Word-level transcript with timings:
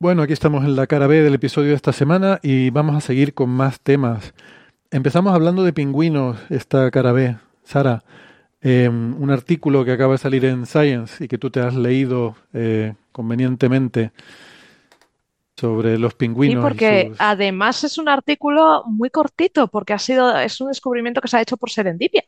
Bueno, 0.00 0.22
aquí 0.22 0.32
estamos 0.32 0.64
en 0.64 0.76
la 0.76 0.86
cara 0.86 1.06
B 1.06 1.22
del 1.22 1.34
episodio 1.34 1.68
de 1.70 1.74
esta 1.76 1.92
semana 1.92 2.40
y 2.42 2.70
vamos 2.70 2.96
a 2.96 3.00
seguir 3.00 3.34
con 3.34 3.50
más 3.50 3.80
temas. 3.80 4.32
Empezamos 4.90 5.34
hablando 5.34 5.62
de 5.62 5.72
pingüinos, 5.74 6.38
esta 6.50 6.90
cara 6.90 7.12
B. 7.12 7.36
Sara, 7.64 8.02
eh, 8.62 8.88
un 8.88 9.30
artículo 9.30 9.84
que 9.84 9.92
acaba 9.92 10.12
de 10.12 10.18
salir 10.18 10.44
en 10.46 10.66
Science 10.66 11.24
y 11.24 11.28
que 11.28 11.38
tú 11.38 11.50
te 11.50 11.60
has 11.60 11.74
leído 11.74 12.36
eh, 12.54 12.94
convenientemente 13.12 14.12
sobre 15.56 15.98
los 15.98 16.12
Sí, 16.12 16.16
pingüinos. 16.18 16.62
y 16.62 16.62
porque 16.62 17.06
sus- 17.08 17.16
además 17.20 17.84
es 17.84 17.98
un 17.98 18.08
artículo 18.08 18.82
muy 18.86 19.10
cortito, 19.10 19.68
porque 19.68 19.92
ha 19.92 19.98
sido, 19.98 20.36
es 20.38 20.60
un 20.60 20.68
descubrimiento 20.68 21.20
que 21.20 21.28
se 21.28 21.36
ha 21.36 21.42
hecho 21.42 21.56
por 21.56 21.70
serendipia. 21.70 22.24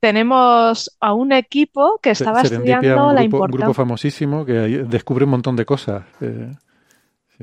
Tenemos 0.00 0.96
a 1.00 1.14
un 1.14 1.32
equipo 1.32 1.98
que 2.02 2.10
estaba 2.10 2.42
Serendipia, 2.42 2.76
estudiando 2.78 3.08
un 3.10 3.14
la 3.14 3.22
grupo, 3.22 3.36
un 3.44 3.50
grupo 3.50 3.72
importancia. 3.72 3.74
famosísimo 3.74 4.44
que 4.46 4.52
descubre 4.52 5.24
un 5.24 5.30
montón 5.30 5.56
de 5.56 5.66
cosas. 5.66 6.04
eh, 6.20 6.54
Sí, 6.56 6.65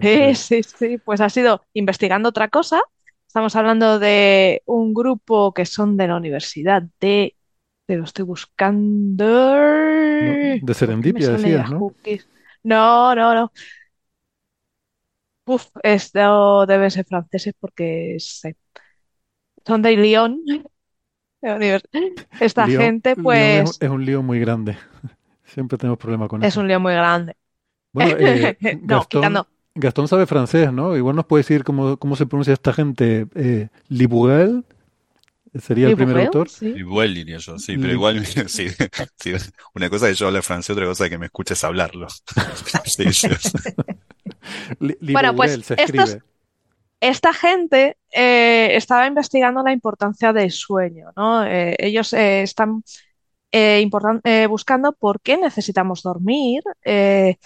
siempre. 0.02 0.36
sí, 0.36 0.64
sí, 0.64 0.98
pues 0.98 1.22
ha 1.22 1.30
sido 1.30 1.64
investigando 1.74 2.30
otra 2.30 2.48
cosa. 2.50 2.82
Estamos 3.28 3.56
hablando 3.56 3.98
de 4.00 4.62
un 4.66 4.94
grupo 4.94 5.54
que 5.54 5.66
son 5.66 5.98
de 5.98 6.08
la 6.08 6.18
Universidad 6.18 6.84
de, 7.00 7.36
te 7.86 7.96
lo 7.96 8.04
estoy 8.04 8.26
buscando. 8.26 9.26
No, 9.26 9.32
de 9.52 10.60
¿Por 10.60 10.60
qué 10.60 10.66
me 10.68 10.74
Serendipia 10.74 11.30
decías, 11.30 11.70
¿no? 11.72 11.94
No, 12.64 13.16
no, 13.16 13.34
no. 13.34 13.52
Uf, 15.46 15.66
esto 15.84 16.66
deben 16.66 16.92
ser 16.92 17.06
franceses 17.06 17.54
porque 17.60 18.18
sé. 18.20 18.56
Son 19.66 19.82
de 19.82 19.98
Lyon. 19.98 20.42
Esta 22.40 22.68
Lyon, 22.68 22.82
gente, 22.82 23.12
es, 23.12 23.18
pues, 23.22 23.78
es 23.82 23.90
un 23.90 24.06
lío 24.06 24.24
muy 24.24 24.40
grande. 24.40 24.78
Siempre 25.44 25.78
tenemos 25.78 26.00
problemas 26.00 26.30
con 26.30 26.42
es 26.42 26.50
eso. 26.50 26.62
un 26.62 26.68
lío 26.68 26.80
muy 26.80 26.94
grande. 26.94 27.36
Bueno, 27.92 28.16
eh, 28.18 28.58
No, 28.82 29.00
Gastón, 29.00 29.08
quitando. 29.10 29.48
Gastón 29.76 30.08
sabe 30.08 30.28
francés, 30.28 30.72
¿no? 30.72 30.96
Igual 30.96 31.16
nos 31.16 31.26
puede 31.26 31.42
decir 31.44 31.64
cómo, 31.64 31.98
cómo 31.98 32.16
se 32.16 32.26
pronuncia 32.26 32.54
esta 32.54 32.74
gente. 32.74 33.28
Eh, 33.36 33.70
Libourel 33.90 34.64
sería 35.60 35.88
el 35.90 35.96
primer 35.96 36.18
autor. 36.26 36.50
sí. 36.50 36.68
Igual 36.76 37.14
diría 37.14 37.38
yo, 37.38 37.58
sí, 37.58 37.78
pero 37.78 37.94
igual, 37.94 38.26
sí, 38.48 38.68
sí. 39.18 39.34
Una 39.74 39.90
cosa 39.90 40.10
es 40.10 40.14
que 40.16 40.20
yo 40.20 40.28
hablo 40.28 40.42
francés, 40.44 40.72
otra 40.72 40.86
cosa 40.86 41.06
es 41.06 41.10
que 41.10 41.18
me 41.18 41.26
escuches 41.28 41.64
hablarlo. 41.64 42.08
Sí, 42.86 43.06
Bueno, 45.14 45.36
pues 45.36 45.66
se 45.66 45.74
estos-. 45.76 46.18
Esta 47.00 47.34
gente 47.34 47.98
eh, 48.12 48.76
estaba 48.76 49.08
investigando 49.08 49.62
la 49.64 49.74
importancia 49.74 50.32
del 50.32 50.52
sueño, 50.52 51.12
¿no? 51.18 51.46
Eh, 51.46 51.76
ellos 51.80 52.14
eh, 52.14 52.44
están 52.44 52.84
eh, 53.52 53.90
eh, 54.24 54.48
buscando 54.48 54.94
por 54.94 55.20
qué 55.22 55.38
necesitamos 55.38 56.02
dormir 56.02 56.62
eh, 56.86 57.38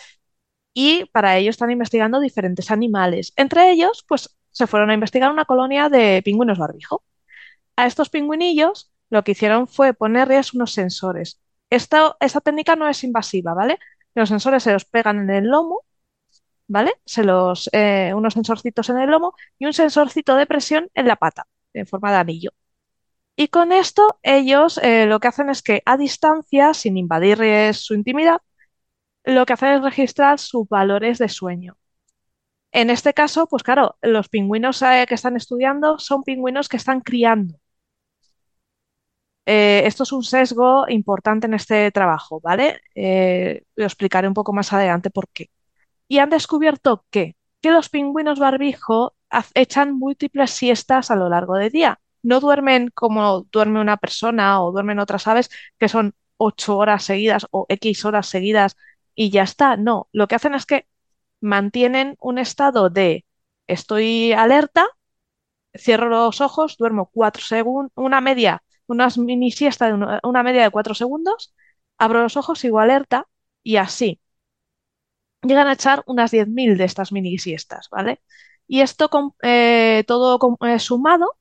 y 0.80 1.06
para 1.06 1.38
ello 1.38 1.50
están 1.50 1.72
investigando 1.72 2.20
diferentes 2.20 2.70
animales. 2.70 3.34
Entre 3.36 3.72
ellos, 3.72 4.06
pues 4.08 4.38
se 4.52 4.68
fueron 4.68 4.92
a 4.92 4.94
investigar 4.94 5.32
una 5.32 5.46
colonia 5.46 5.90
de 5.90 6.22
pingüinos 6.24 6.60
barbijo. 6.60 7.04
A 7.76 7.88
estos 7.88 8.10
pingüinillos 8.10 8.92
lo 9.10 9.24
que 9.24 9.32
hicieron 9.32 9.68
fue 9.68 9.96
ponerles 9.96 10.54
unos 10.54 10.74
sensores. 10.74 11.42
Esta, 11.72 12.16
técnica 12.44 12.76
no 12.76 12.88
es 12.88 13.04
invasiva, 13.04 13.56
¿vale? 13.56 13.80
Los 14.14 14.30
sensores 14.30 14.62
se 14.62 14.72
los 14.72 14.86
pegan 14.86 15.18
en 15.22 15.32
el 15.32 15.46
lomo, 15.46 15.82
¿vale? 16.68 16.94
Se 17.06 17.24
los, 17.24 17.72
eh, 17.74 18.14
unos 18.16 18.36
sensorcitos 18.36 18.88
en 18.90 19.00
el 19.00 19.09
lomo 19.09 19.34
y 19.58 19.66
un 19.66 19.74
sensorcito 19.74 20.36
de 20.36 20.46
presión 20.46 20.92
en 20.94 21.08
la 21.08 21.16
pata, 21.16 21.48
en 21.74 21.88
forma 21.88 22.12
de 22.12 22.18
anillo. 22.18 22.52
Y 23.36 23.48
con 23.48 23.72
esto 23.72 24.20
ellos 24.22 24.80
eh, 24.84 25.08
lo 25.08 25.20
que 25.20 25.28
hacen 25.28 25.50
es 25.50 25.64
que 25.64 25.82
a 25.88 25.98
distancia, 25.98 26.76
sin 26.76 26.98
invadirles 26.98 27.78
su 27.78 27.96
intimidad, 27.96 28.42
lo 29.28 29.46
que 29.46 29.54
hacen 29.54 29.70
es 29.74 29.82
registrar 29.84 30.40
sus 30.40 30.68
valores 30.70 31.18
de 31.20 31.30
sueño. 31.30 31.78
En 32.72 32.90
este 32.90 33.14
caso, 33.14 33.48
pues 33.48 33.64
claro, 33.64 33.98
los 34.02 34.30
pingüinos 34.30 34.82
eh, 34.82 35.06
que 35.08 35.16
están 35.16 35.36
estudiando 35.38 36.00
son 36.00 36.24
pingüinos 36.24 36.70
que 36.70 36.78
están 36.78 37.02
criando. 37.02 37.60
Eh, 39.46 39.84
esto 39.86 40.04
es 40.04 40.12
un 40.12 40.24
sesgo 40.24 40.86
importante 40.90 41.48
en 41.48 41.54
este 41.54 41.90
trabajo, 41.92 42.42
¿vale? 42.42 42.82
Eh, 42.96 43.64
lo 43.76 43.86
explicaré 43.86 44.28
un 44.28 44.34
poco 44.34 44.52
más 44.54 44.74
adelante 44.74 45.10
por 45.10 45.30
qué. 45.30 45.50
Y 46.08 46.20
han 46.20 46.30
descubierto 46.30 47.06
que, 47.12 47.38
que 47.62 47.72
los 47.72 47.90
pingüinos 47.90 48.40
barbijo 48.40 49.16
echan 49.56 49.98
múltiples 50.00 50.52
siestas 50.52 51.12
a 51.12 51.16
lo 51.16 51.30
largo 51.30 51.56
del 51.56 51.72
día. 51.72 52.00
No 52.24 52.40
duermen 52.40 52.90
como 52.94 53.44
duerme 53.52 53.82
una 53.82 53.98
persona 53.98 54.62
o 54.64 54.72
duermen 54.72 55.00
otras 55.00 55.28
aves, 55.28 55.50
que 55.80 55.90
son 55.90 56.16
ocho 56.38 56.78
horas 56.78 57.04
seguidas 57.06 57.48
o 57.52 57.66
X 57.70 58.06
horas 58.06 58.28
seguidas 58.28 58.76
y 59.17 59.31
ya 59.31 59.44
está. 59.44 59.78
No, 59.78 60.09
lo 60.13 60.29
que 60.29 60.35
hacen 60.38 60.55
es 60.55 60.67
que 60.67 60.88
mantienen 61.41 62.17
un 62.22 62.39
estado 62.39 62.89
de 62.91 63.25
estoy 63.67 64.33
alerta, 64.33 64.88
cierro 65.78 66.09
los 66.09 66.41
ojos, 66.41 66.78
duermo 66.78 67.09
cuatro 67.13 67.44
segundos, 67.44 67.91
una 67.95 68.22
media, 68.22 68.63
unas 68.88 69.17
mini 69.17 69.51
siesta 69.51 69.88
de 69.88 69.94
una, 69.94 70.19
una 70.23 70.44
media 70.44 70.63
de 70.63 70.72
cuatro 70.72 70.94
segundos, 70.95 71.53
abro 71.97 72.22
los 72.23 72.38
ojos, 72.38 72.59
sigo 72.59 72.79
alerta 72.79 73.28
y 73.63 73.78
así. 73.78 74.22
Llegan 75.44 75.67
a 75.67 75.73
echar 75.73 76.03
unas 76.07 76.31
10.000 76.31 76.78
de 76.78 76.84
estas 76.85 77.11
mini 77.11 77.38
siestas, 77.38 77.88
¿vale? 77.91 78.22
Y 78.67 78.81
esto 78.81 79.09
con- 79.09 79.34
eh, 79.44 80.03
todo 80.07 80.39
eh, 80.67 80.79
sumado 80.79 81.38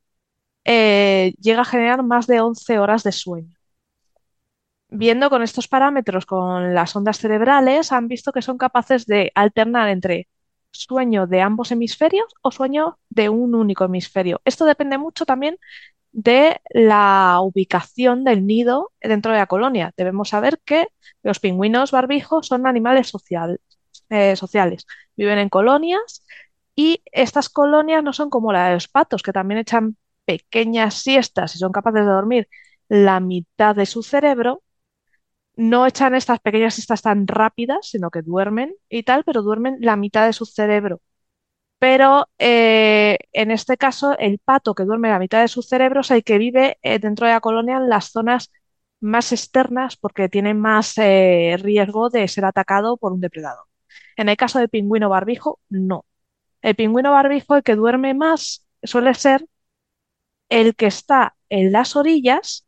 eh, 0.64 1.34
llega 1.40 1.62
a 1.62 1.66
generar 1.66 2.04
más 2.04 2.26
de 2.28 2.40
11 2.42 2.78
horas 2.80 3.04
de 3.04 3.12
sueño. 3.12 3.55
Viendo 4.88 5.30
con 5.30 5.42
estos 5.42 5.68
parámetros, 5.68 6.26
con 6.26 6.74
las 6.74 6.94
ondas 6.94 7.18
cerebrales, 7.18 7.92
han 7.92 8.08
visto 8.08 8.32
que 8.32 8.42
son 8.42 8.56
capaces 8.58 9.06
de 9.06 9.32
alternar 9.34 9.88
entre 9.88 10.28
sueño 10.70 11.26
de 11.26 11.40
ambos 11.40 11.72
hemisferios 11.72 12.26
o 12.42 12.50
sueño 12.50 12.98
de 13.08 13.28
un 13.28 13.54
único 13.54 13.84
hemisferio. 13.84 14.40
Esto 14.44 14.64
depende 14.64 14.98
mucho 14.98 15.26
también 15.26 15.58
de 16.12 16.60
la 16.70 17.38
ubicación 17.42 18.24
del 18.24 18.46
nido 18.46 18.92
dentro 19.00 19.32
de 19.32 19.38
la 19.38 19.46
colonia. 19.46 19.92
Debemos 19.96 20.30
saber 20.30 20.60
que 20.64 20.88
los 21.22 21.40
pingüinos 21.40 21.90
barbijos 21.90 22.46
son 22.46 22.66
animales 22.66 23.12
eh, 24.08 24.36
sociales. 24.36 24.86
Viven 25.16 25.38
en 25.38 25.48
colonias 25.48 26.24
y 26.74 27.02
estas 27.12 27.48
colonias 27.48 28.02
no 28.02 28.12
son 28.12 28.30
como 28.30 28.52
la 28.52 28.68
de 28.68 28.74
los 28.74 28.88
patos, 28.88 29.22
que 29.22 29.32
también 29.32 29.58
echan 29.58 29.96
pequeñas 30.24 30.94
siestas 30.94 31.54
y 31.54 31.58
son 31.58 31.72
capaces 31.72 32.00
de 32.06 32.12
dormir 32.12 32.48
la 32.88 33.20
mitad 33.20 33.74
de 33.76 33.86
su 33.86 34.02
cerebro. 34.02 34.62
No 35.56 35.86
echan 35.86 36.14
estas 36.14 36.40
pequeñas 36.40 36.74
siestas 36.74 37.02
tan 37.02 37.26
rápidas, 37.26 37.88
sino 37.88 38.10
que 38.10 38.22
duermen 38.22 38.74
y 38.88 39.02
tal, 39.04 39.24
pero 39.24 39.42
duermen 39.42 39.78
la 39.80 39.96
mitad 39.96 40.26
de 40.26 40.32
su 40.34 40.44
cerebro. 40.46 41.00
Pero 41.78 42.28
eh, 42.38 43.18
en 43.32 43.50
este 43.50 43.76
caso, 43.76 44.16
el 44.18 44.38
pato 44.38 44.74
que 44.74 44.84
duerme 44.84 45.10
la 45.10 45.18
mitad 45.18 45.42
de 45.42 45.48
su 45.48 45.62
cerebro 45.62 46.00
es 46.02 46.10
el 46.10 46.24
que 46.24 46.38
vive 46.38 46.78
eh, 46.82 46.98
dentro 46.98 47.26
de 47.26 47.34
la 47.34 47.40
colonia 47.40 47.76
en 47.78 47.88
las 47.88 48.06
zonas 48.12 48.52
más 49.00 49.32
externas 49.32 49.96
porque 49.96 50.28
tiene 50.28 50.54
más 50.54 50.94
eh, 50.98 51.56
riesgo 51.62 52.10
de 52.10 52.28
ser 52.28 52.44
atacado 52.46 52.96
por 52.98 53.12
un 53.12 53.20
depredador. 53.20 53.66
En 54.16 54.28
el 54.28 54.36
caso 54.36 54.58
del 54.58 54.68
pingüino 54.70 55.10
barbijo, 55.10 55.60
no. 55.70 56.06
El 56.62 56.76
pingüino 56.76 57.12
barbijo, 57.12 57.56
el 57.56 57.62
que 57.64 57.76
duerme 57.76 58.14
más, 58.14 58.66
suele 58.82 59.14
ser 59.14 59.46
el 60.48 60.74
que 60.76 60.86
está 60.86 61.36
en 61.48 61.72
las 61.72 61.96
orillas 61.96 62.65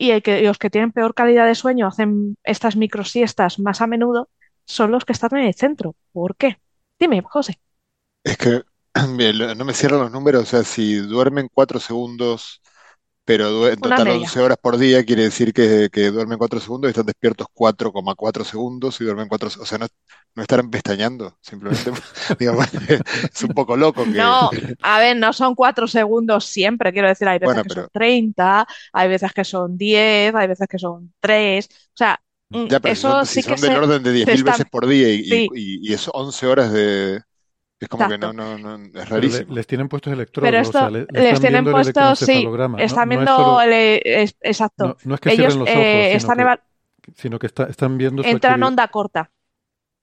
y 0.00 0.12
el 0.12 0.22
que, 0.22 0.40
los 0.40 0.56
que 0.56 0.70
tienen 0.70 0.92
peor 0.92 1.12
calidad 1.12 1.46
de 1.46 1.54
sueño 1.54 1.86
hacen 1.86 2.34
estas 2.42 2.74
microsiestas 2.74 3.58
más 3.58 3.82
a 3.82 3.86
menudo, 3.86 4.30
son 4.64 4.92
los 4.92 5.04
que 5.04 5.12
están 5.12 5.36
en 5.36 5.44
el 5.44 5.54
centro. 5.54 5.94
¿Por 6.12 6.36
qué? 6.36 6.58
Dime, 6.98 7.20
José. 7.22 7.60
Es 8.24 8.38
que 8.38 8.62
no 9.56 9.64
me 9.66 9.74
cierran 9.74 10.00
los 10.00 10.10
números, 10.10 10.44
o 10.44 10.46
sea, 10.46 10.64
si 10.64 10.94
duermen 10.94 11.50
cuatro 11.52 11.78
segundos, 11.78 12.62
pero 13.30 13.68
en 13.68 13.76
total 13.76 14.04
media. 14.06 14.20
11 14.22 14.40
horas 14.40 14.58
por 14.60 14.76
día 14.76 15.04
quiere 15.04 15.22
decir 15.22 15.52
que, 15.52 15.88
que 15.92 16.10
duermen 16.10 16.36
4 16.36 16.58
segundos 16.58 16.88
y 16.88 16.90
están 16.90 17.06
despiertos 17.06 17.46
4,4 17.54 18.42
segundos 18.42 19.00
y 19.00 19.04
duermen 19.04 19.28
4, 19.28 19.50
o 19.60 19.64
sea, 19.64 19.78
no, 19.78 19.86
no 20.34 20.42
estarán 20.42 20.68
pestañeando, 20.68 21.38
simplemente, 21.40 21.92
digamos, 22.40 22.66
es 23.32 23.42
un 23.44 23.50
poco 23.50 23.76
loco 23.76 24.02
que, 24.02 24.10
No, 24.10 24.50
a 24.82 24.98
ver, 24.98 25.16
no 25.16 25.32
son 25.32 25.54
cuatro 25.54 25.86
segundos 25.86 26.46
siempre, 26.46 26.92
quiero 26.92 27.06
decir, 27.06 27.28
hay 27.28 27.38
veces 27.38 27.54
bueno, 27.54 27.62
que 27.62 27.68
pero 27.68 27.82
son 27.82 27.90
30, 27.92 28.66
hay 28.92 29.08
veces 29.08 29.32
que 29.32 29.44
son 29.44 29.78
10, 29.78 30.34
hay 30.34 30.48
veces 30.48 30.66
que 30.68 30.78
son 30.80 31.12
3, 31.20 31.68
o 31.70 31.96
sea, 31.96 32.20
mm, 32.48 32.66
ya, 32.66 32.80
pero 32.80 32.96
si 32.96 33.00
son, 33.00 33.10
eso 33.12 33.24
si 33.26 33.42
sí 33.42 33.48
que 33.48 33.56
son 33.56 33.60
del 33.60 33.70
se, 33.70 33.78
orden 33.78 34.02
de 34.02 34.10
se 34.10 34.26
10.000 34.26 34.34
está, 34.38 34.50
veces 34.50 34.66
por 34.68 34.88
día 34.88 35.08
y, 35.08 35.20
y, 35.20 35.24
sí, 35.24 35.48
y, 35.54 35.88
y 35.88 35.94
es 35.94 36.10
11 36.12 36.46
horas 36.48 36.72
de, 36.72 37.20
es 37.80 37.88
como 37.88 38.06
que 38.08 38.18
no, 38.18 38.32
no, 38.32 38.58
no, 38.58 38.76
es 39.00 39.08
le- 39.08 39.08
rarísimo. 39.08 39.48
les 39.48 39.66
tienen 39.66 39.88
puestos 39.88 40.12
Pero 40.38 40.58
electrodos, 40.58 40.68
o 40.68 40.72
sea, 40.72 40.88
esto 40.88 40.90
le, 40.90 41.06
le 41.08 41.20
les 41.20 41.20
están 41.20 41.40
tienen 41.40 41.48
viendo 41.48 41.70
el 41.72 41.78
puesto, 41.78 42.14
sí. 42.16 42.54
No, 42.82 42.84
están 42.84 43.08
no 43.08 43.22
es 43.22 43.30
viendo 43.30 43.32
solo, 43.32 43.64
es- 44.04 44.36
exacto. 44.40 44.84
no, 44.84 44.96
no 45.04 45.14
es 45.14 45.20
que 45.20 45.30
cierren 45.30 45.58
Ellos 45.58 45.58
los 45.58 45.74
ojos, 45.76 46.08
eh, 46.08 46.10
sino 46.10 46.30
están 46.30 46.32
que, 46.32 46.48
eva- 46.48 46.64
sino 47.16 47.38
que 47.38 47.46
está- 47.48 47.64
están 47.66 47.98
viendo 47.98 48.24
entran 48.30 48.62
en 48.62 48.62
onda 48.68 48.86
corta. 48.88 49.22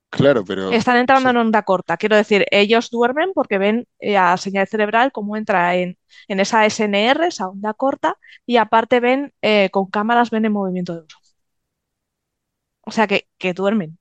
Claro, 0.09 0.43
pero 0.45 0.79
Están 0.79 0.97
entrando 0.97 1.29
sí, 1.29 1.29
en 1.29 1.37
onda 1.37 1.63
corta. 1.63 1.95
Quiero 1.97 2.17
decir, 2.17 2.45
ellos 2.51 2.89
duermen 2.89 3.31
porque 3.33 3.57
ven 3.57 3.87
eh, 3.99 4.17
a 4.17 4.35
señal 4.37 4.67
cerebral 4.67 5.11
cómo 5.13 5.37
entra 5.37 5.75
en, 5.75 5.97
en 6.27 6.39
esa 6.41 6.65
SNR, 6.65 7.27
esa 7.27 7.47
onda 7.47 7.73
corta, 7.73 8.17
y 8.45 8.57
aparte 8.57 8.99
ven 8.99 9.33
eh, 9.41 9.69
con 9.71 9.85
cámaras, 9.89 10.29
ven 10.29 10.43
el 10.45 10.51
movimiento 10.51 10.93
de 10.95 11.01
los 11.03 11.15
ojos. 11.15 11.35
O 12.89 12.91
sea 12.95 13.05
que, 13.07 13.19
que 13.39 13.53
duermen. 13.53 13.91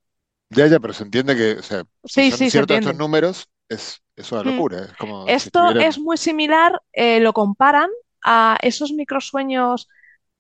ya, 0.51 0.67
ya, 0.67 0.81
pero 0.81 0.93
se 0.95 1.05
entiende 1.05 1.37
que, 1.37 1.53
o 1.59 1.63
sea, 1.63 1.85
Sí, 2.05 2.31
son 2.31 2.39
sí, 2.39 2.51
se 2.51 2.61
ciertos 2.61 2.77
estos 2.77 2.95
números, 2.97 3.49
es, 3.69 4.03
es 4.17 4.33
una 4.33 4.43
Mm. 4.43 4.45
locura, 4.45 4.85
es 4.85 4.93
como 4.95 5.37
si 5.37 5.51
Esto 5.51 5.71
es 5.79 5.99
muy 5.99 6.17
similar, 6.17 6.81
eh, 6.93 7.21
lo 7.21 7.33
comparan 7.33 7.91
a 8.25 8.59
esos 8.63 8.93
microsueños. 8.93 9.89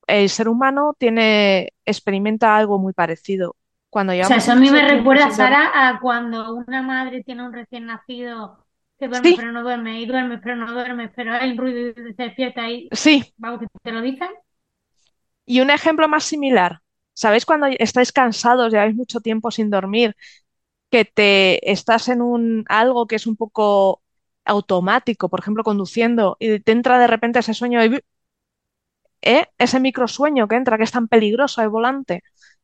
El 0.06 0.28
ser 0.30 0.48
humano 0.48 0.94
tiene, 0.98 1.72
experimenta 1.84 2.56
algo 2.56 2.78
muy 2.78 2.92
parecido. 2.92 3.56
Cuando 3.90 4.12
O 4.20 4.24
sea, 4.24 4.36
eso 4.38 4.52
a 4.52 4.56
mí 4.56 4.70
me 4.70 4.86
recuerda. 4.88 5.30
Sara, 5.30 5.88
a 5.88 6.00
cuando 6.00 6.54
una 6.54 6.82
madre 6.82 7.22
tiene 7.24 7.44
un 7.46 7.52
recién 7.52 7.86
nacido 7.86 8.64
que 8.98 9.08
duerme 9.08 9.28
Sí, 9.28 9.36
pero 9.36 9.52
no 9.52 9.62
duerme, 9.62 10.00
y 10.00 10.06
duerme 10.06 10.38
pero 10.38 10.56
no 10.56 10.72
duerme, 10.72 11.08
pero 11.10 11.32
hay 11.34 11.50
un 11.52 11.58
ruido 11.58 11.90
y 11.90 12.14
se 12.14 12.22
despierta 12.24 12.68
y 12.70 12.88
sí. 12.92 13.32
vamos, 13.36 13.60
que 13.60 13.66
te 13.82 13.92
lo 13.92 14.00
dicen. 14.00 14.28
Y 15.44 15.60
un 15.60 15.70
ejemplo 15.70 16.08
más 16.08 16.24
similar. 16.24 16.80
¿Sabéis 17.12 17.46
cuando 17.46 17.66
estáis 17.78 18.12
cansados, 18.12 18.72
lleváis 18.72 18.94
mucho 18.94 19.20
tiempo 19.20 19.50
sin 19.50 19.70
dormir, 19.70 20.14
que 20.90 21.04
te 21.04 21.70
estás 21.72 22.08
en 22.08 22.22
un 22.22 22.64
algo 22.68 23.06
que 23.06 23.16
es 23.16 23.26
un 23.26 23.36
poco 23.36 24.02
automático, 24.44 25.28
por 25.28 25.40
ejemplo, 25.40 25.64
conduciendo, 25.64 26.36
y 26.40 26.60
te 26.60 26.72
entra 26.72 26.98
de 26.98 27.06
repente 27.08 27.40
ese 27.40 27.54
sueño, 27.54 27.80
de, 27.80 28.04
¿eh? 29.22 29.46
Ese 29.58 29.80
microsueño 29.80 30.48
que 30.48 30.56
entra, 30.56 30.76
que 30.78 30.84
es 30.84 30.92
tan 30.92 31.08
peligroso 31.08 31.60
al 31.60 31.68
volante, 31.68 32.22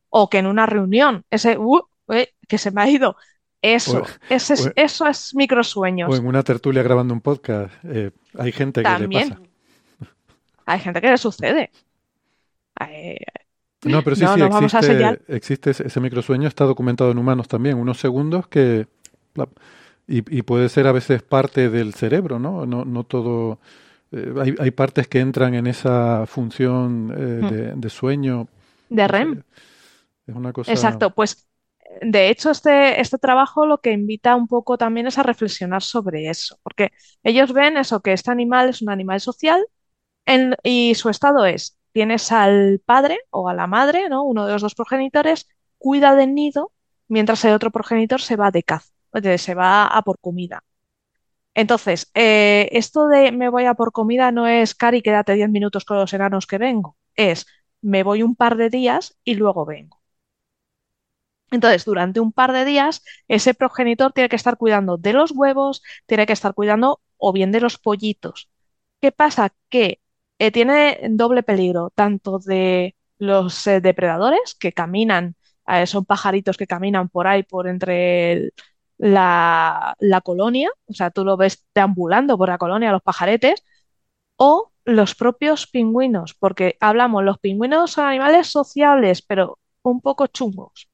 o 0.09 0.29
que 0.29 0.37
en 0.39 0.47
una 0.47 0.65
reunión, 0.65 1.25
ese 1.29 1.57
uh, 1.57 1.81
eh, 2.09 2.33
que 2.47 2.57
se 2.57 2.71
me 2.71 2.81
ha 2.81 2.89
ido. 2.89 3.09
O, 3.11 3.15
Eso, 3.61 4.03
ese 4.29 4.53
o- 4.53 4.55
es, 4.57 4.71
eso 4.75 5.07
es 5.07 5.33
o 5.33 5.37
microsueños. 5.37 6.17
en 6.17 6.25
una 6.27 6.43
tertulia 6.43 6.83
grabando 6.83 7.13
un 7.13 7.21
podcast. 7.21 7.73
eh, 7.83 8.11
hay 8.37 8.51
gente 8.51 8.83
que 8.83 8.89
le 8.89 8.95
También. 8.99 9.29
pasa. 9.29 9.41
Hay 10.65 10.79
gente 10.79 11.01
que 11.01 11.11
le 11.11 11.17
sucede. 11.17 11.71
No, 13.85 14.01
pero 14.03 14.15
sí, 14.15 14.25
no 14.25 14.33
sí, 14.33 14.41
existe, 14.65 15.19
existe 15.27 15.71
ese, 15.71 15.87
ese 15.87 15.99
microsueño, 15.99 16.47
está 16.47 16.63
documentado 16.65 17.11
en 17.11 17.17
humanos 17.17 17.47
también, 17.47 17.77
unos 17.77 17.99
segundos 17.99 18.47
que... 18.47 18.87
Y, 20.07 20.17
y 20.37 20.41
puede 20.41 20.67
ser 20.69 20.87
a 20.87 20.91
veces 20.91 21.23
parte 21.23 21.69
del 21.69 21.93
cerebro, 21.93 22.39
¿no? 22.39 22.65
No, 22.65 22.83
no 22.85 23.03
todo... 23.05 23.59
eh, 24.11 24.33
hay, 24.41 24.55
hay 24.59 24.71
partes 24.71 25.07
que 25.07 25.19
entran 25.19 25.53
en 25.55 25.67
esa 25.67 26.25
función 26.27 27.13
eh, 27.17 27.41
Mm. 27.41 27.47
de, 27.47 27.73
de 27.75 27.89
sueño. 27.89 28.47
De 28.89 29.07
REM. 29.07 29.43
es 30.27 30.35
una 30.35 30.53
cosa... 30.53 30.71
Exacto, 30.71 31.13
pues 31.13 31.47
de 32.01 32.29
hecho 32.29 32.51
este, 32.51 32.99
este 33.01 33.17
trabajo 33.17 33.65
lo 33.65 33.79
que 33.81 33.91
invita 33.91 34.35
un 34.35 34.47
poco 34.47 34.77
también 34.77 35.07
es 35.07 35.17
a 35.17 35.23
reflexionar 35.23 35.83
sobre 35.83 36.29
eso, 36.29 36.57
porque 36.63 36.91
ellos 37.23 37.53
ven 37.53 37.77
eso, 37.77 38.01
que 38.01 38.13
este 38.13 38.31
animal 38.31 38.69
es 38.69 38.81
un 38.81 38.89
animal 38.89 39.19
social 39.21 39.63
en- 40.25 40.55
y 40.63 40.95
su 40.95 41.09
estado 41.09 41.45
es, 41.45 41.77
tienes 41.93 42.31
al 42.31 42.81
padre 42.85 43.19
o 43.31 43.49
a 43.49 43.53
la 43.55 43.67
madre, 43.67 44.09
¿no? 44.09 44.23
Uno 44.23 44.45
de 44.47 44.53
los 44.53 44.61
dos 44.63 44.75
progenitores, 44.75 45.47
cuida 45.77 46.15
del 46.15 46.35
nido, 46.35 46.73
mientras 47.07 47.45
el 47.45 47.53
otro 47.53 47.71
progenitor 47.71 48.21
se 48.21 48.35
va 48.37 48.51
de 48.51 48.63
caza, 48.63 48.93
se 49.37 49.55
va 49.55 49.85
a 49.87 50.01
por 50.03 50.19
comida. 50.19 50.63
Entonces, 51.55 52.09
eh, 52.15 52.69
esto 52.71 53.07
de 53.07 53.31
me 53.31 53.49
voy 53.49 53.65
a 53.65 53.75
por 53.75 53.91
comida 53.91 54.31
no 54.31 54.47
es, 54.47 54.75
Cari, 54.75 55.01
quédate 55.01 55.35
10 55.35 55.49
minutos 55.49 55.85
con 55.85 55.97
los 55.97 56.13
enanos 56.13 56.47
que 56.47 56.57
vengo, 56.57 56.97
es 57.15 57.45
me 57.81 58.03
voy 58.03 58.23
un 58.23 58.35
par 58.35 58.57
de 58.57 58.69
días 58.69 59.17
y 59.23 59.35
luego 59.35 59.65
vengo. 59.65 60.01
Entonces, 61.51 61.85
durante 61.85 62.19
un 62.19 62.31
par 62.33 62.51
de 62.51 62.65
días, 62.65 63.03
ese 63.27 63.53
progenitor 63.53 64.11
tiene 64.13 64.29
que 64.29 64.35
estar 64.35 64.57
cuidando 64.57 64.97
de 64.97 65.13
los 65.13 65.31
huevos, 65.31 65.83
tiene 66.07 66.25
que 66.25 66.33
estar 66.33 66.53
cuidando 66.55 67.01
o 67.17 67.31
bien 67.31 67.51
de 67.51 67.61
los 67.61 67.77
pollitos. 67.77 68.49
¿Qué 69.01 69.11
pasa? 69.11 69.53
Que 69.69 70.01
eh, 70.47 70.51
tiene 70.51 70.99
doble 71.09 71.43
peligro, 71.43 71.91
tanto 71.95 72.39
de 72.39 72.95
los 73.17 73.65
eh, 73.67 73.81
depredadores 73.81 74.55
que 74.59 74.73
caminan, 74.73 75.35
eh, 75.67 75.87
son 75.87 76.05
pajaritos 76.05 76.57
que 76.57 76.67
caminan 76.67 77.09
por 77.09 77.27
ahí, 77.27 77.43
por 77.43 77.67
entre 77.67 78.51
la 78.97 80.21
colonia, 80.23 80.69
o 80.87 80.93
sea, 80.93 81.11
tú 81.11 81.25
lo 81.25 81.37
ves 81.37 81.65
deambulando 81.75 82.37
por 82.37 82.49
la 82.49 82.57
colonia, 82.57 82.91
los 82.91 83.01
pajaretes, 83.01 83.63
o 84.37 84.71
los 84.85 85.15
propios 85.15 85.67
pingüinos, 85.67 86.33
porque 86.35 86.77
hablamos, 86.81 87.23
los 87.23 87.39
pingüinos 87.39 87.91
son 87.91 88.05
animales 88.05 88.47
sociables, 88.47 89.21
pero 89.21 89.59
un 89.83 90.01
poco 90.01 90.27
chungos. 90.27 90.89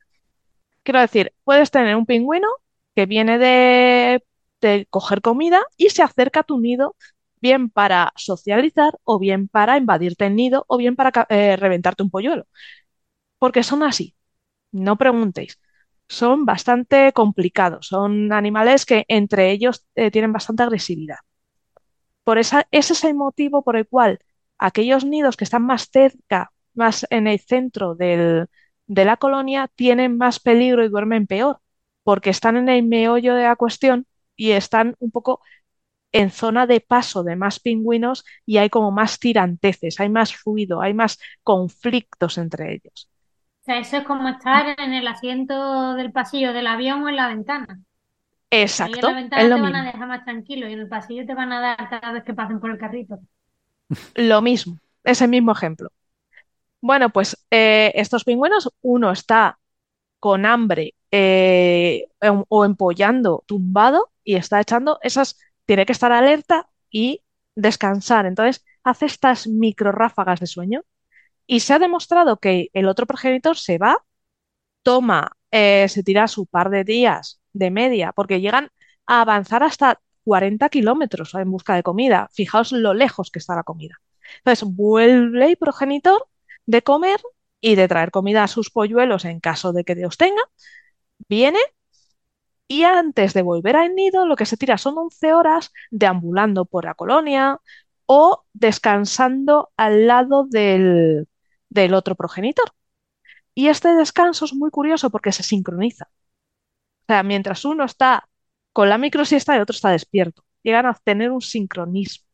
Quiero 0.83 1.01
decir, 1.01 1.33
puedes 1.43 1.71
tener 1.71 1.95
un 1.95 2.05
pingüino 2.05 2.47
que 2.95 3.05
viene 3.05 3.37
de, 3.39 4.23
de 4.61 4.87
coger 4.89 5.21
comida 5.21 5.61
y 5.77 5.89
se 5.89 6.03
acerca 6.03 6.41
a 6.41 6.43
tu 6.43 6.59
nido, 6.59 6.95
bien 7.41 7.69
para 7.69 8.11
socializar, 8.15 8.93
o 9.03 9.19
bien 9.19 9.47
para 9.47 9.77
invadirte 9.77 10.25
el 10.27 10.35
nido, 10.35 10.65
o 10.67 10.77
bien 10.77 10.95
para 10.95 11.11
eh, 11.29 11.55
reventarte 11.57 12.03
un 12.03 12.09
polluelo. 12.11 12.47
Porque 13.39 13.63
son 13.63 13.83
así, 13.83 14.15
no 14.71 14.97
preguntéis. 14.97 15.59
Son 16.09 16.45
bastante 16.45 17.13
complicados, 17.13 17.87
son 17.87 18.33
animales 18.33 18.85
que 18.85 19.05
entre 19.09 19.51
ellos 19.51 19.85
eh, 19.95 20.11
tienen 20.11 20.33
bastante 20.33 20.63
agresividad. 20.63 21.17
Por 22.23 22.37
esa, 22.37 22.67
ese 22.71 22.93
es 22.93 23.03
el 23.03 23.15
motivo 23.15 23.63
por 23.63 23.75
el 23.75 23.87
cual 23.87 24.19
aquellos 24.57 25.05
nidos 25.05 25.37
que 25.37 25.43
están 25.45 25.63
más 25.65 25.89
cerca, 25.91 26.51
más 26.73 27.05
en 27.09 27.27
el 27.27 27.39
centro 27.39 27.95
del- 27.95 28.47
de 28.87 29.05
la 29.05 29.17
colonia, 29.17 29.69
tienen 29.75 30.17
más 30.17 30.39
peligro 30.39 30.83
y 30.83 30.89
duermen 30.89 31.27
peor, 31.27 31.59
porque 32.03 32.29
están 32.29 32.57
en 32.57 32.69
el 32.69 32.83
meollo 32.85 33.35
de 33.35 33.43
la 33.43 33.55
cuestión 33.55 34.05
y 34.35 34.51
están 34.51 34.95
un 34.99 35.11
poco 35.11 35.41
en 36.11 36.31
zona 36.31 36.67
de 36.67 36.81
paso 36.81 37.23
de 37.23 37.35
más 37.35 37.59
pingüinos 37.59 38.25
y 38.45 38.57
hay 38.57 38.69
como 38.69 38.91
más 38.91 39.19
tiranteces, 39.19 39.99
hay 39.99 40.09
más 40.09 40.43
ruido, 40.43 40.81
hay 40.81 40.93
más 40.93 41.19
conflictos 41.43 42.37
entre 42.37 42.73
ellos. 42.75 43.09
O 43.61 43.63
sea, 43.65 43.79
eso 43.79 43.97
es 43.97 44.03
como 44.05 44.27
estar 44.27 44.75
en 44.79 44.93
el 44.93 45.07
asiento 45.07 45.93
del 45.95 46.11
pasillo 46.11 46.51
del 46.53 46.67
avión 46.67 47.03
o 47.03 47.09
en 47.09 47.15
la 47.15 47.27
ventana. 47.29 47.79
Ahí 48.79 48.97
en 48.99 49.05
Exacto, 49.05 49.07
la 49.07 49.13
ventana 49.15 49.47
es 49.47 49.51
lo 49.51 49.55
te 49.55 49.61
van 49.61 49.75
a 49.75 49.85
dejar 49.85 50.07
más 50.07 50.25
tranquilo 50.25 50.67
y 50.67 50.73
en 50.73 50.79
el 50.81 50.89
pasillo 50.89 51.25
te 51.25 51.35
van 51.35 51.51
a 51.53 51.61
dar 51.61 51.89
cada 51.89 52.11
vez 52.13 52.23
que 52.25 52.33
pasen 52.33 52.59
por 52.59 52.71
el 52.71 52.77
carrito. 52.79 53.19
Lo 54.15 54.41
mismo, 54.41 54.79
es 55.03 55.21
el 55.21 55.29
mismo 55.29 55.51
ejemplo. 55.51 55.91
Bueno, 56.81 57.09
pues 57.11 57.37
eh, 57.51 57.91
estos 57.95 58.23
pingüinos, 58.23 58.69
uno 58.81 59.11
está 59.11 59.59
con 60.19 60.45
hambre 60.45 60.95
eh, 61.11 62.07
em- 62.21 62.43
o 62.49 62.65
empollando 62.65 63.43
tumbado 63.47 64.11
y 64.23 64.35
está 64.35 64.61
echando 64.61 64.99
esas, 65.03 65.39
tiene 65.69 65.85
que 65.85 65.91
estar 65.91 66.11
alerta 66.11 66.67
y 66.89 67.21
descansar. 67.53 68.25
Entonces 68.25 68.65
hace 68.83 69.05
estas 69.05 69.45
micro 69.45 69.91
ráfagas 69.91 70.39
de 70.39 70.47
sueño 70.47 70.81
y 71.45 71.59
se 71.59 71.75
ha 71.75 71.77
demostrado 71.77 72.37
que 72.37 72.69
el 72.73 72.87
otro 72.87 73.05
progenitor 73.05 73.55
se 73.55 73.77
va, 73.77 74.03
toma, 74.81 75.33
eh, 75.51 75.87
se 75.87 76.01
tira 76.01 76.27
su 76.27 76.47
par 76.47 76.71
de 76.71 76.83
días 76.83 77.39
de 77.53 77.69
media, 77.69 78.13
porque 78.13 78.41
llegan 78.41 78.69
a 79.05 79.21
avanzar 79.21 79.61
hasta 79.61 80.01
40 80.23 80.69
kilómetros 80.69 81.35
en 81.35 81.51
busca 81.51 81.75
de 81.75 81.83
comida. 81.83 82.29
Fijaos 82.33 82.71
lo 82.71 82.95
lejos 82.95 83.29
que 83.29 83.37
está 83.37 83.55
la 83.55 83.61
comida. 83.61 84.01
Entonces 84.37 84.67
vuelve 84.75 85.51
el 85.51 85.57
progenitor 85.57 86.27
de 86.65 86.81
comer 86.81 87.21
y 87.61 87.75
de 87.75 87.87
traer 87.87 88.09
comida 88.09 88.43
a 88.43 88.47
sus 88.47 88.71
polluelos 88.71 89.23
en 89.23 89.39
caso 89.39 89.71
de 89.71 89.83
que 89.83 89.93
Dios 89.93 90.17
tenga, 90.17 90.41
viene 91.27 91.59
y 92.69 92.83
antes 92.85 93.33
de 93.33 93.41
volver 93.43 93.75
al 93.77 93.95
nido 93.95 94.25
lo 94.27 94.37
que 94.37 94.45
se 94.45 94.57
tira 94.57 94.77
son 94.77 94.97
11 94.97 95.33
horas 95.33 95.73
deambulando 95.91 96.65
por 96.65 96.85
la 96.85 96.95
colonia 96.95 97.59
o 98.05 98.45
descansando 98.53 99.71
al 99.77 100.07
lado 100.07 100.45
del, 100.49 101.27
del 101.69 101.93
otro 101.95 102.15
progenitor. 102.15 102.71
Y 103.55 103.69
este 103.69 103.89
descanso 103.95 104.45
es 104.45 104.53
muy 104.55 104.71
curioso 104.71 105.09
porque 105.11 105.31
se 105.31 105.43
sincroniza. 105.43 106.05
O 107.03 107.05
sea, 107.07 107.23
mientras 107.23 107.65
uno 107.65 107.85
está 107.85 108.29
con 108.73 108.89
la 108.89 108.97
microsiesta, 108.97 109.55
el 109.55 109.61
otro 109.63 109.75
está 109.75 109.91
despierto. 109.91 110.43
Llegan 110.63 110.85
a 110.85 110.93
tener 111.03 111.31
un 111.31 111.41
sincronismo. 111.41 112.25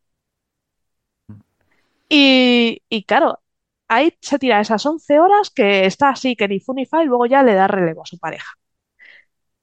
Y, 2.09 2.81
y 2.89 3.03
claro, 3.03 3.39
ahí 3.87 4.13
se 4.21 4.39
tira 4.39 4.61
esas 4.61 4.85
11 4.85 5.19
horas 5.19 5.49
que 5.51 5.85
está 5.85 6.09
así, 6.09 6.35
que 6.35 6.47
ni 6.47 6.59
fu 6.59 6.73
ni 6.73 6.85
fa, 6.85 7.03
y 7.03 7.07
luego 7.07 7.25
ya 7.25 7.43
le 7.43 7.53
da 7.55 7.67
relevo 7.67 8.03
a 8.03 8.05
su 8.05 8.17
pareja. 8.19 8.51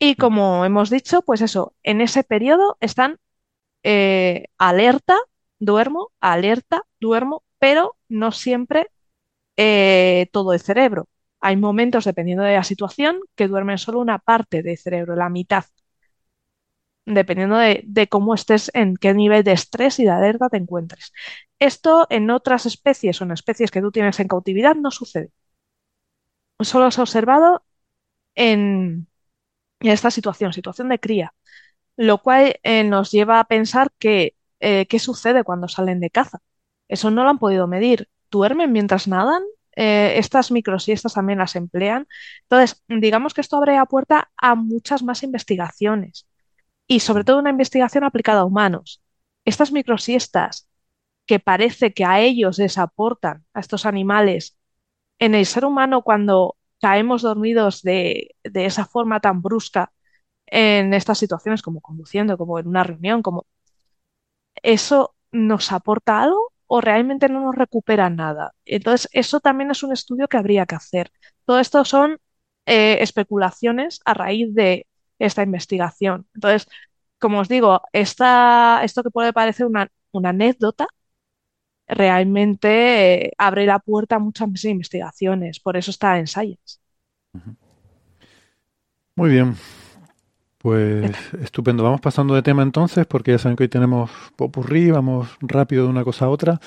Y 0.04 0.16
como 0.16 0.64
hemos 0.64 0.90
dicho, 0.90 1.22
pues 1.22 1.42
eso, 1.42 1.76
en 1.84 2.00
ese 2.00 2.24
periodo 2.24 2.76
están 2.80 3.18
eh, 3.84 4.46
alerta, 4.58 5.16
duermo, 5.60 6.10
alerta, 6.20 6.82
duermo, 7.00 7.44
pero 7.60 7.96
no 8.08 8.32
siempre 8.32 8.88
eh, 9.56 10.28
todo 10.32 10.54
el 10.54 10.60
cerebro. 10.60 11.08
Hay 11.40 11.56
momentos, 11.56 12.04
dependiendo 12.04 12.44
de 12.44 12.54
la 12.56 12.64
situación, 12.64 13.20
que 13.36 13.48
duermen 13.48 13.78
solo 13.78 14.00
una 14.00 14.18
parte 14.18 14.62
del 14.64 14.78
cerebro, 14.78 15.16
la 15.16 15.30
mitad, 15.30 15.64
dependiendo 17.06 17.56
de, 17.56 17.82
de 17.86 18.08
cómo 18.08 18.34
estés, 18.34 18.70
en 18.74 18.96
qué 18.96 19.14
nivel 19.14 19.44
de 19.44 19.52
estrés 19.52 19.98
y 19.98 20.04
de 20.04 20.10
alerta 20.10 20.48
te 20.48 20.56
encuentres. 20.58 21.12
Esto 21.58 22.06
en 22.10 22.30
otras 22.30 22.66
especies 22.66 23.20
o 23.20 23.24
en 23.24 23.32
especies 23.32 23.70
que 23.70 23.80
tú 23.80 23.90
tienes 23.92 24.18
en 24.20 24.28
cautividad 24.28 24.74
no 24.76 24.90
sucede. 24.90 25.30
Solo 26.60 26.90
se 26.90 27.00
ha 27.00 27.04
observado 27.04 27.64
en, 28.34 29.08
esta 29.90 30.10
situación, 30.10 30.52
situación 30.52 30.88
de 30.88 30.98
cría, 31.00 31.34
lo 31.96 32.18
cual 32.18 32.56
eh, 32.62 32.84
nos 32.84 33.10
lleva 33.10 33.40
a 33.40 33.44
pensar 33.44 33.90
que 33.98 34.34
eh, 34.60 34.86
qué 34.86 34.98
sucede 34.98 35.44
cuando 35.44 35.68
salen 35.68 36.00
de 36.00 36.10
caza. 36.10 36.40
Eso 36.88 37.10
no 37.10 37.24
lo 37.24 37.30
han 37.30 37.38
podido 37.38 37.66
medir. 37.66 38.08
¿Duermen 38.30 38.72
mientras 38.72 39.08
nadan? 39.08 39.42
Eh, 39.76 40.14
estas 40.18 40.50
microsiestas 40.50 41.14
también 41.14 41.38
las 41.38 41.56
emplean. 41.56 42.06
Entonces, 42.42 42.82
digamos 42.88 43.34
que 43.34 43.40
esto 43.40 43.56
abre 43.56 43.74
la 43.76 43.86
puerta 43.86 44.30
a 44.36 44.54
muchas 44.54 45.02
más 45.02 45.22
investigaciones 45.22 46.26
y 46.86 47.00
sobre 47.00 47.24
todo 47.24 47.38
una 47.38 47.50
investigación 47.50 48.04
aplicada 48.04 48.42
a 48.42 48.44
humanos. 48.44 49.02
Estas 49.44 49.72
microsiestas 49.72 50.68
que 51.26 51.40
parece 51.40 51.92
que 51.94 52.04
a 52.04 52.20
ellos 52.20 52.58
les 52.58 52.78
aportan, 52.78 53.44
a 53.54 53.60
estos 53.60 53.86
animales, 53.86 54.58
en 55.18 55.34
el 55.34 55.46
ser 55.46 55.64
humano 55.64 56.02
cuando 56.02 56.56
caemos 56.82 57.22
dormidos 57.22 57.82
de, 57.82 58.36
de 58.44 58.66
esa 58.66 58.86
forma 58.86 59.20
tan 59.20 59.42
brusca 59.42 59.92
en 60.46 60.94
estas 60.94 61.18
situaciones, 61.18 61.62
como 61.62 61.80
conduciendo, 61.82 62.38
como 62.38 62.58
en 62.60 62.68
una 62.68 62.84
reunión, 62.84 63.22
como 63.22 63.46
eso 64.62 65.14
nos 65.32 65.72
aporta 65.72 66.22
algo 66.22 66.52
o 66.66 66.80
realmente 66.80 67.28
no 67.28 67.40
nos 67.40 67.54
recupera 67.54 68.10
nada. 68.10 68.54
Entonces, 68.64 69.08
eso 69.12 69.40
también 69.40 69.70
es 69.70 69.82
un 69.82 69.92
estudio 69.92 70.28
que 70.28 70.36
habría 70.38 70.66
que 70.66 70.74
hacer. 70.74 71.12
Todo 71.44 71.58
esto 71.60 71.84
son 71.84 72.18
eh, 72.66 72.98
especulaciones 73.00 74.00
a 74.04 74.14
raíz 74.14 74.54
de 74.54 74.86
esta 75.18 75.42
investigación. 75.42 76.26
Entonces, 76.34 76.68
como 77.18 77.40
os 77.40 77.48
digo, 77.48 77.82
esta, 77.92 78.80
esto 78.84 79.02
que 79.02 79.10
puede 79.10 79.32
parecer 79.32 79.66
una, 79.66 79.88
una 80.12 80.30
anécdota, 80.30 80.86
realmente 81.88 83.26
eh, 83.26 83.32
abre 83.38 83.66
la 83.66 83.78
puerta 83.78 84.16
a 84.16 84.18
muchas 84.18 84.48
más 84.48 84.64
investigaciones. 84.64 85.60
Por 85.60 85.76
eso 85.76 85.90
está 85.90 86.18
en 86.18 86.26
Science. 86.26 86.78
Muy 89.16 89.30
bien. 89.30 89.56
Pues 90.58 91.10
estupendo. 91.42 91.82
Vamos 91.82 92.00
pasando 92.00 92.34
de 92.36 92.42
tema 92.42 92.62
entonces, 92.62 93.04
porque 93.06 93.32
ya 93.32 93.38
saben 93.38 93.56
que 93.56 93.64
hoy 93.64 93.68
tenemos 93.68 94.10
popurrí, 94.36 94.92
vamos 94.92 95.28
rápido 95.40 95.84
de 95.84 95.90
una 95.90 96.04
cosa 96.04 96.26
a 96.26 96.28
otra. 96.28 96.60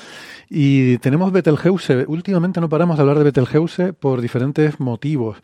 Y 0.49 0.97
tenemos 0.97 1.31
Betelgeuse. 1.31 2.05
Últimamente 2.07 2.59
no 2.59 2.67
paramos 2.67 2.97
de 2.97 3.01
hablar 3.01 3.17
de 3.17 3.23
Betelgeuse 3.23 3.93
por 3.93 4.19
diferentes 4.19 4.81
motivos. 4.81 5.37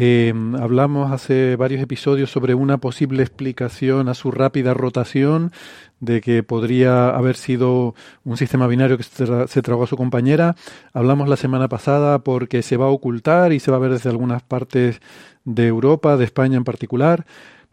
Eh, 0.00 0.32
hablamos 0.60 1.10
hace 1.10 1.56
varios 1.56 1.82
episodios 1.82 2.30
sobre 2.30 2.54
una 2.54 2.78
posible 2.78 3.20
explicación 3.24 4.08
a 4.08 4.14
su 4.14 4.30
rápida 4.30 4.72
rotación, 4.72 5.50
de 5.98 6.20
que 6.20 6.44
podría 6.44 7.08
haber 7.08 7.34
sido 7.34 7.96
un 8.22 8.36
sistema 8.36 8.68
binario 8.68 8.96
que 8.96 9.02
se, 9.02 9.26
tra 9.26 9.48
se 9.48 9.60
tragó 9.60 9.82
a 9.82 9.86
su 9.88 9.96
compañera. 9.96 10.54
Hablamos 10.92 11.28
la 11.28 11.36
semana 11.36 11.68
pasada 11.68 12.20
porque 12.20 12.62
se 12.62 12.76
va 12.76 12.84
a 12.86 12.90
ocultar 12.90 13.52
y 13.52 13.58
se 13.58 13.72
va 13.72 13.78
a 13.78 13.80
ver 13.80 13.90
desde 13.90 14.08
algunas 14.08 14.40
partes 14.44 15.00
de 15.44 15.66
Europa, 15.66 16.16
de 16.16 16.24
España 16.26 16.56
en 16.56 16.64
particular. 16.64 17.26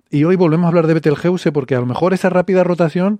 Y 0.10 0.24
hoy 0.24 0.36
volvemos 0.36 0.66
a 0.66 0.70
hablar 0.70 0.88
de 0.88 0.96
Betelgeuse 0.96 1.52
porque 1.52 1.76
a 1.76 1.80
lo 1.80 1.86
mejor 1.86 2.16
esa 2.16 2.32
rápida 2.32 2.64
rotación, 2.64 3.20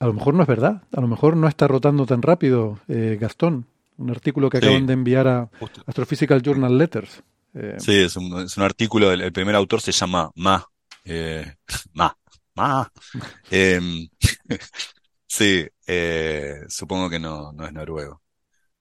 a 0.00 0.06
lo 0.06 0.14
mejor 0.14 0.34
no 0.34 0.42
es 0.42 0.48
verdad, 0.48 0.82
a 0.92 1.00
lo 1.00 1.06
mejor 1.06 1.36
no 1.36 1.46
está 1.46 1.68
rotando 1.68 2.06
tan 2.06 2.22
rápido, 2.22 2.80
eh, 2.88 3.18
Gastón. 3.20 3.66
Un 3.98 4.10
artículo 4.10 4.50
que 4.50 4.58
Sí. 4.58 4.64
acaban 4.66 4.86
de 4.86 4.94
enviar 4.94 5.28
a. 5.28 5.48
Astrophysical 5.86 6.42
Journal 6.42 6.76
Letters. 6.76 7.22
Eh, 7.54 7.76
Sí, 7.78 7.92
es 7.96 8.16
un, 8.16 8.40
es 8.42 8.56
un 8.56 8.62
artículo, 8.62 9.10
del, 9.10 9.22
el 9.22 9.32
primer 9.32 9.54
autor 9.56 9.80
se 9.80 9.92
llama 9.92 10.30
Ma. 10.36 10.64
eh, 11.04 11.54
Ma. 11.94 12.16
Ma. 12.54 12.90
Em, 13.50 14.08
sí, 15.26 15.66
eh, 15.86 16.56
supongo 16.68 17.10
que 17.10 17.18
no, 17.18 17.52
no 17.52 17.66
es 17.66 17.72
noruego. 17.72 18.22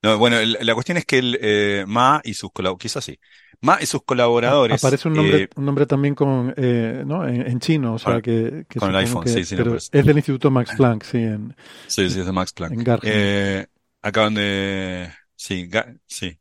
No, 0.03 0.17
bueno, 0.17 0.37
el- 0.39 0.57
la 0.61 0.73
cuestión 0.75 0.97
es 0.97 1.05
que 1.05 1.19
el, 1.19 1.37
eh, 1.41 1.85
Ma 1.87 2.21
y 2.23 2.33
sus 2.35 2.51
colaboradores, 2.51 2.81
quizás 2.83 3.05
sí, 3.05 3.19
Ma 3.61 3.79
y 3.81 3.85
sus 3.87 4.03
colaboradores, 4.03 4.83
aparece 4.83 5.07
un 5.07 5.15
nombre, 5.15 5.43
eh, 5.43 5.49
un 5.55 5.65
nombre 5.65 5.85
también 5.85 6.15
con, 6.15 6.53
eh, 6.57 7.03
¿no? 7.05 7.27
en, 7.27 7.41
en 7.47 7.59
chino, 7.59 7.93
o 7.95 7.99
sea 7.99 8.13
con, 8.13 8.21
que, 8.21 8.65
que 8.67 8.79
con 8.79 8.89
el 8.89 8.95
iPhone, 8.97 9.23
que, 9.23 9.29
sí, 9.29 9.45
sí, 9.45 9.55
pero 9.55 9.75
es 9.75 9.89
del 10.05 10.17
Instituto 10.17 10.49
Max 10.51 10.73
Planck, 10.73 11.03
sí, 11.03 11.17
en, 11.19 11.55
sí, 11.87 12.09
sí, 12.09 12.19
es 12.19 12.25
de 12.25 12.31
Max 12.31 12.53
Planck. 12.53 12.73
en. 12.77 12.87
Eh, 13.03 13.67
acaban 14.01 14.33
de, 14.33 15.11
sí, 15.35 15.69
sí, 16.07 16.39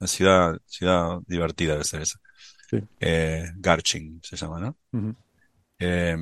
una 0.00 0.08
ciudad, 0.08 0.58
ciudad 0.66 1.18
divertida 1.26 1.72
debe 1.74 1.84
ser 1.84 2.02
esa. 2.02 2.18
Sí. 2.70 2.78
Eh, 3.00 3.44
Garching 3.56 4.20
se 4.22 4.36
llama, 4.36 4.60
¿no? 4.60 4.78
Ujú, 4.92 5.14
Eh, 5.78 6.16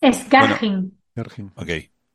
Es 0.00 0.28
bueno, 0.36 0.56
Garching, 0.56 0.92
Garching. 1.14 1.52
ok. 1.56 1.68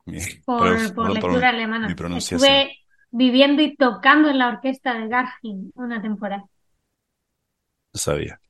Mi- 0.06 0.20
por, 0.44 0.68
por 0.94 1.12
lectura 1.14 1.48
mi 1.48 1.56
alemana. 1.56 1.88
pronunciación. 1.94 2.56
Estuve 2.56 2.76
viviendo 3.10 3.62
y 3.62 3.76
tocando 3.76 4.28
en 4.30 4.38
la 4.38 4.48
orquesta 4.48 4.94
de 4.94 5.08
Garching 5.08 5.72
una 5.74 6.00
temporada. 6.02 6.44
No 7.92 7.98
sabía. 8.00 8.40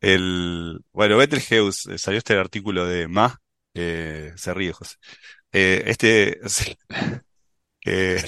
El, 0.00 0.80
bueno, 0.92 1.18
Betelgeuse, 1.18 1.94
eh, 1.94 1.98
salió 1.98 2.18
este 2.18 2.36
artículo 2.36 2.86
de 2.86 3.08
Ma, 3.08 3.40
eh, 3.74 4.32
se 4.36 4.54
ríe 4.54 4.72
José. 4.72 4.96
Eh, 5.52 5.84
este, 5.86 6.40
eh, 7.84 8.22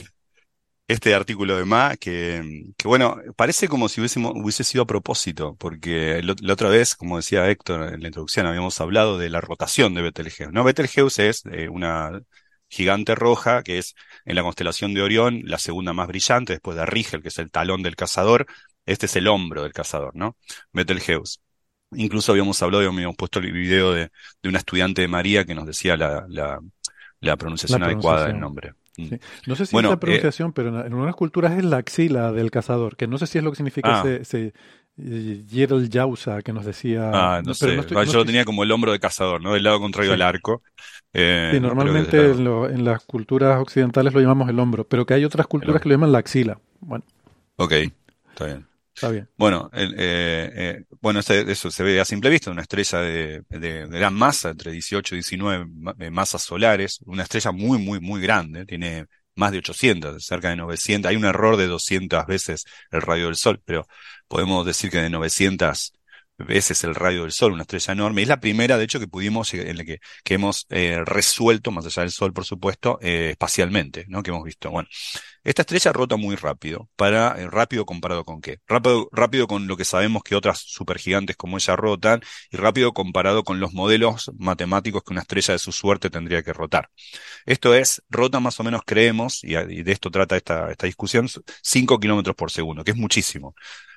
este 0.93 1.15
artículo 1.15 1.57
de 1.57 1.65
Ma, 1.65 1.97
que, 1.97 2.73
que 2.77 2.89
bueno, 2.89 3.17
parece 3.37 3.69
como 3.69 3.89
si 3.89 4.01
hubiésemos, 4.01 4.33
hubiese 4.35 4.65
sido 4.65 4.85
a 4.85 4.87
propósito, 4.87 5.57
porque 5.57 6.23
la 6.23 6.53
otra 6.53 6.69
vez, 6.69 6.95
como 6.95 7.17
decía 7.17 7.49
Héctor 7.51 7.95
en 7.95 8.01
la 8.01 8.09
introducción, 8.09 8.47
habíamos 8.47 8.81
hablado 8.81 9.19
de 9.19 9.31
la 9.31 9.41
rotación 9.41 9.95
de 9.95 10.03
Betelgeuse. 10.03 10.53
No, 10.53 10.65
Betelgeuse 10.65 11.29
es 11.29 11.43
eh, 11.47 11.69
una 11.69 12.21
gigante 12.69 13.15
roja 13.15 13.63
que 13.63 13.79
es 13.79 13.95
en 14.25 14.35
la 14.37 14.43
constelación 14.43 14.95
de 14.95 15.03
Orión 15.03 15.43
la 15.45 15.59
segunda 15.59 15.93
más 15.93 16.09
brillante, 16.09 16.55
después 16.55 16.77
de 16.77 16.87
Rigel, 16.87 17.23
que 17.23 17.29
es 17.29 17.39
el 17.39 17.51
talón 17.51 17.83
del 17.83 17.97
cazador. 17.97 18.47
Este 18.87 19.07
es 19.07 19.17
el 19.17 19.29
hombro 19.29 19.63
del 19.63 19.73
cazador, 19.73 20.15
¿no? 20.17 20.37
Betelgeuse. 20.73 21.39
Incluso 21.93 22.33
habíamos 22.33 22.63
hablado, 22.63 22.89
habíamos 22.89 23.17
puesto 23.17 23.39
el 23.39 23.53
video 23.53 23.93
de, 23.93 24.11
de 24.43 24.49
una 24.49 24.59
estudiante 24.59 25.03
de 25.03 25.09
María 25.09 25.45
que 25.45 25.55
nos 25.55 25.67
decía 25.67 25.97
la, 25.97 26.25
la, 26.29 26.61
la 27.21 27.37
La 27.37 27.37
pronunciación 27.37 27.83
adecuada 27.83 28.27
del 28.27 28.41
nombre. 28.41 28.73
Mm. 28.97 29.09
Sí. 29.09 29.19
No 29.47 29.57
sé 29.57 29.67
si 29.67 29.79
es 29.79 29.87
la 29.87 29.95
eh, 29.95 29.99
pronunciación, 29.99 30.53
pero 30.53 30.69
en, 30.69 30.77
en 30.77 30.93
algunas 30.93 31.15
culturas 31.17 31.53
es 31.59 31.65
la 31.65 31.79
axila 31.79 32.33
del 32.33 32.51
cazador, 32.51 32.97
que 32.97 33.07
no 33.07 33.19
sé 33.19 33.27
si 33.27 33.39
es 33.39 33.45
lo 33.45 33.51
que 33.51 33.57
significa 33.57 33.91
ah, 33.91 34.03
ese, 34.07 34.23
ese 34.23 34.55
eh, 34.99 35.45
Yerel 35.49 35.89
Yausa 35.91 36.41
que 36.43 36.53
nos 36.53 36.65
decía. 36.65 37.35
ah, 37.37 37.43
no 37.45 37.55
sé. 37.55 37.79
estoy, 37.81 37.97
Va, 37.97 38.05
no 38.05 38.13
Yo 38.13 38.19
lo 38.19 38.25
estoy. 38.25 38.27
tenía 38.27 38.45
como 38.45 38.63
el 38.63 38.71
hombro 38.73 38.93
de 38.93 39.01
cazador, 39.01 39.41
¿no? 39.43 39.53
Del 39.55 39.65
lado 39.65 39.81
contrario 39.81 40.13
Sí, 40.13 40.15
al 40.15 40.23
arco. 40.23 40.63
Eh, 41.13 41.53
sí, 41.53 41.61
normalmente 41.61 42.31
en, 42.31 42.45
lo- 42.45 42.69
en 42.69 42.85
las 42.85 43.05
culturas 43.05 43.61
occidentales 43.61 44.13
lo 44.15 44.21
llamamos 44.21 44.49
el 44.49 44.59
hombro, 44.59 44.85
pero 44.89 45.07
que 45.07 45.15
hay 45.15 45.25
otras 45.25 45.47
culturas 45.47 45.81
que 45.83 45.89
lo 45.89 45.95
llaman 45.95 46.13
la 46.13 46.19
axila. 46.19 46.59
Bueno, 46.81 47.05
Ok, 47.57 47.73
está 48.35 48.47
bien. 48.47 48.69
Está 49.03 49.11
bien. 49.11 49.29
Bueno, 49.37 49.71
eh, 49.73 49.89
eh, 50.55 50.85
bueno, 51.01 51.21
ese- 51.21 51.51
eso 51.51 51.71
se 51.71 51.83
ve 51.83 52.01
a 52.01 52.05
simple 52.05 52.31
vista, 52.31 52.51
una 52.51 52.63
estrella 52.63 53.01
de, 53.01 53.43
gran 53.89 54.15
masa, 54.15 54.51
entre 54.51 54.71
18 54.73 55.15
y 55.15 55.19
19 55.19 55.67
ma- 55.67 55.95
eh, 55.99 56.11
masas 56.11 56.43
solares, 56.43 57.01
una 57.07 57.25
estrella 57.25 57.51
muy, 57.51 57.79
muy, 57.79 57.99
muy 58.01 58.21
grande, 58.21 58.65
tiene 58.67 59.07
más 59.35 59.51
de 59.53 59.59
800, 59.59 60.25
cerca 60.25 60.51
de 60.51 60.57
900, 60.57 61.09
hay 61.11 61.17
un 61.17 61.25
error 61.25 61.57
de 61.57 61.67
200 61.67 62.25
veces 62.27 62.65
el 62.91 63.03
radio 63.03 63.27
del 63.27 63.37
Sol, 63.37 63.61
pero 63.65 63.87
podemos 64.29 64.65
decir 64.67 64.91
que 64.91 64.99
de 64.99 65.11
900 65.11 65.93
veces 66.47 66.85
el 66.85 66.95
radio 66.95 67.23
del 67.23 67.33
Sol, 67.33 67.53
una 67.53 67.63
estrella 67.63 67.93
enorme, 67.93 68.23
es 68.23 68.29
la 68.29 68.41
primera, 68.41 68.79
de 68.79 68.85
hecho, 68.85 69.01
que 69.01 69.09
pudimos, 69.09 69.53
eh, 69.55 69.71
en 69.71 69.77
la 69.79 69.85
que, 69.85 69.99
que 70.25 70.35
hemos 70.35 70.67
eh, 70.71 71.03
resuelto, 71.05 71.71
más 71.71 71.87
allá 71.87 72.03
del 72.03 72.11
Sol, 72.13 72.33
por 72.33 72.45
supuesto, 72.45 72.99
eh, 73.03 73.31
espacialmente, 73.31 74.05
¿no? 74.09 74.23
Que 74.23 74.31
hemos 74.31 74.45
visto. 74.45 74.71
Bueno, 74.71 74.89
esta 75.45 75.63
estrella 75.63 75.93
rota 75.93 76.17
muy 76.17 76.37
rápido, 76.37 76.89
para, 76.95 77.41
eh, 77.41 77.49
rápido 77.51 77.85
comparado 77.85 78.25
con 78.25 78.41
qué? 78.41 78.61
Rápido, 78.69 79.09
rápido 79.11 79.49
con 79.49 79.67
lo 79.67 79.77
que 79.77 79.85
sabemos 79.85 80.23
que 80.23 80.37
otras 80.37 80.61
supergigantes 80.61 81.37
como 81.37 81.57
ella 81.57 81.75
rotan, 81.75 82.21
y 82.51 82.57
rápido 82.57 82.93
comparado 82.93 83.43
con 83.43 83.59
los 83.59 83.73
modelos 83.73 84.31
matemáticos 84.39 85.03
que 85.03 85.13
una 85.13 85.23
estrella 85.23 85.53
de 85.55 85.59
su 85.59 85.73
suerte 85.73 86.11
tendría 86.11 86.43
que 86.45 86.53
rotar. 86.53 86.91
Esto 87.45 87.75
es, 87.75 88.03
rota 88.09 88.39
más 88.39 88.61
o 88.61 88.65
menos, 88.65 88.83
creemos, 88.87 89.43
y, 89.43 89.55
de 89.55 89.93
esto 89.93 90.11
trata 90.11 90.37
esta, 90.37 90.71
esta 90.71 90.87
discusión, 90.87 91.29
5 91.63 91.99
kilómetros 91.99 92.37
por 92.37 92.51
segundo, 92.53 92.85
que 92.85 92.93
es 92.93 92.97
muchísimo. 92.97 93.55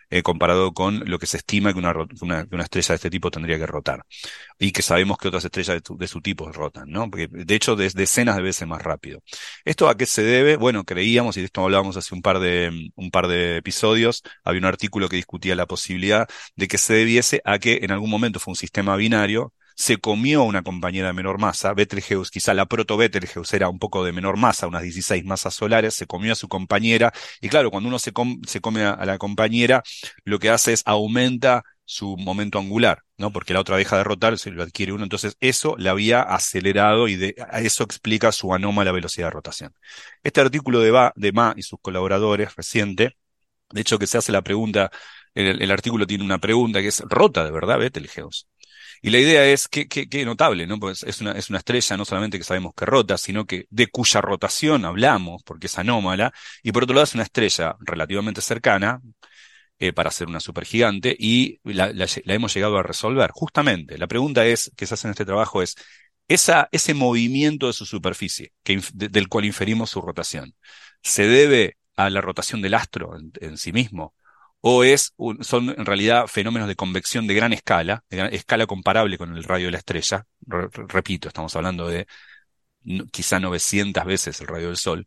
Eh, 0.10 0.24
comparado 0.24 0.74
con 0.74 1.04
lo 1.06 1.20
que 1.20 1.28
se 1.28 1.38
estima 1.38 1.74
que 1.74 1.80
una, 1.80 1.94
una, 2.22 2.48
una, 2.52 2.64
estrella 2.64 2.90
de 2.90 2.96
este 2.96 3.10
tipo 3.10 3.32
tendría 3.32 3.58
que 3.58 3.66
rotar. 3.66 4.04
Y 4.60 4.72
que 4.72 4.82
sabemos 4.82 5.18
que 5.18 5.28
otras 5.28 5.46
estrellas 5.46 5.82
de, 5.98 6.08
su 6.08 6.22
tipo 6.22 6.52
rotan, 6.52 6.90
¿no? 6.90 7.10
Porque 7.10 7.28
de 7.30 7.56
hecho 7.56 7.80
es 7.82 7.94
decenas 7.94 8.36
de 8.38 8.42
veces 8.42 8.68
más 8.68 8.82
rápido. 8.82 9.22
¿Esto 9.66 9.90
a 9.90 9.98
qué 9.98 10.06
se 10.06 10.24
debe? 10.24 10.58
Bueno, 10.58 10.84
creíamos, 10.84 11.38
y 11.38 11.42
de 11.42 11.48
esto 11.48 11.64
hablábamos 11.64 11.98
hace 11.98 12.14
un 12.16 12.22
par 12.22 12.40
de, 12.40 12.92
un 12.96 13.12
par 13.12 13.28
de 13.28 13.58
episodios, 13.58 14.24
había 14.44 14.60
un 14.60 14.66
artículo 14.66 15.10
que 15.10 15.18
discutía 15.18 15.56
la 15.56 15.66
posibilidad 15.66 16.28
de 16.56 16.68
que 16.68 16.78
se 16.78 16.94
debiese 16.94 17.42
a 17.46 17.60
que 17.60 17.80
en 17.84 17.92
algún 17.92 18.10
momento 18.10 18.40
fue 18.40 18.52
un 18.52 18.56
sistema 18.56 18.96
binario 18.96 19.54
se 19.76 19.98
comió 19.98 20.44
una 20.44 20.64
compañera 20.64 21.08
de 21.08 21.14
menor 21.14 21.40
masa, 21.40 21.74
Betelgeuse, 21.74 22.32
quizá 22.32 22.54
la 22.54 22.66
proto-Betelgeuse 22.66 23.56
era 23.56 23.70
un 23.70 23.78
poco 23.78 24.06
de 24.06 24.14
menor 24.14 24.38
masa, 24.38 24.68
unas 24.68 24.84
16 24.84 25.26
masas 25.26 25.54
solares, 25.54 25.94
se 25.94 26.08
comió 26.08 26.32
a 26.34 26.36
su 26.36 26.48
compañera, 26.48 27.14
y 27.42 27.50
claro, 27.50 27.70
cuando 27.72 27.90
uno 27.90 28.00
se, 28.00 28.14
come 28.14 28.84
a, 28.86 29.06
la 29.06 29.18
compañera, 29.18 29.84
lo 30.24 30.40
que 30.40 30.50
hace 30.50 30.74
es 30.74 30.82
aumenta 30.86 31.64
su 31.84 32.18
momento 32.18 32.58
angular, 32.58 33.04
¿no? 33.18 33.32
Porque 33.32 33.54
la 33.54 33.60
otra 33.60 33.78
deja 33.78 33.98
de 33.98 34.04
rotar, 34.04 34.40
se 34.40 34.50
lo 34.50 34.64
adquiere 34.64 34.94
uno, 34.94 35.04
entonces 35.04 35.38
eso 35.40 35.76
le 35.78 35.90
había 35.90 36.22
acelerado 36.22 37.08
y 37.08 37.36
eso 37.54 37.84
explica 37.84 38.32
su 38.32 38.54
anómala 38.54 38.92
velocidad 38.92 39.28
de 39.28 39.32
rotación. 39.32 39.74
Este 40.24 40.42
artículo 40.42 40.80
de, 40.80 40.92
ba, 40.92 41.14
de 41.16 41.32
Ma 41.32 41.54
y 41.58 41.62
sus 41.64 41.80
colaboradores 41.82 42.56
reciente, 42.56 43.18
de 43.72 43.82
hecho 43.82 44.00
que 44.00 44.08
se 44.08 44.18
hace 44.18 44.32
la 44.32 44.42
pregunta, 44.42 44.90
el, 45.36 45.62
el 45.62 45.72
artículo 45.72 46.08
tiene 46.08 46.24
una 46.24 46.40
pregunta 46.40 46.82
que 46.82 46.88
es, 46.88 47.02
¿rota 47.02 47.44
de 47.44 47.52
verdad 47.52 47.78
Betelgeuse? 47.78 48.46
Y 49.06 49.12
la 49.12 49.20
idea 49.20 49.46
es 49.46 49.68
que, 49.68 49.88
que, 49.88 50.26
notable, 50.26 50.66
¿no? 50.66 50.80
Pues 50.80 51.04
es 51.04 51.22
una, 51.22 51.34
es 51.34 51.52
una 51.52 51.60
estrella 51.60 51.96
no 51.96 52.06
solamente 52.06 52.40
que 52.40 52.44
sabemos 52.44 52.74
que 52.74 52.88
rota, 52.88 53.20
sino 53.20 53.46
que 53.46 53.68
de 53.70 53.86
cuya 53.86 54.20
rotación 54.20 54.84
hablamos, 54.84 55.44
porque 55.44 55.68
es 55.68 55.78
anómala, 55.78 56.34
y 56.64 56.72
por 56.72 56.86
otro 56.86 56.96
lado 56.96 57.04
es 57.04 57.14
una 57.14 57.22
estrella 57.22 57.76
relativamente 57.82 58.42
cercana, 58.42 59.00
eh, 59.78 59.94
para 59.94 60.10
ser 60.10 60.28
una 60.28 60.40
supergigante, 60.40 61.16
y 61.20 61.60
la, 61.64 61.94
la, 61.94 62.08
hemos 62.34 62.56
llegado 62.56 62.80
a 62.80 62.82
resolver. 62.82 63.30
Justamente, 63.30 64.00
la 64.00 64.08
pregunta 64.08 64.44
es, 64.48 64.72
que 64.76 64.88
se 64.88 64.96
hace 64.96 65.08
en 65.08 65.12
este 65.12 65.26
trabajo 65.26 65.62
es, 65.62 65.76
esa, 66.28 66.68
ese 66.72 66.96
movimiento 66.96 67.68
de 67.68 67.74
su 67.74 67.86
superficie, 67.86 68.54
que, 68.64 68.82
del 68.92 69.30
cual 69.30 69.46
inferimos 69.46 69.92
su 69.92 70.02
rotación, 70.02 70.56
¿se 71.04 71.28
debe 71.28 71.78
a 71.96 72.10
la 72.10 72.22
rotación 72.22 72.60
del 72.64 72.74
astro 72.74 73.16
en 73.40 73.58
sí 73.60 73.72
mismo? 73.72 74.16
O 74.68 74.84
es 74.84 75.14
son 75.42 75.70
en 75.70 75.86
realidad 75.86 76.26
fenómenos 76.26 76.68
de 76.68 76.76
convección 76.76 77.28
de 77.28 77.36
gran 77.36 77.54
escala, 77.54 78.04
de 78.10 78.30
escala 78.36 78.66
comparable 78.66 79.16
con 79.16 79.38
el 79.38 79.44
radio 79.44 79.68
de 79.68 79.74
la 79.74 79.78
estrella. 79.78 80.26
repito, 80.48 81.28
estamos 81.28 81.56
hablando 81.56 81.88
de 81.88 82.08
quizá 83.12 83.40
900 83.40 84.04
veces 84.06 84.42
el 84.42 84.48
radio 84.48 84.70
del 84.70 84.78
Sol, 84.78 85.06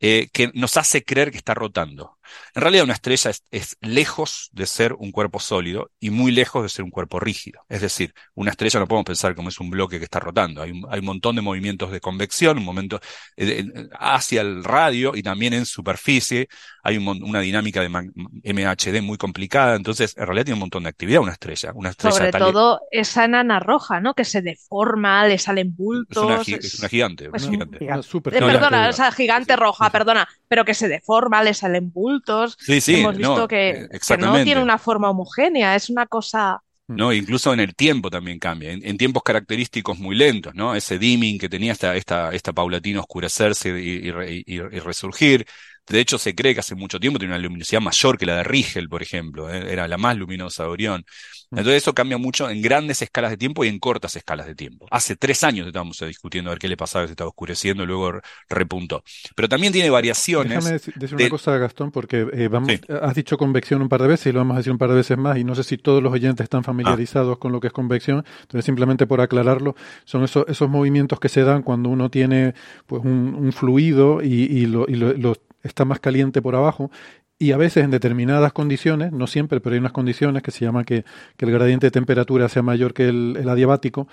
eh, 0.00 0.28
que 0.32 0.50
nos 0.54 0.76
hace 0.76 1.04
creer 1.04 1.30
que 1.30 1.36
está 1.38 1.54
rotando. 1.54 2.17
En 2.54 2.62
realidad 2.62 2.84
una 2.84 2.94
estrella 2.94 3.30
es, 3.50 3.76
lejos 3.80 4.48
de 4.52 4.66
ser 4.66 4.94
un 4.94 5.12
cuerpo 5.12 5.40
sólido 5.40 5.90
y 6.00 6.10
muy 6.10 6.32
lejos 6.32 6.62
de 6.62 6.68
ser 6.68 6.84
un 6.84 6.90
cuerpo 6.90 7.20
rígido. 7.20 7.62
Es 7.68 7.80
decir, 7.80 8.14
una 8.34 8.50
estrella 8.50 8.80
no 8.80 8.86
podemos 8.86 9.06
pensar 9.06 9.34
como 9.34 9.48
es 9.48 9.60
un 9.60 9.70
bloque 9.70 9.98
que 9.98 10.04
está 10.04 10.20
rotando. 10.20 10.62
Hay 10.62 10.70
un, 10.70 10.86
hay 10.90 11.00
un 11.00 11.06
montón 11.06 11.36
de 11.36 11.42
movimientos 11.42 11.90
de 11.90 12.00
convección, 12.00 12.58
un 12.58 12.64
momento 12.64 13.00
eh, 13.36 13.64
hacia 13.98 14.40
el 14.40 14.64
radio 14.64 15.12
y 15.14 15.22
también 15.22 15.54
en 15.54 15.66
superficie. 15.66 16.48
Hay 16.82 16.96
una 16.96 17.40
dinámica 17.40 17.82
de 17.82 17.88
MHD 17.88 19.02
muy 19.02 19.18
complicada. 19.18 19.76
Entonces, 19.76 20.16
en 20.16 20.26
realidad 20.26 20.46
tiene 20.46 20.54
un 20.54 20.60
montón 20.60 20.84
de 20.84 20.88
actividad 20.88 21.20
una 21.20 21.32
estrella. 21.32 21.72
Una 21.74 21.90
estrella 21.90 22.16
Sobre 22.16 22.32
todo 22.32 22.80
esa 22.90 23.24
enana 23.24 23.60
roja, 23.60 24.00
¿no? 24.00 24.14
Que 24.14 24.24
se 24.24 24.40
deforma, 24.40 25.26
le 25.26 25.38
salen 25.38 25.74
bultos. 25.76 26.48
Es 26.48 26.78
una, 26.78 26.88
gigante. 26.88 27.28
Una 27.28 27.38
gigante. 27.38 27.78
perdona, 28.22 28.88
esa 28.88 29.12
gigante 29.12 29.56
roja, 29.56 29.90
perdona, 29.90 30.28
pero 30.48 30.64
que 30.64 30.74
se 30.74 30.88
deforma, 30.88 31.42
le 31.42 31.54
salen 31.54 31.92
bultos 31.92 32.17
Sí, 32.58 32.80
sí, 32.80 32.96
Hemos 32.96 33.16
visto 33.16 33.48
que, 33.48 33.88
no 34.18 34.42
tiene 34.44 34.62
una 34.62 34.78
forma 34.78 35.10
homogénea, 35.10 35.74
es 35.74 35.90
una 35.90 36.06
cosa. 36.06 36.60
No, 36.86 37.12
incluso 37.12 37.52
en 37.52 37.60
el 37.60 37.74
tiempo 37.74 38.08
también 38.08 38.38
cambia, 38.38 38.72
en, 38.72 38.96
tiempos 38.96 39.22
característicos 39.22 39.98
muy 39.98 40.16
lentos, 40.16 40.54
¿no? 40.54 40.74
Ese 40.74 40.98
dimming 40.98 41.38
que 41.38 41.48
tenía 41.48 41.72
esta, 41.72 41.94
esta, 41.96 42.32
esta 42.32 42.52
paulatina 42.54 43.00
oscurecerse 43.00 43.78
y, 43.78 44.08
y 44.46 44.60
resurgir, 44.60 45.46
de 45.88 46.00
hecho, 46.00 46.18
se 46.18 46.34
cree 46.34 46.54
que 46.54 46.60
hace 46.60 46.74
mucho 46.74 47.00
tiempo 47.00 47.18
tenía 47.18 47.34
una 47.34 47.42
luminosidad 47.42 47.80
mayor 47.80 48.18
que 48.18 48.26
la 48.26 48.36
de 48.36 48.44
Rigel, 48.44 48.88
por 48.88 49.02
ejemplo. 49.02 49.52
¿eh? 49.52 49.72
Era 49.72 49.88
la 49.88 49.96
más 49.96 50.16
luminosa 50.16 50.64
de 50.64 50.68
Orión. 50.68 51.04
Mm. 51.50 51.58
Entonces 51.58 51.82
eso 51.82 51.94
cambia 51.94 52.18
mucho 52.18 52.50
en 52.50 52.60
grandes 52.60 53.00
escalas 53.00 53.30
de 53.30 53.38
tiempo 53.38 53.64
y 53.64 53.68
en 53.68 53.78
cortas 53.78 54.14
escalas 54.16 54.46
de 54.46 54.54
tiempo. 54.54 54.86
Hace 54.90 55.16
tres 55.16 55.42
años 55.44 55.66
estábamos 55.66 55.98
discutiendo 56.00 56.50
a 56.50 56.52
ver 56.52 56.58
qué 56.58 56.68
le 56.68 56.76
pasaba, 56.76 57.06
se 57.06 57.12
estaba 57.12 57.28
oscureciendo, 57.28 57.84
y 57.84 57.86
luego 57.86 58.20
repuntó. 58.50 59.02
Pero 59.34 59.48
también 59.48 59.72
tiene 59.72 59.88
variaciones. 59.88 60.64
Déjame 60.64 60.72
decir, 60.72 61.14
una 61.14 61.28
cosa, 61.30 61.56
Gastón, 61.56 61.90
porque 61.90 62.26
eh, 62.32 62.48
vamos, 62.48 62.70
has 63.00 63.14
dicho 63.14 63.38
convección 63.38 63.80
un 63.80 63.88
par 63.88 64.02
de 64.02 64.08
veces 64.08 64.26
y 64.26 64.32
lo 64.32 64.40
vamos 64.40 64.56
a 64.56 64.58
decir 64.58 64.72
un 64.72 64.78
par 64.78 64.90
de 64.90 64.96
veces 64.96 65.16
más, 65.16 65.38
y 65.38 65.44
no 65.44 65.54
sé 65.54 65.64
si 65.64 65.78
todos 65.78 66.02
los 66.02 66.12
oyentes 66.12 66.44
están 66.44 66.64
familiarizados 66.64 67.36
ah. 67.36 67.40
con 67.40 67.52
lo 67.52 67.60
que 67.60 67.68
es 67.68 67.72
convección. 67.72 68.24
Entonces, 68.42 68.66
simplemente 68.66 69.06
por 69.06 69.22
aclararlo, 69.22 69.74
son 70.04 70.24
esos, 70.24 70.44
esos 70.48 70.68
movimientos 70.68 71.18
que 71.18 71.30
se 71.30 71.42
dan 71.44 71.62
cuando 71.62 71.88
uno 71.88 72.10
tiene 72.10 72.54
pues 72.86 73.02
un, 73.04 73.52
fluido 73.52 74.22
y, 74.22 74.28
y, 74.28 74.66
lo, 74.66 74.86
y 74.86 74.94
lo 74.94 75.34
está 75.68 75.84
más 75.84 76.00
caliente 76.00 76.42
por 76.42 76.56
abajo 76.56 76.90
y 77.38 77.52
a 77.52 77.56
veces 77.56 77.84
en 77.84 77.90
determinadas 77.90 78.52
condiciones, 78.52 79.12
no 79.12 79.26
siempre, 79.28 79.60
pero 79.60 79.74
hay 79.74 79.78
unas 79.78 79.92
condiciones 79.92 80.42
que 80.42 80.50
se 80.50 80.64
llama 80.64 80.84
que, 80.84 81.04
el 81.38 81.50
gradiente 81.50 81.86
de 81.86 81.90
temperatura 81.92 82.48
sea 82.48 82.62
mayor 82.62 82.92
que 82.92 83.08
el, 83.08 83.48
adiabático, 83.48 84.08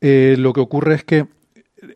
eh, 0.00 0.36
lo 0.38 0.54
que 0.54 0.60
ocurre 0.60 0.94
es 0.94 1.04
que 1.04 1.26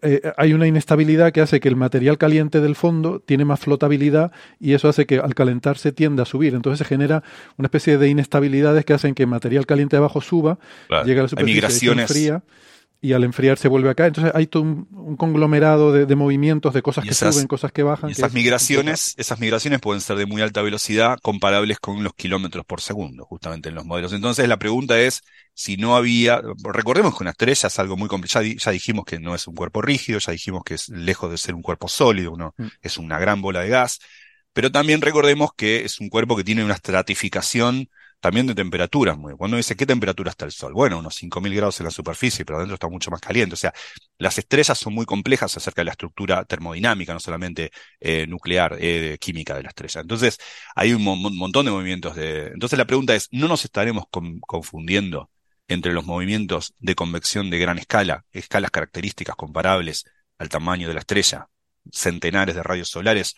eh, 0.03 0.33
hay 0.37 0.53
una 0.53 0.67
inestabilidad 0.67 1.33
que 1.33 1.41
hace 1.41 1.61
que 1.61 1.69
el 1.69 1.77
material 1.77 2.19
caliente 2.19 2.61
del 2.61 2.75
fondo 2.75 3.21
tiene 3.21 3.45
más 3.45 3.61
flotabilidad 3.61 4.33
y 4.59 4.73
eso 4.73 4.89
hace 4.89 5.07
que 5.07 5.19
al 5.19 5.35
calentarse 5.35 5.93
tienda 5.93 6.23
a 6.23 6.27
subir. 6.27 6.55
Entonces 6.55 6.79
se 6.79 6.85
genera 6.85 7.23
una 7.57 7.67
especie 7.67 7.99
de 7.99 8.09
inestabilidades 8.09 8.85
que 8.85 8.93
hacen 8.95 9.15
que 9.15 9.25
el 9.25 9.29
material 9.29 9.67
caliente 9.67 9.97
de 9.97 9.99
abajo 9.99 10.21
suba, 10.21 10.59
llega 11.05 11.21
a 11.21 11.25
la 11.25 11.29
superficie 11.29 12.07
fría 12.07 12.43
y 13.05 13.13
al 13.13 13.23
enfriarse 13.23 13.69
vuelve 13.69 13.91
acá. 13.91 14.07
Entonces 14.07 14.33
hay 14.35 14.47
todo 14.47 14.63
un, 14.63 15.17
conglomerado 15.19 15.93
de, 15.93 16.17
movimientos, 16.17 16.73
de 16.73 16.81
cosas 16.81 17.05
que 17.05 17.13
suben, 17.13 17.47
cosas 17.47 17.71
que 17.71 17.83
bajan. 17.83 18.09
esas 18.09 18.33
migraciones, 18.33 19.13
esas 19.19 19.39
migraciones 19.41 19.79
pueden 19.81 20.01
ser 20.01 20.17
de 20.17 20.25
muy 20.25 20.41
alta 20.41 20.63
velocidad, 20.63 21.19
comparables 21.21 21.79
con 21.81 22.03
los 22.03 22.15
kilómetros 22.15 22.65
por 22.65 22.81
segundo, 22.81 23.27
justamente 23.27 23.69
en 23.69 23.75
los 23.75 23.85
modelos. 23.85 24.15
Entonces 24.15 24.49
la 24.49 24.59
pregunta 24.59 24.99
es 24.99 25.21
si 25.53 25.77
no 25.77 25.97
había, 25.97 26.41
recordemos 26.63 27.15
que 27.15 27.25
una 27.25 27.33
estrella 27.33 27.67
es 27.67 27.79
algo 27.79 27.99
muy 27.99 28.09
complicado, 28.09 28.47
ya, 28.47 28.71
dijimos 28.71 29.05
que 29.05 29.21
no 29.21 29.35
es 29.35 29.47
un 29.47 29.55
cuerpo 29.55 29.83
rígido, 29.83 30.19
ya 30.19 30.33
dijimos 30.33 30.63
que 30.65 30.73
es 30.73 30.89
lejos 30.89 31.31
de 31.31 31.37
ser 31.37 31.55
un 31.55 31.61
cuerpo 31.61 31.89
sólido, 31.89 32.33
uno 32.33 32.55
mm. 32.57 32.67
es 32.81 32.97
una 32.97 33.19
gran 33.19 33.43
bola 33.43 33.61
de 33.61 33.69
gas, 33.69 33.99
pero 34.55 34.73
también 34.73 35.03
recordemos 35.03 35.51
que 35.55 35.85
es 35.85 36.01
un 36.01 36.09
cuerpo 36.09 36.37
que 36.39 36.45
tiene 36.45 36.65
una 36.65 36.73
estratificación 36.73 37.91
también 38.25 38.47
de 38.47 38.55
temperaturas. 38.55 39.19
Cuando 39.37 39.59
dice, 39.59 39.77
¿qué 39.77 39.85
temperatura 39.85 40.31
está 40.31 40.47
el 40.47 40.53
Sol? 40.53 40.73
Bueno, 40.73 40.99
unos 40.99 41.23
5.000 41.23 41.57
grados 41.57 41.81
en 41.81 41.85
la 41.85 41.91
superficie, 41.91 42.47
pero 42.47 42.57
adentro 42.57 42.73
está 42.77 42.89
mucho 42.89 43.11
más 43.11 43.21
caliente. 43.21 43.53
O 43.53 43.57
sea, 43.59 43.75
las 44.17 44.39
estrellas 44.39 44.79
son 44.79 44.95
muy 44.95 45.05
complejas 45.05 45.55
acerca 45.55 45.83
de 45.83 45.85
la 45.85 45.91
estructura 45.91 46.43
termodinámica, 46.47 47.13
no 47.13 47.21
solamente 47.21 47.71
eh, 48.01 48.27
nuclear, 48.27 48.79
eh, 48.81 49.19
química 49.21 49.55
de 49.55 49.65
la 49.65 49.69
estrella. 49.69 50.01
Entonces, 50.01 50.39
hay 50.75 50.95
un, 50.95 51.03
montón 51.05 51.67
de 51.67 51.73
movimientos 51.73 52.17
de... 52.17 52.47
Entonces, 52.47 52.79
la 52.79 52.87
pregunta 52.87 53.15
es, 53.15 53.29
¿no 53.31 53.47
nos 53.47 53.63
estaremos 53.67 54.07
confundiendo 54.47 55.29
entre 55.69 55.93
los 55.93 56.07
movimientos 56.07 56.73
de 56.79 56.95
convección 56.95 57.51
de 57.51 57.59
gran 57.59 57.77
escala, 57.77 58.25
escalas 58.33 58.71
características 58.71 59.37
comparables 59.37 60.07
al 60.39 60.49
tamaño 60.49 60.89
de 60.89 60.95
la 60.95 61.01
estrella, 61.01 61.49
centenares 61.93 62.55
de 62.55 62.63
rayos 62.63 62.89
solares, 62.89 63.37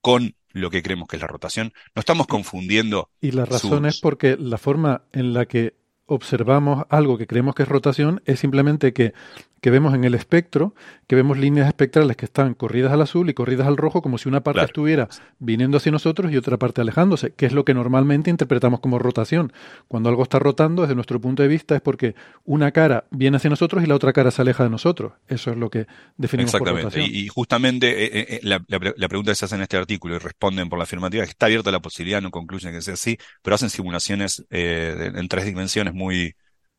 con 0.00 0.34
lo 0.50 0.70
que 0.70 0.82
creemos 0.82 1.08
que 1.08 1.16
es 1.16 1.22
la 1.22 1.28
rotación. 1.28 1.72
No 1.94 2.00
estamos 2.00 2.26
confundiendo. 2.26 3.10
Y 3.20 3.32
la 3.32 3.44
razón 3.44 3.86
es 3.86 4.00
porque 4.00 4.36
la 4.38 4.58
forma 4.58 5.04
en 5.12 5.34
la 5.34 5.46
que 5.46 5.77
observamos 6.08 6.84
algo 6.88 7.18
que 7.18 7.26
creemos 7.26 7.54
que 7.54 7.62
es 7.62 7.68
rotación 7.68 8.22
es 8.24 8.40
simplemente 8.40 8.92
que 8.92 9.14
que 9.60 9.70
vemos 9.70 9.94
en 9.94 10.04
el 10.04 10.14
espectro, 10.14 10.74
que 11.06 11.16
vemos 11.16 11.38
líneas 11.38 11.66
espectrales 11.66 12.16
que 12.16 12.26
están 12.26 12.54
corridas 12.54 12.92
al 12.92 13.02
azul 13.02 13.28
y 13.28 13.34
corridas 13.34 13.66
al 13.66 13.76
rojo, 13.76 14.02
como 14.02 14.18
si 14.18 14.28
una 14.28 14.42
parte 14.42 14.62
estuviera 14.62 15.08
viniendo 15.38 15.78
hacia 15.78 15.90
nosotros 15.90 16.32
y 16.32 16.36
otra 16.36 16.58
parte 16.58 16.80
alejándose, 16.80 17.32
que 17.32 17.46
es 17.46 17.52
lo 17.52 17.64
que 17.64 17.74
normalmente 17.74 18.30
interpretamos 18.30 18.80
como 18.80 18.98
rotación. 18.98 19.52
Cuando 19.88 20.08
algo 20.08 20.22
está 20.22 20.38
rotando, 20.38 20.82
desde 20.82 20.94
nuestro 20.94 21.20
punto 21.20 21.42
de 21.42 21.48
vista, 21.48 21.74
es 21.74 21.80
porque 21.80 22.14
una 22.44 22.70
cara 22.72 23.04
viene 23.10 23.38
hacia 23.38 23.50
nosotros 23.50 23.82
y 23.82 23.86
la 23.86 23.94
otra 23.94 24.12
cara 24.12 24.30
se 24.30 24.42
aleja 24.42 24.64
de 24.64 24.70
nosotros. 24.70 25.12
Eso 25.26 25.50
es 25.50 25.56
lo 25.56 25.70
que 25.70 25.86
definimos 26.16 26.54
Exactamente. 26.54 26.84
por 26.84 26.92
rotación. 26.92 27.14
Y 27.14 27.28
justamente 27.28 28.04
eh, 28.04 28.10
eh, 28.12 28.26
eh, 28.36 28.40
la, 28.42 29.08
pregunta 29.08 29.32
que 29.32 29.36
se 29.36 29.44
hace 29.44 29.56
en 29.56 29.62
este 29.62 29.76
artículo 29.76 30.16
y 30.16 30.18
responden 30.18 30.68
por 30.68 30.78
la 30.78 30.84
afirmativa 30.84 31.24
está 31.24 31.46
abierta 31.46 31.70
la 31.70 31.80
posibilidad, 31.80 32.22
no 32.22 32.30
concluyen 32.30 32.72
que 32.72 32.80
sea 32.80 32.94
así, 32.94 33.18
pero 33.42 33.54
hacen 33.54 33.70
simulaciones 33.70 34.44
en 34.50 35.28
tres 35.28 35.46
dimensiones 35.46 35.94
muy 35.98 36.34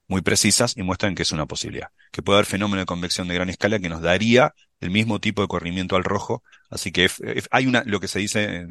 muy 0.10 0.22
precisas 0.22 0.76
y 0.76 0.84
muestran 0.84 1.16
que 1.16 1.22
es 1.22 1.32
una 1.32 1.46
posibilidad, 1.46 1.90
que 2.12 2.24
puede 2.24 2.38
haber 2.38 2.48
fenómeno 2.48 2.82
de 2.82 2.88
convección 2.88 3.28
de 3.28 3.36
gran 3.36 3.50
escala 3.50 3.80
que 3.80 3.90
nos 3.90 4.02
daría 4.02 4.56
el 4.82 4.90
mismo 4.90 5.20
tipo 5.20 5.44
de 5.44 5.48
corrimiento 5.48 5.96
al 5.96 6.04
rojo, 6.04 6.44
así 6.72 6.92
que 6.92 7.10
hay 7.52 7.68
una, 7.68 7.84
lo 7.86 8.00
que 8.00 8.08
se 8.08 8.18
dice 8.20 8.66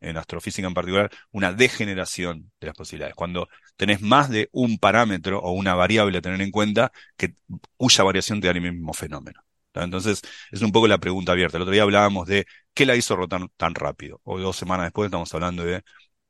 en, 0.00 0.16
astrofísica 0.16 0.66
en 0.66 0.74
particular, 0.74 1.10
una 1.30 1.52
degeneración 1.52 2.50
de 2.60 2.66
las 2.66 2.76
posibilidades. 2.76 3.14
Cuando 3.14 3.48
tenés 3.76 4.00
más 4.02 4.30
de 4.30 4.48
un 4.52 4.78
parámetro 4.78 5.38
o 5.40 5.52
una 5.52 5.74
variable 5.74 6.18
a 6.18 6.22
tener 6.22 6.40
en 6.40 6.50
cuenta, 6.50 6.90
que, 7.16 7.36
cuya 7.76 8.02
variación 8.02 8.40
te 8.40 8.48
da 8.48 8.52
el 8.54 8.60
mismo 8.60 8.94
fenómeno. 8.94 9.40
Entonces, 9.74 10.22
es 10.50 10.62
un 10.62 10.72
poco 10.72 10.88
la 10.88 10.98
pregunta 10.98 11.32
abierta. 11.32 11.56
El 11.56 11.62
otro 11.62 11.72
día 11.72 11.82
hablábamos 11.82 12.26
de 12.26 12.46
qué 12.74 12.86
la 12.86 12.96
hizo 12.96 13.16
rotar 13.16 13.48
tan 13.56 13.74
rápido, 13.74 14.20
o 14.24 14.38
dos 14.40 14.56
semanas 14.56 14.86
después 14.86 15.06
estamos 15.06 15.32
hablando 15.34 15.64
de 15.64 15.82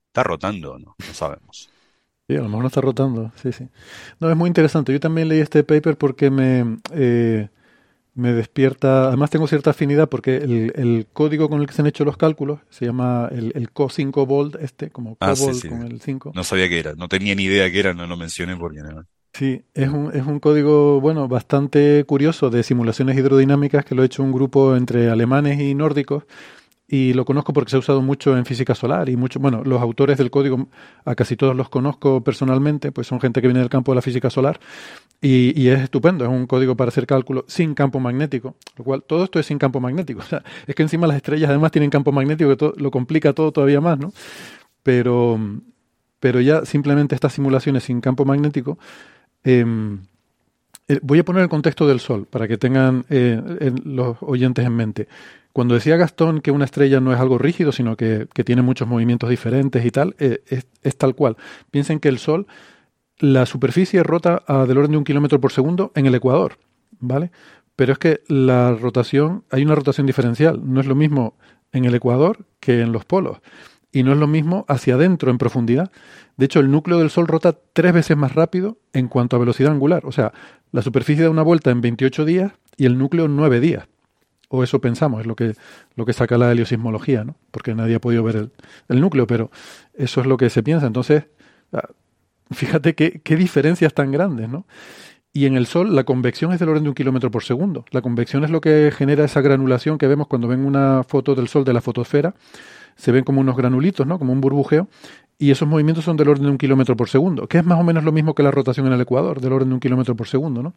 ¿Está 0.09 0.23
rotando 0.23 0.75
o 0.75 0.79
no? 0.79 0.95
No 0.97 1.15
sabemos. 1.15 1.74
Sí, 2.29 2.37
a 2.37 2.39
lo 2.39 2.45
mejor 2.45 2.63
no 2.63 2.69
está 2.69 2.81
rotando, 2.81 3.33
sí, 3.37 3.53
sí. 3.53 3.69
No, 4.19 4.31
es 4.31 4.37
muy 4.37 4.49
interesante. 4.49 4.93
Yo 4.93 5.01
también 5.01 5.29
leí 5.29 5.41
este 5.41 5.63
paper 5.63 5.99
porque 5.99 6.31
me, 6.31 6.79
eh, 6.93 7.49
me 8.15 8.33
despierta, 8.33 9.09
además 9.09 9.29
tengo 9.29 9.47
cierta 9.47 9.71
afinidad 9.71 10.09
porque 10.09 10.37
el, 10.37 10.73
el, 10.77 11.07
código 11.13 11.51
con 11.51 11.61
el 11.61 11.67
que 11.67 11.75
se 11.75 11.83
han 11.83 11.87
hecho 11.87 12.05
los 12.05 12.17
cálculos 12.17 12.61
se 12.71 12.87
llama 12.87 13.29
el, 13.31 13.53
el 13.55 13.73
Co5 13.73 14.27
Bold, 14.27 14.57
este, 14.61 14.89
como 14.91 15.19
Ah, 15.21 15.35
sí, 15.37 15.43
COBOL 15.43 15.55
sí. 15.57 15.69
con 15.69 15.83
el 15.83 16.01
5. 16.01 16.33
No 16.35 16.45
sabía 16.45 16.69
qué 16.69 16.79
era, 16.79 16.95
no 16.95 17.09
tenía 17.09 17.35
ni 17.35 17.45
idea 17.45 17.71
qué 17.71 17.81
era, 17.81 17.93
no 17.93 18.07
lo 18.07 18.17
mencioné 18.17 18.57
porque 18.57 18.79
no. 18.81 19.05
Sí, 19.35 19.63
es 19.75 19.89
un, 19.89 20.15
es 20.15 20.25
un 20.25 20.39
código, 20.39 21.01
bueno, 21.01 21.27
bastante 21.27 22.05
curioso 22.05 22.51
de 22.51 22.63
simulaciones 22.63 23.19
hidrodinámicas 23.19 23.85
que 23.85 23.97
lo 23.97 24.03
ha 24.03 24.07
hecho 24.07 24.23
un 24.23 24.33
grupo 24.33 24.77
entre 24.77 25.11
alemanes 25.11 25.61
y 25.61 25.75
nórdicos 25.75 26.23
y 26.87 27.15
lo 27.15 27.25
conozco 27.25 27.53
porque 27.53 27.71
se 27.71 27.77
ha 27.77 27.79
usado 27.81 28.03
mucho 28.03 28.37
en 28.37 28.45
física 28.45 28.75
solar 28.75 29.09
y 29.09 29.17
mucho, 29.17 29.41
bueno, 29.41 29.63
los 29.65 29.81
autores 29.81 30.19
del 30.19 30.31
código 30.31 30.69
a 31.05 31.15
casi 31.15 31.37
todos 31.37 31.57
los 31.57 31.69
conozco 31.71 32.23
personalmente, 32.23 32.93
pues 32.93 33.07
son 33.07 33.21
gente 33.21 33.41
que 33.41 33.49
viene 33.49 33.61
del 33.61 33.71
campo 33.71 33.93
de 33.93 33.97
la 33.97 34.03
física 34.03 34.31
solar 34.31 34.61
y, 35.21 35.59
y 35.61 35.69
es 35.69 35.81
estupendo, 35.81 36.25
es 36.25 36.31
un 36.31 36.47
código 36.47 36.77
para 36.77 36.91
hacer 36.91 37.07
cálculos 37.07 37.45
sin 37.49 37.75
campo 37.75 38.01
magnético, 38.01 38.57
lo 38.77 38.85
cual 38.85 39.03
todo 39.05 39.25
esto 39.25 39.41
es 39.41 39.47
sin 39.47 39.59
campo 39.59 39.81
magnético, 39.81 40.21
o 40.23 40.25
sea, 40.25 40.43
es 40.67 40.75
que 40.75 40.83
encima 40.83 41.07
las 41.07 41.17
estrellas 41.17 41.51
además 41.51 41.73
tienen 41.73 41.91
campo 41.91 42.13
magnético 42.13 42.51
que 42.51 42.57
to- 42.57 42.75
lo 42.77 42.91
complica 42.91 43.33
todo 43.33 43.53
todavía 43.53 43.81
más, 43.81 43.99
¿no? 43.99 44.13
Pero, 44.83 45.39
pero 46.21 46.41
ya 46.41 46.65
simplemente 46.65 47.15
estas 47.15 47.33
simulaciones 47.35 47.85
sin 47.85 48.01
campo 48.01 48.25
magnético 48.25 48.79
Em, 49.45 50.01
eh, 50.89 51.01
voy 51.03 51.19
a 51.19 51.25
poner 51.25 51.43
el 51.43 51.49
contexto 51.49 51.87
del 51.87 52.01
Sol 52.01 52.27
para 52.27 52.49
que 52.49 52.59
tengan 52.59 53.05
eh, 53.11 53.41
los 53.85 54.19
oyentes 54.21 54.65
en 54.67 54.77
mente. 54.77 55.09
Cuando 55.55 55.77
decía 55.77 55.97
Gastón 55.97 56.41
que 56.41 56.51
una 56.51 56.65
estrella 56.65 56.99
no 56.99 57.13
es 57.13 57.21
algo 57.21 57.39
rígido, 57.39 57.71
sino 57.71 57.97
que, 57.97 58.27
tiene 58.45 58.61
muchos 58.61 58.89
movimientos 58.89 59.31
diferentes 59.31 59.87
y 59.87 59.91
tal, 59.93 60.17
eh, 60.19 60.43
es, 60.49 60.67
es 60.83 60.99
tal 60.99 61.15
cual. 61.15 61.37
Piensen 61.71 62.01
que 62.01 62.09
el 62.09 62.19
Sol, 62.19 62.49
la 63.21 63.47
superficie 63.47 64.03
rota 64.03 64.43
a 64.49 64.67
del 64.67 64.79
orden 64.79 64.91
de 64.91 64.99
un 64.99 65.05
kilómetro 65.05 65.41
por 65.41 65.53
segundo 65.53 65.93
en 65.95 66.07
el 66.07 66.15
ecuador, 66.17 66.59
¿vale? 66.99 67.31
Pero 67.77 67.93
es 67.93 68.01
que 68.01 68.23
la 68.27 68.73
rotación, 68.73 69.45
hay 69.49 69.63
una 69.63 69.77
rotación 69.77 70.09
diferencial. 70.09 70.61
No 70.65 70.81
es 70.81 70.87
lo 70.87 70.97
mismo 70.97 71.37
en 71.71 71.85
el 71.85 71.95
ecuador 71.95 72.47
que 72.59 72.81
en 72.81 72.91
los 72.91 73.05
polos. 73.05 73.39
Y 73.93 74.03
no 74.03 74.11
es 74.11 74.19
lo 74.19 74.27
mismo 74.27 74.65
hacia 74.67 74.97
adentro, 74.97 75.31
en 75.31 75.39
profundidad. 75.39 75.93
De 76.37 76.47
hecho, 76.47 76.59
el 76.59 76.73
núcleo 76.73 76.99
del 76.99 77.11
Sol 77.11 77.29
rota 77.29 77.57
tres 77.73 77.93
veces 77.93 78.17
más 78.17 78.35
rápido 78.35 78.79
en 78.93 79.07
cuanto 79.07 79.37
a 79.37 79.39
velocidad 79.39 79.71
angular. 79.71 80.05
O 80.05 80.11
sea, 80.11 80.33
la 80.73 80.83
superficie 80.83 81.23
da 81.23 81.31
una 81.31 81.43
vuelta 81.43 81.71
en 81.71 81.81
28 81.81 82.25
días 82.25 82.53
y 82.77 82.87
el 82.87 82.99
núcleo 82.99 83.27
en 83.27 83.37
9 83.37 83.61
días. 83.61 83.87
O 84.49 84.63
eso 84.63 84.81
pensamos, 84.81 85.21
es 85.21 85.27
lo 85.27 85.37
que, 85.37 85.55
lo 85.97 86.05
que 86.05 86.13
saca 86.13 86.39
la 86.39 86.53
heliosismología, 86.53 87.25
¿no? 87.25 87.37
Porque 87.51 87.75
nadie 87.75 87.97
ha 87.97 88.01
podido 88.01 88.23
ver 88.23 88.51
el, 88.89 89.01
núcleo, 89.01 89.27
pero 89.27 89.51
eso 89.95 90.21
es 90.21 90.27
lo 90.27 90.37
que 90.37 90.51
se 90.51 90.63
piensa. 90.63 90.87
Entonces, 90.87 91.25
ah, 91.73 91.89
fíjate 92.51 92.95
qué, 92.95 93.21
qué 93.25 93.37
diferencias 93.37 93.95
tan 93.95 94.13
grandes, 94.13 94.49
¿no? 94.49 94.67
Y 95.37 95.47
en 95.47 95.57
el 95.57 95.67
Sol 95.67 95.97
la 95.97 96.05
convección 96.05 96.53
es 96.53 96.61
del 96.61 96.69
orden 96.69 96.85
de 96.85 96.91
un 96.91 96.95
kilómetro 96.95 97.29
por 97.29 97.43
segundo. 97.43 97.85
La 97.91 98.03
convección 98.03 98.45
es 98.45 98.51
lo 98.51 98.61
que 98.61 98.93
genera 98.97 99.25
esa 99.25 99.41
granulación 99.41 99.99
que 99.99 100.07
vemos 100.07 100.29
cuando 100.29 100.47
ven 100.47 100.65
una 100.65 101.03
foto 101.03 101.35
del 101.35 101.49
Sol 101.49 101.65
de 101.65 101.73
la 101.73 101.81
fotosfera. 101.81 102.35
Se 102.95 103.11
ven 103.11 103.25
como 103.25 103.41
unos 103.41 103.57
granulitos, 103.57 104.07
¿no? 104.07 104.21
Como 104.21 104.33
un 104.33 104.41
burbujeo. 104.41 104.89
Y 105.37 105.51
esos 105.51 105.67
movimientos 105.67 106.05
son 106.05 106.17
del 106.17 106.29
orden 106.29 106.45
de 106.45 106.51
un 106.51 106.59
kilómetro 106.59 106.97
por 106.97 107.09
segundo, 107.09 107.49
que 107.49 107.59
es 107.59 107.65
más 107.65 107.81
o 107.81 107.83
menos 107.83 108.05
lo 108.05 108.13
mismo 108.13 108.37
que 108.37 108.45
la 108.45 108.53
rotación 108.53 108.87
en 108.87 108.93
el 108.93 109.01
Ecuador, 109.01 109.41
del 109.41 109.53
orden 109.53 109.71
de 109.71 109.75
un 109.75 109.81
kilómetro 109.81 110.15
por 110.15 110.29
segundo, 110.29 110.63
¿no? 110.63 110.75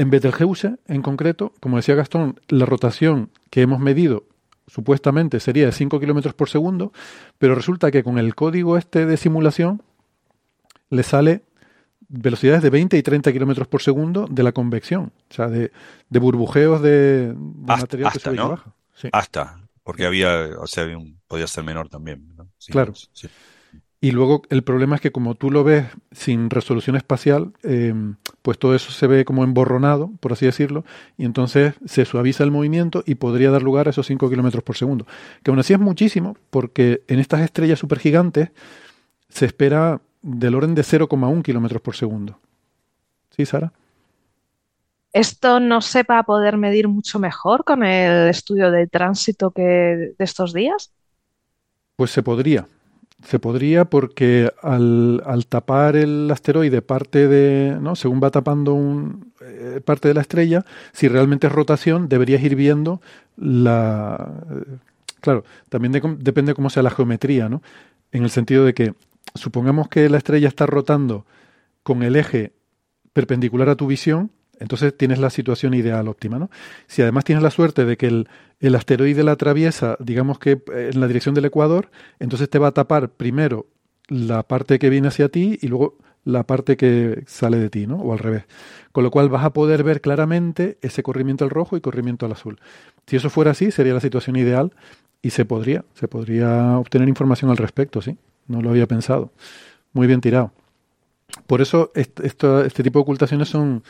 En 0.00 0.08
Betelgeuse, 0.08 0.76
en 0.86 1.02
concreto, 1.02 1.52
como 1.60 1.76
decía 1.76 1.94
Gastón, 1.94 2.40
la 2.48 2.64
rotación 2.64 3.30
que 3.50 3.60
hemos 3.60 3.80
medido 3.80 4.24
supuestamente 4.66 5.40
sería 5.40 5.66
de 5.66 5.72
5 5.72 6.00
kilómetros 6.00 6.32
por 6.32 6.48
segundo, 6.48 6.92
pero 7.38 7.54
resulta 7.54 7.90
que 7.90 8.02
con 8.02 8.18
el 8.18 8.34
código 8.34 8.78
este 8.78 9.04
de 9.04 9.16
simulación 9.18 9.82
le 10.88 11.02
sale 11.02 11.42
velocidades 12.08 12.62
de 12.62 12.70
20 12.70 12.96
y 12.96 13.02
30 13.02 13.32
kilómetros 13.32 13.68
por 13.68 13.82
segundo 13.82 14.26
de 14.30 14.42
la 14.42 14.52
convección, 14.52 15.12
o 15.30 15.34
sea, 15.34 15.48
de, 15.48 15.70
de 16.08 16.18
burbujeos 16.18 16.80
de, 16.82 17.34
de 17.34 17.72
Hasta- 17.72 17.82
material 17.82 18.12
que 18.12 18.18
sube 18.20 18.32
y 18.32 18.36
que 18.36 18.42
¿no? 18.42 18.48
baja. 18.50 18.74
Sí. 18.94 19.08
Hasta, 19.12 19.60
porque 19.82 20.06
había, 20.06 20.48
o 20.58 20.66
sea, 20.66 20.84
había 20.84 20.98
un- 20.98 21.20
podía 21.28 21.46
ser 21.46 21.62
menor 21.64 21.88
también, 21.88 22.34
¿no? 22.36 22.48
Sí, 22.58 22.72
Claro. 22.72 22.94
sí. 22.94 23.28
Y 24.02 24.12
luego 24.12 24.42
el 24.48 24.62
problema 24.62 24.94
es 24.94 25.02
que 25.02 25.12
como 25.12 25.34
tú 25.34 25.50
lo 25.50 25.62
ves 25.62 25.86
sin 26.10 26.48
resolución 26.48 26.96
espacial, 26.96 27.52
eh, 27.62 27.92
pues 28.40 28.58
todo 28.58 28.74
eso 28.74 28.92
se 28.92 29.06
ve 29.06 29.26
como 29.26 29.44
emborronado, 29.44 30.10
por 30.20 30.32
así 30.32 30.46
decirlo, 30.46 30.84
y 31.18 31.26
entonces 31.26 31.74
se 31.84 32.06
suaviza 32.06 32.42
el 32.42 32.50
movimiento 32.50 33.02
y 33.04 33.16
podría 33.16 33.50
dar 33.50 33.62
lugar 33.62 33.88
a 33.88 33.90
esos 33.90 34.06
5 34.06 34.30
kilómetros 34.30 34.64
por 34.64 34.76
segundo. 34.76 35.06
Que 35.42 35.50
aún 35.50 35.60
así 35.60 35.74
es 35.74 35.80
muchísimo, 35.80 36.38
porque 36.48 37.02
en 37.08 37.18
estas 37.18 37.42
estrellas 37.42 37.78
supergigantes 37.78 38.50
se 39.28 39.44
espera 39.44 40.00
del 40.22 40.54
orden 40.54 40.74
de 40.74 40.82
0,1 40.82 41.42
kilómetros 41.42 41.82
por 41.82 41.94
segundo. 41.94 42.38
¿Sí, 43.36 43.44
Sara? 43.44 43.70
¿Esto 45.12 45.60
no 45.60 45.82
se 45.82 46.04
va 46.04 46.20
a 46.20 46.22
poder 46.22 46.56
medir 46.56 46.88
mucho 46.88 47.18
mejor 47.18 47.64
con 47.64 47.82
el 47.82 48.28
estudio 48.30 48.70
de 48.70 48.86
tránsito 48.86 49.50
que 49.50 49.62
de 49.62 50.24
estos 50.24 50.54
días? 50.54 50.90
Pues 51.96 52.12
se 52.12 52.22
podría. 52.22 52.66
Se 53.22 53.38
podría 53.38 53.84
porque 53.84 54.50
al, 54.62 55.22
al 55.26 55.46
tapar 55.46 55.94
el 55.96 56.30
asteroide 56.30 56.80
parte 56.80 57.28
de, 57.28 57.76
¿no? 57.80 57.94
Según 57.94 58.20
va 58.22 58.30
tapando 58.30 58.72
un, 58.74 59.32
eh, 59.42 59.80
parte 59.84 60.08
de 60.08 60.14
la 60.14 60.22
estrella, 60.22 60.64
si 60.92 61.06
realmente 61.08 61.46
es 61.46 61.52
rotación, 61.52 62.08
deberías 62.08 62.42
ir 62.42 62.56
viendo 62.56 63.00
la... 63.36 64.32
eh, 64.50 64.76
Claro, 65.20 65.44
también 65.68 65.92
de 65.92 66.00
depende 66.18 66.54
cómo 66.54 66.70
sea 66.70 66.82
la 66.82 66.90
geometría, 66.90 67.50
¿no? 67.50 67.62
En 68.10 68.22
el 68.24 68.30
sentido 68.30 68.64
de 68.64 68.72
que 68.72 68.94
supongamos 69.34 69.88
que 69.88 70.08
la 70.08 70.16
estrella 70.16 70.48
está 70.48 70.64
rotando 70.64 71.26
con 71.82 72.02
el 72.02 72.16
eje 72.16 72.52
perpendicular 73.12 73.68
a 73.68 73.76
tu 73.76 73.86
visión, 73.86 74.30
entonces 74.60 74.96
tienes 74.96 75.18
la 75.18 75.30
situación 75.30 75.74
ideal 75.74 76.06
óptima, 76.08 76.38
¿no? 76.38 76.50
Si 76.86 77.02
además 77.02 77.24
tienes 77.24 77.42
la 77.42 77.50
suerte 77.50 77.84
de 77.84 77.96
que 77.96 78.06
el, 78.06 78.74
asteroide 78.74 79.24
la 79.24 79.32
atraviesa, 79.32 79.96
digamos 79.98 80.38
que 80.38 80.52
eh, 80.72 80.90
en 80.92 81.00
la 81.00 81.08
dirección 81.08 81.34
del 81.34 81.46
ecuador, 81.46 81.90
entonces 82.20 82.48
te 82.48 82.58
va 82.58 82.68
a 82.68 82.72
tapar 82.72 83.08
primero 83.10 83.66
la 84.08 84.42
parte 84.44 84.78
que 84.78 84.90
viene 84.90 85.08
hacia 85.08 85.28
ti 85.28 85.58
y 85.60 85.68
luego 85.68 85.96
la 86.24 86.44
parte 86.44 86.76
que 86.76 87.24
sale 87.26 87.58
de 87.58 87.70
ti, 87.70 87.86
¿no? 87.86 87.96
O 87.96 88.12
al 88.12 88.18
revés. 88.18 88.44
Con 88.92 89.04
lo 89.04 89.10
cual 89.10 89.28
vas 89.30 89.44
a 89.44 89.52
poder 89.52 89.82
ver 89.84 90.00
claramente 90.00 90.78
ese 90.82 91.02
corrimiento 91.02 91.44
al 91.44 91.50
rojo 91.50 91.76
y 91.76 91.80
corrimiento 91.80 92.26
al 92.26 92.32
azul. 92.32 92.60
Si 93.06 93.16
eso 93.16 93.30
fuera 93.30 93.52
así, 93.52 93.70
sería 93.70 93.94
la 93.94 94.00
situación 94.00 94.36
ideal 94.36 94.72
y 95.22 95.30
se 95.30 95.44
podría, 95.44 95.84
se 95.94 96.08
podría 96.08 96.78
obtener 96.78 97.08
información 97.08 97.50
al 97.50 97.56
respecto, 97.56 98.02
sí. 98.02 98.18
No 98.48 98.60
lo 98.62 98.70
había 98.70 98.86
pensado. 98.86 99.32
Muy 99.92 100.06
bien 100.06 100.20
tirado. 100.20 100.52
Por 101.46 101.60
eso 101.60 101.92
est- 101.94 102.20
esto- 102.20 102.64
este 102.64 102.82
tipo 102.82 102.98
de 102.98 103.02
ocultaciones 103.02 103.48
son, 103.48 103.82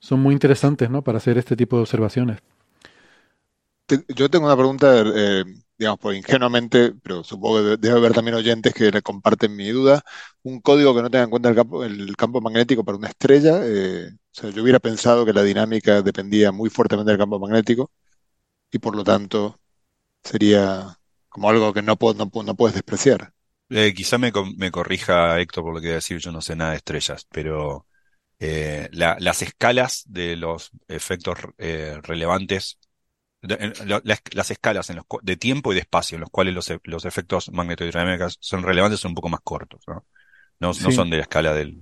son 0.00 0.20
muy 0.20 0.34
interesantes, 0.34 0.90
¿no? 0.90 1.02
Para 1.04 1.18
hacer 1.18 1.38
este 1.38 1.56
tipo 1.56 1.76
de 1.76 1.82
observaciones. 1.82 2.40
Yo 4.14 4.30
tengo 4.30 4.46
una 4.46 4.56
pregunta, 4.56 5.02
eh, 5.16 5.44
digamos, 5.76 5.98
por 5.98 6.14
ingenuamente, 6.14 6.92
pero 7.02 7.24
supongo 7.24 7.56
que 7.58 7.62
de- 7.70 7.76
debe 7.76 7.96
haber 7.98 8.12
también 8.12 8.36
oyentes 8.36 8.72
que 8.72 8.90
le 8.90 9.02
comparten 9.02 9.54
mi 9.56 9.68
duda. 9.70 10.02
Un 10.44 10.60
código 10.60 10.94
que 10.94 11.02
no 11.02 11.10
tenga 11.10 11.24
en 11.24 11.30
cuenta 11.30 11.48
el 11.48 11.56
campo, 11.56 11.82
el 11.84 12.16
campo 12.16 12.40
magnético 12.40 12.84
para 12.84 12.98
una 12.98 13.08
estrella. 13.08 13.60
eh, 13.64 14.10
o 14.14 14.18
sea, 14.40 14.50
yo 14.50 14.62
hubiera 14.62 14.78
pensado 14.78 15.26
que 15.26 15.32
la 15.32 15.42
dinámica 15.42 16.02
dependía 16.02 16.52
muy 16.52 16.70
fuertemente 16.70 17.10
del 17.10 17.18
campo 17.18 17.40
magnético 17.40 17.90
y 18.72 18.78
por 18.80 18.96
lo 18.96 19.04
tanto 19.04 19.60
sería 20.24 20.98
como 21.30 21.50
algo 21.50 21.72
que 21.74 21.82
no, 21.82 21.96
puedo- 21.98 22.14
no, 22.14 22.30
no 22.44 22.56
puedes 22.56 22.74
despreciar. 22.74 23.32
Eh, 23.70 23.94
quizá 23.94 24.18
me, 24.18 24.32
co- 24.32 24.44
me 24.56 24.70
corrija 24.70 25.38
Héctor 25.40 25.62
por 25.64 25.74
lo 25.74 25.80
que 25.80 25.86
voy 25.88 25.92
a 25.92 25.94
decir, 25.96 26.18
yo 26.18 26.32
no 26.32 26.40
sé 26.40 26.56
nada 26.56 26.72
de 26.72 26.78
estrellas, 26.78 27.26
pero 27.30 27.86
eh, 28.40 28.88
la- 28.92 29.16
las 29.20 29.42
escalas 29.42 30.04
de 30.08 30.36
los 30.36 30.70
efectos 30.88 31.38
eh, 31.58 31.98
relevantes, 32.02 32.78
de- 33.42 33.56
en- 33.60 33.88
la- 33.88 34.02
las, 34.04 34.22
las 34.32 34.50
escalas 34.50 34.90
en 34.90 34.96
los, 34.96 35.06
de 35.22 35.36
tiempo 35.36 35.72
y 35.72 35.76
de 35.76 35.82
espacio 35.82 36.16
en 36.16 36.22
los 36.22 36.30
cuales 36.30 36.54
los, 36.54 36.70
e- 36.70 36.80
los 36.84 37.04
efectos 37.06 37.50
magnetodinámicos 37.52 38.38
son 38.40 38.62
relevantes 38.64 39.00
son 39.00 39.12
un 39.12 39.16
poco 39.16 39.28
más 39.30 39.40
cortos, 39.42 39.82
¿no? 39.88 40.06
No, 40.60 40.74
son 40.74 41.10
de 41.10 41.18
la 41.18 41.24
escala 41.24 41.54
del... 41.54 41.80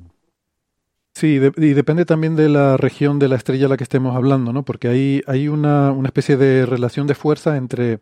Sí, 1.14 1.38
de- 1.38 1.52
y 1.56 1.72
depende 1.74 2.04
también 2.04 2.36
de 2.36 2.48
la 2.48 2.76
región 2.76 3.18
de 3.18 3.28
la 3.28 3.36
estrella 3.36 3.66
a 3.66 3.68
la 3.68 3.76
que 3.76 3.82
estemos 3.84 4.14
hablando, 4.14 4.52
¿no? 4.52 4.64
Porque 4.64 4.88
hay, 4.88 5.22
hay 5.26 5.48
una, 5.48 5.90
una 5.92 6.08
especie 6.08 6.36
de 6.36 6.64
relación 6.66 7.06
de 7.06 7.14
fuerza 7.16 7.56
entre... 7.56 8.00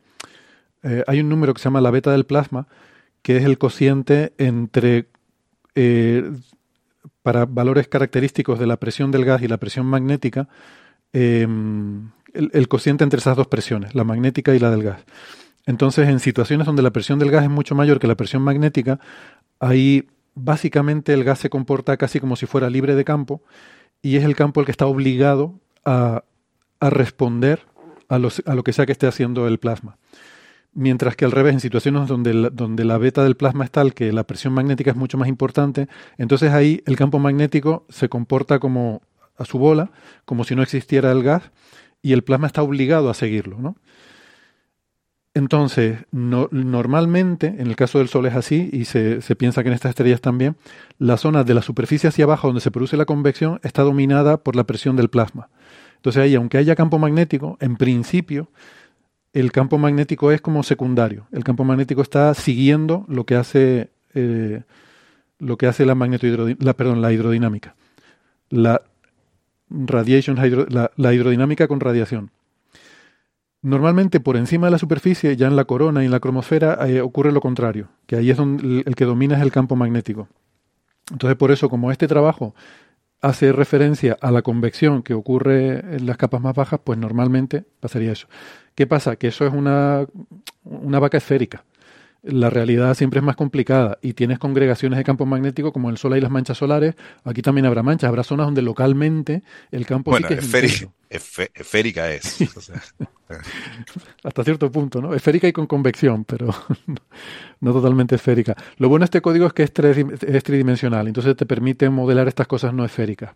eh, 0.85 1.05
hay 1.07 1.21
un 1.21 1.29
número 1.31 1.55
que 1.55 1.61
se 1.61 1.65
llama 1.67 1.81
la 1.83 1.91
beta 1.93 2.13
del 2.13 2.27
plasma, 2.27 2.69
que 3.23 3.39
es 3.39 3.45
el 3.45 3.59
cociente 3.59 4.35
entre... 4.39 5.09
eh, 5.77 6.31
para 7.27 7.45
valores 7.45 7.89
característicos 7.89 8.57
de 8.61 8.69
la 8.69 8.77
presión 8.77 9.11
del 9.11 9.25
gas 9.25 9.43
y 9.43 9.49
la 9.49 9.57
presión 9.57 9.85
magnética, 9.85 10.47
el, 11.13 12.13
el 12.53 12.69
cociente 12.69 13.03
entre 13.03 13.19
esas 13.19 13.37
dos 13.37 13.49
presiones, 13.49 13.97
la 13.97 14.05
magnética 14.05 14.55
y 14.55 14.61
la 14.61 14.71
del 14.71 14.85
gas. 14.85 15.01
Entonces, 15.67 16.09
en 16.09 16.21
situaciones 16.21 16.67
donde 16.69 16.83
la 16.83 16.93
presión 16.93 17.19
del 17.19 17.33
gas 17.33 17.43
es 17.43 17.51
mucho 17.51 17.75
mayor 17.75 17.99
que 17.99 18.07
la 18.07 18.15
presión 18.15 18.43
magnética, 18.43 19.01
ahí 19.59 20.07
básicamente 20.37 21.13
el 21.15 21.25
gas 21.25 21.41
se 21.41 21.51
comporta 21.51 21.97
casi 21.97 22.21
como 22.21 22.37
si 22.37 22.47
fuera 22.47 22.71
libre 22.71 22.95
de 22.95 23.05
campo 23.05 23.43
y 24.03 24.15
es 24.15 24.23
el 24.23 24.37
campo 24.37 24.61
el 24.61 24.67
que 24.67 24.71
está 24.71 24.87
obligado 24.87 25.59
a, 25.85 26.23
a 26.79 26.91
responder 26.91 27.63
a, 28.09 28.21
los- 28.21 28.41
a 28.47 28.55
lo 28.55 28.63
que 28.63 28.73
sea 28.73 28.87
que 28.87 28.93
esté 28.93 29.09
haciendo 29.09 29.49
el 29.49 29.59
plasma. 29.59 29.97
Mientras 30.79 31.17
que 31.17 31.25
al 31.25 31.33
revés, 31.33 31.55
en 31.55 31.61
situaciones 31.61 32.07
donde 32.07 32.35
la, 32.35 32.51
donde 32.51 32.85
la 32.85 32.99
beta 32.99 33.25
del 33.25 33.35
plasma 33.35 33.65
es 33.65 33.71
tal 33.71 33.95
que 33.95 34.13
la 34.13 34.25
presión 34.25 34.53
magnética 34.53 34.91
es 34.91 34.97
mucho 34.97 35.17
más 35.17 35.27
importante, 35.27 35.89
entonces 36.19 36.53
ahí 36.53 36.83
el 36.85 36.97
campo 36.97 37.19
magnético 37.19 37.87
se 37.89 38.11
comporta 38.11 38.59
como 38.59 39.01
a 39.39 39.47
su 39.47 39.59
bola, 39.59 39.91
como 40.27 40.45
si 40.45 40.55
no 40.55 40.63
existiera 40.63 41.11
el 41.13 41.23
gas, 41.23 41.51
y 42.03 42.13
el 42.13 42.25
plasma 42.25 42.47
está 42.47 42.63
obligado 42.63 43.09
a 43.09 43.15
seguirlo, 43.15 43.59
¿no? 43.59 43.77
Entonces, 45.33 45.99
no, 46.13 46.49
normalmente, 46.51 47.47
en 47.59 47.69
el 47.69 47.77
caso 47.77 47.99
del 47.99 48.09
Sol 48.09 48.27
es 48.27 48.35
así, 48.35 48.69
y 48.71 48.85
se, 48.85 49.23
se, 49.23 49.35
piensa 49.35 49.63
que 49.63 49.69
en 49.69 49.75
estas 49.75 49.91
estrellas 49.91 50.21
también, 50.21 50.57
la 50.99 51.17
zona 51.17 51.43
de 51.43 51.55
la 51.55 51.63
superficie 51.63 52.09
hacia 52.09 52.25
abajo 52.25 52.49
donde 52.49 52.61
se 52.61 52.71
produce 52.71 52.99
la 52.99 53.07
convección 53.07 53.61
está 53.63 53.83
dominada 53.83 54.37
por 54.37 54.57
la 54.57 54.65
presión 54.65 54.95
del 54.97 55.09
plasma. 55.09 55.49
Entonces 55.97 56.23
ahí, 56.23 56.35
aunque 56.35 56.59
haya 56.59 56.77
campo 56.77 56.99
magnético, 56.99 57.57
en 57.61 57.77
principio 57.77 58.51
el 59.41 59.53
campo 59.53 59.77
magnético 59.77 60.33
es 60.33 60.41
como 60.41 60.63
secundario. 60.63 61.27
El 61.31 61.45
campo 61.45 61.63
magnético 61.63 62.01
está 62.01 62.33
siguiendo 62.33 63.05
lo 63.07 63.27
que 63.27 63.35
hace, 63.35 63.91
eh, 64.15 64.63
lo 65.39 65.59
que 65.59 65.67
hace 65.67 65.85
la, 65.85 65.95
la, 65.95 66.73
perdón, 66.73 67.03
la 67.03 67.13
hidrodinámica. 67.13 67.75
La, 68.49 68.81
radiation 69.69 70.39
la, 70.71 70.91
la, 70.97 71.13
hidrodinámica 71.13 71.69
con 71.69 71.81
radiación. 71.81 72.31
Normalmente 73.61 74.21
por 74.21 74.39
encima 74.39 74.69
de 74.69 74.71
la 74.71 74.79
superficie, 74.79 75.37
ya 75.37 75.49
en 75.49 75.57
la 75.57 75.67
corona 75.67 76.03
y 76.03 76.07
en 76.07 76.13
la 76.13 76.21
cromosfera, 76.21 76.79
ocurre 77.03 77.31
lo 77.31 77.43
contrario, 77.43 77.89
que 78.07 78.17
ahí 78.17 78.31
es 78.31 78.39
donde 78.39 78.85
el 78.87 78.97
que 78.97 79.05
domina 79.05 79.37
es 79.37 79.43
el 79.43 79.53
campo 79.53 79.77
magnético. 79.77 80.29
Entonces 81.11 81.37
por 81.37 81.51
eso, 81.51 81.69
como 81.69 81.93
este 81.93 82.09
trabajo 82.09 82.55
hace 83.21 83.53
referencia 83.53 84.17
a 84.21 84.31
la 84.31 84.43
convección 84.43 85.03
que 85.03 85.15
ocurre 85.15 85.81
en 85.97 86.07
las 86.07 86.17
capas 86.17 86.41
más 86.41 86.55
bajas, 86.55 86.81
pues 86.83 86.99
normalmente 86.99 87.65
pasaría 87.81 88.13
eso. 88.13 88.29
¿Qué 88.75 88.87
pasa? 88.87 89.17
Que 89.17 89.29
eso 89.29 89.47
es 89.47 89.53
una, 89.53 90.07
una 90.65 90.99
vaca 90.99 91.19
esférica. 91.19 91.65
La 92.29 92.51
realidad 92.51 92.95
siempre 92.95 93.21
es 93.21 93.25
más 93.25 93.37
complicada 93.37 93.99
y 94.03 94.15
tienes 94.15 94.39
congregaciones 94.39 94.97
de 94.97 95.05
campos 95.05 95.29
magnéticos 95.29 95.73
como 95.73 95.91
el 95.91 95.97
Sol 95.97 96.17
y 96.17 96.21
las 96.21 96.31
manchas 96.31 96.59
solares. 96.59 96.97
Aquí 97.25 97.41
también 97.41 97.67
habrá 97.67 97.85
manchas, 97.85 98.09
habrá 98.09 98.25
zonas 98.25 98.47
donde 98.47 98.63
localmente 98.63 99.43
el 99.71 99.87
campo 99.87 100.11
bueno, 100.11 100.27
sí 100.27 100.35
que 100.35 100.41
es 100.41 100.47
esférica, 100.47 100.93
esférica 101.55 102.11
es. 102.11 102.57
O 102.57 102.61
sea. 102.61 102.83
Hasta 104.25 104.45
cierto 104.45 104.71
punto, 104.73 105.01
¿no? 105.01 105.15
Esférica 105.15 105.47
y 105.47 105.53
con 105.53 105.67
convección, 105.67 106.25
pero 106.25 106.49
no 107.61 107.73
totalmente 107.73 108.17
esférica. 108.17 108.57
Lo 108.79 108.89
bueno 108.89 109.05
de 109.05 109.07
este 109.07 109.21
código 109.21 109.47
es 109.47 109.53
que 109.53 109.63
es, 109.63 109.73
tres, 109.73 109.97
es 109.97 110.43
tridimensional, 110.43 111.07
entonces 111.07 111.37
te 111.37 111.47
permite 111.47 111.89
modelar 111.91 112.27
estas 112.29 112.47
cosas 112.49 112.75
no 112.75 112.85
esféricas. 112.85 113.35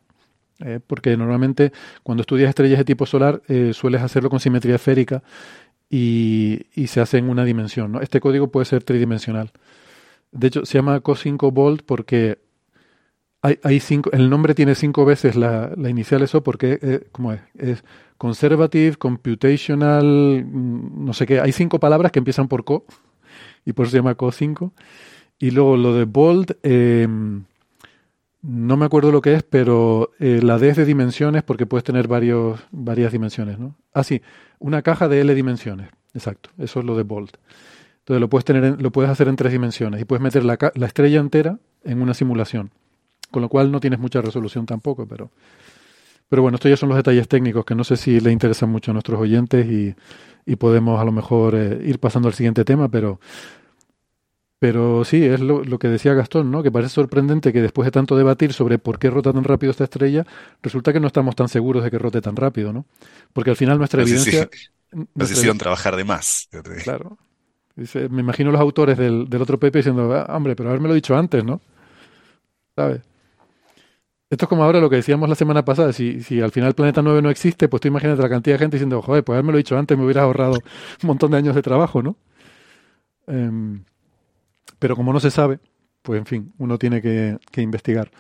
Eh, 0.63 0.79
porque 0.87 1.17
normalmente 1.17 1.73
cuando 2.03 2.21
estudias 2.21 2.51
estrellas 2.51 2.77
de 2.77 2.85
tipo 2.85 3.07
solar 3.07 3.41
eh, 3.49 3.71
sueles 3.73 4.03
hacerlo 4.03 4.29
con 4.29 4.41
simetría 4.41 4.75
esférica 4.75 5.23
y, 5.91 6.87
se 6.87 7.01
hace 7.01 7.19
en 7.19 7.29
una 7.29 7.45
dimensión. 7.45 7.93
¿no? 7.93 8.01
Este 8.01 8.21
código 8.21 8.51
puede 8.51 8.65
ser 8.65 8.85
tridimensional. 8.85 9.51
De 10.31 10.47
hecho, 10.47 10.65
se 10.65 10.79
llama 10.79 11.03
Co5 11.03 11.53
Bolt 11.53 11.83
porque 11.85 12.39
hay, 13.43 13.81
cinco, 13.81 14.11
el 14.13 14.29
nombre 14.29 14.55
tiene 14.55 14.75
cinco 14.75 15.05
veces 15.05 15.35
la, 15.35 15.73
la 15.75 15.89
inicial 15.89 16.23
eso 16.23 16.43
porque, 16.43 16.79
eh, 16.83 17.09
¿cómo 17.11 17.33
es? 17.33 17.41
Es 17.57 17.85
conservative, 18.19 18.97
computational, 18.97 20.45
mm, 20.45 21.05
no 21.05 21.13
sé 21.15 21.27
qué. 21.27 21.41
Hay 21.41 21.53
cinco 21.53 21.81
palabras 21.81 22.13
que 22.13 22.19
empiezan 22.19 22.49
por 22.49 22.65
co 22.65 22.85
y 23.65 23.73
por 23.73 23.87
eso 23.87 23.93
se 23.93 23.99
llama 23.99 24.17
Co5. 24.17 24.73
Y 25.39 25.53
luego 25.53 25.77
lo 25.79 25.95
de 25.95 26.05
Bolt, 26.05 26.53
eh, 26.63 27.09
no 28.43 28.77
me 28.77 28.87
acuerdo 28.87 29.11
lo 29.11 29.23
que 29.23 29.35
es, 29.35 29.43
pero 29.43 30.11
eh, 30.19 30.41
la 30.43 30.59
D 30.59 30.69
es 30.69 30.77
de 30.77 30.85
dimensiones 30.85 31.43
porque 31.43 31.67
puedes 31.67 31.85
tener 31.85 32.09
varios, 32.09 32.61
varias 32.71 33.13
dimensiones, 33.13 33.59
¿no? 33.59 33.75
Ah, 33.93 34.05
sí, 34.05 34.23
una 34.61 34.83
caja 34.83 35.09
de 35.09 35.21
L 35.21 35.35
dimensiones, 35.35 35.91
exacto, 36.15 36.51
eso 36.59 36.81
es 36.81 36.87
lo 36.87 36.97
de 36.97 37.03
Bolt. 37.03 37.37
Entonces 37.99 38.21
lo 38.21 38.29
puedes, 38.29 38.45
tener 38.45 38.65
en, 38.65 38.83
lo 38.83 38.91
puedes 38.93 39.11
hacer 39.11 39.29
en 39.29 39.37
tres 39.37 39.53
dimensiones 39.53 40.01
y 40.01 40.05
puedes 40.05 40.23
meter 40.23 40.45
la, 40.45 40.57
la, 40.75 40.87
estrella 40.87 41.21
entera 41.21 41.59
en 41.85 42.01
una 42.01 42.15
simulación, 42.15 42.71
con 43.31 43.43
lo 43.43 43.49
cual 43.49 43.71
no 43.73 43.81
tienes 43.81 43.99
mucha 43.99 44.23
resolución 44.23 44.67
tampoco, 44.67 45.07
pero, 45.07 45.31
pero 46.29 46.43
bueno, 46.43 46.57
estos 46.57 46.71
ya 46.71 46.77
son 46.77 46.89
los 46.89 46.97
detalles 46.97 47.29
técnicos 47.29 47.65
que 47.65 47.75
no 47.75 47.85
sé 47.85 47.97
si 47.97 48.21
le 48.21 48.33
interesan 48.33 48.71
mucho 48.71 48.91
a 48.91 48.95
nuestros 48.95 49.21
oyentes 49.21 49.67
y, 49.67 49.95
y 50.47 50.57
podemos 50.57 51.01
a 51.01 51.05
lo 51.05 51.13
mejor 51.13 51.55
eh, 51.55 51.81
ir 51.85 51.99
pasando 51.99 52.29
al 52.29 52.35
siguiente 52.35 52.65
tema, 52.65 52.89
pero 52.89 53.21
pero 54.61 55.07
sí, 55.07 55.25
es 55.25 55.41
lo, 55.41 55.65
lo, 55.65 55.79
que 55.79 55.89
decía 55.89 56.13
Gastón, 56.13 56.51
¿no? 56.51 56.63
Que 56.63 56.71
parece 56.71 56.91
sorprendente 56.91 57.51
que 57.51 57.63
después 57.63 57.87
de 57.87 57.93
tanto 57.93 58.15
debatir 58.15 58.53
sobre 58.53 58.79
por 58.79 58.99
qué 58.99 59.09
rota 59.09 59.33
tan 59.33 59.43
rápido 59.43 59.71
esta 59.71 59.85
estrella, 59.85 60.27
resulta 60.63 60.93
que 60.93 61.01
no 61.01 61.07
estamos 61.07 61.35
tan 61.35 61.49
seguros 61.49 61.83
de 61.83 61.91
que 61.91 61.99
rote 61.99 62.21
tan 62.21 62.37
rápido, 62.37 62.71
¿no? 62.71 62.85
Porque 63.33 63.49
al 63.49 63.57
final 63.57 63.79
nuestra 63.79 64.03
Nos 64.03 64.11
evidencia... 64.11 64.51
hicieron, 64.53 65.09
nos 65.15 65.31
hicieron 65.31 65.57
trabajar 65.57 65.97
de 65.97 66.05
más. 66.05 66.51
Claro. 66.85 67.17
Dice, 67.75 68.11
me 68.11 68.21
imagino 68.21 68.53
los 68.53 68.61
autores 68.61 68.99
del, 68.99 69.31
del 69.31 69.41
otro 69.41 69.59
Pepe 69.59 69.79
diciendo, 69.79 70.13
ah, 70.13 70.37
hombre, 70.37 70.55
pero 70.55 70.69
haberme 70.69 70.89
lo 70.89 70.95
dicho 70.95 71.17
antes, 71.17 71.43
¿no? 71.43 71.63
¿Sabes? 72.77 73.01
Esto 74.29 74.45
es 74.45 74.49
como 74.51 74.63
ahora 74.63 74.79
lo 74.79 74.91
que 74.91 74.97
decíamos 74.97 75.27
la 75.27 75.37
semana 75.37 75.65
pasada, 75.65 75.95
si, 75.95 76.21
si 76.21 76.43
al 76.43 76.51
final 76.51 76.69
el 76.69 76.75
planeta 76.75 77.01
9 77.01 77.23
no 77.23 77.31
existe, 77.31 77.67
pues 77.69 77.81
tú 77.81 77.89
imagínate 77.89 78.21
la 78.21 78.29
cantidad 78.29 78.57
de 78.57 78.59
gente 78.59 78.77
diciendo, 78.77 79.01
joder, 79.01 79.25
pues 79.25 79.37
haberme 79.37 79.53
lo 79.53 79.59
dicho 79.59 79.79
antes, 79.79 79.97
me 79.97 80.05
hubieras 80.05 80.25
ahorrado 80.25 80.53
un 80.53 81.07
montón 81.07 81.31
de 81.31 81.39
años 81.39 81.55
de 81.55 81.63
trabajo, 81.63 82.03
¿no? 82.03 82.17
Eh, 83.27 83.81
pero 84.81 84.97
como 84.97 85.13
no 85.13 85.21
se 85.21 85.31
sabe, 85.31 85.61
pues 86.03 86.19
en 86.19 86.27
fin, 86.27 86.53
uno 86.59 86.79
tiene 86.79 87.01
que, 87.01 87.39
investigar. 87.57 88.11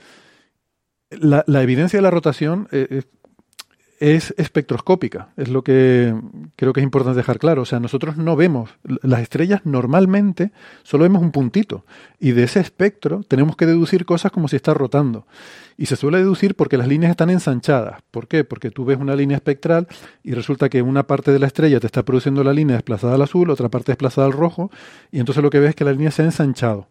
La, 1.10 1.42
la, 1.48 1.62
evidencia 1.62 1.96
de 1.96 2.02
la 2.02 2.10
rotación 2.12 2.68
eh, 2.70 3.02
es 4.00 4.34
espectroscópica, 4.38 5.28
es 5.36 5.50
lo 5.50 5.62
que 5.62 6.14
creo 6.56 6.72
que 6.72 6.80
es 6.80 6.84
importante 6.84 7.18
dejar 7.18 7.38
claro. 7.38 7.62
O 7.62 7.64
sea, 7.66 7.80
nosotros 7.80 8.16
no 8.16 8.34
vemos, 8.34 8.70
las 8.82 9.20
estrellas 9.20 9.60
normalmente 9.64 10.52
solo 10.82 11.02
vemos 11.02 11.20
un 11.20 11.32
puntito 11.32 11.84
y 12.18 12.32
de 12.32 12.44
ese 12.44 12.60
espectro 12.60 13.22
tenemos 13.28 13.56
que 13.56 13.66
deducir 13.66 14.06
cosas 14.06 14.32
como 14.32 14.48
si 14.48 14.56
está 14.56 14.72
rotando. 14.72 15.26
Y 15.76 15.86
se 15.86 15.96
suele 15.96 16.18
deducir 16.18 16.56
porque 16.56 16.78
las 16.78 16.88
líneas 16.88 17.10
están 17.10 17.28
ensanchadas. 17.28 18.00
¿Por 18.10 18.26
qué? 18.26 18.42
Porque 18.42 18.70
tú 18.70 18.86
ves 18.86 18.98
una 18.98 19.14
línea 19.14 19.36
espectral 19.36 19.86
y 20.22 20.32
resulta 20.32 20.70
que 20.70 20.80
una 20.80 21.06
parte 21.06 21.30
de 21.30 21.38
la 21.38 21.46
estrella 21.46 21.78
te 21.78 21.86
está 21.86 22.02
produciendo 22.02 22.42
la 22.42 22.54
línea 22.54 22.76
desplazada 22.76 23.14
al 23.14 23.22
azul, 23.22 23.50
otra 23.50 23.68
parte 23.68 23.92
desplazada 23.92 24.26
al 24.26 24.32
rojo, 24.32 24.70
y 25.12 25.20
entonces 25.20 25.42
lo 25.42 25.50
que 25.50 25.60
ves 25.60 25.70
es 25.70 25.76
que 25.76 25.84
la 25.84 25.92
línea 25.92 26.10
se 26.10 26.22
ha 26.22 26.24
ensanchado. 26.24 26.88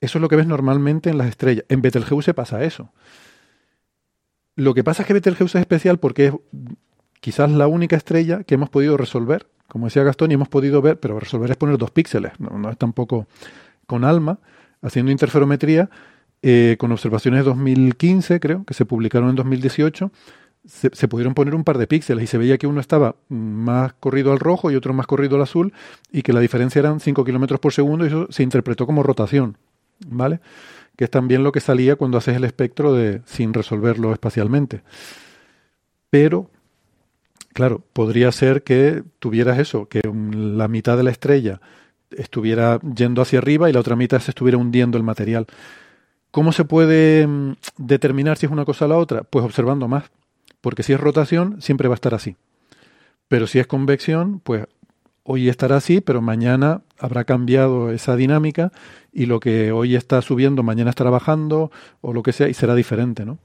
Eso 0.00 0.18
es 0.18 0.22
lo 0.22 0.28
que 0.28 0.36
ves 0.36 0.46
normalmente 0.46 1.10
en 1.10 1.18
las 1.18 1.28
estrellas. 1.28 1.64
En 1.68 1.82
Betelgeuse 1.82 2.32
pasa 2.32 2.64
eso. 2.64 2.90
Lo 4.56 4.72
que 4.72 4.82
pasa 4.82 5.02
es 5.02 5.06
que 5.06 5.12
Betelgeuse 5.12 5.58
es 5.58 5.62
especial 5.62 5.98
porque 5.98 6.26
es 6.26 6.32
quizás 7.20 7.50
la 7.50 7.66
única 7.66 7.94
estrella 7.94 8.42
que 8.42 8.54
hemos 8.54 8.70
podido 8.70 8.96
resolver. 8.96 9.46
Como 9.68 9.86
decía 9.86 10.02
Gastón, 10.02 10.30
y 10.30 10.34
hemos 10.34 10.48
podido 10.48 10.80
ver, 10.80 10.98
pero 10.98 11.20
resolver 11.20 11.50
es 11.50 11.56
poner 11.56 11.76
dos 11.76 11.90
píxeles, 11.90 12.32
no, 12.38 12.70
es 12.70 12.78
tampoco 12.78 13.26
con 13.86 14.04
alma, 14.04 14.38
haciendo 14.80 15.10
interferometría 15.10 15.90
eh, 16.40 16.76
con 16.78 16.92
observaciones 16.92 17.40
de 17.40 17.44
2015, 17.50 18.38
creo, 18.38 18.64
que 18.64 18.74
se 18.74 18.84
publicaron 18.84 19.28
en 19.30 19.34
2018, 19.34 20.12
se, 20.64 20.90
se, 20.92 21.08
pudieron 21.08 21.34
poner 21.34 21.56
un 21.56 21.64
par 21.64 21.78
de 21.78 21.88
píxeles 21.88 22.24
y 22.24 22.26
se 22.28 22.38
veía 22.38 22.58
que 22.58 22.68
uno 22.68 22.80
estaba 22.80 23.16
más 23.28 23.92
corrido 23.94 24.30
al 24.30 24.38
rojo 24.38 24.70
y 24.70 24.76
otro 24.76 24.94
más 24.94 25.08
corrido 25.08 25.34
al 25.34 25.42
azul 25.42 25.72
y 26.12 26.22
que 26.22 26.32
la 26.32 26.40
diferencia 26.40 26.78
eran 26.78 27.00
5 27.00 27.24
kilómetros 27.24 27.58
por 27.58 27.72
segundo 27.72 28.04
y 28.04 28.08
eso 28.08 28.28
se 28.30 28.44
interpretó 28.44 28.86
como 28.86 29.02
rotación, 29.02 29.56
¿vale? 30.06 30.40
Que 30.96 31.04
es 31.04 31.10
también 31.10 31.44
lo 31.44 31.52
que 31.52 31.60
salía 31.60 31.96
cuando 31.96 32.18
haces 32.18 32.36
el 32.36 32.44
espectro 32.44 32.92
de 32.94 33.22
sin 33.26 33.52
resolverlo 33.52 34.12
espacialmente. 34.12 34.82
Pero, 36.10 36.50
claro, 37.52 37.84
podría 37.92 38.32
ser 38.32 38.62
que 38.62 39.02
tuvieras 39.18 39.58
eso, 39.58 39.88
que 39.88 40.00
la 40.32 40.68
mitad 40.68 40.96
de 40.96 41.02
la 41.02 41.10
estrella 41.10 41.60
estuviera 42.10 42.80
yendo 42.80 43.22
hacia 43.22 43.38
arriba 43.38 43.68
y 43.68 43.72
la 43.72 43.80
otra 43.80 43.96
mitad 43.96 44.20
se 44.20 44.30
estuviera 44.30 44.58
hundiendo 44.58 44.96
el 44.96 45.04
material. 45.04 45.46
¿Cómo 46.30 46.52
se 46.52 46.64
puede 46.64 47.26
mm, 47.26 47.56
determinar 47.78 48.36
si 48.36 48.46
es 48.46 48.52
una 48.52 48.64
cosa 48.64 48.84
o 48.84 48.88
la 48.88 48.96
otra? 48.96 49.22
Pues 49.22 49.44
observando 49.44 49.88
más. 49.88 50.04
Porque 50.60 50.82
si 50.82 50.92
es 50.92 51.00
rotación, 51.00 51.60
siempre 51.60 51.88
va 51.88 51.94
a 51.94 51.96
estar 51.96 52.14
así. 52.14 52.36
Pero 53.28 53.46
si 53.46 53.58
es 53.58 53.66
convección, 53.66 54.40
pues 54.40 54.66
hoy 55.22 55.48
estará 55.48 55.76
así, 55.76 56.00
pero 56.00 56.22
mañana 56.22 56.82
habrá 56.98 57.24
cambiado 57.24 57.90
esa 57.90 58.16
dinámica 58.16 58.72
y 59.12 59.26
lo 59.26 59.40
que 59.40 59.72
hoy 59.72 59.96
está 59.96 60.22
subiendo, 60.22 60.62
mañana 60.62 60.90
estará 60.90 61.10
bajando 61.10 61.70
o 62.00 62.12
lo 62.12 62.22
que 62.22 62.32
sea 62.32 62.48
y 62.48 62.54
será 62.54 62.74
diferente, 62.74 63.24
¿no? 63.24 63.38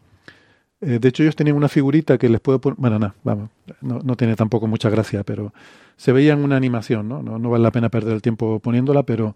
Eh, 0.81 0.97
de 0.99 1.09
hecho, 1.09 1.21
ellos 1.21 1.35
tenían 1.35 1.55
una 1.55 1.69
figurita 1.69 2.17
que 2.17 2.27
les 2.27 2.41
puedo 2.41 2.59
poner. 2.59 2.77
Bueno, 2.79 2.97
no, 2.97 3.13
vamos, 3.23 3.49
no, 3.81 3.99
no, 3.99 4.15
tiene 4.15 4.35
tampoco 4.35 4.65
mucha 4.65 4.89
gracia, 4.89 5.23
pero 5.23 5.53
se 5.95 6.11
veía 6.11 6.33
en 6.33 6.43
una 6.43 6.57
animación, 6.57 7.07
¿no? 7.07 7.21
¿no? 7.21 7.37
No 7.37 7.51
vale 7.51 7.63
la 7.63 7.71
pena 7.71 7.89
perder 7.89 8.13
el 8.13 8.21
tiempo 8.21 8.59
poniéndola, 8.59 9.03
pero 9.03 9.35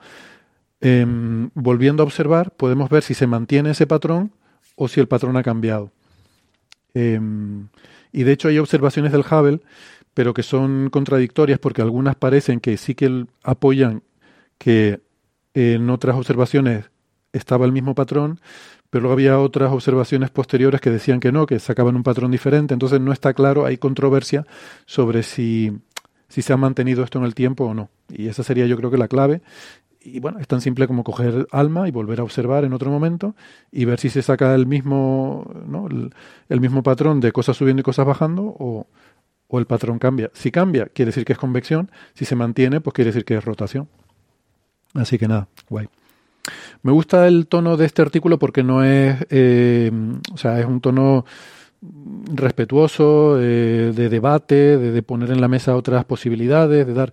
eh, 0.82 1.06
volviendo 1.54 2.01
a 2.01 2.06
observar, 2.06 2.51
podemos 2.51 2.89
ver 2.89 3.04
si 3.04 3.13
se 3.13 3.28
mantiene 3.28 3.71
ese 3.71 3.86
patrón 3.86 4.32
o 4.75 4.88
si 4.88 4.99
el 4.99 5.08
patrón 5.08 5.38
ha 5.38 5.43
cambiado. 5.43 5.91
Eh, 6.95 7.19
y 8.12 8.23
de 8.23 8.32
hecho 8.32 8.47
hay 8.47 8.58
observaciones 8.58 9.12
del 9.12 9.21
Hubble, 9.21 9.60
pero 10.15 10.34
que 10.34 10.41
son 10.41 10.89
contradictorias 10.89 11.60
porque 11.60 11.84
algunas 11.84 12.15
parecen 12.15 12.60
que 12.60 12.78
sí 12.78 12.95
que 12.95 13.25
apoyan 13.43 14.01
que 14.58 15.01
en 15.54 15.88
otras 15.91 16.15
observaciones 16.15 16.89
estaba 17.34 17.67
el 17.67 17.71
mismo 17.71 17.93
patrón, 17.93 18.39
pero 18.89 19.04
luego 19.04 19.13
había 19.13 19.39
otras 19.39 19.71
observaciones 19.71 20.32
posteriores 20.32 20.82
que 20.82 20.89
decían 20.89 21.19
que 21.19 21.32
no, 21.32 21.45
que 21.45 21.60
sacaban 21.60 21.95
un 21.95 22.04
patrón 22.04 22.32
diferente, 22.32 22.73
entonces 22.73 22.99
no 22.99 23.12
está 23.12 23.34
claro, 23.36 23.65
hay 23.65 23.78
controversia 23.78 24.47
sobre 24.86 25.21
si 25.21 25.71
si 26.28 26.41
se 26.41 26.54
ha 26.54 26.58
mantenido 26.58 27.04
esto 27.04 27.19
en 27.19 27.25
el 27.25 27.36
tiempo 27.36 27.65
o 27.65 27.73
no. 27.73 27.89
Y 28.10 28.28
esa 28.28 28.43
sería 28.43 28.65
yo 28.65 28.75
creo 28.78 28.91
que 28.91 28.97
la 28.97 29.08
clave. 29.08 29.41
Y 30.01 30.19
bueno, 30.19 30.39
es 30.39 30.47
tan 30.47 30.62
simple 30.62 30.86
como 30.86 31.04
coger 31.04 31.47
alma 31.51 31.88
y 31.88 31.91
volver 31.91 32.19
a 32.19 32.23
observar 32.23 32.63
en 32.63 32.73
otro 32.73 32.91
momento 32.91 33.36
y 33.71 33.86
ver 33.86 33.99
si 33.99 34.10
se 34.10 34.21
saca 34.21 34.54
el 34.54 34.67
mismo, 34.67 35.49
¿no? 35.65 35.88
el, 35.88 36.60
mismo 36.60 36.84
patrón 36.84 37.21
de 37.21 37.32
cosas 37.32 37.58
subiendo 37.58 37.80
y 37.80 37.84
cosas 37.84 38.06
bajando 38.06 38.43
o, 38.43 38.88
o 39.47 39.60
el 39.60 39.65
patrón 39.65 39.99
cambia. 39.99 40.31
Si 40.34 40.51
cambia, 40.51 40.88
quiere 40.88 41.10
decir 41.10 41.25
que 41.25 41.34
es 41.34 41.39
convección. 41.39 41.91
Si 42.13 42.25
se 42.25 42.36
mantiene, 42.36 42.81
pues 42.81 42.93
quiere 42.93 43.10
decir 43.10 43.25
que 43.25 43.36
es 43.36 43.45
rotación. 43.45 43.88
Así 44.93 45.17
que 45.17 45.27
nada, 45.27 45.47
guay. 45.69 45.88
Me 46.84 46.91
gusta 46.91 47.27
el 47.27 47.47
tono 47.47 47.77
de 47.77 47.86
este 47.86 48.01
artículo 48.01 48.38
porque 48.38 48.63
no 48.63 48.84
es, 48.84 49.25
eh, 49.29 49.91
o 50.34 50.38
sea, 50.38 50.60
es 50.60 50.65
un 50.65 50.79
tono 50.81 51.25
respetuoso, 52.34 53.39
eh, 53.39 53.91
de 53.93 54.10
debate, 54.10 54.78
de, 54.78 55.04
poner 55.04 55.32
en 55.32 55.41
la 55.41 55.48
mesa 55.48 55.76
otras 55.76 56.06
posibilidades, 56.06 56.86
de 56.86 56.93
dar... 56.93 57.12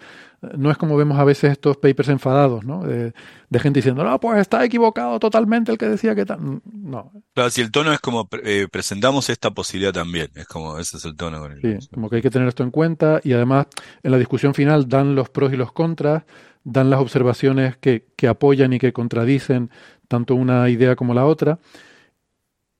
No 0.56 0.72
es 0.72 0.76
como 0.76 0.96
vemos 0.96 1.20
a 1.20 1.24
veces 1.24 1.52
estos 1.52 1.76
papers 1.76 2.08
enfadados, 2.08 2.64
¿no? 2.64 2.82
De, 2.82 3.12
gente 3.60 3.78
diciendo, 3.78 4.02
no, 4.02 4.18
pues 4.18 4.40
está 4.40 4.64
equivocado 4.64 5.20
totalmente 5.20 5.70
el 5.70 5.78
que 5.78 5.88
decía 5.88 6.16
que 6.16 6.26
tal. 6.26 6.60
No. 6.64 7.12
Claro, 7.32 7.50
si 7.50 7.60
el 7.60 7.70
tono 7.70 7.92
es 7.92 8.00
como 8.00 8.28
eh, 8.42 8.66
presentamos 8.70 9.30
esta 9.30 9.52
posibilidad 9.52 9.92
también, 9.92 10.30
es 10.34 10.46
como 10.46 10.78
ese 10.78 10.96
es 10.96 11.04
el 11.04 11.14
tono 11.14 11.38
con 11.38 11.52
el... 11.52 11.60
Sí, 11.60 11.88
como 11.94 12.10
que 12.10 12.16
hay 12.16 12.22
que 12.22 12.30
tener 12.30 12.48
esto 12.48 12.64
en 12.64 12.72
cuenta 12.72 13.20
y 13.22 13.32
además 13.34 13.66
en 14.02 14.10
la 14.10 14.18
discusión 14.18 14.52
final 14.52 14.88
dan 14.88 15.14
los 15.14 15.30
pros 15.30 15.52
y 15.52 15.56
los 15.56 15.70
contras, 15.70 16.24
dan 16.64 16.90
las 16.90 17.00
observaciones 17.00 17.76
que, 17.76 18.08
que 18.16 18.26
apoyan 18.26 18.72
y 18.72 18.80
que 18.80 18.92
contradicen 18.92 19.70
tanto 20.08 20.34
una 20.34 20.68
idea 20.70 20.96
como 20.96 21.14
la 21.14 21.24
otra 21.24 21.60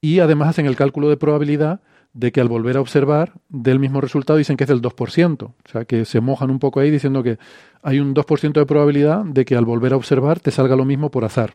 y 0.03 0.19
además 0.19 0.51
hacen 0.51 0.67
el 0.67 0.77
cálculo 0.77 1.09
de 1.09 1.17
probabilidad 1.17 1.81
de 2.13 2.33
que 2.33 2.41
al 2.41 2.49
volver 2.49 2.77
a 2.77 2.81
observar 2.81 3.33
del 3.49 3.79
mismo 3.79 4.01
resultado 4.01 4.37
dicen 4.37 4.57
que 4.57 4.65
es 4.65 4.69
del 4.69 4.83
2%. 4.83 5.43
O 5.45 5.55
sea, 5.71 5.85
que 5.87 6.05
se 6.05 6.21
mojan 6.21 6.51
un 6.51 6.59
poco 6.59 6.81
ahí 6.81 6.91
diciendo 6.91 7.23
que 7.23 7.39
hay 7.83 8.01
un 8.01 8.15
2% 8.15 8.53
de 8.53 8.67
probabilidad 8.67 9.25
de 9.25 9.45
que 9.45 9.57
al 9.57 9.65
volver 9.65 9.95
a 9.95 9.97
observar 9.97 10.41
te 10.41 10.51
salga 10.51 10.77
lo 10.77 10.85
mismo 10.85 11.11
por 11.11 11.25
azar. 11.25 11.55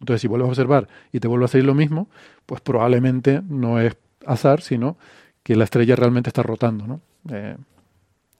Entonces, 0.00 0.22
si 0.22 0.28
vuelves 0.28 0.46
a 0.46 0.48
observar 0.48 0.88
y 1.12 1.20
te 1.20 1.28
vuelve 1.28 1.44
a 1.44 1.48
salir 1.48 1.66
lo 1.66 1.74
mismo, 1.74 2.08
pues 2.46 2.60
probablemente 2.62 3.42
no 3.48 3.78
es 3.78 3.96
azar, 4.26 4.62
sino 4.62 4.96
que 5.42 5.54
la 5.54 5.64
estrella 5.64 5.94
realmente 5.94 6.30
está 6.30 6.42
rotando, 6.42 6.86
¿no? 6.86 7.00
Eh, 7.30 7.56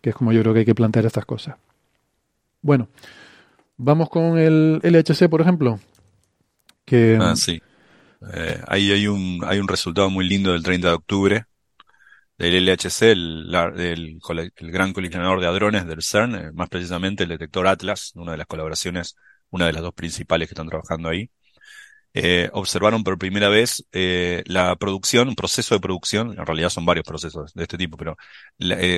que 0.00 0.10
es 0.10 0.16
como 0.16 0.32
yo 0.32 0.40
creo 0.40 0.54
que 0.54 0.60
hay 0.60 0.66
que 0.66 0.74
plantear 0.74 1.06
estas 1.06 1.26
cosas. 1.26 1.56
Bueno, 2.62 2.88
vamos 3.76 4.08
con 4.08 4.38
el 4.38 4.80
LHC, 4.82 5.28
por 5.28 5.42
ejemplo. 5.42 5.78
Que, 6.84 7.18
ah, 7.20 7.36
sí. 7.36 7.60
Eh, 8.32 8.60
ahí 8.66 8.90
hay 8.92 9.06
un, 9.06 9.40
hay 9.44 9.58
un 9.58 9.68
resultado 9.68 10.10
muy 10.10 10.26
lindo 10.26 10.52
del 10.52 10.62
30 10.62 10.88
de 10.88 10.94
octubre 10.94 11.44
del 12.38 12.68
LHC, 12.68 13.02
el, 13.12 13.54
el, 13.76 14.70
gran 14.72 14.92
colisionador 14.92 15.40
de 15.40 15.46
hadrones 15.46 15.86
del 15.86 16.02
CERN, 16.02 16.34
eh, 16.34 16.52
más 16.52 16.68
precisamente 16.68 17.22
el 17.24 17.28
detector 17.28 17.66
Atlas, 17.66 18.12
una 18.14 18.32
de 18.32 18.38
las 18.38 18.46
colaboraciones, 18.46 19.16
una 19.50 19.66
de 19.66 19.72
las 19.72 19.82
dos 19.82 19.94
principales 19.94 20.48
que 20.48 20.54
están 20.54 20.68
trabajando 20.68 21.08
ahí. 21.08 21.30
Eh, 22.16 22.48
observaron 22.52 23.02
por 23.02 23.18
primera 23.18 23.48
vez 23.48 23.84
la 24.46 24.76
producción, 24.76 25.28
un 25.28 25.34
proceso 25.34 25.74
de 25.74 25.80
producción, 25.80 26.30
en 26.38 26.46
realidad 26.46 26.70
son 26.70 26.86
varios 26.86 27.04
procesos 27.04 27.52
de 27.54 27.64
este 27.64 27.76
tipo, 27.76 27.96
pero 27.96 28.16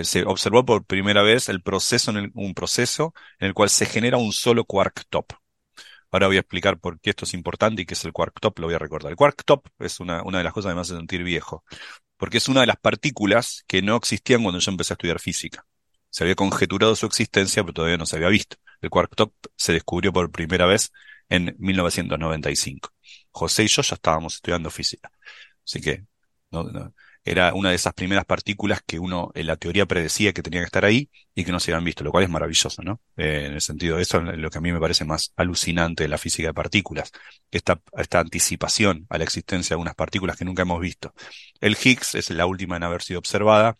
se 0.04 0.24
observó 0.24 0.64
por 0.66 0.84
primera 0.84 1.22
vez 1.22 1.48
el 1.48 1.62
proceso 1.62 2.10
en 2.10 2.30
un 2.34 2.54
proceso 2.54 3.14
en 3.38 3.48
el 3.48 3.54
cual 3.54 3.70
se 3.70 3.86
genera 3.86 4.18
un 4.18 4.32
solo 4.32 4.64
quark 4.64 5.04
top. 5.08 5.32
Ahora 6.16 6.28
voy 6.28 6.38
a 6.38 6.40
explicar 6.40 6.78
por 6.78 6.98
qué 6.98 7.10
esto 7.10 7.26
es 7.26 7.34
importante 7.34 7.82
y 7.82 7.84
qué 7.84 7.92
es 7.92 8.02
el 8.06 8.12
quark 8.14 8.40
top, 8.40 8.58
lo 8.60 8.68
voy 8.68 8.74
a 8.74 8.78
recordar. 8.78 9.10
El 9.10 9.16
quark 9.16 9.44
top 9.44 9.68
es 9.78 10.00
una, 10.00 10.22
una 10.22 10.38
de 10.38 10.44
las 10.44 10.54
cosas 10.54 10.70
que 10.70 10.74
me 10.74 10.80
hace 10.80 10.96
sentir 10.96 11.22
viejo, 11.22 11.62
porque 12.16 12.38
es 12.38 12.48
una 12.48 12.62
de 12.62 12.66
las 12.66 12.78
partículas 12.78 13.64
que 13.66 13.82
no 13.82 13.96
existían 13.96 14.42
cuando 14.42 14.58
yo 14.58 14.70
empecé 14.70 14.94
a 14.94 14.96
estudiar 14.96 15.20
física. 15.20 15.66
Se 16.08 16.24
había 16.24 16.34
conjeturado 16.34 16.96
su 16.96 17.04
existencia, 17.04 17.62
pero 17.62 17.74
todavía 17.74 17.98
no 17.98 18.06
se 18.06 18.16
había 18.16 18.28
visto. 18.28 18.56
El 18.80 18.88
quark 18.88 19.14
top 19.14 19.34
se 19.56 19.74
descubrió 19.74 20.10
por 20.10 20.30
primera 20.30 20.64
vez 20.64 20.90
en 21.28 21.54
1995. 21.58 22.88
José 23.30 23.64
y 23.64 23.68
yo 23.68 23.82
ya 23.82 23.96
estábamos 23.96 24.36
estudiando 24.36 24.70
física. 24.70 25.12
Así 25.66 25.82
que 25.82 26.06
era 27.26 27.52
una 27.54 27.70
de 27.70 27.74
esas 27.74 27.92
primeras 27.92 28.24
partículas 28.24 28.80
que 28.86 29.00
uno 29.00 29.32
en 29.34 29.48
la 29.48 29.56
teoría 29.56 29.84
predecía 29.84 30.32
que 30.32 30.42
tenían 30.42 30.62
que 30.62 30.66
estar 30.66 30.84
ahí 30.84 31.10
y 31.34 31.44
que 31.44 31.50
no 31.52 31.58
se 31.60 31.72
habían 31.72 31.84
visto, 31.84 32.04
lo 32.04 32.12
cual 32.12 32.22
es 32.24 32.30
maravilloso, 32.30 32.82
¿no? 32.82 33.00
Eh, 33.16 33.46
en 33.46 33.54
el 33.54 33.60
sentido 33.60 33.96
de 33.96 34.02
eso, 34.02 34.20
lo 34.22 34.48
que 34.48 34.58
a 34.58 34.60
mí 34.60 34.72
me 34.72 34.78
parece 34.80 35.04
más 35.04 35.32
alucinante 35.36 36.04
de 36.04 36.08
la 36.08 36.18
física 36.18 36.48
de 36.48 36.54
partículas, 36.54 37.10
esta, 37.50 37.80
esta 37.98 38.20
anticipación 38.20 39.06
a 39.10 39.18
la 39.18 39.24
existencia 39.24 39.76
de 39.76 39.82
unas 39.82 39.96
partículas 39.96 40.36
que 40.36 40.44
nunca 40.44 40.62
hemos 40.62 40.80
visto. 40.80 41.12
El 41.60 41.76
Higgs 41.82 42.14
es 42.14 42.30
la 42.30 42.46
última 42.46 42.76
en 42.76 42.84
haber 42.84 43.02
sido 43.02 43.18
observada, 43.18 43.76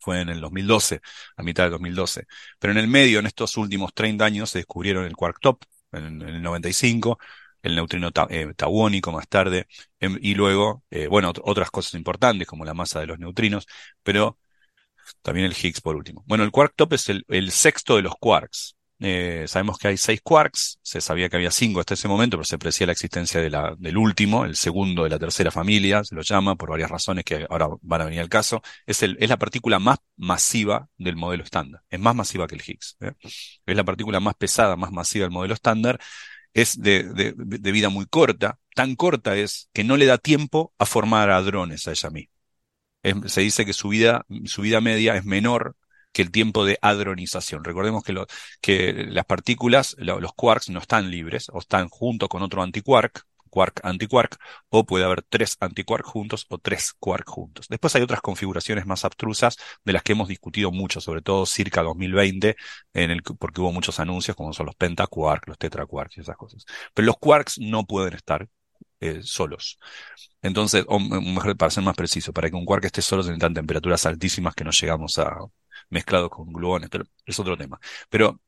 fue 0.00 0.20
en 0.20 0.28
el 0.28 0.40
2012, 0.40 1.00
a 1.36 1.42
mitad 1.42 1.64
del 1.64 1.72
2012. 1.72 2.24
Pero 2.58 2.72
en 2.72 2.78
el 2.78 2.88
medio, 2.88 3.18
en 3.20 3.26
estos 3.26 3.56
últimos 3.56 3.94
30 3.94 4.24
años, 4.24 4.50
se 4.50 4.58
descubrieron 4.58 5.04
el 5.06 5.16
quark 5.16 5.40
top, 5.40 5.64
en, 5.92 6.22
en 6.22 6.28
el 6.28 6.42
95, 6.42 7.18
el 7.64 7.74
neutrino 7.74 8.10
eh, 8.28 8.52
tauónico 8.56 9.10
más 9.10 9.26
tarde, 9.28 9.66
em, 9.98 10.18
y 10.20 10.34
luego, 10.34 10.84
eh, 10.90 11.06
bueno, 11.08 11.32
otras 11.44 11.70
cosas 11.70 11.94
importantes 11.94 12.46
como 12.46 12.64
la 12.64 12.74
masa 12.74 13.00
de 13.00 13.06
los 13.06 13.18
neutrinos, 13.18 13.66
pero 14.02 14.38
también 15.22 15.46
el 15.46 15.52
Higgs 15.52 15.80
por 15.80 15.96
último. 15.96 16.22
Bueno, 16.26 16.44
el 16.44 16.50
quark 16.50 16.74
top 16.76 16.94
es 16.94 17.08
el, 17.08 17.50
sexto 17.50 17.96
de 17.96 18.02
los 18.02 18.14
quarks. 18.16 18.76
Eh, 19.00 19.46
sabemos 19.48 19.78
que 19.78 19.88
hay 19.88 19.96
seis 19.96 20.20
quarks, 20.22 20.78
se 20.82 21.00
sabía 21.00 21.28
que 21.28 21.36
había 21.36 21.50
cinco 21.50 21.80
hasta 21.80 21.94
ese 21.94 22.06
momento, 22.08 22.36
pero 22.36 22.44
se 22.44 22.54
aprecia 22.56 22.86
la 22.86 22.92
existencia 22.92 23.40
de 23.40 23.50
la, 23.50 23.74
del 23.78 23.96
último, 23.96 24.44
el 24.44 24.56
segundo 24.56 25.04
de 25.04 25.10
la 25.10 25.18
tercera 25.18 25.50
familia, 25.50 26.04
se 26.04 26.14
lo 26.14 26.22
llama 26.22 26.54
por 26.56 26.70
varias 26.70 26.90
razones 26.90 27.24
que 27.24 27.46
ahora 27.50 27.68
van 27.82 28.02
a 28.02 28.04
venir 28.04 28.20
al 28.20 28.28
caso. 28.28 28.62
Es, 28.86 29.02
el, 29.02 29.16
es 29.20 29.28
la 29.28 29.38
partícula 29.38 29.78
más 29.78 29.98
masiva 30.16 30.88
del 30.98 31.16
modelo 31.16 31.44
estándar, 31.44 31.82
es 31.90 32.00
más 32.00 32.14
masiva 32.14 32.46
que 32.46 32.54
el 32.56 32.62
Higgs. 32.66 32.96
Es 33.66 33.76
la 33.76 33.84
partícula 33.84 34.20
más 34.20 34.34
pesada, 34.36 34.76
más 34.76 34.92
masiva 34.92 35.24
del 35.24 35.32
modelo 35.32 35.54
estándar 35.54 35.98
es 36.54 36.80
de, 36.80 37.02
de, 37.04 37.34
de, 37.36 37.72
vida 37.72 37.88
muy 37.90 38.06
corta, 38.06 38.58
tan 38.74 38.96
corta 38.96 39.36
es 39.36 39.68
que 39.72 39.84
no 39.84 39.96
le 39.96 40.06
da 40.06 40.18
tiempo 40.18 40.72
a 40.78 40.86
formar 40.86 41.30
hadrones 41.30 41.86
a 41.88 41.90
ella 41.90 42.10
se 43.26 43.40
dice 43.42 43.66
que 43.66 43.72
su 43.72 43.88
vida, 43.88 44.24
su 44.46 44.62
vida 44.62 44.80
media 44.80 45.16
es 45.16 45.24
menor 45.24 45.76
que 46.12 46.22
el 46.22 46.30
tiempo 46.30 46.64
de 46.64 46.78
hadronización. 46.80 47.64
Recordemos 47.64 48.02
que, 48.04 48.12
lo, 48.12 48.26
que 48.60 48.92
las 49.08 49.26
partículas, 49.26 49.96
los 49.98 50.32
quarks, 50.32 50.70
no 50.70 50.78
están 50.78 51.10
libres 51.10 51.48
o 51.52 51.58
están 51.58 51.88
junto 51.88 52.28
con 52.28 52.42
otro 52.42 52.62
antiquark, 52.62 53.26
quark 53.54 53.80
antiquark, 53.84 54.36
o 54.68 54.84
puede 54.84 55.04
haber 55.04 55.22
tres 55.22 55.56
antiquark 55.60 56.04
juntos 56.04 56.46
o 56.48 56.58
tres 56.58 56.92
quark 56.98 57.28
juntos. 57.28 57.68
Después 57.68 57.94
hay 57.94 58.02
otras 58.02 58.20
configuraciones 58.20 58.84
más 58.84 59.04
abstrusas 59.04 59.56
de 59.84 59.92
las 59.92 60.02
que 60.02 60.12
hemos 60.12 60.26
discutido 60.28 60.72
mucho, 60.72 61.00
sobre 61.00 61.22
todo 61.22 61.46
circa 61.46 61.82
2020, 61.82 62.56
en 62.94 63.10
el, 63.12 63.22
porque 63.22 63.60
hubo 63.60 63.70
muchos 63.72 64.00
anuncios 64.00 64.36
como 64.36 64.52
son 64.52 64.66
los 64.66 64.74
pentaquark, 64.74 65.46
los 65.48 65.58
tetraquarks 65.58 66.18
y 66.18 66.20
esas 66.22 66.36
cosas. 66.36 66.64
Pero 66.94 67.06
los 67.06 67.16
quarks 67.18 67.58
no 67.60 67.86
pueden 67.86 68.14
estar 68.14 68.48
eh, 69.04 69.20
solos. 69.22 69.78
Entonces, 70.42 70.84
o 70.88 70.98
mejor 71.00 71.56
para 71.56 71.70
ser 71.70 71.84
más 71.84 71.96
preciso, 71.96 72.32
para 72.32 72.50
que 72.50 72.56
un 72.56 72.64
quark 72.66 72.84
esté 72.84 73.02
solo 73.02 73.22
se 73.22 73.30
necesitan 73.30 73.54
temperaturas 73.54 74.06
altísimas 74.06 74.54
que 74.54 74.64
no 74.64 74.70
llegamos 74.70 75.18
a, 75.18 75.38
mezclados 75.90 76.30
con 76.30 76.52
gluones, 76.52 76.90
pero 76.90 77.04
es 77.24 77.38
otro 77.38 77.56
tema. 77.56 77.78
Pero 78.08 78.40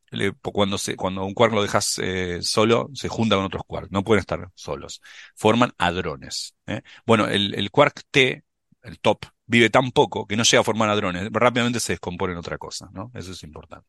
cuando, 0.42 0.78
se, 0.78 0.96
cuando 0.96 1.24
un 1.24 1.34
quark 1.34 1.52
lo 1.52 1.62
dejas 1.62 1.98
eh, 2.02 2.38
solo, 2.42 2.90
se 2.94 3.08
junta 3.08 3.36
con 3.36 3.44
otros 3.44 3.62
quarks, 3.66 3.90
no 3.90 4.04
pueden 4.04 4.20
estar 4.20 4.50
solos. 4.54 5.00
Forman 5.34 5.72
hadrones. 5.78 6.54
¿eh? 6.66 6.82
Bueno, 7.06 7.26
el, 7.28 7.54
el 7.54 7.70
quark 7.70 8.02
T, 8.10 8.44
el 8.86 9.00
top, 9.00 9.26
vive 9.46 9.70
tan 9.70 9.90
poco 9.90 10.26
que 10.26 10.36
no 10.36 10.42
llega 10.44 10.60
a 10.60 10.64
formar 10.64 10.88
hadrones, 10.88 11.28
rápidamente 11.32 11.80
se 11.80 11.94
descompone 11.94 12.32
en 12.32 12.38
otra 12.38 12.58
cosa, 12.58 12.88
¿no? 12.92 13.10
Eso 13.14 13.32
es 13.32 13.42
importante. 13.42 13.88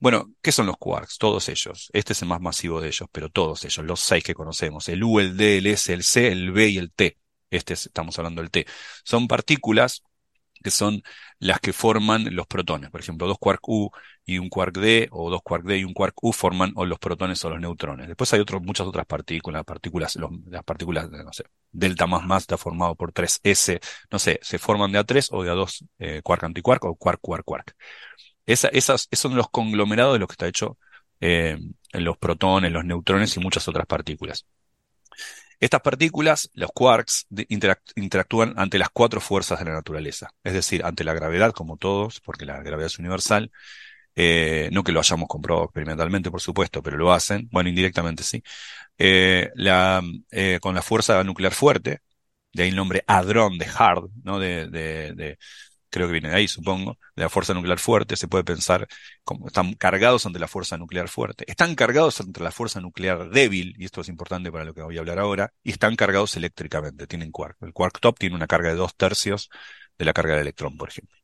Bueno, 0.00 0.32
¿qué 0.40 0.52
son 0.52 0.66
los 0.66 0.76
quarks? 0.76 1.18
Todos 1.18 1.48
ellos. 1.48 1.90
Este 1.92 2.12
es 2.12 2.22
el 2.22 2.28
más 2.28 2.40
masivo 2.40 2.80
de 2.80 2.88
ellos, 2.88 3.08
pero 3.12 3.28
todos 3.28 3.64
ellos, 3.64 3.84
los 3.84 4.00
seis 4.00 4.24
que 4.24 4.34
conocemos, 4.34 4.88
el 4.88 5.04
U, 5.04 5.20
el 5.20 5.36
D, 5.36 5.58
el 5.58 5.66
S, 5.66 5.92
el 5.92 6.02
C, 6.02 6.28
el 6.32 6.50
B 6.52 6.68
y 6.68 6.78
el 6.78 6.92
T. 6.92 7.18
Este 7.50 7.74
estamos 7.74 8.18
hablando 8.18 8.40
del 8.40 8.50
T. 8.50 8.66
Son 9.04 9.28
partículas 9.28 10.02
que 10.62 10.70
son 10.70 11.02
las 11.38 11.60
que 11.60 11.72
forman 11.72 12.34
los 12.34 12.46
protones. 12.46 12.90
Por 12.90 13.00
ejemplo, 13.00 13.26
dos 13.26 13.38
quark 13.38 13.60
U 13.68 13.90
y 14.24 14.38
un 14.38 14.48
quark 14.48 14.76
D, 14.78 15.08
o 15.10 15.30
dos 15.30 15.42
quark 15.42 15.64
D 15.64 15.78
y 15.78 15.84
un 15.84 15.94
quark 15.94 16.14
U 16.22 16.32
forman 16.32 16.72
o 16.76 16.86
los 16.86 16.98
protones 16.98 17.44
o 17.44 17.50
los 17.50 17.60
neutrones. 17.60 18.08
Después 18.08 18.32
hay 18.32 18.40
otros, 18.40 18.62
muchas 18.62 18.86
otras 18.86 19.06
partículas, 19.06 19.64
partículas, 19.64 20.16
las 20.46 20.64
partículas, 20.64 21.10
no 21.10 21.32
sé, 21.32 21.44
delta 21.70 22.06
más 22.06 22.24
más 22.24 22.42
está 22.44 22.56
formado 22.58 22.94
por 22.94 23.12
3S, 23.12 23.80
no 24.10 24.18
sé, 24.18 24.38
se 24.42 24.58
forman 24.58 24.92
de 24.92 24.98
A3 24.98 25.28
o 25.32 25.42
de 25.42 25.50
A2 25.50 25.86
eh, 25.98 26.20
quark 26.22 26.44
antiquark 26.44 26.84
o 26.84 26.94
quark 26.96 27.20
quark 27.20 27.44
quark. 27.44 27.76
Esa, 28.46 28.68
esas, 28.68 29.08
esos 29.10 29.30
son 29.30 29.36
los 29.36 29.50
conglomerados 29.50 30.14
de 30.14 30.18
lo 30.20 30.26
que 30.26 30.32
está 30.34 30.48
hecho 30.48 30.78
eh, 31.20 31.58
los 31.92 32.18
protones, 32.18 32.72
los 32.72 32.84
neutrones 32.84 33.36
y 33.36 33.40
muchas 33.40 33.68
otras 33.68 33.86
partículas. 33.86 34.46
Estas 35.62 35.80
partículas, 35.80 36.50
los 36.54 36.72
quarks, 36.72 37.28
interactúan 37.94 38.52
ante 38.56 38.78
las 38.80 38.90
cuatro 38.90 39.20
fuerzas 39.20 39.60
de 39.60 39.66
la 39.66 39.74
naturaleza, 39.74 40.34
es 40.42 40.54
decir, 40.54 40.84
ante 40.84 41.04
la 41.04 41.14
gravedad, 41.14 41.52
como 41.52 41.76
todos, 41.76 42.18
porque 42.18 42.44
la 42.44 42.60
gravedad 42.64 42.88
es 42.88 42.98
universal, 42.98 43.52
eh, 44.16 44.70
no 44.72 44.82
que 44.82 44.90
lo 44.90 44.98
hayamos 44.98 45.28
comprobado 45.28 45.66
experimentalmente, 45.66 46.32
por 46.32 46.40
supuesto, 46.40 46.82
pero 46.82 46.96
lo 46.98 47.12
hacen, 47.12 47.48
bueno, 47.52 47.68
indirectamente 47.68 48.24
sí, 48.24 48.42
eh, 48.98 49.52
la, 49.54 50.02
eh, 50.32 50.58
con 50.60 50.74
la 50.74 50.82
fuerza 50.82 51.22
nuclear 51.22 51.52
fuerte, 51.52 52.00
de 52.52 52.64
ahí 52.64 52.70
el 52.70 52.76
nombre 52.76 53.04
hadrón 53.06 53.56
de 53.56 53.68
hard, 53.72 54.10
¿no? 54.24 54.40
De, 54.40 54.66
de, 54.66 55.38
creo 55.92 56.06
que 56.06 56.12
viene 56.12 56.30
de 56.30 56.36
ahí, 56.36 56.48
supongo, 56.48 56.98
de 57.14 57.22
la 57.22 57.28
fuerza 57.28 57.52
nuclear 57.54 57.78
fuerte, 57.78 58.16
se 58.16 58.26
puede 58.26 58.44
pensar 58.44 58.88
como 59.24 59.48
están 59.48 59.74
cargados 59.74 60.24
ante 60.26 60.38
la 60.38 60.48
fuerza 60.48 60.78
nuclear 60.78 61.08
fuerte. 61.08 61.44
Están 61.46 61.74
cargados 61.74 62.20
ante 62.20 62.42
la 62.42 62.50
fuerza 62.50 62.80
nuclear 62.80 63.30
débil, 63.30 63.74
y 63.78 63.84
esto 63.84 64.00
es 64.00 64.08
importante 64.08 64.50
para 64.50 64.64
lo 64.64 64.74
que 64.74 64.82
voy 64.82 64.96
a 64.96 65.00
hablar 65.00 65.18
ahora, 65.18 65.52
y 65.62 65.70
están 65.70 65.94
cargados 65.94 66.34
eléctricamente, 66.36 67.06
tienen 67.06 67.30
quark. 67.30 67.58
El 67.60 67.74
quark 67.74 68.00
top 68.00 68.18
tiene 68.18 68.34
una 68.34 68.46
carga 68.46 68.70
de 68.70 68.76
dos 68.76 68.96
tercios 68.96 69.50
de 69.98 70.04
la 70.06 70.14
carga 70.14 70.32
del 70.32 70.42
electrón, 70.42 70.76
por 70.78 70.88
ejemplo. 70.88 71.16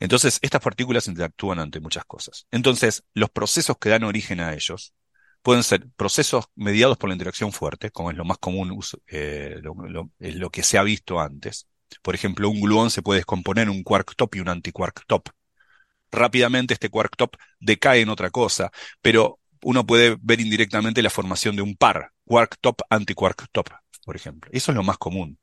Entonces, 0.00 0.38
estas 0.42 0.62
partículas 0.62 1.06
interactúan 1.06 1.58
ante 1.58 1.80
muchas 1.80 2.04
cosas. 2.06 2.46
Entonces, 2.50 3.04
los 3.14 3.30
procesos 3.30 3.76
que 3.78 3.90
dan 3.90 4.04
origen 4.04 4.40
a 4.40 4.54
ellos 4.54 4.94
pueden 5.42 5.62
ser 5.62 5.86
procesos 5.96 6.46
mediados 6.54 6.96
por 6.96 7.10
la 7.10 7.14
interacción 7.14 7.52
fuerte, 7.52 7.90
como 7.90 8.10
es 8.10 8.16
lo 8.16 8.24
más 8.24 8.38
común, 8.38 8.80
eh, 9.08 9.60
lo 10.18 10.50
que 10.50 10.62
se 10.62 10.78
ha 10.78 10.82
visto 10.82 11.20
antes, 11.20 11.66
por 12.02 12.14
ejemplo, 12.14 12.48
un 12.48 12.60
gluón 12.60 12.90
se 12.90 13.02
puede 13.02 13.20
descomponer 13.20 13.64
en 13.64 13.70
un 13.70 13.82
quark 13.82 14.14
top 14.16 14.34
y 14.36 14.40
un 14.40 14.48
antiquark 14.48 15.04
top. 15.06 15.28
Rápidamente 16.10 16.74
este 16.74 16.88
quark 16.88 17.16
top 17.16 17.36
decae 17.60 18.00
en 18.00 18.08
otra 18.08 18.30
cosa, 18.30 18.70
pero 19.02 19.38
uno 19.62 19.86
puede 19.86 20.16
ver 20.20 20.40
indirectamente 20.40 21.02
la 21.02 21.10
formación 21.10 21.56
de 21.56 21.62
un 21.62 21.76
par, 21.76 22.12
quark 22.24 22.56
top, 22.60 22.82
antiquark 22.90 23.48
top, 23.52 23.68
por 24.04 24.16
ejemplo. 24.16 24.50
Eso 24.52 24.72
es 24.72 24.76
lo 24.76 24.82
más 24.82 24.98
común. 24.98 25.38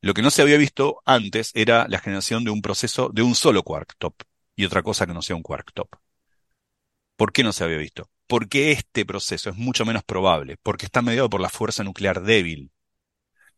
Lo 0.00 0.14
que 0.14 0.22
no 0.22 0.30
se 0.30 0.42
había 0.42 0.56
visto 0.56 1.02
antes 1.04 1.50
era 1.54 1.86
la 1.88 1.98
generación 1.98 2.44
de 2.44 2.50
un 2.50 2.62
proceso 2.62 3.10
de 3.12 3.22
un 3.22 3.34
solo 3.34 3.62
quark 3.62 3.94
top 3.98 4.14
y 4.54 4.64
otra 4.64 4.82
cosa 4.82 5.06
que 5.06 5.14
no 5.14 5.22
sea 5.22 5.36
un 5.36 5.42
quark 5.42 5.72
top. 5.74 5.88
¿Por 7.16 7.32
qué 7.32 7.42
no 7.42 7.52
se 7.52 7.64
había 7.64 7.78
visto? 7.78 8.08
Porque 8.28 8.70
este 8.70 9.04
proceso 9.04 9.50
es 9.50 9.56
mucho 9.56 9.84
menos 9.84 10.04
probable, 10.04 10.56
porque 10.62 10.86
está 10.86 11.02
mediado 11.02 11.28
por 11.28 11.40
la 11.40 11.48
fuerza 11.48 11.82
nuclear 11.82 12.22
débil, 12.22 12.70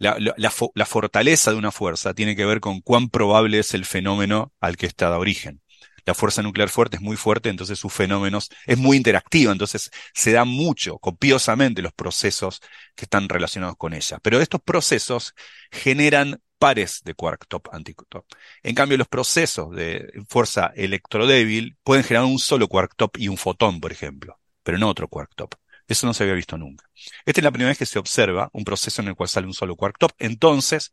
la, 0.01 0.87
fortaleza 0.87 1.51
de 1.51 1.59
una 1.59 1.71
fuerza 1.71 2.15
tiene 2.15 2.35
que 2.35 2.47
ver 2.47 2.61
con 2.61 2.81
cuán 2.81 3.11
probable 3.11 3.59
es 3.59 3.75
el 3.75 3.85
fenómeno 3.85 4.53
al 4.61 4.77
que 4.77 4.87
está 4.87 5.11
de 5.11 5.17
origen. 5.17 5.61
La 6.07 6.15
fuerza 6.15 6.43
nuclear 6.43 6.71
fuerte 6.71 6.97
es 6.97 7.03
muy 7.03 7.17
fuerte, 7.17 7.51
entonces 7.51 7.79
sus 7.79 7.93
fenómenos 7.93 8.49
es 8.67 8.79
muy 8.79 8.97
interactiva, 8.97 9.53
entonces 9.53 9.91
se 10.15 10.33
dan 10.33 10.49
mucho, 10.49 10.99
copiosamente 10.99 11.83
los 11.83 11.93
procesos 11.93 12.61
que 12.95 13.05
están 13.05 13.29
relacionados 13.29 13.77
con 13.77 13.93
ella. 13.93 14.19
Pero 14.23 14.41
estos 14.41 14.63
procesos 14.63 15.35
generan 15.71 16.41
pares 16.59 17.03
de 17.05 17.15
quark 17.15 17.47
top 17.47 17.69
anticop. 17.73 18.25
En 18.63 18.75
cambio, 18.75 18.97
los 18.97 19.09
procesos 19.09 19.75
de 19.77 20.11
fuerza 20.29 20.73
electrodébil 20.75 21.77
pueden 21.83 22.05
generar 22.05 22.27
un 22.27 22.39
solo 22.39 22.69
quark 22.69 22.95
top 22.97 23.19
y 23.19 23.29
un 23.29 23.37
fotón, 23.37 23.81
por 23.81 23.93
ejemplo, 23.93 24.41
pero 24.63 24.79
no 24.79 24.89
otro 24.89 25.09
quark 25.09 25.35
top. 25.35 25.55
Eso 25.91 26.07
no 26.07 26.15
se 26.15 26.23
había 26.23 26.37
visto 26.37 26.57
nunca. 26.57 26.89
Esta 27.27 27.41
es 27.41 27.45
la 27.45 27.51
primera 27.51 27.71
vez 27.71 27.79
que 27.79 27.85
se 27.85 27.99
observa 27.99 28.49
un 28.53 28.63
proceso 28.63 29.03
en 29.03 29.09
el 29.09 29.17
cual 29.17 29.29
sale 29.29 29.49
un 29.49 29.55
solo 29.55 29.75
quark 29.75 29.99
top. 29.99 30.13
Entonces, 30.21 30.93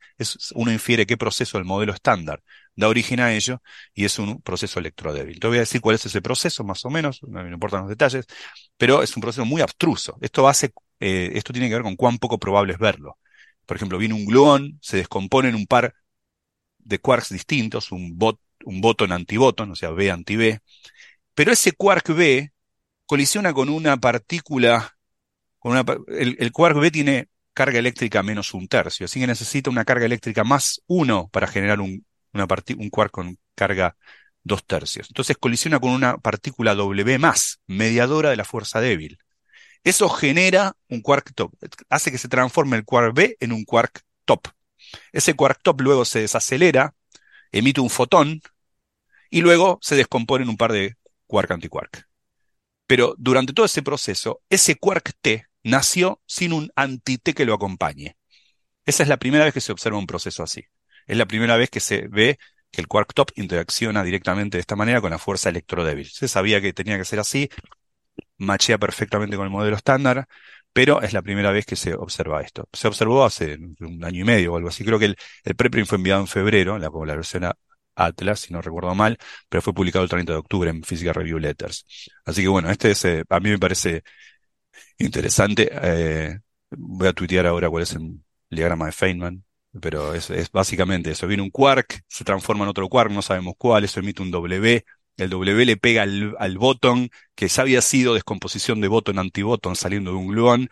uno 0.55 0.71
infiere 0.71 1.05
qué 1.05 1.15
proceso 1.17 1.59
del 1.59 1.65
modelo 1.65 1.93
estándar 1.93 2.41
da 2.75 2.87
origen 2.87 3.19
a 3.19 3.31
ello 3.31 3.61
y 3.93 4.05
es 4.05 4.17
un 4.17 4.41
proceso 4.41 4.79
electrodébil. 4.79 5.39
Te 5.39 5.45
voy 5.45 5.57
a 5.57 5.59
decir 5.59 5.81
cuál 5.81 5.97
es 5.97 6.05
ese 6.07 6.19
proceso, 6.19 6.63
más 6.63 6.83
o 6.83 6.89
menos, 6.89 7.21
no 7.21 7.43
me 7.43 7.51
importan 7.51 7.81
los 7.81 7.89
detalles, 7.89 8.25
pero 8.75 9.03
es 9.03 9.15
un 9.15 9.21
proceso 9.21 9.45
muy 9.45 9.61
abstruso. 9.61 10.17
Esto 10.19 10.47
hace, 10.47 10.71
eh, 10.99 11.29
esto 11.35 11.53
tiene 11.53 11.67
que 11.69 11.75
ver 11.75 11.83
con 11.83 11.95
cuán 11.95 12.17
poco 12.17 12.39
probable 12.39 12.73
es 12.73 12.79
verlo. 12.79 13.19
Por 13.67 13.77
ejemplo, 13.77 13.99
viene 13.99 14.15
un 14.15 14.25
gluón, 14.25 14.79
se 14.81 14.97
descompone 14.97 15.49
en 15.49 15.55
un 15.55 15.67
par 15.67 15.93
de 16.79 16.99
quarks 16.99 17.29
distintos, 17.29 17.91
un, 17.91 18.17
bot, 18.17 18.39
un 18.65 18.81
botón 18.81 19.11
antibotón, 19.11 19.69
o 19.71 19.75
sea, 19.75 19.91
B 19.91 20.09
anti-B, 20.09 20.59
pero 21.35 21.51
ese 21.51 21.73
quark 21.73 22.15
B 22.15 22.51
colisiona 23.07 23.53
con 23.53 23.69
una 23.69 23.97
partícula, 23.97 24.97
con 25.57 25.71
una, 25.71 25.83
el, 26.09 26.51
quark 26.51 26.77
B 26.77 26.91
tiene 26.91 27.29
carga 27.53 27.79
eléctrica 27.79 28.21
menos 28.21 28.53
un 28.53 28.67
tercio, 28.67 29.05
así 29.05 29.19
que 29.19 29.25
necesita 29.25 29.71
una 29.71 29.85
carga 29.85 30.05
eléctrica 30.05 30.43
más 30.43 30.81
uno 30.85 31.29
para 31.29 31.47
generar 31.47 31.81
un, 31.81 32.05
una 32.33 32.45
un 32.77 32.89
quark 32.89 33.11
con 33.11 33.39
carga 33.55 33.97
dos 34.43 34.65
tercios. 34.65 35.07
Entonces 35.09 35.37
colisiona 35.37 35.79
con 35.79 35.91
una 35.91 36.17
partícula 36.17 36.75
W 36.75 37.17
más, 37.17 37.59
mediadora 37.65 38.29
de 38.29 38.35
la 38.35 38.45
fuerza 38.45 38.79
débil. 38.81 39.17
Eso 39.83 40.09
genera 40.09 40.75
un 40.89 41.01
quark 41.01 41.33
top, 41.33 41.53
hace 41.89 42.11
que 42.11 42.17
se 42.17 42.27
transforme 42.27 42.77
el 42.77 42.85
quark 42.85 43.15
B 43.15 43.37
en 43.39 43.53
un 43.53 43.63
quark 43.63 44.01
top. 44.25 44.49
Ese 45.11 45.33
quark 45.33 45.61
top 45.63 45.81
luego 45.81 46.05
se 46.05 46.19
desacelera, 46.19 46.93
emite 47.51 47.81
un 47.81 47.89
fotón 47.89 48.41
y 49.29 49.41
luego 49.41 49.79
se 49.81 49.95
descompone 49.95 50.43
en 50.43 50.49
un 50.49 50.57
par 50.57 50.73
de 50.73 50.97
quark 51.25 51.51
antiquark. 51.51 52.06
Pero 52.87 53.15
durante 53.17 53.53
todo 53.53 53.65
ese 53.65 53.83
proceso, 53.83 54.41
ese 54.49 54.75
quark 54.75 55.13
T 55.21 55.45
nació 55.63 56.21
sin 56.25 56.53
un 56.53 56.71
anti-T 56.75 57.33
que 57.33 57.45
lo 57.45 57.53
acompañe. 57.53 58.17
Esa 58.85 59.03
es 59.03 59.09
la 59.09 59.17
primera 59.17 59.45
vez 59.45 59.53
que 59.53 59.61
se 59.61 59.73
observa 59.73 59.97
un 59.97 60.07
proceso 60.07 60.43
así. 60.43 60.63
Es 61.05 61.17
la 61.17 61.25
primera 61.25 61.57
vez 61.57 61.69
que 61.69 61.81
se 61.81 62.07
ve 62.07 62.39
que 62.71 62.81
el 62.81 62.87
quark 62.87 63.13
top 63.13 63.31
interacciona 63.35 64.03
directamente 64.03 64.57
de 64.57 64.61
esta 64.61 64.75
manera 64.75 65.01
con 65.01 65.11
la 65.11 65.19
fuerza 65.19 65.49
electrodébil. 65.49 66.09
Se 66.09 66.27
sabía 66.27 66.61
que 66.61 66.73
tenía 66.73 66.97
que 66.97 67.05
ser 67.05 67.19
así, 67.19 67.49
machea 68.37 68.77
perfectamente 68.77 69.35
con 69.35 69.45
el 69.45 69.51
modelo 69.51 69.75
estándar, 69.75 70.27
pero 70.73 71.01
es 71.01 71.13
la 71.13 71.21
primera 71.21 71.51
vez 71.51 71.65
que 71.65 71.75
se 71.75 71.95
observa 71.95 72.41
esto. 72.41 72.69
Se 72.73 72.87
observó 72.87 73.25
hace 73.25 73.57
un 73.79 74.03
año 74.03 74.21
y 74.21 74.23
medio 74.23 74.53
o 74.53 74.57
algo 74.57 74.69
así. 74.69 74.85
Creo 74.85 74.99
que 74.99 75.05
el, 75.43 75.55
preprint 75.55 75.87
fue 75.87 75.97
enviado 75.97 76.21
en 76.21 76.27
febrero, 76.27 76.77
la, 76.77 76.89
la 76.89 77.15
versión 77.15 77.45
Atlas, 77.97 78.41
si 78.41 78.53
no 78.53 78.61
recuerdo 78.61 78.95
mal, 78.95 79.17
pero 79.49 79.61
fue 79.61 79.73
publicado 79.73 80.03
el 80.03 80.09
30 80.09 80.33
de 80.33 80.39
octubre 80.39 80.69
en 80.69 80.83
Physical 80.83 81.15
Review 81.15 81.39
Letters. 81.39 81.85
Así 82.25 82.41
que 82.43 82.47
bueno, 82.47 82.69
este 82.69 82.91
es, 82.91 83.03
eh, 83.05 83.23
a 83.29 83.39
mí 83.39 83.49
me 83.49 83.59
parece 83.59 84.03
interesante. 84.97 85.69
Eh, 85.71 86.39
voy 86.71 87.07
a 87.07 87.13
tuitear 87.13 87.45
ahora 87.47 87.69
cuál 87.69 87.83
es 87.83 87.93
el 87.93 88.19
diagrama 88.49 88.87
de 88.87 88.91
Feynman, 88.91 89.43
pero 89.81 90.13
es, 90.13 90.29
es, 90.29 90.51
básicamente 90.51 91.11
eso. 91.11 91.27
Viene 91.27 91.43
un 91.43 91.49
quark, 91.51 92.01
se 92.07 92.23
transforma 92.23 92.63
en 92.63 92.69
otro 92.69 92.89
quark, 92.89 93.11
no 93.11 93.21
sabemos 93.21 93.55
cuál, 93.57 93.83
eso 93.83 93.99
emite 93.99 94.21
un 94.21 94.31
W. 94.31 94.85
El 95.17 95.29
W 95.29 95.65
le 95.65 95.77
pega 95.77 96.03
al, 96.03 96.35
al 96.39 96.57
botón, 96.57 97.09
que 97.35 97.47
ya 97.47 97.63
había 97.63 97.81
sido 97.81 98.13
descomposición 98.13 98.81
de 98.81 98.87
botón 98.87 99.19
antibotón 99.19 99.75
saliendo 99.75 100.11
de 100.11 100.17
un 100.17 100.27
gluón. 100.27 100.69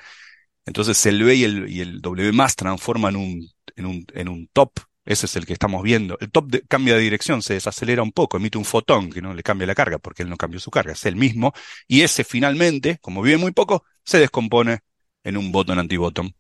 Entonces 0.66 1.06
el 1.06 1.24
B 1.24 1.36
y 1.36 1.44
el, 1.44 1.70
y 1.70 1.82
el 1.82 2.02
W 2.02 2.32
más 2.34 2.56
transforman 2.56 3.16
un, 3.16 3.50
en 3.76 3.86
un, 3.86 4.06
en 4.14 4.30
un 4.30 4.48
top, 4.54 4.72
ese 5.06 5.28
es 5.28 5.36
el 5.36 5.46
que 5.46 5.54
estamos 5.54 5.84
viendo. 5.84 6.18
El 6.20 6.32
top 6.32 6.52
cambia 6.68 6.96
de 6.96 7.02
dirección, 7.02 7.42
se 7.42 7.54
desacelera 7.54 8.02
un 8.02 8.12
poco, 8.12 8.38
emite 8.38 8.58
un 8.58 8.66
fotón 8.66 9.12
que 9.12 9.22
no 9.22 9.34
le 9.34 9.44
cambia 9.44 9.68
la 9.68 9.76
carga 9.76 10.00
porque 10.00 10.24
él 10.24 10.30
no 10.30 10.38
cambió 10.38 10.60
su 10.60 10.72
carga, 10.72 10.94
es 10.94 11.06
el 11.06 11.16
mismo. 11.16 11.54
Y 11.88 12.02
ese 12.02 12.24
finalmente, 12.24 12.98
como 13.00 13.22
vive 13.22 13.38
muy 13.38 13.52
poco, 13.52 13.86
se 14.04 14.20
descompone 14.20 14.80
en 15.24 15.38
un 15.38 15.52
botón 15.52 15.80
antibotón. 15.80 16.36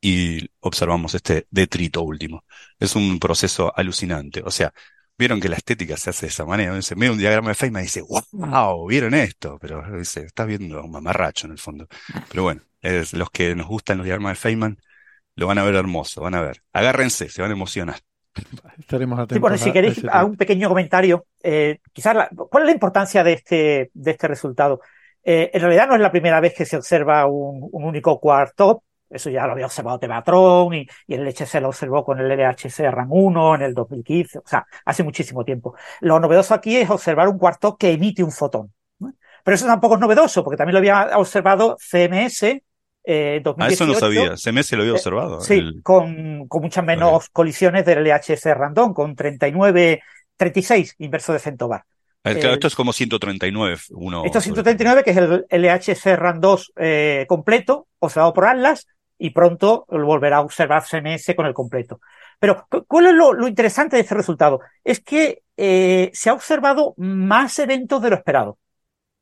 Y 0.00 0.50
observamos 0.60 1.14
este 1.14 1.46
detrito 1.50 2.02
último. 2.02 2.44
Es 2.78 2.96
un 2.96 3.18
proceso 3.18 3.72
alucinante. 3.76 4.42
O 4.44 4.50
sea, 4.50 4.72
vieron 5.18 5.40
que 5.40 5.48
la 5.48 5.56
estética 5.56 5.96
se 5.96 6.10
hace 6.10 6.26
de 6.26 6.30
esa 6.30 6.44
manera. 6.44 6.80
Se 6.82 6.94
ve 6.94 7.10
un 7.10 7.18
diagrama 7.18 7.48
de 7.50 7.54
Feynman 7.54 7.82
y 7.82 7.86
dice, 7.86 8.02
wow, 8.02 8.86
vieron 8.86 9.14
esto. 9.14 9.58
Pero 9.60 9.82
dice, 9.98 10.22
estás 10.26 10.46
viendo 10.46 10.82
un 10.82 10.90
mamarracho 10.90 11.46
en 11.46 11.52
el 11.52 11.58
fondo. 11.58 11.88
Pero 12.28 12.42
bueno, 12.44 12.62
es, 12.82 13.12
los 13.14 13.30
que 13.30 13.54
nos 13.54 13.66
gustan 13.66 13.98
los 13.98 14.04
diagramas 14.04 14.32
de 14.32 14.40
Feynman, 14.42 14.78
lo 15.36 15.46
van 15.46 15.58
a 15.58 15.64
ver 15.64 15.74
hermoso, 15.74 16.22
van 16.22 16.34
a 16.34 16.40
ver. 16.40 16.62
Agárrense, 16.72 17.28
se 17.28 17.42
van 17.42 17.50
a 17.50 17.54
emocionar. 17.54 17.96
Estaremos 18.78 19.18
atentos. 19.18 19.36
Sí, 19.36 19.40
bueno, 19.40 19.58
si 19.58 19.72
queréis, 19.72 20.02
a, 20.10 20.24
un 20.24 20.36
pequeño 20.36 20.68
comentario. 20.68 21.26
Eh, 21.42 21.78
quizás, 21.92 22.28
¿cuál 22.34 22.62
es 22.64 22.66
la 22.66 22.72
importancia 22.72 23.22
de 23.22 23.34
este, 23.34 23.90
de 23.92 24.10
este 24.10 24.28
resultado? 24.28 24.80
Eh, 25.22 25.50
en 25.52 25.60
realidad 25.60 25.88
no 25.88 25.94
es 25.94 26.00
la 26.00 26.10
primera 26.10 26.40
vez 26.40 26.54
que 26.54 26.64
se 26.64 26.76
observa 26.76 27.26
un, 27.26 27.68
único 27.72 28.18
quark 28.18 28.54
top. 28.56 28.82
Eso 29.08 29.30
ya 29.30 29.46
lo 29.46 29.52
había 29.52 29.66
observado 29.66 30.00
Tevatron 30.00 30.74
y, 30.74 30.88
y 31.06 31.14
el 31.14 31.24
LHC 31.24 31.60
lo 31.60 31.68
observó 31.68 32.04
con 32.04 32.18
el 32.18 32.28
LHC 32.28 32.90
RAM 32.90 33.12
1 33.12 33.54
en 33.56 33.62
el 33.62 33.74
2015. 33.74 34.38
O 34.38 34.42
sea, 34.44 34.66
hace 34.84 35.04
muchísimo 35.04 35.44
tiempo. 35.44 35.76
Lo 36.00 36.18
novedoso 36.18 36.54
aquí 36.54 36.76
es 36.76 36.90
observar 36.90 37.28
un 37.28 37.38
quark 37.38 37.60
top 37.60 37.78
que 37.78 37.92
emite 37.92 38.24
un 38.24 38.32
fotón. 38.32 38.72
Pero 38.98 39.54
eso 39.54 39.66
tampoco 39.66 39.94
es 39.94 40.00
novedoso, 40.00 40.42
porque 40.42 40.56
también 40.56 40.72
lo 40.72 40.78
había 40.78 41.16
observado 41.16 41.76
CMS 41.78 42.62
eh, 43.08 43.40
ah, 43.58 43.68
eso 43.68 43.86
no 43.86 43.94
sabía, 43.94 44.36
CMS 44.36 44.72
lo 44.72 44.82
había 44.82 44.90
eh, 44.90 44.96
observado. 44.96 45.40
sí, 45.40 45.80
con, 45.84 46.48
con, 46.48 46.62
muchas 46.62 46.84
menos 46.84 47.28
colisiones 47.30 47.84
del 47.86 48.02
LHC 48.02 48.46
random, 48.52 48.92
con 48.92 49.14
39, 49.14 50.02
36 50.36 50.96
inverso 50.98 51.32
de 51.32 51.38
Centobar. 51.38 51.84
Ah, 52.24 52.32
esto 52.32 52.66
es 52.66 52.74
como 52.74 52.92
139. 52.92 53.76
Uno 53.90 54.24
esto 54.24 54.38
es 54.38 54.44
139, 54.44 55.04
que 55.04 55.10
es 55.10 55.16
el 55.16 55.46
LHC 55.48 56.16
RAN 56.16 56.40
2 56.40 56.72
eh, 56.76 57.24
completo, 57.28 57.86
observado 58.00 58.32
por 58.34 58.46
Atlas, 58.46 58.88
y 59.16 59.30
pronto 59.30 59.86
volverá 59.88 60.38
a 60.38 60.40
observar 60.40 60.82
CMS 60.82 61.36
con 61.36 61.46
el 61.46 61.54
completo. 61.54 62.00
Pero, 62.40 62.66
¿cuál 62.88 63.06
es 63.06 63.14
lo, 63.14 63.32
lo 63.32 63.46
interesante 63.46 63.94
de 63.94 64.02
este 64.02 64.16
resultado? 64.16 64.60
Es 64.82 65.00
que 65.00 65.42
eh, 65.56 66.10
se 66.12 66.28
ha 66.28 66.32
observado 66.32 66.94
más 66.96 67.56
eventos 67.60 68.02
de 68.02 68.10
lo 68.10 68.16
esperado 68.16 68.58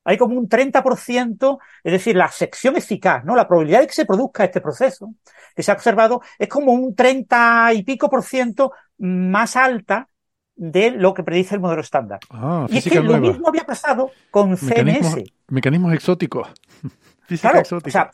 hay 0.04 0.16
como 0.18 0.38
un 0.38 0.48
30%, 0.48 1.58
es 1.82 1.92
decir, 1.92 2.16
la 2.16 2.28
sección 2.28 2.76
eficaz, 2.76 3.24
¿no? 3.24 3.34
La 3.34 3.48
probabilidad 3.48 3.80
de 3.80 3.86
que 3.86 3.94
se 3.94 4.06
produzca 4.06 4.44
este 4.44 4.60
proceso 4.60 5.14
que 5.54 5.62
se 5.62 5.70
ha 5.70 5.74
observado 5.74 6.20
es 6.38 6.48
como 6.48 6.72
un 6.72 6.94
30 6.94 7.72
y 7.74 7.82
pico 7.82 8.10
por 8.10 8.22
ciento 8.22 8.72
más 8.98 9.56
alta 9.56 10.08
de 10.56 10.90
lo 10.92 11.14
que 11.14 11.22
predice 11.22 11.54
el 11.54 11.60
modelo 11.60 11.80
estándar. 11.80 12.20
Ah, 12.30 12.66
y 12.68 12.78
es 12.78 12.84
que 12.84 13.00
lo 13.00 13.18
mismo 13.18 13.48
había 13.48 13.64
pasado 13.64 14.10
con 14.30 14.56
CMS. 14.56 15.16
Mecanismos 15.48 15.94
exóticos. 15.94 16.48
claro, 17.40 17.62
O 17.70 17.90
sea, 17.90 18.10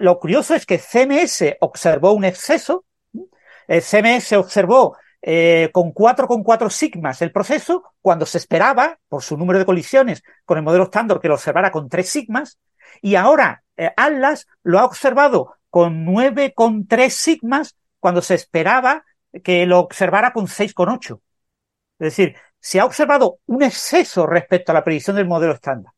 lo 0.00 0.18
curioso 0.18 0.54
es 0.54 0.66
que 0.66 0.78
CMS 0.78 1.56
observó 1.60 2.12
un 2.12 2.24
exceso, 2.24 2.84
el 3.66 3.82
CMS 3.82 4.32
observó 4.32 4.96
eh, 5.22 5.70
con 5.72 5.92
4,4 5.92 6.70
sigmas 6.70 7.20
el 7.22 7.32
proceso, 7.32 7.84
cuando 8.00 8.26
se 8.26 8.38
esperaba, 8.38 8.98
por 9.08 9.22
su 9.22 9.36
número 9.36 9.58
de 9.58 9.66
colisiones 9.66 10.22
con 10.44 10.58
el 10.58 10.64
modelo 10.64 10.84
estándar, 10.84 11.20
que 11.20 11.28
lo 11.28 11.34
observara 11.34 11.70
con 11.70 11.88
3 11.88 12.08
sigmas, 12.08 12.58
y 13.02 13.14
ahora 13.14 13.62
eh, 13.76 13.92
Atlas 13.96 14.46
lo 14.62 14.78
ha 14.78 14.84
observado 14.84 15.54
con 15.68 16.06
9,3 16.06 17.10
sigmas, 17.10 17.76
cuando 17.98 18.22
se 18.22 18.34
esperaba 18.34 19.04
que 19.44 19.66
lo 19.66 19.78
observara 19.78 20.32
con 20.32 20.46
6,8. 20.46 21.20
Es 21.98 22.16
decir, 22.16 22.36
se 22.58 22.80
ha 22.80 22.84
observado 22.84 23.38
un 23.46 23.62
exceso 23.62 24.26
respecto 24.26 24.72
a 24.72 24.74
la 24.74 24.84
predicción 24.84 25.16
del 25.16 25.26
modelo 25.26 25.52
estándar. 25.52 25.92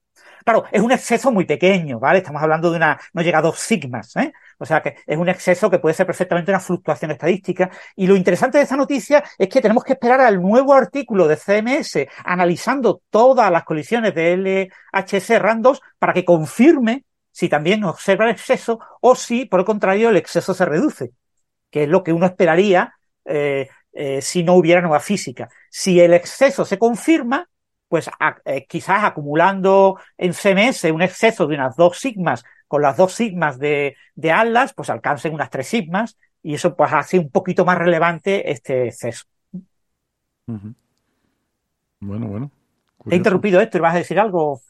Claro, 0.45 0.65
es 0.71 0.81
un 0.83 0.93
exceso 0.93 1.31
muy 1.31 1.45
pequeño, 1.45 1.99
¿vale? 1.99 2.19
Estamos 2.19 2.43
hablando 2.43 2.71
de 2.71 2.77
una, 2.77 2.99
no 3.13 3.23
llega 3.23 3.39
a 3.39 3.43
dos 3.43 3.59
sigmas, 3.59 4.17
¿eh? 4.17 4.33
O 4.59 4.67
sea 4.67 4.83
que 4.83 4.97
es 5.07 5.17
un 5.17 5.29
exceso 5.29 5.71
que 5.71 5.79
puede 5.79 5.95
ser 5.95 6.07
perfectamente 6.07 6.51
una 6.51 6.61
fluctuación 6.61 7.11
estadística. 7.11 7.71
Y 7.97 8.07
lo 8.07 8.17
interesante 8.17 8.59
de 8.59 8.65
esta 8.65 8.77
noticia 8.77 9.23
es 9.39 9.49
que 9.49 9.61
tenemos 9.61 9.85
que 9.85 9.95
esperar 9.95 10.21
al 10.21 10.41
nuevo 10.41 10.75
artículo 10.75 11.29
de 11.29 11.37
CMS 11.37 12.07
analizando 12.25 13.03
todas 13.11 13.51
las 13.51 13.65
colisiones 13.65 14.15
de 14.15 14.33
LHC 14.33 15.39
RANDOS 15.39 15.81
para 15.99 16.13
que 16.13 16.25
confirme 16.25 17.05
si 17.31 17.49
también 17.49 17.85
observa 17.85 18.27
el 18.27 18.33
exceso 18.33 18.79
o 19.01 19.15
si, 19.15 19.47
por 19.47 19.61
el 19.61 19.67
contrario, 19.67 20.11
el 20.11 20.17
exceso 20.17 20.55
se 20.55 20.65
reduce, 20.65 21.13
que 21.71 21.85
es 21.85 21.89
lo 21.89 22.03
que 22.03 22.13
uno 22.13 22.27
esperaría 22.27 22.95
eh, 23.25 23.69
eh, 23.93 24.21
si 24.23 24.43
no 24.43 24.55
hubiera 24.55 24.81
nueva 24.81 25.01
física. 25.01 25.49
Si 25.71 26.01
el 26.01 26.15
exceso 26.15 26.65
se 26.65 26.79
confirma, 26.79 27.49
pues 27.93 28.09
eh, 28.47 28.65
quizás 28.67 29.05
acumulando 29.05 29.99
en 30.17 30.33
CMS 30.33 30.91
un 30.91 31.03
exceso 31.03 31.47
de 31.47 31.57
unas 31.57 31.77
dos 31.77 31.99
sigmas 31.99 32.43
con 32.67 32.81
las 32.81 32.97
dos 32.97 33.13
sigmas 33.13 33.59
de, 33.59 33.97
de 34.15 34.33
Atlas, 34.33 34.73
pues 34.73 34.89
alcancen 34.89 35.35
unas 35.35 35.51
tres 35.51 35.67
sigmas 35.67 36.17
y 36.43 36.55
eso 36.55 36.75
pues 36.75 36.91
hace 36.91 37.19
un 37.19 37.29
poquito 37.29 37.67
más 37.67 37.77
relevante 37.77 38.51
este 38.51 38.87
exceso. 38.87 39.27
Bueno, 42.01 42.29
bueno. 42.29 42.51
He 43.11 43.17
interrumpido 43.17 43.61
esto 43.61 43.77
y 43.77 43.83
vas 43.83 43.95
a 43.95 43.99
decir 43.99 44.19
algo. 44.19 44.63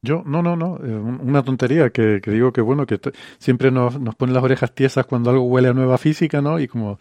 Yo, 0.00 0.22
no, 0.24 0.42
no, 0.42 0.56
no, 0.56 0.78
una 0.80 1.42
tontería 1.42 1.90
que, 1.90 2.18
digo 2.24 2.50
que 2.50 2.62
bueno, 2.62 2.86
que 2.86 2.98
siempre 3.36 3.70
nos, 3.70 4.00
nos 4.00 4.14
ponen 4.14 4.34
las 4.34 4.42
orejas 4.42 4.74
tiesas 4.74 5.04
cuando 5.04 5.28
algo 5.28 5.42
huele 5.42 5.68
a 5.68 5.74
nueva 5.74 5.98
física, 5.98 6.40
¿no? 6.40 6.58
Y 6.58 6.66
como 6.66 6.98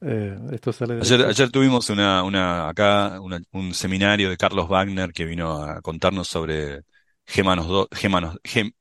eh, 0.00 0.38
esto 0.52 0.72
sale 0.72 0.98
ayer, 1.00 1.50
tuvimos 1.50 1.88
una, 1.90 2.22
una 2.22 2.68
acá 2.68 3.18
un 3.20 3.74
seminario 3.74 4.30
de 4.30 4.36
Carlos 4.36 4.68
Wagner 4.68 5.12
que 5.12 5.24
vino 5.24 5.62
a 5.62 5.80
contarnos 5.80 6.28
sobre 6.28 6.82
G-2, 7.26 7.88
G, 7.90 8.74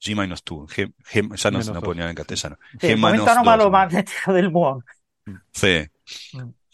G-2, 0.00 0.66
G, 0.68 1.36
ya 1.36 1.50
no 1.50 1.62
se 1.62 1.72
nos 1.72 1.82
ponía 1.82 2.08
en 2.08 2.14
castellano. 2.14 2.56
Sí, 2.80 2.88
G-2. 2.88 3.70
magnético 3.70 4.32
del 4.32 4.50
mundo. 4.50 4.84
Sí. 5.52 5.86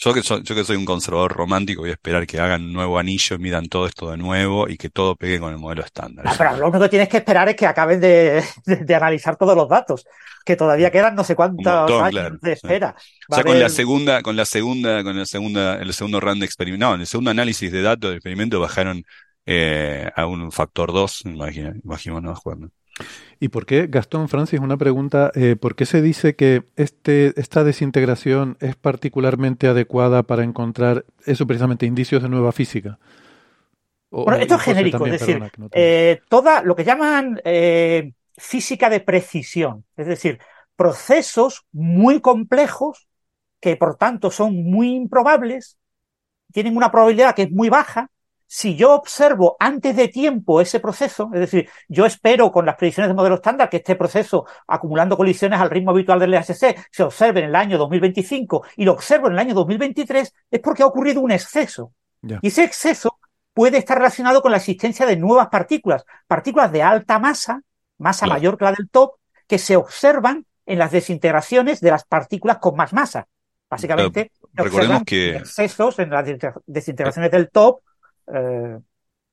Yo 0.01 0.15
que, 0.15 0.23
soy, 0.23 0.45
yo 0.45 0.55
que 0.55 0.63
soy 0.63 0.77
un 0.77 0.85
conservador 0.85 1.33
romántico 1.33 1.81
voy 1.81 1.91
a 1.91 1.95
esperar 1.95 2.25
que 2.25 2.39
hagan 2.39 2.63
un 2.63 2.73
nuevo 2.73 3.01
anillo, 3.01 3.37
midan 3.41 3.69
todo 3.69 3.85
esto 3.85 4.13
de 4.13 4.17
nuevo 4.17 4.69
y 4.69 4.77
que 4.77 4.91
todo 4.91 5.17
pegue 5.17 5.41
con 5.41 5.53
el 5.53 5.59
modelo 5.59 5.83
estándar. 5.83 6.25
Ah, 6.29 6.35
pero 6.39 6.57
lo 6.57 6.69
único 6.69 6.85
que 6.85 6.89
tienes 6.89 7.09
que 7.09 7.17
esperar 7.17 7.49
es 7.49 7.57
que 7.57 7.67
acaben 7.67 8.01
de, 8.01 8.45
de, 8.65 8.95
analizar 8.95 9.37
todos 9.37 9.57
los 9.57 9.69
datos, 9.69 10.07
que 10.45 10.55
todavía 10.55 10.93
quedan 10.93 11.17
no 11.17 11.25
sé 11.25 11.35
cuántos 11.35 11.91
años 12.01 12.41
de 12.41 12.53
espera. 12.53 12.95
O 13.29 13.35
sea, 13.35 13.43
con 13.43 13.59
la 13.59 13.69
segunda, 13.69 14.23
con 14.23 14.37
la 14.37 14.45
segunda, 14.45 15.03
con 15.03 15.19
la 15.19 15.27
segunda, 15.27 15.75
el 15.79 15.93
segundo 15.93 16.21
round 16.21 16.41
de 16.43 16.47
experimento, 16.47 16.87
no, 16.87 16.95
en 16.95 17.01
el 17.01 17.07
segundo 17.09 17.33
análisis 17.33 17.73
de 17.73 17.83
datos 17.83 18.11
del 18.11 18.19
experimento 18.19 18.61
bajaron 18.61 19.03
eh, 19.47 20.09
a 20.15 20.27
un 20.27 20.53
factor 20.53 20.93
2, 20.93 21.25
imaginémonos 21.83 22.41
cuando. 22.41 22.71
¿Y 23.41 23.49
por 23.49 23.67
qué, 23.67 23.87
Gastón 23.87 24.29
Francis, 24.29 24.61
una 24.61 24.77
pregunta, 24.77 25.31
eh, 25.35 25.55
¿por 25.55 25.77
qué 25.77 25.87
se 25.87 26.03
dice 26.03 26.35
que 26.35 26.65
este, 26.77 27.39
esta 27.41 27.63
desintegración 27.63 28.57
es 28.61 28.75
particularmente 28.75 29.69
adecuada 29.69 30.25
para 30.25 30.43
encontrar 30.43 31.05
eso 31.25 31.47
precisamente, 31.47 31.87
indicios 31.87 32.23
de 32.23 32.29
nueva 32.29 32.53
física? 32.53 32.99
bueno, 34.11 34.37
esto 34.37 34.55
es 34.55 34.63
genérico, 34.63 35.07
es 35.07 35.21
decir, 35.21 35.39
eh, 35.73 36.21
toda 36.29 36.63
lo 36.63 36.75
que 36.75 36.85
llaman 36.85 37.41
eh, 37.45 38.13
física 38.37 38.89
de 38.89 39.01
precisión, 39.01 39.85
es 39.97 40.07
decir, 40.07 40.39
procesos 40.77 41.67
muy 41.73 42.21
complejos 42.21 43.09
que 43.61 43.77
por 43.77 43.97
tanto 43.97 44.31
son 44.31 44.57
muy 44.65 44.95
improbables, 44.95 45.79
tienen 46.53 46.77
una 46.77 46.91
probabilidad 46.91 47.35
que 47.35 47.43
es 47.43 47.51
muy 47.51 47.69
baja, 47.69 48.11
si 48.51 48.75
yo 48.77 48.95
observo 48.95 49.57
antes 49.61 49.95
de 49.95 50.09
tiempo 50.09 50.63
ese 50.63 50.81
proceso, 50.81 51.31
es 51.35 51.41
decir, 51.41 51.69
yo 51.87 52.07
espero 52.07 52.51
con 52.51 52.65
las 52.65 52.77
predicciones 52.77 53.11
de 53.11 53.15
modelo 53.15 53.35
estándar 53.35 53.69
que 53.69 53.77
este 53.77 53.95
proceso 53.95 54.47
acumulando 54.67 55.19
colisiones 55.19 55.61
al 55.61 55.69
ritmo 55.69 55.91
habitual 55.91 56.19
del 56.19 56.31
LHC 56.31 56.75
se 56.91 57.03
observe 57.03 57.41
en 57.41 57.51
el 57.51 57.55
año 57.55 57.77
2025 57.77 58.65
y 58.77 58.87
lo 58.87 58.93
observo 58.93 59.27
en 59.27 59.35
el 59.35 59.39
año 59.39 59.55
2023, 59.55 60.35
es 60.51 60.61
porque 60.61 60.83
ha 60.83 60.87
ocurrido 60.87 61.21
un 61.21 61.31
exceso. 61.31 61.93
Y 62.23 62.49
ese 62.49 62.65
exceso 62.65 63.19
puede 63.53 63.77
estar 63.77 63.99
relacionado 63.99 64.41
con 64.41 64.51
la 64.51 64.57
existencia 64.57 65.05
de 65.05 65.17
nuevas 65.17 65.49
partículas, 65.49 66.07
partículas 66.27 66.73
de 66.73 66.83
alta 66.83 67.19
masa, 67.19 67.61
masa 67.99 68.27
mayor 68.27 68.57
que 68.57 68.65
la 68.65 68.73
del 68.73 68.89
top, 68.89 69.13
que 69.47 69.59
se 69.59 69.77
observan 69.77 70.47
en 70.65 70.79
las 70.79 70.91
desintegraciones 70.91 71.83
de 71.83 71.91
las 71.91 72.05
partículas 72.05 72.57
con 72.59 72.77
más 72.77 72.95
masa. 72.95 73.29
Básicamente, 73.69 74.33
recordemos 74.55 75.03
que 75.05 75.37
excesos 75.37 75.99
en 75.99 76.09
las 76.09 76.25
desintegraciones 76.67 77.31
del 77.31 77.51
top 77.51 77.81
eh, 78.35 78.79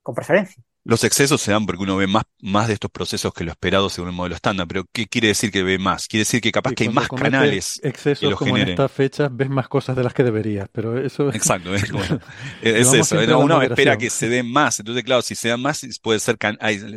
con 0.02 0.14
preferencia. 0.14 0.62
Los 0.86 1.02
excesos 1.02 1.40
se 1.40 1.50
dan 1.50 1.66
porque 1.66 1.82
uno 1.82 1.96
ve 1.96 2.06
más, 2.06 2.22
más 2.40 2.68
de 2.68 2.74
estos 2.74 2.92
procesos 2.92 3.34
que 3.34 3.42
lo 3.42 3.50
esperado 3.50 3.90
según 3.90 4.10
el 4.10 4.14
modelo 4.14 4.36
estándar. 4.36 4.68
Pero 4.68 4.84
¿qué 4.92 5.08
quiere 5.08 5.26
decir 5.26 5.50
que 5.50 5.64
ve 5.64 5.78
más? 5.78 6.06
Quiere 6.06 6.20
decir 6.20 6.40
que 6.40 6.52
capaz 6.52 6.74
que 6.74 6.84
hay 6.84 6.90
más 6.90 7.08
canales. 7.08 7.80
Excesos 7.82 8.36
como 8.36 8.56
en 8.56 8.68
estas 8.68 8.92
fechas 8.92 9.28
ves 9.32 9.50
más 9.50 9.66
cosas 9.66 9.96
de 9.96 10.04
las 10.04 10.14
que 10.14 10.22
deberías. 10.22 10.68
Pero 10.70 10.96
eso 10.96 11.28
Exacto, 11.30 11.74
es, 11.74 11.82
es 12.62 12.92
eso. 12.92 13.18
Uno 13.36 13.60
espera 13.62 13.98
que 13.98 14.10
se 14.10 14.28
den 14.28 14.48
más. 14.52 14.78
Entonces, 14.78 15.02
claro, 15.02 15.22
si 15.22 15.34
se 15.34 15.48
dan 15.48 15.60
más, 15.60 15.84
puede 16.00 16.20
ser 16.20 16.38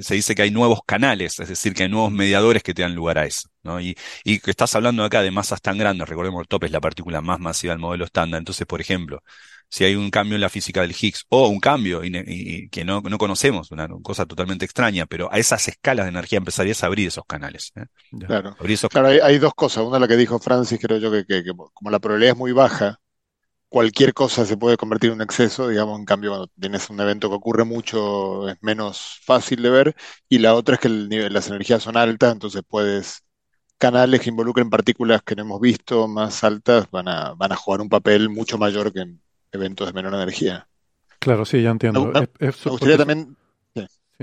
se 0.01 0.13
dice 0.13 0.35
que 0.35 0.43
hay 0.43 0.51
nuevos 0.51 0.81
canales, 0.85 1.39
es 1.39 1.49
decir, 1.49 1.73
que 1.73 1.81
hay 1.81 1.89
nuevos 1.89 2.11
mediadores 2.11 2.61
que 2.61 2.75
te 2.75 2.83
dan 2.83 2.93
lugar 2.93 3.17
a 3.17 3.25
eso. 3.25 3.49
¿no? 3.63 3.81
Y, 3.81 3.97
y 4.23 4.37
que 4.37 4.51
estás 4.51 4.75
hablando 4.75 5.03
acá 5.03 5.23
de 5.23 5.31
masas 5.31 5.63
tan 5.63 5.79
grandes, 5.79 6.07
recordemos 6.07 6.41
el 6.41 6.47
top 6.47 6.65
es 6.65 6.71
la 6.71 6.79
partícula 6.79 7.21
más 7.21 7.39
masiva 7.39 7.73
del 7.73 7.81
modelo 7.81 8.05
estándar. 8.05 8.37
Entonces, 8.37 8.67
por 8.67 8.81
ejemplo, 8.81 9.23
si 9.69 9.83
hay 9.83 9.95
un 9.95 10.09
cambio 10.09 10.35
en 10.35 10.41
la 10.41 10.49
física 10.49 10.81
del 10.81 10.95
Higgs 10.99 11.25
o 11.29 11.47
un 11.47 11.59
cambio 11.59 12.03
y, 12.03 12.69
que 12.69 12.83
no, 12.83 13.01
no, 13.01 13.17
conocemos, 13.17 13.71
una 13.71 13.87
cosa 14.01 14.25
totalmente 14.25 14.65
extraña, 14.65 15.05
pero 15.05 15.31
a 15.31 15.37
esas 15.37 15.67
escalas 15.67 16.05
de 16.05 16.09
energía 16.09 16.37
empezarías 16.37 16.83
a 16.83 16.87
abrir 16.87 17.07
esos 17.07 17.23
canales. 17.25 17.71
¿eh? 17.75 17.85
Claro, 18.25 18.55
claro 18.89 19.07
hay, 19.23 19.37
dos 19.37 19.53
cosas. 19.53 19.83
Una, 19.83 19.99
la 19.99 20.07
que 20.07 20.17
dijo 20.17 20.39
Francis, 20.39 20.79
creo 20.81 20.97
yo, 20.97 21.11
que, 21.11 21.25
que, 21.25 21.43
como 21.73 21.91
la 21.91 21.99
probabilidad 21.99 22.33
es 22.33 22.37
muy 22.37 22.51
baja, 22.51 22.99
cualquier 23.69 24.13
cosa 24.13 24.45
se 24.45 24.57
puede 24.57 24.77
convertir 24.77 25.11
en 25.11 25.17
un 25.17 25.21
exceso, 25.21 25.67
digamos, 25.67 25.99
en 25.99 26.05
cambio, 26.05 26.31
cuando 26.31 26.47
tienes 26.59 26.89
un 26.89 26.99
evento 26.99 27.29
que 27.29 27.35
ocurre 27.35 27.63
mucho, 27.63 28.49
es 28.49 28.57
menos 28.61 29.19
fácil 29.23 29.61
de 29.61 29.69
ver. 29.69 29.95
Y 30.27 30.39
la 30.39 30.55
otra 30.55 30.75
es 30.75 30.81
que 30.81 30.87
el 30.87 31.09
nivel, 31.09 31.33
las 31.33 31.47
energías 31.47 31.83
son 31.83 31.95
altas, 31.97 32.33
entonces 32.33 32.63
puedes 32.67 33.23
canales 33.77 34.21
que 34.21 34.29
involucren 34.29 34.69
partículas 34.69 35.21
que 35.23 35.35
no 35.35 35.43
hemos 35.43 35.61
visto 35.61 36.07
más 36.07 36.43
altas 36.43 36.91
van 36.91 37.07
a, 37.07 37.33
van 37.35 37.53
a 37.53 37.55
jugar 37.55 37.81
un 37.81 37.89
papel 37.89 38.29
mucho 38.29 38.57
mayor 38.57 38.91
que 38.91 38.99
en, 39.01 39.21
eventos 39.51 39.87
de 39.87 39.93
menor 39.93 40.13
energía. 40.13 40.67
Claro, 41.19 41.45
sí, 41.45 41.61
ya 41.61 41.71
entiendo. 41.71 42.11
me 42.39 42.51
gustaría 42.71 42.97
también... 42.97 43.35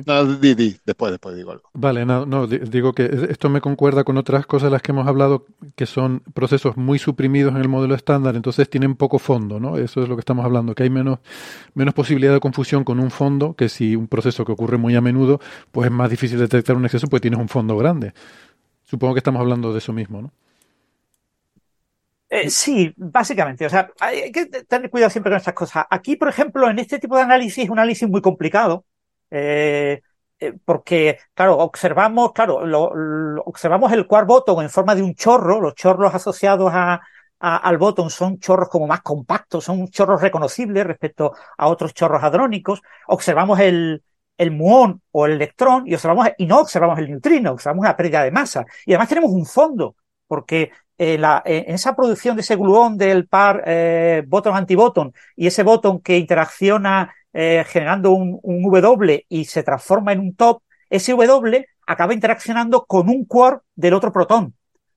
No, 0.05 0.27
di, 0.27 0.55
di, 0.55 0.77
después, 0.85 1.11
después 1.11 1.35
digo 1.37 1.53
algo. 1.53 1.71
Vale, 1.73 2.05
no, 2.05 2.27
no, 2.27 2.47
digo 2.47 2.93
que 2.93 3.07
esto 3.31 3.49
me 3.49 3.63
concuerda 3.63 4.05
con 4.05 4.19
otras 4.19 4.45
cosas 4.45 4.67
de 4.67 4.73
las 4.73 4.83
que 4.83 4.93
hemos 4.93 5.07
hablado, 5.09 5.47
que 5.75 5.87
son 5.87 6.21
procesos 6.35 6.77
muy 6.77 6.99
suprimidos 6.99 7.55
en 7.55 7.63
el 7.63 7.69
modelo 7.69 7.95
estándar, 7.95 8.37
entonces 8.37 8.69
tienen 8.69 8.95
poco 8.97 9.19
fondo, 9.19 9.59
¿no? 9.59 9.79
Eso 9.79 10.03
es 10.03 10.09
lo 10.11 10.15
que 10.15 10.21
estamos 10.21 10.45
hablando, 10.45 10.75
que 10.75 10.83
hay 10.83 10.91
menos, 10.91 11.21
menos 11.73 11.95
posibilidad 11.95 12.35
de 12.35 12.41
confusión 12.41 12.85
con 12.85 13.01
un 13.01 13.11
fondo, 13.11 13.55
que 13.55 13.71
si 13.71 13.97
un 13.97 14.07
proceso 14.07 14.45
que 14.45 14.53
ocurre 14.53 14.77
muy 14.77 14.95
a 14.97 15.01
menudo, 15.01 15.41
pues 15.73 15.87
es 15.87 15.93
más 15.93 16.11
difícil 16.11 16.39
detectar 16.39 16.77
un 16.77 16.85
exceso, 16.85 17.07
pues 17.07 17.23
tienes 17.23 17.41
un 17.41 17.49
fondo 17.49 17.75
grande. 17.79 18.13
Supongo 18.85 19.15
que 19.15 19.21
estamos 19.21 19.41
hablando 19.41 19.73
de 19.73 19.79
eso 19.79 19.95
mismo, 19.95 20.21
¿no? 20.21 20.33
Eh, 22.29 22.51
sí, 22.51 22.93
básicamente. 22.97 23.67
O 23.67 23.71
sea, 23.71 23.91
hay 24.01 24.33
que 24.33 24.47
tener 24.47 24.91
cuidado 24.91 25.11
siempre 25.11 25.31
con 25.31 25.39
estas 25.39 25.55
cosas. 25.55 25.87
Aquí, 25.91 26.17
por 26.17 26.29
ejemplo, 26.29 26.69
en 26.69 26.79
este 26.79 26.99
tipo 26.99 27.17
de 27.17 27.23
análisis, 27.23 27.65
es 27.65 27.71
un 27.71 27.79
análisis 27.79 28.09
muy 28.09 28.21
complicado. 28.21 28.85
Eh, 29.31 30.03
eh, 30.39 30.53
porque, 30.65 31.19
claro, 31.35 31.59
observamos, 31.59 32.33
claro, 32.33 32.67
lo, 32.67 32.83
observamos 33.45 33.93
el 33.93 34.07
quark 34.07 34.27
botón 34.27 34.63
en 34.65 34.71
forma 34.71 34.95
de 34.95 35.03
un 35.03 35.15
chorro. 35.15 35.61
Los 35.61 35.75
chorros 35.75 36.15
asociados 36.15 36.71
a, 36.75 37.01
al 37.39 37.79
botón 37.79 38.11
son 38.11 38.39
chorros 38.39 38.69
como 38.69 38.87
más 38.87 39.03
compactos, 39.03 39.65
son 39.65 39.89
chorros 39.89 40.21
reconocibles 40.21 40.87
respecto 40.87 41.33
a 41.57 41.69
otros 41.69 41.95
chorros 41.95 42.23
hadrónicos. 42.23 42.83
Observamos 43.07 43.61
el, 43.61 44.03
el 44.37 44.51
muón 44.51 45.01
o 45.13 45.27
el 45.27 45.33
electrón 45.33 45.85
y 45.87 45.95
observamos, 45.95 46.29
y 46.39 46.47
no 46.47 46.61
observamos 46.61 46.99
el 46.99 47.09
neutrino, 47.09 47.53
observamos 47.53 47.85
una 47.85 47.97
pérdida 47.97 48.25
de 48.25 48.31
masa. 48.33 48.65
Y 48.85 48.93
además 48.93 49.09
tenemos 49.09 49.31
un 49.31 49.47
fondo, 49.47 49.97
porque 50.27 50.71
en 50.99 51.75
esa 51.75 51.95
producción 51.95 52.37
de 52.37 52.43
ese 52.43 52.57
gluón 52.57 52.97
del 52.97 53.27
par 53.29 53.63
eh, 53.67 54.25
botón-antibotón 54.27 55.13
y 55.35 55.47
ese 55.47 55.63
botón 55.63 56.01
que 56.01 56.17
interacciona 56.17 57.15
eh, 57.33 57.65
generando 57.69 58.13
un, 58.13 58.41
W 58.63 59.27
y 59.29 59.45
se 59.45 59.63
transforma 59.63 60.13
en 60.13 60.21
un 60.21 60.35
top, 60.35 60.63
ese 60.89 61.13
W 61.13 61.67
acaba 61.87 62.15
interaccionando 62.15 62.87
con 62.87 63.09
un 63.11 63.27
quark 63.27 63.63
del 63.75 63.95
otro 63.95 64.11
protón. 64.11 64.55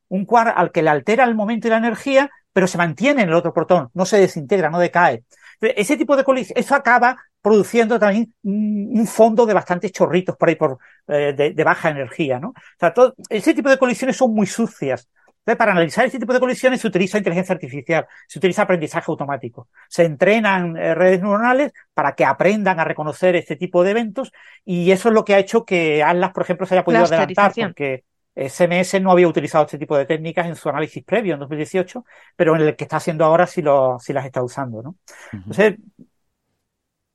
Un 0.07 0.25
quark 0.25 0.53
al 0.55 0.71
que 0.71 0.81
le 0.81 0.89
altera 0.89 1.25
el 1.25 1.35
momento 1.35 1.67
y 1.67 1.71
la 1.71 1.77
energía, 1.77 2.29
pero 2.53 2.65
se 2.67 2.77
mantiene 2.77 3.23
en 3.23 3.29
el 3.29 3.35
otro 3.35 3.53
protón, 3.53 3.89
no 3.93 4.05
se 4.05 4.17
desintegra, 4.17 4.69
no 4.69 4.79
decae. 4.79 5.23
Ese 5.61 5.97
tipo 5.97 6.15
de 6.15 6.23
colisión, 6.23 6.57
eso 6.57 6.73
acaba 6.75 7.17
produciendo 7.41 7.99
también 7.99 8.33
un 8.43 9.07
fondo 9.07 9.45
de 9.45 9.53
bastantes 9.53 9.91
chorritos 9.91 10.35
por 10.35 10.49
ahí 10.49 10.55
por, 10.55 10.77
eh, 11.07 11.33
de, 11.53 11.63
baja 11.63 11.89
energía, 11.89 12.39
¿no? 12.39 12.49
O 12.49 12.79
sea, 12.79 12.93
todo, 12.93 13.15
ese 13.29 13.53
tipo 13.53 13.69
de 13.69 13.77
colisiones 13.77 14.17
son 14.17 14.33
muy 14.33 14.47
sucias. 14.47 15.09
Entonces, 15.49 15.57
para 15.57 15.71
analizar 15.71 16.05
ese 16.05 16.19
tipo 16.19 16.31
de 16.31 16.39
colisiones 16.39 16.79
se 16.79 16.87
utiliza 16.87 17.17
inteligencia 17.17 17.53
artificial, 17.53 18.05
se 18.27 18.37
utiliza 18.37 18.61
aprendizaje 18.61 19.05
automático. 19.07 19.67
Se 19.87 20.03
entrenan 20.03 20.77
eh, 20.77 20.93
redes 20.93 21.21
neuronales 21.21 21.71
para 21.91 22.13
que 22.13 22.23
aprendan 22.23 22.79
a 22.79 22.83
reconocer 22.83 23.35
este 23.35 23.55
tipo 23.55 23.83
de 23.83 23.89
eventos 23.89 24.31
y 24.63 24.91
eso 24.91 25.09
es 25.09 25.15
lo 25.15 25.25
que 25.25 25.33
ha 25.33 25.39
hecho 25.39 25.65
que 25.65 26.03
Atlas, 26.03 26.33
por 26.33 26.43
ejemplo, 26.43 26.67
se 26.67 26.75
haya 26.75 26.83
podido 26.83 27.03
adelantar 27.03 27.51
porque 27.55 28.03
SMS 28.35 29.01
no 29.01 29.09
había 29.09 29.27
utilizado 29.27 29.65
este 29.65 29.79
tipo 29.79 29.97
de 29.97 30.05
técnicas 30.05 30.45
en 30.45 30.55
su 30.55 30.69
análisis 30.69 31.03
previo 31.03 31.33
en 31.33 31.39
2018, 31.39 32.05
pero 32.35 32.55
en 32.55 32.61
el 32.61 32.75
que 32.75 32.83
está 32.83 32.97
haciendo 32.97 33.25
ahora 33.25 33.47
sí, 33.47 33.63
lo, 33.63 33.97
sí 33.99 34.13
las 34.13 34.27
está 34.27 34.43
usando, 34.43 34.83
¿no? 34.83 34.97
Entonces, 35.33 35.77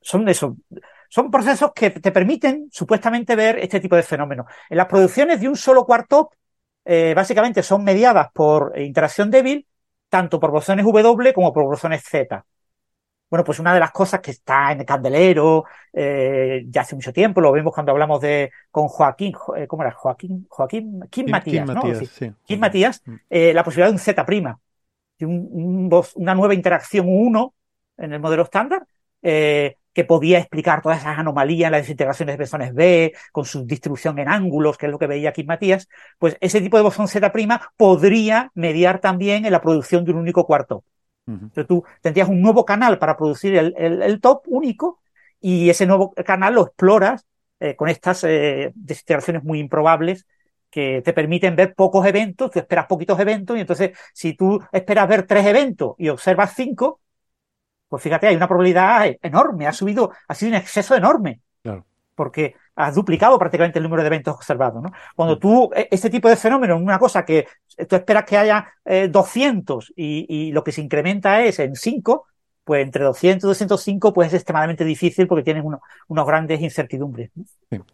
son 0.01 0.29
eso. 0.29 0.57
Son 1.09 1.31
procesos 1.31 1.71
que 1.73 1.91
te 1.91 2.11
permiten 2.11 2.69
supuestamente 2.73 3.37
ver 3.37 3.61
este 3.61 3.79
tipo 3.79 3.95
de 3.95 4.03
fenómenos. 4.03 4.47
En 4.69 4.77
las 4.77 4.87
producciones 4.89 5.41
de 5.41 5.47
un 5.47 5.55
solo 5.55 5.85
cuarto, 5.87 6.31
eh, 6.85 7.13
básicamente 7.15 7.63
son 7.63 7.85
mediadas 7.85 8.29
por 8.33 8.79
interacción 8.79 9.31
débil, 9.31 9.67
tanto 10.09 10.39
por 10.39 10.51
bosones 10.51 10.85
W 10.85 11.33
como 11.33 11.53
por 11.53 11.65
bosones 11.65 12.03
Z. 12.05 12.45
Bueno, 13.31 13.43
pues 13.43 13.59
una 13.59 13.75
de 13.75 13.81
las 13.81 13.91
cosas 13.91 14.21
que 14.21 14.31
está 14.31 14.71
en 14.71 14.81
el 14.81 14.87
candelero 14.87 15.65
eh, 15.93 16.65
ya 16.69 16.83
hace 16.83 16.95
mucho 16.95 17.13
tiempo, 17.13 17.41
lo 17.41 17.51
vemos 17.51 17.75
cuando 17.75 17.91
hablamos 17.91 18.21
de 18.21 18.53
con 18.71 18.87
Joaquín, 18.87 19.35
eh, 19.57 19.67
¿cómo 19.67 19.83
era? 19.83 19.93
Joaquín, 19.93 20.47
Joaquín, 20.49 21.01
Kim, 21.11 21.31
Matías, 21.31 21.67
¿no? 21.67 21.75
Matías, 21.75 22.09
sí. 22.09 22.33
Kim 22.45 22.61
Matías, 22.61 23.03
mm. 23.05 23.15
eh, 23.31 23.53
la 23.53 23.65
posibilidad 23.65 23.89
de 23.89 23.95
un 23.95 23.99
Z 23.99 24.25
prima, 24.25 24.61
de 25.19 25.27
un, 25.27 25.49
un, 25.51 26.05
una 26.15 26.35
nueva 26.35 26.55
interacción 26.55 27.07
1 27.09 27.55
en 27.97 28.13
el 28.13 28.21
modelo 28.21 28.45
estándar, 28.45 28.87
eh, 29.23 29.79
que 29.95 30.05
podía 30.05 30.39
explicar 30.39 30.83
todas 30.83 30.99
esas 30.99 31.19
anomalías 31.19 31.69
en 31.69 31.73
las 31.73 31.83
desintegraciones 31.83 32.37
de 32.37 32.45
bosones 32.45 32.75
B, 32.75 33.15
con 33.33 33.45
su 33.45 33.65
distribución 33.65 34.19
en 34.19 34.29
ángulos, 34.29 34.77
que 34.77 34.87
es 34.87 34.93
lo 34.93 34.99
que 34.99 35.07
veía 35.07 35.33
Kim 35.33 35.47
Matías, 35.47 35.89
pues 36.19 36.37
ese 36.41 36.61
tipo 36.61 36.77
de 36.77 36.83
bosón 36.83 37.09
Z' 37.09 37.33
podría 37.77 38.51
mediar 38.55 39.01
también 39.01 39.47
en 39.47 39.53
la 39.53 39.63
producción 39.63 40.05
de 40.05 40.13
un 40.13 40.19
único 40.19 40.47
cuarto. 40.47 40.85
Entonces 41.27 41.67
tú 41.67 41.85
tendrías 42.03 42.29
un 42.29 42.43
nuevo 42.43 42.67
canal 42.67 42.99
para 42.99 43.17
producir 43.17 43.57
el, 43.57 43.75
el, 43.79 44.21
top 44.21 44.43
único 44.47 45.01
y 45.41 45.71
ese 45.71 45.87
nuevo 45.87 46.13
canal 46.13 46.55
lo 46.55 46.67
exploras 46.67 47.25
eh, 47.61 47.77
con 47.77 47.89
estas 47.89 48.25
eh, 48.25 48.73
desintegraciones 48.75 49.43
muy 49.43 49.59
improbables 49.59 50.27
que 50.71 51.01
te 51.03 51.13
permiten 51.15 51.57
ver 51.57 51.75
pocos 51.75 52.05
eventos, 52.05 52.51
tú 52.51 52.59
esperas 52.59 52.87
poquitos 52.87 53.19
eventos 53.21 53.57
y 53.57 53.61
entonces 53.61 53.97
si 54.13 54.35
tú 54.35 54.61
esperas 54.73 55.09
ver 55.09 55.27
tres 55.27 55.47
eventos 55.47 55.95
y 55.99 56.09
observas 56.09 56.53
cinco, 56.55 57.01
pues 57.89 58.03
fíjate, 58.03 58.27
hay 58.27 58.37
una 58.37 58.49
probabilidad 58.49 59.07
enorme, 59.23 59.67
ha 59.67 59.73
subido, 59.73 60.13
ha 60.29 60.35
sido 60.35 60.51
un 60.51 60.57
exceso 60.57 60.95
enorme. 60.95 61.41
Claro. 61.63 61.85
Porque 62.15 62.55
has 62.77 62.95
duplicado 62.95 63.39
prácticamente 63.39 63.79
el 63.79 63.85
número 63.85 64.03
de 64.03 64.09
eventos 64.09 64.35
observados. 64.35 64.83
¿no? 64.83 64.93
Cuando 65.15 65.37
mm. 65.37 65.39
tú, 65.39 65.71
e, 65.75 65.89
este 65.91 66.11
tipo 66.11 66.29
de 66.29 66.37
fenómeno, 66.37 66.77
una 66.77 66.99
cosa 66.99 67.25
que 67.25 67.47
tú 67.89 67.97
esperas 67.97 68.25
que 68.25 68.37
haya 68.37 68.69
200 69.11 69.91
eh, 69.91 69.93
y, 69.97 70.53
lo 70.53 70.63
que 70.65 70.73
se 70.73 70.81
incrementa 70.81 71.43
es 71.43 71.59
en 71.59 71.75
5, 71.75 72.27
pues 72.65 72.83
entre 72.85 73.05
200 73.05 73.45
y 73.45 73.49
205 73.49 74.13
pues 74.13 74.29
es 74.29 74.35
extremadamente 74.35 74.85
difícil 74.85 75.27
porque 75.27 75.45
tienes 75.45 75.65
uno, 75.65 75.81
unos 76.09 76.27
grandes 76.27 76.61
incertidumbres. 76.61 77.31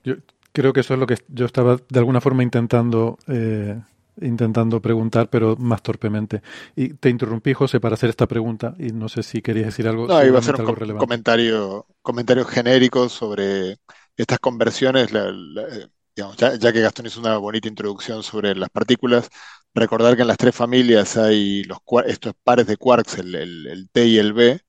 yo 0.04 0.14
creo 0.52 0.72
que 0.72 0.80
eso 0.80 0.94
es 0.94 1.00
lo 1.00 1.06
que 1.06 1.16
yo 1.28 1.46
estaba 1.46 1.76
de 1.88 1.98
alguna 1.98 2.20
forma 2.20 2.42
intentando 2.42 3.18
eh, 3.26 3.80
intentando 4.22 4.80
preguntar, 4.80 5.28
pero 5.30 5.56
más 5.56 5.82
torpemente. 5.82 6.42
Y 6.76 6.94
te 6.94 7.10
interrumpí, 7.10 7.54
José, 7.54 7.80
para 7.80 7.94
hacer 7.94 8.10
esta 8.10 8.26
pregunta 8.26 8.74
y 8.78 8.92
no 8.92 9.08
sé 9.08 9.22
si 9.22 9.42
querías 9.42 9.66
decir 9.66 9.88
algo. 9.88 10.06
No, 10.06 10.24
iba 10.24 10.36
a 10.36 10.40
hacer 10.40 10.60
un 10.60 10.98
comentario, 10.98 11.86
comentario 12.02 12.44
genérico 12.44 13.08
sobre 13.08 13.78
estas 14.16 14.38
conversiones, 14.38 15.10
eh, 15.12 15.88
ya, 16.14 16.72
que 16.72 16.80
Gastón 16.80 17.06
hizo 17.06 17.20
una 17.20 17.38
bonita 17.38 17.68
introducción 17.68 18.22
sobre 18.22 18.54
las 18.54 18.68
partículas, 18.70 19.28
recordar 19.74 20.16
que 20.16 20.22
en 20.22 20.28
las 20.28 20.36
tres 20.36 20.54
familias 20.54 21.16
hay 21.16 21.64
los, 21.64 21.78
estos 22.06 22.34
pares 22.42 22.66
de 22.66 22.76
quarks, 22.76 23.18
el, 23.18 23.88
T 23.92 24.06
y 24.06 24.18
el 24.18 24.32
B, 24.32 24.60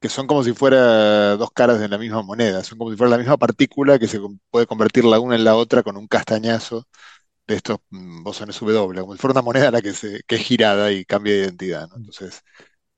que 0.00 0.08
son 0.08 0.26
como 0.26 0.44
si 0.44 0.52
fuera 0.52 1.36
dos 1.36 1.50
caras 1.52 1.80
de 1.80 1.88
la 1.88 1.98
misma 1.98 2.22
moneda, 2.22 2.62
son 2.64 2.78
como 2.78 2.90
si 2.90 2.96
fuera 2.96 3.10
la 3.10 3.18
misma 3.18 3.36
partícula 3.38 3.98
que 3.98 4.08
se 4.08 4.20
puede 4.50 4.66
convertir 4.66 5.04
la 5.04 5.20
una 5.20 5.36
en 5.36 5.44
la 5.44 5.56
otra 5.56 5.82
con 5.82 5.96
un 5.96 6.06
castañazo 6.06 6.86
de 7.46 7.54
estos 7.54 7.78
mm, 7.90 8.22
bosones 8.22 8.58
W, 8.58 9.00
como 9.00 9.14
si 9.14 9.18
fuera 9.18 9.32
una 9.32 9.42
moneda 9.42 9.70
la 9.70 9.82
que, 9.82 9.92
se, 9.92 10.22
que 10.26 10.36
es 10.36 10.42
girada 10.42 10.92
y 10.92 11.04
cambia 11.04 11.34
de 11.34 11.40
identidad. 11.40 11.88
Entonces, 11.96 12.42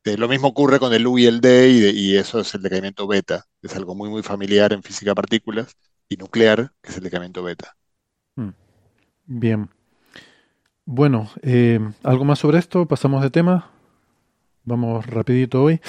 eh, 0.05 0.17
lo 0.17 0.29
mismo 0.29 0.49
ocurre 0.49 0.79
con 0.79 0.93
el 0.95 1.07
U 1.07 1.19
y 1.19 1.27
el 1.27 1.41
D, 1.41 1.93
y, 1.95 2.17
eso 2.17 2.41
es 2.41 2.55
el 2.55 2.63
decaimiento 2.63 3.07
beta. 3.07 3.47
Es 3.63 3.77
algo 3.77 3.95
muy, 3.95 4.09
muy 4.09 4.23
familiar 4.23 4.73
en 4.73 4.83
física 4.83 5.15
partículas 5.15 5.77
y 6.09 6.17
nuclear, 6.17 6.73
que 6.83 6.91
es 6.91 6.97
el 6.97 7.05
decaimiento 7.05 7.43
beta. 7.43 7.77
Hmm. 8.37 8.51
Bien. 9.27 9.69
Bueno, 10.87 11.31
eh, 11.43 11.81
¿algo 12.03 12.25
más 12.25 12.39
sobre 12.39 12.59
esto? 12.59 12.87
¿Pasamos 12.87 13.23
de 13.23 13.31
tema? 13.31 13.71
Vamos 14.65 15.07
rapidito 15.07 15.63
hoy. 15.63 15.81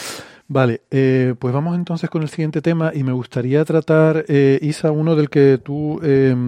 Vale, 0.49 0.81
eh, 0.89 1.35
pues 1.39 1.53
vamos 1.53 1.75
entonces 1.75 2.09
con 2.09 2.23
el 2.23 2.29
siguiente 2.29 2.61
tema 2.61 2.91
y 2.93 3.03
me 3.03 3.13
gustaría 3.13 3.63
tratar, 3.63 4.25
Isa, 4.27 4.91
uno 4.91 5.15
del 5.15 5.29
que 5.29 5.59
tú 5.63 6.01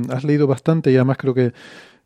has 0.09 0.23
leído 0.23 0.47
bastante 0.47 0.91
y 0.91 0.95
además 0.95 1.17
creo 1.17 1.35
que 1.35 1.53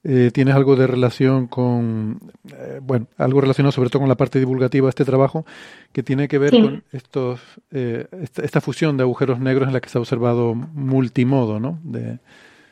eh, 0.07 0.29
tienes 0.31 0.53
algo 0.53 0.75
de 0.75 0.85
relación 0.85 1.47
con, 1.47 2.19
eh, 2.53 2.79
bueno, 2.79 3.07
algo 3.17 3.41
relacionado 3.41 3.71
sobre 3.71 3.89
todo 3.89 4.01
con 4.01 4.09
la 4.09 4.13
parte 4.13 4.37
divulgativa 4.37 4.85
de 4.85 4.89
este 4.89 5.03
trabajo, 5.03 5.47
que 5.91 6.03
tiene 6.03 6.27
que 6.27 6.37
ver 6.37 6.51
con 6.51 6.83
estos, 6.91 7.41
eh, 7.71 8.07
esta, 8.11 8.61
fusión 8.61 8.97
de 8.97 9.03
agujeros 9.03 9.39
negros 9.39 9.67
en 9.67 9.73
la 9.73 9.81
que 9.81 9.89
se 9.89 9.97
ha 9.97 10.01
observado 10.01 10.53
multimodo, 10.53 11.59
¿no? 11.59 11.79
De... 11.83 12.19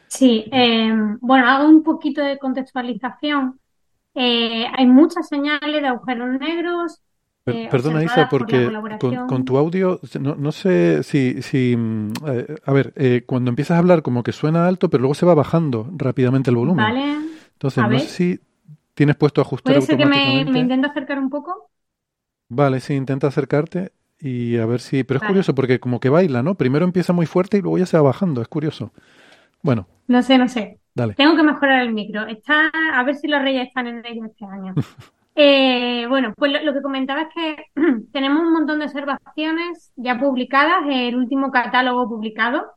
Sí, 0.09 0.45
bueno, 1.21 1.49
hago 1.49 1.67
un 1.67 1.81
poquito 1.81 2.21
de 2.21 2.37
contextualización. 2.37 3.59
hay 4.13 4.85
muchas 4.85 5.27
señales 5.27 5.81
de 5.81 5.87
agujeros 5.87 6.39
negros 6.39 7.01
eh, 7.45 7.67
perdona, 7.69 8.03
Isa, 8.03 8.29
porque 8.29 8.71
con, 9.27 9.43
tu 9.43 9.57
audio, 9.57 9.99
no, 10.19 10.35
no 10.35 10.51
sé 10.51 11.03
si, 11.03 11.41
si 11.41 11.75
mm, 11.75 12.13
eh, 12.27 12.55
a 12.65 12.71
ver, 12.71 12.93
eh, 12.95 13.23
cuando 13.25 13.49
empiezas 13.49 13.75
a 13.75 13.79
hablar 13.79 14.01
como 14.01 14.23
que 14.23 14.31
suena 14.31 14.67
alto, 14.67 14.89
pero 14.89 15.01
luego 15.01 15.13
se 15.13 15.25
va 15.25 15.33
bajando 15.33 15.89
rápidamente 15.97 16.49
el 16.51 16.55
volumen. 16.55 16.85
Vale. 16.85 17.17
Entonces, 17.53 17.83
no 17.83 17.99
sé 17.99 18.07
si 18.07 18.39
tienes 18.93 19.15
puesto 19.15 19.41
a 19.41 19.43
ajustar 19.43 19.73
¿Puede 19.73 19.85
ser 19.85 19.97
que 19.97 20.05
me, 20.05 20.45
me 20.45 20.59
intento 20.59 20.87
acercar 20.87 21.19
un 21.19 21.29
poco? 21.29 21.69
Vale, 22.49 22.79
sí, 22.79 22.93
intenta 22.93 23.27
acercarte 23.27 23.91
y 24.19 24.57
a 24.57 24.65
ver 24.65 24.79
si... 24.79 25.03
Pero 25.03 25.19
es 25.19 25.25
curioso 25.25 25.53
porque 25.55 25.79
como 25.79 25.99
que 25.99 26.09
baila, 26.09 26.43
¿no? 26.43 26.55
Primero 26.55 26.85
empieza 26.85 27.11
muy 27.11 27.25
fuerte 27.25 27.57
y 27.57 27.61
luego 27.61 27.77
ya 27.77 27.85
se 27.85 27.97
va 27.97 28.03
bajando, 28.03 28.41
es 28.41 28.47
curioso. 28.47 28.93
Bueno. 29.61 29.87
No 30.07 30.21
sé, 30.21 30.37
no 30.37 30.47
sé. 30.47 30.79
Dale. 30.93 31.15
Tengo 31.15 31.35
que 31.35 31.43
mejorar 31.43 31.81
el 31.81 31.93
micro. 31.93 32.25
Está, 32.27 32.69
a 32.93 33.03
ver 33.03 33.15
si 33.15 33.27
los 33.27 33.41
reyes 33.41 33.67
están 33.67 33.87
en 33.87 34.05
ello 34.05 34.25
este 34.25 34.45
año. 34.45 34.75
Eh, 35.35 36.05
bueno, 36.07 36.33
pues 36.37 36.51
lo, 36.63 36.73
que 36.73 36.81
comentaba 36.81 37.23
es 37.23 37.27
que 37.33 37.65
tenemos 38.13 38.41
un 38.43 38.53
montón 38.53 38.79
de 38.79 38.85
observaciones 38.85 39.91
ya 39.95 40.19
publicadas, 40.19 40.83
el 40.89 41.15
último 41.15 41.51
catálogo 41.51 42.07
publicado, 42.07 42.71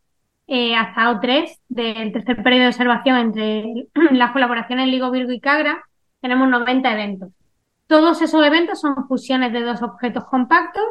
eh, 0.46 0.74
hasta 0.74 1.10
O3, 1.12 1.58
del 1.68 2.12
tercer 2.12 2.42
periodo 2.42 2.62
de 2.62 2.68
observación 2.68 3.16
entre 3.18 3.88
las 4.12 4.32
colaboraciones 4.32 4.88
LIGO, 4.88 5.10
Virgo 5.10 5.32
y 5.32 5.40
Cagra, 5.40 5.82
tenemos 6.20 6.48
90 6.48 6.92
eventos. 6.92 7.30
Todos 7.86 8.22
esos 8.22 8.44
eventos 8.44 8.80
son 8.80 9.06
fusiones 9.06 9.52
de 9.52 9.60
dos 9.62 9.82
objetos 9.82 10.24
compactos, 10.24 10.84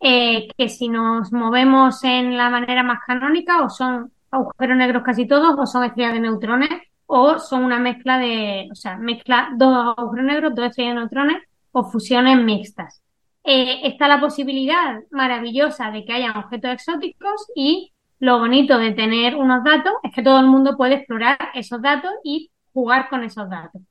eh, 0.00 0.48
que 0.56 0.68
si 0.68 0.88
nos 0.88 1.32
movemos 1.32 2.02
en 2.04 2.36
la 2.36 2.50
manera 2.50 2.82
más 2.82 2.98
canónica, 3.06 3.62
o 3.62 3.70
son 3.70 4.12
agujeros 4.30 4.76
negros 4.76 5.02
casi 5.04 5.26
todos, 5.26 5.54
o 5.58 5.66
son 5.66 5.84
estrellas 5.84 6.14
de 6.14 6.20
neutrones, 6.20 6.70
o 7.12 7.40
son 7.40 7.64
una 7.64 7.80
mezcla 7.80 8.18
de, 8.18 8.68
o 8.70 8.74
sea, 8.76 8.96
mezcla 8.96 9.50
dos 9.56 9.94
agujeros 9.98 10.24
negros, 10.24 10.54
dos 10.54 10.66
estrellas 10.66 10.94
de 10.94 11.00
neutrones 11.00 11.42
o 11.72 11.82
fusiones 11.82 12.38
mixtas. 12.38 13.02
Eh, 13.42 13.80
está 13.82 14.06
la 14.06 14.20
posibilidad 14.20 15.00
maravillosa 15.10 15.90
de 15.90 16.04
que 16.04 16.12
haya 16.12 16.38
objetos 16.38 16.70
exóticos 16.70 17.48
y 17.56 17.92
lo 18.20 18.38
bonito 18.38 18.78
de 18.78 18.92
tener 18.92 19.34
unos 19.34 19.64
datos 19.64 19.94
es 20.04 20.14
que 20.14 20.22
todo 20.22 20.38
el 20.38 20.46
mundo 20.46 20.76
puede 20.76 20.94
explorar 20.94 21.36
esos 21.54 21.82
datos 21.82 22.12
y 22.22 22.52
jugar 22.72 23.08
con 23.08 23.24
esos 23.24 23.50
datos. 23.50 23.82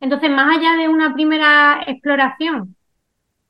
Entonces, 0.00 0.30
más 0.30 0.58
allá 0.58 0.76
de 0.76 0.88
una 0.88 1.14
primera 1.14 1.80
exploración 1.86 2.74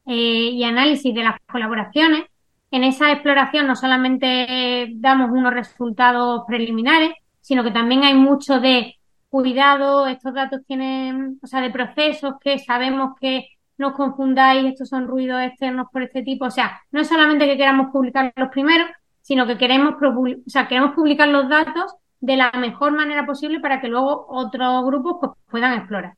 eh, 0.05 0.51
y 0.53 0.65
análisis 0.65 1.15
de 1.15 1.25
las 1.25 1.37
colaboraciones, 1.51 2.25
en 2.71 2.85
esa 2.85 3.11
exploración 3.11 3.67
no 3.69 3.75
solamente 3.75 4.89
damos 4.97 5.31
unos 5.31 5.55
resultados 5.55 6.43
preliminares, 6.47 7.13
sino 7.41 7.65
que 7.65 7.71
también 7.71 8.05
hay 8.05 8.15
mucho 8.15 8.61
de 8.61 8.97
cuidado, 9.35 10.07
estos 10.07 10.33
datos 10.33 10.61
tienen, 10.65 11.41
o 11.43 11.47
sea, 11.49 11.61
de 11.61 11.71
procesos 11.71 12.35
que 12.41 12.61
sabemos 12.61 13.15
que 13.21 13.49
no 13.77 13.89
os 13.89 13.95
confundáis, 13.95 14.65
estos 14.65 14.89
son 14.89 15.09
ruidos 15.09 15.43
externos 15.43 15.89
por 15.93 16.05
este 16.05 16.23
tipo. 16.23 16.45
O 16.45 16.51
sea, 16.53 16.81
no 16.93 17.01
es 17.01 17.09
solamente 17.09 17.47
que 17.47 17.57
queramos 17.57 17.91
publicar 17.93 18.33
los 18.37 18.51
primeros, 18.51 18.87
sino 19.23 19.45
que 19.47 19.59
queremos, 19.59 19.95
o 20.01 20.51
sea, 20.51 20.69
queremos 20.69 20.95
publicar 20.95 21.29
los 21.29 21.49
datos 21.49 21.97
de 22.21 22.37
la 22.37 22.53
mejor 22.53 22.93
manera 22.93 23.27
posible 23.27 23.59
para 23.59 23.81
que 23.81 23.89
luego 23.89 24.27
otros 24.29 24.85
grupos 24.85 25.17
pues, 25.21 25.33
puedan 25.51 25.79
explorar. 25.79 26.15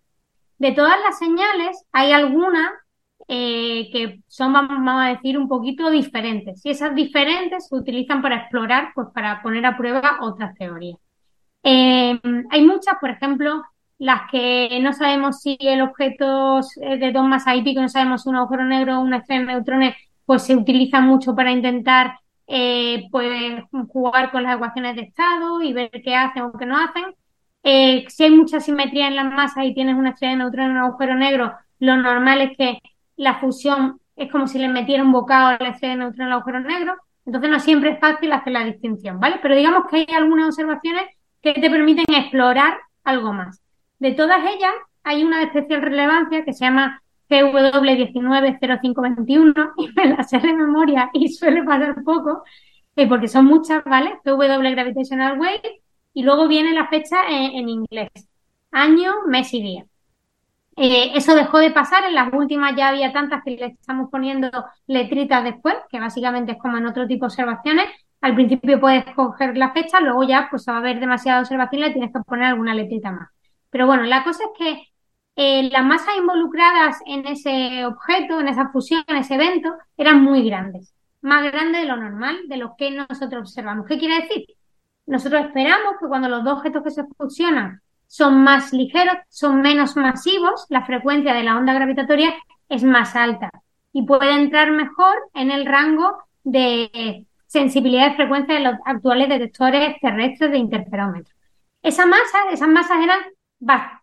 De 0.59 0.73
todas 0.73 1.01
las 1.01 1.19
señales, 1.19 1.85
hay 1.93 2.13
algunas 2.13 2.71
eh, 3.29 3.89
que 3.93 4.21
son, 4.27 4.53
vamos 4.53 5.03
a 5.03 5.09
decir, 5.09 5.39
un 5.39 5.49
poquito 5.49 5.91
diferentes. 5.91 6.61
Y 6.67 6.71
esas 6.71 6.95
diferentes 6.95 7.69
se 7.69 7.77
utilizan 7.77 8.21
para 8.21 8.37
explorar, 8.37 8.91
pues 8.95 9.09
para 9.15 9.41
poner 9.43 9.65
a 9.65 9.77
prueba 9.79 10.19
otras 10.21 10.55
teorías. 10.55 10.99
Eh, 11.69 12.21
hay 12.51 12.63
muchas, 12.65 12.95
por 13.01 13.11
ejemplo, 13.11 13.61
las 13.99 14.31
que 14.31 14.79
no 14.81 14.93
sabemos 14.93 15.41
si 15.41 15.57
el 15.61 15.81
objeto 15.83 16.61
de 16.77 17.11
dos 17.13 17.25
masas 17.27 17.57
y 17.57 17.63
pico, 17.63 17.81
no 17.81 17.89
sabemos 17.89 18.23
si 18.23 18.29
un 18.29 18.37
agujero 18.37 18.65
negro 18.65 18.99
o 18.99 19.01
una 19.03 19.17
estrella 19.19 19.41
de 19.41 19.47
neutrones, 19.55 19.97
pues 20.25 20.45
se 20.45 20.55
utilizan 20.55 21.07
mucho 21.07 21.35
para 21.35 21.51
intentar 21.51 22.21
eh, 22.47 23.09
pues, 23.11 23.65
jugar 23.89 24.31
con 24.31 24.45
las 24.45 24.55
ecuaciones 24.57 24.95
de 24.95 25.03
estado 25.03 25.61
y 25.61 25.73
ver 25.73 25.91
qué 25.91 26.15
hacen 26.15 26.45
o 26.45 26.53
qué 26.53 26.67
no 26.67 26.79
hacen. 26.79 27.15
Eh, 27.65 28.05
si 28.09 28.23
hay 28.25 28.31
mucha 28.31 28.61
simetría 28.61 29.09
en 29.09 29.17
las 29.17 29.27
masas 29.33 29.65
y 29.65 29.75
tienes 29.75 29.97
una 29.97 30.11
estrella 30.11 30.35
de 30.35 30.39
neutrones 30.39 30.71
en 30.71 30.77
un 30.77 30.85
agujero 30.85 31.15
negro, 31.17 31.53
lo 31.81 31.97
normal 31.97 32.43
es 32.43 32.57
que 32.57 32.79
la 33.17 33.41
fusión 33.41 34.01
es 34.15 34.31
como 34.31 34.47
si 34.47 34.61
le 34.61 34.69
metiera 34.69 35.03
un 35.03 35.11
bocado 35.11 35.49
a 35.49 35.59
la 35.59 35.71
estrella 35.71 35.95
de 35.95 35.99
neutrones 35.99 36.27
el 36.29 36.33
agujero 36.33 36.61
negro. 36.61 36.95
Entonces 37.25 37.51
no 37.51 37.59
siempre 37.59 37.91
es 37.91 37.99
fácil 37.99 38.33
hacer 38.33 38.53
la 38.53 38.65
distinción, 38.65 39.19
¿vale? 39.19 39.41
Pero 39.43 39.57
digamos 39.57 39.91
que 39.91 39.97
hay 39.97 40.07
algunas 40.15 40.47
observaciones 40.51 41.07
que 41.43 41.55
te 41.55 41.71
permiten 41.71 42.05
explorar 42.09 42.79
algo 43.05 43.33
más. 43.33 43.61
De 43.99 44.13
todas 44.13 44.41
ellas, 44.41 44.73
hay 45.05 45.25
una 45.25 45.39
de 45.39 45.45
especial 45.45 45.83
relevancia 45.83 46.45
que 46.45 46.53
se 46.53 46.65
llama 46.65 47.03
GW190521 47.31 49.73
y 49.77 49.89
me 49.93 50.17
la 50.17 50.23
sé 50.23 50.39
de 50.39 50.53
memoria 50.53 51.11
y 51.13 51.29
suele 51.29 51.63
pasar 51.63 52.03
poco, 52.05 52.43
eh, 52.97 53.09
porque 53.09 53.29
son 53.29 53.47
muchas, 53.47 53.85
¿vale? 53.85 54.19
GW 54.25 54.71
Gravitational 54.73 55.39
Wave 55.39 55.81
y 56.15 56.23
luego 56.23 56.49
viene 56.49 56.73
la 56.73 56.89
fecha 56.89 57.17
en, 57.29 57.69
inglés, 57.69 58.11
año, 58.71 59.13
mes 59.27 59.53
y 59.55 59.63
día. 59.63 59.85
Eh, 60.77 61.13
eso 61.15 61.35
dejó 61.35 61.59
de 61.59 61.71
pasar, 61.71 62.05
en 62.05 62.15
las 62.15 62.33
últimas 62.33 62.75
ya 62.77 62.89
había 62.89 63.13
tantas 63.13 63.43
que 63.45 63.53
le 63.53 63.67
estamos 63.67 64.11
poniendo 64.11 64.51
letritas 64.87 65.45
después, 65.45 65.77
que 65.91 66.01
básicamente 66.01 66.53
es 66.53 66.59
como 66.59 66.79
en 66.79 66.87
otro 66.87 67.07
tipo 67.07 67.27
de 67.27 67.33
observaciones. 67.33 67.87
Al 68.21 68.35
principio 68.35 68.81
puedes 68.81 69.05
coger 69.15 69.57
la 69.57 69.73
fecha, 69.73 70.01
luego 70.01 70.25
ya 70.25 70.49
pues 70.51 70.67
va 70.69 70.75
a 70.75 70.79
haber 70.79 71.01
demasiada 71.01 71.41
observación 71.41 71.83
y 71.83 71.85
le 71.87 71.93
tienes 71.93 72.13
que 72.13 72.21
poner 72.21 72.47
alguna 72.47 72.75
letrita 72.75 73.13
más. 73.13 73.29
Pero 73.71 73.87
bueno, 73.87 74.05
la 74.05 74.25
cosa 74.25 74.45
es 74.45 74.51
que 74.59 74.83
eh, 75.37 75.69
las 75.71 75.85
masas 75.85 76.17
involucradas 76.17 76.99
en 77.07 77.27
ese 77.27 77.85
objeto, 77.85 78.41
en 78.41 78.49
esa 78.49 78.71
fusión, 78.71 79.05
en 79.07 79.19
ese 79.19 79.35
evento, 79.35 79.75
eran 79.97 80.23
muy 80.23 80.43
grandes, 80.49 80.95
más 81.21 81.45
grandes 81.53 81.83
de 81.83 81.87
lo 81.87 81.97
normal, 81.97 82.37
de 82.49 82.57
lo 82.57 82.75
que 82.77 82.91
nosotros 82.91 83.43
observamos. 83.43 83.87
¿Qué 83.87 83.99
quiere 83.99 84.23
decir? 84.23 84.47
Nosotros 85.07 85.47
esperamos 85.47 85.97
que 86.01 86.09
cuando 86.09 86.29
los 86.29 86.43
dos 86.43 86.59
objetos 86.59 86.83
que 86.83 86.91
se 86.91 87.05
fusionan 87.05 87.81
son 88.07 88.43
más 88.43 88.73
ligeros, 88.73 89.17
son 89.29 89.61
menos 89.61 89.97
masivos, 89.97 90.67
la 90.69 90.87
frecuencia 90.87 91.35
de 91.35 91.43
la 91.43 91.57
onda 91.57 91.75
gravitatoria 91.75 92.35
es 92.69 92.83
más 92.83 93.15
alta 93.15 93.51
y 93.93 94.03
puede 94.03 94.33
entrar 94.33 94.71
mejor 94.73 95.17
en 95.35 95.51
el 95.51 95.67
rango 95.67 96.19
de 96.45 97.25
sensibilidad 97.47 98.11
de 98.11 98.17
frecuencia 98.17 98.55
de 98.55 98.61
los 98.61 98.75
actuales 98.85 99.29
detectores 99.29 99.97
terrestres 100.01 100.51
de 100.51 100.59
interferómetro. 100.59 101.35
Esa 101.83 102.07
masa, 102.07 102.51
esas 102.51 102.69
masas 102.69 102.99
eran 103.03 103.21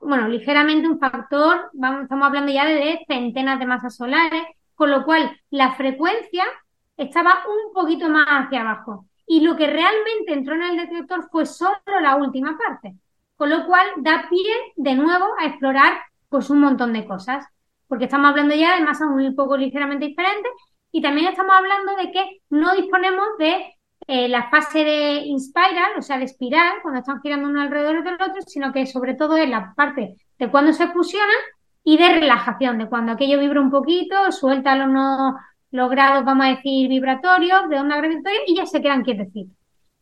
bueno, 0.02 0.28
ligeramente 0.28 0.88
un 0.88 1.00
factor, 1.00 1.70
vamos, 1.74 2.04
estamos 2.04 2.28
hablando 2.28 2.52
ya 2.52 2.66
de 2.66 3.00
centenas 3.08 3.60
de 3.60 3.66
masas 3.66 3.96
solares, 3.96 4.44
con 4.76 4.89
lo 4.89 5.06
cual 5.06 5.39
la 5.52 5.74
frecuencia 5.76 6.44
estaba 6.98 7.44
un 7.48 7.74
poquito 7.74 8.10
más 8.10 8.26
hacia 8.28 8.62
abajo. 8.62 9.06
Y 9.26 9.41
lo 9.41 9.56
que 9.56 9.68
realmente 9.68 10.34
entró 10.34 10.56
en 10.56 10.64
el 10.64 10.78
detector 10.78 11.30
fue 11.32 11.46
solo 11.46 11.78
la 12.02 12.16
última 12.16 12.58
parte. 12.58 12.96
Con 13.36 13.50
lo 13.50 13.66
cual 13.66 13.86
da 13.98 14.28
pie 14.30 14.52
de 14.76 14.96
nuevo 14.96 15.26
a 15.39 15.46
explorar 15.46 15.98
pues 16.30 16.50
un 16.50 16.60
montón 16.60 16.94
de 16.94 17.06
cosas. 17.06 17.46
Porque 17.88 18.06
estamos 18.06 18.30
hablando 18.30 18.56
ya 18.56 18.76
de 18.76 18.84
masas 18.84 19.08
un 19.10 19.36
poco 19.36 19.56
ligeramente 19.56 20.08
diferentes 20.08 20.52
y 20.94 21.02
también 21.02 21.28
estamos 21.28 21.56
hablando 21.56 21.96
de 21.96 22.12
que 22.12 22.41
no 22.52 22.76
disponemos 22.76 23.26
de 23.39 23.66
eh, 24.08 24.30
la 24.30 24.50
fase 24.52 24.84
de 24.84 25.16
inspiral, 25.26 25.91
o 25.98 26.04
sea, 26.04 26.20
de 26.20 26.26
espiral, 26.26 26.74
cuando 26.84 27.00
están 27.00 27.20
girando 27.20 27.50
uno 27.50 27.62
alrededor 27.62 28.04
del 28.04 28.14
otro, 28.14 28.41
sino 28.46 28.72
que 28.72 28.86
sobre 28.86 29.16
todo 29.16 29.36
es 29.36 29.50
la 29.50 29.74
parte 29.76 30.16
de 30.38 30.52
cuando 30.52 30.72
se 30.72 30.88
fusionan 30.89 31.36
y 31.84 31.98
de 31.98 32.10
relajación, 32.10 32.78
de 32.78 32.88
cuando 32.88 33.14
aquello 33.14 33.39
vibra 33.39 33.60
un 33.60 33.72
poquito, 33.72 34.32
suelta 34.32 34.76
los, 34.76 35.34
los 35.72 35.89
grados, 35.89 36.26
vamos 36.26 36.46
a 36.46 36.50
decir, 36.50 36.88
vibratorios 36.88 37.68
de 37.70 37.80
onda 37.80 37.98
gravitatoria 37.98 38.41
y 38.46 38.56
ya 38.56 38.68
se 38.68 38.80
quedan 38.80 39.04
quietecitos. 39.04 39.58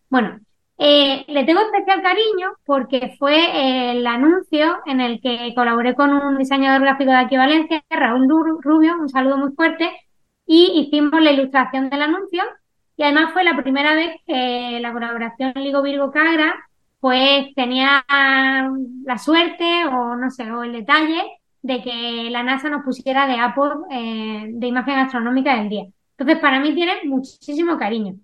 Bueno, 0.09 0.41
eh, 0.77 1.23
le 1.29 1.45
tengo 1.45 1.61
especial 1.61 2.01
cariño 2.01 2.55
porque 2.65 3.15
fue 3.17 3.35
eh, 3.35 3.91
el 3.91 4.05
anuncio 4.05 4.79
en 4.85 4.99
el 4.99 5.21
que 5.21 5.53
colaboré 5.55 5.95
con 5.95 6.11
un 6.11 6.37
diseñador 6.37 6.81
gráfico 6.81 7.11
de 7.11 7.17
aquí 7.17 7.37
Valencia, 7.37 7.81
Raúl 7.89 8.27
Rubio, 8.61 8.97
un 8.99 9.07
saludo 9.07 9.37
muy 9.37 9.51
fuerte, 9.53 9.89
y 10.53 10.81
hicimos 10.81 11.21
la 11.21 11.31
ilustración 11.31 11.89
del 11.89 12.01
anuncio 12.01 12.43
y 12.97 13.03
además 13.03 13.31
fue 13.31 13.45
la 13.45 13.55
primera 13.55 13.95
vez 13.95 14.17
que 14.27 14.79
la 14.81 14.91
colaboración 14.91 15.53
Ligo 15.55 15.81
Virgo 15.81 16.11
Cagra 16.11 16.67
pues 16.99 17.55
tenía 17.55 18.03
la 18.09 19.17
suerte 19.17 19.85
o 19.85 20.17
no 20.17 20.29
sé, 20.29 20.51
o 20.51 20.63
el 20.63 20.73
detalle 20.73 21.21
de 21.61 21.81
que 21.81 22.29
la 22.29 22.43
NASA 22.43 22.67
nos 22.69 22.83
pusiera 22.83 23.27
de 23.27 23.39
Apple 23.39 23.71
eh, 23.91 24.49
de 24.51 24.67
imagen 24.67 24.99
astronómica 24.99 25.55
del 25.55 25.69
día. 25.69 25.85
Entonces, 26.17 26.39
para 26.39 26.59
mí 26.59 26.75
tiene 26.75 26.95
muchísimo 27.05 27.77
cariño. 27.77 28.15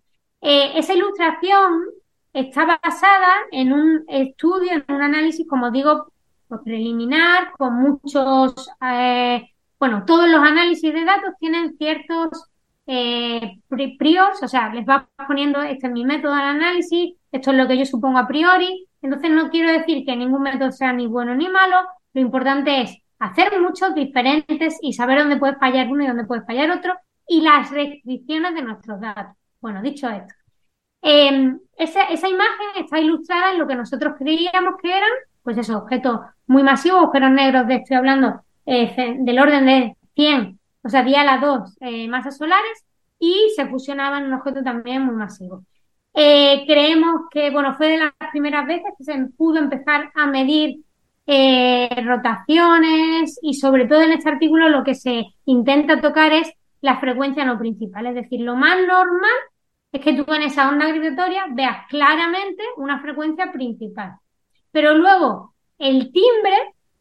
Eh, 0.42 0.74
esa 0.76 0.94
ilustración 0.94 1.86
está 2.34 2.66
basada 2.66 3.36
en 3.52 3.72
un 3.72 4.04
estudio, 4.10 4.74
en 4.74 4.84
un 4.94 5.02
análisis, 5.02 5.48
como 5.48 5.72
digo, 5.72 6.12
pues, 6.50 6.60
preliminar, 6.66 7.52
con 7.58 7.74
muchos, 7.76 8.70
eh, 8.82 9.50
bueno, 9.80 10.04
todos 10.06 10.30
los 10.30 10.42
análisis 10.42 10.94
de 10.94 11.06
datos 11.06 11.34
tienen 11.40 11.78
ciertos 11.78 12.50
eh, 12.88 13.60
prios, 14.00 14.42
o 14.42 14.48
sea, 14.48 14.74
les 14.74 14.88
va 14.88 15.10
poniendo, 15.28 15.62
este 15.62 15.88
es 15.88 15.94
mi 15.94 16.06
método 16.06 16.36
de 16.36 16.42
análisis, 16.42 17.16
esto 17.32 17.52
es 17.52 17.58
lo 17.58 17.68
que 17.68 17.78
yo 17.78 17.86
supongo 17.86 18.18
a 18.18 18.28
priori, 18.28 18.88
entonces 19.02 19.30
no 19.30 19.50
quiero 19.50 19.72
decir 19.72 20.06
que 20.06 20.16
ningún 20.16 20.42
método 20.42 20.72
sea 20.72 20.94
ni 20.94 21.06
bueno 21.06 21.36
ni 21.36 21.50
malo, 21.50 21.78
lo 22.14 22.22
importante 22.22 22.82
es 22.82 22.98
hacer 23.20 23.60
muchos 23.60 23.94
diferentes 23.94 24.78
y 24.82 24.94
saber 24.94 25.20
dónde 25.20 25.38
puede 25.38 25.56
fallar 25.58 25.88
uno 25.90 26.04
y 26.04 26.08
dónde 26.08 26.26
puede 26.26 26.44
fallar 26.44 26.72
otro 26.72 26.96
y 27.28 27.42
las 27.42 27.70
restricciones 27.72 28.56
de 28.56 28.62
nuestros 28.62 29.02
datos. 29.02 29.36
Bueno, 29.60 29.82
dicho 29.82 30.10
esto, 30.10 30.34
em, 31.02 31.60
esa, 31.78 32.04
esa, 32.04 32.30
imagen 32.30 32.68
está 32.78 33.00
ilustrada 33.00 33.52
en 33.52 33.60
lo 33.60 33.68
que 33.68 33.76
nosotros 33.76 34.16
creíamos 34.18 34.76
que 34.82 34.96
eran, 34.96 35.10
pues 35.44 35.58
esos 35.58 35.76
objetos 35.76 36.20
muy 36.48 36.64
masivos, 36.64 37.04
agujeros 37.04 37.32
negros, 37.32 37.68
de 37.68 37.76
estoy 37.76 37.98
hablando 37.98 38.42
eh, 38.68 39.16
del 39.20 39.40
orden 39.40 39.66
de 39.66 39.96
100 40.14 40.60
o 40.84 40.90
sea, 40.90 41.04
día 41.04 41.24
las 41.24 41.42
dos 41.42 41.76
eh, 41.82 42.08
masas 42.08 42.38
solares 42.38 42.86
y 43.20 43.52
se 43.56 43.66
fusionaban 43.66 44.24
en 44.24 44.30
un 44.30 44.36
objeto 44.36 44.64
también 44.64 45.02
muy 45.02 45.16
masivo. 45.16 45.64
Eh, 46.14 46.64
creemos 46.66 47.24
que, 47.32 47.50
bueno, 47.50 47.76
fue 47.76 47.90
de 47.90 47.98
las 47.98 48.12
primeras 48.32 48.66
veces 48.68 48.94
que 48.98 49.04
se 49.04 49.18
pudo 49.38 49.58
empezar 49.58 50.12
a 50.14 50.28
medir 50.28 50.82
rotaciones 52.06 53.38
y 53.42 53.56
sobre 53.56 53.86
todo 53.86 54.02
en 54.02 54.14
este 54.14 54.30
artículo 54.30 54.70
lo 54.70 54.86
que 54.86 54.96
se 54.96 55.26
intenta 55.44 56.00
tocar 56.00 56.32
es 56.32 56.50
la 56.80 57.00
frecuencia 57.02 57.44
no 57.44 57.60
principal. 57.60 58.08
Es 58.08 58.16
decir, 58.16 58.40
lo 58.40 58.56
más 58.56 58.78
normal 58.78 59.36
es 59.92 60.02
que 60.02 60.14
tú 60.14 60.32
en 60.34 60.44
esa 60.44 60.70
onda 60.70 60.88
gravitatoria 60.88 61.48
veas 61.50 61.86
claramente 61.90 62.64
una 62.78 63.02
frecuencia 63.02 63.52
principal. 63.52 64.14
Pero 64.72 64.96
luego 64.96 65.54
el 65.78 66.14
timbre 66.14 66.56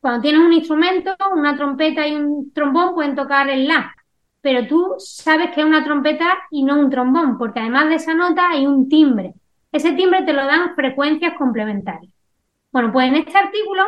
cuando 0.07 0.23
tienes 0.23 0.41
un 0.41 0.53
instrumento, 0.53 1.17
una 1.35 1.57
trompeta 1.57 2.07
y 2.07 2.15
un 2.15 2.53
trombón 2.53 2.95
pueden 2.95 3.17
tocar 3.17 3.51
el 3.51 3.67
la, 3.67 3.93
pero 4.41 4.65
tú 4.69 4.95
sabes 4.99 5.51
que 5.53 5.63
es 5.63 5.67
una 5.67 5.83
trompeta 5.83 6.27
y 6.53 6.63
no 6.63 6.79
un 6.79 6.91
trombón, 6.91 7.37
porque 7.37 7.59
además 7.59 7.89
de 7.89 7.97
esa 7.97 8.15
nota 8.15 8.51
hay 8.51 8.69
un 8.69 8.89
timbre. 8.89 9.35
Ese 9.73 9.95
timbre 9.95 10.23
te 10.23 10.33
lo 10.33 10.47
dan 10.47 10.77
frecuencias 10.77 11.35
complementarias. 11.37 12.13
Bueno, 12.71 12.93
pues 12.93 13.09
en 13.09 13.17
este 13.17 13.37
artículo 13.37 13.83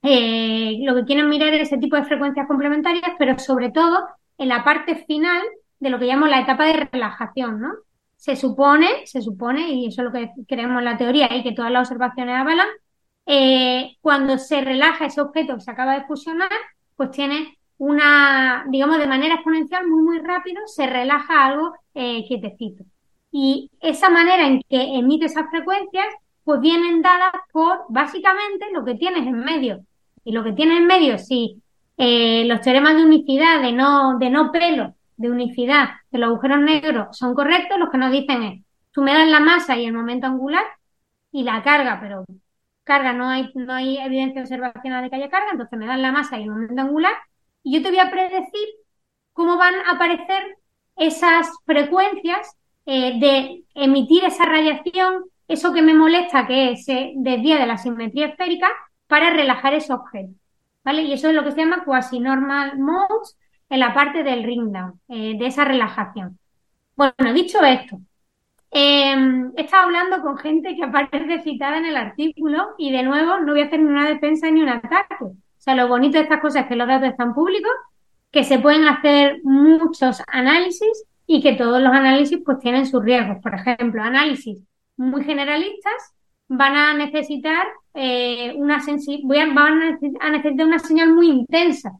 eh, 0.00 0.78
lo 0.82 0.94
que 0.94 1.04
quieren 1.04 1.28
mirar 1.28 1.52
es 1.52 1.68
ese 1.68 1.76
tipo 1.76 1.96
de 1.96 2.04
frecuencias 2.04 2.46
complementarias, 2.46 3.12
pero 3.18 3.38
sobre 3.38 3.70
todo 3.70 4.02
en 4.38 4.48
la 4.48 4.64
parte 4.64 5.04
final 5.04 5.42
de 5.78 5.90
lo 5.90 5.98
que 5.98 6.06
llamamos 6.06 6.30
la 6.30 6.40
etapa 6.40 6.64
de 6.64 6.88
relajación, 6.90 7.60
¿no? 7.60 7.68
Se 8.16 8.34
supone, 8.34 9.06
se 9.06 9.20
supone, 9.20 9.72
y 9.72 9.88
eso 9.88 10.00
es 10.00 10.06
lo 10.06 10.12
que 10.12 10.30
creemos 10.48 10.78
en 10.78 10.86
la 10.86 10.96
teoría 10.96 11.36
y 11.36 11.42
que 11.42 11.52
todas 11.52 11.70
las 11.70 11.90
observaciones 11.90 12.34
avalan, 12.34 12.68
eh, 13.26 13.96
cuando 14.00 14.38
se 14.38 14.60
relaja 14.60 15.06
ese 15.06 15.20
objeto 15.20 15.54
que 15.54 15.62
se 15.62 15.70
acaba 15.70 15.94
de 15.94 16.04
fusionar, 16.04 16.50
pues 16.96 17.10
tiene 17.10 17.56
una, 17.78 18.64
digamos, 18.68 18.98
de 18.98 19.06
manera 19.06 19.34
exponencial 19.34 19.86
muy, 19.86 20.02
muy 20.02 20.18
rápido, 20.18 20.62
se 20.66 20.86
relaja 20.86 21.46
algo 21.46 21.74
eh, 21.94 22.24
quietecito. 22.26 22.84
Y 23.30 23.70
esa 23.80 24.10
manera 24.10 24.46
en 24.46 24.62
que 24.68 24.80
emite 24.96 25.26
esas 25.26 25.50
frecuencias, 25.50 26.06
pues 26.44 26.60
vienen 26.60 27.02
dadas 27.02 27.32
por 27.52 27.84
básicamente 27.88 28.66
lo 28.72 28.84
que 28.84 28.94
tienes 28.94 29.26
en 29.26 29.40
medio. 29.40 29.80
Y 30.24 30.32
lo 30.32 30.44
que 30.44 30.52
tienes 30.52 30.78
en 30.78 30.86
medio, 30.86 31.18
si 31.18 31.60
eh, 31.96 32.44
los 32.46 32.60
teoremas 32.60 32.96
de 32.96 33.04
unicidad, 33.04 33.60
de 33.60 33.72
no, 33.72 34.18
de 34.18 34.30
no 34.30 34.52
pelo, 34.52 34.94
de 35.16 35.30
unicidad 35.30 35.90
de 36.10 36.18
los 36.18 36.28
agujeros 36.28 36.60
negros 36.60 37.16
son 37.16 37.34
correctos, 37.34 37.78
lo 37.78 37.90
que 37.90 37.98
nos 37.98 38.12
dicen 38.12 38.42
es, 38.42 38.62
tú 38.92 39.02
me 39.02 39.12
das 39.12 39.28
la 39.28 39.40
masa 39.40 39.76
y 39.76 39.84
el 39.86 39.92
momento 39.92 40.26
angular 40.26 40.64
y 41.32 41.42
la 41.42 41.62
carga, 41.62 41.98
pero 42.00 42.24
carga, 42.84 43.12
no 43.12 43.28
hay, 43.28 43.50
no 43.54 43.72
hay 43.72 43.98
evidencia 43.98 44.42
observacional 44.42 45.02
de 45.02 45.10
que 45.10 45.16
haya 45.16 45.30
carga, 45.30 45.50
entonces 45.52 45.78
me 45.78 45.86
dan 45.86 46.02
la 46.02 46.12
masa 46.12 46.38
y 46.38 46.44
el 46.44 46.50
momento 46.50 46.80
angular, 46.80 47.14
y 47.62 47.74
yo 47.74 47.82
te 47.82 47.90
voy 47.90 47.98
a 47.98 48.10
predecir 48.10 48.68
cómo 49.32 49.56
van 49.56 49.74
a 49.74 49.92
aparecer 49.92 50.58
esas 50.96 51.50
frecuencias 51.64 52.56
eh, 52.86 53.18
de 53.18 53.64
emitir 53.74 54.24
esa 54.24 54.44
radiación, 54.44 55.24
eso 55.48 55.72
que 55.72 55.82
me 55.82 55.94
molesta 55.94 56.46
que 56.46 56.76
se 56.76 57.12
desvía 57.16 57.58
de 57.58 57.66
la 57.66 57.78
simetría 57.78 58.26
esférica, 58.26 58.68
para 59.06 59.30
relajar 59.30 59.74
ese 59.74 59.92
objeto. 59.92 60.32
¿Vale? 60.84 61.02
Y 61.02 61.12
eso 61.12 61.28
es 61.28 61.34
lo 61.34 61.44
que 61.44 61.52
se 61.52 61.58
llama 61.58 61.84
quasi-normal 61.84 62.78
modes 62.78 63.38
en 63.70 63.80
la 63.80 63.94
parte 63.94 64.22
del 64.22 64.44
ring 64.44 64.70
down, 64.70 65.00
eh, 65.08 65.36
de 65.38 65.46
esa 65.46 65.64
relajación. 65.64 66.38
Bueno, 66.94 67.32
dicho 67.32 67.62
esto, 67.64 67.98
eh, 68.76 69.14
he 69.56 69.62
estado 69.62 69.84
hablando 69.84 70.20
con 70.20 70.36
gente 70.36 70.74
que 70.74 70.82
aparece 70.82 71.42
citada 71.42 71.78
en 71.78 71.86
el 71.86 71.96
artículo 71.96 72.70
y 72.76 72.90
de 72.90 73.04
nuevo 73.04 73.38
no 73.38 73.52
voy 73.52 73.62
a 73.62 73.66
hacer 73.66 73.78
ni 73.78 73.86
una 73.86 74.08
defensa 74.08 74.50
ni 74.50 74.62
un 74.62 74.68
ataque. 74.68 75.24
O 75.24 75.36
sea, 75.58 75.76
lo 75.76 75.86
bonito 75.86 76.18
de 76.18 76.24
estas 76.24 76.40
cosas 76.40 76.62
es 76.62 76.68
que 76.68 76.74
los 76.74 76.88
datos 76.88 77.08
están 77.08 77.34
públicos, 77.34 77.70
que 78.32 78.42
se 78.42 78.58
pueden 78.58 78.88
hacer 78.88 79.38
muchos 79.44 80.20
análisis 80.26 81.06
y 81.24 81.40
que 81.40 81.52
todos 81.52 81.80
los 81.80 81.92
análisis 81.92 82.40
pues 82.44 82.58
tienen 82.58 82.84
sus 82.86 83.04
riesgos. 83.04 83.38
Por 83.40 83.54
ejemplo, 83.54 84.02
análisis 84.02 84.60
muy 84.96 85.22
generalistas 85.22 86.12
van 86.48 86.74
a 86.74 86.94
necesitar 86.94 87.64
eh, 87.94 88.54
una 88.56 88.82
voy 89.22 89.38
van 89.52 89.82
a 90.20 90.30
necesitar 90.30 90.66
una 90.66 90.78
señal 90.80 91.14
muy 91.14 91.28
intensa 91.28 91.92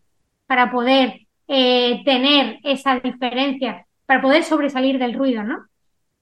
para 0.46 0.72
poder 0.72 1.20
eh, 1.46 2.02
tener 2.04 2.58
esa 2.64 2.98
diferencia, 2.98 3.86
para 4.06 4.20
poder 4.20 4.42
sobresalir 4.42 4.98
del 4.98 5.14
ruido, 5.14 5.44
¿no? 5.44 5.66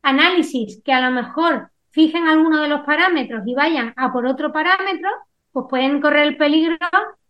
Análisis 0.03 0.83
que 0.85 0.93
a 0.93 1.09
lo 1.09 1.15
mejor 1.15 1.71
fijen 1.91 2.27
alguno 2.27 2.61
de 2.61 2.69
los 2.69 2.81
parámetros 2.83 3.43
y 3.47 3.55
vayan 3.55 3.93
a 3.97 4.13
por 4.13 4.27
otro 4.27 4.53
parámetro, 4.53 5.09
pues 5.53 5.67
pueden 5.69 6.01
correr 6.01 6.27
el 6.27 6.37
peligro 6.37 6.77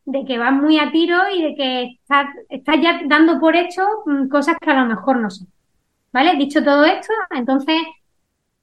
de 0.05 0.25
que 0.25 0.39
van 0.39 0.61
muy 0.61 0.79
a 0.79 0.91
tiro 0.91 1.19
y 1.35 1.43
de 1.43 1.55
que 1.55 1.83
estás 2.01 2.27
está 2.49 2.77
ya 2.77 3.01
dando 3.07 3.39
por 3.39 3.57
hecho 3.57 3.83
mm, 4.07 4.29
cosas 4.29 4.57
que 4.61 4.71
a 4.71 4.81
lo 4.81 4.87
mejor 4.87 5.19
no 5.19 5.31
son. 5.31 5.49
¿Vale? 6.13 6.37
Dicho 6.37 6.63
todo 6.63 6.85
esto, 6.85 7.13
entonces, 7.31 7.81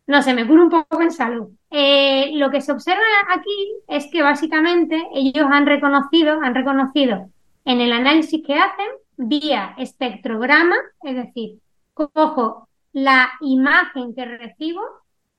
no 0.08 0.22
sé, 0.22 0.34
me 0.34 0.48
curo 0.48 0.64
un 0.64 0.70
poco 0.70 1.02
en 1.02 1.12
salud. 1.12 1.50
Eh, 1.72 2.32
lo 2.36 2.52
que 2.52 2.62
se 2.62 2.72
observa 2.72 3.02
aquí 3.34 3.74
es 3.88 4.08
que 4.12 4.22
básicamente 4.22 5.02
ellos 5.14 5.48
han 5.52 5.66
reconocido, 5.66 6.40
han 6.42 6.54
reconocido 6.56 7.30
en 7.66 7.82
el 7.82 7.92
análisis 7.92 8.42
que 8.46 8.56
hacen 8.56 8.88
vía 9.18 9.74
espectrograma, 9.78 10.76
es 11.04 11.16
decir, 11.16 11.60
cojo 11.94 12.69
la 12.94 13.32
imagen 13.42 14.14
que 14.16 14.26
recibo, 14.26 14.82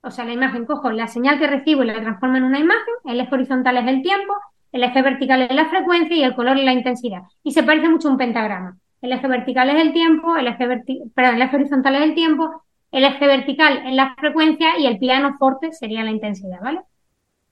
o 0.03 0.11
sea, 0.11 0.25
la 0.25 0.33
imagen, 0.33 0.67
cojo 0.67 0.91
la 0.91 1.07
señal 1.07 1.39
que 1.39 1.47
recibo 1.47 1.83
y 1.83 1.87
la 1.87 2.01
transformo 2.01 2.37
en 2.37 2.45
una 2.45 2.59
imagen, 2.59 2.95
el 3.05 3.21
eje 3.21 3.35
horizontal 3.35 3.77
es 3.79 3.87
el 3.87 4.03
tiempo, 4.03 4.35
el 4.73 4.85
eje 4.85 5.03
vertical 5.03 5.43
es 5.43 5.55
la 5.55 5.69
frecuencia 5.69 6.17
y 6.17 6.23
el 6.23 6.35
color 6.35 6.59
es 6.59 6.65
la 6.65 6.73
intensidad. 6.73 7.23
Y 7.43 7.53
se 7.53 7.63
parece 7.63 7.89
mucho 7.89 8.09
a 8.09 8.13
un 8.13 8.19
pentagrama. 8.19 8.79
El 9.03 9.13
eje 9.13 9.27
vertical 9.27 9.71
es 9.71 9.81
el 9.81 9.93
tiempo, 9.93 10.37
el 10.37 10.47
eje, 10.47 10.67
perdón, 11.15 11.37
el 11.37 11.43
eje 11.43 11.57
horizontal 11.57 11.95
es 11.97 12.03
el 12.03 12.15
tiempo, 12.15 12.63
el 12.93 13.05
eje 13.05 13.27
vertical 13.27 13.83
es 13.87 13.95
la 13.95 14.15
frecuencia 14.17 14.79
y 14.79 14.87
el 14.87 14.99
piano 14.99 15.37
forte 15.39 15.73
sería 15.73 16.05
la 16.05 16.11
intensidad, 16.11 16.61
¿vale? 16.61 16.81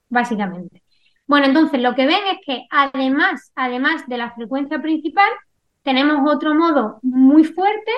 Básicamente. 0.09 0.83
Bueno, 1.27 1.47
entonces 1.47 1.81
lo 1.81 1.95
que 1.95 2.07
ven 2.07 2.23
es 2.33 2.39
que 2.45 2.67
además, 2.71 3.53
además 3.55 4.07
de 4.07 4.19
la 4.19 4.33
frecuencia 4.33 4.81
principal, 4.81 5.31
tenemos 5.83 6.21
otro 6.31 6.55
modo 6.55 6.99
muy 7.03 7.45
fuerte 7.45 7.93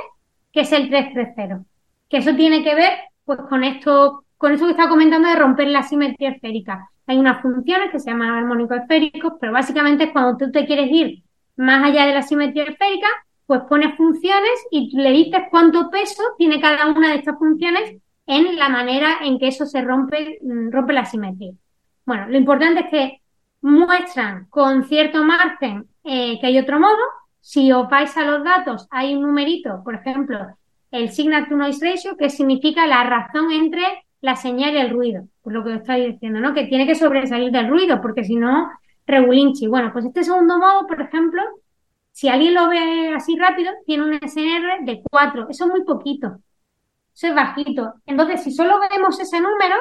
que 0.52 0.62
es 0.62 0.72
el 0.72 0.88
330, 0.90 1.64
que 2.10 2.18
eso 2.18 2.34
tiene 2.34 2.62
que 2.62 2.74
ver 2.74 2.92
pues 3.24 3.40
con 3.48 3.64
esto, 3.64 4.24
con 4.36 4.52
eso 4.52 4.66
que 4.66 4.72
estaba 4.72 4.90
comentando 4.90 5.28
de 5.28 5.36
romper 5.36 5.68
la 5.68 5.84
simetría 5.84 6.30
esférica. 6.30 6.90
Hay 7.06 7.18
unas 7.18 7.40
funciones 7.40 7.90
que 7.90 8.00
se 8.00 8.10
llaman 8.10 8.30
armónicos 8.30 8.78
esféricos, 8.78 9.34
pero 9.40 9.52
básicamente 9.52 10.04
es 10.04 10.12
cuando 10.12 10.36
tú 10.36 10.50
te 10.50 10.66
quieres 10.66 10.90
ir 10.90 11.22
más 11.56 11.84
allá 11.84 12.06
de 12.06 12.14
la 12.14 12.22
simetría 12.22 12.64
esférica, 12.64 13.06
pues 13.46 13.62
pones 13.68 13.96
funciones 13.96 14.66
y 14.70 14.96
le 14.96 15.10
dices 15.12 15.42
cuánto 15.50 15.90
peso 15.90 16.22
tiene 16.36 16.60
cada 16.60 16.88
una 16.88 17.10
de 17.10 17.16
estas 17.16 17.38
funciones 17.38 17.96
en 18.26 18.56
la 18.56 18.68
manera 18.68 19.18
en 19.22 19.38
que 19.38 19.48
eso 19.48 19.66
se 19.66 19.82
rompe, 19.82 20.38
mm, 20.42 20.70
rompe 20.70 20.92
la 20.92 21.04
simetría. 21.04 21.52
Bueno, 22.06 22.28
lo 22.28 22.38
importante 22.38 22.80
es 22.80 22.90
que 22.90 23.22
muestran 23.62 24.46
con 24.50 24.84
cierto 24.84 25.22
margen 25.24 25.88
eh, 26.04 26.38
que 26.40 26.46
hay 26.46 26.58
otro 26.58 26.80
modo, 26.80 26.98
si 27.40 27.72
os 27.72 27.88
vais 27.88 28.16
a 28.16 28.24
los 28.24 28.44
datos, 28.44 28.86
hay 28.90 29.14
un 29.14 29.22
numerito, 29.22 29.82
por 29.84 29.94
ejemplo, 29.94 30.38
el 30.90 31.10
signal 31.10 31.48
to 31.48 31.56
noise 31.56 31.84
ratio, 31.84 32.16
que 32.16 32.30
significa 32.30 32.86
la 32.86 33.04
razón 33.04 33.52
entre 33.52 33.82
la 34.20 34.36
señal 34.36 34.74
y 34.74 34.78
el 34.78 34.90
ruido, 34.90 35.28
por 35.42 35.52
lo 35.52 35.64
que 35.64 35.74
estoy 35.74 36.12
diciendo, 36.12 36.40
¿no? 36.40 36.52
Que 36.52 36.66
tiene 36.66 36.86
que 36.86 36.94
sobresalir 36.94 37.50
del 37.50 37.68
ruido, 37.68 38.00
porque 38.00 38.24
si 38.24 38.36
no, 38.36 38.70
regulinchi. 39.06 39.66
Bueno, 39.66 39.92
pues 39.92 40.04
este 40.04 40.24
segundo 40.24 40.58
modo, 40.58 40.86
por 40.86 41.00
ejemplo, 41.00 41.42
si 42.12 42.28
alguien 42.28 42.54
lo 42.54 42.68
ve 42.68 43.14
así 43.14 43.36
rápido, 43.36 43.72
tiene 43.86 44.04
un 44.04 44.14
SNR 44.14 44.84
de 44.84 45.02
4. 45.10 45.48
Eso 45.48 45.64
es 45.64 45.70
muy 45.70 45.84
poquito. 45.84 46.38
Eso 47.14 47.28
es 47.28 47.34
bajito. 47.34 47.94
Entonces, 48.06 48.42
si 48.42 48.52
solo 48.52 48.78
vemos 48.90 49.18
ese 49.20 49.40
número, 49.40 49.76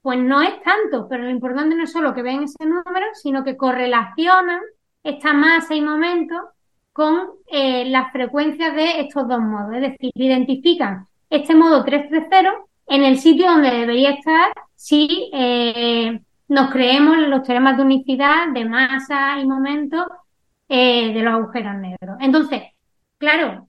pues 0.00 0.18
no 0.18 0.40
es 0.40 0.62
tanto, 0.62 1.08
pero 1.08 1.24
lo 1.24 1.30
importante 1.30 1.74
no 1.74 1.84
es 1.84 1.92
solo 1.92 2.14
que 2.14 2.22
vean 2.22 2.44
ese 2.44 2.64
número, 2.64 3.06
sino 3.14 3.44
que 3.44 3.56
correlacionan 3.56 4.60
esta 5.02 5.32
masa 5.32 5.74
y 5.74 5.80
momento 5.80 6.34
con 6.96 7.28
eh, 7.48 7.84
las 7.90 8.10
frecuencias 8.10 8.74
de 8.74 9.00
estos 9.00 9.28
dos 9.28 9.38
modos. 9.38 9.74
Es 9.74 9.82
decir, 9.82 10.10
identifican 10.14 11.06
este 11.28 11.54
modo 11.54 11.84
330 11.84 12.54
en 12.86 13.04
el 13.04 13.18
sitio 13.18 13.50
donde 13.50 13.70
debería 13.70 14.12
estar 14.12 14.50
si 14.74 15.30
eh, 15.34 16.18
nos 16.48 16.70
creemos 16.70 17.18
los 17.18 17.42
teoremas 17.42 17.76
de 17.76 17.82
unicidad, 17.82 18.48
de 18.54 18.64
masa 18.64 19.38
y 19.38 19.46
momento 19.46 20.06
eh, 20.70 21.12
de 21.12 21.20
los 21.20 21.34
agujeros 21.34 21.74
negros. 21.74 22.16
Entonces, 22.18 22.62
claro, 23.18 23.68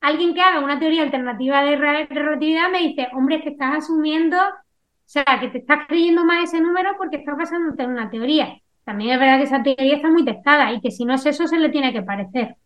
alguien 0.00 0.34
que 0.34 0.40
haga 0.40 0.58
una 0.58 0.80
teoría 0.80 1.04
alternativa 1.04 1.62
de 1.62 1.76
relatividad 1.76 2.70
me 2.72 2.80
dice, 2.80 3.06
hombre, 3.12 3.36
es 3.36 3.42
que 3.44 3.50
estás 3.50 3.84
asumiendo, 3.84 4.36
o 4.36 5.04
sea, 5.04 5.24
que 5.40 5.46
te 5.46 5.58
estás 5.58 5.86
creyendo 5.86 6.24
más 6.24 6.42
ese 6.42 6.60
número 6.60 6.96
porque 6.98 7.18
estás 7.18 7.36
basándote 7.36 7.84
en 7.84 7.90
una 7.90 8.10
teoría. 8.10 8.58
También 8.84 9.12
es 9.12 9.20
verdad 9.20 9.38
que 9.38 9.44
esa 9.44 9.62
teoría 9.62 9.94
está 9.94 10.10
muy 10.10 10.24
testada 10.24 10.72
y 10.72 10.80
que 10.80 10.90
si 10.90 11.04
no 11.04 11.14
es 11.14 11.24
eso 11.24 11.46
se 11.46 11.58
le 11.58 11.68
tiene 11.68 11.92
que 11.92 12.02
parecer. 12.02 12.56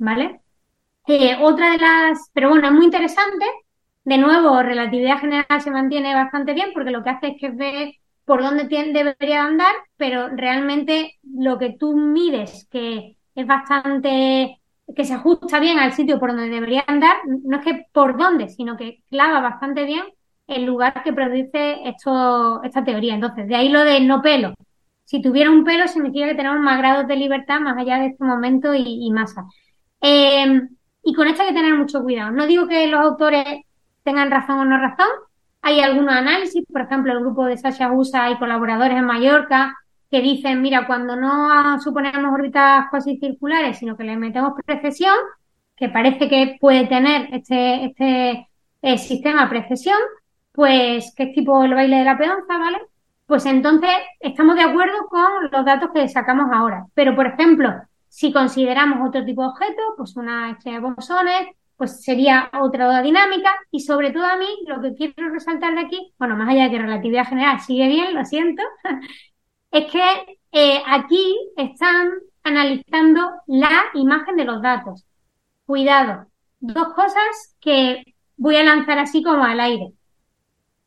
¿Vale? 0.00 0.40
Eh, 1.08 1.36
otra 1.42 1.72
de 1.72 1.78
las, 1.78 2.30
pero 2.34 2.50
bueno, 2.50 2.68
es 2.68 2.74
muy 2.74 2.86
interesante. 2.86 3.46
De 4.04 4.18
nuevo, 4.18 4.62
relatividad 4.62 5.18
general 5.20 5.60
se 5.62 5.70
mantiene 5.70 6.14
bastante 6.14 6.54
bien 6.54 6.70
porque 6.74 6.90
lo 6.90 7.04
que 7.04 7.10
hace 7.10 7.28
es 7.28 7.40
que 7.40 7.50
ve 7.50 8.00
por 8.24 8.42
dónde 8.42 8.64
debería 8.66 9.44
andar, 9.44 9.74
pero 9.96 10.28
realmente 10.30 11.18
lo 11.22 11.58
que 11.58 11.76
tú 11.78 11.96
mides, 11.96 12.66
que 12.70 13.16
es 13.34 13.46
bastante, 13.46 14.60
que 14.96 15.04
se 15.04 15.14
ajusta 15.14 15.60
bien 15.60 15.78
al 15.78 15.92
sitio 15.92 16.18
por 16.20 16.30
donde 16.30 16.48
debería 16.48 16.84
andar, 16.86 17.16
no 17.26 17.58
es 17.58 17.64
que 17.64 17.86
por 17.92 18.16
dónde, 18.18 18.48
sino 18.48 18.76
que 18.76 19.02
clava 19.10 19.40
bastante 19.40 19.84
bien 19.84 20.04
el 20.46 20.64
lugar 20.64 21.02
que 21.04 21.12
produce 21.12 21.88
esto, 21.88 22.62
esta 22.64 22.84
teoría. 22.84 23.14
Entonces, 23.14 23.48
de 23.48 23.56
ahí 23.56 23.68
lo 23.68 23.84
de 23.84 24.00
no 24.00 24.22
pelo. 24.22 24.54
Si 25.04 25.20
tuviera 25.22 25.50
un 25.50 25.64
pelo, 25.64 25.88
significa 25.88 26.26
que 26.28 26.34
tenemos 26.36 26.60
más 26.60 26.78
grados 26.78 27.06
de 27.08 27.16
libertad 27.16 27.60
más 27.60 27.76
allá 27.78 27.98
de 27.98 28.08
este 28.08 28.24
momento 28.24 28.74
y 28.74 29.10
masa. 29.12 29.44
Eh, 30.00 30.60
y 31.02 31.14
con 31.14 31.28
esto 31.28 31.42
hay 31.42 31.48
que 31.48 31.54
tener 31.54 31.74
mucho 31.74 32.02
cuidado. 32.02 32.30
No 32.30 32.46
digo 32.46 32.66
que 32.66 32.86
los 32.86 33.00
autores 33.00 33.44
tengan 34.02 34.30
razón 34.30 34.58
o 34.58 34.64
no 34.64 34.78
razón. 34.78 35.08
Hay 35.62 35.80
algunos 35.80 36.14
análisis, 36.14 36.64
por 36.70 36.82
ejemplo, 36.82 37.12
el 37.12 37.20
grupo 37.20 37.44
de 37.44 37.56
Sasha 37.56 37.92
Usa 37.92 38.30
y 38.30 38.38
colaboradores 38.38 38.96
en 38.96 39.04
Mallorca 39.04 39.76
que 40.10 40.20
dicen, 40.20 40.60
mira, 40.60 40.86
cuando 40.86 41.14
no 41.16 41.80
suponemos 41.80 42.32
órbitas 42.34 42.86
cuasi 42.90 43.16
circulares, 43.18 43.78
sino 43.78 43.96
que 43.96 44.04
le 44.04 44.16
metemos 44.16 44.54
precesión, 44.66 45.14
que 45.76 45.88
parece 45.88 46.28
que 46.28 46.56
puede 46.60 46.86
tener 46.86 47.28
este, 47.32 47.84
este 47.86 48.48
eh, 48.82 48.98
sistema 48.98 49.48
precesión, 49.48 49.98
pues 50.52 51.14
que 51.16 51.24
es 51.24 51.34
tipo 51.34 51.62
el 51.62 51.74
baile 51.74 51.98
de 51.98 52.04
la 52.04 52.18
peonza, 52.18 52.58
¿vale? 52.58 52.78
Pues 53.26 53.46
entonces 53.46 53.90
estamos 54.18 54.56
de 54.56 54.62
acuerdo 54.62 55.06
con 55.08 55.50
los 55.50 55.64
datos 55.64 55.90
que 55.94 56.08
sacamos 56.08 56.50
ahora. 56.52 56.86
Pero, 56.94 57.14
por 57.14 57.28
ejemplo, 57.28 57.72
si 58.10 58.32
consideramos 58.32 59.08
otro 59.08 59.24
tipo 59.24 59.42
de 59.42 59.48
objeto, 59.48 59.82
pues 59.96 60.16
una 60.16 60.50
estrella 60.50 60.80
de 60.80 60.92
bosones, 60.94 61.48
pues 61.76 62.02
sería 62.02 62.50
otra 62.60 63.00
dinámica. 63.02 63.50
Y 63.70 63.80
sobre 63.80 64.10
todo 64.10 64.24
a 64.24 64.36
mí, 64.36 64.46
lo 64.66 64.82
que 64.82 64.94
quiero 64.94 65.30
resaltar 65.30 65.74
de 65.74 65.82
aquí, 65.82 66.12
bueno, 66.18 66.36
más 66.36 66.48
allá 66.48 66.64
de 66.64 66.70
que 66.72 66.78
relatividad 66.80 67.28
general 67.28 67.60
sigue 67.60 67.86
bien, 67.86 68.12
lo 68.12 68.24
siento, 68.24 68.62
es 69.70 69.92
que 69.92 70.38
eh, 70.50 70.82
aquí 70.86 71.38
están 71.56 72.10
analizando 72.42 73.30
la 73.46 73.84
imagen 73.94 74.36
de 74.36 74.44
los 74.44 74.60
datos. 74.60 75.06
Cuidado, 75.64 76.26
dos 76.58 76.92
cosas 76.94 77.56
que 77.60 78.02
voy 78.36 78.56
a 78.56 78.64
lanzar 78.64 78.98
así 78.98 79.22
como 79.22 79.44
al 79.44 79.60
aire. 79.60 79.92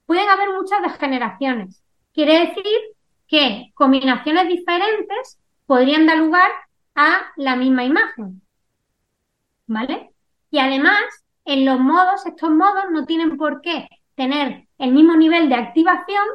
Pueden 0.05 0.30
haber 0.30 0.49
muchas 0.49 0.82
degeneraciones. 0.82 1.82
Quiere 2.13 2.47
decir 2.47 2.80
que 3.30 3.71
combinaciones 3.76 4.49
diferentes 4.49 5.39
podrían 5.65 6.05
dar 6.05 6.17
lugar 6.17 6.51
a 6.95 7.31
la 7.37 7.55
misma 7.55 7.83
imagen. 7.83 8.41
¿Vale? 9.67 10.11
Y 10.51 10.59
además, 10.59 11.01
en 11.45 11.65
los 11.65 11.79
modos, 11.79 12.25
estos 12.25 12.51
modos 12.51 12.85
no 12.91 13.05
tienen 13.05 13.37
por 13.37 13.61
qué 13.61 13.87
tener 14.15 14.67
el 14.77 14.91
mismo 14.91 15.15
nivel 15.15 15.49
de 15.49 15.55
activación 15.55 16.25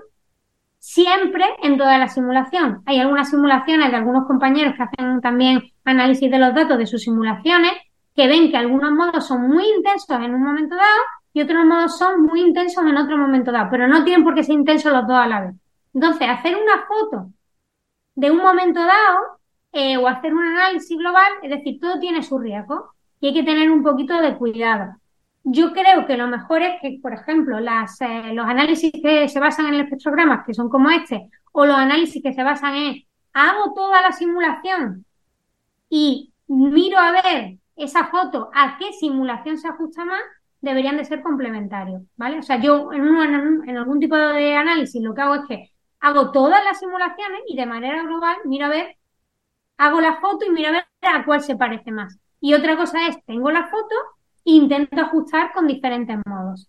siempre 0.78 1.44
en 1.62 1.76
toda 1.76 1.98
la 1.98 2.08
simulación. 2.08 2.82
Hay 2.86 2.98
algunas 2.98 3.30
simulaciones 3.30 3.90
de 3.90 3.96
algunos 3.96 4.26
compañeros 4.26 4.74
que 4.76 4.82
hacen 4.82 5.20
también 5.20 5.62
análisis 5.84 6.30
de 6.30 6.38
los 6.38 6.54
datos 6.54 6.78
de 6.78 6.86
sus 6.86 7.02
simulaciones 7.02 7.72
que 8.14 8.26
ven 8.26 8.50
que 8.50 8.56
algunos 8.56 8.90
modos 8.92 9.26
son 9.26 9.48
muy 9.48 9.64
intensos 9.68 10.18
en 10.20 10.34
un 10.34 10.42
momento 10.42 10.74
dado 10.74 11.02
y 11.32 11.42
otros 11.42 11.64
modos 11.64 11.98
son 11.98 12.22
muy 12.22 12.40
intensos 12.40 12.84
en 12.84 12.96
otro 12.96 13.16
momento 13.16 13.52
dado, 13.52 13.68
pero 13.70 13.86
no 13.86 14.02
tienen 14.02 14.24
por 14.24 14.34
qué 14.34 14.42
ser 14.42 14.54
intensos 14.54 14.92
los 14.92 15.06
dos 15.06 15.18
a 15.18 15.26
la 15.26 15.40
vez. 15.42 15.54
Entonces, 15.94 16.28
hacer 16.28 16.56
una 16.56 16.84
foto 16.86 17.30
de 18.14 18.30
un 18.30 18.38
momento 18.38 18.80
dado 18.80 19.37
eh, 19.72 19.96
o 19.96 20.08
hacer 20.08 20.34
un 20.34 20.44
análisis 20.44 20.96
global, 20.96 21.30
es 21.42 21.50
decir, 21.50 21.78
todo 21.80 21.98
tiene 21.98 22.22
su 22.22 22.38
riesgo 22.38 22.92
y 23.20 23.28
hay 23.28 23.34
que 23.34 23.42
tener 23.42 23.70
un 23.70 23.82
poquito 23.82 24.20
de 24.20 24.36
cuidado. 24.36 24.96
Yo 25.44 25.72
creo 25.72 26.06
que 26.06 26.16
lo 26.16 26.26
mejor 26.26 26.62
es 26.62 26.80
que, 26.80 26.98
por 27.02 27.12
ejemplo, 27.12 27.60
las, 27.60 28.00
eh, 28.00 28.32
los 28.32 28.46
análisis 28.46 28.92
que 28.92 29.28
se 29.28 29.40
basan 29.40 29.66
en 29.66 29.74
el 29.74 29.80
espectrograma, 29.82 30.44
que 30.44 30.54
son 30.54 30.68
como 30.68 30.90
este, 30.90 31.28
o 31.52 31.64
los 31.64 31.76
análisis 31.76 32.22
que 32.22 32.32
se 32.32 32.42
basan 32.42 32.74
en 32.74 33.02
hago 33.32 33.72
toda 33.74 34.02
la 34.02 34.12
simulación 34.12 35.04
y 35.88 36.32
miro 36.48 36.98
a 36.98 37.12
ver 37.12 37.58
esa 37.76 38.06
foto 38.08 38.50
a 38.54 38.76
qué 38.78 38.92
simulación 38.92 39.58
se 39.58 39.68
ajusta 39.68 40.04
más, 40.04 40.20
deberían 40.60 40.96
de 40.96 41.04
ser 41.04 41.22
complementarios, 41.22 42.02
¿vale? 42.16 42.40
O 42.40 42.42
sea, 42.42 42.60
yo 42.60 42.92
en, 42.92 43.04
en 43.68 43.76
algún 43.76 44.00
tipo 44.00 44.16
de 44.16 44.56
análisis 44.56 45.00
lo 45.00 45.14
que 45.14 45.20
hago 45.20 45.34
es 45.36 45.46
que 45.48 45.70
hago 46.00 46.32
todas 46.32 46.64
las 46.64 46.80
simulaciones 46.80 47.42
y 47.46 47.56
de 47.56 47.66
manera 47.66 48.02
global 48.02 48.36
miro 48.44 48.66
a 48.66 48.70
ver, 48.70 48.96
hago 49.78 50.00
la 50.00 50.20
foto 50.20 50.44
y 50.44 50.50
miro 50.50 50.68
a 50.68 50.72
ver 50.72 50.84
a 51.02 51.24
cuál 51.24 51.40
se 51.40 51.56
parece 51.56 51.90
más. 51.90 52.18
Y 52.40 52.54
otra 52.54 52.76
cosa 52.76 53.06
es, 53.08 53.24
tengo 53.24 53.50
la 53.50 53.68
foto 53.68 53.94
intento 54.44 55.00
ajustar 55.00 55.52
con 55.52 55.66
diferentes 55.66 56.18
modos. 56.26 56.68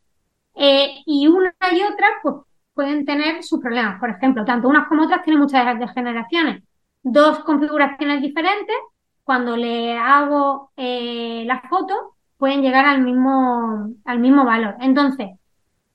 Eh, 0.56 1.02
y 1.06 1.28
una 1.28 1.54
y 1.72 1.82
otra, 1.82 2.08
pues 2.22 2.36
pueden 2.74 3.06
tener 3.06 3.44
sus 3.44 3.60
problemas. 3.60 4.00
Por 4.00 4.10
ejemplo, 4.10 4.46
tanto 4.46 4.68
unas 4.68 4.88
como 4.88 5.04
otras 5.04 5.24
tienen 5.24 5.42
muchas 5.42 5.80
degeneraciones. 5.80 6.64
Dos 7.04 7.40
configuraciones 7.40 8.22
diferentes, 8.22 8.76
cuando 9.24 9.56
le 9.56 9.98
hago 9.98 10.72
eh, 10.76 11.44
la 11.46 11.62
foto, 11.70 12.16
pueden 12.38 12.62
llegar 12.62 12.86
al 12.86 13.02
mismo, 13.02 13.94
al 14.06 14.20
mismo 14.20 14.46
valor. 14.46 14.76
Entonces, 14.82 15.30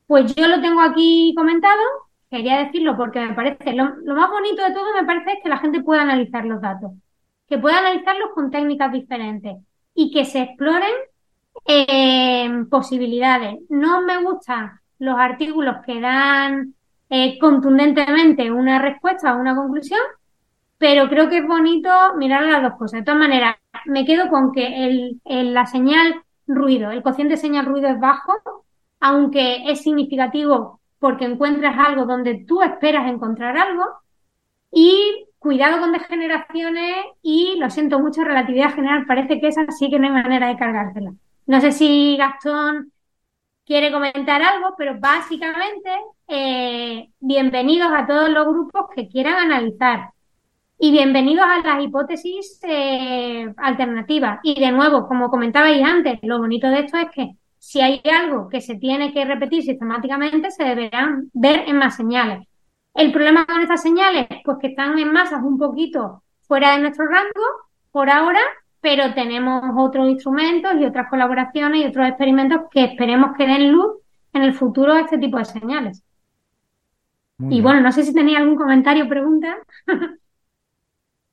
pues 0.07 0.35
yo 0.35 0.47
lo 0.47 0.61
tengo 0.61 0.81
aquí 0.81 1.35
comentado, 1.37 1.83
quería 2.31 2.59
decirlo 2.65 2.97
porque 2.97 3.21
me 3.21 3.35
parece, 3.35 3.73
lo, 3.73 3.85
más 4.15 4.31
bonito 4.31 4.63
de 4.63 4.75
todo 4.75 4.93
me 4.95 5.05
parece 5.05 5.41
que 5.43 5.49
la 5.49 5.59
gente 5.59 5.83
pueda 5.83 6.03
analizar 6.03 6.45
los 6.45 6.61
datos, 6.61 6.93
que 7.49 7.59
pueda 7.59 7.79
analizarlos 7.79 8.31
con 8.35 8.51
técnicas 8.51 8.93
diferentes 8.93 9.57
y 9.95 10.11
que 10.11 10.25
se 10.25 10.43
exploren 10.43 10.93
eh, 11.67 12.65
posibilidades. 12.71 13.59
No 13.69 14.03
me 14.03 14.23
gustan 14.23 14.73
los 14.99 15.17
artículos 15.19 15.77
que 15.87 16.01
dan 16.01 16.75
eh, 17.11 17.39
contundentemente 17.39 18.51
una 18.51 18.79
respuesta 18.81 19.35
o 19.35 19.41
una 19.41 19.55
conclusión, 19.55 20.01
pero 20.79 21.09
creo 21.09 21.29
que 21.29 21.39
es 21.39 21.47
bonito 21.47 21.91
mirar 22.17 22.43
las 22.43 22.63
dos 22.63 22.79
cosas. 22.79 23.01
De 23.01 23.05
todas 23.05 23.21
maneras, 23.21 23.57
me 23.87 24.05
quedo 24.05 24.29
con 24.29 24.53
que 24.53 25.21
el, 25.25 25.55
la 25.55 25.67
señal 25.67 26.23
ruido, 26.47 26.91
el 26.91 27.03
cociente 27.03 27.37
señal 27.37 27.67
ruido 27.67 27.89
es 27.89 28.01
bajo, 28.01 28.33
aunque 29.01 29.71
es 29.71 29.83
significativo 29.83 30.81
porque 30.99 31.27
encuentras 31.27 31.77
algo 31.79 32.07
donde 32.07 32.45
tú 32.49 32.63
esperas 32.63 33.07
encontrar 33.07 33.59
algo 33.59 33.85
y 34.73 35.27
cuidado 35.45 35.79
con 35.79 35.93
degeneraciones 35.93 36.97
y 37.23 37.57
lo 37.59 37.69
siento 37.69 38.01
mucho, 38.01 38.25
relatividad 38.25 38.75
general 38.75 39.05
parece 39.07 39.39
que 39.39 39.49
esa 39.49 39.71
sí 39.71 39.91
que 39.91 39.99
no 39.99 40.07
hay 40.07 40.13
manera 40.13 40.49
de 40.49 40.57
cargársela. 40.57 41.13
No 41.47 41.61
sé 41.61 41.71
si 41.71 42.17
Gastón 42.17 42.91
quiere 43.67 43.93
comentar 43.93 44.43
algo, 44.43 44.75
pero 44.79 44.99
básicamente 44.99 45.91
eh, 46.29 47.11
bienvenidos 47.21 47.91
a 47.95 48.07
todos 48.07 48.31
los 48.31 48.47
grupos 48.47 48.87
que 48.97 49.07
quieran 49.07 49.35
analizar 49.35 50.13
y 50.79 50.91
bienvenidos 50.91 51.45
a 51.45 51.61
las 51.61 51.85
hipótesis 51.85 52.59
eh, 52.63 53.53
alternativas. 53.59 54.41
Y 54.43 54.59
de 54.59 54.73
nuevo, 54.73 55.07
como 55.07 55.29
comentabais 55.29 55.85
antes, 55.85 56.21
lo 56.23 56.39
bonito 56.39 56.69
de 56.71 56.81
esto 56.81 56.97
es 56.97 57.11
que 57.11 57.37
si 57.59 57.83
hay 57.83 58.01
algo 58.11 58.49
que 58.49 58.63
se 58.63 58.77
tiene 58.77 59.13
que 59.13 59.27
repetir 59.27 59.63
sistemáticamente, 59.63 60.51
se 60.51 60.65
deberán 60.65 61.31
ver 61.35 61.65
en 61.69 61.77
más 61.77 61.97
señales. 61.97 62.49
El 62.95 63.13
problema 63.13 63.45
con 63.45 63.61
estas 63.61 63.83
señales, 63.83 64.27
pues 64.45 64.59
que 64.61 64.69
están 64.69 64.99
en 64.99 65.13
masas 65.13 65.43
un 65.43 65.59
poquito 65.59 66.23
fuera 66.47 66.73
de 66.73 66.83
nuestro 66.83 67.07
rango 67.07 67.45
por 67.91 68.09
ahora, 68.09 68.41
pero 68.81 69.15
tenemos 69.15 69.63
otros 69.77 70.09
instrumentos 70.09 70.75
y 70.79 70.85
otras 70.85 71.09
colaboraciones 71.09 71.81
y 71.81 71.87
otros 71.87 72.09
experimentos 72.09 72.63
que 72.71 72.85
esperemos 72.85 73.37
que 73.37 73.47
den 73.47 73.73
luz 73.73 73.97
en 74.33 74.43
el 74.43 74.55
futuro 74.55 74.93
a 74.93 75.01
este 75.01 75.19
tipo 75.19 75.39
de 75.39 75.45
señales. 75.45 76.05
y 77.39 77.61
bueno, 77.61 77.81
no 77.81 77.91
sé 77.91 78.05
si 78.05 78.15
tenéis 78.15 78.39
algún 78.39 78.57
comentario 78.57 79.07
o 79.07 79.09
pregunta. 79.09 79.57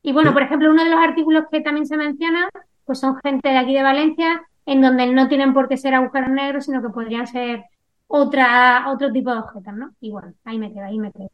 y 0.02 0.14
bueno, 0.14 0.34
por 0.34 0.42
ejemplo, 0.42 0.72
uno 0.72 0.84
de 0.84 0.90
los 0.90 1.00
artículos 1.00 1.46
que 1.52 1.62
también 1.62 1.86
se 1.86 1.98
menciona, 1.98 2.50
pues 2.86 3.00
son 3.00 3.18
gente 3.24 3.50
de 3.50 3.58
aquí 3.58 3.74
de 3.74 3.84
Valencia, 3.84 4.42
en 4.66 4.82
donde 4.82 5.06
no 5.08 5.28
tienen 5.28 5.54
por 5.54 5.68
qué 5.68 5.78
ser 5.78 5.94
agujeros 5.94 6.30
negros, 6.30 6.66
sino 6.66 6.82
que 6.82 6.90
podrían 6.90 7.28
ser 7.28 7.66
otra, 8.12 8.92
otro 8.92 9.12
tipo 9.12 9.32
de 9.32 9.40
objetos, 9.40 9.74
¿no? 9.74 9.96
Y 10.02 10.12
bueno, 10.12 10.34
ahí 10.44 10.60
me 10.60 10.72
quedo, 10.74 10.86
ahí 10.86 11.00
me 11.00 11.12
quedo. 11.12 11.30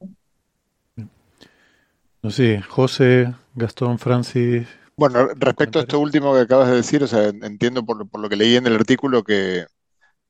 No 2.21 2.31
sé, 2.31 2.61
José, 2.61 3.33
Gastón, 3.55 3.97
Francis. 3.99 4.67
Bueno, 4.95 5.27
respecto 5.35 5.79
a 5.79 5.83
esto 5.83 5.99
último 5.99 6.33
que 6.33 6.41
acabas 6.41 6.69
de 6.69 6.75
decir, 6.75 7.03
o 7.03 7.07
sea, 7.07 7.27
entiendo 7.27 7.85
por, 7.85 8.07
por 8.09 8.21
lo 8.21 8.29
que 8.29 8.35
leí 8.35 8.55
en 8.55 8.67
el 8.67 8.75
artículo 8.75 9.23
que, 9.23 9.65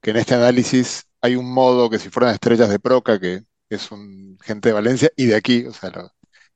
que, 0.01 0.11
en 0.11 0.17
este 0.17 0.35
análisis 0.35 1.05
hay 1.21 1.35
un 1.35 1.51
modo 1.53 1.89
que 1.89 1.99
si 1.99 2.09
fueran 2.09 2.33
estrellas 2.33 2.69
de 2.69 2.79
Proca, 2.79 3.19
que, 3.19 3.43
es 3.69 3.91
un 3.91 4.37
gente 4.41 4.69
de 4.69 4.73
Valencia 4.73 5.11
y 5.17 5.25
de 5.25 5.35
aquí, 5.35 5.65
o 5.65 5.73
sea, 5.73 5.91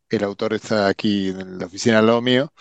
el 0.09 0.23
autor 0.23 0.53
está 0.53 0.87
aquí 0.87 1.29
en 1.29 1.59
la 1.59 1.65
oficina 1.65 1.99
al 1.99 2.07
lado 2.07 2.21
mío, 2.21 2.53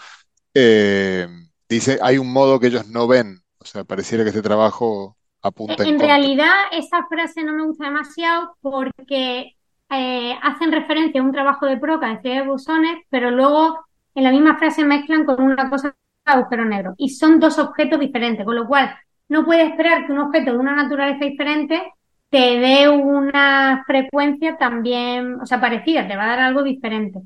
eh, 0.55 1.29
dice, 1.69 1.99
hay 2.03 2.19
un 2.19 2.33
modo 2.33 2.59
que 2.59 2.69
ellos 2.69 2.89
no 2.89 3.07
ven, 3.07 3.43
o 3.59 3.65
sea, 3.65 3.85
pareciera 3.85 4.25
que 4.25 4.31
este 4.31 4.43
trabajo 4.43 5.17
apunta 5.43 5.83
en, 5.83 5.95
en 5.95 6.01
realidad, 6.01 6.55
esa 6.73 7.07
frase 7.07 7.43
no 7.43 7.53
me 7.53 7.65
gusta 7.65 7.87
demasiado 7.87 8.57
porque 8.61 9.57
eh, 9.91 10.39
hacen 10.43 10.73
referencia 10.73 11.21
a 11.21 11.25
un 11.25 11.33
trabajo 11.33 11.67
de 11.67 11.77
Proca 11.77 12.07
de 12.07 12.15
estrellas 12.15 12.45
de 12.45 12.51
bosones, 12.51 12.99
pero 13.11 13.31
luego 13.31 13.79
en 14.15 14.25
la 14.25 14.31
misma 14.31 14.57
frase 14.57 14.85
mezclan 14.85 15.25
con 15.25 15.43
una 15.43 15.69
cosa 15.69 15.89
de 15.89 16.33
agujero 16.33 16.65
negro. 16.65 16.95
Y 16.97 17.11
son 17.11 17.41
dos 17.41 17.59
objetos 17.59 17.99
diferentes, 17.99 18.45
con 18.45 18.55
lo 18.55 18.67
cual 18.67 18.95
no 19.29 19.45
puedes 19.45 19.71
esperar 19.71 20.07
que 20.07 20.13
un 20.13 20.21
objeto 20.21 20.53
de 20.53 20.59
una 20.59 20.75
naturaleza 20.75 21.25
diferente 21.25 21.93
te 22.29 22.61
dé 22.61 22.89
una 22.89 23.83
frecuencia 23.87 24.57
también, 24.57 25.41
o 25.41 25.47
sea, 25.47 25.61
parecida, 25.61 26.07
te 26.07 26.17
va 26.17 26.25
a 26.25 26.29
dar 26.29 26.41
algo 26.41 26.63
diferente. 26.63 27.21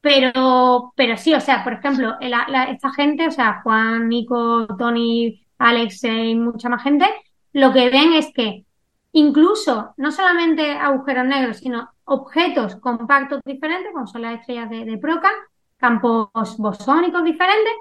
Pero, 0.00 0.92
pero 0.96 1.16
sí, 1.18 1.34
o 1.34 1.40
sea, 1.40 1.62
por 1.62 1.74
ejemplo, 1.74 2.16
esta 2.20 2.92
gente, 2.92 3.26
o 3.26 3.30
sea, 3.30 3.60
Juan, 3.62 4.08
Nico, 4.08 4.66
Tony, 4.78 5.42
Alex 5.58 6.04
y 6.04 6.34
mucha 6.34 6.70
más 6.70 6.82
gente, 6.82 7.04
lo 7.52 7.72
que 7.72 7.90
ven 7.90 8.12
es 8.12 8.32
que 8.32 8.64
incluso 9.12 9.94
no 9.96 10.12
solamente 10.12 10.72
agujeros 10.72 11.26
negros, 11.26 11.58
sino 11.58 11.90
objetos 12.04 12.76
compactos 12.76 13.40
diferentes, 13.44 13.92
como 13.92 14.06
son 14.06 14.22
las 14.22 14.40
estrellas 14.40 14.70
de, 14.70 14.98
Proca, 14.98 15.30
campos 15.76 16.56
bosónicos 16.58 17.24
diferentes, 17.24 17.72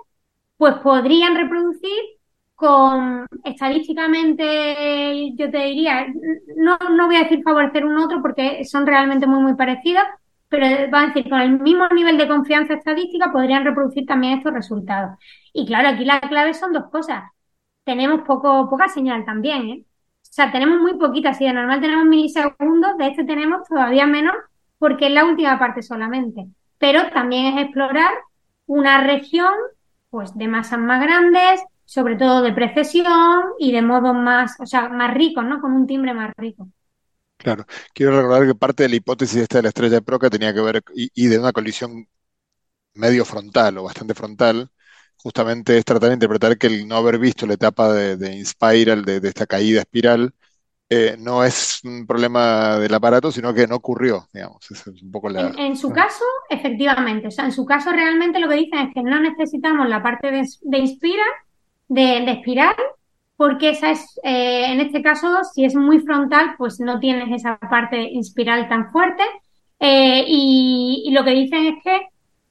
pues 0.57 0.75
podrían 0.75 1.35
reproducir 1.35 1.99
con 2.55 3.25
estadísticamente, 3.45 5.31
yo 5.35 5.49
te 5.49 5.57
diría, 5.59 6.07
no, 6.57 6.77
no 6.91 7.07
voy 7.07 7.15
a 7.15 7.23
decir 7.23 7.41
favorecer 7.43 7.85
un 7.85 7.97
otro 7.97 8.21
porque 8.21 8.65
son 8.65 8.85
realmente 8.85 9.27
muy, 9.27 9.41
muy 9.41 9.55
parecidos, 9.55 10.03
pero 10.49 10.91
va 10.91 11.01
a 11.01 11.07
decir, 11.07 11.29
con 11.29 11.39
el 11.39 11.59
mismo 11.59 11.87
nivel 11.89 12.17
de 12.17 12.27
confianza 12.27 12.73
estadística 12.73 13.31
podrían 13.31 13.63
reproducir 13.63 14.05
también 14.05 14.39
estos 14.39 14.53
resultados. 14.53 15.17
Y 15.53 15.65
claro, 15.67 15.89
aquí 15.89 16.03
la 16.05 16.19
clave 16.19 16.53
son 16.53 16.73
dos 16.73 16.89
cosas. 16.91 17.23
Tenemos 17.89 18.21
poco, 18.21 18.69
poca 18.69 18.87
señal 18.87 19.25
también, 19.25 19.67
¿eh? 19.67 19.83
O 20.21 20.31
sea, 20.31 20.51
tenemos 20.51 20.79
muy 20.79 20.93
poquita, 20.93 21.33
si 21.33 21.45
de 21.45 21.53
normal 21.53 21.81
tenemos 21.81 22.05
milisegundos, 22.05 22.95
de 22.99 23.07
este 23.07 23.23
tenemos 23.23 23.67
todavía 23.67 24.05
menos 24.05 24.35
porque 24.77 25.07
es 25.07 25.11
la 25.11 25.25
última 25.25 25.57
parte 25.57 25.81
solamente. 25.81 26.45
Pero 26.77 27.09
también 27.09 27.57
es 27.57 27.65
explorar 27.65 28.11
una 28.67 29.03
región 29.03 29.51
pues 30.11 30.37
de 30.37 30.47
masas 30.47 30.77
más 30.77 31.01
grandes, 31.01 31.63
sobre 31.83 32.15
todo 32.15 32.43
de 32.43 32.53
precesión 32.53 33.41
y 33.57 33.71
de 33.71 33.81
modos 33.81 34.13
más, 34.13 34.55
o 34.59 34.67
sea, 34.67 34.87
más 34.89 35.11
ricos, 35.15 35.43
¿no? 35.43 35.59
Con 35.59 35.71
un 35.71 35.87
timbre 35.87 36.13
más 36.13 36.31
rico. 36.37 36.69
Claro, 37.37 37.65
quiero 37.95 38.15
recordar 38.15 38.45
que 38.45 38.53
parte 38.53 38.83
de 38.83 38.89
la 38.89 38.97
hipótesis 38.97 39.41
esta 39.41 39.57
de 39.57 39.63
la 39.63 39.69
estrella 39.69 39.95
de 39.95 40.01
Proca 40.03 40.29
tenía 40.29 40.53
que 40.53 40.61
ver, 40.61 40.83
y, 40.93 41.25
de 41.25 41.39
una 41.39 41.53
colisión 41.53 42.07
medio 42.93 43.25
frontal 43.25 43.79
o 43.79 43.83
bastante 43.85 44.13
frontal, 44.13 44.69
justamente 45.21 45.77
es 45.77 45.85
tratar 45.85 46.09
de 46.09 46.15
interpretar 46.15 46.57
que 46.57 46.67
el 46.67 46.87
no 46.87 46.95
haber 46.95 47.19
visto 47.19 47.45
la 47.45 47.53
etapa 47.53 47.91
de, 47.93 48.17
de 48.17 48.35
Inspiral, 48.35 49.03
de, 49.03 49.19
esta 49.23 49.45
caída 49.45 49.81
espiral, 49.81 50.33
eh, 50.89 51.15
no 51.19 51.43
es 51.43 51.81
un 51.83 52.07
problema 52.07 52.79
del 52.79 52.93
aparato, 52.93 53.31
sino 53.31 53.53
que 53.53 53.67
no 53.67 53.75
ocurrió, 53.75 54.27
digamos. 54.33 54.69
es 54.71 54.87
un 54.87 55.11
poco 55.11 55.29
la... 55.29 55.51
en, 55.57 55.77
su 55.77 55.91
caso, 55.91 56.23
efectivamente. 56.49 57.27
O 57.27 57.31
sea, 57.31 57.45
en 57.45 57.51
su 57.51 57.65
caso 57.65 57.91
realmente 57.91 58.39
lo 58.39 58.49
que 58.49 58.55
dicen 58.55 58.79
es 58.79 58.93
que 58.93 59.03
no 59.03 59.19
necesitamos 59.19 59.87
la 59.87 60.01
parte 60.01 60.31
de, 60.31 60.47
de 60.61 60.77
Inspiral, 60.79 61.29
de, 61.89 62.31
espiral, 62.31 62.75
porque 63.35 63.69
esa 63.69 63.91
es, 63.91 64.19
eh, 64.23 64.71
en 64.71 64.79
este 64.79 65.01
caso, 65.01 65.43
si 65.53 65.65
es 65.65 65.75
muy 65.75 65.99
frontal, 65.99 66.55
pues 66.57 66.79
no 66.79 66.99
tienes 66.99 67.29
esa 67.31 67.57
parte 67.57 68.17
espiral 68.17 68.67
tan 68.69 68.91
fuerte. 68.91 69.23
Eh, 69.79 70.25
y, 70.27 71.09
lo 71.11 71.23
que 71.23 71.31
dicen 71.31 71.65
es 71.67 71.83
que 71.83 72.07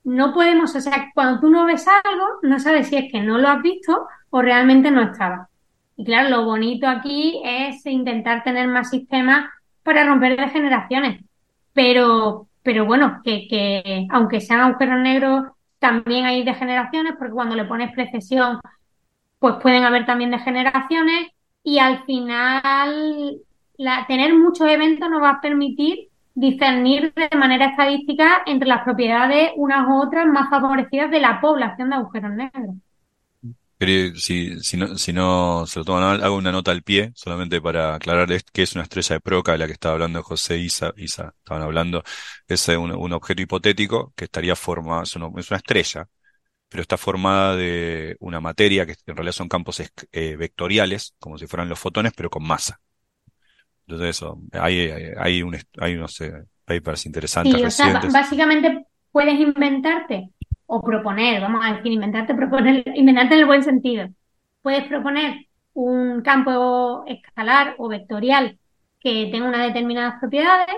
no 0.09 0.32
podemos, 0.32 0.74
o 0.74 0.80
sea, 0.80 1.11
cuando 1.14 1.40
tú 1.40 1.50
no 1.50 1.66
ves 1.66 1.86
algo, 1.86 2.24
no 2.42 2.59
sabes 2.59 2.88
si 2.88 2.96
es 2.96 3.12
que 3.12 3.20
no 3.20 3.38
lo 3.38 3.48
has 3.48 3.62
visto 3.62 4.06
o 4.30 4.42
realmente 4.42 4.90
no 4.90 5.02
estaba. 5.02 5.48
Y 5.96 6.04
claro, 6.04 6.30
lo 6.30 6.44
bonito 6.44 6.88
aquí 6.88 7.40
es 7.44 7.84
intentar 7.86 8.42
tener 8.44 8.68
más 8.68 8.90
sistemas 8.90 9.50
para 9.82 10.04
romper 10.04 10.36
degeneraciones. 10.38 11.22
Pero, 11.72 12.48
pero 12.62 12.86
bueno, 12.86 13.20
que, 13.24 13.46
que 13.48 14.06
aunque 14.11 14.40
sean 14.40 14.61
agujeros 14.61 15.00
negros, 15.00 15.46
también 15.78 16.26
hay 16.26 16.44
degeneraciones, 16.44 17.14
porque 17.18 17.34
cuando 17.34 17.54
le 17.54 17.64
pones 17.64 17.92
precesión, 17.92 18.61
pues 19.38 19.56
pueden 19.62 19.84
haber 19.84 20.06
también 20.06 20.30
degeneraciones 20.30 21.28
y 21.62 21.78
al 21.78 22.04
final 22.04 23.40
la, 23.76 24.06
tener 24.06 24.34
muchos 24.34 24.68
eventos 24.68 25.09
nos 25.11 25.22
va 25.22 25.30
a 25.30 25.40
permitir 25.40 26.07
discernir 26.39 27.12
de 27.14 27.36
manera 27.36 27.66
estadística 27.66 28.43
entre 28.47 28.68
las 28.68 28.84
propiedades 28.84 29.51
unas 29.57 29.86
u 29.89 30.03
otras 30.03 30.26
más 30.26 30.49
favorecidas 30.51 31.11
de 31.11 31.20
la 31.20 31.41
población 31.41 31.91
de 31.91 31.97
agujeros 31.97 32.32
negros. 32.32 32.76
Pero 33.76 34.16
si, 34.16 34.59
si, 34.61 34.76
no, 34.76 34.99
si 34.99 35.12
no 35.12 35.64
se 35.66 35.78
lo 35.78 35.84
toman 35.84 36.03
mal, 36.03 36.24
hago 36.24 36.36
una 36.36 36.51
nota 36.51 36.72
al 36.72 36.82
pie, 36.82 37.12
solamente 37.14 37.61
para 37.61 37.95
aclarar 37.95 38.28
que 38.53 38.62
es 38.62 38.74
una 38.74 38.82
estrella 38.82 39.14
de 39.16 39.20
Proca 39.20 39.53
de 39.53 39.59
la 39.59 39.66
que 39.66 39.72
estaba 39.74 39.95
hablando 39.95 40.22
José 40.24 40.59
Isa, 40.59 40.93
Isa, 40.97 41.32
estaban 41.39 41.62
hablando, 41.62 42.03
es 42.49 42.66
un, 42.68 42.91
un 42.91 43.12
objeto 43.12 43.41
hipotético 43.43 44.12
que 44.16 44.24
estaría 44.24 44.57
formado, 44.57 45.05
es 45.05 45.14
una, 45.14 45.28
es 45.39 45.51
una 45.51 45.59
estrella, 45.59 46.09
pero 46.68 46.82
está 46.82 46.99
formada 46.99 47.57
de 47.57 48.16
una 48.20 48.41
materia 48.41 48.86
que 48.86 48.97
en 49.07 49.16
realidad 49.16 49.32
son 49.34 49.49
campos 49.49 49.80
eh, 50.12 50.36
vectoriales, 50.36 51.14
como 51.20 51.39
si 51.39 51.47
fueran 51.47 51.68
los 51.68 51.78
fotones, 51.78 52.12
pero 52.16 52.30
con 52.30 52.45
masa. 52.47 52.80
Entonces 53.89 54.16
eso, 54.16 54.39
hay, 54.53 54.91
hay, 55.18 55.43
un, 55.43 55.57
hay 55.80 55.97
unos 55.97 56.22
papers 56.66 57.07
interesantes 57.07 57.55
sí, 57.55 57.62
recientes. 57.62 58.05
O 58.05 58.11
sea, 58.11 58.20
básicamente 58.20 58.86
puedes 59.11 59.41
inventarte 59.41 60.28
o 60.66 60.84
proponer, 60.84 61.41
vamos 61.41 61.64
a 61.64 61.72
decir, 61.72 61.93
inventarte, 61.93 62.34
proponer, 62.34 62.84
inventarte 62.95 63.34
en 63.34 63.41
el 63.41 63.47
buen 63.47 63.62
sentido. 63.62 64.07
Puedes 64.61 64.84
proponer 64.84 65.47
un 65.72 66.20
campo 66.20 67.05
escalar 67.07 67.76
o 67.78 67.89
vectorial 67.89 68.59
que 69.01 69.30
tenga 69.32 69.49
unas 69.49 69.66
determinadas 69.66 70.20
propiedades. 70.20 70.76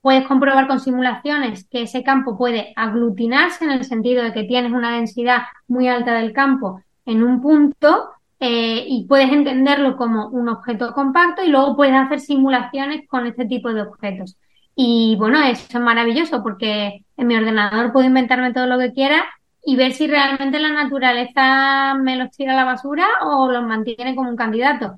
Puedes 0.00 0.26
comprobar 0.26 0.66
con 0.66 0.80
simulaciones 0.80 1.68
que 1.68 1.82
ese 1.82 2.02
campo 2.02 2.36
puede 2.36 2.72
aglutinarse 2.74 3.64
en 3.64 3.70
el 3.70 3.84
sentido 3.84 4.24
de 4.24 4.32
que 4.32 4.42
tienes 4.42 4.72
una 4.72 4.96
densidad 4.96 5.42
muy 5.68 5.86
alta 5.86 6.14
del 6.14 6.32
campo 6.32 6.82
en 7.06 7.22
un 7.22 7.40
punto 7.40 8.10
eh, 8.40 8.84
y 8.88 9.04
puedes 9.06 9.30
entenderlo 9.30 9.96
como 9.96 10.28
un 10.28 10.48
objeto 10.48 10.94
compacto 10.94 11.42
y 11.44 11.48
luego 11.48 11.76
puedes 11.76 11.94
hacer 11.94 12.20
simulaciones 12.20 13.06
con 13.06 13.26
este 13.26 13.44
tipo 13.44 13.72
de 13.72 13.82
objetos. 13.82 14.38
Y 14.74 15.14
bueno, 15.18 15.42
eso 15.42 15.66
es 15.68 15.80
maravilloso 15.84 16.42
porque 16.42 17.04
en 17.18 17.26
mi 17.26 17.36
ordenador 17.36 17.92
puedo 17.92 18.06
inventarme 18.06 18.54
todo 18.54 18.66
lo 18.66 18.78
que 18.78 18.94
quiera 18.94 19.24
y 19.62 19.76
ver 19.76 19.92
si 19.92 20.06
realmente 20.06 20.58
la 20.58 20.72
naturaleza 20.72 21.94
me 22.00 22.16
los 22.16 22.30
tira 22.30 22.54
a 22.54 22.56
la 22.56 22.64
basura 22.64 23.06
o 23.22 23.50
los 23.50 23.62
mantiene 23.62 24.16
como 24.16 24.30
un 24.30 24.36
candidato. 24.36 24.96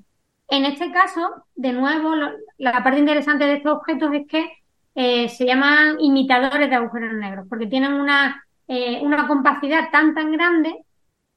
En 0.48 0.64
este 0.64 0.92
caso, 0.92 1.46
de 1.56 1.72
nuevo, 1.72 2.14
la 2.58 2.82
parte 2.84 3.00
interesante 3.00 3.44
de 3.46 3.54
estos 3.54 3.72
objetos 3.72 4.12
es 4.14 4.26
que 4.28 4.50
eh, 4.94 5.28
se 5.28 5.46
llaman 5.46 5.98
imitadores 5.98 6.68
de 6.68 6.76
agujeros 6.76 7.14
negros, 7.14 7.46
porque 7.48 7.66
tienen 7.66 7.94
una, 7.94 8.44
eh, 8.68 9.00
una 9.02 9.26
compacidad 9.26 9.90
tan 9.90 10.14
tan 10.14 10.30
grande 10.30 10.84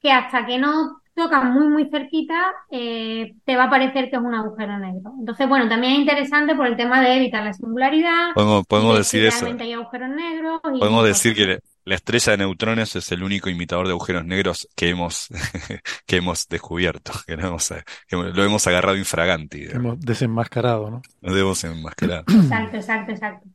que 0.01 0.11
hasta 0.11 0.45
que 0.45 0.59
no 0.59 1.01
tocan 1.15 1.53
muy 1.53 1.67
muy 1.67 1.89
cerquita, 1.89 2.53
eh, 2.69 3.35
te 3.45 3.55
va 3.55 3.65
a 3.65 3.69
parecer 3.69 4.09
que 4.09 4.17
es 4.17 4.21
un 4.21 4.35
agujero 4.35 4.77
negro. 4.77 5.13
Entonces, 5.17 5.47
bueno, 5.47 5.67
también 5.69 5.93
es 5.93 5.99
interesante 5.99 6.55
por 6.55 6.67
el 6.67 6.75
tema 6.75 7.01
de 7.01 7.15
evitar 7.15 7.43
la 7.43 7.53
singularidad. 7.53 8.33
Podemos, 8.35 8.65
podemos 8.67 8.97
decir 8.97 9.25
eso. 9.25 9.45
Hay 9.45 9.73
agujeros 9.73 10.09
negros 10.09 10.61
podemos 10.61 11.05
decir 11.05 11.33
que 11.33 11.59
la 11.85 11.95
estrella 11.95 12.31
de 12.31 12.37
neutrones 12.39 12.95
es 12.95 13.11
el 13.11 13.23
único 13.23 13.49
imitador 13.49 13.85
de 13.85 13.91
agujeros 13.91 14.25
negros 14.25 14.67
que 14.75 14.89
hemos, 14.89 15.29
que 16.05 16.17
hemos 16.17 16.47
descubierto, 16.47 17.11
que, 17.25 17.37
no 17.37 17.47
hemos, 17.47 17.73
que 18.07 18.15
lo 18.15 18.43
hemos 18.43 18.67
agarrado 18.67 18.97
infraganti. 18.97 19.65
Hemos 19.71 19.99
desenmascarado, 19.99 20.89
¿no? 20.89 21.01
Lo 21.21 21.37
hemos 21.37 21.61
desenmascarado. 21.61 22.23
Exacto, 22.27 22.77
exacto, 22.77 23.11
exacto. 23.11 23.47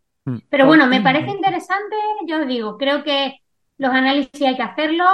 Pero 0.49 0.67
bueno, 0.67 0.87
me 0.87 1.01
parece 1.01 1.31
interesante, 1.31 1.97
yo 2.27 2.45
digo, 2.47 2.77
creo 2.77 3.03
que 3.03 3.41
los 3.79 3.91
análisis 3.91 4.43
hay 4.43 4.57
que 4.57 4.63
hacerlos, 4.63 5.11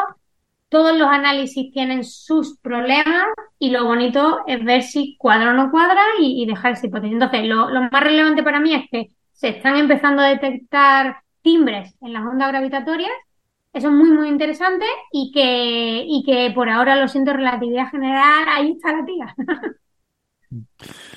todos 0.68 0.96
los 0.96 1.08
análisis 1.08 1.72
tienen 1.72 2.04
sus 2.04 2.58
problemas 2.58 3.26
y 3.58 3.70
lo 3.70 3.84
bonito 3.84 4.40
es 4.46 4.64
ver 4.64 4.82
si 4.82 5.16
cuadra 5.16 5.50
o 5.50 5.54
no 5.54 5.70
cuadra 5.70 6.02
y, 6.20 6.44
dejar 6.46 6.72
esa 6.72 6.86
hipótesis. 6.86 7.14
Entonces, 7.14 7.44
lo, 7.46 7.68
más 7.68 8.02
relevante 8.02 8.42
para 8.42 8.60
mí 8.60 8.74
es 8.74 8.84
que 8.90 9.10
se 9.32 9.48
están 9.48 9.76
empezando 9.76 10.22
a 10.22 10.28
detectar 10.28 11.18
timbres 11.42 11.94
en 12.00 12.12
las 12.12 12.24
ondas 12.24 12.48
gravitatorias. 12.48 13.12
Eso 13.72 13.88
es 13.88 13.94
muy, 13.94 14.10
muy 14.10 14.28
interesante 14.28 14.86
y 15.12 15.30
que, 15.32 16.04
y 16.06 16.22
que 16.24 16.50
por 16.54 16.68
ahora 16.68 16.96
lo 16.96 17.08
siento 17.08 17.32
relatividad 17.32 17.90
general, 17.90 18.46
ahí 18.48 18.72
está 18.72 18.92
la 18.92 19.04
tía. 19.04 19.34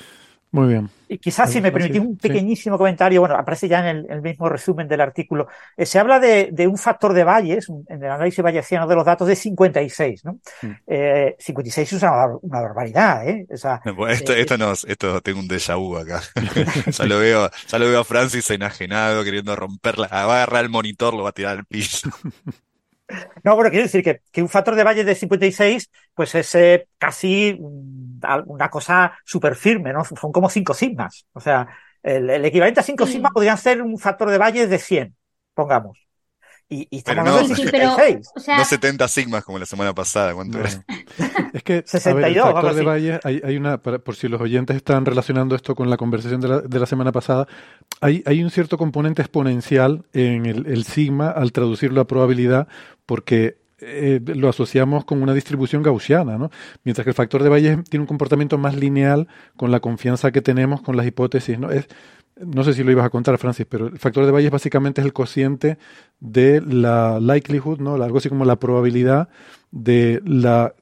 Muy 0.52 0.68
bien. 0.68 0.90
Y 1.08 1.20
quizás 1.20 1.52
si 1.52 1.62
me 1.62 1.72
permitís 1.72 2.02
un 2.02 2.18
pequeñísimo 2.18 2.78
comentario, 2.78 3.20
bueno, 3.20 3.36
aparece 3.36 3.68
ya 3.68 3.88
en 3.88 4.06
el, 4.10 4.22
mismo 4.22 4.50
resumen 4.50 4.88
del 4.88 5.02
artículo. 5.02 5.48
Eh, 5.78 5.86
se 5.86 6.00
habla 6.00 6.20
de, 6.20 6.68
un 6.68 6.78
factor 6.78 7.14
de 7.14 7.24
valles, 7.24 7.68
en 7.88 8.04
el 8.04 8.10
análisis 8.10 8.44
bayesiano 8.44 8.88
de 8.88 8.96
los 8.96 9.06
datos, 9.06 9.28
de 9.28 9.36
56, 9.36 10.26
¿no? 10.26 10.40
56 11.38 11.92
mm. 11.92 11.96
eh, 11.96 11.98
es 11.98 12.04
una, 12.04 12.62
barbaridad, 12.62 13.28
¿eh? 13.28 13.46
esto, 13.50 14.34
eh, 14.36 14.42
esto, 14.42 14.58
no, 14.58 14.72
esto 14.72 15.22
tengo 15.22 15.40
un 15.40 15.48
déjà 15.48 15.78
vu 15.78 15.98
acá. 15.98 16.22
ya, 16.92 17.06
lo 17.06 17.20
veo, 17.20 17.50
ya 17.68 17.80
lo 17.80 17.88
veo 17.88 18.00
a 18.00 18.04
Francis 18.04 18.50
enajenado, 18.50 19.24
queriendo 19.24 19.56
romperla, 19.56 20.08
va 20.08 20.20
a 20.20 20.24
agarrar 20.24 20.64
el 20.64 20.70
monitor, 20.70 21.14
lo 21.14 21.24
va 21.24 21.30
a 21.30 21.34
tirar 21.34 21.58
al 21.58 21.66
piso. 21.66 22.10
No, 23.44 23.58
pero 23.58 23.72
quiero 23.72 23.86
decir 23.86 24.04
que, 24.04 24.22
que, 24.32 24.44
un 24.44 24.50
factor 24.50 24.76
de 24.76 24.84
valle 24.84 25.04
de 25.04 25.16
56, 25.16 25.90
pues 26.14 26.36
es 26.36 26.86
casi 27.00 27.58
mm, 27.60 28.09
una 28.46 28.70
cosa 28.70 29.14
súper 29.26 29.56
firme, 29.56 29.94
¿no? 29.94 30.04
Son 30.04 30.32
como 30.32 30.50
5 30.50 30.74
sigmas. 30.74 31.26
O 31.34 31.40
sea, 31.40 31.68
el, 32.04 32.46
equivalente 32.46 32.80
a 32.80 32.84
5 32.84 33.06
sigmas 33.06 33.32
podrían 33.34 33.58
ser 33.58 33.82
un 33.82 33.98
factor 33.98 34.30
de 34.30 34.38
valle 34.38 34.68
de 34.68 34.78
100, 34.78 35.16
pongamos. 35.54 35.98
Y, 36.72 36.88
y 36.92 36.98
estamos 36.98 37.24
pero 37.24 37.42
no, 37.42 37.48
de 37.48 37.56
56. 37.56 38.30
o 38.36 38.40
sea... 38.40 38.58
No 38.58 38.66
70 38.66 39.08
sigmas 39.08 39.44
como 39.44 39.58
la 39.58 39.66
semana 39.66 39.94
pasada, 39.94 40.36
¿cuánto 40.36 40.60
era? 40.60 40.70
Es 41.54 41.64
que 41.64 41.84
62, 41.84 42.16
ver, 42.16 42.28
el 42.28 42.42
factor 42.54 42.76
de 42.76 42.84
valle, 42.84 43.20
hay, 43.24 43.42
hay, 43.44 43.58
una, 43.58 43.80
por 43.80 44.16
si 44.16 44.28
los 44.28 44.40
oyentes 44.40 44.76
están 44.76 45.04
relacionando 45.04 45.56
esto 45.56 45.74
con 45.74 45.90
la 45.90 45.98
conversación 45.98 46.42
de 46.42 46.48
la, 46.48 46.62
de 46.62 46.80
la 46.80 46.86
semana 46.86 47.12
pasada, 47.12 47.48
hay, 48.02 48.22
hay, 48.28 48.44
un 48.44 48.52
cierto 48.52 48.78
componente 48.78 49.24
exponencial 49.24 50.06
en 50.14 50.46
el, 50.46 50.68
el 50.68 50.84
sigma 50.84 51.32
al 51.32 51.52
traducirlo 51.52 52.02
a 52.02 52.06
probabilidad, 52.06 52.68
porque 53.08 53.58
eh, 53.82 54.20
lo 54.26 54.50
asociamos 54.50 55.06
con 55.06 55.22
una 55.22 55.34
distribución 55.34 55.84
gaussiana, 55.84 56.38
¿no? 56.38 56.52
Mientras 56.84 57.04
que 57.06 57.12
el 57.12 57.16
factor 57.16 57.44
de 57.44 57.50
Bayes 57.50 57.84
tiene 57.90 58.02
un 58.02 58.08
comportamiento 58.08 58.58
más 58.58 58.76
lineal 58.76 59.28
con 59.56 59.72
la 59.72 59.80
confianza 59.80 60.32
que 60.32 60.42
tenemos 60.42 60.82
con 60.82 60.98
las 60.98 61.06
hipótesis, 61.06 61.58
¿no? 61.58 61.72
Es, 61.72 61.88
no 62.36 62.64
sé 62.64 62.74
si 62.74 62.84
lo 62.84 62.92
ibas 62.92 63.06
a 63.06 63.10
contar, 63.10 63.38
Francis, 63.38 63.66
pero 63.70 63.88
el 63.88 64.00
factor 64.00 64.26
de 64.26 64.32
Bayes 64.32 64.52
básicamente 64.52 65.02
es 65.02 65.06
el 65.06 65.14
cociente 65.14 65.78
de 66.20 66.62
la 66.62 67.20
likelihood, 67.20 67.80
¿no? 67.80 67.96
Algo 67.96 68.18
así 68.18 68.30
como 68.30 68.46
la 68.46 68.58
probabilidad 68.58 69.30
de 69.72 70.22
la 70.26 70.74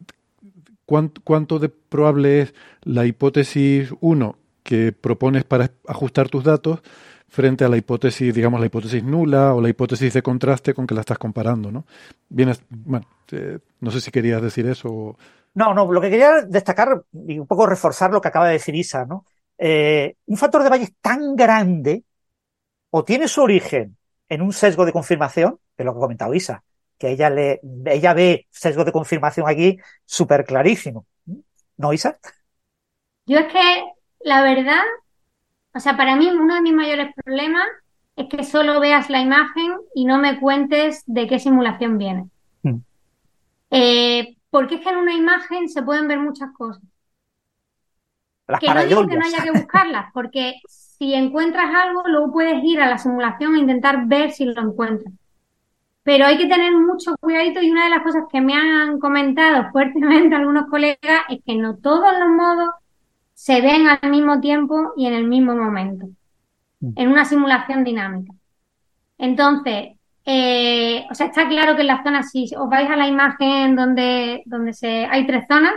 cuánto, 0.85 1.21
cuánto 1.23 1.59
de 1.59 1.69
probable 1.69 2.41
es 2.41 2.53
la 2.83 3.05
hipótesis 3.05 3.89
1 3.99 4.37
que 4.63 4.91
propones 4.91 5.43
para 5.43 5.71
ajustar 5.87 6.29
tus 6.29 6.43
datos 6.43 6.81
frente 7.27 7.65
a 7.65 7.69
la 7.69 7.77
hipótesis, 7.77 8.33
digamos, 8.33 8.59
la 8.59 8.65
hipótesis 8.67 9.03
nula 9.03 9.53
o 9.53 9.61
la 9.61 9.69
hipótesis 9.69 10.13
de 10.13 10.21
contraste 10.21 10.73
con 10.73 10.87
que 10.87 10.95
la 10.95 11.01
estás 11.01 11.17
comparando, 11.17 11.71
¿no? 11.71 11.85
Bien, 12.29 12.53
bueno, 12.69 13.07
eh, 13.31 13.59
no 13.81 13.91
sé 13.91 14.01
si 14.01 14.11
querías 14.11 14.41
decir 14.41 14.65
eso. 14.67 15.17
No, 15.53 15.73
no, 15.73 15.91
lo 15.91 16.01
que 16.01 16.09
quería 16.09 16.41
destacar 16.43 17.03
y 17.27 17.39
un 17.39 17.47
poco 17.47 17.65
reforzar 17.65 18.11
lo 18.11 18.21
que 18.21 18.27
acaba 18.27 18.47
de 18.47 18.53
decir 18.53 18.75
Isa, 18.75 19.05
¿no? 19.05 19.25
Eh, 19.57 20.15
un 20.27 20.37
factor 20.37 20.63
de 20.63 20.69
Bayes 20.69 20.93
tan 21.01 21.35
grande 21.35 22.03
o 22.91 23.03
tiene 23.03 23.27
su 23.27 23.41
origen 23.41 23.97
en 24.29 24.41
un 24.41 24.53
sesgo 24.53 24.85
de 24.85 24.93
confirmación, 24.93 25.59
que 25.75 25.83
es 25.83 25.85
lo 25.85 25.93
que 25.93 25.97
ha 25.97 26.01
comentado 26.01 26.33
Isa, 26.33 26.63
que 26.97 27.09
ella, 27.09 27.29
le, 27.29 27.59
ella 27.85 28.13
ve 28.13 28.47
sesgo 28.49 28.85
de 28.85 28.91
confirmación 28.91 29.47
aquí 29.47 29.77
súper 30.05 30.45
clarísimo. 30.45 31.05
¿No, 31.77 31.93
Isa? 31.93 32.17
Yo 33.25 33.39
es 33.39 33.51
que, 33.51 33.83
la 34.21 34.41
verdad, 34.41 34.83
o 35.77 35.79
sea, 35.79 35.95
para 35.95 36.15
mí 36.15 36.29
uno 36.29 36.55
de 36.55 36.61
mis 36.61 36.73
mayores 36.73 37.13
problemas 37.15 37.65
es 38.15 38.27
que 38.27 38.43
solo 38.43 38.79
veas 38.79 39.09
la 39.09 39.21
imagen 39.21 39.75
y 39.95 40.05
no 40.05 40.17
me 40.17 40.39
cuentes 40.39 41.03
de 41.05 41.27
qué 41.27 41.39
simulación 41.39 41.97
viene. 41.97 42.29
Mm. 42.63 42.77
Eh, 43.71 44.35
porque 44.49 44.75
es 44.75 44.81
que 44.81 44.89
en 44.89 44.97
una 44.97 45.13
imagen 45.13 45.69
se 45.69 45.83
pueden 45.83 46.07
ver 46.07 46.19
muchas 46.19 46.51
cosas 46.53 46.81
que 48.59 48.73
no 48.73 48.85
digo 48.85 49.07
que 49.07 49.17
no 49.17 49.25
haya 49.25 49.43
que 49.43 49.51
buscarlas, 49.51 50.11
porque 50.13 50.55
si 50.67 51.13
encuentras 51.13 51.73
algo, 51.75 52.03
luego 52.07 52.31
puedes 52.31 52.63
ir 52.63 52.81
a 52.81 52.89
la 52.89 52.97
simulación 52.97 53.55
e 53.55 53.59
intentar 53.59 54.07
ver 54.07 54.31
si 54.31 54.45
lo 54.45 54.61
encuentras. 54.61 55.13
Pero 56.03 56.25
hay 56.25 56.37
que 56.37 56.47
tener 56.47 56.73
mucho 56.73 57.15
cuidadito 57.19 57.61
y 57.61 57.69
una 57.69 57.83
de 57.83 57.89
las 57.89 58.03
cosas 58.03 58.23
que 58.31 58.39
me 58.39 58.53
han 58.53 58.99
comentado 58.99 59.69
fuertemente 59.71 60.35
algunos 60.35 60.67
colegas 60.69 61.23
es 61.29 61.39
que 61.45 61.55
no 61.55 61.75
todos 61.75 62.17
los 62.17 62.29
modos 62.29 62.69
se 63.45 63.61
ven 63.61 63.87
al 63.87 64.09
mismo 64.09 64.39
tiempo 64.41 64.93
y 64.97 65.05
en 65.05 65.13
el 65.13 65.27
mismo 65.27 65.53
momento, 65.55 66.07
mm. 66.81 66.93
en 66.95 67.07
una 67.09 67.25
simulación 67.25 67.83
dinámica. 67.83 68.33
Entonces, 69.17 69.93
Eh, 70.29 71.05
o 71.09 71.13
sea, 71.15 71.27
está 71.27 71.47
claro 71.47 71.75
que 71.75 71.83
en 71.83 71.87
la 71.87 72.03
zona, 72.03 72.21
si 72.21 72.49
os 72.61 72.67
vais 72.69 72.89
a 72.89 72.97
la 72.97 73.07
imagen 73.07 73.77
donde, 73.77 74.43
donde 74.45 74.73
se, 74.73 75.05
hay 75.05 75.25
tres 75.25 75.45
zonas, 75.47 75.73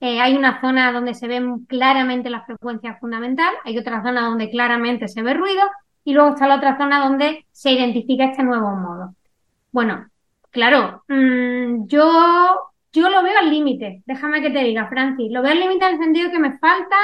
eh, 0.00 0.18
hay 0.20 0.36
una 0.36 0.60
zona 0.60 0.90
donde 0.90 1.14
se 1.14 1.28
ven 1.28 1.64
claramente 1.66 2.28
la 2.28 2.42
frecuencia 2.44 2.96
fundamental, 3.00 3.54
hay 3.64 3.78
otra 3.78 4.02
zona 4.02 4.22
donde 4.26 4.50
claramente 4.50 5.06
se 5.06 5.22
ve 5.22 5.34
ruido 5.34 5.62
y 6.04 6.12
luego 6.12 6.30
está 6.30 6.48
la 6.48 6.56
otra 6.56 6.76
zona 6.76 6.98
donde 7.06 7.46
se 7.52 7.70
identifica 7.70 8.24
este 8.24 8.42
nuevo 8.42 8.74
modo. 8.74 9.14
Bueno, 9.70 10.08
claro, 10.50 11.04
mmm, 11.08 11.86
yo, 11.86 12.73
yo 12.94 13.10
lo 13.10 13.22
veo 13.24 13.36
al 13.38 13.50
límite, 13.50 14.02
déjame 14.06 14.40
que 14.40 14.50
te 14.50 14.60
diga, 14.60 14.88
Francis, 14.88 15.30
lo 15.30 15.42
veo 15.42 15.50
al 15.50 15.58
límite 15.58 15.84
en 15.84 15.94
el 15.94 15.98
sentido 15.98 16.30
que 16.30 16.38
me 16.38 16.56
falta 16.58 16.96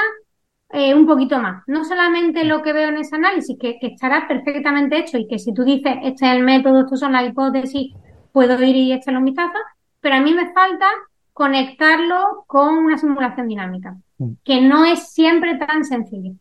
eh, 0.69 0.95
un 0.95 1.05
poquito 1.05 1.37
más. 1.37 1.63
No 1.67 1.83
solamente 1.83 2.45
lo 2.45 2.61
que 2.61 2.71
veo 2.71 2.87
en 2.87 2.97
ese 2.97 3.17
análisis, 3.17 3.57
que, 3.59 3.77
que, 3.77 3.87
estará 3.87 4.25
perfectamente 4.25 4.97
hecho 4.97 5.17
y 5.17 5.27
que 5.27 5.37
si 5.37 5.53
tú 5.53 5.65
dices, 5.65 5.97
este 6.03 6.25
es 6.25 6.31
el 6.33 6.43
método, 6.43 6.81
estos 6.81 7.01
son 7.01 7.11
las 7.11 7.27
hipótesis, 7.27 7.93
puedo 8.31 8.53
ir 8.63 8.75
y 8.75 8.93
echarle 8.93 9.19
un 9.19 9.25
vistazo, 9.25 9.57
pero 9.99 10.15
a 10.15 10.21
mí 10.21 10.33
me 10.33 10.53
falta 10.53 10.87
conectarlo 11.33 12.45
con 12.47 12.77
una 12.77 12.97
simulación 12.97 13.49
dinámica, 13.49 13.97
mm. 14.17 14.31
que 14.45 14.61
no 14.61 14.85
es 14.85 15.11
siempre 15.11 15.57
tan 15.57 15.83
sencillo. 15.83 16.31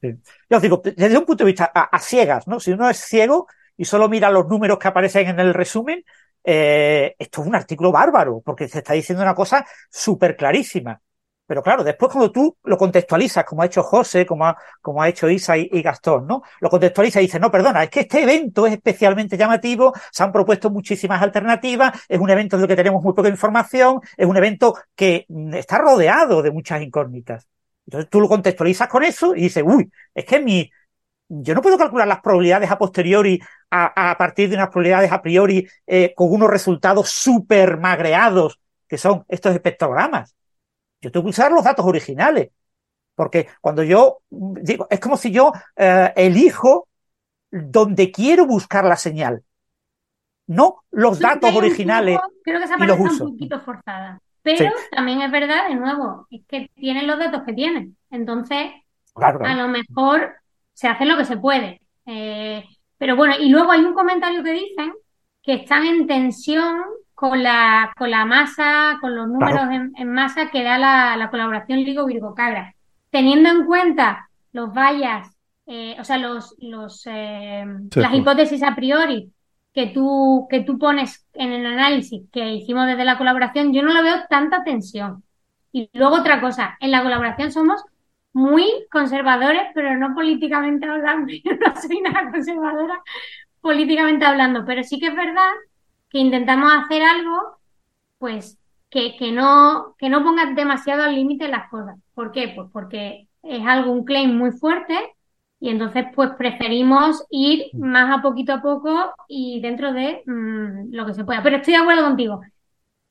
Sí. 0.00 0.14
Os 0.48 0.62
digo, 0.62 0.80
desde 0.82 1.18
un 1.18 1.26
punto 1.26 1.44
de 1.44 1.50
vista 1.50 1.70
a, 1.74 1.82
a, 1.82 1.98
ciegas, 1.98 2.48
¿no? 2.48 2.58
Si 2.58 2.72
uno 2.72 2.88
es 2.88 2.98
ciego 2.98 3.48
y 3.76 3.84
solo 3.84 4.08
mira 4.08 4.30
los 4.30 4.48
números 4.48 4.78
que 4.78 4.88
aparecen 4.88 5.28
en 5.28 5.40
el 5.40 5.52
resumen, 5.52 6.04
eh, 6.44 7.14
esto 7.18 7.42
es 7.42 7.46
un 7.48 7.54
artículo 7.54 7.92
bárbaro, 7.92 8.40
porque 8.44 8.68
se 8.68 8.78
está 8.78 8.94
diciendo 8.94 9.22
una 9.22 9.34
cosa 9.34 9.66
súper 9.90 10.36
clarísima. 10.36 11.00
Pero 11.48 11.62
claro, 11.62 11.82
después 11.82 12.12
cuando 12.12 12.30
tú 12.30 12.58
lo 12.64 12.76
contextualizas, 12.76 13.42
como 13.44 13.62
ha 13.62 13.66
hecho 13.66 13.82
José, 13.82 14.26
como 14.26 14.44
ha, 14.46 14.56
como 14.82 15.00
ha 15.02 15.08
hecho 15.08 15.30
Isa 15.30 15.56
y, 15.56 15.80
Gastón, 15.80 16.26
¿no? 16.26 16.42
Lo 16.60 16.68
contextualizas 16.68 17.22
y 17.22 17.26
dices, 17.26 17.40
no, 17.40 17.50
perdona, 17.50 17.84
es 17.84 17.90
que 17.90 18.00
este 18.00 18.22
evento 18.22 18.66
es 18.66 18.74
especialmente 18.74 19.38
llamativo, 19.38 19.94
se 20.12 20.22
han 20.22 20.30
propuesto 20.30 20.68
muchísimas 20.68 21.22
alternativas, 21.22 22.02
es 22.06 22.20
un 22.20 22.28
evento 22.28 22.58
del 22.58 22.68
que 22.68 22.76
tenemos 22.76 23.02
muy 23.02 23.14
poca 23.14 23.30
información, 23.30 23.98
es 24.14 24.26
un 24.26 24.36
evento 24.36 24.74
que 24.94 25.24
está 25.54 25.78
rodeado 25.78 26.42
de 26.42 26.50
muchas 26.50 26.82
incógnitas. 26.82 27.48
Entonces 27.86 28.10
tú 28.10 28.20
lo 28.20 28.28
contextualizas 28.28 28.86
con 28.86 29.02
eso 29.02 29.34
y 29.34 29.42
dices, 29.44 29.64
uy, 29.66 29.90
es 30.14 30.26
que 30.26 30.40
mi, 30.40 30.70
yo 31.28 31.54
no 31.54 31.62
puedo 31.62 31.76
calcular 31.76 32.08
las 32.08 32.20
probabilidades 32.20 32.70
a 32.70 32.78
posteriori 32.78 33.40
a, 33.70 34.10
a 34.10 34.16
partir 34.16 34.48
de 34.48 34.56
unas 34.56 34.68
probabilidades 34.68 35.12
a 35.12 35.20
priori 35.20 35.68
eh, 35.86 36.14
con 36.16 36.32
unos 36.32 36.50
resultados 36.50 37.10
súper 37.10 37.76
magreados 37.78 38.58
que 38.86 38.98
son 38.98 39.24
estos 39.28 39.54
espectrogramas. 39.54 40.34
Yo 41.00 41.12
tengo 41.12 41.24
que 41.24 41.30
usar 41.30 41.52
los 41.52 41.64
datos 41.64 41.84
originales. 41.84 42.50
Porque 43.14 43.48
cuando 43.60 43.82
yo 43.82 44.18
digo, 44.30 44.86
es 44.88 45.00
como 45.00 45.16
si 45.16 45.32
yo 45.32 45.52
eh, 45.76 46.12
elijo 46.14 46.88
donde 47.50 48.12
quiero 48.12 48.46
buscar 48.46 48.84
la 48.84 48.96
señal. 48.96 49.42
No 50.46 50.84
los 50.92 51.18
datos 51.18 51.54
originales. 51.54 52.16
Poco, 52.16 52.32
creo 52.44 52.58
que 52.58 52.64
esa 52.64 52.78
parte 52.78 52.92
está 52.92 53.24
un 53.24 53.32
poquito 53.32 53.60
forzada. 53.60 54.20
Pero 54.42 54.70
sí. 54.70 54.86
también 54.92 55.20
es 55.20 55.30
verdad, 55.30 55.68
de 55.68 55.74
nuevo, 55.74 56.26
es 56.30 56.42
que 56.46 56.70
tienen 56.76 57.06
los 57.06 57.18
datos 57.18 57.42
que 57.44 57.52
tienen. 57.52 57.96
Entonces, 58.10 58.70
claro, 59.14 59.40
claro. 59.40 59.52
a 59.52 59.66
lo 59.66 59.68
mejor 59.68 60.36
se 60.78 60.86
hace 60.86 61.06
lo 61.06 61.16
que 61.16 61.24
se 61.24 61.36
puede. 61.36 61.80
Eh, 62.06 62.64
pero 62.98 63.16
bueno, 63.16 63.34
y 63.36 63.48
luego 63.48 63.72
hay 63.72 63.80
un 63.80 63.94
comentario 63.94 64.44
que 64.44 64.52
dicen 64.52 64.92
que 65.42 65.54
están 65.54 65.84
en 65.84 66.06
tensión 66.06 66.82
con 67.16 67.42
la, 67.42 67.92
con 67.98 68.12
la 68.12 68.24
masa, 68.24 68.96
con 69.00 69.16
los 69.16 69.26
números 69.26 69.54
claro. 69.54 69.72
en, 69.72 69.92
en, 69.96 70.12
masa 70.12 70.50
que 70.52 70.62
da 70.62 70.78
la, 70.78 71.16
la 71.16 71.30
colaboración 71.30 71.80
Ligo-Virgo-Cabra. 71.80 72.76
Teniendo 73.10 73.48
en 73.48 73.66
cuenta 73.66 74.30
los 74.52 74.72
vallas, 74.72 75.36
eh, 75.66 75.96
o 75.98 76.04
sea, 76.04 76.16
los, 76.16 76.54
los, 76.60 77.02
eh, 77.06 77.64
sí, 77.92 77.98
las 77.98 78.14
hipótesis 78.14 78.62
a 78.62 78.76
priori 78.76 79.32
que 79.74 79.88
tú, 79.88 80.46
que 80.48 80.60
tú 80.60 80.78
pones 80.78 81.26
en 81.34 81.50
el 81.50 81.66
análisis 81.66 82.22
que 82.30 82.52
hicimos 82.52 82.86
desde 82.86 83.04
la 83.04 83.18
colaboración, 83.18 83.72
yo 83.72 83.82
no 83.82 83.92
lo 83.92 84.04
veo 84.04 84.14
tanta 84.30 84.62
tensión. 84.62 85.24
Y 85.72 85.90
luego 85.92 86.18
otra 86.18 86.40
cosa, 86.40 86.76
en 86.78 86.92
la 86.92 87.02
colaboración 87.02 87.50
somos 87.50 87.82
muy 88.38 88.64
conservadores, 88.90 89.62
pero 89.74 89.96
no 89.96 90.14
políticamente 90.14 90.86
hablando. 90.86 91.32
Yo 91.44 91.52
no 91.56 91.80
soy 91.80 92.00
nada 92.00 92.30
conservadora 92.30 93.02
políticamente 93.60 94.24
hablando, 94.24 94.64
pero 94.64 94.84
sí 94.84 95.00
que 95.00 95.08
es 95.08 95.16
verdad 95.16 95.50
que 96.10 96.18
intentamos 96.18 96.72
hacer 96.72 97.02
algo, 97.02 97.58
pues, 98.18 98.58
que, 98.90 99.16
que 99.16 99.32
no, 99.32 99.94
que 99.98 100.08
no 100.08 100.22
ponga 100.22 100.46
demasiado 100.54 101.02
al 101.02 101.14
límite 101.14 101.48
las 101.48 101.68
cosas. 101.68 101.98
¿Por 102.14 102.32
qué? 102.32 102.52
Pues 102.54 102.68
porque 102.72 103.28
es 103.42 103.66
algo, 103.66 103.92
un 103.92 104.04
claim 104.04 104.36
muy 104.36 104.52
fuerte, 104.52 104.94
y 105.60 105.70
entonces, 105.70 106.04
pues 106.14 106.30
preferimos 106.38 107.24
ir 107.30 107.66
más 107.74 108.16
a 108.16 108.22
poquito 108.22 108.52
a 108.52 108.62
poco 108.62 109.12
y 109.26 109.60
dentro 109.60 109.92
de 109.92 110.22
mmm, 110.24 110.94
lo 110.94 111.04
que 111.06 111.14
se 111.14 111.24
pueda. 111.24 111.42
Pero 111.42 111.56
estoy 111.56 111.74
de 111.74 111.80
acuerdo 111.80 112.04
contigo. 112.04 112.40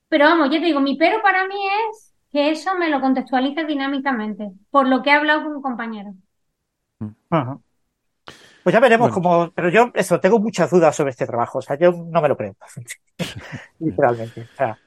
Pero 0.10 0.26
vamos, 0.26 0.50
ya 0.50 0.60
te 0.60 0.68
digo, 0.68 0.80
mi 0.80 0.96
pero 0.98 1.22
para 1.22 1.48
mí 1.48 1.56
es 1.92 2.07
que 2.32 2.52
eso 2.52 2.76
me 2.78 2.90
lo 2.90 3.02
contextualice 3.02 3.66
dinámicamente, 3.66 4.52
por 4.70 4.88
lo 4.88 5.02
que 5.02 5.10
he 5.10 5.14
hablado 5.14 5.44
con 5.44 5.56
un 5.56 5.62
compañero. 5.62 6.14
Ajá. 7.30 7.60
Pues 8.64 8.74
ya 8.74 8.80
veremos 8.80 9.12
bueno. 9.12 9.14
cómo, 9.14 9.52
pero 9.52 9.70
yo 9.70 9.92
eso, 9.94 10.20
tengo 10.20 10.40
muchas 10.40 10.70
dudas 10.70 10.96
sobre 10.96 11.12
este 11.12 11.26
trabajo, 11.26 11.60
o 11.60 11.62
sea, 11.62 11.78
yo 11.78 11.92
no 11.92 12.22
me 12.22 12.28
lo 12.28 12.36
creo, 12.36 12.56
literalmente. 13.80 14.42
O 14.42 14.56
sea, 14.58 14.78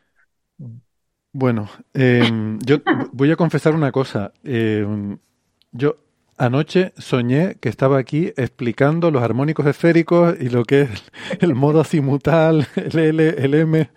bueno, 1.32 1.68
eh, 1.94 2.58
yo 2.64 2.78
voy 3.12 3.30
a 3.30 3.36
confesar 3.36 3.74
una 3.74 3.92
cosa. 3.92 4.32
Eh, 4.42 4.84
yo 5.70 5.96
anoche 6.36 6.92
soñé 6.96 7.56
que 7.60 7.68
estaba 7.68 7.98
aquí 7.98 8.32
explicando 8.36 9.10
los 9.10 9.22
armónicos 9.22 9.66
esféricos 9.66 10.34
y 10.40 10.48
lo 10.48 10.64
que 10.64 10.82
es 10.82 11.12
el 11.40 11.54
modo 11.54 11.80
azimutal, 11.80 12.66
el 12.76 12.98
L, 12.98 13.28
el 13.28 13.54
M, 13.54 13.90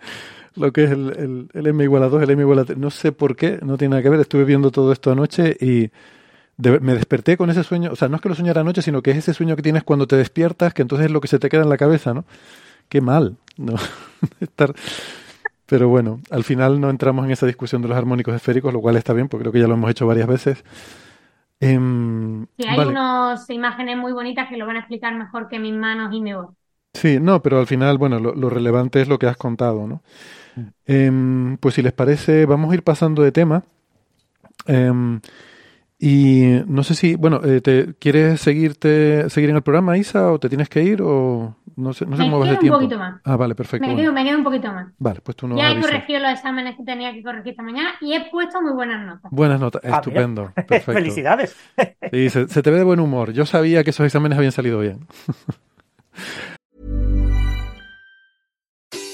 lo 0.56 0.72
que 0.72 0.84
es 0.84 0.90
el, 0.90 1.10
el, 1.16 1.48
el, 1.52 1.66
M 1.66 1.84
igual 1.84 2.02
a 2.04 2.08
2, 2.08 2.22
el 2.22 2.30
M 2.30 2.42
igual 2.42 2.58
a 2.60 2.64
3. 2.64 2.78
No 2.78 2.90
sé 2.90 3.12
por 3.12 3.36
qué, 3.36 3.58
no 3.62 3.76
tiene 3.76 3.90
nada 3.90 4.02
que 4.02 4.08
ver. 4.08 4.20
Estuve 4.20 4.44
viendo 4.44 4.70
todo 4.70 4.92
esto 4.92 5.10
anoche 5.10 5.56
y 5.60 5.90
de, 6.56 6.80
me 6.80 6.94
desperté 6.94 7.36
con 7.36 7.50
ese 7.50 7.64
sueño. 7.64 7.90
O 7.92 7.96
sea, 7.96 8.08
no 8.08 8.16
es 8.16 8.22
que 8.22 8.28
lo 8.28 8.34
soñara 8.34 8.60
anoche, 8.60 8.82
sino 8.82 9.02
que 9.02 9.10
es 9.12 9.18
ese 9.18 9.34
sueño 9.34 9.56
que 9.56 9.62
tienes 9.62 9.84
cuando 9.84 10.06
te 10.06 10.16
despiertas, 10.16 10.74
que 10.74 10.82
entonces 10.82 11.06
es 11.06 11.12
lo 11.12 11.20
que 11.20 11.28
se 11.28 11.38
te 11.38 11.48
queda 11.48 11.62
en 11.62 11.70
la 11.70 11.76
cabeza, 11.76 12.14
¿no? 12.14 12.24
Qué 12.88 13.00
mal, 13.00 13.36
¿no? 13.56 13.74
Estar... 14.40 14.74
Pero 15.66 15.88
bueno, 15.88 16.20
al 16.30 16.44
final 16.44 16.78
no 16.78 16.90
entramos 16.90 17.24
en 17.24 17.30
esa 17.30 17.46
discusión 17.46 17.80
de 17.80 17.88
los 17.88 17.96
armónicos 17.96 18.34
esféricos, 18.34 18.72
lo 18.72 18.82
cual 18.82 18.96
está 18.96 19.14
bien, 19.14 19.28
porque 19.28 19.44
creo 19.44 19.52
que 19.52 19.60
ya 19.60 19.66
lo 19.66 19.74
hemos 19.74 19.90
hecho 19.90 20.06
varias 20.06 20.28
veces. 20.28 20.62
Eh, 21.58 21.78
sí, 22.58 22.66
hay 22.68 22.76
vale. 22.76 22.90
unas 22.90 23.48
imágenes 23.48 23.96
muy 23.96 24.12
bonitas 24.12 24.48
que 24.50 24.58
lo 24.58 24.66
van 24.66 24.76
a 24.76 24.80
explicar 24.80 25.14
mejor 25.14 25.48
que 25.48 25.58
mis 25.58 25.72
manos 25.72 26.12
y 26.12 26.20
mi 26.20 26.34
voz. 26.34 26.50
Sí, 26.92 27.18
no, 27.18 27.42
pero 27.42 27.58
al 27.58 27.66
final, 27.66 27.96
bueno, 27.96 28.20
lo, 28.20 28.34
lo 28.34 28.50
relevante 28.50 29.00
es 29.00 29.08
lo 29.08 29.18
que 29.18 29.26
has 29.26 29.38
contado, 29.38 29.86
¿no? 29.86 30.02
Eh, 30.86 31.56
pues 31.60 31.74
si 31.74 31.82
les 31.82 31.92
parece, 31.92 32.46
vamos 32.46 32.70
a 32.70 32.74
ir 32.74 32.82
pasando 32.82 33.22
de 33.22 33.32
tema. 33.32 33.64
Eh, 34.66 35.20
y 35.98 36.60
no 36.66 36.82
sé 36.82 36.94
si, 36.94 37.14
bueno, 37.14 37.40
eh, 37.44 37.60
te, 37.60 37.94
¿quieres 37.98 38.40
seguirte, 38.40 39.30
seguir 39.30 39.50
en 39.50 39.56
el 39.56 39.62
programa, 39.62 39.96
Isa, 39.96 40.30
o 40.32 40.38
te 40.38 40.48
tienes 40.48 40.68
que 40.68 40.82
ir? 40.82 41.00
o 41.00 41.56
No 41.76 41.92
sé, 41.94 42.04
no 42.04 42.16
sé 42.16 42.24
me 42.24 42.28
cómo 42.30 42.40
vas 42.40 42.48
de 42.50 42.54
un 42.56 42.60
tiempo. 42.60 42.78
poquito 42.78 42.98
más. 42.98 43.20
Ah, 43.24 43.36
vale, 43.36 43.54
perfecto. 43.54 43.86
Me 43.86 43.96
quedo, 43.96 44.12
me 44.12 44.22
quedo 44.24 44.36
un 44.38 44.44
poquito 44.44 44.70
más. 44.72 44.92
Vale, 44.98 45.20
pues 45.22 45.36
tú 45.36 45.48
no 45.48 45.56
Ya 45.56 45.70
he 45.70 45.80
corregido 45.80 46.20
los 46.20 46.32
exámenes 46.32 46.76
que 46.76 46.84
tenía 46.84 47.12
que 47.14 47.22
corregir 47.22 47.52
esta 47.52 47.62
mañana 47.62 47.90
y 48.02 48.12
he 48.12 48.28
puesto 48.30 48.60
muy 48.60 48.72
buenas 48.72 49.06
notas. 49.06 49.30
Buenas 49.32 49.60
notas, 49.60 49.80
Ah, 49.84 49.96
estupendo. 49.96 50.52
Perfecto. 50.54 50.92
Felicidades. 50.92 51.56
Sí, 52.12 52.28
se, 52.28 52.48
se 52.48 52.62
te 52.62 52.70
ve 52.70 52.78
de 52.78 52.84
buen 52.84 53.00
humor. 53.00 53.32
Yo 53.32 53.46
sabía 53.46 53.82
que 53.82 53.90
esos 53.90 54.04
exámenes 54.04 54.36
habían 54.36 54.52
salido 54.52 54.80
bien. 54.80 55.06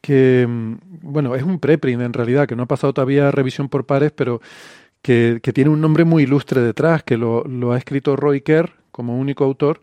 que, 0.00 0.46
mm, 0.48 0.74
bueno, 1.02 1.34
es 1.34 1.42
un 1.42 1.58
preprint 1.58 2.02
en 2.02 2.12
realidad, 2.12 2.46
que 2.46 2.56
no 2.56 2.64
ha 2.64 2.66
pasado 2.66 2.92
todavía 2.92 3.30
revisión 3.30 3.68
por 3.68 3.86
pares, 3.86 4.12
pero 4.12 4.40
que, 5.02 5.40
que 5.42 5.52
tiene 5.52 5.70
un 5.70 5.80
nombre 5.80 6.04
muy 6.04 6.24
ilustre 6.24 6.60
detrás, 6.60 7.02
que 7.02 7.16
lo, 7.16 7.44
lo 7.44 7.72
ha 7.72 7.78
escrito 7.78 8.16
Roy 8.16 8.40
Kerr 8.40 8.70
como 8.90 9.18
único 9.18 9.44
autor. 9.44 9.80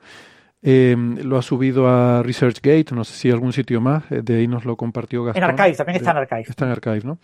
Em, 0.61 1.18
lo 1.19 1.38
ha 1.38 1.41
subido 1.41 1.88
a 1.88 2.23
ResearchGate, 2.23 2.94
no 2.94 3.03
sé 3.03 3.14
si 3.14 3.31
algún 3.31 3.53
sitio 3.53 3.80
más, 3.80 4.11
eh, 4.11 4.22
de 4.23 4.38
ahí 4.38 4.48
nos 4.48 4.65
lo 4.65 4.76
compartió 4.76 5.23
Gastón. 5.23 5.44
En 5.44 5.49
Archive, 5.52 5.76
también 5.77 5.95
está 5.98 6.11
en 6.11 6.18
Archive. 6.18 6.45
Está 6.48 6.65
en 6.65 6.72
Archive, 6.72 7.02
¿no? 7.03 7.19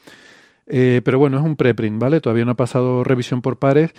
Eh, 0.68 1.02
pero 1.04 1.20
bueno, 1.20 1.38
es 1.38 1.44
un 1.44 1.56
preprint, 1.56 2.00
¿vale? 2.00 2.22
Todavía 2.22 2.46
no 2.46 2.52
ha 2.52 2.56
pasado 2.56 3.04
revisión 3.04 3.42
por 3.42 3.58
pares. 3.58 3.92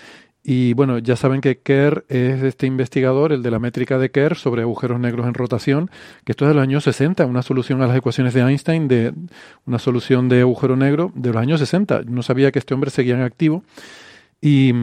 Y 0.46 0.74
bueno, 0.74 0.98
ya 0.98 1.16
saben 1.16 1.40
que 1.40 1.56
Kerr 1.56 2.04
es 2.10 2.42
este 2.42 2.66
investigador, 2.66 3.32
el 3.32 3.42
de 3.42 3.50
la 3.50 3.58
métrica 3.58 3.98
de 3.98 4.10
Kerr 4.10 4.36
sobre 4.36 4.60
agujeros 4.60 5.00
negros 5.00 5.26
en 5.26 5.32
rotación, 5.32 5.90
que 6.26 6.32
esto 6.32 6.44
es 6.44 6.50
de 6.50 6.54
los 6.54 6.62
años 6.62 6.84
60, 6.84 7.24
una 7.24 7.40
solución 7.40 7.80
a 7.80 7.86
las 7.86 7.96
ecuaciones 7.96 8.34
de 8.34 8.42
Einstein, 8.42 8.86
de 8.86 9.14
una 9.64 9.78
solución 9.78 10.28
de 10.28 10.42
agujero 10.42 10.76
negro 10.76 11.10
de 11.14 11.32
los 11.32 11.40
años 11.40 11.60
60. 11.60 12.02
No 12.06 12.22
sabía 12.22 12.52
que 12.52 12.58
este 12.58 12.74
hombre 12.74 12.90
seguía 12.90 13.14
en 13.14 13.22
activo. 13.22 13.64
Y, 14.42 14.74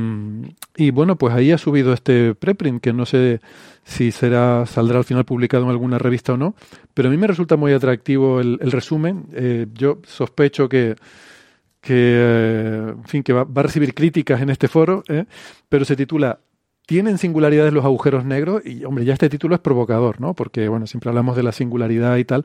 y 0.76 0.90
bueno, 0.90 1.18
pues 1.18 1.36
ahí 1.36 1.52
ha 1.52 1.60
subido 1.60 1.94
este 1.94 2.34
preprint, 2.34 2.82
que 2.82 2.92
no 2.92 3.06
sé 3.06 3.40
si 3.84 4.12
será 4.12 4.66
saldrá 4.66 4.98
al 4.98 5.04
final 5.04 5.26
publicado 5.26 5.66
en 5.66 5.70
alguna 5.70 6.00
revista 6.00 6.34
o 6.34 6.38
no, 6.38 6.56
pero 6.96 7.10
a 7.10 7.12
mí 7.12 7.18
me 7.18 7.28
resulta 7.28 7.56
muy 7.56 7.72
atractivo 7.72 8.40
el, 8.40 8.58
resumen. 8.60 9.26
Eh, 9.34 9.68
yo 9.76 10.00
sospecho 10.08 10.68
que 10.68 10.96
que, 11.82 11.94
eh, 11.96 12.94
en 12.96 13.04
fin, 13.06 13.24
que 13.24 13.34
va, 13.34 13.42
a 13.42 13.64
recibir 13.64 13.94
críticas 13.94 14.42
en 14.42 14.50
este 14.50 14.68
foro, 14.68 15.04
¿eh? 15.08 15.26
pero 15.68 15.86
se 15.86 15.96
titula 15.96 16.40
¿Tienen 16.86 17.18
singularidades 17.18 17.72
los 17.72 17.86
agujeros 17.86 18.26
negros? 18.26 18.66
Y, 18.66 18.84
hombre, 18.84 19.06
ya 19.06 19.14
este 19.14 19.30
título 19.30 19.56
es 19.56 19.62
provocador, 19.62 20.20
¿no? 20.20 20.34
Porque, 20.34 20.68
bueno, 20.68 20.88
siempre 20.88 21.10
hablamos 21.10 21.38
de 21.38 21.44
la 21.44 21.54
singularidad 21.54 22.18
y 22.18 22.26
tal, 22.26 22.44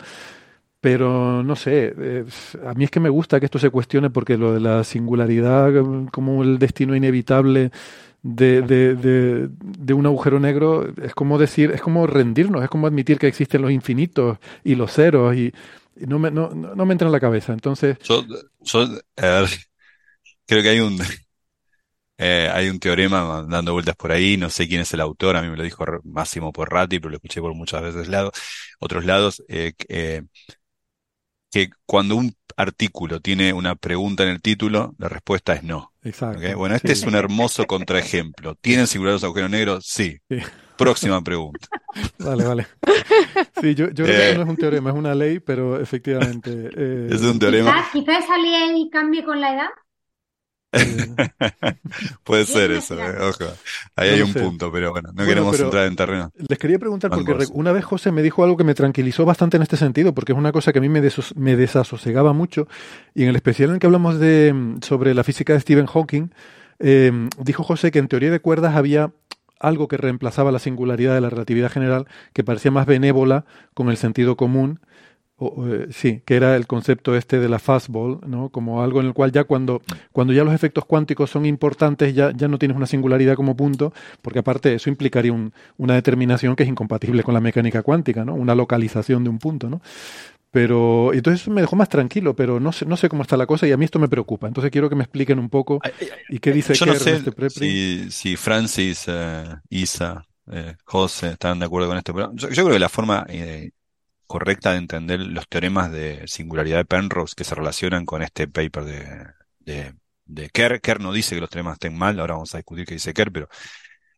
pero 0.81 1.43
no 1.43 1.57
sé, 1.57 1.95
eh, 1.99 2.25
a 2.65 2.75
mí 2.75 2.85
es 2.85 2.91
que 2.93 3.01
me 3.01 3.09
gusta 3.09 3.41
que 3.41 3.47
esto 3.47 3.59
se 3.59 3.71
cuestione 3.71 4.11
porque 4.11 4.37
lo 4.37 4.53
de 4.53 4.61
la 4.61 4.85
singularidad 4.85 5.73
como 6.13 6.45
el 6.45 6.59
destino 6.61 6.95
inevitable 6.95 7.73
de, 8.23 8.63
de, 8.63 8.95
de, 8.95 9.49
de, 9.49 9.95
un 9.95 10.07
agujero 10.07 10.39
negro 10.39 10.87
es 11.03 11.15
como 11.15 11.39
decir, 11.39 11.73
es 11.73 11.81
como 11.81 12.07
rendirnos, 12.07 12.63
es 12.63 12.69
como 12.69 12.87
admitir 12.87 13.19
que 13.19 13.27
existen 13.27 13.63
los 13.63 13.73
infinitos 13.73 14.39
y 14.65 14.77
los 14.77 14.93
ceros 14.93 15.35
y 15.35 15.53
no 15.97 16.19
me, 16.19 16.31
no, 16.31 16.49
no 16.51 16.87
me 16.87 16.93
entra 16.93 17.07
en 17.09 17.13
la 17.13 17.21
cabeza. 17.21 17.53
Entonces. 17.53 17.99
Yo, 18.01 18.25
yo 18.61 18.81
a 19.17 19.41
ver, 19.41 19.49
creo 20.47 20.63
que 20.63 20.69
hay 20.69 20.81
un, 20.81 20.99
eh, 22.19 22.51
hay 22.53 22.69
un 22.69 22.79
teorema 22.79 23.45
dando 23.49 23.73
vueltas 23.73 23.97
por 23.97 24.13
ahí, 24.13 24.37
no 24.37 24.51
sé 24.51 24.69
quién 24.69 24.81
es 24.81 24.93
el 24.95 25.01
autor, 25.01 25.37
a 25.37 25.43
mí 25.43 25.49
me 25.49 25.57
lo 25.57 25.63
dijo 25.63 25.85
Máximo 26.05 26.53
Porrati, 26.53 26.99
pero 26.99 27.11
lo 27.11 27.17
escuché 27.17 27.41
por 27.41 27.55
muchas 27.55 27.83
veces 27.83 28.09
lado, 28.09 28.33
otros 28.79 29.05
lados, 29.05 29.43
eh, 29.49 29.73
eh, 29.89 30.23
que 31.51 31.71
cuando 31.87 32.17
un 32.17 32.35
artículo 32.57 33.21
tiene 33.21 33.53
una 33.53 33.75
pregunta 33.75 34.23
en 34.23 34.31
el 34.31 34.43
título, 34.43 34.95
la 34.99 35.09
respuesta 35.09 35.55
es 35.55 35.63
no. 35.63 35.93
Exacto. 36.03 36.39
¿Okay? 36.39 36.55
Bueno, 36.55 36.75
este 36.75 36.95
sí. 36.95 37.03
es 37.03 37.07
un 37.07 37.15
hermoso 37.15 37.67
contraejemplo. 37.67 38.55
¿Tienen 38.57 38.87
singulares 38.87 39.23
agujeros 39.25 39.51
negros? 39.51 39.87
Sí. 39.87 40.19
Sí. 40.29 40.39
Próxima 40.77 41.23
pregunta. 41.23 41.69
Vale, 42.19 42.45
vale. 42.45 42.67
Sí, 43.61 43.75
yo, 43.75 43.89
yo 43.89 44.05
creo 44.05 44.33
que 44.33 44.35
no 44.37 44.43
es 44.43 44.49
un 44.51 44.57
teorema, 44.57 44.91
es 44.91 44.97
una 44.97 45.15
ley, 45.15 45.41
pero 45.41 45.81
efectivamente. 45.81 46.51
Eh, 46.77 47.09
es 47.11 47.23
un 47.23 47.39
teorema. 47.39 47.73
Quizás 47.91 47.91
quizá 47.93 48.19
esa 48.19 48.37
ley 48.37 48.91
cambie 48.93 49.25
con 49.25 49.41
la 49.41 49.55
edad. 49.55 49.69
Puede 52.25 52.45
ser 52.45 52.71
eso, 52.73 52.99
eh, 52.99 53.17
ojo. 53.21 53.45
Ahí 53.95 54.11
No 54.11 54.15
hay 54.17 54.23
un 54.23 54.33
sé. 54.33 54.41
punto, 54.41 54.71
pero 54.71 54.91
bueno, 54.91 55.09
no 55.09 55.15
Bueno, 55.15 55.29
queremos 55.31 55.61
entrar 55.61 55.87
en 55.87 55.97
terreno. 55.97 56.31
Les 56.49 56.59
quería 56.59 56.79
preguntar, 56.79 57.11
porque 57.11 57.47
una 57.53 57.73
vez 57.73 57.85
José 57.85 58.13
me 58.13 58.23
dijo 58.23 58.45
algo 58.45 58.57
que 58.57 58.65
me 58.65 58.75
tranquilizó 58.75 59.25
bastante 59.25 59.57
en 59.57 59.63
este 59.63 59.77
sentido, 59.77 60.13
porque 60.13 60.33
es 60.33 60.39
una 60.39 60.53
cosa 60.53 60.73
que 60.73 60.79
a 60.79 60.83
mí 60.83 60.89
me, 60.89 61.01
desos- 61.03 61.35
me 61.35 61.57
desasosegaba 61.57 62.33
mucho, 62.33 62.69
y 63.15 63.23
en 63.23 63.31
el 63.31 63.37
especial 63.37 63.71
en 63.71 63.75
el 63.77 63.81
que 63.81 63.87
hablamos 63.87 64.19
de, 64.19 64.53
mm, 64.53 64.83
sobre 64.83 65.15
la 65.15 65.25
física 65.25 65.53
de 65.55 65.61
Stephen 65.61 65.87
Hawking, 65.87 66.29
eh, 66.79 67.29
dijo 67.39 67.63
José 67.65 67.91
que 67.91 67.99
en 68.01 68.09
teoría 68.09 68.31
de 68.31 68.41
cuerdas 68.41 68.77
había 68.77 69.13
algo 69.61 69.89
que 69.89 69.97
reemplazaba 69.97 70.53
la 70.53 70.59
singularidad 70.59 71.15
de 71.15 71.21
la 71.21 71.31
relatividad 71.31 71.71
general, 71.71 72.07
que 72.33 72.45
parecía 72.45 72.71
más 72.71 72.87
benévola 72.87 73.45
con 73.75 73.91
el 73.91 73.97
sentido 73.97 74.37
común, 74.37 74.81
o, 75.39 75.67
eh, 75.69 75.89
sí, 75.91 76.23
que 76.25 76.35
era 76.37 76.57
el 76.57 76.67
concepto 76.67 77.15
este 77.15 77.39
de 77.39 77.49
la 77.51 77.59
fastball, 77.59 78.21
¿no? 78.27 78.49
Como 78.49 78.83
algo 78.83 79.01
en 79.01 79.07
el 79.07 79.13
cual 79.13 79.33
ya 79.33 79.45
cuando, 79.45 79.83
cuando 80.13 80.33
ya 80.33 80.45
los 80.45 80.55
efectos 80.55 80.87
cuánticos 80.87 81.29
son 81.31 81.45
importantes, 81.45 82.15
ya, 82.15 82.33
ya 82.35 82.49
no 82.49 82.59
tienes 82.59 82.77
una 82.77 82.87
singularidad 82.87 83.35
como 83.35 83.55
punto, 83.55 83.93
porque 84.23 84.39
aparte 84.39 84.75
eso 84.75 84.89
implicaría 84.89 85.35
un- 85.35 85.53
una 85.77 85.95
determinación 85.95 86.57
que 86.57 86.63
es 86.63 86.69
incompatible 86.71 87.23
con 87.23 87.35
la 87.35 87.41
mecánica 87.41 87.83
cuántica, 87.83 88.25
¿no? 88.25 88.35
Una 88.35 88.55
localización 88.55 89.25
de 89.25 89.31
un 89.31 89.39
punto, 89.39 89.69
¿no? 89.69 89.83
Pero 90.57 91.13
entonces 91.13 91.43
eso 91.43 91.51
me 91.51 91.61
dejó 91.61 91.77
más 91.77 91.91
tranquilo, 91.91 92.35
pero 92.35 92.59
no 92.59 92.73
sé, 92.73 92.87
no 92.87 92.97
sé 92.97 93.11
cómo 93.11 93.21
está 93.21 93.37
la 93.37 93.45
cosa 93.45 93.67
y 93.67 93.73
a 93.73 93.77
mí 93.77 93.85
esto 93.85 93.99
me 93.99 94.09
preocupa. 94.09 94.49
Entonces 94.49 94.71
quiero 94.71 94.89
que 94.89 94.95
me 94.95 95.03
expliquen 95.03 95.39
un 95.39 95.51
poco 95.51 95.81
y 96.31 96.39
qué 96.39 96.51
dice 96.51 96.73
Yo 96.73 96.87
no 96.87 96.95
sé 96.95 97.17
este 97.17 97.51
si, 97.51 98.11
si 98.11 98.37
Francis, 98.37 99.05
eh, 99.07 99.45
Isa, 99.69 100.27
eh, 100.51 100.75
José 100.83 101.33
están 101.33 101.59
de 101.59 101.67
acuerdo 101.67 101.89
con 101.89 101.99
esto, 101.99 102.15
pero 102.15 102.33
yo, 102.33 102.49
yo 102.49 102.65
creo 102.65 102.73
que 102.73 102.79
la 102.79 102.89
forma 102.89 103.27
eh, 103.29 103.73
correcta 104.27 104.73
de 104.73 104.79
entender 104.79 105.21
los 105.21 105.47
teoremas 105.47 105.93
de 105.93 106.23
singularidad 106.27 106.79
de 106.79 106.87
Penrose 106.87 107.35
que 107.37 107.45
se 107.45 107.55
relacionan 107.55 108.07
con 108.07 108.23
este 108.23 108.49
paper 108.49 108.85
de, 108.85 109.27
de, 109.61 109.95
de 110.25 110.49
Kerr, 110.49 110.81
Kerr 110.81 111.03
no 111.03 111.13
dice 111.13 111.35
que 111.35 111.43
los 111.43 111.51
teoremas 111.51 111.75
estén 111.75 111.99
mal, 111.99 112.19
ahora 112.19 112.33
vamos 112.33 112.55
a 112.55 112.59
discutir 112.59 112.87
qué 112.87 112.95
dice 112.95 113.13
Kerr, 113.13 113.31
pero 113.31 113.51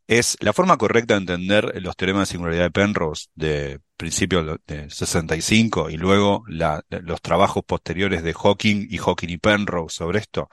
es 0.08 0.38
la 0.40 0.54
forma 0.54 0.78
correcta 0.78 1.14
de 1.14 1.20
entender 1.20 1.82
los 1.82 1.94
teoremas 1.94 2.28
de 2.28 2.32
singularidad 2.32 2.64
de 2.64 2.70
Penrose 2.70 3.26
de 3.34 3.80
principios 3.96 4.58
de 4.66 4.88
65 4.90 5.90
y 5.90 5.98
luego 5.98 6.44
los 6.48 7.20
trabajos 7.20 7.62
posteriores 7.64 8.22
de 8.22 8.32
Hawking 8.32 8.86
y 8.90 8.96
Hawking 8.96 9.28
y 9.28 9.36
Penrose 9.36 9.96
sobre 9.96 10.20
esto 10.20 10.48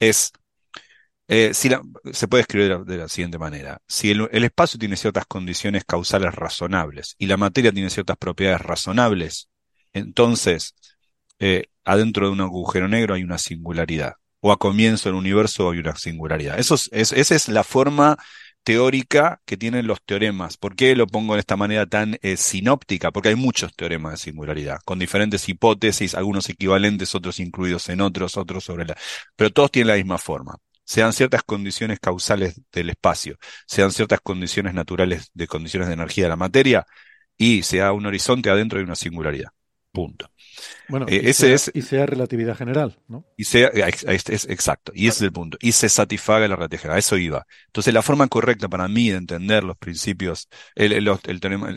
es 0.00 0.32
eh, 1.28 1.54
si 1.54 1.70
se 2.12 2.26
puede 2.26 2.40
escribir 2.40 2.80
de 2.80 2.96
la, 2.96 3.08
siguiente 3.08 3.38
manera. 3.38 3.80
Si 3.86 4.10
el, 4.10 4.28
espacio 4.42 4.80
tiene 4.80 4.96
ciertas 4.96 5.26
condiciones 5.26 5.84
causales 5.84 6.34
razonables 6.34 7.14
y 7.18 7.26
la 7.26 7.36
materia 7.36 7.70
tiene 7.70 7.88
ciertas 7.90 8.16
propiedades 8.16 8.60
razonables, 8.62 9.48
entonces 9.92 10.74
eh, 11.38 11.66
adentro 11.84 12.26
de 12.26 12.32
un 12.32 12.40
agujero 12.40 12.88
negro 12.88 13.14
hay 13.14 13.22
una 13.22 13.38
singularidad. 13.38 14.14
O 14.40 14.50
a 14.50 14.58
comienzo 14.58 15.08
del 15.08 15.16
universo 15.16 15.70
hay 15.70 15.78
una 15.78 15.94
singularidad. 15.94 16.58
Eso 16.58 16.74
es, 16.74 16.88
es- 16.92 17.12
esa 17.12 17.36
es 17.36 17.48
la 17.48 17.62
forma 17.62 18.16
teórica 18.62 19.40
que 19.44 19.56
tienen 19.56 19.86
los 19.86 20.02
teoremas. 20.04 20.56
¿Por 20.56 20.76
qué 20.76 20.94
lo 20.94 21.06
pongo 21.06 21.34
de 21.34 21.40
esta 21.40 21.56
manera 21.56 21.86
tan 21.86 22.18
eh, 22.22 22.36
sinóptica? 22.36 23.10
Porque 23.10 23.30
hay 23.30 23.34
muchos 23.34 23.74
teoremas 23.74 24.12
de 24.12 24.18
singularidad, 24.18 24.78
con 24.84 24.98
diferentes 24.98 25.48
hipótesis, 25.48 26.14
algunos 26.14 26.48
equivalentes, 26.48 27.14
otros 27.14 27.40
incluidos 27.40 27.88
en 27.88 28.00
otros, 28.00 28.36
otros 28.36 28.64
sobre 28.64 28.86
la... 28.86 28.96
Pero 29.36 29.50
todos 29.50 29.70
tienen 29.70 29.88
la 29.88 29.96
misma 29.96 30.18
forma. 30.18 30.56
Sean 30.84 31.12
ciertas 31.12 31.42
condiciones 31.44 32.00
causales 32.00 32.60
del 32.72 32.90
espacio, 32.90 33.36
sean 33.66 33.92
ciertas 33.92 34.20
condiciones 34.20 34.74
naturales 34.74 35.30
de 35.34 35.46
condiciones 35.46 35.88
de 35.88 35.94
energía 35.94 36.24
de 36.24 36.30
la 36.30 36.36
materia, 36.36 36.86
y 37.36 37.62
sea 37.62 37.92
un 37.92 38.04
horizonte 38.04 38.50
adentro 38.50 38.78
de 38.78 38.84
una 38.84 38.96
singularidad. 38.96 39.50
Punto. 39.92 40.30
Bueno, 40.90 41.06
Eh, 41.08 41.20
y 41.24 41.28
ese 41.30 41.46
sea- 41.46 41.54
es- 41.54 41.70
y 41.74 41.82
sea 41.82 42.06
relatividad 42.06 42.56
general, 42.56 42.98
¿no? 43.08 43.24
Y 43.36 43.44
sea, 43.44 43.68
ex- 43.74 44.04
es, 44.04 44.44
exacto, 44.48 44.92
y 44.94 45.08
ese 45.08 45.18
es 45.18 45.22
el 45.22 45.32
punto. 45.32 45.56
Y 45.60 45.72
se 45.72 45.88
satisfaga 45.88 46.46
la 46.48 46.56
relatividad 46.56 46.82
general. 46.82 46.96
A 46.96 47.00
eso 47.00 47.16
iba. 47.16 47.46
Entonces, 47.66 47.94
la 47.94 48.02
forma 48.02 48.28
correcta 48.28 48.68
para 48.68 48.88
mí 48.88 49.10
de 49.10 49.16
entender 49.16 49.64
los 49.64 49.76
principios, 49.78 50.48
el, 50.74 50.92
el- 50.92 51.08
el 51.08 51.40
teorema- 51.40 51.70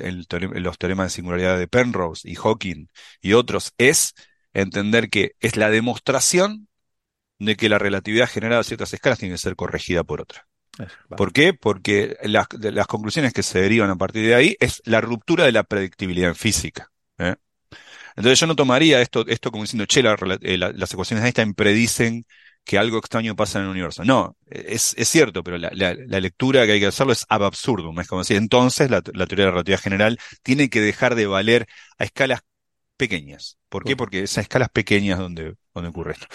los 0.60 0.78
teoremas 0.78 1.08
de 1.08 1.16
singularidad 1.16 1.58
de 1.58 1.68
Penrose 1.68 2.30
y 2.30 2.36
Hawking 2.36 2.88
y 3.22 3.34
otros, 3.34 3.74
es 3.78 4.14
entender 4.54 5.10
que 5.10 5.34
es 5.40 5.56
la 5.58 5.70
demostración 5.70 6.68
de 7.40 7.56
que 7.56 7.70
la 7.70 7.78
relatividad 7.80 8.30
general 8.30 8.60
a 8.60 8.64
ciertas 8.64 8.94
escalas 8.94 9.20
tiene 9.20 9.34
que 9.36 9.40
ser 9.40 9.56
corregida 9.56 10.04
por 10.04 10.22
otra. 10.22 10.48
Vale. 10.78 10.90
¿Por 11.16 11.34
qué? 11.34 11.54
Porque 11.54 12.18
las, 12.24 12.48
las 12.60 12.88
conclusiones 12.88 13.34
que 13.34 13.44
se 13.44 13.60
derivan 13.62 13.90
a 13.92 13.96
partir 13.96 14.26
de 14.26 14.36
ahí 14.36 14.56
es 14.60 14.82
la 14.86 15.02
ruptura 15.02 15.46
de 15.46 15.52
la 15.52 15.64
predictibilidad 15.64 16.30
en 16.30 16.36
física. 16.36 16.90
¿eh? 17.20 17.36
Entonces 18.16 18.40
yo 18.40 18.48
no 18.48 18.56
tomaría 18.56 19.02
esto, 19.02 19.26
esto 19.28 19.52
como 19.52 19.64
diciendo, 19.64 19.86
che, 19.86 20.04
la 20.04 20.16
rela- 20.18 20.40
eh, 20.42 20.58
la- 20.58 20.72
las 20.72 20.92
ecuaciones 20.94 21.24
de 21.24 21.28
Einstein 21.30 21.54
predicen 21.54 22.26
que 22.66 22.78
algo 22.78 22.98
extraño 22.98 23.36
pasa 23.36 23.60
en 23.60 23.66
el 23.66 23.72
universo. 23.72 24.04
No, 24.06 24.38
es, 24.48 24.94
es 24.98 25.10
cierto, 25.10 25.44
pero 25.44 25.58
la, 25.58 25.70
la- 25.74 25.96
la 25.96 26.20
lectura 26.20 26.66
que 26.66 26.74
hay 26.74 26.80
que 26.80 26.88
hacerlo 26.88 27.14
es 27.14 27.26
ab 27.30 27.44
absurdum. 27.44 28.00
Es 28.00 28.08
como 28.08 28.22
decir, 28.22 28.38
entonces 28.38 28.90
la, 28.90 29.02
la 29.14 29.26
teoría 29.28 29.46
de 29.46 29.52
la 29.52 29.52
relatividad 29.52 29.82
general 29.82 30.20
tiene 30.44 30.70
que 30.70 30.82
dejar 30.82 31.16
de 31.16 31.28
valer 31.28 31.68
a 31.98 32.04
escalas 32.06 32.42
pequeñas. 32.98 33.58
¿Por 33.70 33.84
qué? 33.86 33.96
Porque 33.98 34.24
es 34.24 34.38
a 34.38 34.42
escalas 34.42 34.70
pequeñas 34.70 35.20
donde, 35.20 35.56
donde 35.74 35.90
ocurre 35.90 36.14
esto. 36.14 36.28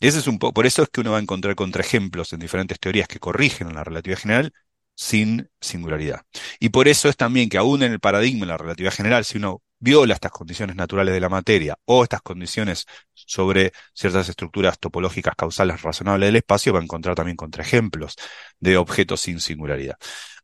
Ese 0.00 0.18
es 0.18 0.26
un 0.26 0.38
po- 0.38 0.52
por 0.52 0.66
eso 0.66 0.82
es 0.82 0.88
que 0.90 1.00
uno 1.00 1.12
va 1.12 1.18
a 1.18 1.22
encontrar 1.22 1.54
contraejemplos 1.54 2.32
en 2.32 2.40
diferentes 2.40 2.78
teorías 2.80 3.08
que 3.08 3.18
corrigen 3.20 3.74
la 3.74 3.84
relatividad 3.84 4.18
general 4.20 4.52
sin 4.96 5.50
singularidad. 5.60 6.22
Y 6.60 6.68
por 6.70 6.88
eso 6.88 7.08
es 7.08 7.16
también 7.16 7.48
que 7.48 7.58
aún 7.58 7.82
en 7.82 7.92
el 7.92 8.00
paradigma 8.00 8.42
de 8.46 8.52
la 8.52 8.58
relatividad 8.58 8.92
general, 8.94 9.24
si 9.24 9.38
uno 9.38 9.62
viola 9.78 10.14
estas 10.14 10.32
condiciones 10.32 10.76
naturales 10.76 11.14
de 11.14 11.20
la 11.20 11.28
materia 11.28 11.76
o 11.84 12.02
estas 12.04 12.22
condiciones 12.22 12.86
sobre 13.12 13.72
ciertas 13.92 14.28
estructuras 14.28 14.78
topológicas 14.78 15.34
causales 15.36 15.82
razonables 15.82 16.28
del 16.28 16.36
espacio, 16.36 16.72
va 16.72 16.80
a 16.80 16.82
encontrar 16.82 17.14
también 17.14 17.36
contraejemplos 17.36 18.16
de 18.60 18.76
objetos 18.76 19.20
sin 19.20 19.40
singularidad. 19.40 19.96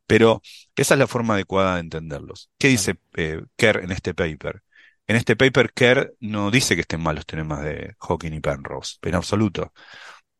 Pero 0.07 0.41
esa 0.75 0.95
es 0.95 0.99
la 0.99 1.07
forma 1.07 1.35
adecuada 1.35 1.75
de 1.75 1.81
entenderlos. 1.81 2.49
¿Qué 2.57 2.67
dice 2.67 2.99
eh, 3.15 3.41
Kerr 3.55 3.83
en 3.83 3.91
este 3.91 4.13
paper? 4.13 4.63
En 5.07 5.15
este 5.15 5.35
paper, 5.35 5.73
Kerr 5.73 6.13
no 6.19 6.51
dice 6.51 6.75
que 6.75 6.81
estén 6.81 7.01
mal 7.01 7.15
los 7.15 7.25
teoremas 7.25 7.63
de 7.63 7.95
Hawking 7.99 8.31
y 8.33 8.39
Penrose, 8.39 8.97
en 9.01 9.15
absoluto. 9.15 9.73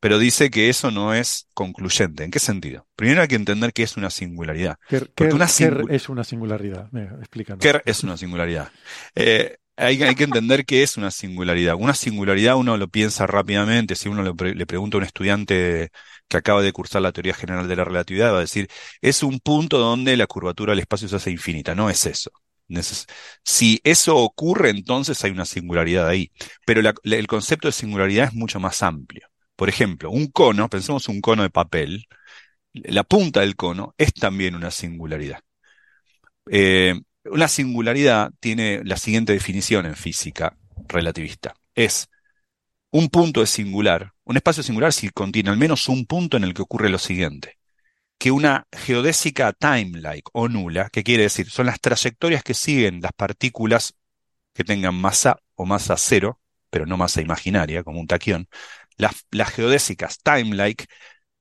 Pero 0.02 0.18
dice 0.18 0.50
que 0.50 0.68
eso 0.68 0.90
no 0.90 1.14
es 1.14 1.46
concluyente. 1.54 2.24
¿En 2.24 2.32
qué 2.32 2.40
sentido? 2.40 2.88
Primero 2.96 3.22
hay 3.22 3.28
que 3.28 3.36
entender 3.36 3.72
que 3.72 3.84
es 3.84 3.96
una 3.96 4.10
singularidad. 4.10 4.76
Kerr, 4.88 5.08
una 5.32 5.46
singu- 5.46 5.90
es 5.94 6.08
una 6.08 6.24
singularidad. 6.24 6.88
Explícanos. 7.20 7.62
Kerr 7.62 7.82
es 7.86 8.02
una 8.02 8.16
singularidad. 8.16 8.72
Eh, 9.14 9.58
hay, 9.76 10.02
hay 10.02 10.16
que 10.16 10.24
entender 10.24 10.64
qué 10.66 10.82
es 10.82 10.96
una 10.96 11.12
singularidad. 11.12 11.76
Una 11.78 11.94
singularidad 11.94 12.56
uno 12.56 12.76
lo 12.76 12.88
piensa 12.88 13.28
rápidamente. 13.28 13.94
Si 13.94 14.08
uno 14.08 14.24
le, 14.24 14.34
pre- 14.34 14.56
le 14.56 14.66
pregunta 14.66 14.96
a 14.96 14.98
un 14.98 15.04
estudiante 15.04 15.90
que 16.28 16.36
acaba 16.36 16.62
de 16.62 16.72
cursar 16.72 17.02
la 17.02 17.12
teoría 17.12 17.34
general 17.34 17.68
de 17.68 17.76
la 17.76 17.84
relatividad, 17.84 18.32
va 18.32 18.38
a 18.38 18.40
decir, 18.40 18.68
es 19.00 19.22
un 19.22 19.38
punto 19.38 19.78
donde 19.78 20.16
la 20.16 20.26
curvatura 20.26 20.72
del 20.72 20.80
espacio 20.80 21.06
se 21.08 21.14
hace 21.16 21.30
infinita. 21.30 21.74
No 21.76 21.88
es 21.88 22.06
eso. 22.06 22.30
Si 23.44 23.80
eso 23.84 24.16
ocurre, 24.16 24.70
entonces 24.70 25.22
hay 25.24 25.30
una 25.30 25.44
singularidad 25.44 26.08
ahí. 26.08 26.32
Pero 26.66 26.82
la- 26.82 26.94
la- 27.02 27.16
el 27.16 27.26
concepto 27.26 27.68
de 27.68 27.72
singularidad 27.72 28.28
es 28.28 28.34
mucho 28.34 28.60
más 28.60 28.82
amplio. 28.82 29.28
Por 29.56 29.68
ejemplo, 29.68 30.10
un 30.10 30.28
cono, 30.28 30.68
pensemos 30.68 31.08
un 31.08 31.20
cono 31.20 31.42
de 31.42 31.50
papel, 31.50 32.06
la 32.72 33.04
punta 33.04 33.40
del 33.40 33.56
cono 33.56 33.94
es 33.98 34.14
también 34.14 34.54
una 34.54 34.70
singularidad. 34.70 35.40
Eh, 36.50 37.00
una 37.24 37.48
singularidad 37.48 38.32
tiene 38.40 38.82
la 38.84 38.96
siguiente 38.96 39.32
definición 39.32 39.86
en 39.86 39.94
física 39.94 40.56
relativista. 40.88 41.54
Es 41.74 42.08
un 42.90 43.08
punto 43.08 43.42
es 43.42 43.50
singular. 43.50 44.12
Un 44.24 44.36
espacio 44.36 44.62
singular 44.62 44.92
si 44.92 45.10
contiene 45.10 45.50
al 45.50 45.56
menos 45.56 45.88
un 45.88 46.06
punto 46.06 46.36
en 46.36 46.44
el 46.44 46.54
que 46.54 46.62
ocurre 46.62 46.90
lo 46.90 46.98
siguiente. 46.98 47.58
Que 48.18 48.30
una 48.30 48.66
geodésica 48.72 49.52
time-like 49.52 50.30
o 50.32 50.48
nula, 50.48 50.90
que 50.90 51.04
quiere 51.04 51.24
decir, 51.24 51.50
son 51.50 51.66
las 51.66 51.80
trayectorias 51.80 52.44
que 52.44 52.54
siguen 52.54 53.00
las 53.02 53.12
partículas 53.12 53.94
que 54.54 54.64
tengan 54.64 54.94
masa 54.94 55.38
o 55.54 55.66
masa 55.66 55.96
cero, 55.96 56.40
pero 56.70 56.86
no 56.86 56.96
masa 56.96 57.20
imaginaria, 57.22 57.84
como 57.84 58.00
un 58.00 58.06
taquión. 58.06 58.48
Las, 58.96 59.24
geodésicas 59.50 60.18
time-like 60.22 60.86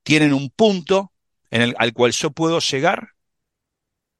tienen 0.03 0.33
un 0.33 0.49
punto 0.49 1.13
en 1.49 1.61
el, 1.61 1.75
al 1.77 1.93
cual 1.93 2.11
yo 2.11 2.31
puedo 2.31 2.59
llegar 2.59 3.09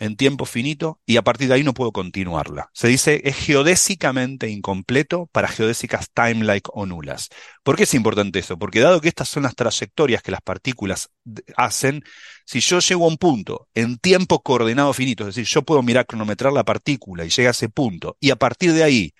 en 0.01 0.15
tiempo 0.15 0.45
finito 0.45 0.99
y 1.05 1.17
a 1.17 1.21
partir 1.21 1.47
de 1.47 1.53
ahí 1.53 1.63
no 1.63 1.75
puedo 1.75 1.91
continuarla. 1.91 2.71
Se 2.73 2.87
dice 2.87 3.21
es 3.23 3.35
geodésicamente 3.35 4.49
incompleto 4.49 5.27
para 5.27 5.47
geodésicas 5.47 6.09
time-like 6.11 6.71
o 6.73 6.87
nulas. 6.87 7.29
¿Por 7.61 7.75
qué 7.77 7.83
es 7.83 7.93
importante 7.93 8.39
eso? 8.39 8.57
Porque 8.57 8.79
dado 8.79 8.99
que 8.99 9.09
estas 9.09 9.29
son 9.29 9.43
las 9.43 9.55
trayectorias 9.55 10.23
que 10.23 10.31
las 10.31 10.41
partículas 10.41 11.11
hacen, 11.55 12.03
si 12.45 12.61
yo 12.61 12.79
llego 12.79 13.05
a 13.05 13.09
un 13.09 13.17
punto 13.17 13.67
en 13.75 13.99
tiempo 13.99 14.41
coordenado 14.41 14.91
finito, 14.93 15.23
es 15.23 15.35
decir, 15.35 15.45
yo 15.45 15.61
puedo 15.61 15.83
mirar 15.83 16.07
cronometrar 16.07 16.51
la 16.51 16.65
partícula 16.65 17.23
y 17.23 17.29
llega 17.29 17.49
a 17.49 17.51
ese 17.51 17.69
punto 17.69 18.17
y 18.19 18.31
a 18.31 18.35
partir 18.37 18.73
de 18.73 18.83
ahí 18.83 19.13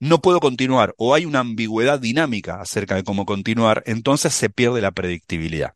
no 0.00 0.20
puedo 0.20 0.40
continuar 0.40 0.94
o 0.98 1.14
hay 1.14 1.26
una 1.26 1.40
ambigüedad 1.40 2.00
dinámica 2.00 2.60
acerca 2.60 2.96
de 2.96 3.04
cómo 3.04 3.26
continuar, 3.26 3.82
entonces 3.86 4.34
se 4.34 4.50
pierde 4.50 4.80
la 4.80 4.90
predictibilidad. 4.92 5.74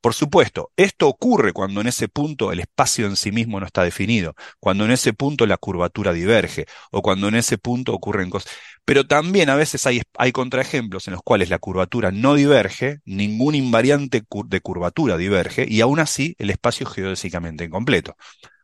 Por 0.00 0.14
supuesto, 0.14 0.72
esto 0.76 1.08
ocurre 1.08 1.52
cuando 1.52 1.82
en 1.82 1.86
ese 1.86 2.08
punto 2.08 2.52
el 2.52 2.60
espacio 2.60 3.06
en 3.06 3.16
sí 3.16 3.32
mismo 3.32 3.60
no 3.60 3.66
está 3.66 3.82
definido, 3.84 4.34
cuando 4.58 4.86
en 4.86 4.92
ese 4.92 5.12
punto 5.12 5.46
la 5.46 5.58
curvatura 5.58 6.14
diverge, 6.14 6.64
o 6.90 7.02
cuando 7.02 7.28
en 7.28 7.34
ese 7.34 7.58
punto 7.58 7.92
ocurren 7.92 8.30
cosas. 8.30 8.50
Pero 8.86 9.06
también 9.06 9.50
a 9.50 9.56
veces 9.56 9.86
hay, 9.86 10.00
hay 10.16 10.32
contraejemplos 10.32 11.06
en 11.06 11.12
los 11.12 11.22
cuales 11.22 11.50
la 11.50 11.58
curvatura 11.58 12.12
no 12.12 12.34
diverge, 12.34 13.00
ningún 13.04 13.54
invariante 13.54 14.22
de 14.46 14.60
curvatura 14.62 15.18
diverge, 15.18 15.66
y 15.68 15.82
aún 15.82 16.00
así 16.00 16.34
el 16.38 16.48
espacio 16.48 16.86
es 16.88 16.94
geodésicamente 16.94 17.64
incompleto. 17.64 18.16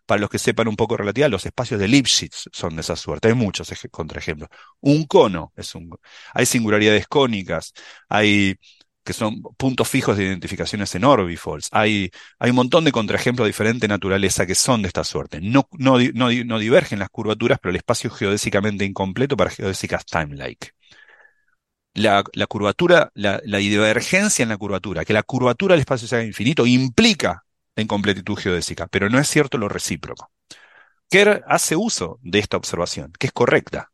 Para 0.06 0.20
los 0.20 0.30
que 0.30 0.38
sepan 0.38 0.68
un 0.68 0.76
poco 0.76 0.94
de 0.94 0.98
relatividad, 0.98 1.30
los 1.30 1.46
espacios 1.46 1.80
de 1.80 1.88
Lipschitz 1.88 2.48
son 2.52 2.76
de 2.76 2.80
esa 2.82 2.96
suerte. 2.96 3.28
Hay 3.28 3.34
muchos 3.34 3.70
eje- 3.72 3.90
contraejemplos. 3.90 4.48
Un 4.80 5.04
cono 5.04 5.52
es 5.56 5.74
un, 5.74 5.90
hay 6.34 6.46
singularidades 6.46 7.06
cónicas, 7.08 7.72
hay 8.08 8.56
que 9.04 9.12
son 9.12 9.40
puntos 9.56 9.88
fijos 9.88 10.16
de 10.16 10.24
identificaciones 10.24 10.92
en 10.96 11.04
orbifolds. 11.04 11.68
Hay, 11.70 12.10
hay 12.40 12.50
un 12.50 12.56
montón 12.56 12.84
de 12.84 12.90
contraejemplos 12.92 13.44
de 13.44 13.50
diferente 13.50 13.86
naturaleza 13.86 14.46
que 14.46 14.56
son 14.56 14.82
de 14.82 14.88
esta 14.88 15.04
suerte. 15.04 15.40
No, 15.40 15.68
no, 15.72 15.98
no 16.00 16.58
divergen 16.58 16.98
las 16.98 17.08
curvaturas, 17.10 17.58
pero 17.60 17.70
el 17.70 17.76
espacio 17.76 18.10
es 18.10 18.16
geodésicamente 18.18 18.84
incompleto 18.84 19.36
para 19.36 19.50
geodésicas 19.50 20.04
time-like. 20.06 20.70
La, 21.94 22.22
la 22.34 22.46
curvatura, 22.46 23.10
la, 23.14 23.40
la 23.44 23.56
divergencia 23.58 24.42
en 24.42 24.50
la 24.50 24.58
curvatura, 24.58 25.04
que 25.04 25.14
la 25.14 25.22
curvatura 25.22 25.72
del 25.74 25.80
espacio 25.80 26.06
sea 26.06 26.22
infinito, 26.22 26.66
implica 26.66 27.45
la 27.76 27.82
incompletitud 27.82 28.36
geodésica, 28.36 28.86
pero 28.88 29.08
no 29.10 29.18
es 29.18 29.28
cierto 29.28 29.58
lo 29.58 29.68
recíproco. 29.68 30.30
Kerr 31.10 31.44
hace 31.46 31.76
uso 31.76 32.18
de 32.22 32.40
esta 32.40 32.56
observación, 32.56 33.12
que 33.18 33.28
es 33.28 33.32
correcta. 33.32 33.92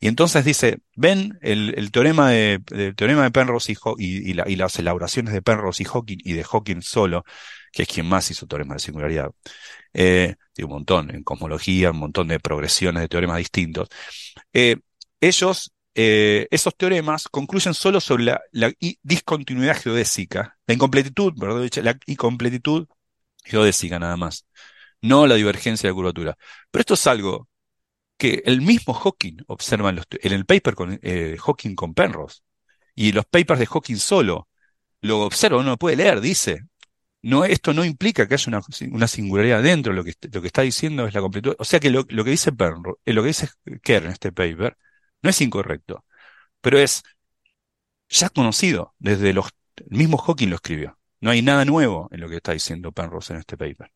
Y 0.00 0.08
entonces 0.08 0.44
dice, 0.44 0.80
ven 0.96 1.38
el, 1.42 1.90
teorema 1.92 2.30
de, 2.30 2.60
teorema 2.96 3.22
de 3.24 3.30
Penrose 3.30 3.72
y, 3.72 3.76
y, 3.98 4.30
y 4.30 4.34
la- 4.34 4.48
y 4.48 4.56
las 4.56 4.78
elaboraciones 4.78 5.32
de 5.32 5.42
Penrose 5.42 5.82
y 5.82 5.86
Hawking 5.86 6.18
y 6.22 6.34
de 6.34 6.44
Hawking 6.44 6.82
solo, 6.82 7.24
que 7.72 7.82
es 7.82 7.88
quien 7.88 8.06
más 8.06 8.30
hizo 8.30 8.46
teoremas 8.46 8.76
de 8.76 8.86
singularidad. 8.86 9.30
Eh, 9.92 10.34
tiene 10.52 10.66
un 10.66 10.72
montón 10.74 11.14
en 11.14 11.22
cosmología, 11.22 11.90
un 11.92 11.98
montón 11.98 12.28
de 12.28 12.40
progresiones 12.40 13.02
de 13.02 13.08
teoremas 13.08 13.38
distintos. 13.38 13.88
Eh, 14.52 14.76
ellos, 15.20 15.72
eh, 15.94 16.48
esos 16.50 16.76
teoremas 16.76 17.28
concluyen 17.28 17.74
solo 17.74 18.00
sobre 18.00 18.24
la, 18.24 18.72
discontinuidad 19.02 19.80
geodésica, 19.80 20.58
la 20.66 20.74
incompletitud, 20.74 21.34
perdón, 21.38 21.68
la 21.82 21.98
incompletitud 22.06 22.86
geodésica 23.44 23.98
nada 23.98 24.16
más, 24.16 24.46
no 25.02 25.26
la 25.26 25.36
divergencia 25.36 25.88
de 25.88 25.94
curvatura. 25.94 26.36
Pero 26.70 26.80
esto 26.80 26.94
es 26.94 27.06
algo 27.06 27.48
que 28.16 28.42
el 28.46 28.62
mismo 28.62 28.94
Hawking 28.94 29.38
observa 29.48 29.90
en, 29.90 29.96
los 29.96 30.06
el 30.22 30.46
paper 30.46 30.74
con 30.74 30.98
eh, 31.02 31.36
Hawking 31.38 31.74
con 31.74 31.94
Penrose 31.94 32.40
y 32.94 33.12
los 33.12 33.26
papers 33.26 33.60
de 33.60 33.66
Hawking 33.66 33.96
solo 33.96 34.48
lo 35.00 35.20
observa, 35.22 35.58
uno 35.58 35.70
lo 35.70 35.76
puede 35.78 35.96
leer, 35.96 36.20
dice, 36.20 36.60
no, 37.22 37.44
esto 37.44 37.74
no 37.74 37.84
implica 37.84 38.28
que 38.28 38.34
haya 38.34 38.60
una, 38.90 39.08
singularidad 39.08 39.62
dentro, 39.62 39.92
lo 39.92 40.04
que, 40.04 40.14
lo 40.32 40.40
que 40.42 40.46
está 40.48 40.62
diciendo 40.62 41.06
es 41.06 41.14
la 41.14 41.20
completitud. 41.20 41.56
O 41.58 41.64
sea 41.64 41.80
que 41.80 41.90
lo, 41.90 42.04
lo 42.10 42.24
que 42.24 42.30
dice 42.30 42.52
Penrose, 42.52 43.00
eh, 43.04 43.12
lo 43.14 43.22
que 43.22 43.28
dice 43.28 43.48
Kerr 43.82 44.04
en 44.04 44.12
este 44.12 44.32
paper, 44.32 44.76
no 45.22 45.30
es 45.30 45.40
incorrecto, 45.40 46.04
pero 46.60 46.78
es 46.78 47.02
ya 48.08 48.28
conocido 48.30 48.94
desde 48.98 49.32
los, 49.32 49.46
el 49.76 49.96
mismo 49.98 50.18
Hawking 50.18 50.50
lo 50.50 50.56
escribió. 50.56 50.98
No 51.24 51.30
hay 51.30 51.40
nada 51.40 51.64
nuevo 51.64 52.06
en 52.12 52.20
lo 52.20 52.28
que 52.28 52.36
está 52.36 52.52
diciendo 52.52 52.92
Penrose 52.92 53.32
en 53.32 53.38
este 53.38 53.56
paper. 53.56 53.90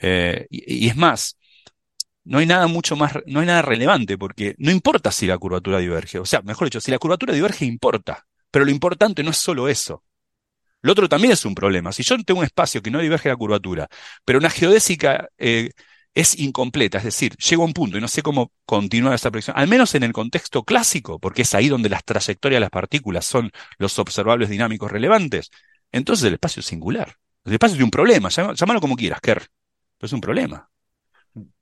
Eh, 0.00 0.48
y, 0.50 0.88
es 0.88 0.96
más, 0.96 1.38
no 2.24 2.38
hay 2.38 2.46
nada 2.46 2.66
mucho 2.66 2.96
más, 2.96 3.12
no 3.26 3.38
hay 3.38 3.46
nada 3.46 3.62
relevante, 3.62 4.18
porque 4.18 4.56
no 4.58 4.72
importa 4.72 5.12
si 5.12 5.28
la 5.28 5.38
curvatura 5.38 5.78
diverge. 5.78 6.18
O 6.18 6.24
sea, 6.26 6.42
mejor 6.42 6.66
dicho, 6.66 6.80
si 6.80 6.90
la 6.90 6.98
curvatura 6.98 7.32
diverge, 7.32 7.64
importa. 7.64 8.26
Pero 8.50 8.64
lo 8.64 8.72
importante 8.72 9.22
no 9.22 9.30
es 9.30 9.36
solo 9.36 9.68
eso. 9.68 10.02
Lo 10.82 10.92
otro 10.92 11.08
también 11.08 11.32
es 11.32 11.44
un 11.44 11.54
problema. 11.54 11.92
Si 11.92 12.02
yo 12.02 12.16
tengo 12.24 12.40
un 12.40 12.46
espacio 12.46 12.82
que 12.82 12.90
no 12.90 12.98
diverge 12.98 13.28
la 13.28 13.36
curvatura, 13.36 13.88
pero 14.24 14.40
una 14.40 14.50
geodésica 14.50 15.28
eh, 15.38 15.70
es 16.12 16.36
incompleta, 16.40 16.98
es 16.98 17.04
decir, 17.04 17.36
llego 17.36 17.62
a 17.62 17.66
un 17.66 17.72
punto 17.72 17.98
y 17.98 18.00
no 18.00 18.08
sé 18.08 18.22
cómo 18.22 18.50
continuar 18.64 19.14
esa 19.14 19.30
predicción, 19.30 19.56
al 19.56 19.68
menos 19.68 19.94
en 19.94 20.02
el 20.02 20.12
contexto 20.12 20.64
clásico, 20.64 21.20
porque 21.20 21.42
es 21.42 21.54
ahí 21.54 21.68
donde 21.68 21.88
las 21.88 22.04
trayectorias 22.04 22.56
de 22.56 22.60
las 22.62 22.70
partículas 22.70 23.24
son 23.26 23.52
los 23.78 23.96
observables 24.00 24.48
dinámicos 24.48 24.90
relevantes, 24.90 25.50
entonces 25.92 26.26
el 26.26 26.34
espacio 26.34 26.60
es 26.60 26.66
singular. 26.66 27.14
El 27.44 27.52
espacio 27.54 27.74
tiene 27.74 27.84
un 27.84 27.90
problema, 27.90 28.28
llámalo 28.28 28.80
como 28.80 28.96
quieras, 28.96 29.20
Kerr, 29.20 29.42
pero 29.96 30.06
es 30.06 30.12
un 30.12 30.20
problema. 30.20 30.68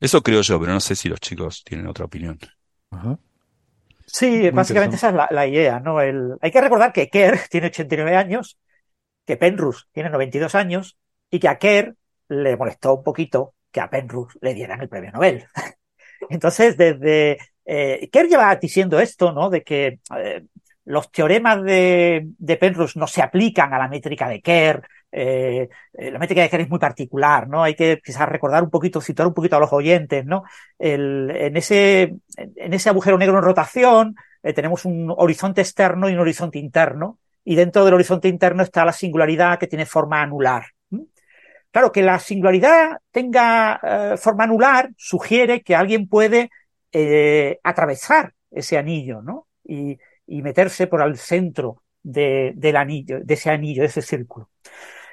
Eso 0.01 0.23
creo 0.23 0.43
yo, 0.43 0.59
pero 0.61 0.73
no 0.73 0.81
sé 0.81 0.97
si 0.97 1.09
los 1.09 1.21
chicos 1.21 1.63
tienen 1.65 1.87
otra 1.87 2.05
opinión. 2.05 2.39
Ajá. 2.91 3.19
Sí, 4.07 4.31
Muy 4.31 4.51
básicamente 4.51 4.97
esa 4.97 5.09
es 5.09 5.15
la, 5.15 5.29
la 5.31 5.47
idea, 5.47 5.81
¿no? 5.81 6.01
El, 6.01 6.37
hay 6.41 6.51
que 6.51 6.61
recordar 6.61 6.93
que 6.93 7.09
Kerr 7.09 7.39
tiene 7.51 7.69
89 7.69 8.17
años, 8.17 8.59
que 9.25 9.37
Penrose 9.37 9.85
tiene 9.93 10.11
92 10.11 10.55
años 10.55 10.97
y 11.31 11.41
que 11.41 11.49
a 11.49 11.59
Kerr 11.59 11.95
le 12.29 12.57
molestó 12.57 12.95
un 12.95 13.05
poquito 13.05 13.55
que 13.71 13.81
a 13.81 13.91
Penrose 13.91 14.39
le 14.41 14.55
dieran 14.55 14.81
el 14.81 14.89
premio 14.89 15.13
Nobel. 15.13 15.45
Entonces, 16.31 16.77
desde 16.77 17.39
eh, 17.65 18.09
Kerr 18.11 18.29
lleva 18.29 18.55
diciendo 18.57 19.01
esto, 19.01 19.33
¿no? 19.33 19.51
De 19.51 19.63
que 19.63 19.99
eh, 20.17 20.45
los 20.87 21.11
teoremas 21.11 21.63
de, 21.63 22.29
de 22.39 22.57
Penrose 22.57 22.99
no 22.99 23.07
se 23.07 23.21
aplican 23.21 23.75
a 23.75 23.79
la 23.79 23.89
métrica 23.89 24.29
de 24.29 24.41
Kerr. 24.41 24.87
eh, 25.13 25.69
eh, 25.95 26.11
la 26.11 26.19
métrica 26.19 26.43
de 26.43 26.49
Kerr 26.49 26.61
es 26.63 26.69
muy 26.69 26.79
particular, 26.79 27.49
¿no? 27.49 27.63
Hay 27.63 27.75
que 27.75 28.01
quizás 28.05 28.29
recordar 28.29 28.63
un 28.63 28.71
poquito, 28.71 29.01
citar 29.01 29.27
un 29.27 29.35
poquito 29.35 29.57
a 29.57 29.61
los 29.61 29.73
oyentes, 29.73 30.25
¿no? 30.25 30.45
En, 30.79 31.57
ese, 31.57 32.15
en 32.37 32.73
ese 32.73 32.89
agujero 32.89 33.19
negro 33.19 33.39
en 33.39 33.45
rotación 33.45 34.15
eh, 34.43 34.53
tenemos 34.53 34.85
un 34.85 35.13
horizonte 35.17 35.61
externo 35.61 36.09
y 36.09 36.15
un 36.15 36.21
horizonte 36.21 36.59
interno. 36.59 37.19
y 37.45 37.55
dentro 37.55 37.85
del 37.85 37.95
horizonte 37.95 38.29
interno 38.29 38.63
está 38.63 38.85
la 38.85 38.93
singularidad 38.93 39.59
que 39.59 39.69
tiene 39.69 39.87
forma 39.87 40.21
anular. 40.23 40.67
Claro, 41.71 41.93
que 41.93 42.03
la 42.03 42.19
singularidad 42.19 42.99
tenga 43.11 44.17
forma 44.17 44.45
anular 44.45 44.91
sugiere 44.97 45.63
que 45.63 45.77
alguien 45.77 46.09
puede 46.09 46.51
atravesar 47.63 48.33
ese 48.51 48.79
anillo, 48.79 49.21
¿no? 49.23 49.47
Y 50.27 50.43
meterse 50.43 50.87
por 50.87 51.03
el 51.03 51.17
centro 51.17 51.83
de, 52.03 52.53
del 52.55 52.77
anillo, 52.77 53.21
de 53.23 53.35
ese 53.35 53.51
anillo, 53.51 53.83
de 53.83 53.89
ese 53.89 54.03
círculo. 54.03 54.51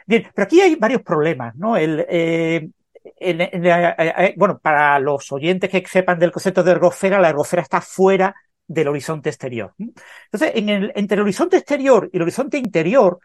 Bien, 0.05 0.27
pero 0.33 0.45
aquí 0.45 0.61
hay 0.61 0.75
varios 0.75 1.01
problemas, 1.01 1.55
¿no? 1.55 1.77
El, 1.77 2.05
eh, 2.09 2.69
en, 3.17 3.41
eh, 3.41 4.33
bueno, 4.37 4.59
para 4.59 4.99
los 4.99 5.31
oyentes 5.31 5.69
que 5.69 5.83
sepan 5.87 6.19
del 6.19 6.31
concepto 6.31 6.63
de 6.63 6.71
ergosfera, 6.71 7.19
la 7.19 7.29
ergosfera 7.29 7.61
está 7.61 7.81
fuera 7.81 8.35
del 8.67 8.87
horizonte 8.87 9.29
exterior. 9.29 9.73
Entonces, 9.77 10.51
entre 10.55 11.15
el 11.15 11.21
horizonte 11.21 11.57
exterior 11.57 12.09
y 12.11 12.17
el 12.17 12.23
horizonte 12.23 12.57
interior 12.57 13.19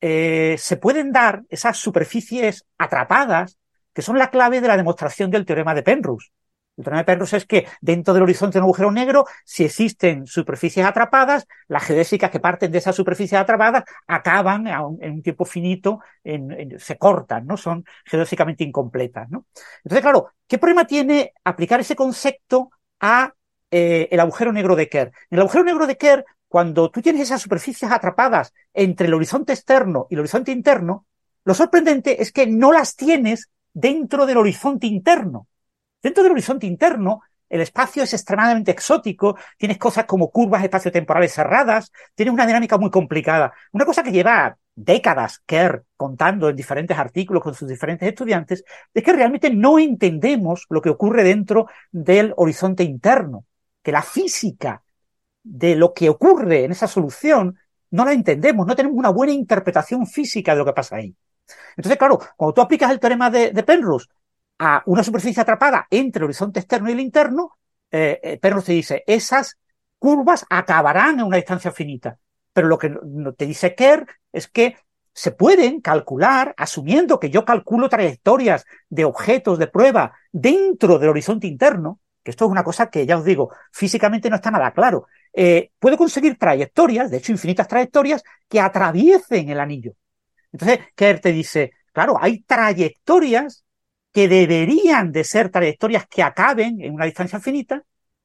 eh, 0.00 0.56
se 0.58 0.76
pueden 0.76 1.12
dar 1.12 1.42
esas 1.48 1.76
superficies 1.76 2.66
atrapadas 2.78 3.58
que 3.92 4.02
son 4.02 4.18
la 4.18 4.30
clave 4.30 4.60
de 4.60 4.68
la 4.68 4.76
demostración 4.76 5.30
del 5.30 5.46
teorema 5.46 5.74
de 5.74 5.82
Penrose. 5.82 6.30
El 6.76 6.84
teorema 6.84 7.00
de 7.00 7.04
Penrose 7.04 7.36
es 7.38 7.46
que 7.46 7.66
dentro 7.80 8.12
del 8.12 8.22
horizonte 8.22 8.58
de 8.58 8.60
un 8.60 8.64
agujero 8.64 8.92
negro, 8.92 9.24
si 9.44 9.64
existen 9.64 10.26
superficies 10.26 10.84
atrapadas, 10.84 11.46
las 11.68 11.84
geodésicas 11.84 12.30
que 12.30 12.40
parten 12.40 12.70
de 12.70 12.78
esas 12.78 12.94
superficies 12.94 13.40
atrapadas 13.40 13.84
acaban 14.06 14.66
en 14.66 15.12
un 15.12 15.22
tiempo 15.22 15.46
finito, 15.46 16.00
se 16.78 16.98
cortan, 16.98 17.46
¿no? 17.46 17.56
Son 17.56 17.84
geodésicamente 18.04 18.64
incompletas, 18.64 19.30
¿no? 19.30 19.46
Entonces, 19.84 20.02
claro, 20.02 20.28
¿qué 20.46 20.58
problema 20.58 20.86
tiene 20.86 21.32
aplicar 21.44 21.80
ese 21.80 21.96
concepto 21.96 22.70
a 23.00 23.32
eh, 23.70 24.08
el 24.10 24.20
agujero 24.20 24.52
negro 24.52 24.76
de 24.76 24.88
Kerr? 24.88 25.08
En 25.30 25.38
el 25.38 25.40
agujero 25.40 25.64
negro 25.64 25.86
de 25.86 25.96
Kerr, 25.96 26.24
cuando 26.46 26.90
tú 26.90 27.00
tienes 27.00 27.22
esas 27.22 27.40
superficies 27.40 27.90
atrapadas 27.90 28.52
entre 28.74 29.06
el 29.06 29.14
horizonte 29.14 29.54
externo 29.54 30.06
y 30.10 30.14
el 30.14 30.20
horizonte 30.20 30.52
interno, 30.52 31.06
lo 31.44 31.54
sorprendente 31.54 32.20
es 32.20 32.32
que 32.32 32.46
no 32.46 32.70
las 32.70 32.96
tienes 32.96 33.50
dentro 33.72 34.26
del 34.26 34.36
horizonte 34.36 34.86
interno. 34.86 35.48
Dentro 36.06 36.22
del 36.22 36.30
horizonte 36.30 36.68
interno, 36.68 37.22
el 37.48 37.62
espacio 37.62 38.04
es 38.04 38.14
extremadamente 38.14 38.70
exótico, 38.70 39.36
tienes 39.58 39.76
cosas 39.76 40.04
como 40.04 40.30
curvas 40.30 40.62
espaciotemporales 40.62 41.34
cerradas, 41.34 41.90
tienes 42.14 42.32
una 42.32 42.46
dinámica 42.46 42.78
muy 42.78 42.92
complicada. 42.92 43.52
Una 43.72 43.84
cosa 43.84 44.04
que 44.04 44.12
lleva 44.12 44.56
décadas 44.76 45.40
Kerr 45.44 45.82
contando 45.96 46.48
en 46.48 46.54
diferentes 46.54 46.96
artículos 46.96 47.42
con 47.42 47.54
sus 47.54 47.66
diferentes 47.66 48.08
estudiantes, 48.08 48.62
es 48.94 49.02
que 49.02 49.12
realmente 49.12 49.50
no 49.50 49.80
entendemos 49.80 50.66
lo 50.70 50.80
que 50.80 50.90
ocurre 50.90 51.24
dentro 51.24 51.66
del 51.90 52.34
horizonte 52.36 52.84
interno, 52.84 53.44
que 53.82 53.90
la 53.90 54.02
física 54.02 54.84
de 55.42 55.74
lo 55.74 55.92
que 55.92 56.08
ocurre 56.08 56.62
en 56.62 56.70
esa 56.70 56.86
solución 56.86 57.58
no 57.90 58.04
la 58.04 58.12
entendemos, 58.12 58.64
no 58.64 58.76
tenemos 58.76 58.96
una 58.96 59.10
buena 59.10 59.32
interpretación 59.32 60.06
física 60.06 60.52
de 60.52 60.58
lo 60.58 60.64
que 60.64 60.72
pasa 60.72 60.94
ahí. 60.94 61.16
Entonces, 61.76 61.98
claro, 61.98 62.20
cuando 62.36 62.54
tú 62.54 62.60
aplicas 62.60 62.92
el 62.92 63.00
teorema 63.00 63.28
de, 63.28 63.50
de 63.50 63.62
Penrose 63.64 64.06
a 64.58 64.82
una 64.86 65.02
superficie 65.02 65.42
atrapada 65.42 65.86
entre 65.90 66.20
el 66.20 66.24
horizonte 66.24 66.60
externo 66.60 66.88
y 66.88 66.92
el 66.92 67.00
interno, 67.00 67.58
eh, 67.90 68.20
eh, 68.22 68.38
Penrose 68.38 68.66
te 68.66 68.72
dice, 68.72 69.04
esas 69.06 69.58
curvas 69.98 70.44
acabarán 70.50 71.20
en 71.20 71.26
una 71.26 71.36
distancia 71.36 71.72
finita. 71.72 72.18
Pero 72.52 72.68
lo 72.68 72.78
que 72.78 72.94
te 73.36 73.46
dice 73.46 73.74
Kerr 73.74 74.06
es 74.32 74.48
que 74.48 74.76
se 75.12 75.30
pueden 75.30 75.80
calcular, 75.80 76.54
asumiendo 76.56 77.18
que 77.18 77.30
yo 77.30 77.44
calculo 77.44 77.88
trayectorias 77.88 78.64
de 78.88 79.04
objetos 79.04 79.58
de 79.58 79.66
prueba 79.66 80.12
dentro 80.30 80.98
del 80.98 81.10
horizonte 81.10 81.46
interno, 81.46 82.00
que 82.22 82.30
esto 82.30 82.44
es 82.44 82.50
una 82.50 82.64
cosa 82.64 82.90
que 82.90 83.06
ya 83.06 83.16
os 83.16 83.24
digo, 83.24 83.50
físicamente 83.72 84.28
no 84.28 84.36
está 84.36 84.50
nada 84.50 84.72
claro. 84.72 85.06
Eh, 85.32 85.70
puedo 85.78 85.96
conseguir 85.96 86.38
trayectorias, 86.38 87.10
de 87.10 87.18
hecho 87.18 87.32
infinitas 87.32 87.68
trayectorias, 87.68 88.22
que 88.48 88.60
atraviesen 88.60 89.48
el 89.48 89.60
anillo. 89.60 89.92
Entonces, 90.52 90.80
Kerr 90.94 91.20
te 91.20 91.32
dice, 91.32 91.72
claro, 91.92 92.16
hay 92.20 92.40
trayectorias 92.42 93.65
que 94.16 94.28
deberían 94.28 95.12
de 95.12 95.24
ser 95.24 95.50
trayectorias 95.50 96.06
que 96.06 96.22
acaben 96.22 96.80
en 96.80 96.94
una 96.94 97.04
distancia 97.04 97.38
finita 97.38 97.82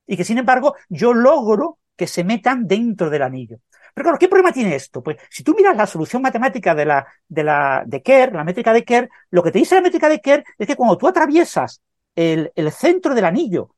y 0.07 0.15
que 0.15 0.23
sin 0.23 0.37
embargo 0.37 0.73
yo 0.87 1.13
logro 1.13 1.79
que 1.97 2.07
se 2.07 2.23
metan 2.23 2.65
dentro 2.65 3.09
del 3.09 3.23
anillo. 3.23 3.57
Pero 3.93 4.05
claro, 4.05 4.17
¿qué 4.17 4.29
problema 4.29 4.53
tiene 4.53 4.73
esto? 4.73 5.03
Pues 5.03 5.17
si 5.29 5.43
tú 5.43 5.53
miras 5.53 5.75
la 5.75 5.85
solución 5.85 6.21
matemática 6.21 6.73
de 6.73 6.85
la, 6.85 7.05
de 7.27 7.43
la, 7.43 7.83
de 7.85 8.01
Kerr, 8.01 8.33
la 8.33 8.45
métrica 8.45 8.71
de 8.71 8.85
Kerr, 8.85 9.09
lo 9.31 9.43
que 9.43 9.51
te 9.51 9.59
dice 9.59 9.75
la 9.75 9.81
métrica 9.81 10.07
de 10.07 10.21
Kerr 10.21 10.45
es 10.57 10.65
que 10.65 10.77
cuando 10.77 10.97
tú 10.97 11.09
atraviesas 11.09 11.81
el, 12.15 12.53
el 12.55 12.71
centro 12.71 13.13
del 13.13 13.25
anillo, 13.25 13.75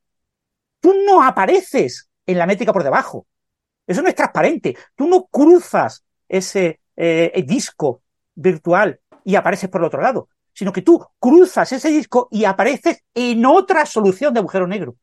tú 0.78 0.94
no 1.04 1.20
apareces 1.20 2.08
en 2.26 2.38
la 2.38 2.46
métrica 2.46 2.72
por 2.72 2.84
debajo. 2.84 3.26
Eso 3.88 4.02
no 4.02 4.08
es 4.08 4.14
transparente. 4.14 4.76
Tú 4.94 5.08
no 5.08 5.24
cruzas 5.24 6.04
ese 6.28 6.78
eh, 6.94 7.44
disco 7.44 8.02
virtual 8.36 9.00
y 9.24 9.34
apareces 9.34 9.68
por 9.68 9.80
el 9.80 9.86
otro 9.88 10.00
lado 10.00 10.28
sino 10.54 10.72
que 10.72 10.82
tú 10.82 11.04
cruzas 11.18 11.72
ese 11.72 11.90
disco 11.90 12.28
y 12.30 12.44
apareces 12.44 13.02
en 13.12 13.44
otra 13.44 13.84
solución 13.84 14.32
de 14.32 14.40
agujero 14.40 14.66
negro. 14.66 14.96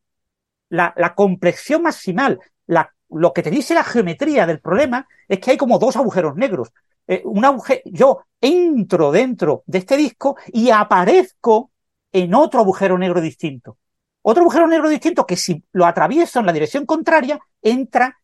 La, 0.68 0.92
la 0.96 1.14
complexión 1.14 1.82
maximal, 1.82 2.40
la, 2.66 2.92
lo 3.10 3.32
que 3.32 3.42
te 3.42 3.50
dice 3.50 3.74
la 3.74 3.84
geometría 3.84 4.46
del 4.46 4.60
problema 4.60 5.06
es 5.28 5.38
que 5.38 5.52
hay 5.52 5.56
como 5.56 5.78
dos 5.78 5.96
agujeros 5.96 6.34
negros. 6.36 6.72
Eh, 7.06 7.22
un 7.24 7.44
agujero, 7.44 7.80
yo 7.84 8.24
entro 8.40 9.12
dentro 9.12 9.62
de 9.66 9.78
este 9.78 9.96
disco 9.96 10.36
y 10.48 10.70
aparezco 10.70 11.70
en 12.10 12.34
otro 12.34 12.60
agujero 12.60 12.98
negro 12.98 13.20
distinto. 13.20 13.78
Otro 14.22 14.42
agujero 14.42 14.66
negro 14.66 14.88
distinto 14.88 15.26
que 15.26 15.36
si 15.36 15.62
lo 15.72 15.84
atravieso 15.84 16.40
en 16.40 16.46
la 16.46 16.52
dirección 16.52 16.86
contraria, 16.86 17.38
entra 17.60 18.18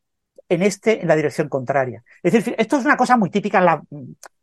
en 0.48 0.62
este, 0.62 1.02
en 1.02 1.08
la 1.08 1.16
dirección 1.16 1.48
contraria. 1.48 2.02
Es 2.22 2.32
decir, 2.32 2.54
esto 2.56 2.78
es 2.78 2.84
una 2.84 2.96
cosa 2.96 3.16
muy 3.16 3.30
típica 3.30 3.58
en 3.58 3.64
la, 3.64 3.82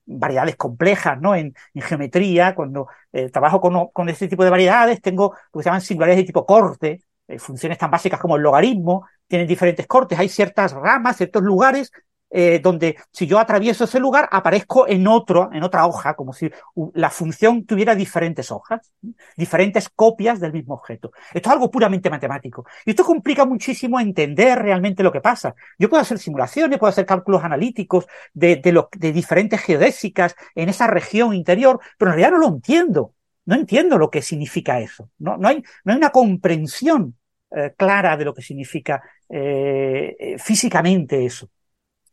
variedades 0.06 0.56
complejas, 0.56 1.20
¿no? 1.20 1.36
En, 1.36 1.54
en 1.74 1.82
geometría, 1.82 2.56
cuando 2.56 2.88
eh, 3.12 3.30
trabajo 3.30 3.60
con, 3.62 3.88
con, 3.90 4.10
este 4.10 4.28
tipo 4.28 4.44
de 4.44 4.50
variedades, 4.50 5.02
tengo 5.02 5.36
lo 5.54 5.60
que 5.60 5.64
se 5.64 5.70
llaman 5.70 5.82
singularidades 5.82 6.24
de 6.24 6.28
tipo 6.28 6.46
corte, 6.46 7.02
eh, 7.28 7.40
funciones 7.40 7.78
tan 7.78 7.92
básicas 7.92 8.20
como 8.20 8.36
el 8.36 8.44
logaritmo, 8.44 9.08
tienen 9.28 9.48
diferentes 9.48 9.88
cortes, 9.88 10.20
hay 10.20 10.30
ciertas 10.30 10.74
ramas, 10.74 11.18
ciertos 11.18 11.44
lugares 11.44 11.92
eh, 12.30 12.60
donde 12.60 12.98
si 13.12 13.28
yo 13.28 13.40
atravieso 13.40 13.84
ese 13.84 14.00
lugar 14.00 14.28
aparezco 14.32 14.88
en 14.88 15.08
otro, 15.08 15.50
en 15.54 15.64
otra 15.64 15.86
hoja, 15.86 16.16
como 16.16 16.34
si 16.34 16.52
la 16.94 17.10
función 17.10 17.66
tuviera 17.66 17.96
diferentes 17.96 18.52
hojas, 18.52 18.92
diferentes 19.38 19.90
copias 19.90 20.40
del 20.40 20.52
mismo 20.52 20.74
objeto. 20.74 21.12
Esto 21.34 21.50
es 21.50 21.54
algo 21.54 21.72
puramente 21.72 22.10
matemático. 22.10 22.66
Y 22.86 22.90
esto 22.92 23.06
complica 23.06 23.46
muchísimo 23.46 24.00
entender 24.00 24.60
realmente 24.60 25.04
lo 25.04 25.12
que 25.12 25.22
pasa. 25.22 25.56
Yo 25.78 25.90
puedo 25.90 26.02
hacer 26.02 26.20
simulaciones, 26.20 26.80
puedo 26.80 26.90
hacer 26.90 27.06
cálculos 27.06 27.44
analíticos 27.44 28.06
de, 28.34 28.58
de, 28.58 28.72
lo, 28.72 28.90
de 28.98 29.12
diferentes 29.12 29.62
geodésicas 29.62 30.36
en 30.56 30.70
esa 30.70 30.88
región 30.88 31.34
interior, 31.34 31.80
pero 31.98 32.12
en 32.12 32.18
realidad 32.18 32.38
no 32.38 32.40
lo 32.40 32.56
entiendo. 32.56 33.14
No 33.46 33.56
entiendo 33.56 33.98
lo 33.98 34.10
que 34.10 34.24
significa 34.24 34.80
eso. 34.80 35.12
No, 35.20 35.38
no, 35.38 35.48
hay, 35.48 35.64
no 35.84 35.94
hay 35.94 35.98
una 35.98 36.10
comprensión 36.10 37.16
eh, 37.56 37.74
clara 37.78 38.18
de 38.18 38.26
lo 38.26 38.34
que 38.34 38.42
significa 38.42 39.04
eh, 39.30 40.16
eh 40.20 40.40
físicamente 40.40 41.24
eso. 41.24 41.50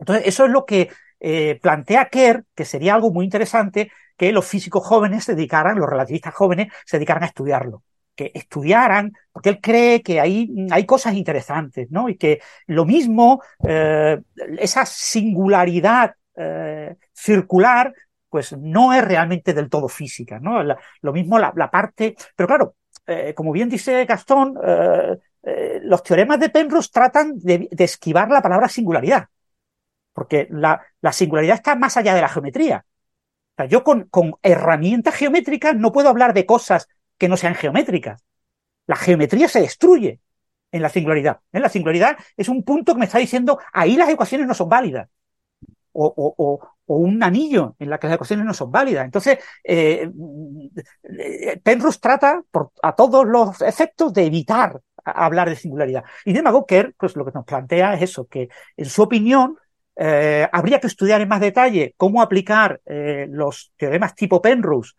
Entonces, 0.03 0.27
eso 0.27 0.47
es 0.47 0.51
lo 0.51 0.67
que 0.67 0.91
eh, 1.21 1.61
plantea 1.63 2.09
Kerr, 2.09 2.45
que 2.57 2.65
sería 2.65 2.95
algo 2.95 3.13
muy 3.13 3.25
interesante 3.25 3.93
que 4.17 4.33
los 4.33 4.45
físicos 4.45 4.85
jóvenes 4.85 5.25
se 5.25 5.37
dedicaran, 5.37 5.79
los 5.79 5.89
relativistas 5.89 6.35
jóvenes 6.35 6.73
se 6.85 6.97
dedicaran 6.97 7.23
a 7.23 7.27
estudiarlo, 7.27 7.85
que 8.17 8.33
estudiaran, 8.35 9.13
porque 9.31 9.51
él 9.51 9.61
cree 9.61 10.03
que 10.03 10.19
hay, 10.21 10.67
hay 10.73 10.85
cosas 10.87 11.15
interesantes, 11.15 11.89
¿no? 11.93 12.09
Y 12.09 12.17
que 12.17 12.41
lo 12.67 12.85
mismo, 12.85 13.43
eh, 13.65 14.21
esa 14.59 14.85
singularidad 14.85 16.17
eh, 16.35 16.97
circular, 17.13 17.95
pues 18.29 18.57
no 18.59 18.93
es 18.93 19.05
realmente 19.05 19.55
del 19.55 19.71
todo 19.71 19.87
física, 19.87 20.41
¿no? 20.41 20.65
Lo 20.65 21.13
mismo 21.13 21.39
la, 21.39 21.53
la, 21.55 21.71
parte, 21.71 22.17
pero 22.35 22.49
claro, 22.49 22.75
eh, 23.07 23.35
como 23.35 23.53
bien 23.53 23.69
dice 23.69 24.05
Gastón, 24.05 24.59
eh, 24.65 25.17
eh, 25.45 25.81
los 25.85 26.03
teoremas 26.03 26.41
de 26.41 26.49
Penrose 26.49 26.91
tratan 26.93 27.39
de, 27.39 27.69
de 27.71 27.85
esquivar 27.85 28.29
la 28.29 28.43
palabra 28.43 28.69
singularidad 28.69 29.29
porque 30.13 30.49
la, 30.51 30.83
la, 31.01 31.13
singularidad 31.13 31.57
está 31.57 31.75
más 31.75 31.97
allá 31.97 32.15
de 32.15 32.21
la 32.21 32.29
geometría. 32.29 32.85
Yo 33.69 33.85
con, 33.85 34.05
con, 34.05 34.35
herramientas 34.43 35.15
geométricas 35.15 35.77
no 35.77 35.93
puedo 35.93 36.09
hablar 36.09 36.35
de 36.35 36.47
cosas 36.47 36.89
que 37.19 37.29
no 37.29 37.37
sean 37.37 37.55
geométricas. 37.55 38.25
La 38.87 38.97
geometría 38.97 39.49
se 39.49 39.61
destruye 39.61 40.21
en 40.73 40.83
la 40.83 40.89
singularidad. 40.89 41.41
¿eh? 41.53 41.61
La 41.61 41.69
singularidad 41.69 42.17
es 42.37 42.49
un 42.49 42.65
punto 42.65 42.95
que 42.95 42.99
me 42.99 43.05
está 43.05 43.19
diciendo 43.19 43.59
ahí 43.73 43.97
las 43.97 44.09
ecuaciones 44.09 44.47
no 44.47 44.55
son 44.55 44.69
válidas. 44.69 45.09
O, 45.95 46.07
o, 46.07 46.35
o, 46.87 46.97
un 46.97 47.23
anillo 47.23 47.77
en 47.79 47.91
la 47.91 47.99
que 47.99 48.07
las 48.07 48.15
ecuaciones 48.15 48.47
no 48.47 48.55
son 48.55 48.71
válidas. 48.71 49.05
Entonces, 49.05 49.39
eh, 49.63 50.11
Penrose 51.63 52.01
trata 52.01 52.43
por, 52.51 52.73
a 52.83 52.95
todos 52.95 53.27
los 53.27 53.61
efectos 53.61 54.13
de 54.13 54.25
evitar 54.25 54.81
hablar 55.05 55.49
de 55.49 55.57
singularidad. 55.57 56.05
Y 56.25 56.33
de 56.33 56.43
Kerr, 56.67 56.95
pues 56.97 57.17
lo 57.17 57.25
que 57.25 57.33
nos 57.33 57.45
plantea 57.45 57.95
es 57.95 58.03
eso, 58.03 58.27
que 58.27 58.49
en 58.77 58.87
su 58.87 59.03
opinión, 59.03 59.57
eh, 59.95 60.49
habría 60.51 60.81
que 60.81 60.87
estudiar 60.87 61.21
en 61.21 61.29
más 61.29 61.41
detalle 61.41 61.95
cómo 61.97 62.23
aplicar 62.23 62.81
eh, 62.87 63.27
los 63.29 63.73
teoremas 63.77 64.15
tipo 64.15 64.41
Penrose 64.41 64.93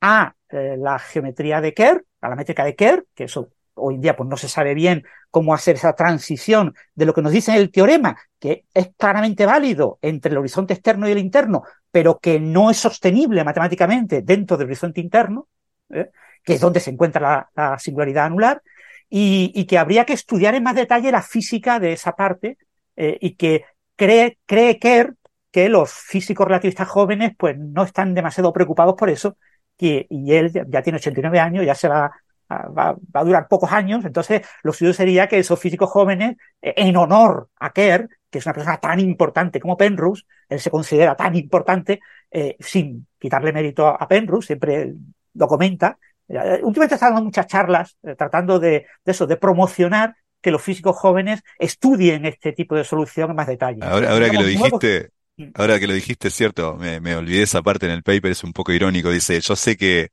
a 0.00 0.34
eh, 0.48 0.76
la 0.78 0.98
geometría 0.98 1.60
de 1.60 1.74
Kerr, 1.74 2.04
a 2.20 2.28
la 2.28 2.36
métrica 2.36 2.64
de 2.64 2.76
Kerr, 2.76 3.06
que 3.14 3.24
eso 3.24 3.50
hoy 3.74 3.96
en 3.96 4.00
día 4.00 4.16
pues 4.16 4.28
no 4.28 4.36
se 4.36 4.48
sabe 4.48 4.72
bien 4.72 5.04
cómo 5.30 5.52
hacer 5.52 5.76
esa 5.76 5.94
transición 5.94 6.74
de 6.94 7.04
lo 7.06 7.12
que 7.12 7.22
nos 7.22 7.32
dice 7.32 7.56
el 7.56 7.70
teorema, 7.70 8.16
que 8.38 8.64
es 8.72 8.90
claramente 8.96 9.44
válido 9.44 9.98
entre 10.00 10.32
el 10.32 10.38
horizonte 10.38 10.74
externo 10.74 11.08
y 11.08 11.12
el 11.12 11.18
interno, 11.18 11.64
pero 11.90 12.18
que 12.18 12.40
no 12.40 12.70
es 12.70 12.78
sostenible 12.78 13.44
matemáticamente 13.44 14.22
dentro 14.22 14.56
del 14.56 14.68
horizonte 14.68 15.00
interno, 15.00 15.48
que 15.90 16.54
es 16.54 16.60
donde 16.60 16.80
se 16.80 16.90
encuentra 16.90 17.50
la, 17.54 17.78
singularidad 17.78 18.26
anular, 18.26 18.62
y, 19.10 19.66
que 19.66 19.76
habría 19.76 20.06
que 20.06 20.14
estudiar 20.14 20.54
en 20.54 20.62
más 20.62 20.74
detalle 20.74 21.12
la 21.12 21.22
física 21.22 21.78
de 21.78 21.92
esa 21.92 22.12
parte, 22.12 22.56
y 22.96 23.34
que 23.34 23.64
cree, 23.96 24.38
cree 24.46 24.78
Kerr 24.78 25.14
que 25.50 25.68
los 25.68 25.92
físicos 25.92 26.46
relativistas 26.46 26.88
jóvenes 26.88 27.32
pues 27.36 27.56
no 27.58 27.82
están 27.84 28.14
demasiado 28.14 28.52
preocupados 28.52 28.94
por 28.94 29.10
eso, 29.10 29.36
y, 29.78 30.06
y 30.08 30.34
él 30.34 30.52
ya 30.68 30.82
tiene 30.82 30.98
89 30.98 31.40
años, 31.40 31.66
ya 31.66 31.74
se 31.74 31.88
va 31.88 32.12
va, 32.48 32.96
a 33.14 33.24
durar 33.24 33.48
pocos 33.48 33.72
años, 33.72 34.04
entonces 34.04 34.42
lo 34.62 34.72
suyo 34.72 34.92
sería 34.92 35.26
que 35.28 35.38
esos 35.38 35.58
físicos 35.58 35.90
jóvenes, 35.90 36.36
eh, 36.62 36.74
en 36.76 36.96
honor 36.96 37.48
a 37.58 37.72
Kerr, 37.72 38.08
que 38.30 38.38
es 38.38 38.46
una 38.46 38.54
persona 38.54 38.78
tan 38.78 39.00
importante 39.00 39.60
como 39.60 39.76
Penrose, 39.76 40.24
él 40.48 40.60
se 40.60 40.70
considera 40.70 41.14
tan 41.16 41.34
importante, 41.34 42.00
eh, 42.30 42.56
sin 42.60 43.06
quitarle 43.18 43.52
mérito 43.52 43.86
a, 43.86 44.06
Penrose, 44.08 44.48
siempre 44.48 44.94
lo 45.34 45.46
comenta. 45.46 45.98
Eh, 46.28 46.60
últimamente 46.62 46.94
está 46.94 47.06
dando 47.06 47.24
muchas 47.24 47.46
charlas 47.46 47.96
tratando 48.16 48.58
de, 48.58 48.86
eso, 49.04 49.26
de 49.26 49.36
promocionar 49.36 50.16
que 50.46 50.52
los 50.52 50.62
físicos 50.62 50.94
jóvenes 50.96 51.42
estudien 51.58 52.24
este 52.24 52.52
tipo 52.52 52.76
de 52.76 52.84
solución 52.84 53.30
en 53.30 53.34
más 53.34 53.48
detalle. 53.48 53.80
Ahora, 53.82 54.12
ahora 54.12 54.30
que 54.30 54.36
lo 54.36 54.44
dijiste, 54.44 55.10
ahora 55.54 55.80
que 55.80 55.88
lo 55.88 55.92
dijiste, 55.92 56.28
es 56.28 56.34
cierto, 56.34 56.76
me, 56.76 57.00
me 57.00 57.16
olvidé 57.16 57.42
esa 57.42 57.62
parte 57.62 57.86
en 57.86 57.90
el 57.90 58.04
paper, 58.04 58.30
es 58.30 58.44
un 58.44 58.52
poco 58.52 58.70
irónico, 58.72 59.10
dice, 59.10 59.40
yo 59.40 59.56
sé 59.56 59.76
que 59.76 60.10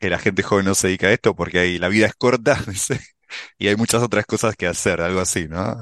la 0.00 0.18
gente 0.18 0.42
joven 0.42 0.64
no 0.64 0.74
se 0.74 0.88
dedica 0.88 1.06
a 1.06 1.12
esto 1.12 1.36
porque 1.36 1.60
hay, 1.60 1.78
la 1.78 1.86
vida 1.86 2.06
es 2.06 2.16
corta 2.16 2.58
y 3.56 3.68
hay 3.68 3.76
muchas 3.76 4.02
otras 4.02 4.26
cosas 4.26 4.56
que 4.56 4.66
hacer, 4.66 5.00
algo 5.00 5.20
así, 5.20 5.46
¿no? 5.46 5.76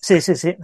Sí, 0.00 0.20
sí, 0.20 0.36
sí. 0.36 0.54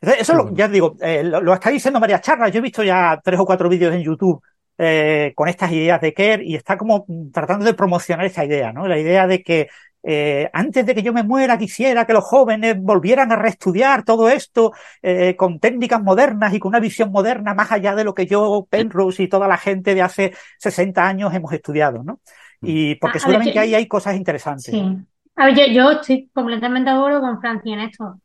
Eso 0.00 0.34
lo, 0.34 0.54
ya 0.54 0.68
digo, 0.68 0.96
eh, 1.00 1.24
lo, 1.24 1.52
está 1.52 1.70
diciendo 1.70 1.98
varias 1.98 2.20
charlas. 2.20 2.52
Yo 2.52 2.60
he 2.60 2.62
visto 2.62 2.84
ya 2.84 3.20
tres 3.24 3.40
o 3.40 3.44
cuatro 3.44 3.68
vídeos 3.68 3.92
en 3.92 4.04
YouTube 4.04 4.40
eh, 4.78 5.32
con 5.34 5.48
estas 5.48 5.72
ideas 5.72 6.00
de 6.00 6.14
Kerr 6.14 6.44
y 6.44 6.54
está 6.54 6.78
como 6.78 7.04
tratando 7.32 7.64
de 7.64 7.74
promocionar 7.74 8.24
esa 8.24 8.44
idea, 8.44 8.72
¿no? 8.72 8.86
La 8.86 9.00
idea 9.00 9.26
de 9.26 9.42
que 9.42 9.66
eh, 10.02 10.50
antes 10.52 10.84
de 10.84 10.94
que 10.94 11.02
yo 11.02 11.12
me 11.12 11.22
muera 11.22 11.58
quisiera 11.58 12.06
que 12.06 12.12
los 12.12 12.24
jóvenes 12.24 12.76
volvieran 12.80 13.30
a 13.30 13.36
reestudiar 13.36 14.04
todo 14.04 14.28
esto 14.28 14.72
eh, 15.00 15.36
con 15.36 15.60
técnicas 15.60 16.02
modernas 16.02 16.52
y 16.54 16.58
con 16.58 16.70
una 16.70 16.80
visión 16.80 17.12
moderna 17.12 17.54
más 17.54 17.70
allá 17.70 17.94
de 17.94 18.04
lo 18.04 18.14
que 18.14 18.26
yo, 18.26 18.66
Penrose 18.68 19.22
y 19.22 19.28
toda 19.28 19.46
la 19.46 19.56
gente 19.56 19.94
de 19.94 20.02
hace 20.02 20.34
60 20.58 21.06
años 21.06 21.34
hemos 21.34 21.52
estudiado, 21.52 22.02
¿no? 22.02 22.20
Mm. 22.60 22.66
Y 22.66 22.94
porque 22.96 23.18
ah, 23.18 23.20
seguramente 23.20 23.58
ahí 23.58 23.74
hay 23.74 23.86
cosas 23.86 24.16
interesantes. 24.16 24.74
Sí. 24.74 24.98
A 25.36 25.46
ver, 25.46 25.72
yo, 25.72 25.90
estoy 25.92 26.28
completamente 26.32 26.90
de 26.90 26.96
acuerdo 26.96 27.20
con 27.20 27.40
Francia 27.40 27.72
en 27.72 27.80
esto. 27.80 28.20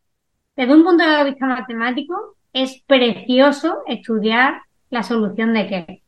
Desde 0.55 0.73
un 0.73 0.83
punto 0.83 1.07
de 1.07 1.23
vista 1.23 1.45
matemático, 1.45 2.35
es 2.51 2.83
precioso 2.85 3.83
estudiar 3.85 4.61
la 4.89 5.03
solución 5.03 5.53
de 5.53 5.67
qué. 5.67 6.03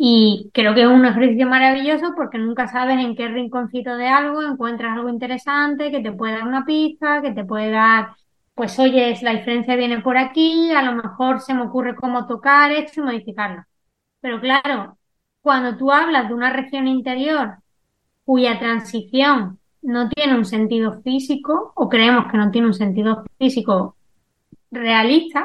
Y 0.00 0.50
creo 0.54 0.74
que 0.74 0.82
es 0.82 0.86
un 0.86 1.04
ejercicio 1.04 1.48
maravilloso 1.48 2.14
porque 2.16 2.38
nunca 2.38 2.68
sabes 2.68 2.98
en 3.00 3.16
qué 3.16 3.26
rinconcito 3.28 3.96
de 3.96 4.06
algo 4.06 4.42
encuentras 4.42 4.96
algo 4.96 5.08
interesante 5.08 5.90
que 5.90 6.00
te 6.00 6.12
puede 6.12 6.34
dar 6.34 6.46
una 6.46 6.64
pista, 6.64 7.20
que 7.20 7.32
te 7.32 7.44
puede 7.44 7.70
dar, 7.72 8.10
pues 8.54 8.78
oye, 8.78 9.18
la 9.22 9.32
diferencia 9.32 9.74
viene 9.74 10.00
por 10.00 10.16
aquí, 10.16 10.70
a 10.72 10.82
lo 10.82 10.92
mejor 10.92 11.40
se 11.40 11.52
me 11.52 11.62
ocurre 11.62 11.96
cómo 11.96 12.26
tocar 12.28 12.70
esto 12.70 13.00
y 13.00 13.04
modificarlo. 13.04 13.64
Pero 14.20 14.40
claro, 14.40 14.98
cuando 15.40 15.76
tú 15.76 15.90
hablas 15.90 16.28
de 16.28 16.34
una 16.34 16.52
región 16.52 16.86
interior 16.86 17.56
cuya 18.24 18.58
transición 18.58 19.58
no 19.82 20.08
tiene 20.10 20.36
un 20.36 20.44
sentido 20.44 21.02
físico, 21.02 21.72
o 21.74 21.88
creemos 21.88 22.30
que 22.30 22.36
no 22.38 22.50
tiene 22.52 22.68
un 22.68 22.74
sentido 22.74 23.24
físico 23.36 23.96
realista, 24.70 25.44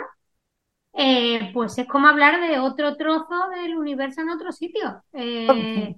eh, 0.93 1.49
pues 1.53 1.77
es 1.77 1.87
como 1.87 2.07
hablar 2.07 2.39
de 2.39 2.59
otro 2.59 2.95
trozo 2.95 3.49
del 3.55 3.75
universo 3.75 4.21
en 4.21 4.29
otro 4.29 4.51
sitio. 4.51 5.03
Eh, 5.13 5.95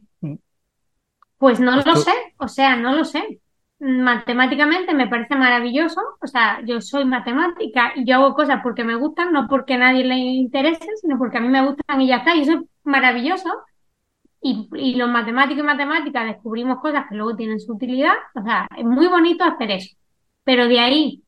pues 1.38 1.60
no 1.60 1.76
lo 1.76 1.96
sé, 1.96 2.14
o 2.38 2.48
sea, 2.48 2.76
no 2.78 2.94
lo 2.96 3.04
sé. 3.04 3.42
Matemáticamente 3.80 4.94
me 4.94 5.08
parece 5.08 5.36
maravilloso, 5.36 6.00
o 6.22 6.28
sea, 6.28 6.62
yo 6.66 6.80
soy 6.80 7.04
matemática 7.04 7.92
y 7.96 8.06
yo 8.06 8.16
hago 8.16 8.34
cosas 8.34 8.62
porque 8.64 8.86
me 8.86 8.96
gustan, 8.96 9.34
no 9.34 9.48
porque 9.50 9.74
a 9.74 9.80
nadie 9.80 10.06
le 10.06 10.16
interese, 10.16 10.88
sino 11.02 11.18
porque 11.18 11.38
a 11.38 11.42
mí 11.42 11.50
me 11.50 11.66
gustan 11.66 12.00
y 12.02 12.08
ya 12.08 12.18
está, 12.18 12.36
y 12.36 12.42
eso 12.42 12.54
es 12.54 12.60
maravilloso. 12.84 13.50
Y, 14.42 14.70
y 14.76 14.96
los 14.96 15.10
matemáticos 15.10 15.64
y 15.64 15.66
matemáticas 15.66 16.26
descubrimos 16.26 16.80
cosas 16.80 17.06
que 17.10 17.16
luego 17.16 17.36
tienen 17.36 17.60
su 17.60 17.74
utilidad, 17.74 18.14
o 18.36 18.44
sea, 18.44 18.68
es 18.78 18.86
muy 18.86 19.08
bonito 19.08 19.44
hacer 19.44 19.72
eso. 19.72 19.96
Pero 20.44 20.68
de 20.68 20.80
ahí 20.80 21.24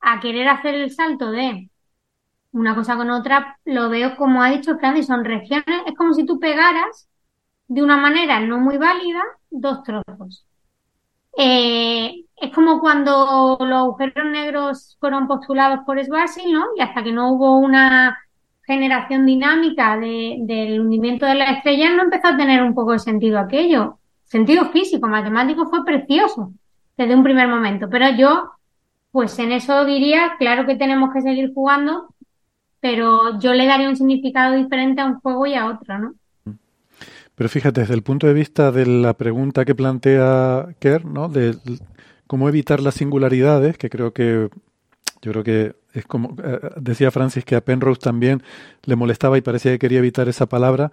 a 0.00 0.18
querer 0.20 0.48
hacer 0.48 0.74
el 0.74 0.90
salto 0.90 1.30
de 1.30 1.70
una 2.52 2.74
cosa 2.74 2.96
con 2.96 3.10
otra, 3.10 3.58
lo 3.64 3.88
veo 3.88 4.16
como 4.16 4.42
ha 4.42 4.50
dicho 4.50 4.78
Francis, 4.78 5.06
son 5.06 5.24
regiones, 5.24 5.82
es 5.86 5.94
como 5.96 6.14
si 6.14 6.24
tú 6.24 6.38
pegaras 6.38 7.08
de 7.68 7.82
una 7.82 7.96
manera 7.96 8.40
no 8.40 8.58
muy 8.58 8.76
válida 8.76 9.22
dos 9.50 9.82
trozos. 9.82 10.44
Eh, 11.38 12.24
es 12.36 12.52
como 12.52 12.80
cuando 12.80 13.56
los 13.60 13.78
agujeros 13.78 14.26
negros 14.30 14.96
fueron 15.00 15.26
postulados 15.26 15.80
por 15.86 16.02
Schwarzschild, 16.02 16.52
¿no? 16.52 16.66
Y 16.76 16.82
hasta 16.82 17.02
que 17.02 17.12
no 17.12 17.32
hubo 17.32 17.58
una 17.58 18.18
generación 18.66 19.26
dinámica 19.26 19.96
del 19.96 20.80
hundimiento 20.80 21.26
de 21.26 21.34
la 21.34 21.52
estrella, 21.52 21.94
no 21.94 22.02
empezó 22.02 22.28
a 22.28 22.36
tener 22.36 22.62
un 22.62 22.74
poco 22.74 22.92
de 22.92 22.98
sentido 22.98 23.38
aquello. 23.38 23.98
Sentido 24.24 24.66
físico, 24.70 25.08
matemático 25.08 25.66
fue 25.66 25.84
precioso 25.84 26.52
desde 26.96 27.14
un 27.14 27.22
primer 27.22 27.48
momento. 27.48 27.88
Pero 27.90 28.10
yo, 28.10 28.52
pues 29.10 29.38
en 29.38 29.52
eso 29.52 29.84
diría, 29.84 30.36
claro 30.38 30.66
que 30.66 30.76
tenemos 30.76 31.12
que 31.12 31.22
seguir 31.22 31.52
jugando, 31.54 32.11
pero 32.82 33.38
yo 33.38 33.54
le 33.54 33.64
daría 33.64 33.88
un 33.88 33.96
significado 33.96 34.56
diferente 34.56 35.00
a 35.00 35.06
un 35.06 35.20
juego 35.20 35.46
y 35.46 35.54
a 35.54 35.66
otro, 35.66 35.98
¿no? 35.98 36.14
Pero 37.36 37.48
fíjate, 37.48 37.80
desde 37.80 37.94
el 37.94 38.02
punto 38.02 38.26
de 38.26 38.34
vista 38.34 38.72
de 38.72 38.84
la 38.86 39.14
pregunta 39.14 39.64
que 39.64 39.76
plantea 39.76 40.66
Kerr, 40.80 41.04
¿no? 41.04 41.28
De 41.28 41.56
cómo 42.26 42.48
evitar 42.48 42.80
las 42.80 42.94
singularidades, 42.94 43.78
que 43.78 43.88
creo 43.88 44.12
que 44.12 44.50
yo 45.22 45.30
creo 45.30 45.44
que 45.44 45.76
es 45.92 46.04
como 46.06 46.34
eh, 46.42 46.58
decía 46.76 47.12
Francis 47.12 47.44
que 47.44 47.54
a 47.54 47.60
Penrose 47.60 48.00
también 48.00 48.42
le 48.84 48.96
molestaba 48.96 49.38
y 49.38 49.42
parecía 49.42 49.70
que 49.70 49.78
quería 49.78 49.98
evitar 49.98 50.28
esa 50.28 50.46
palabra. 50.46 50.90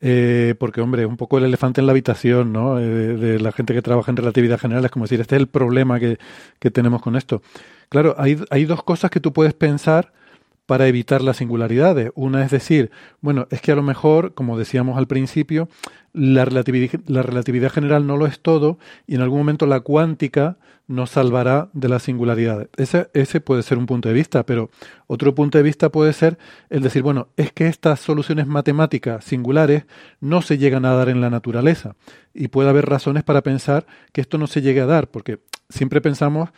Eh, 0.00 0.54
porque, 0.58 0.80
hombre, 0.80 1.06
un 1.06 1.16
poco 1.16 1.38
el 1.38 1.44
elefante 1.44 1.80
en 1.80 1.86
la 1.86 1.92
habitación, 1.92 2.52
¿no? 2.52 2.78
Eh, 2.78 2.84
de, 2.84 3.40
la 3.40 3.52
gente 3.52 3.74
que 3.74 3.82
trabaja 3.82 4.10
en 4.10 4.16
relatividad 4.16 4.58
general, 4.58 4.84
es 4.84 4.90
como 4.90 5.04
decir, 5.04 5.20
este 5.20 5.36
es 5.36 5.40
el 5.40 5.48
problema 5.48 5.98
que, 5.98 6.18
que 6.60 6.70
tenemos 6.70 7.02
con 7.02 7.16
esto. 7.16 7.42
Claro, 7.88 8.14
hay, 8.18 8.40
hay 8.50 8.64
dos 8.64 8.82
cosas 8.84 9.10
que 9.10 9.20
tú 9.20 9.32
puedes 9.32 9.54
pensar 9.54 10.12
para 10.66 10.88
evitar 10.88 11.22
las 11.22 11.38
singularidades. 11.38 12.10
Una 12.14 12.44
es 12.44 12.50
decir, 12.50 12.90
bueno, 13.20 13.46
es 13.50 13.60
que 13.60 13.72
a 13.72 13.76
lo 13.76 13.82
mejor, 13.82 14.34
como 14.34 14.58
decíamos 14.58 14.96
al 14.96 15.06
principio, 15.06 15.68
la 16.12 16.44
relatividad, 16.44 17.00
la 17.06 17.22
relatividad 17.22 17.70
general 17.70 18.06
no 18.06 18.16
lo 18.16 18.26
es 18.26 18.40
todo 18.40 18.78
y 19.06 19.14
en 19.14 19.22
algún 19.22 19.38
momento 19.38 19.66
la 19.66 19.80
cuántica 19.80 20.58
nos 20.86 21.10
salvará 21.10 21.70
de 21.72 21.88
las 21.88 22.02
singularidades. 22.02 22.68
Ese, 22.76 23.08
ese 23.14 23.40
puede 23.40 23.62
ser 23.62 23.78
un 23.78 23.86
punto 23.86 24.08
de 24.08 24.14
vista, 24.14 24.44
pero 24.44 24.70
otro 25.06 25.34
punto 25.34 25.58
de 25.58 25.64
vista 25.64 25.90
puede 25.90 26.12
ser 26.12 26.38
el 26.70 26.82
decir, 26.82 27.02
bueno, 27.02 27.28
es 27.36 27.52
que 27.52 27.66
estas 27.66 28.00
soluciones 28.00 28.46
matemáticas 28.46 29.24
singulares 29.24 29.84
no 30.20 30.42
se 30.42 30.58
llegan 30.58 30.84
a 30.84 30.94
dar 30.94 31.08
en 31.08 31.20
la 31.20 31.30
naturaleza 31.30 31.96
y 32.34 32.48
puede 32.48 32.68
haber 32.68 32.86
razones 32.86 33.22
para 33.22 33.42
pensar 33.42 33.86
que 34.12 34.20
esto 34.20 34.38
no 34.38 34.46
se 34.46 34.60
llegue 34.60 34.80
a 34.80 34.86
dar, 34.86 35.08
porque 35.08 35.38
siempre 35.68 36.00
pensamos 36.00 36.50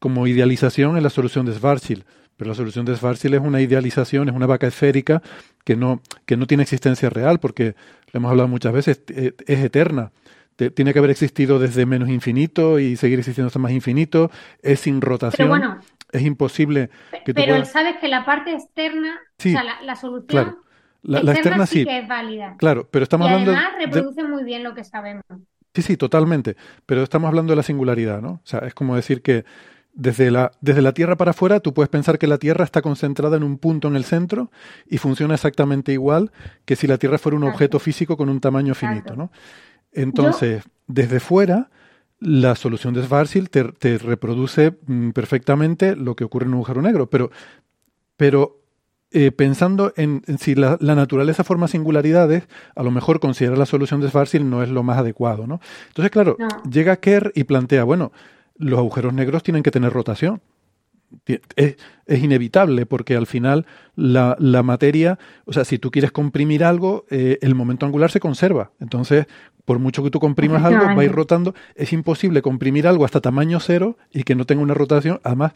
como 0.00 0.26
idealización 0.26 0.96
en 0.96 1.02
la 1.02 1.10
solución 1.10 1.46
de 1.46 1.52
Schwarzschild 1.52 2.04
pero 2.38 2.50
la 2.50 2.54
solución 2.54 2.86
de 2.86 2.94
Schwarzschild 2.94 3.34
es 3.34 3.40
una 3.40 3.60
idealización, 3.60 4.28
es 4.28 4.34
una 4.34 4.46
vaca 4.46 4.68
esférica 4.68 5.20
que 5.64 5.74
no, 5.74 6.00
que 6.24 6.36
no 6.36 6.46
tiene 6.46 6.62
existencia 6.62 7.10
real, 7.10 7.40
porque, 7.40 7.74
lo 8.12 8.18
hemos 8.18 8.30
hablado 8.30 8.48
muchas 8.48 8.72
veces, 8.72 9.02
es, 9.08 9.34
eterna. 9.46 10.12
tiene 10.56 10.92
que 10.92 11.00
haber 11.00 11.10
existido 11.10 11.58
desde 11.58 11.84
menos 11.84 12.08
infinito 12.08 12.78
y 12.78 12.96
seguir 12.96 13.18
existiendo 13.18 13.48
hasta 13.48 13.58
más 13.58 13.72
infinito, 13.72 14.30
es 14.62 14.78
sin 14.80 15.00
rotación. 15.00 15.48
Pero 15.48 15.48
bueno, 15.48 15.80
es 16.12 16.22
imposible 16.22 16.90
que 17.24 17.34
Pero 17.34 17.64
sabes 17.64 17.96
que 17.96 18.06
la 18.06 18.24
parte 18.24 18.52
externa, 18.52 19.18
o 19.36 19.42
sea, 19.42 19.64
la, 19.82 19.96
solución 19.96 20.58
La, 21.02 21.18
externa, 21.32 21.66
sí, 21.66 21.84
que 21.84 21.98
es 21.98 22.08
válida. 22.08 22.54
Claro, 22.56 22.88
pero 22.88 23.02
estamos 23.02 23.26
y 23.26 23.30
hablando. 23.30 23.50
Además, 23.50 23.72
reproduce 23.84 24.22
muy 24.22 24.44
bien 24.44 24.62
lo 24.62 24.76
que 24.76 24.84
sabemos. 24.84 25.24
Sí, 25.74 25.82
sí, 25.82 25.96
totalmente. 25.96 26.56
Pero 26.86 27.02
estamos 27.02 27.26
hablando 27.26 27.50
de 27.50 27.56
la 27.56 27.62
singularidad, 27.64 28.22
¿no? 28.22 28.30
O 28.30 28.40
sea, 28.46 28.60
es 28.60 28.74
como 28.74 28.94
decir 28.94 29.22
que 29.22 29.44
desde 29.98 30.30
la, 30.30 30.52
desde 30.60 30.80
la 30.80 30.92
Tierra 30.92 31.16
para 31.16 31.32
afuera, 31.32 31.58
tú 31.58 31.74
puedes 31.74 31.88
pensar 31.88 32.20
que 32.20 32.28
la 32.28 32.38
Tierra 32.38 32.64
está 32.64 32.82
concentrada 32.82 33.36
en 33.36 33.42
un 33.42 33.58
punto 33.58 33.88
en 33.88 33.96
el 33.96 34.04
centro 34.04 34.52
y 34.86 34.98
funciona 34.98 35.34
exactamente 35.34 35.92
igual 35.92 36.30
que 36.64 36.76
si 36.76 36.86
la 36.86 36.98
Tierra 36.98 37.18
fuera 37.18 37.36
un 37.36 37.42
objeto 37.42 37.80
físico 37.80 38.16
con 38.16 38.28
un 38.28 38.40
tamaño 38.40 38.76
finito. 38.76 39.16
¿no? 39.16 39.32
Entonces, 39.90 40.62
desde 40.86 41.18
fuera, 41.18 41.70
la 42.20 42.54
solución 42.54 42.94
de 42.94 43.02
Schwarzschild 43.02 43.48
te, 43.48 43.98
reproduce 43.98 44.78
mm, 44.86 45.10
perfectamente 45.10 45.96
lo 45.96 46.14
que 46.14 46.22
ocurre 46.22 46.46
en 46.46 46.50
un 46.50 46.58
agujero 46.58 46.80
negro, 46.80 47.10
pero, 47.10 47.32
pero 48.16 48.60
eh, 49.10 49.32
pensando 49.32 49.92
en, 49.96 50.22
en 50.28 50.38
si 50.38 50.54
la, 50.54 50.78
la, 50.80 50.94
naturaleza 50.94 51.42
forma 51.42 51.66
singularidades, 51.66 52.46
a 52.76 52.84
lo 52.84 52.92
mejor 52.92 53.18
considerar 53.18 53.58
la 53.58 53.66
solución 53.66 54.00
de 54.00 54.10
Schwarzschild 54.10 54.44
no 54.44 54.62
es 54.62 54.68
lo 54.68 54.84
más 54.84 54.98
adecuado, 54.98 55.48
¿no? 55.48 55.60
Entonces, 55.88 56.12
claro, 56.12 56.36
No. 56.38 56.46
llega 56.70 56.98
Kerr 56.98 57.32
y 57.34 57.42
plantea, 57.42 57.82
bueno, 57.82 58.12
los 58.58 58.78
agujeros 58.78 59.14
negros 59.14 59.42
tienen 59.42 59.62
que 59.62 59.70
tener 59.70 59.92
rotación. 59.92 60.40
Es, 61.56 61.76
es 62.06 62.22
inevitable 62.22 62.84
porque 62.84 63.16
al 63.16 63.26
final 63.26 63.64
la, 63.96 64.36
la 64.38 64.62
materia, 64.62 65.18
o 65.46 65.54
sea, 65.54 65.64
si 65.64 65.78
tú 65.78 65.90
quieres 65.90 66.12
comprimir 66.12 66.62
algo, 66.64 67.06
eh, 67.08 67.38
el 67.40 67.54
momento 67.54 67.86
angular 67.86 68.10
se 68.10 68.20
conserva. 68.20 68.72
Entonces, 68.78 69.26
por 69.64 69.78
mucho 69.78 70.02
que 70.02 70.10
tú 70.10 70.20
comprimas 70.20 70.64
algo, 70.64 70.84
va 70.84 71.00
a 71.00 71.04
ir 71.04 71.12
rotando. 71.12 71.54
Es 71.74 71.92
imposible 71.92 72.42
comprimir 72.42 72.86
algo 72.86 73.04
hasta 73.04 73.20
tamaño 73.20 73.60
cero 73.60 73.96
y 74.12 74.22
que 74.24 74.34
no 74.34 74.44
tenga 74.44 74.62
una 74.62 74.74
rotación. 74.74 75.20
Además, 75.24 75.52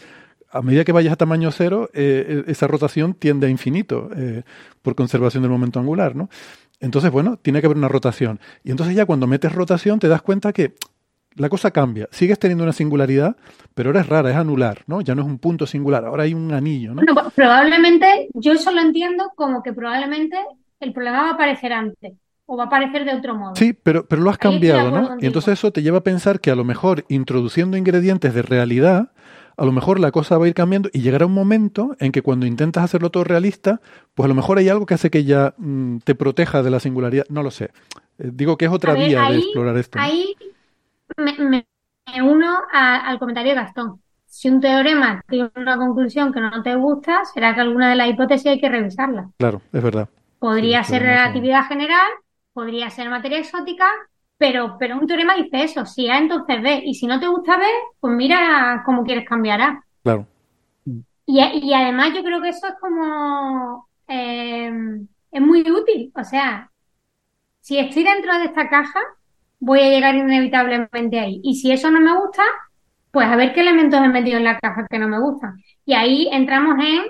a 0.50 0.60
medida 0.60 0.84
que 0.84 0.92
vayas 0.92 1.14
a 1.14 1.16
tamaño 1.16 1.50
cero, 1.50 1.88
eh, 1.94 2.44
esa 2.46 2.66
rotación 2.66 3.14
tiende 3.14 3.46
a 3.46 3.50
infinito 3.50 4.10
eh, 4.14 4.42
por 4.82 4.94
conservación 4.94 5.42
del 5.42 5.50
momento 5.50 5.80
angular, 5.80 6.14
¿no? 6.14 6.28
Entonces, 6.80 7.10
bueno, 7.10 7.38
tiene 7.40 7.60
que 7.60 7.66
haber 7.66 7.78
una 7.78 7.88
rotación. 7.88 8.38
Y 8.64 8.70
entonces 8.70 8.94
ya 8.94 9.06
cuando 9.06 9.26
metes 9.26 9.52
rotación 9.52 9.98
te 9.98 10.08
das 10.08 10.20
cuenta 10.20 10.52
que 10.52 10.74
la 11.36 11.48
cosa 11.48 11.70
cambia. 11.70 12.08
Sigues 12.10 12.38
teniendo 12.38 12.64
una 12.64 12.72
singularidad, 12.72 13.36
pero 13.74 13.90
ahora 13.90 14.00
es 14.00 14.08
rara, 14.08 14.30
es 14.30 14.36
anular, 14.36 14.82
¿no? 14.86 15.00
Ya 15.00 15.14
no 15.14 15.22
es 15.22 15.28
un 15.28 15.38
punto 15.38 15.66
singular, 15.66 16.04
ahora 16.04 16.24
hay 16.24 16.34
un 16.34 16.52
anillo, 16.52 16.94
¿no? 16.94 17.02
Bueno, 17.02 17.30
probablemente, 17.34 18.28
yo 18.34 18.52
eso 18.52 18.70
lo 18.70 18.80
entiendo 18.80 19.32
como 19.34 19.62
que 19.62 19.72
probablemente 19.72 20.36
el 20.80 20.92
problema 20.92 21.22
va 21.22 21.28
a 21.30 21.32
aparecer 21.34 21.72
antes 21.72 22.12
o 22.46 22.56
va 22.56 22.64
a 22.64 22.66
aparecer 22.66 23.04
de 23.04 23.14
otro 23.14 23.34
modo. 23.34 23.54
Sí, 23.54 23.72
pero, 23.72 24.06
pero 24.06 24.22
lo 24.22 24.30
has 24.30 24.38
cambiado, 24.38 24.90
¿no? 24.90 25.16
Y 25.20 25.26
entonces 25.26 25.54
eso 25.54 25.72
te 25.72 25.82
lleva 25.82 25.98
a 25.98 26.02
pensar 26.02 26.40
que 26.40 26.50
a 26.50 26.56
lo 26.56 26.64
mejor 26.64 27.04
introduciendo 27.08 27.76
ingredientes 27.76 28.34
de 28.34 28.42
realidad, 28.42 29.12
a 29.56 29.64
lo 29.64 29.72
mejor 29.72 30.00
la 30.00 30.10
cosa 30.10 30.38
va 30.38 30.46
a 30.46 30.48
ir 30.48 30.54
cambiando 30.54 30.90
y 30.92 31.02
llegará 31.02 31.26
un 31.26 31.34
momento 31.34 31.94
en 32.00 32.10
que 32.10 32.22
cuando 32.22 32.46
intentas 32.46 32.84
hacerlo 32.84 33.10
todo 33.10 33.24
realista, 33.24 33.80
pues 34.14 34.24
a 34.24 34.28
lo 34.28 34.34
mejor 34.34 34.58
hay 34.58 34.68
algo 34.68 34.86
que 34.86 34.94
hace 34.94 35.10
que 35.10 35.24
ya 35.24 35.54
mm, 35.56 35.98
te 35.98 36.14
proteja 36.14 36.62
de 36.62 36.70
la 36.70 36.80
singularidad. 36.80 37.26
No 37.28 37.42
lo 37.42 37.50
sé. 37.50 37.70
Eh, 38.18 38.30
digo 38.32 38.56
que 38.56 38.64
es 38.64 38.72
otra 38.72 38.94
ver, 38.94 39.08
vía 39.08 39.30
de 39.30 39.38
explorar 39.38 39.76
esto. 39.76 39.98
¿no? 39.98 40.04
Ahí 40.04 40.34
me, 41.16 41.32
me- 41.38 41.66
me 42.14 42.22
uno 42.22 42.58
a- 42.72 43.08
al 43.08 43.18
comentario 43.18 43.50
de 43.54 43.60
Gastón. 43.60 44.02
Si 44.26 44.48
un 44.48 44.60
teorema 44.60 45.22
tiene 45.28 45.50
una 45.56 45.76
conclusión 45.76 46.32
que 46.32 46.40
no 46.40 46.62
te 46.62 46.74
gusta, 46.74 47.24
será 47.26 47.54
que 47.54 47.60
alguna 47.60 47.90
de 47.90 47.96
las 47.96 48.08
hipótesis 48.08 48.46
hay 48.46 48.60
que 48.60 48.68
revisarla. 48.68 49.30
Claro, 49.38 49.60
es 49.72 49.82
verdad. 49.82 50.08
Podría 50.38 50.82
Sí, 50.84 50.90
ser 50.90 51.02
relatividad 51.02 51.64
general, 51.66 52.10
podría 52.52 52.90
ser 52.90 53.08
materia 53.08 53.38
exótica, 53.38 53.86
pero, 54.38 54.76
pero 54.78 54.98
un 54.98 55.06
teorema 55.06 55.34
dice 55.36 55.62
eso. 55.64 55.86
Si 55.86 56.08
A, 56.10 56.18
entonces 56.18 56.60
B. 56.62 56.82
Y 56.84 56.94
si 56.94 57.06
no 57.06 57.20
te 57.20 57.28
gusta 57.28 57.56
B, 57.58 57.64
pues 58.00 58.14
mira 58.14 58.82
cómo 58.84 59.04
quieres 59.04 59.28
cambiar 59.28 59.60
A. 59.60 59.84
Claro. 60.02 60.26
Y, 61.26 61.40
y 61.40 61.74
además 61.74 62.12
yo 62.14 62.22
creo 62.22 62.40
que 62.42 62.48
eso 62.50 62.66
es 62.66 62.74
como... 62.80 63.88
eh, 64.08 64.70
es 65.30 65.40
muy 65.40 65.60
útil. 65.70 66.12
O 66.16 66.24
sea, 66.24 66.70
si 67.60 67.78
estoy 67.78 68.04
dentro 68.04 68.38
de 68.38 68.46
esta 68.46 68.68
caja, 68.68 69.00
voy 69.62 69.80
a 69.80 69.90
llegar 69.90 70.14
inevitablemente 70.14 71.20
ahí. 71.20 71.40
Y 71.42 71.54
si 71.56 71.72
eso 71.72 71.90
no 71.90 72.00
me 72.00 72.16
gusta, 72.18 72.42
pues 73.10 73.28
a 73.28 73.36
ver 73.36 73.54
qué 73.54 73.60
elementos 73.60 74.00
he 74.02 74.08
metido 74.08 74.38
en 74.38 74.44
la 74.44 74.58
caja 74.58 74.86
que 74.90 74.98
no 74.98 75.08
me 75.08 75.20
gustan. 75.20 75.56
Y 75.86 75.94
ahí 75.94 76.28
entramos 76.32 76.76
en 76.84 77.04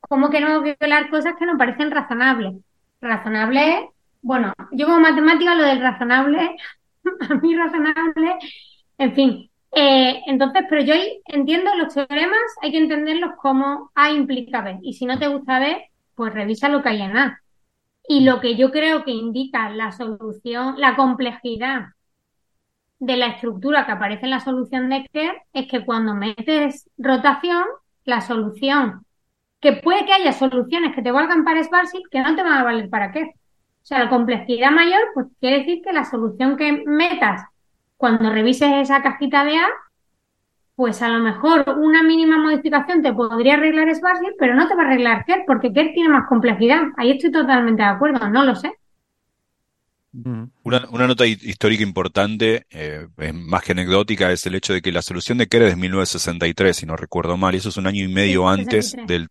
cómo 0.00 0.30
que 0.30 0.40
no 0.40 0.62
violar 0.62 1.10
cosas 1.10 1.34
que 1.38 1.46
nos 1.46 1.58
parecen 1.58 1.90
razonables. 1.90 2.54
Razonable 3.00 3.88
bueno, 4.22 4.52
yo 4.72 4.86
como 4.86 5.00
matemática 5.00 5.54
lo 5.54 5.64
del 5.64 5.80
razonable, 5.80 6.56
a 7.30 7.34
mí 7.34 7.56
razonable, 7.56 8.36
en 8.98 9.14
fin. 9.14 9.50
Eh, 9.72 10.22
entonces, 10.26 10.64
pero 10.68 10.82
yo 10.82 10.94
entiendo 11.26 11.74
los 11.76 11.94
teoremas, 11.94 12.40
hay 12.62 12.72
que 12.72 12.78
entenderlos 12.78 13.32
como 13.40 13.90
A 13.94 14.10
implica 14.10 14.62
B. 14.62 14.78
Y 14.82 14.94
si 14.94 15.06
no 15.06 15.18
te 15.18 15.28
gusta 15.28 15.58
B, 15.58 15.90
pues 16.14 16.32
revisa 16.32 16.68
lo 16.68 16.82
que 16.82 16.88
hay 16.88 17.02
en 17.02 17.16
A. 17.16 17.42
Y 18.08 18.20
lo 18.20 18.40
que 18.40 18.56
yo 18.56 18.72
creo 18.72 19.04
que 19.04 19.10
indica 19.10 19.68
la 19.68 19.92
solución, 19.92 20.80
la 20.80 20.96
complejidad 20.96 21.88
de 22.98 23.16
la 23.18 23.26
estructura 23.26 23.84
que 23.84 23.92
aparece 23.92 24.24
en 24.24 24.30
la 24.30 24.40
solución 24.40 24.88
de 24.88 25.06
Kerr 25.12 25.42
es 25.52 25.68
que 25.68 25.84
cuando 25.84 26.14
metes 26.14 26.88
rotación, 26.96 27.64
la 28.04 28.22
solución, 28.22 29.04
que 29.60 29.74
puede 29.74 30.06
que 30.06 30.14
haya 30.14 30.32
soluciones 30.32 30.94
que 30.94 31.02
te 31.02 31.12
valgan 31.12 31.44
para 31.44 31.62
Schwarzschild 31.62 32.08
que 32.10 32.20
no 32.20 32.34
te 32.34 32.42
van 32.42 32.54
a 32.54 32.64
valer 32.64 32.88
para 32.88 33.12
Kerr. 33.12 33.28
O 33.28 33.86
sea, 33.88 34.04
la 34.04 34.08
complejidad 34.08 34.70
mayor, 34.70 35.00
pues 35.12 35.26
quiere 35.38 35.58
decir 35.58 35.82
que 35.84 35.92
la 35.92 36.04
solución 36.04 36.56
que 36.56 36.82
metas 36.86 37.42
cuando 37.98 38.30
revises 38.30 38.70
esa 38.72 39.02
cajita 39.02 39.44
de 39.44 39.58
A, 39.58 39.66
pues 40.78 41.02
a 41.02 41.10
lo 41.10 41.20
mejor 41.20 41.66
una 41.78 42.02
mínima 42.04 42.38
modificación 42.38 43.02
te 43.02 43.12
podría 43.12 43.56
arreglar 43.56 43.94
Schwarzschild, 43.94 44.36
pero 44.38 44.54
no 44.56 44.66
te 44.68 44.76
va 44.76 44.84
a 44.84 44.86
arreglar 44.86 45.26
Kerr, 45.26 45.44
porque 45.46 45.74
Kerr 45.74 45.92
tiene 45.94 46.08
más 46.10 46.26
complejidad. 46.28 46.82
Ahí 46.96 47.10
estoy 47.12 47.32
totalmente 47.32 47.82
de 47.82 47.88
acuerdo, 47.90 48.28
no 48.30 48.44
lo 48.46 48.56
sé. 48.56 48.72
Una, 50.64 50.86
una 50.90 51.06
nota 51.06 51.26
hi- 51.26 51.38
histórica 51.42 51.82
importante, 51.82 52.66
eh, 52.70 53.06
es 53.18 53.34
más 53.34 53.62
que 53.62 53.72
anecdótica, 53.72 54.30
es 54.32 54.44
el 54.46 54.54
hecho 54.54 54.72
de 54.72 54.82
que 54.82 54.92
la 54.92 55.02
solución 55.02 55.38
de 55.38 55.46
Kerr 55.48 55.62
es 55.64 55.70
de 55.70 55.76
1963, 55.76 56.76
si 56.76 56.86
no 56.86 56.96
recuerdo 56.96 57.36
mal, 57.36 57.54
y 57.54 57.58
eso 57.58 57.68
es 57.70 57.76
un 57.76 57.86
año 57.86 58.04
y 58.04 58.08
medio 58.08 58.48
Sí, 58.48 58.48
antes 58.48 58.96
63. 58.96 59.02
del, 59.02 59.28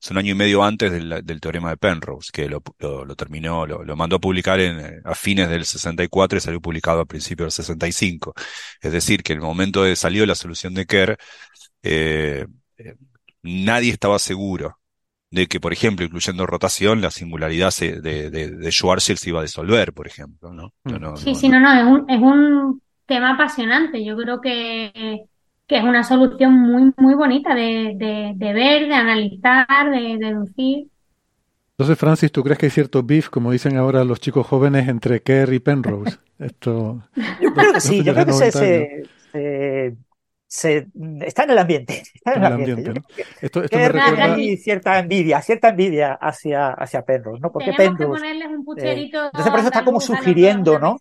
es 0.00 0.10
un 0.10 0.18
año 0.18 0.32
y 0.32 0.34
medio 0.34 0.62
antes 0.64 0.92
del, 0.92 1.22
del 1.24 1.40
teorema 1.40 1.70
de 1.70 1.76
Penrose, 1.76 2.30
que 2.32 2.48
lo, 2.48 2.62
lo, 2.78 3.04
lo 3.04 3.16
terminó, 3.16 3.66
lo, 3.66 3.82
lo 3.84 3.96
mandó 3.96 4.16
a 4.16 4.20
publicar 4.20 4.60
en, 4.60 4.80
eh, 4.80 5.00
a 5.04 5.14
fines 5.14 5.48
del 5.48 5.64
64 5.64 6.38
y 6.38 6.40
salió 6.40 6.60
publicado 6.60 7.00
a 7.00 7.06
principios 7.06 7.46
del 7.56 7.64
65. 7.64 8.34
Es 8.80 8.92
decir, 8.92 9.22
que 9.22 9.32
el 9.32 9.40
momento 9.40 9.82
de 9.84 9.96
salió 9.96 10.26
la 10.26 10.34
solución 10.34 10.74
de 10.74 10.86
Kerr, 10.86 11.18
eh, 11.82 12.46
eh, 12.78 12.94
nadie 13.42 13.92
estaba 13.92 14.18
seguro 14.18 14.78
de 15.30 15.46
que, 15.46 15.60
por 15.60 15.72
ejemplo, 15.72 16.06
incluyendo 16.06 16.46
rotación, 16.46 17.00
la 17.02 17.10
singularidad 17.10 17.70
se- 17.70 18.00
de, 18.00 18.30
de, 18.30 18.50
de 18.50 18.70
Schwarzschild 18.72 19.18
se 19.18 19.30
iba 19.30 19.40
a 19.40 19.42
disolver, 19.42 19.92
por 19.92 20.06
ejemplo, 20.06 20.52
¿no? 20.52 20.74
No, 20.84 20.98
no, 20.98 21.12
Sí, 21.14 21.34
no, 21.34 21.34
sí, 21.34 21.48
no, 21.48 21.60
no, 21.60 21.72
es 21.74 21.84
un, 21.84 22.10
es 22.10 22.20
un 22.20 22.82
tema 23.06 23.34
apasionante. 23.34 24.04
Yo 24.04 24.16
creo 24.16 24.40
que, 24.40 25.24
que 25.68 25.78
es 25.78 25.84
una 25.84 26.02
solución 26.04 26.54
muy, 26.54 26.92
muy 26.96 27.14
bonita 27.14 27.54
de, 27.54 27.94
de, 27.96 28.32
de 28.36 28.52
ver, 28.54 28.88
de 28.88 28.94
analizar, 28.94 29.90
de, 29.90 30.18
deducir. 30.18 30.88
Entonces, 31.72 31.98
Francis, 31.98 32.32
¿tú 32.32 32.42
crees 32.42 32.58
que 32.58 32.66
hay 32.66 32.70
cierto 32.70 33.02
beef, 33.04 33.28
como 33.28 33.52
dicen 33.52 33.76
ahora 33.76 34.02
los 34.04 34.20
chicos 34.20 34.46
jóvenes, 34.46 34.88
entre 34.88 35.22
Kerr 35.22 35.52
y 35.52 35.60
Penrose? 35.60 36.18
Esto. 36.38 37.02
Yo 37.38 37.52
creo 37.52 37.72
que 37.72 37.80
sí, 37.80 38.02
yo 38.02 38.14
creo 38.14 38.26
que 38.26 38.32
se, 38.32 38.50
90 38.50 38.60
años. 38.60 38.88
se, 38.88 39.08
se- 39.32 39.96
se- 40.46 40.86
está 41.20 41.44
en 41.44 41.50
el 41.50 41.58
ambiente. 41.58 42.02
Está 42.14 42.34
en 42.34 42.44
el 42.44 42.52
ambiente. 42.52 42.94
¿no? 42.94 43.02
que 43.14 43.22
Esto, 43.40 43.62
esto 43.62 43.78
me 43.78 43.88
recuerda. 43.88 44.24
ahí 44.34 44.56
cierta 44.56 44.98
envidia, 44.98 45.40
cierta 45.42 45.68
envidia 45.68 46.14
hacia, 46.14 46.70
hacia 46.70 47.02
Penrose, 47.04 47.40
¿no? 47.40 47.52
Porque 47.52 47.72
Tenemos 47.72 47.96
que 47.98 48.06
Penrose, 48.06 48.20
ponerles 48.20 48.48
un 48.48 48.64
pucherito 48.64 49.26
entonces 49.26 49.50
por 49.50 49.58
eso 49.60 49.68
está 49.68 49.84
como 49.84 50.00
sugiriendo, 50.00 50.78
¿no? 50.78 50.98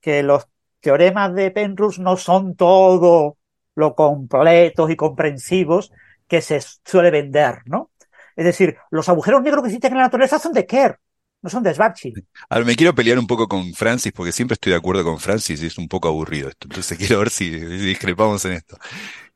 que 0.00 0.22
los 0.22 0.46
teoremas 0.80 1.34
de 1.34 1.50
Penrose 1.50 2.00
no 2.02 2.16
son 2.16 2.54
todo 2.56 3.36
lo 3.80 3.94
completos 3.94 4.90
y 4.90 4.96
comprensivos 4.96 5.92
que 6.28 6.40
se 6.40 6.60
suele 6.84 7.10
vender, 7.10 7.62
¿no? 7.64 7.90
Es 8.36 8.44
decir, 8.44 8.76
los 8.90 9.08
agujeros 9.08 9.42
negros 9.42 9.62
que 9.62 9.68
existen 9.68 9.92
en 9.92 9.98
la 9.98 10.04
naturaleza 10.04 10.38
son 10.38 10.52
de 10.52 10.64
Kerr, 10.66 10.98
no 11.42 11.50
son 11.50 11.62
de 11.62 11.72
Schwarzschild. 11.74 12.22
Ahora 12.48 12.64
me 12.64 12.76
quiero 12.76 12.94
pelear 12.94 13.18
un 13.18 13.26
poco 13.26 13.48
con 13.48 13.74
Francis 13.74 14.12
porque 14.12 14.32
siempre 14.32 14.54
estoy 14.54 14.70
de 14.72 14.78
acuerdo 14.78 15.02
con 15.04 15.18
Francis 15.18 15.62
y 15.62 15.66
es 15.66 15.78
un 15.78 15.88
poco 15.88 16.08
aburrido 16.08 16.48
esto. 16.48 16.68
Entonces 16.68 16.96
quiero 16.98 17.18
ver 17.18 17.30
si, 17.30 17.50
discrepamos 17.50 18.44
en 18.44 18.52
esto. 18.52 18.78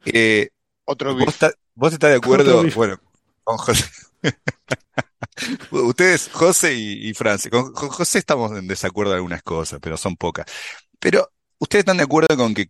Eh, 0.05 0.51
Otro 0.85 1.15
¿vos, 1.15 1.29
está- 1.29 1.53
vos 1.75 1.93
estás 1.93 2.11
de 2.11 2.17
acuerdo? 2.17 2.63
Bueno, 2.75 2.99
con 3.43 3.57
José. 3.59 3.85
Ustedes, 5.71 6.31
José 6.33 6.75
y, 6.75 7.09
y 7.09 7.15
Francis. 7.15 7.51
Con, 7.51 7.73
con 7.73 7.89
José 7.89 8.19
estamos 8.19 8.53
en 8.53 8.67
desacuerdo 8.67 9.13
en 9.13 9.17
algunas 9.17 9.43
cosas, 9.43 9.81
pero 9.83 9.97
son 9.97 10.17
pocas. 10.17 10.47
Pero, 10.99 11.31
¿ustedes 11.59 11.81
están 11.83 11.97
de 11.97 12.05
acuerdo 12.05 12.37
con 12.37 12.55
que, 12.55 12.69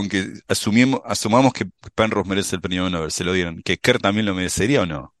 con 0.00 0.08
que 0.08 0.26
asumimos, 0.48 1.00
asumamos 1.04 1.52
que 1.52 1.66
Penrose 1.94 2.28
merece 2.28 2.56
el 2.56 2.62
premio 2.62 2.88
Nobel? 2.90 3.10
¿Se 3.10 3.24
lo 3.24 3.32
dieron? 3.32 3.62
¿Que 3.62 3.78
Kerr 3.78 3.98
también 4.00 4.26
lo 4.26 4.34
merecería 4.34 4.82
o 4.82 4.86
no? 4.86 5.14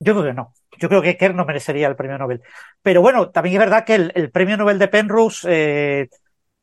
Yo 0.00 0.14
creo 0.14 0.26
que 0.26 0.32
no. 0.34 0.52
Yo 0.78 0.88
creo 0.88 1.02
que 1.02 1.16
Kerr 1.16 1.34
no 1.34 1.44
merecería 1.44 1.88
el 1.88 1.96
premio 1.96 2.18
Nobel. 2.18 2.42
Pero 2.82 3.00
bueno, 3.02 3.30
también 3.30 3.56
es 3.56 3.60
verdad 3.60 3.84
que 3.84 3.94
el, 3.96 4.12
el 4.14 4.30
premio 4.30 4.56
Nobel 4.56 4.78
de 4.78 4.88
Penrose 4.88 5.48
eh, 5.50 6.08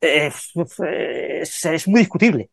es, 0.00 0.52
es- 0.80 1.64
es 1.66 1.88
muy 1.88 2.00
discutible. 2.00 2.50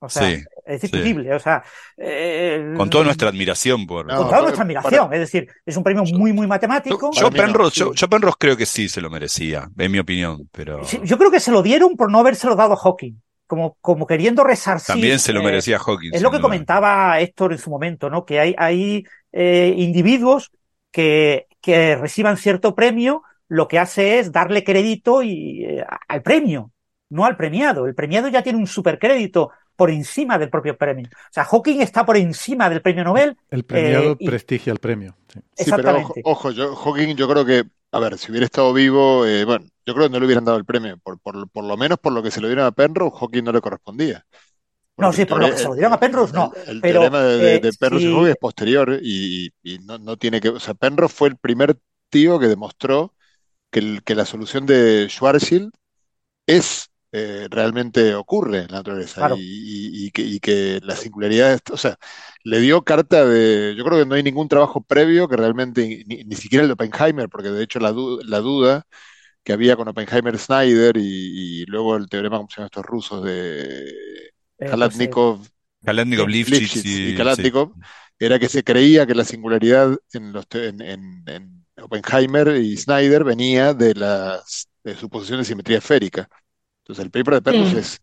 O 0.00 0.08
sea, 0.08 0.22
Sí, 0.26 0.36
es 0.66 0.80
sí. 0.80 0.90
discutible. 0.92 1.34
O 1.34 1.38
sea, 1.38 1.62
eh, 1.96 2.74
Con 2.76 2.90
toda 2.90 3.04
nuestra 3.04 3.28
admiración 3.30 3.86
por... 3.86 4.06
No, 4.06 4.16
con 4.16 4.28
toda 4.28 4.42
nuestra 4.42 4.62
admiración. 4.64 5.12
Es 5.14 5.20
decir, 5.20 5.48
es 5.64 5.76
un 5.76 5.82
premio 5.84 6.04
muy, 6.04 6.32
muy 6.32 6.46
matemático. 6.46 7.10
Yo, 7.12 7.30
no, 7.30 7.30
Penrose, 7.30 7.74
sí. 7.74 7.80
yo, 7.80 7.94
yo 7.94 8.08
Penrose 8.08 8.36
creo 8.38 8.56
que 8.56 8.66
sí 8.66 8.88
se 8.88 9.00
lo 9.00 9.10
merecía, 9.10 9.68
en 9.78 9.92
mi 9.92 9.98
opinión, 9.98 10.48
pero 10.52 10.84
Sí, 10.84 11.00
Yo 11.04 11.16
creo 11.18 11.30
que 11.30 11.40
se 11.40 11.50
lo 11.52 11.62
dieron 11.62 11.96
por 11.96 12.10
no 12.10 12.18
habérselo 12.18 12.54
dado 12.56 12.74
a 12.74 12.76
Hawking. 12.76 13.14
Como, 13.46 13.76
como 13.80 14.06
queriendo 14.06 14.42
resarcir. 14.44 14.94
también 14.94 15.18
se 15.18 15.32
lo 15.32 15.40
eh, 15.40 15.44
merecía 15.44 15.78
Hawking. 15.78 16.10
Es 16.12 16.22
lo 16.22 16.30
que 16.30 16.38
duda. 16.38 16.42
comentaba 16.42 17.20
Héctor 17.20 17.52
en 17.52 17.58
su 17.58 17.70
momento, 17.70 18.08
¿no? 18.10 18.24
Que 18.24 18.40
hay, 18.40 18.54
hay 18.58 19.04
eh, 19.32 19.74
individuos 19.76 20.50
que, 20.90 21.46
que 21.60 21.96
reciban 21.96 22.36
cierto 22.36 22.74
premio, 22.74 23.22
lo 23.48 23.68
que 23.68 23.78
hace 23.78 24.18
es 24.18 24.32
darle 24.32 24.64
crédito 24.64 25.22
y, 25.22 25.64
eh, 25.64 25.84
al 26.08 26.22
premio, 26.22 26.72
no 27.10 27.24
al 27.26 27.36
premiado. 27.36 27.86
El 27.86 27.94
premiado 27.94 28.28
ya 28.28 28.42
tiene 28.42 28.58
un 28.58 28.66
supercrédito 28.66 29.50
por 29.76 29.90
encima 29.90 30.38
del 30.38 30.50
propio 30.50 30.76
premio. 30.76 31.08
O 31.12 31.32
sea, 31.32 31.44
Hawking 31.44 31.80
está 31.80 32.06
por 32.06 32.16
encima 32.16 32.70
del 32.70 32.80
premio 32.80 33.04
Nobel. 33.04 33.36
El 33.50 33.64
premiado 33.64 34.12
eh, 34.12 34.16
y- 34.20 34.26
prestigia 34.26 34.72
el 34.72 34.78
premio. 34.78 35.16
sí. 35.28 35.40
Sí, 35.56 35.72
pero 35.74 35.96
ojo, 35.96 36.14
Exactamente. 36.14 36.20
ojo, 36.24 36.50
yo, 36.52 36.74
Hawking, 36.76 37.16
yo 37.16 37.28
creo 37.28 37.44
que, 37.44 37.64
a 37.92 37.98
ver, 38.00 38.16
si 38.18 38.30
hubiera 38.30 38.46
estado 38.46 38.72
vivo, 38.72 39.26
eh, 39.26 39.44
bueno, 39.44 39.66
yo 39.86 39.94
creo 39.94 40.06
que 40.08 40.12
no 40.12 40.20
le 40.20 40.26
hubieran 40.26 40.44
dado 40.44 40.58
el 40.58 40.64
premio, 40.64 40.98
por, 40.98 41.20
por, 41.20 41.48
por 41.50 41.64
lo 41.64 41.76
menos 41.76 41.98
por 41.98 42.12
lo 42.12 42.22
que 42.22 42.30
se 42.30 42.40
lo 42.40 42.48
dieron 42.48 42.66
a 42.66 42.72
Penrose, 42.72 43.16
Hawking 43.18 43.44
no 43.44 43.52
le 43.52 43.60
correspondía. 43.60 44.24
No, 44.96 45.12
sí, 45.12 45.24
por 45.24 45.40
lo 45.40 45.48
que 45.50 45.56
se 45.56 45.68
lo 45.68 45.74
dieron 45.74 45.92
a 45.92 45.98
Penrose, 46.00 46.34
no. 46.34 46.52
El, 46.56 46.76
el 46.76 46.84
Pero, 46.84 46.84
teorema 46.84 47.22
de, 47.22 47.58
eh, 47.58 47.60
de 47.60 47.72
Penrose 47.74 48.08
y 48.08 48.10
sí. 48.10 48.12
Hawking 48.12 48.30
es 48.30 48.36
posterior 48.36 48.98
y, 49.02 49.50
y 49.62 49.78
no, 49.80 49.98
no 49.98 50.16
tiene 50.16 50.40
que, 50.40 50.48
o 50.48 50.60
sea, 50.60 50.74
Penrose 50.74 51.14
fue 51.14 51.28
el 51.28 51.36
primer 51.38 51.78
tío 52.08 52.38
que 52.40 52.48
demostró 52.48 53.14
que, 53.70 53.80
el- 53.80 54.04
que 54.04 54.14
la 54.16 54.26
solución 54.26 54.66
de 54.66 55.08
Schwarzschild 55.10 55.72
es 56.46 56.90
eh, 57.12 57.48
realmente 57.50 58.14
ocurre 58.14 58.60
en 58.60 58.68
la 58.72 58.78
naturaleza 58.78 59.20
Claro. 59.20 59.36
y, 59.36 60.04
y- 60.04 60.06
y 60.08 60.10
que, 60.12 60.22
y 60.22 60.40
que 60.40 60.80
la 60.84 60.96
singularidad, 60.96 61.54
es- 61.54 61.62
o 61.72 61.76
sea, 61.78 61.98
le 62.44 62.60
dio 62.60 62.84
carta 62.84 63.24
de, 63.26 63.74
yo 63.76 63.84
creo 63.84 64.00
que 64.00 64.06
no 64.06 64.14
hay 64.16 64.22
ningún 64.24 64.48
trabajo 64.48 64.82
previo 64.82 65.28
que 65.28 65.36
realmente, 65.36 66.04
ni, 66.06 66.24
ni 66.24 66.36
siquiera 66.36 66.62
el 66.64 66.68
de 66.68 66.74
Oppenheimer, 66.74 67.28
porque 67.30 67.50
de 67.50 67.64
hecho 67.64 67.80
la, 67.80 67.92
du- 67.92 68.20
la 68.24 68.40
duda 68.40 68.86
que 69.44 69.52
había 69.52 69.76
con 69.76 69.88
Oppenheimer 69.88 70.38
Snyder 70.38 70.96
y, 70.96 71.62
y 71.62 71.66
luego 71.66 71.96
el 71.96 72.08
teorema, 72.08 72.38
¿cómo 72.38 72.48
se 72.50 72.56
llaman 72.56 72.66
estos 72.68 72.86
rusos? 72.86 73.24
de 73.24 74.32
Eh, 74.58 74.66
Kalatnikov, 74.70 75.46
Kalashnikov, 75.84 76.28
Lifshitz 76.28 76.44
Lifshitz 76.48 76.84
y, 76.84 77.10
y 77.10 77.14
Kalatnikov, 77.14 77.74
era 78.18 78.38
que 78.38 78.48
se 78.48 78.64
creía 78.64 79.06
que 79.06 79.14
la 79.14 79.24
singularidad 79.24 79.96
en, 80.12 80.32
los 80.32 80.46
te- 80.48 80.68
en, 80.68 80.80
en- 80.82 81.24
en 81.28 81.66
Oppenheimer 81.82 82.56
y 82.56 82.76
Snyder 82.76 83.24
venía 83.24 83.74
de 83.74 83.94
las 83.94 84.68
de 84.84 84.94
suposición 84.96 85.38
de 85.40 85.44
simetría 85.44 85.78
esférica. 85.78 86.28
Entonces 86.82 87.04
el 87.04 87.10
paper 87.10 87.34
de 87.34 87.42
Penrose 87.42 87.80
Sí. 87.80 87.80
es 87.80 88.02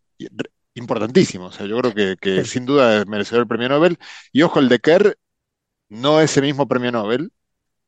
importantísimo. 0.76 1.46
O 1.48 1.52
sea, 1.52 1.66
yo 1.68 1.78
creo 1.80 1.94
que, 1.94 2.18
que 2.20 2.44
Sí. 2.44 2.46
sin 2.46 2.66
duda 2.66 3.06
merecedor 3.06 3.44
el 3.44 3.48
premio 3.48 3.70
Nobel. 3.70 3.98
Y 4.32 4.42
ojo, 4.44 4.60
el 4.60 4.70
de 4.70 4.80
Kerr 4.80 5.18
no 5.90 6.22
es 6.22 6.36
el 6.38 6.44
mismo 6.44 6.68
premio 6.68 6.92
Nobel, 6.92 7.32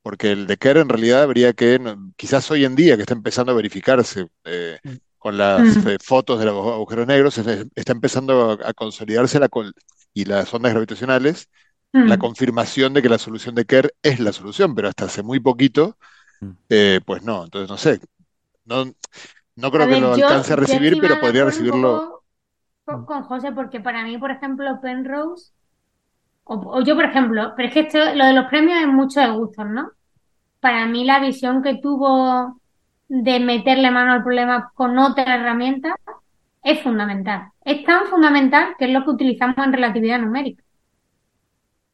porque 0.03 0.33
el 0.33 0.47
de 0.47 0.57
Kerr 0.57 0.79
en 0.79 0.89
realidad 0.89 1.23
habría 1.23 1.53
que, 1.53 1.79
quizás 2.17 2.51
hoy 2.51 2.65
en 2.65 2.75
día 2.75 2.97
que 2.97 3.03
está 3.03 3.15
empezando 3.15 3.53
a 3.53 3.55
verificarse 3.55 4.27
eh, 4.45 4.79
Mm. 4.85 4.91
con 5.19 5.37
las 5.39 5.61
Mm. 5.61 5.89
eh, 5.89 5.97
fotos 6.03 6.39
de 6.39 6.45
los 6.47 6.55
agujeros 6.67 7.07
negros, 7.07 7.37
es- 7.39 7.67
está 7.75 7.93
empezando 7.93 8.51
a, 8.63 8.69
a 8.69 8.73
consolidarse 8.75 9.39
la, 9.39 9.49
col- 9.49 9.73
y 10.13 10.25
las 10.25 10.53
ondas 10.53 10.73
gravitacionales 10.73 11.49
la 11.93 12.17
Mm. 12.17 12.21
confirmación 12.21 12.93
de 12.93 13.01
que 13.01 13.09
la 13.09 13.17
solución 13.19 13.55
de 13.55 13.65
Kerr 13.65 13.93
es 14.03 14.19
la 14.19 14.33
solución, 14.33 14.75
pero 14.75 14.89
hasta 14.89 15.05
hace 15.05 15.23
muy 15.23 15.39
poquito, 15.39 15.97
eh, 16.69 17.01
pues 17.05 17.23
no, 17.23 17.45
entonces 17.45 17.69
no 17.69 17.77
sé, 17.77 17.99
no, 18.65 18.85
no 19.55 19.71
creo 19.71 19.83
A 19.83 19.87
que 19.87 19.93
ver, 19.93 20.01
lo 20.01 20.13
yo- 20.13 20.25
alcance 20.27 20.53
a 20.53 20.55
recibir, 20.57 20.97
pero 21.01 21.19
podría 21.19 21.45
recibirlo. 21.45 22.23
con 22.85 23.23
José, 23.23 23.51
porque 23.53 23.79
para 23.79 24.03
mí, 24.03 24.17
por 24.17 24.31
ejemplo, 24.31 24.79
Penrose, 24.81 25.53
o, 26.45 26.55
o 26.55 26.81
yo, 26.83 26.95
por 26.95 27.05
ejemplo, 27.05 27.53
pero 27.55 27.67
es 27.69 27.73
que 27.73 27.79
esto, 27.81 27.99
lo 28.15 28.25
de 28.25 28.33
los 28.33 28.45
premios 28.47 28.79
es 28.81 28.87
mucho 28.87 29.19
de 29.21 29.29
gustos, 29.31 29.67
¿no? 29.69 29.91
Para 30.59 30.85
mí 30.87 31.03
la 31.05 31.19
visión 31.19 31.61
que 31.63 31.75
tuvo 31.75 32.59
de 33.07 33.39
meterle 33.39 33.91
mano 33.91 34.13
al 34.13 34.23
problema 34.23 34.71
con 34.75 34.97
otra 34.99 35.35
herramienta 35.35 35.95
es 36.63 36.81
fundamental. 36.81 37.49
Es 37.63 37.83
tan 37.85 38.05
fundamental 38.07 38.75
que 38.77 38.85
es 38.85 38.91
lo 38.91 39.03
que 39.03 39.11
utilizamos 39.11 39.57
en 39.59 39.73
relatividad 39.73 40.19
numérica. 40.19 40.63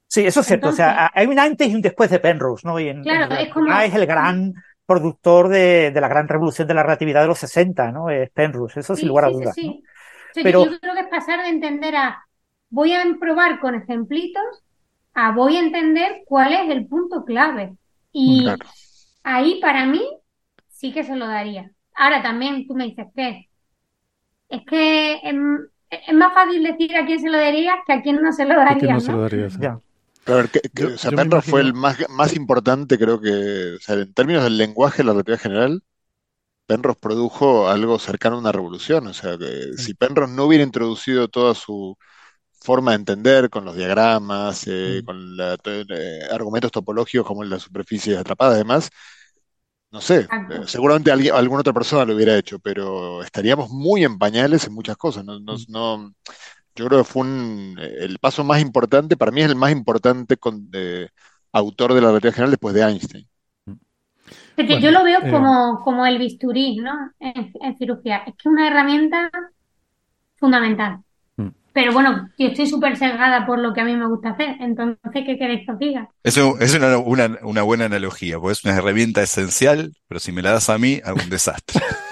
Sí, 0.07 0.25
eso 0.25 0.39
es 0.39 0.47
cierto. 0.47 0.69
O 0.69 0.71
sea, 0.71 1.11
hay 1.13 1.27
un 1.27 1.37
antes 1.37 1.67
y 1.69 1.75
un 1.75 1.81
después 1.81 2.09
de 2.09 2.19
Penrose, 2.19 2.67
¿no? 2.67 2.79
Y 2.79 2.89
en, 2.89 3.03
Claro, 3.03 3.35
en 3.35 3.41
es 3.47 3.53
como- 3.53 3.71
es 3.79 3.93
el 3.93 4.05
gran 4.07 4.53
productor 4.85 5.49
de, 5.49 5.91
de 5.91 6.01
la 6.01 6.07
gran 6.07 6.27
revolución 6.27 6.67
de 6.67 6.73
la 6.73 6.81
relatividad 6.83 7.21
de 7.21 7.27
los 7.27 7.37
60, 7.39 7.91
¿no? 7.91 8.09
Es 8.09 8.29
Penrose, 8.31 8.79
eso 8.79 8.95
sin 8.95 9.03
Sí, 9.03 9.07
lugar 9.07 9.25
a 9.25 9.27
sí, 9.29 9.33
sí, 9.35 9.39
dudas. 9.41 9.55
sí. 9.55 9.67
¿no? 9.67 9.73
O 9.73 10.33
sea, 10.33 10.43
Pero- 10.43 10.65
yo 10.65 10.79
creo 10.79 10.93
que 10.95 10.99
es 11.01 11.07
pasar 11.07 11.41
de 11.41 11.49
entender 11.49 11.95
a 11.95 12.23
voy 12.69 12.93
a 12.93 13.03
probar 13.19 13.59
con 13.59 13.75
ejemplitos 13.75 14.43
a 15.13 15.31
voy 15.33 15.57
a 15.57 15.61
entender 15.61 16.23
cuál 16.25 16.53
es 16.53 16.69
el 16.69 16.87
punto 16.87 17.25
clave. 17.25 17.75
Y 18.11 18.43
Claro. 18.43 18.65
ahí 19.23 19.59
para 19.61 19.85
mí 19.85 20.01
sí 20.69 20.93
que 20.93 21.03
se 21.03 21.15
lo 21.15 21.27
daría. 21.27 21.71
Ahora 21.95 22.21
también 22.23 22.67
tú 22.67 22.75
me 22.75 22.85
dices 22.85 23.07
que 23.15 23.49
es 24.49 24.61
que 24.65 25.13
es, 25.15 25.35
es 25.89 26.13
más 26.15 26.33
fácil 26.33 26.63
decir 26.63 26.95
a 26.95 27.05
quién 27.05 27.19
se 27.19 27.29
lo 27.29 27.37
daría 27.37 27.75
que 27.85 27.93
a 27.93 28.01
quién 28.01 28.21
no 28.21 28.31
se 28.33 28.45
lo 28.45 28.55
¿Por 28.65 28.77
qué 28.77 28.87
daría, 28.87 28.87
no 28.87 28.99
se 28.99 29.11
lo 29.11 29.21
¿no? 29.21 29.21
darías? 29.21 29.57
Ya. 29.59 29.79
Pero 30.23 30.37
a 30.37 30.41
ver, 30.41 30.51
que- 30.51 30.61
que- 30.61 30.83
Yo- 30.85 30.95
yo 30.95 31.41
fue 31.41 31.61
el 31.61 31.73
más, 31.73 31.97
más 32.09 32.35
importante, 32.35 32.97
creo 32.99 33.19
que, 33.21 33.75
o 33.75 33.79
sea, 33.79 33.95
en 33.95 34.13
términos 34.13 34.43
del 34.43 34.57
lenguaje 34.57 35.03
la 35.03 35.11
relatividad 35.13 35.39
general, 35.41 35.83
Penrose 36.67 36.99
produjo 37.01 37.69
algo 37.69 37.99
cercano 37.99 38.37
a 38.37 38.39
una 38.39 38.51
revolución. 38.53 39.07
O 39.07 39.13
sea, 39.13 39.37
que 39.37 39.73
si 39.77 39.93
Penrose 39.95 40.33
no 40.33 40.45
hubiera 40.45 40.63
introducido 40.65 41.27
toda 41.29 41.55
su 41.55 41.97
forma 42.69 42.91
de 42.91 42.97
entender 42.97 43.49
con 43.49 43.65
los 43.65 43.75
diagramas, 43.75 44.63
eh, 44.67 45.01
Mm. 45.01 45.05
con 45.05 45.37
la- 45.37 45.57
to- 45.57 45.71
eh, 45.89 46.21
argumentos 46.31 46.71
topológicos 46.71 47.25
como 47.27 47.43
las 47.43 47.63
superficies 47.63 48.17
atrapadas, 48.17 48.55
además, 48.55 48.89
no 49.91 50.01
sé, 50.01 50.17
Exacto. 50.17 50.53
eh, 50.55 50.67
seguramente 50.67 51.11
alguien, 51.11 51.33
alguna 51.33 51.61
otra 51.61 51.73
persona 51.73 52.05
lo 52.05 52.15
hubiera 52.15 52.37
hecho, 52.37 52.59
pero 52.59 53.23
estaríamos 53.23 53.69
muy 53.71 54.03
en 54.03 54.17
pañales 54.19 54.65
en 54.67 54.73
muchas 54.73 54.97
cosas. 54.97 55.25
No, 55.25 55.39
no- 55.39 55.55
no- 55.67 56.13
yo 56.75 56.87
creo 56.87 56.99
que 56.99 57.05
fue 57.11 57.23
un- 57.23 57.77
el 57.79 58.19
paso 58.19 58.43
más 58.43 58.61
importante, 58.61 59.17
para 59.17 59.31
mí 59.31 59.41
es 59.41 59.49
el 59.49 59.55
más 59.55 59.71
importante 59.71 60.37
con- 60.37 60.69
eh, 60.73 61.09
autor 61.53 61.93
de 61.93 62.01
la 62.01 62.07
relatividad 62.09 62.35
general 62.35 62.51
después 62.51 62.75
de 62.75 62.81
Einstein. 62.83 63.27
Bueno, 64.55 64.79
yo 64.79 64.91
lo 64.91 65.03
veo 65.03 65.19
eh, 65.23 65.31
como, 65.31 65.81
como 65.83 66.05
el 66.05 66.19
bisturí, 66.19 66.77
¿no? 66.77 66.91
En, 67.19 67.51
en 67.61 67.77
cirugía. 67.77 68.17
Es 68.19 68.33
que 68.35 68.41
es 68.41 68.45
una 68.45 68.67
herramienta 68.67 69.31
fundamental. 70.37 71.03
Pero 71.73 71.93
bueno, 71.93 72.27
yo 72.37 72.47
estoy 72.47 72.67
súper 72.67 72.97
sesgada 72.97 73.45
por 73.45 73.59
lo 73.59 73.73
que 73.73 73.81
a 73.81 73.85
mí 73.85 73.95
me 73.95 74.07
gusta 74.07 74.29
hacer. 74.31 74.55
Entonces, 74.59 74.97
¿qué 75.13 75.37
queréis 75.37 75.65
que 75.65 75.71
os 75.71 75.79
diga? 75.79 76.09
Eso 76.23 76.57
es 76.59 76.73
una, 76.75 76.97
una, 76.97 77.39
una 77.43 77.61
buena 77.63 77.85
analogía, 77.85 78.39
porque 78.39 78.53
es 78.53 78.63
una 78.65 78.75
herramienta 78.75 79.21
esencial, 79.21 79.93
pero 80.07 80.19
si 80.19 80.31
me 80.31 80.41
la 80.41 80.51
das 80.51 80.69
a 80.69 80.77
mí, 80.77 80.99
hago 81.03 81.19
un 81.23 81.29
desastre. 81.29 81.81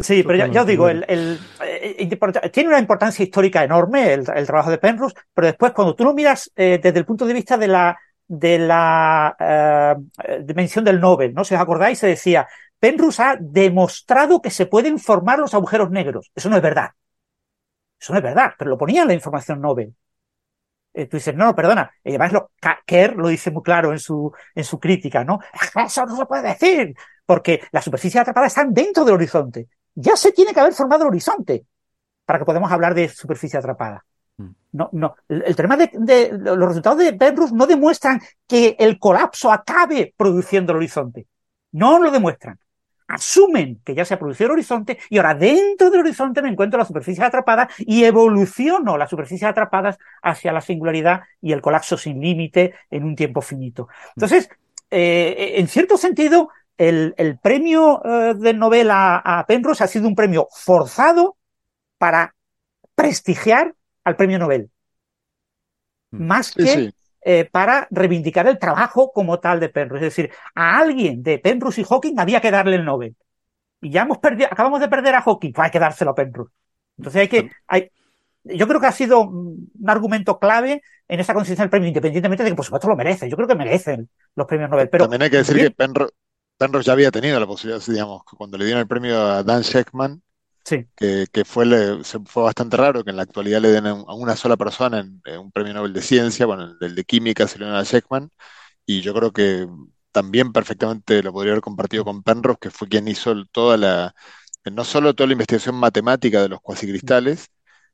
Sí, 0.00 0.22
pero 0.22 0.38
ya, 0.38 0.46
ya 0.48 0.62
os 0.62 0.66
digo, 0.66 0.88
el, 0.88 1.04
el- 1.08 1.38
eh, 1.60 2.50
tiene 2.52 2.68
una 2.70 2.78
importancia 2.78 3.22
histórica 3.22 3.62
enorme 3.64 4.12
el, 4.14 4.24
el 4.34 4.46
trabajo 4.46 4.70
de 4.70 4.78
Penrose, 4.78 5.14
pero 5.34 5.46
después 5.48 5.72
cuando 5.72 5.94
tú 5.94 6.04
lo 6.04 6.14
miras 6.14 6.50
eh, 6.56 6.80
desde 6.82 6.98
el 6.98 7.04
punto 7.04 7.26
de 7.26 7.34
vista 7.34 7.56
de 7.58 7.68
la, 7.68 7.98
de 8.26 8.58
la 8.58 9.36
eh, 9.38 10.40
dimensión 10.44 10.84
del 10.84 11.00
Nobel, 11.00 11.34
¿no? 11.34 11.44
Si 11.44 11.54
os 11.54 11.60
acordáis, 11.60 11.98
se 11.98 12.06
decía, 12.06 12.48
Penrose 12.78 13.22
ha 13.22 13.36
demostrado 13.38 14.40
que 14.40 14.50
se 14.50 14.66
pueden 14.66 14.98
formar 14.98 15.38
los 15.38 15.54
agujeros 15.54 15.90
negros. 15.90 16.30
Eso 16.34 16.48
no 16.48 16.56
es 16.56 16.62
verdad. 16.62 16.90
Eso 18.00 18.12
no 18.12 18.18
es 18.18 18.22
verdad, 18.24 18.52
pero 18.58 18.70
lo 18.70 18.78
ponía 18.78 19.02
en 19.02 19.08
la 19.08 19.14
información 19.14 19.60
Nobel. 19.60 19.94
Eh, 20.92 21.06
tú 21.06 21.16
dices, 21.18 21.34
no, 21.34 21.44
no, 21.44 21.54
perdona. 21.54 21.90
Y 22.02 22.10
además 22.10 22.32
lo, 22.32 22.50
Kerr 22.84 23.14
lo 23.16 23.28
dice 23.28 23.50
muy 23.50 23.62
claro 23.62 23.92
en 23.92 23.98
su, 24.00 24.32
en 24.54 24.64
su 24.64 24.80
crítica, 24.80 25.22
¿no? 25.24 25.38
Eso 25.86 26.06
no 26.06 26.16
se 26.16 26.26
puede 26.26 26.48
decir, 26.48 26.94
porque 27.24 27.62
las 27.70 27.84
superficies 27.84 28.22
atrapadas 28.22 28.52
están 28.52 28.72
dentro 28.74 29.04
del 29.04 29.14
horizonte. 29.14 29.68
Ya 29.94 30.16
se 30.16 30.32
tiene 30.32 30.52
que 30.52 30.60
haber 30.60 30.72
formado 30.72 31.02
el 31.04 31.08
horizonte 31.08 31.64
para 32.24 32.38
que 32.38 32.44
podamos 32.44 32.70
hablar 32.72 32.94
de 32.94 33.08
superficie 33.08 33.58
atrapada. 33.58 34.04
Mm. 34.38 34.48
No, 34.72 34.88
no. 34.92 35.14
El, 35.28 35.44
el 35.46 35.56
tema 35.56 35.76
de, 35.76 35.90
de- 35.92 36.30
los 36.32 36.58
resultados 36.68 36.98
de 36.98 37.12
Penrose 37.12 37.54
no 37.54 37.66
demuestran 37.66 38.20
que 38.46 38.76
el 38.78 38.98
colapso 38.98 39.52
acabe 39.52 40.14
produciendo 40.16 40.72
el 40.72 40.78
horizonte. 40.78 41.26
No 41.72 42.00
lo 42.00 42.10
demuestran. 42.10 42.58
Asumen 43.10 43.80
que 43.84 43.94
ya 43.94 44.04
se 44.04 44.14
ha 44.14 44.18
producido 44.18 44.46
el 44.46 44.52
horizonte 44.52 44.98
y 45.08 45.18
ahora 45.18 45.34
dentro 45.34 45.90
del 45.90 46.00
horizonte 46.00 46.42
me 46.42 46.48
encuentro 46.48 46.78
la 46.78 46.84
superficie 46.84 47.24
atrapada 47.24 47.68
y 47.78 48.04
evoluciono 48.04 48.96
las 48.96 49.10
superficies 49.10 49.50
atrapadas 49.50 49.98
hacia 50.22 50.52
la 50.52 50.60
singularidad 50.60 51.22
y 51.40 51.52
el 51.52 51.60
colapso 51.60 51.96
sin 51.98 52.20
límite 52.20 52.74
en 52.90 53.04
un 53.04 53.16
tiempo 53.16 53.40
finito. 53.42 53.88
Entonces, 54.14 54.48
eh, 54.90 55.54
en 55.56 55.68
cierto 55.68 55.96
sentido, 55.96 56.50
el, 56.78 57.14
el 57.18 57.38
premio 57.38 58.02
eh, 58.04 58.34
del 58.36 58.58
Nobel 58.58 58.88
a, 58.90 59.44
Penrose 59.46 59.84
ha 59.84 59.86
sido 59.86 60.08
un 60.08 60.14
premio 60.14 60.48
forzado 60.50 61.36
para 61.98 62.34
prestigiar 62.94 63.74
al 64.04 64.16
premio 64.16 64.38
Nobel, 64.38 64.70
Mm. 66.12 66.26
más 66.26 66.48
Sí, 66.48 66.62
que 66.62 66.66
sí. 66.66 66.94
Eh, 67.22 67.48
para 67.50 67.86
reivindicar 67.90 68.46
el 68.46 68.58
trabajo 68.58 69.12
como 69.12 69.40
tal 69.40 69.60
de 69.60 69.68
Penrose. 69.68 70.06
Es 70.06 70.16
decir, 70.16 70.32
a 70.54 70.78
alguien 70.78 71.22
de 71.22 71.38
Penrose 71.38 71.80
y 71.80 71.84
Hawking 71.84 72.18
había 72.18 72.40
que 72.40 72.50
darle 72.50 72.76
el 72.76 72.84
Nobel. 72.84 73.16
Y 73.80 73.90
ya 73.90 74.02
hemos 74.02 74.18
perdido, 74.18 74.48
acabamos 74.50 74.80
de 74.80 74.88
perder 74.88 75.14
a 75.14 75.22
Hawking, 75.22 75.52
pues 75.52 75.66
hay 75.66 75.70
que 75.70 75.78
dárselo 75.78 76.12
a 76.12 76.14
Penrose. 76.14 76.52
Entonces 76.98 77.20
hay 77.22 77.28
que, 77.28 77.50
hay, 77.66 77.90
yo 78.44 78.66
creo 78.66 78.80
que 78.80 78.86
ha 78.86 78.92
sido 78.92 79.20
un 79.20 79.70
argumento 79.86 80.38
clave 80.38 80.82
en 81.08 81.20
esa 81.20 81.34
conciencia 81.34 81.64
del 81.64 81.70
premio, 81.70 81.88
independientemente 81.88 82.44
de 82.44 82.50
que 82.50 82.56
por 82.56 82.64
supuesto 82.64 82.88
lo 82.88 82.96
merecen. 82.96 83.28
Yo 83.28 83.36
creo 83.36 83.48
que 83.48 83.54
merecen 83.54 84.08
los 84.34 84.46
premios 84.46 84.70
Nobel, 84.70 84.88
pero 84.88 85.04
También 85.04 85.22
hay 85.22 85.30
que 85.30 85.38
decir 85.38 85.54
bien, 85.56 85.68
que 85.68 85.74
Penrose, 85.74 86.14
Penrose 86.56 86.86
ya 86.86 86.92
había 86.92 87.10
tenido 87.10 87.40
la 87.40 87.46
posibilidad, 87.46 87.82
digamos, 87.86 88.22
cuando 88.36 88.58
le 88.58 88.64
dieron 88.64 88.80
el 88.80 88.86
premio 88.86 89.18
a 89.18 89.42
Dan 89.42 89.62
Sheckman, 89.62 90.22
sí, 90.64 90.86
que, 90.96 91.26
que 91.32 91.44
fue, 91.44 91.66
le- 91.66 92.04
se- 92.04 92.20
fue 92.26 92.42
bastante 92.44 92.76
raro 92.76 93.04
que 93.04 93.10
en 93.10 93.16
la 93.16 93.22
actualidad 93.22 93.60
le 93.60 93.68
den 93.70 93.86
a, 93.86 93.94
un- 93.94 94.04
a 94.08 94.14
una 94.14 94.36
sola 94.36 94.56
persona 94.56 95.00
en, 95.00 95.20
en 95.24 95.40
un 95.40 95.52
premio 95.52 95.74
Nobel 95.74 95.92
de 95.92 96.02
Ciencia, 96.02 96.46
bueno, 96.46 96.76
el, 96.80 96.94
de 96.94 97.04
Química 97.04 97.46
se 97.48 97.58
lo 97.58 97.66
dieron 97.66 97.80
a 97.80 97.84
Sheckman, 97.84 98.30
y 98.86 99.00
yo 99.02 99.14
creo 99.14 99.32
que 99.32 99.68
también 100.12 100.52
perfectamente 100.52 101.22
lo 101.22 101.32
podría 101.32 101.52
haber 101.54 101.62
compartido 101.62 102.04
con 102.04 102.22
Penrose, 102.22 102.58
que 102.60 102.70
fue 102.70 102.88
quien 102.88 103.08
hizo 103.08 103.34
toda 103.52 103.76
la, 103.76 104.14
no 104.72 104.84
solo 104.84 105.14
toda 105.14 105.28
la 105.28 105.32
investigación 105.34 105.76
matemática 105.76 106.42
de 106.42 106.48
los 106.48 106.60
cuasicristales, 106.60 107.46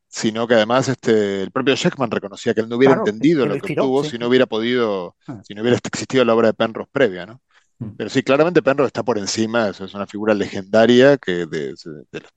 sino 0.08 0.46
que 0.48 0.54
además 0.54 0.88
este, 0.88 1.42
el 1.42 1.50
propio 1.52 1.74
Sheckman 1.74 2.10
reconocía 2.10 2.54
que 2.54 2.60
él 2.62 2.68
no 2.68 2.76
hubiera 2.76 2.94
Claro, 2.94 3.10
entendido 3.10 3.42
que 3.42 3.48
lo 3.48 3.54
lo 3.56 3.60
que 3.60 3.68
sí. 4.04 4.10
si 4.12 4.18
no 4.18 4.28
hubiera 4.28 4.46
podido, 4.46 5.16
Ah. 5.26 5.40
si 5.42 5.54
no 5.54 5.62
hubiera 5.62 5.78
existido 5.78 6.24
la 6.24 6.34
obra 6.34 6.48
de 6.48 6.54
Penrose 6.54 6.90
previa, 6.92 7.26
¿no? 7.26 7.42
Mm. 7.78 7.90
Pero 7.96 8.10
sí, 8.10 8.22
claramente 8.22 8.62
Penrose 8.62 8.88
está 8.88 9.02
por 9.04 9.18
encima, 9.18 9.68
eso 9.68 9.84
es 9.84 9.94
una 9.94 10.06
figura 10.06 10.34
legendaria 10.34 11.16
que 11.18 11.46
de- 11.46 11.74
de 12.12 12.20
los- 12.20 12.32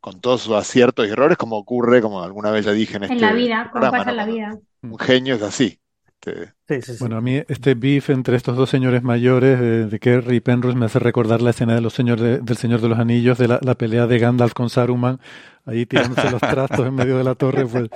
con 0.00 0.20
todos 0.20 0.42
sus 0.42 0.54
aciertos 0.54 1.06
y 1.06 1.10
errores, 1.10 1.36
como 1.38 1.56
ocurre, 1.56 2.00
como 2.02 2.22
alguna 2.22 2.50
vez 2.50 2.64
ya 2.66 2.72
dije 2.72 2.96
en 2.96 3.04
este 3.04 3.14
En 3.14 3.20
la 3.20 3.32
vida, 3.32 3.70
como 3.72 3.72
programa, 3.80 3.98
pasa 3.98 4.10
en 4.10 4.16
¿no? 4.16 4.22
la 4.22 4.26
vida. 4.26 4.58
Un 4.82 4.98
genio 4.98 5.34
es 5.36 5.42
así. 5.42 5.80
Este, 6.06 6.52
Sí, 6.68 6.82
sí, 6.82 6.92
sí. 6.92 6.98
Bueno, 7.00 7.16
a 7.16 7.20
mí 7.20 7.42
este 7.48 7.74
beef 7.74 8.10
entre 8.10 8.36
estos 8.36 8.56
dos 8.56 8.70
señores 8.70 9.02
mayores, 9.02 9.58
de, 9.58 9.86
de 9.86 9.98
Kerry 9.98 10.36
y 10.36 10.40
Penrose, 10.40 10.76
me 10.78 10.86
hace 10.86 10.98
recordar 11.00 11.42
la 11.42 11.50
escena 11.50 11.74
de 11.74 11.80
los 11.80 11.94
señores 11.94 12.22
de- 12.24 12.38
del 12.38 12.56
Señor 12.56 12.80
de 12.80 12.88
los 12.88 12.98
Anillos, 12.98 13.38
de 13.38 13.48
la, 13.48 13.58
la 13.62 13.74
pelea 13.74 14.06
de 14.06 14.18
Gandalf 14.18 14.52
con 14.54 14.70
Saruman, 14.70 15.18
ahí 15.64 15.86
tirándose 15.86 16.28
los 16.30 16.40
trastos 16.40 16.86
en 16.86 16.94
medio 16.94 17.18
de 17.18 17.24
la 17.24 17.34
torre, 17.34 17.66
pues 17.66 17.90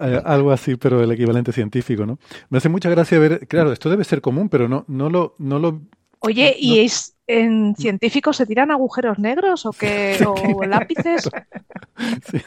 eh, 0.00 0.22
algo 0.24 0.52
así, 0.52 0.76
pero 0.76 1.02
el 1.02 1.10
equivalente 1.12 1.52
científico, 1.52 2.06
¿no? 2.06 2.18
Me 2.50 2.58
hace 2.58 2.68
mucha 2.68 2.90
gracia 2.90 3.18
ver, 3.18 3.46
claro, 3.48 3.72
esto 3.72 3.90
debe 3.90 4.04
ser 4.04 4.20
común, 4.20 4.48
pero 4.48 4.68
no, 4.68 4.84
no 4.88 5.10
lo, 5.10 5.34
no 5.38 5.58
lo, 5.58 5.82
Oye, 6.20 6.50
No. 6.50 6.56
¿y 6.58 6.80
es, 6.80 7.16
en 7.28 7.76
científicos 7.76 8.36
se 8.38 8.46
tiran 8.46 8.70
agujeros 8.72 9.18
negros 9.18 9.66
o 9.66 9.72
qué? 9.72 10.18
¿O 10.26 10.64
lápices? 10.64 11.30
sí, 12.30 12.40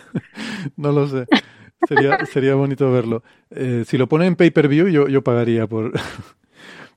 no 0.75 0.91
lo 0.91 1.07
sé. 1.07 1.25
Sería, 1.87 2.25
sería 2.25 2.55
bonito 2.55 2.91
verlo. 2.91 3.23
Eh, 3.51 3.83
si 3.87 3.97
lo 3.97 4.07
ponen 4.07 4.29
en 4.29 4.35
pay-per-view, 4.35 4.87
yo, 4.87 5.07
yo 5.07 5.23
pagaría 5.23 5.67
por. 5.67 5.93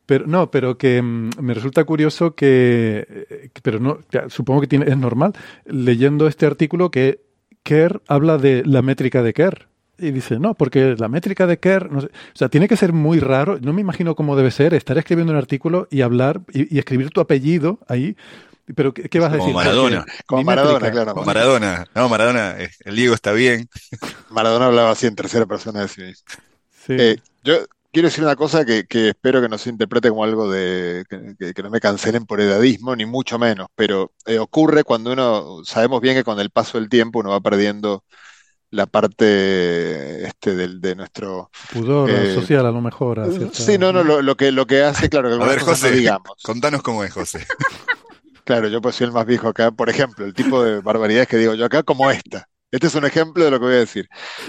Pero 0.06 0.26
no, 0.26 0.50
pero 0.50 0.76
que 0.76 1.00
mm, 1.00 1.30
me 1.40 1.54
resulta 1.54 1.84
curioso 1.84 2.34
que, 2.34 3.06
eh, 3.08 3.48
pero 3.62 3.80
no, 3.80 4.00
supongo 4.28 4.60
que 4.60 4.66
tiene, 4.66 4.84
es 4.84 4.98
normal, 4.98 5.32
leyendo 5.64 6.26
este 6.26 6.44
artículo 6.44 6.90
que 6.90 7.22
Kerr 7.62 8.02
habla 8.06 8.36
de 8.36 8.62
la 8.66 8.82
métrica 8.82 9.22
de 9.22 9.32
Kerr. 9.32 9.66
Y 9.98 10.10
dice, 10.10 10.40
no, 10.40 10.54
porque 10.54 10.96
la 10.98 11.08
métrica 11.08 11.46
de 11.46 11.58
Kerr, 11.58 11.90
no 11.92 12.00
sé, 12.00 12.08
o 12.08 12.36
sea, 12.36 12.48
tiene 12.48 12.66
que 12.68 12.76
ser 12.76 12.92
muy 12.92 13.20
raro, 13.20 13.58
no 13.60 13.72
me 13.72 13.80
imagino 13.80 14.14
cómo 14.16 14.34
debe 14.36 14.50
ser 14.50 14.74
estar 14.74 14.98
escribiendo 14.98 15.32
un 15.32 15.38
artículo 15.38 15.86
y 15.90 16.00
hablar 16.02 16.40
y, 16.52 16.74
y 16.74 16.78
escribir 16.80 17.10
tu 17.10 17.20
apellido 17.20 17.78
ahí, 17.88 18.16
pero 18.74 18.92
¿qué, 18.94 19.08
qué 19.08 19.20
vas 19.20 19.32
a 19.32 19.38
Como 19.38 19.44
decir? 19.44 19.54
Maradona. 19.54 20.04
Porque 20.04 20.22
Como 20.26 20.42
Maradona, 20.44 20.78
métrica- 20.80 20.92
claro. 20.92 21.14
Con 21.14 21.26
Maradona, 21.26 21.86
no, 21.94 22.08
Maradona, 22.08 22.56
eh, 22.60 22.70
el 22.84 22.96
Diego 22.96 23.14
está 23.14 23.32
bien. 23.32 23.68
Maradona 24.30 24.66
hablaba 24.66 24.90
así 24.90 25.06
en 25.06 25.14
tercera 25.16 25.46
persona 25.46 25.82
de 25.82 25.88
sí 25.88 26.00
mismo. 26.02 26.24
Sí. 26.70 26.96
Eh, 26.98 27.16
yo 27.44 27.54
quiero 27.92 28.08
decir 28.08 28.24
una 28.24 28.36
cosa 28.36 28.64
que, 28.64 28.86
que 28.86 29.10
espero 29.10 29.40
que 29.40 29.48
no 29.48 29.58
se 29.58 29.70
interprete 29.70 30.08
como 30.10 30.24
algo 30.24 30.50
de 30.50 31.04
que, 31.08 31.34
que- 31.38 31.54
que 31.54 31.62
no 31.62 31.70
me 31.70 31.80
cancelen 31.80 32.26
por 32.26 32.40
edadismo, 32.40 32.96
ni 32.96 33.06
mucho 33.06 33.38
menos, 33.38 33.68
pero 33.76 34.12
eh, 34.26 34.38
ocurre 34.38 34.82
cuando 34.84 35.12
uno, 35.12 35.64
sabemos 35.64 36.00
bien 36.00 36.16
que 36.16 36.24
con 36.24 36.40
el 36.40 36.50
paso 36.50 36.78
del 36.78 36.88
tiempo 36.88 37.20
uno 37.20 37.30
va 37.30 37.40
perdiendo 37.40 38.04
la 38.74 38.86
parte 38.86 40.26
este, 40.26 40.54
del, 40.54 40.80
de 40.80 40.94
nuestro... 40.96 41.50
Pudor 41.72 42.10
eh, 42.10 42.34
social 42.34 42.66
a 42.66 42.70
lo 42.70 42.80
mejor. 42.80 43.20
a 43.20 43.30
cierta- 43.30 43.54
Sí, 43.54 43.78
no, 43.78 43.92
no, 43.92 44.02
lo, 44.04 44.20
lo 44.22 44.36
que, 44.36 44.50
lo 44.52 44.66
que 44.66 44.82
hace, 44.82 45.08
claro, 45.08 45.28
que 45.28 45.42
A 45.42 45.46
ver, 45.46 45.58
no 45.60 45.64
José, 45.64 45.90
digamos. 45.92 46.42
contanos 46.42 46.82
cómo 46.82 47.04
es, 47.04 47.12
José. 47.12 47.46
Claro, 48.44 48.68
yo 48.68 48.82
pues 48.82 48.96
soy 48.96 49.06
el 49.06 49.12
más 49.12 49.24
viejo 49.24 49.48
acá. 49.48 49.70
Por 49.70 49.88
ejemplo, 49.88 50.24
el 50.26 50.34
tipo 50.34 50.62
de 50.62 50.80
barbaridades 50.80 51.28
que 51.28 51.38
digo 51.38 51.54
yo 51.54 51.64
acá, 51.64 51.82
como 51.82 52.10
esta. 52.10 52.46
Este 52.70 52.88
es 52.88 52.94
un 52.94 53.06
ejemplo 53.06 53.42
de 53.42 53.50
lo 53.50 53.58
que 53.58 53.64
voy 53.64 53.74
a 53.76 53.78
decir. 53.78 54.06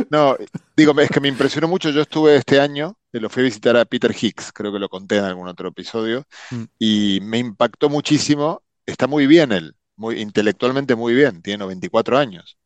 No, 0.10 0.36
digo, 0.76 1.00
es 1.00 1.10
que 1.10 1.22
me 1.22 1.30
impresionó 1.30 1.70
mucho. 1.70 1.92
Yo 1.92 2.02
estuve 2.02 2.36
este 2.36 2.60
año, 2.60 2.98
eh, 3.14 3.22
lo 3.22 3.30
fui 3.30 3.44
a 3.44 3.46
visitar 3.46 3.78
a 3.78 3.86
Peter 3.86 4.14
Hicks, 4.20 4.52
creo 4.52 4.74
que 4.74 4.80
lo 4.80 4.90
conté 4.90 5.16
en 5.18 5.24
algún 5.24 5.48
otro 5.48 5.70
episodio, 5.70 6.26
Mm. 6.52 6.64
y 6.78 7.20
me 7.22 7.38
impactó 7.38 7.88
muchísimo. 7.90 8.62
Está 8.86 9.08
muy 9.08 9.28
bien 9.28 9.54
él, 9.54 9.76
muy 9.96 10.20
intelectualmente 10.20 10.96
muy 10.96 11.14
bien, 11.14 11.42
tiene 11.42 11.60
94 11.60 12.18
años. 12.18 12.58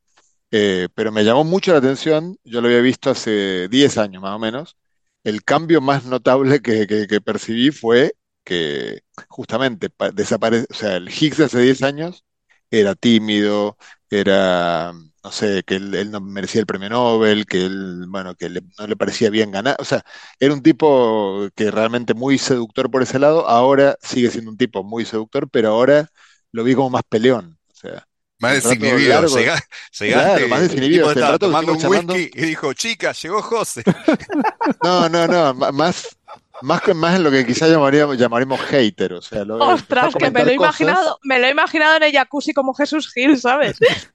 Eh, 0.52 0.88
pero 0.96 1.12
me 1.12 1.24
llamó 1.24 1.44
mucho 1.44 1.72
la 1.72 1.78
atención, 1.78 2.38
yo 2.44 2.62
lo 2.62 2.68
había 2.68 2.82
visto 2.82 3.12
hace 3.12 3.68
10 3.70 3.98
años 3.98 4.22
más 4.24 4.36
o 4.36 4.40
menos. 4.40 4.78
El 5.24 5.44
cambio 5.44 5.80
más 5.82 6.06
notable 6.06 6.62
que, 6.62 6.88
que- 6.88 7.22
percibí 7.22 7.72
fue 7.72 8.16
que 8.44 9.02
justamente 9.28 9.90
desaparece, 10.14 10.66
o 10.72 10.74
sea, 10.74 10.96
el 10.98 11.10
Higgs 11.10 11.40
hace 11.42 11.60
10 11.62 11.84
años 11.84 12.26
era 12.72 12.96
tímido, 12.96 13.78
era, 14.10 14.92
no 15.24 15.32
sé, 15.32 15.64
que 15.66 15.76
él, 15.76 16.10
no 16.12 16.20
merecía 16.22 16.62
el 16.62 16.68
premio 16.68 16.90
Nobel, 16.90 17.46
que 17.46 17.66
él, 17.66 18.06
bueno, 18.08 18.34
que 18.36 18.50
no 18.50 18.88
le 18.88 18.96
parecía 18.96 19.30
bien 19.30 19.52
ganar, 19.52 19.76
o 19.80 19.84
sea, 19.86 20.04
era 20.40 20.54
un 20.54 20.64
tipo 20.64 21.48
que 21.56 21.70
realmente 21.72 22.14
muy 22.16 22.38
seductor 22.40 22.90
por 22.90 23.04
ese 23.04 23.20
lado, 23.20 23.48
ahora 23.48 23.98
sigue 24.02 24.32
siendo 24.32 24.50
un 24.52 24.58
tipo 24.58 24.84
muy 24.84 25.06
seductor, 25.06 25.48
pero 25.50 25.70
ahora 25.70 26.10
lo 26.52 26.64
vi 26.64 26.74
como 26.76 26.90
más 26.90 27.04
peleón, 27.08 27.60
o 27.72 27.76
sea, 27.76 28.08
Más 28.40 28.53
desinhibido. 28.64 29.10
largo- 29.22 29.36
Llega- 29.38 29.60
Claro, 29.60 29.99
llegaste, 29.99 30.48
más 30.48 30.61
desinhibido, 30.61 31.11
estaba 31.11 31.38
tomando 31.38 31.74
un 31.74 31.80
charlando- 31.80 32.14
whisky 32.14 32.40
y 32.40 32.45
dijo, 32.45 32.74
chica, 32.74 33.11
llegó 33.11 33.41
José. 33.41 33.84
No, 34.84 35.10
no, 35.10 35.28
no, 35.28 35.53
más, 35.74 36.18
más, 36.61 36.82
que- 36.82 36.94
más 36.94 37.16
en 37.16 37.24
lo 37.24 37.32
que 37.32 37.45
quizá 37.45 37.68
llamaríamos, 37.68 38.18
llamaremos 38.18 38.60
hater, 38.61 39.14
o 39.14 39.22
sea, 39.22 39.44
lo, 39.44 39.57
Ostras, 39.57 40.16
que 40.16 40.32
me 40.32 40.44
lo 40.45 40.52
he 40.52 40.56
cosas. 40.56 40.80
imaginado, 40.80 41.20
me 41.24 41.40
lo 41.40 41.48
he 41.48 41.52
imaginado 41.52 41.98
en 41.98 42.03
el 42.03 42.11
jacuzzi 42.14 42.53
como 42.53 42.74
Jesús 42.74 43.11
Gil, 43.14 43.38
¿sabes? 43.38 43.78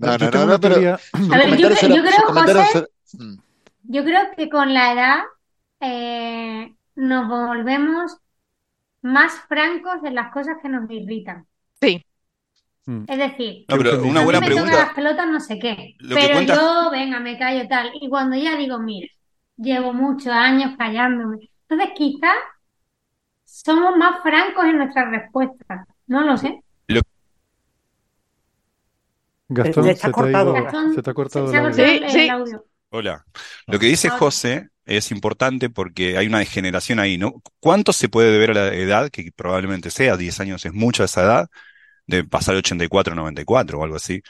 No, 0.00 0.16
no, 0.16 0.30
no, 0.30 0.46
no, 0.46 0.60
pero 0.60 0.76
A 0.76 0.78
ver, 1.36 1.56
yo 1.56 1.68
creo- 1.70 1.96
yo 1.96 2.02
creo, 2.02 2.26
José, 2.28 2.86
Mm. 3.14 3.38
Yo 3.90 4.04
creo 4.04 4.20
que 4.36 4.48
con 4.48 4.72
la 4.72 4.92
edad 4.92 5.18
eh, 5.80 6.72
nos 6.94 7.26
volvemos 7.28 8.16
más 9.02 9.32
francos 9.48 9.94
en 10.04 10.14
las 10.14 10.30
cosas 10.32 10.58
que 10.62 10.68
nos 10.68 10.88
irritan. 10.88 11.47
Mm. 12.88 13.04
Es 13.06 13.18
decir, 13.18 13.66
No, 13.68 13.76
pero 13.76 14.02
una 14.02 14.20
a 14.20 14.22
mí 14.22 14.24
buena 14.24 14.40
me 14.40 14.48
tocan 14.48 14.64
pregunta. 14.64 14.78
las 14.86 14.94
pelotas 14.94 15.26
no 15.28 15.40
sé 15.40 15.58
qué, 15.58 15.94
Lo 15.98 16.14
pero 16.16 16.32
cuenta- 16.34 16.54
yo, 16.54 16.90
venga, 16.90 17.20
me 17.20 17.38
callo 17.38 17.68
tal. 17.68 17.90
Y 18.00 18.08
cuando 18.08 18.34
ya 18.36 18.56
digo, 18.56 18.78
mira, 18.78 19.08
llevo 19.58 19.92
muchos 19.92 20.28
años 20.28 20.72
callándome. 20.78 21.50
Entonces 21.68 21.94
quizás 21.94 22.34
somos 23.44 23.94
más 23.98 24.22
francos 24.22 24.64
en 24.64 24.78
nuestras 24.78 25.10
respuestas. 25.10 25.86
No 26.06 26.22
lo 26.22 26.36
sé. 26.38 26.62
Gastón, 29.50 29.84
Le 29.86 29.90
se 29.90 29.94
está 29.94 30.08
te 30.08 30.10
ha 30.10 30.12
cortado. 30.12 30.54
ido- 30.54 30.62
Gastón, 30.64 30.94
se 30.94 31.02
te 31.02 31.10
ha 31.10 31.14
cortado 31.14 31.46
se- 31.48 31.56
el 31.56 31.58
audio. 31.64 31.70
cortado 31.76 32.10
Sí, 32.12 32.20
el 32.20 32.30
audio. 32.30 32.64
Hola. 32.90 33.24
Lo 33.66 33.78
que 33.78 33.86
dice 33.86 34.08
Ahora. 34.08 34.18
José 34.18 34.68
es 34.84 35.10
importante 35.10 35.70
porque 35.70 36.16
hay 36.18 36.26
una 36.26 36.38
degeneración 36.38 36.98
ahí, 36.98 37.16
¿no? 37.18 37.34
¿Cuánto 37.60 37.92
se 37.92 38.08
puede 38.08 38.30
deber 38.32 38.50
a 38.50 38.54
la 38.54 38.74
edad, 38.74 39.10
que 39.10 39.30
probablemente 39.34 39.90
sea, 39.90 40.16
10 40.16 40.40
años 40.40 40.64
es 40.66 40.72
mucha 40.74 41.04
esa 41.04 41.22
edad, 41.22 41.48
de 42.08 42.24
pasar 42.24 42.54
de 42.56 42.58
84 42.58 43.12
a 43.12 43.16
94 43.16 43.78
o 43.78 43.84
algo 43.84 43.94
así? 43.96 44.20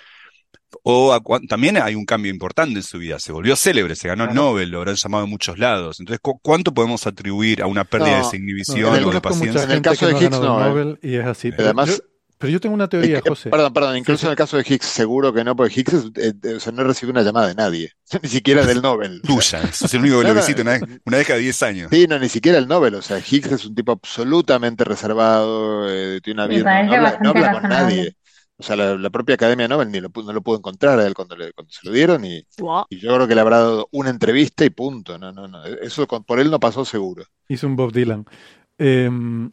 O 0.82 1.14
a 1.14 1.20
también 1.48 1.78
hay 1.78 1.94
un 1.94 2.04
cambio 2.04 2.30
importante 2.30 2.74
en 2.78 2.82
su 2.82 2.98
vida, 2.98 3.18
se 3.18 3.32
volvió 3.32 3.56
célebre, 3.56 3.94
se 3.96 4.08
ganó 4.08 4.24
el. 4.24 4.34
Nobel, 4.34 4.70
lo 4.70 4.78
habrán 4.78 4.96
llamado 4.96 5.24
en 5.24 5.30
muchos 5.30 5.58
lados. 5.58 5.98
Entonces, 6.00 6.20
¿cu- 6.20 6.38
¿cuánto 6.42 6.74
podemos 6.74 7.06
atribuir 7.06 7.62
a 7.62 7.66
una 7.66 7.84
pérdida 7.84 8.18
No, 8.18 8.18
de 8.18 8.30
No, 8.82 8.94
el- 8.96 9.04
o 9.04 9.10
de 9.12 9.20
paciencia? 9.22 9.62
En 9.64 9.70
el 9.70 9.82
caso 9.82 10.06
de 10.06 10.12
Higgs, 10.12 10.30
no, 10.40 10.60
¿eh? 10.60 10.68
Nobel 10.68 10.98
y 11.02 11.14
es 11.16 11.24
así. 11.26 11.50
Pero, 11.52 11.64
Además- 11.64 11.88
yo, 11.88 12.04
pero 12.38 12.50
yo 12.52 12.60
tengo 12.60 12.74
una 12.74 12.88
teoría, 12.88 13.18
Es 13.18 13.22
que- 13.22 13.28
José. 13.30 13.50
Perdón, 13.50 13.72
perdón, 13.72 13.96
incluso 13.96 14.18
Sí, 14.18 14.20
sí. 14.22 14.26
en 14.26 14.30
el 14.30 14.36
caso 14.36 14.56
de 14.56 14.64
Higgs 14.66 14.86
seguro 14.86 15.32
que 15.32 15.44
no, 15.44 15.54
porque 15.56 15.80
Higgs 15.80 15.92
es- 15.92 16.04
eh, 16.16 16.32
eh, 16.42 16.54
o 16.54 16.60
sea, 16.60 16.72
no 16.72 16.84
recibe 16.84 17.10
una 17.12 17.22
llamada 17.22 17.48
de 17.48 17.54
nadie, 17.54 17.92
ni 18.22 18.28
siquiera 18.28 18.64
del 18.64 18.80
Nobel. 18.82 19.20
O 19.28 19.40
sea, 19.40 19.60
Tuya, 19.60 19.72
sos 19.72 19.92
el 19.94 20.00
único 20.00 20.18
que 20.20 20.24
No, 20.28 20.34
lo 20.34 20.40
visita 20.40 20.62
una 20.62 20.72
vez, 20.72 20.82
una 21.04 21.16
vez 21.18 21.26
cada 21.26 21.38
10 21.38 21.62
años. 21.62 21.88
Sí, 21.92 22.06
no, 22.08 22.18
ni 22.18 22.28
siquiera 22.28 22.58
el 22.58 22.68
Nobel, 22.68 22.94
o 22.94 23.02
sea, 23.02 23.18
Higgs 23.18 23.52
es 23.52 23.64
un 23.66 23.74
tipo 23.74 23.92
absolutamente 23.92 24.84
reservado, 24.84 25.88
eh, 25.90 26.20
tiene 26.22 26.40
una 26.42 26.46
vida, 26.48 26.82
no, 26.84 26.94
habla, 26.94 27.18
no 27.20 27.32
bastante 27.32 27.38
habla 27.46 27.60
con 27.60 27.70
nadie. 27.70 28.14
O 28.60 28.64
sea, 28.64 28.74
la, 28.74 28.96
la 28.96 29.08
propia 29.10 29.36
Academia 29.36 29.68
Nobel 29.68 29.88
ni 29.88 30.00
lo, 30.00 30.10
no 30.12 30.32
lo 30.32 30.42
pudo 30.42 30.56
encontrar 30.58 30.98
a 30.98 31.06
él 31.06 31.14
cuando, 31.14 31.36
le- 31.36 31.52
cuando 31.52 31.72
se 31.72 31.86
lo 31.86 31.92
dieron 31.92 32.24
y 32.24 32.44
yo 32.90 33.14
creo 33.14 33.28
que 33.28 33.36
le 33.36 33.40
habrá 33.40 33.58
dado 33.58 33.88
una 33.92 34.10
entrevista 34.10 34.64
y 34.64 34.70
punto. 34.70 35.16
No, 35.16 35.30
no, 35.30 35.46
no. 35.46 35.64
Eso 35.64 36.08
con- 36.08 36.24
por 36.24 36.40
él 36.40 36.50
no 36.50 36.58
pasó 36.58 36.84
seguro. 36.84 37.24
Hizo 37.48 37.68
un 37.68 37.76
Bob 37.76 37.92
Dylan. 37.92 38.26
Eh, 38.80 39.10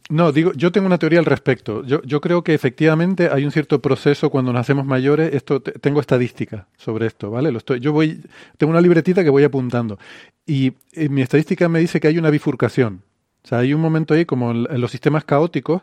no, 0.08 0.30
digo, 0.32 0.52
yo 0.54 0.70
tengo 0.70 0.86
una 0.86 0.98
teoría 0.98 1.18
al 1.18 1.24
respecto. 1.24 1.82
Yo, 1.84 2.00
yo 2.02 2.20
creo 2.20 2.44
que 2.44 2.54
efectivamente 2.54 3.28
hay 3.32 3.44
un 3.44 3.50
cierto 3.50 3.80
proceso 3.82 4.30
cuando 4.30 4.52
nos 4.52 4.60
hacemos 4.60 4.86
mayores. 4.86 5.34
Esto 5.34 5.60
te- 5.60 5.72
tengo 5.72 6.00
estadísticas 6.00 6.66
sobre 6.76 7.06
esto, 7.06 7.30
¿vale? 7.30 7.50
Lo 7.50 7.58
estoy, 7.58 7.80
yo 7.80 7.92
voy, 7.92 8.22
tengo 8.56 8.70
una 8.70 8.80
libretita 8.80 9.24
que 9.24 9.30
voy 9.30 9.42
apuntando 9.44 9.98
y 10.46 10.72
mi 11.10 11.22
estadística 11.22 11.68
me 11.68 11.80
dice 11.80 11.98
que 12.00 12.08
hay 12.08 12.18
una 12.18 12.30
bifurcación. 12.30 13.02
O 13.44 13.48
sea, 13.48 13.58
hay 13.58 13.74
un 13.74 13.80
momento 13.80 14.14
ahí 14.14 14.24
como 14.24 14.50
en, 14.52 14.80
los 14.80 14.90
sistemas 14.90 15.24
caóticos. 15.24 15.82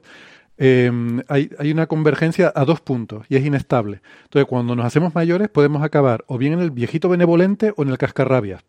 eh, 0.58 0.92
hay, 1.28 1.50
hay 1.60 1.72
una 1.72 1.88
convergencia 1.88 2.52
a 2.56 2.64
dos 2.66 2.80
puntos 2.82 3.26
y 3.30 3.36
es 3.36 3.46
inestable. 3.46 4.02
Entonces, 4.24 4.48
cuando 4.48 4.76
nos 4.76 4.86
hacemos 4.86 5.16
mayores, 5.16 5.50
podemos 5.50 5.84
acabar 5.84 6.24
o 6.28 6.38
bien 6.38 6.54
en 6.54 6.60
el 6.62 6.72
viejito 6.72 7.10
benevolente 7.10 7.74
o 7.76 7.84
en 7.84 7.90
el 7.90 7.98
cascarrabias. 7.98 8.64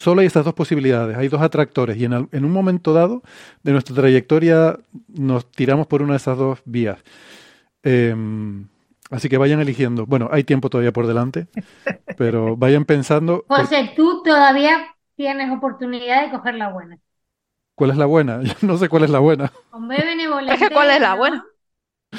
Solo 0.00 0.22
hay 0.22 0.28
esas 0.28 0.46
dos 0.46 0.54
posibilidades, 0.54 1.14
hay 1.18 1.28
dos 1.28 1.42
atractores 1.42 1.98
y 1.98 2.06
en, 2.06 2.14
un 2.14 2.50
momento 2.50 2.94
dado 2.94 3.22
de 3.62 3.72
nuestra 3.72 3.94
trayectoria 3.94 4.78
nos 5.08 5.50
tiramos 5.50 5.86
por 5.88 6.00
una 6.00 6.14
de 6.14 6.16
esas 6.16 6.38
dos 6.38 6.60
vías. 6.64 6.98
Eh, 7.82 8.16
así 9.10 9.28
que 9.28 9.36
vayan 9.36 9.60
eligiendo. 9.60 10.06
Bueno, 10.06 10.30
hay 10.32 10.42
tiempo 10.42 10.70
todavía 10.70 10.90
por 10.90 11.06
delante, 11.06 11.48
pero 12.16 12.56
vayan 12.56 12.86
pensando 12.86 13.44
por- 13.46 13.58
José, 13.58 13.92
tú 13.94 14.22
todavía 14.22 14.86
tienes 15.16 15.50
oportunidad 15.54 16.24
de 16.24 16.30
coger 16.30 16.54
la 16.54 16.72
buena. 16.72 16.98
cuál 17.74 17.90
es 17.90 17.98
la 17.98 18.06
buena. 18.06 18.42
Yo 18.42 18.54
no 18.62 18.78
sé 18.78 18.88
cuál 18.88 19.04
es 19.04 19.10
la 19.10 19.18
buena. 19.18 19.52
Hombre 19.70 20.02
benevolente. 20.02 20.54
Es 20.54 20.60
que 20.60 20.74
¿cuál 20.74 20.92
es 20.92 21.00
la 21.02 21.14
buena? 21.14 21.44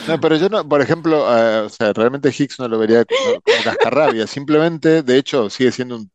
No, 0.08 0.20
pero 0.22 0.38
yo 0.38 0.48
no, 0.48 0.68
por 0.68 0.82
ejemplo, 0.82 1.26
eh, 1.38 1.60
o 1.62 1.70
sea, 1.70 1.92
realmente 1.92 2.30
Higgs 2.30 2.60
no 2.60 2.68
lo 2.70 2.80
vería 2.80 3.04
como, 3.04 3.42
como 3.42 3.64
cascarrabia. 3.64 4.26
Simplemente, 4.26 5.04
de 5.04 5.18
hecho, 5.18 5.50
sigue 5.50 5.72
siendo 5.74 5.98
un, 5.98 6.10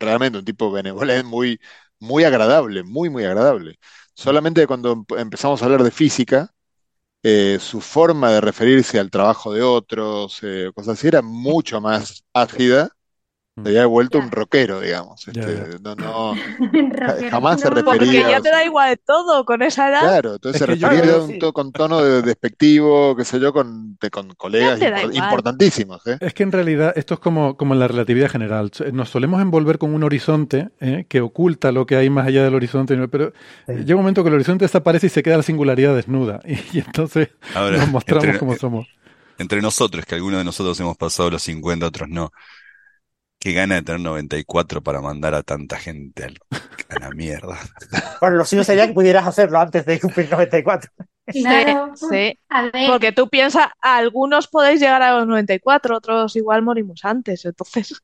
realmente 0.00 0.38
un 0.38 0.44
tipo 0.44 0.70
benevolente, 0.72 1.24
muy, 1.24 1.60
muy 1.98 2.24
agradable, 2.24 2.82
muy, 2.84 3.10
muy 3.10 3.24
agradable. 3.24 3.78
Solamente 4.14 4.66
cuando 4.66 4.92
em- 4.92 5.04
empezamos 5.18 5.62
a 5.62 5.64
hablar 5.66 5.82
de 5.82 5.90
física, 5.90 6.52
eh, 7.22 7.58
su 7.60 7.80
forma 7.80 8.30
de 8.32 8.40
referirse 8.40 8.98
al 9.00 9.10
trabajo 9.10 9.52
de 9.54 9.62
otros, 9.62 10.40
eh, 10.42 10.70
cosas 10.74 10.98
así, 10.98 11.08
era 11.08 11.22
mucho 11.22 11.80
más 11.80 12.24
ácida. 12.34 12.90
Se 13.62 13.68
había 13.70 13.86
vuelto 13.86 14.18
un 14.18 14.30
rockero, 14.30 14.80
digamos. 14.80 15.26
Este, 15.28 15.78
no, 15.82 15.94
no, 15.94 16.34
jamás 17.30 17.60
se 17.60 17.68
No, 17.70 17.84
Porque 17.84 17.98
refería, 18.00 18.30
ya 18.30 18.40
te 18.40 18.50
da 18.50 18.64
igual 18.64 18.90
de 18.90 18.96
todo 18.98 19.44
con 19.44 19.62
esa 19.62 19.88
edad. 19.90 20.00
Claro, 20.00 20.34
entonces 20.34 20.60
Es 20.62 20.66
se 20.66 20.72
que 20.74 20.78
yo- 20.78 20.88
refería 20.88 21.12
de 21.12 21.20
un 21.20 21.38
to- 21.38 21.52
con 21.52 21.72
tono 21.72 22.02
de- 22.02 22.22
despectivo, 22.22 23.16
qué 23.16 23.24
sé 23.24 23.40
yo, 23.40 23.52
con, 23.52 23.96
de- 24.00 24.10
con 24.10 24.34
colegas 24.34 24.80
importantísimos, 25.12 26.06
¿eh? 26.06 26.18
Es 26.20 26.34
que 26.34 26.42
en 26.42 26.52
realidad 26.52 26.92
esto 26.96 27.14
es 27.14 27.20
como, 27.20 27.56
como 27.56 27.74
en 27.74 27.80
la 27.80 27.88
relatividad 27.88 28.30
general. 28.30 28.70
Nos 28.92 29.08
solemos 29.10 29.40
envolver 29.42 29.78
con 29.78 29.94
un 29.94 30.02
horizonte 30.04 30.68
¿eh? 30.80 31.06
que 31.08 31.20
oculta 31.20 31.72
lo 31.72 31.86
que 31.86 31.96
hay 31.96 32.10
más 32.10 32.26
allá 32.26 32.44
del 32.44 32.54
horizonte, 32.54 32.96
pero 33.08 33.32
Sí. 33.66 33.72
llega 33.74 33.94
un 33.94 34.00
momento 34.02 34.22
que 34.22 34.28
el 34.28 34.34
horizonte 34.34 34.64
desaparece 34.64 35.06
y 35.06 35.10
se 35.10 35.22
queda 35.22 35.36
la 35.36 35.42
singularidad 35.42 35.94
desnuda. 35.94 36.40
Y, 36.44 36.54
y 36.78 36.78
entonces 36.78 37.28
Ahora, 37.54 37.78
nos 37.78 37.88
mostramos 37.88 38.24
entre- 38.24 38.38
como 38.38 38.56
somos. 38.56 38.88
entre 39.38 39.60
nosotros, 39.62 40.04
que 40.04 40.14
algunos 40.14 40.38
de 40.38 40.44
nosotros 40.44 40.78
hemos 40.80 40.96
pasado 40.96 41.30
los 41.30 41.42
50, 41.42 41.86
otros 41.86 42.08
no. 42.08 42.30
Qué 43.40 43.52
gana 43.52 43.76
de 43.76 43.82
tener 43.82 44.00
94 44.00 44.82
para 44.82 45.00
mandar 45.00 45.34
a 45.34 45.42
tanta 45.42 45.76
gente 45.76 46.24
al- 46.24 46.38
a 46.90 46.98
la 47.00 47.10
mierda. 47.10 47.56
Bueno, 48.20 48.36
lo 48.36 48.44
suyo 48.44 48.64
sería 48.64 48.86
que 48.88 48.92
pudieras 48.94 49.24
hacerlo 49.26 49.60
antes 49.60 49.86
de 49.86 50.00
cumplir 50.00 50.28
94. 50.28 50.90
Claro. 51.26 51.92
Sí, 51.94 52.36
A 52.48 52.62
ver, 52.62 52.88
Porque 52.88 53.12
tú 53.12 53.28
piensas, 53.28 53.68
algunos 53.80 54.48
podéis 54.48 54.80
llegar 54.80 55.02
a 55.02 55.18
los 55.18 55.26
94, 55.28 55.96
otros 55.96 56.34
igual 56.34 56.62
morimos 56.62 57.04
antes. 57.04 57.44
Entonces, 57.44 58.02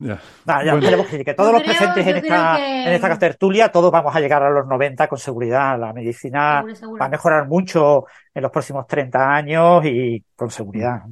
Ya. 0.00 0.20
Nada, 0.46 0.64
ya 0.64 0.72
Bueno. 0.74 0.84
tenemos 0.86 1.06
que 1.06 1.12
decir 1.12 1.24
que 1.26 1.34
todos 1.34 1.48
Yo 1.48 1.52
los 1.54 1.62
creo- 1.62 1.76
presentes 1.76 2.06
en 2.06 2.16
esta, 2.18 2.56
que- 2.56 2.82
en 2.84 2.92
esta 2.92 3.18
tertulia, 3.18 3.72
todos 3.72 3.90
vamos 3.90 4.14
a 4.14 4.20
llegar 4.20 4.44
a 4.44 4.50
los 4.50 4.64
90 4.68 5.08
con 5.08 5.18
seguridad. 5.18 5.76
La 5.76 5.92
medicina 5.92 6.58
seguro, 6.58 6.76
seguro. 6.76 7.00
va 7.00 7.06
a 7.06 7.08
mejorar 7.08 7.48
mucho 7.48 8.04
en 8.32 8.42
los 8.42 8.52
próximos 8.52 8.86
30 8.86 9.34
años 9.34 9.84
y 9.86 10.22
con 10.36 10.50
seguridad. 10.52 11.02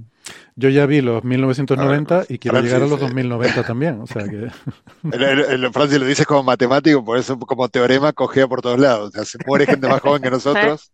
Yo 0.57 0.69
ya 0.71 0.87
vi 0.87 1.01
los 1.03 1.23
1990 1.25 2.25
y 2.29 2.39
quiero 2.39 2.55
Francis, 2.59 2.73
llegar 2.73 2.87
a 2.87 2.91
los 2.91 2.99
eh. 2.99 3.03
2090 3.05 3.63
también. 3.63 4.01
O 4.01 4.07
sea 4.07 4.25
que 4.25 4.49
El, 5.13 5.23
el- 5.23 5.65
el- 5.65 5.73
Francis 5.73 5.99
lo 6.01 6.07
dices 6.07 6.27
como 6.27 6.43
matemático, 6.43 7.05
por 7.05 7.19
eso 7.19 7.39
como 7.39 7.69
teorema 7.69 8.13
cogea 8.13 8.47
por 8.49 8.63
todos 8.63 8.79
lados. 8.79 9.09
O 9.09 9.11
sea, 9.13 9.25
se 9.25 9.39
muere 9.47 9.67
gente 9.67 9.87
más 9.89 10.01
joven 10.01 10.23
que 10.23 10.31
nosotros. 10.31 10.91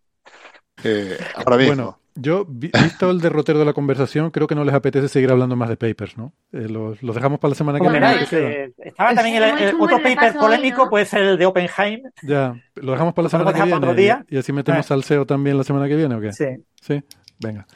eh, 0.85 1.17
ahora 1.37 1.57
mismo. 1.57 1.75
Bueno, 1.75 1.99
yo, 2.15 2.45
vi- 2.47 2.71
visto 2.83 3.11
el 3.11 3.21
derrotero 3.23 3.59
de 3.59 3.65
la 3.65 3.73
conversación, 3.73 4.31
creo 4.31 4.47
que 4.47 4.55
no 4.55 4.65
les 4.65 4.75
apetece 4.75 5.09
seguir 5.09 5.31
hablando 5.31 5.57
más 5.57 5.71
de 5.71 5.77
papers, 5.79 6.19
¿no? 6.19 6.35
Eh, 6.53 6.69
los, 6.69 7.03
los 7.03 7.15
dejamos 7.15 7.39
para 7.39 7.51
la 7.51 7.55
semana 7.55 7.79
que 7.81 7.89
viene. 7.89 8.07
eh, 8.33 8.73
estaba 8.79 9.15
también 9.15 9.37
el, 9.43 9.59
el 9.59 9.75
otro 9.81 9.97
paper 10.03 10.33
hoy, 10.35 10.39
polémico, 10.39 10.85
¿no? 10.85 10.91
puede 10.91 11.07
ser 11.07 11.23
el 11.23 11.39
de 11.39 11.47
Oppenheim. 11.47 12.03
Ya, 12.23 12.55
lo 12.75 12.93
dejamos 12.93 13.15
para 13.15 13.23
la 13.25 13.27
¿Lo 13.27 13.31
semana 13.31 13.53
que 13.53 13.63
viene. 13.63 13.77
otro 13.77 13.95
día? 13.95 14.25
Y, 14.29 14.35
y 14.35 14.39
así 14.39 14.53
metemos 14.53 14.91
Eh. 14.91 14.95
al 14.95 15.05
SEO 15.05 15.25
también 15.25 15.57
la 15.57 15.65
semana 15.65 15.89
que 15.89 15.97
viene, 15.97 16.15
¿o 16.17 16.21
qué? 16.21 16.33
Sí. 16.35 16.45
Sí, 16.83 17.03
venga. 17.41 17.67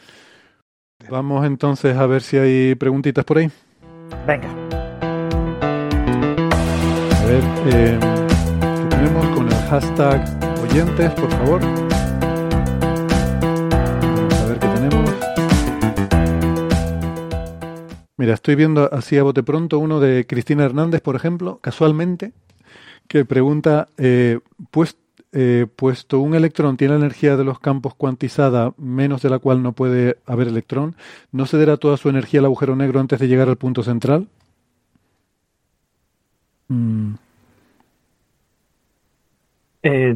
Vamos 1.09 1.47
entonces 1.47 1.97
a 1.97 2.07
ver 2.07 2.23
si 2.23 2.37
hay 2.37 2.75
preguntitas 2.75 3.25
por 3.25 3.39
ahí. 3.39 3.51
Venga. 4.27 4.49
A 7.11 7.25
ver, 7.27 7.43
eh, 7.67 7.99
¿qué 8.01 8.97
tenemos 8.97 9.29
con 9.29 9.47
el 9.47 9.55
hashtag 9.69 10.25
oyentes, 10.63 11.11
por 11.13 11.31
favor? 11.31 11.61
Vamos 13.41 14.35
a 14.35 14.47
ver 14.47 14.59
qué 14.59 14.67
tenemos. 14.67 15.11
Mira, 18.17 18.35
estoy 18.35 18.55
viendo 18.57 18.93
así 18.93 19.17
a 19.19 19.23
bote 19.23 19.43
pronto 19.45 19.79
uno 19.79 20.01
de 20.01 20.27
Cristina 20.27 20.65
Hernández, 20.65 21.03
por 21.03 21.15
ejemplo, 21.15 21.61
casualmente, 21.61 22.33
que 23.07 23.25
pregunta, 23.25 23.89
eh, 23.99 24.41
pues, 24.73 24.97
eh, 25.37 25.67
puesto 25.77 26.21
un 26.21 26.35
electrón 26.35 26.77
tiene 26.79 26.95
la 26.95 27.01
energía 27.01 27.37
de 27.37 27.45
los 27.45 27.61
campos 27.61 27.95
cuantizada 27.95 28.75
menos 28.79 29.23
de 29.23 29.31
la 29.31 29.39
cual 29.41 29.63
no 29.63 29.73
puede 29.75 30.19
haber 30.27 30.49
electrón, 30.49 30.97
¿no 31.33 31.47
cederá 31.47 31.77
toda 31.79 31.99
su 31.99 32.09
energía 32.11 32.41
al 32.41 32.47
agujero 32.47 32.77
negro 32.77 33.01
antes 33.01 33.21
de 33.21 33.29
llegar 33.29 33.49
al 33.49 33.59
punto 33.59 33.83
central? 33.85 34.29
Mm, 36.71 37.15
Eh, 39.83 40.15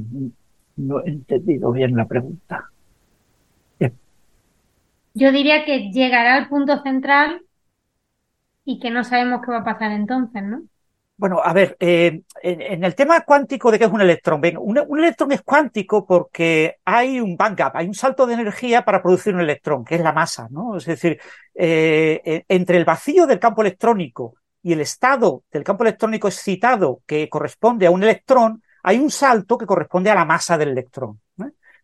no 0.76 1.00
he 1.04 1.08
entendido 1.10 1.72
bien 1.72 1.96
la 1.96 2.06
pregunta. 2.06 2.70
yo 5.14 5.30
diría 5.32 5.64
que 5.64 5.90
llegará 5.92 6.34
al 6.36 6.48
punto 6.48 6.82
central 6.82 7.42
y 8.64 8.80
que 8.80 8.90
no 8.90 9.04
sabemos 9.04 9.42
qué 9.44 9.50
va 9.52 9.58
a 9.58 9.64
pasar 9.64 9.92
entonces, 9.92 10.42
¿no? 10.42 10.62
Bueno, 11.20 11.42
a 11.44 11.52
ver, 11.52 11.76
eh, 11.80 12.22
en, 12.42 12.82
el 12.82 12.94
tema 12.94 13.20
cuántico 13.26 13.70
de 13.70 13.78
qué 13.78 13.84
es 13.84 13.92
un 13.92 14.00
electrón, 14.00 14.40
un, 14.58 14.98
electrón 14.98 15.32
es 15.32 15.42
cuántico 15.42 16.06
porque 16.06 16.78
hay 16.82 17.20
un 17.20 17.36
backup, 17.36 17.72
hay 17.74 17.88
un 17.88 17.94
salto 17.94 18.26
de 18.26 18.32
energía 18.32 18.86
para 18.86 19.02
producir 19.02 19.34
un 19.34 19.42
electrón, 19.42 19.84
que 19.84 19.96
es 19.96 20.00
la 20.00 20.14
masa, 20.14 20.48
¿no? 20.50 20.78
Es 20.78 20.86
decir, 20.86 21.20
eh, 21.54 22.42
entre 22.48 22.78
el 22.78 22.86
vacío 22.86 23.26
del 23.26 23.38
campo 23.38 23.60
electrónico 23.60 24.36
y 24.62 24.72
el 24.72 24.80
estado 24.80 25.44
del 25.52 25.62
campo 25.62 25.84
electrónico 25.84 26.26
excitado 26.26 27.02
que 27.06 27.28
corresponde 27.28 27.86
a 27.86 27.90
un 27.90 28.02
electrón, 28.02 28.62
hay 28.82 28.98
un 28.98 29.10
salto 29.10 29.58
que 29.58 29.66
corresponde 29.66 30.08
a 30.08 30.14
la 30.14 30.24
masa 30.24 30.56
del 30.56 30.70
electrón. 30.70 31.20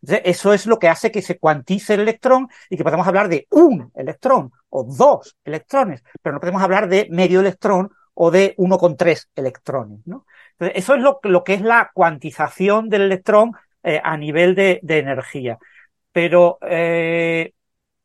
eso 0.01 0.51
es 0.51 0.65
lo 0.65 0.79
que 0.79 0.89
hace 0.89 1.11
que 1.11 1.21
se 1.21 1.37
cuantice 1.37 1.93
el 1.93 1.99
electrón 1.99 2.47
y 2.71 2.75
que 2.75 2.83
podamos 2.83 3.05
hablar 3.05 3.29
de 3.29 3.45
un 3.51 3.91
electrón 3.93 4.51
o 4.69 4.83
dos 4.83 5.37
electrones, 5.45 6.03
pero 6.23 6.33
no 6.33 6.39
podemos 6.39 6.63
hablar 6.63 6.89
de 6.89 7.07
medio 7.11 7.41
electrón 7.41 7.91
o 8.19 8.31
de 8.31 8.55
1,3 8.57 9.29
electrones. 9.35 9.99
¿no? 10.05 10.25
Entonces, 10.53 10.77
eso 10.83 10.95
es 10.95 11.01
lo, 11.01 11.19
lo, 11.23 11.43
que 11.43 11.53
es 11.53 11.61
la 11.61 11.91
cuantización 11.93 12.89
del 12.89 13.03
electrón 13.03 13.51
eh, 13.83 14.01
a 14.03 14.17
nivel 14.17 14.55
de, 14.55 14.79
de, 14.81 14.97
energía. 14.97 15.59
Pero 16.11 16.57
eh, 16.61 17.53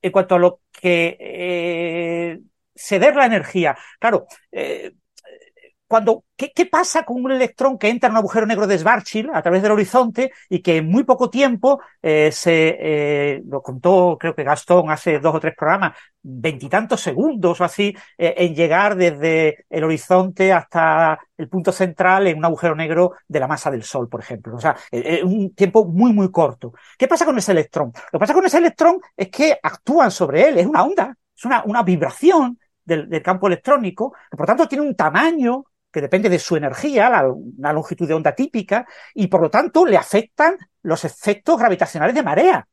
en 0.02 0.12
cuanto 0.12 0.34
a 0.34 0.38
lo 0.38 0.60
que 0.70 1.16
eh, 1.18 2.40
ceder 2.74 3.16
la 3.16 3.24
energía, 3.24 3.76
claro, 3.98 4.26
eh, 4.50 4.92
cuando, 5.92 6.24
¿qué, 6.38 6.52
¿qué, 6.54 6.64
pasa 6.64 7.02
con 7.04 7.22
un 7.22 7.32
electrón 7.32 7.76
que 7.76 7.90
entra 7.90 8.06
en 8.06 8.12
un 8.12 8.16
agujero 8.20 8.46
negro 8.46 8.66
de 8.66 8.78
Schwarzschild 8.78 9.28
a 9.34 9.42
través 9.42 9.60
del 9.60 9.72
horizonte 9.72 10.32
y 10.48 10.62
que 10.62 10.78
en 10.78 10.88
muy 10.88 11.04
poco 11.04 11.28
tiempo 11.28 11.82
eh, 12.00 12.32
se 12.32 12.78
eh, 12.80 13.42
lo 13.46 13.60
contó, 13.60 14.16
creo 14.18 14.34
que 14.34 14.42
Gastón 14.42 14.90
hace 14.90 15.18
dos 15.18 15.34
o 15.34 15.40
tres 15.40 15.52
programas, 15.54 15.94
veintitantos 16.22 16.98
segundos 16.98 17.60
o 17.60 17.64
así, 17.64 17.94
eh, 18.16 18.34
en 18.38 18.54
llegar 18.54 18.96
desde 18.96 19.66
el 19.68 19.84
horizonte 19.84 20.50
hasta 20.50 21.18
el 21.36 21.50
punto 21.50 21.72
central 21.72 22.26
en 22.26 22.38
un 22.38 22.46
agujero 22.46 22.74
negro 22.74 23.12
de 23.28 23.40
la 23.40 23.46
masa 23.46 23.70
del 23.70 23.82
Sol, 23.82 24.08
por 24.08 24.20
ejemplo. 24.20 24.56
O 24.56 24.60
sea, 24.60 24.74
un 25.24 25.54
tiempo 25.54 25.84
muy, 25.84 26.14
muy 26.14 26.30
corto. 26.30 26.72
¿Qué 26.96 27.06
pasa 27.06 27.26
con 27.26 27.36
ese 27.36 27.52
electrón? 27.52 27.92
Lo 27.94 28.18
que 28.18 28.18
pasa 28.18 28.32
con 28.32 28.46
ese 28.46 28.56
electrón 28.56 28.98
es 29.14 29.28
que 29.28 29.58
actúan 29.62 30.10
sobre 30.10 30.48
él, 30.48 30.56
es 30.56 30.64
una 30.66 30.84
onda, 30.84 31.14
es 31.36 31.44
una, 31.44 31.62
una 31.64 31.82
vibración 31.82 32.58
del, 32.82 33.10
del 33.10 33.22
campo 33.22 33.46
electrónico, 33.46 34.14
que 34.30 34.38
por 34.38 34.46
tanto 34.46 34.66
tiene 34.66 34.86
un 34.86 34.96
tamaño 34.96 35.66
que 35.92 36.00
depende 36.00 36.28
de 36.28 36.38
su 36.38 36.56
energía, 36.56 37.10
la, 37.10 37.72
longitud 37.72 38.08
de 38.08 38.14
onda 38.14 38.34
típica, 38.34 38.86
y 39.14 39.26
por 39.26 39.42
lo 39.42 39.50
tanto 39.50 39.84
le 39.84 39.96
afectan 39.96 40.56
los 40.82 41.04
efectos 41.04 41.58
gravitacionales 41.58 42.14
de 42.14 42.22
marea. 42.22 42.66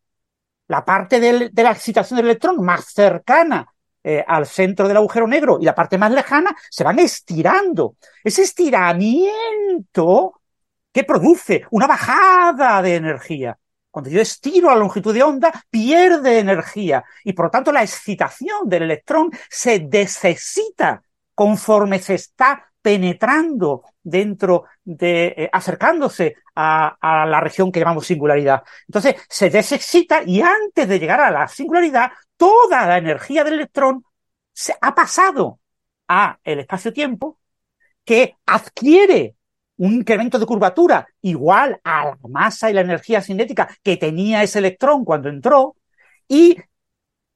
La 0.68 0.86
parte 0.86 1.20
de 1.20 1.64
la 1.64 1.72
excitación 1.72 2.18
del 2.18 2.28
electrón 2.28 2.64
más 2.64 2.86
cercana 2.94 3.68
eh, 4.02 4.24
al 4.26 4.46
centro 4.46 4.88
del 4.88 4.96
agujero 4.96 5.28
negro 5.28 5.58
y 5.60 5.66
la 5.66 5.76
parte 5.76 5.98
más 5.98 6.12
lejana 6.12 6.56
se 6.70 6.86
van 6.86 7.00
estirando. 7.00 7.98
Ese 8.24 8.44
estiramiento 8.44 10.40
que 10.94 11.04
produce 11.04 11.66
una 11.72 11.86
bajada 11.86 12.82
de 12.82 12.96
energía. 12.96 13.60
Cuando 13.92 14.10
yo 14.10 14.22
estiro 14.22 14.70
la 14.70 14.78
longitud 14.78 15.14
de 15.14 15.24
onda, 15.24 15.52
pierde 15.70 16.40
energía 16.40 17.04
y 17.26 17.34
por 17.34 17.46
lo 17.46 17.52
tanto 17.52 17.74
la 17.74 17.84
excitación 17.84 18.70
del 18.70 18.84
electrón 18.84 19.32
se 19.50 19.80
desexcita 19.80 21.04
conforme 21.36 22.00
se 22.00 22.16
está 22.16 22.69
penetrando 22.82 23.84
dentro 24.02 24.66
de, 24.84 25.34
eh, 25.38 25.50
acercándose 25.52 26.36
a, 26.56 26.98
a, 27.00 27.26
la 27.26 27.40
región 27.42 27.72
que 27.72 27.80
llamamos 27.80 28.08
singularidad. 28.08 28.64
Entonces 28.88 29.16
se 29.30 29.50
desexcita 29.50 30.24
y 30.26 30.42
antes 30.42 30.88
de 30.88 31.00
llegar 31.00 31.20
a 31.22 31.32
la 31.32 31.48
singularidad, 31.48 32.12
toda 32.38 32.86
la 32.88 32.98
energía 32.98 33.44
del 33.44 33.56
electrón 33.56 34.04
se 34.54 34.76
ha 34.82 34.96
pasado 34.96 35.60
a 36.08 36.40
el 36.44 36.60
espacio-tiempo 36.60 37.40
que 38.04 38.36
adquiere 38.46 39.36
un 39.78 39.94
incremento 39.94 40.38
de 40.38 40.46
curvatura 40.46 41.08
igual 41.22 41.80
a 41.84 42.06
la 42.06 42.18
masa 42.28 42.70
y 42.70 42.74
la 42.74 42.82
energía 42.82 43.22
cinética 43.22 43.70
que 43.82 43.98
tenía 43.98 44.44
ese 44.44 44.60
electrón 44.60 45.06
cuando 45.06 45.30
entró 45.30 45.78
y 46.28 46.58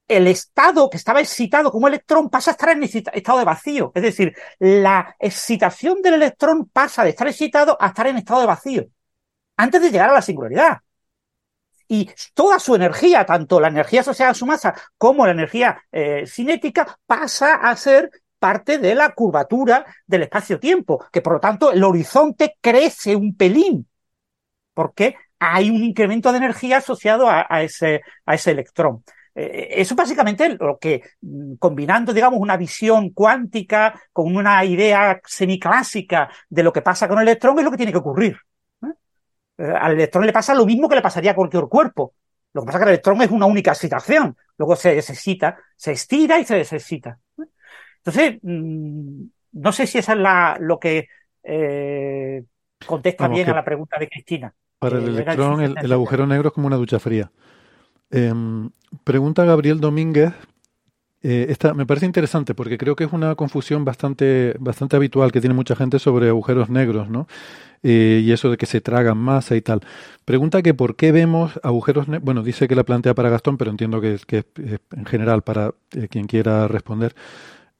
el 0.07 0.27
estado 0.27 0.89
que 0.89 0.97
estaba 0.97 1.21
excitado 1.21 1.71
como 1.71 1.87
electrón 1.87 2.29
pasa 2.29 2.51
a 2.51 2.53
estar 2.53 2.69
en 2.69 2.83
estado 2.83 3.39
de 3.39 3.45
vacío. 3.45 3.91
Es 3.95 4.03
decir, 4.03 4.35
la 4.59 5.15
excitación 5.19 6.01
del 6.01 6.15
electrón 6.15 6.69
pasa 6.69 7.03
de 7.03 7.11
estar 7.11 7.27
excitado 7.27 7.77
a 7.79 7.87
estar 7.87 8.07
en 8.07 8.17
estado 8.17 8.41
de 8.41 8.47
vacío, 8.47 8.85
antes 9.57 9.81
de 9.81 9.91
llegar 9.91 10.09
a 10.09 10.13
la 10.13 10.21
singularidad. 10.21 10.79
y 11.87 12.09
toda 12.33 12.59
su 12.59 12.75
energía, 12.75 13.25
tanto 13.25 13.59
la 13.59 13.67
energía 13.67 14.01
asociada 14.01 14.31
a 14.31 14.33
su 14.35 14.45
masa 14.45 14.73
como 14.97 15.25
la 15.25 15.33
energía 15.33 15.83
eh, 15.91 16.25
cinética, 16.25 16.97
pasa 17.05 17.55
a 17.55 17.75
ser 17.75 18.09
parte 18.39 18.77
de 18.79 18.95
la 18.95 19.13
curvatura 19.13 19.85
del 20.07 20.23
espacio-tiempo, 20.23 21.05
que 21.11 21.21
por 21.21 21.33
lo 21.33 21.39
tanto 21.39 21.71
el 21.71 21.83
horizonte 21.83 22.57
crece 22.61 23.15
un 23.15 23.35
pelín, 23.35 23.87
porque 24.73 25.15
hay 25.39 25.69
un 25.69 25.83
incremento 25.83 26.31
de 26.31 26.37
energía 26.39 26.77
asociado 26.77 27.27
a, 27.29 27.63
ese, 27.63 28.01
a 28.25 28.35
ese 28.35 28.51
electrón. 28.51 29.03
Eh, 29.35 29.69
eso 29.71 29.95
básicamente 29.95 30.57
lo 30.59 30.77
que, 30.77 31.01
mm, 31.21 31.55
combinando, 31.55 32.13
digamos, 32.13 32.39
una 32.39 32.57
visión 32.57 33.09
cuántica 33.09 33.99
con 34.11 34.35
una 34.35 34.63
idea 34.63 35.19
semiclásica 35.25 36.29
de 36.49 36.63
lo 36.63 36.71
que 36.71 36.81
pasa 36.81 37.07
con 37.07 37.17
el 37.17 37.27
electrón, 37.27 37.57
es 37.57 37.65
lo 37.65 37.71
que 37.71 37.77
tiene 37.77 37.91
que 37.91 37.97
ocurrir. 37.97 38.37
Eh, 39.57 39.63
al 39.63 39.93
electrón 39.93 40.25
le 40.25 40.33
pasa 40.33 40.53
lo 40.53 40.65
mismo 40.65 40.89
que 40.89 40.95
le 40.95 41.01
pasaría 41.01 41.31
a 41.31 41.35
cualquier 41.35 41.65
cuerpo. 41.65 42.13
Lo 42.53 42.61
que 42.61 42.65
pasa 42.67 42.77
es 42.77 42.79
que 42.79 42.89
el 42.89 42.93
electrón 42.93 43.21
es 43.21 43.31
una 43.31 43.45
única 43.45 43.71
excitación. 43.71 44.35
Luego 44.57 44.75
se 44.75 44.97
excita, 44.97 45.57
se 45.75 45.93
estira 45.93 46.39
y 46.39 46.45
se 46.45 46.55
desexcita. 46.55 47.17
Entonces, 47.97 48.39
mm, 48.41 49.23
no 49.53 49.71
sé 49.71 49.87
si 49.87 49.97
esa 49.97 50.13
es 50.13 50.19
la, 50.19 50.57
lo 50.59 50.79
que 50.79 51.07
eh, 51.43 52.43
contesta 52.85 53.27
bien 53.27 53.49
a 53.49 53.55
la 53.55 53.65
pregunta 53.65 53.97
de 53.99 54.09
Cristina. 54.09 54.53
Para 54.79 54.97
el 54.97 55.07
electrón, 55.07 55.61
el, 55.61 55.91
agujero 55.91 56.27
negro 56.27 56.49
es 56.49 56.53
como 56.53 56.67
una 56.67 56.75
ducha 56.75 56.99
fría. 56.99 57.31
Em, 58.11 58.69
pregunta 59.03 59.45
Gabriel 59.45 59.79
Domínguez. 59.79 60.33
Eh, 61.25 61.47
esta 61.49 61.73
me 61.73 61.85
parece 61.85 62.05
interesante 62.05 62.53
porque 62.53 62.77
creo 62.77 62.97
que 62.97 63.05
es 63.05 63.13
una 63.13 63.35
confusión 63.35 63.85
bastante, 63.85 64.55
bastante 64.59 64.97
habitual 64.97 65.31
que 65.31 65.39
tiene 65.39 65.55
mucha 65.55 65.75
gente 65.75 65.97
sobre 65.97 66.27
agujeros 66.27 66.69
negros, 66.69 67.09
¿no? 67.09 67.27
Eh, 67.81 68.21
y 68.23 68.31
eso 68.31 68.49
de 68.49 68.57
que 68.57 68.65
se 68.65 68.81
tragan 68.81 69.17
masa 69.17 69.55
y 69.55 69.61
tal. 69.61 69.81
Pregunta 70.25 70.61
que 70.61 70.73
por 70.73 70.95
qué 70.95 71.11
vemos 71.11 71.59
agujeros 71.63 72.07
negros. 72.07 72.25
Bueno, 72.25 72.43
dice 72.43 72.67
que 72.67 72.75
la 72.75 72.83
plantea 72.83 73.13
para 73.13 73.29
Gastón, 73.29 73.57
pero 73.57 73.71
entiendo 73.71 74.01
que, 74.01 74.19
que 74.25 74.39
es, 74.39 74.45
en 74.95 75.05
general 75.05 75.43
para 75.43 75.73
eh, 75.91 76.07
quien 76.09 76.27
quiera 76.27 76.67
responder. 76.67 77.15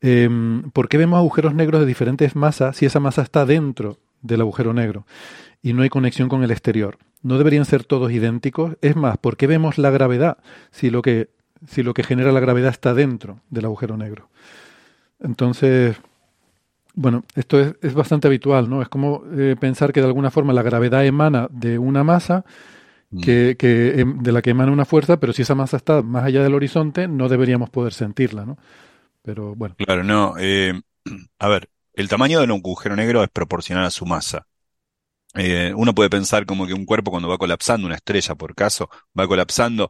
Em, 0.02 0.70
¿Por 0.72 0.90
qué 0.90 0.98
vemos 0.98 1.18
agujeros 1.18 1.54
negros 1.56 1.82
de 1.82 1.88
diferentes 1.88 2.36
masas 2.36 2.76
si 2.78 2.86
esa 2.86 3.00
masa 3.00 3.22
está 3.22 3.46
dentro 3.46 3.98
del 4.22 4.42
agujero 4.42 4.74
negro 4.74 5.06
y 5.62 5.74
no 5.74 5.84
hay 5.84 5.90
conexión 5.90 6.28
con 6.30 6.44
el 6.44 6.52
exterior? 6.52 6.98
¿No 7.24 7.38
deberían 7.38 7.66
ser 7.66 7.86
todos 7.86 8.12
idénticos? 8.12 8.76
Es 8.82 8.96
más, 8.96 9.18
¿por 9.18 9.38
qué 9.38 9.48
vemos 9.48 9.78
la 9.78 9.90
gravedad 9.90 10.38
si 10.72 10.90
lo 10.90 11.02
que, 11.02 11.30
si 11.68 11.82
lo 11.82 11.94
que 11.94 12.04
genera 12.04 12.32
la 12.32 12.42
gravedad 12.42 12.70
está 12.70 12.94
dentro 12.94 13.40
del 13.50 13.66
agujero 13.66 13.98
negro? 13.98 14.30
Entonces, 15.22 15.96
bueno, 16.96 17.24
esto 17.36 17.60
es, 17.60 17.94
bastante 17.94 18.28
habitual, 18.28 18.70
¿no? 18.70 18.82
Es 18.82 18.90
como 18.90 19.24
eh, 19.36 19.56
pensar 19.60 19.94
que 19.94 20.02
de 20.02 20.08
alguna 20.08 20.32
forma 20.32 20.54
la 20.54 20.62
gravedad 20.62 21.06
emana 21.06 21.48
de 21.50 21.80
una 21.80 22.04
masa 22.04 22.46
mm. 23.10 23.22
que, 23.22 23.56
que, 23.58 24.02
em, 24.02 24.22
de 24.22 24.32
la 24.32 24.42
que 24.42 24.52
emana 24.52 24.72
una 24.72 24.86
fuerza, 24.86 25.18
pero 25.20 25.34
si 25.34 25.42
esa 25.42 25.56
masa 25.56 25.78
está 25.78 26.02
más 26.02 26.26
allá 26.26 26.44
del 26.44 26.54
horizonte, 26.54 27.08
no 27.08 27.30
deberíamos 27.30 27.70
poder 27.70 27.94
sentirla, 27.94 28.46
¿no? 28.46 28.58
Pero 29.24 29.56
bueno. 29.56 29.76
Claro, 29.78 30.04
no. 30.04 30.36
Eh, 30.38 30.74
a 31.40 31.48
ver, 31.48 31.70
el 31.94 32.10
tamaño 32.10 32.40
de 32.40 32.46
un 32.46 32.52
agujero 32.52 32.96
negro 32.96 33.24
es 33.24 33.30
proporcional 33.30 33.86
a 33.86 33.92
su 33.92 34.06
masa. 34.06 34.48
Eh, 35.36 35.74
uno 35.76 35.96
puede 35.96 36.10
pensar 36.10 36.46
como 36.46 36.68
que 36.68 36.74
un 36.74 36.86
cuerpo 36.86 37.12
cuando 37.12 37.28
va 37.30 37.38
colapsando, 37.38 37.88
una 37.88 37.96
estrella 37.96 38.36
por 38.36 38.56
caso, 38.56 38.90
va 39.18 39.28
colapsando, 39.28 39.90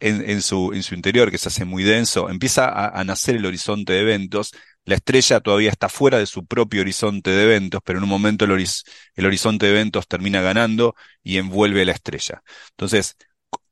en, 0.00 0.42
su, 0.42 0.72
interior, 0.92 1.30
que 1.30 1.38
se 1.38 1.48
hace 1.48 1.64
muy 1.64 1.82
denso, 1.82 2.30
empieza 2.30 2.68
a, 2.88 3.04
nacer 3.04 3.36
el 3.36 3.46
horizonte 3.46 3.92
de 3.92 4.00
eventos. 4.00 4.52
La 4.84 4.94
estrella 4.94 5.40
todavía 5.40 5.70
está 5.70 5.88
fuera 5.88 6.18
de 6.18 6.26
su 6.26 6.46
propio 6.46 6.82
horizonte 6.82 7.30
de 7.30 7.42
eventos, 7.42 7.80
pero 7.84 7.98
en 7.98 8.04
un 8.04 8.10
momento 8.10 8.44
el, 8.44 8.66
el 9.14 9.26
horizonte 9.26 9.66
de 9.66 9.72
eventos 9.72 10.06
termina 10.06 10.40
ganando 10.40 10.94
y 11.22 11.38
envuelve 11.38 11.82
a 11.82 11.84
la 11.86 11.92
estrella. 11.92 12.42
Entonces, 12.70 13.16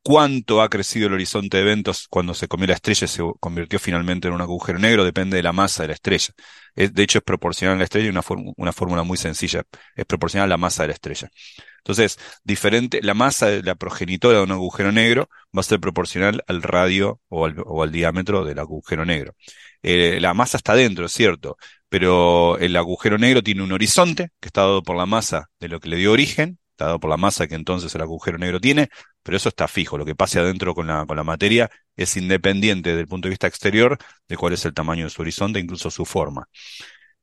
cuánto 0.04 0.60
ha 0.62 0.68
crecido 0.68 1.06
el 1.08 1.14
horizonte 1.14 1.56
de 1.56 1.62
eventos 1.62 2.06
cuando 2.08 2.34
se 2.34 2.46
comió 2.46 2.66
la 2.66 2.74
estrella 2.74 3.06
y 3.06 3.08
se 3.08 3.22
convirtió 3.40 3.78
finalmente 3.78 4.28
en 4.28 4.34
un 4.34 4.42
agujero 4.42 4.78
negro 4.78 5.02
depende 5.04 5.38
de 5.38 5.42
la 5.42 5.52
masa 5.52 5.82
de 5.82 5.88
la 5.88 5.94
estrella. 5.94 6.34
de 6.76 7.02
hecho, 7.02 7.18
es 7.18 7.24
proporcional 7.24 7.76
a 7.76 7.78
la 7.78 7.84
estrella 7.84 8.06
y 8.06 8.10
una, 8.10 8.22
una 8.56 8.72
fórmula 8.72 9.02
muy 9.02 9.16
sencilla. 9.16 9.62
Es 9.96 10.04
proporcional 10.04 10.46
a 10.46 10.54
la 10.54 10.56
masa 10.58 10.82
de 10.82 10.88
la 10.88 10.94
estrella. 10.94 11.30
Entonces, 11.78 12.18
diferente, 12.44 13.00
la 13.02 13.14
masa 13.14 13.46
de 13.48 13.62
la 13.62 13.74
progenitora 13.76 14.38
de 14.38 14.44
un 14.44 14.52
agujero 14.52 14.92
negro 14.92 15.28
va 15.56 15.60
a 15.60 15.62
ser 15.62 15.80
proporcional 15.80 16.42
al 16.48 16.62
radio 16.62 17.20
o 17.28 17.44
al, 17.82 17.92
diámetro 17.92 18.44
del 18.44 18.58
agujero 18.58 19.04
negro. 19.04 19.34
Eh, 19.82 20.18
la 20.20 20.34
masa 20.34 20.56
está 20.58 20.74
dentro, 20.74 21.06
es 21.06 21.12
cierto, 21.12 21.56
pero 21.88 22.58
el 22.58 22.76
agujero 22.76 23.18
negro 23.18 23.42
tiene 23.42 23.62
un 23.62 23.72
horizonte 23.72 24.30
que 24.40 24.48
está 24.48 24.62
dado 24.62 24.82
por 24.82 24.96
la 24.96 25.06
masa 25.06 25.50
de 25.60 25.68
lo 25.68 25.80
que 25.80 25.88
le 25.88 25.96
dio 25.96 26.12
origen, 26.12 26.58
dado 26.78 27.00
por 27.00 27.10
la 27.10 27.16
masa 27.16 27.46
que 27.46 27.54
entonces 27.54 27.94
el 27.94 28.00
agujero 28.02 28.38
negro 28.38 28.60
tiene, 28.60 28.88
pero 29.22 29.36
eso 29.36 29.48
está 29.48 29.68
fijo. 29.68 29.98
Lo 29.98 30.04
que 30.04 30.14
pase 30.14 30.38
adentro 30.40 30.74
con 30.74 30.86
la, 30.86 31.06
con 31.06 31.16
la 31.16 31.24
materia 31.24 31.70
es 31.96 32.16
independiente 32.16 32.90
desde 32.90 33.02
el 33.02 33.08
punto 33.08 33.28
de 33.28 33.30
vista 33.30 33.46
exterior 33.46 33.98
de 34.28 34.36
cuál 34.36 34.52
es 34.52 34.64
el 34.64 34.74
tamaño 34.74 35.04
de 35.04 35.10
su 35.10 35.22
horizonte, 35.22 35.60
incluso 35.60 35.90
su 35.90 36.04
forma. 36.04 36.48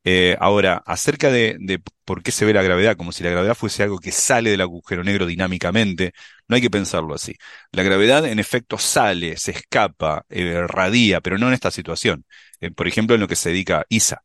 Eh, 0.04 0.36
ahora, 0.40 0.82
acerca 0.86 1.30
de, 1.32 1.82
por 2.06 2.24
qué 2.24 2.32
se 2.32 2.44
ve 2.46 2.54
la 2.54 2.64
gravedad, 2.64 2.98
como 2.98 3.12
si 3.12 3.24
la 3.24 3.30
gravedad 3.30 3.54
fuese 3.56 3.84
algo 3.84 4.00
que 4.00 4.12
sale 4.12 4.50
del 4.50 4.62
agujero 4.62 5.04
negro 5.04 5.28
dinámicamente, 5.28 6.14
no 6.48 6.56
hay 6.56 6.62
que 6.62 6.72
pensarlo 6.72 7.14
así. 7.14 7.36
La 7.72 7.84
gravedad, 7.84 8.26
en 8.26 8.40
efecto, 8.40 8.78
sale, 8.80 9.38
se 9.38 9.52
escapa, 9.52 10.26
eh, 10.30 10.66
radia, 10.68 11.22
pero 11.22 11.38
no 11.38 11.48
en 11.48 11.54
esta 11.54 11.70
situación. 11.72 12.26
Eh, 12.60 12.72
por 12.72 12.88
ejemplo, 12.88 13.16
en 13.16 13.22
lo 13.22 13.28
que 13.28 13.36
se 13.36 13.50
dedica 13.50 13.86
ISA, 13.90 14.24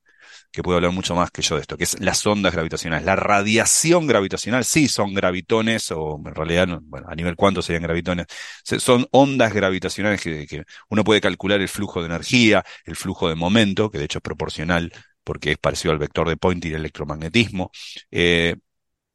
que 0.56 0.62
puede 0.62 0.76
hablar 0.76 0.92
mucho 0.92 1.14
más 1.14 1.30
que 1.30 1.42
yo 1.42 1.56
de 1.56 1.60
esto, 1.60 1.76
que 1.76 1.84
es 1.84 2.00
las 2.00 2.26
ondas 2.26 2.54
gravitacionales. 2.54 3.04
La 3.04 3.14
radiación 3.14 4.06
gravitacional, 4.06 4.64
sí, 4.64 4.88
son 4.88 5.12
gravitones, 5.12 5.90
o 5.92 6.18
en 6.24 6.34
realidad, 6.34 6.66
bueno, 6.82 7.08
a 7.10 7.14
nivel 7.14 7.36
cuánto 7.36 7.60
serían 7.60 7.82
gravitones, 7.82 8.26
son 8.64 9.06
ondas 9.10 9.52
gravitacionales 9.52 10.22
que, 10.22 10.46
que 10.46 10.64
uno 10.88 11.04
puede 11.04 11.20
calcular 11.20 11.60
el 11.60 11.68
flujo 11.68 12.00
de 12.00 12.06
energía, 12.06 12.64
el 12.86 12.96
flujo 12.96 13.28
de 13.28 13.34
momento, 13.34 13.90
que 13.90 13.98
de 13.98 14.06
hecho 14.06 14.18
es 14.18 14.22
proporcional 14.22 14.92
porque 15.24 15.52
es 15.52 15.58
parecido 15.58 15.92
al 15.92 15.98
vector 15.98 16.28
de 16.28 16.36
Poynting 16.38 16.70
y 16.70 16.74
el 16.74 16.80
electromagnetismo, 16.80 17.70
eh, 18.10 18.56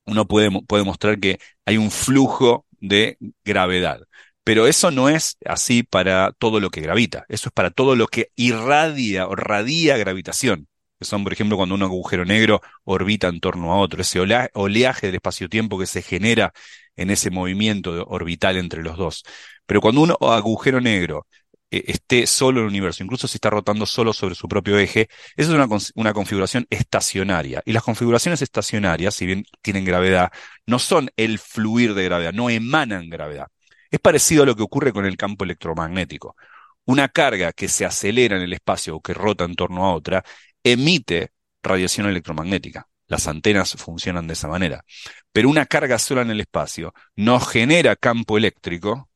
uno 0.06 0.28
puede, 0.28 0.52
puede 0.68 0.84
mostrar 0.84 1.20
que 1.20 1.40
hay 1.66 1.78
un 1.78 1.92
flujo 1.92 2.66
de 2.80 3.18
gravedad. 3.46 4.02
Pero 4.44 4.68
eso 4.68 4.92
no 4.92 5.10
es 5.10 5.38
así 5.46 5.84
para 5.84 6.34
todo 6.34 6.60
lo 6.60 6.70
que 6.70 6.82
gravita, 6.82 7.26
eso 7.30 7.50
es 7.50 7.54
para 7.54 7.72
todo 7.72 7.96
lo 7.96 8.08
que 8.08 8.32
irradia 8.36 9.28
o 9.28 9.36
radia 9.36 9.98
gravitación, 9.98 10.68
que 11.02 11.06
son, 11.06 11.23
por 11.23 11.34
ejemplo, 11.34 11.57
cuando 11.57 11.73
un 11.73 11.82
agujero 11.82 12.26
negro 12.26 12.61
orbita 12.84 13.28
en 13.28 13.40
torno 13.40 13.73
a 13.73 13.78
otro, 13.78 14.03
ese 14.03 14.19
oleaje 14.53 15.07
del 15.07 15.15
espacio-tiempo 15.15 15.80
que 15.80 15.88
se 15.88 16.03
genera 16.03 16.53
en 16.95 17.10
ese 17.10 17.32
movimiento 17.32 18.06
orbital 18.07 18.56
entre 18.57 18.84
los 18.84 18.98
dos. 18.98 19.23
Pero 19.65 19.82
cuando 19.82 20.02
un 20.02 20.11
agujero 20.22 20.80
negro 20.80 21.26
eh, 21.72 21.86
esté 21.88 22.28
solo 22.28 22.60
en 22.60 22.65
el 22.65 22.69
universo, 22.69 23.03
incluso 23.03 23.28
si 23.28 23.38
está 23.38 23.49
rotando 23.49 23.88
solo 23.88 24.14
sobre 24.14 24.36
su 24.36 24.48
propio 24.48 24.78
eje, 24.78 25.10
esa 25.36 25.52
es 25.52 25.91
una, 25.95 26.14
configuración 26.14 26.68
estacionaria. 26.69 27.64
Y 27.65 27.73
las 27.73 27.82
configuraciones 27.82 28.44
estacionarias, 28.44 29.15
si 29.15 29.26
bien 29.26 29.44
tienen 29.64 29.84
gravedad, 29.84 30.32
no 30.68 30.78
son 30.78 31.10
el 31.18 31.40
fluir 31.40 31.95
de 31.95 32.03
gravedad, 32.03 32.32
no 32.32 32.52
emanan 32.52 33.10
gravedad. 33.10 33.48
Es 33.90 33.99
parecido 33.99 34.44
a 34.44 34.45
lo 34.45 34.56
que 34.56 34.61
ocurre 34.61 34.94
con 34.94 35.07
el 35.07 35.18
campo 35.18 35.45
electromagnético. 35.45 36.36
Una 36.86 37.10
carga 37.10 37.53
que 37.53 37.68
se 37.68 37.86
acelera 37.86 38.38
en 38.38 38.44
el 38.44 38.53
espacio 38.53 38.95
o 38.98 39.02
que 39.02 39.14
rota 39.15 39.45
en 39.45 39.56
torno 39.56 39.86
a 39.86 39.94
otra, 39.95 40.23
emite 40.64 41.32
radiación 41.64 42.08
electromagnética. 42.08 42.88
Las 43.08 43.28
antenas 43.28 43.74
funcionan 43.78 44.28
de 44.28 44.34
esa 44.34 44.48
manera. 44.48 44.86
Pero 45.34 45.50
una 45.50 45.66
carga 45.66 46.00
sola 46.00 46.22
en 46.22 46.32
el 46.32 46.40
espacio 46.40 46.94
no 47.16 47.40
genera 47.40 47.96
campo 47.96 48.38
eléctrico, 48.38 49.10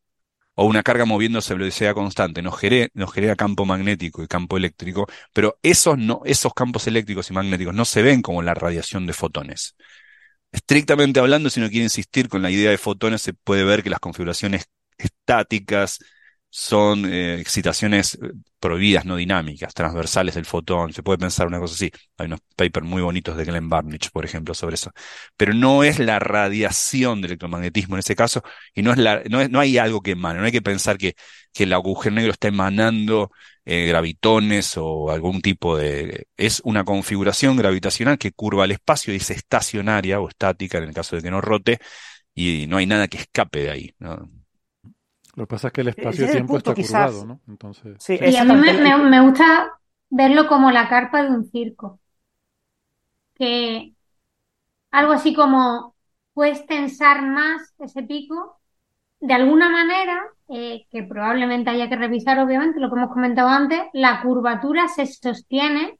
o 0.56 0.66
una 0.66 0.84
carga 0.84 1.06
moviéndose 1.06 1.54
a 1.54 1.58
velocidad 1.58 1.94
constante 1.94 2.42
nos 2.42 2.60
genera, 2.60 3.36
campo 3.36 3.66
magnético 3.66 4.24
y 4.24 4.28
campo 4.28 4.58
eléctrico, 4.58 5.08
pero 5.34 5.60
esos, 5.62 5.98
no, 5.98 6.22
esos 6.26 6.54
campos 6.54 6.88
eléctricos 6.88 7.30
y 7.30 7.34
magnéticos 7.34 7.76
no 7.76 7.86
se 7.86 8.02
ven 8.02 8.22
como 8.22 8.42
la 8.42 8.54
radiación 8.54 9.06
de 9.06 9.14
fotones. 9.14 9.76
Estrictamente 10.52 11.20
hablando, 11.20 11.50
si 11.50 11.60
uno 11.60 11.70
quiere 11.70 11.84
insistir 11.84 12.30
con 12.30 12.42
la 12.42 12.50
idea 12.50 12.72
de 12.72 12.78
fotones, 12.78 13.22
se 13.22 13.34
puede 13.34 13.66
ver 13.66 13.84
que 13.84 13.90
las 13.90 14.00
configuraciones 14.00 14.66
estáticas, 14.98 16.00
son 16.58 17.06
eh, 17.06 17.42
excitaciones 17.42 18.16
eh, 18.16 18.32
prohibidas, 18.62 19.04
no 19.04 19.18
dinámicas, 19.18 19.74
transversales 19.74 20.36
del 20.36 20.46
fotón. 20.46 20.94
Se 20.94 21.04
puede 21.04 21.18
pensar 21.18 21.48
una 21.48 21.60
cosa 21.60 21.74
así. 21.76 21.92
Hay 22.18 22.28
unos 22.28 22.40
papers 22.56 22.86
muy 22.88 23.02
bonitos 23.02 23.36
de 23.36 23.44
Glenn 23.44 23.68
Barnich, 23.68 24.10
por 24.10 24.24
ejemplo, 24.24 24.54
sobre 24.54 24.76
eso. 24.76 24.92
Pero 25.36 25.54
no 25.54 25.84
es 25.84 26.00
la 26.00 26.18
radiación 26.20 27.20
del 27.22 27.32
electromagnetismo 27.32 27.96
en 27.96 28.00
ese 28.00 28.16
caso, 28.16 28.42
y 28.74 28.84
no 28.84 28.94
es 28.94 28.98
la, 28.98 29.22
no, 29.30 29.46
no 29.50 29.60
hay 29.60 29.78
algo 29.78 30.00
que 30.02 30.12
emane. 30.12 30.40
No 30.40 30.46
hay 30.46 30.54
que 30.54 30.62
pensar 30.62 30.98
que, 30.98 31.16
que 31.52 31.64
el 31.64 31.74
agujero 31.74 32.16
negro 32.16 32.32
está 32.32 32.48
emanando 32.48 33.32
eh, 33.66 33.88
gravitones 33.88 34.76
o 34.78 35.12
algún 35.12 35.42
tipo 35.42 35.76
de. 35.78 36.28
Es 36.38 36.62
una 36.64 36.86
configuración 36.86 37.58
gravitacional 37.58 38.18
que 38.18 38.32
curva 38.32 38.64
el 38.64 38.72
espacio 38.72 39.14
y 39.14 39.18
es 39.18 39.30
estacionaria 39.30 40.22
o 40.22 40.30
estática 40.30 40.78
en 40.78 40.86
el 40.86 40.94
caso 40.94 41.18
de 41.18 41.22
que 41.22 41.32
no 41.32 41.42
rote, 41.42 41.80
y 42.34 42.66
no 42.68 42.78
hay 42.78 42.86
nada 42.86 43.08
que 43.10 43.18
escape 43.18 43.64
de 43.64 43.72
ahí. 43.72 43.96
¿no? 44.00 44.45
Lo 45.36 45.46
que 45.46 45.48
pasa 45.48 45.68
es 45.68 45.74
que 45.74 45.82
el 45.82 45.90
espacio-tiempo 45.90 46.58
está 46.58 46.74
curvado, 46.74 47.26
¿no? 47.26 47.40
Entonces... 47.48 47.98
Sí, 48.00 48.18
y 48.22 48.36
a 48.38 48.46
mí 48.46 48.54
me, 48.56 49.22
gusta 49.22 49.72
verlo 50.10 50.48
como 50.48 50.72
la 50.72 50.88
carpa 50.88 51.24
de 51.24 51.30
un 51.30 51.46
circo. 51.46 52.00
Que 53.36 53.94
algo 54.92 55.12
así 55.12 55.34
como 55.34 55.94
puedes 56.34 56.66
tensar 56.66 57.22
más 57.22 57.74
ese 57.80 58.04
pico 58.04 58.60
de 59.20 59.34
alguna 59.34 59.70
manera, 59.70 60.22
eh, 60.50 60.86
que 60.90 61.04
probablemente 61.04 61.70
haya 61.70 61.90
que 61.90 61.96
revisar, 61.96 62.40
obviamente, 62.40 62.80
lo 62.80 62.90
que 62.90 62.98
hemos 62.98 63.12
comentado 63.12 63.50
antes, 63.50 63.82
la 63.94 64.22
curvatura 64.22 64.88
se 64.88 65.06
sostiene 65.06 66.00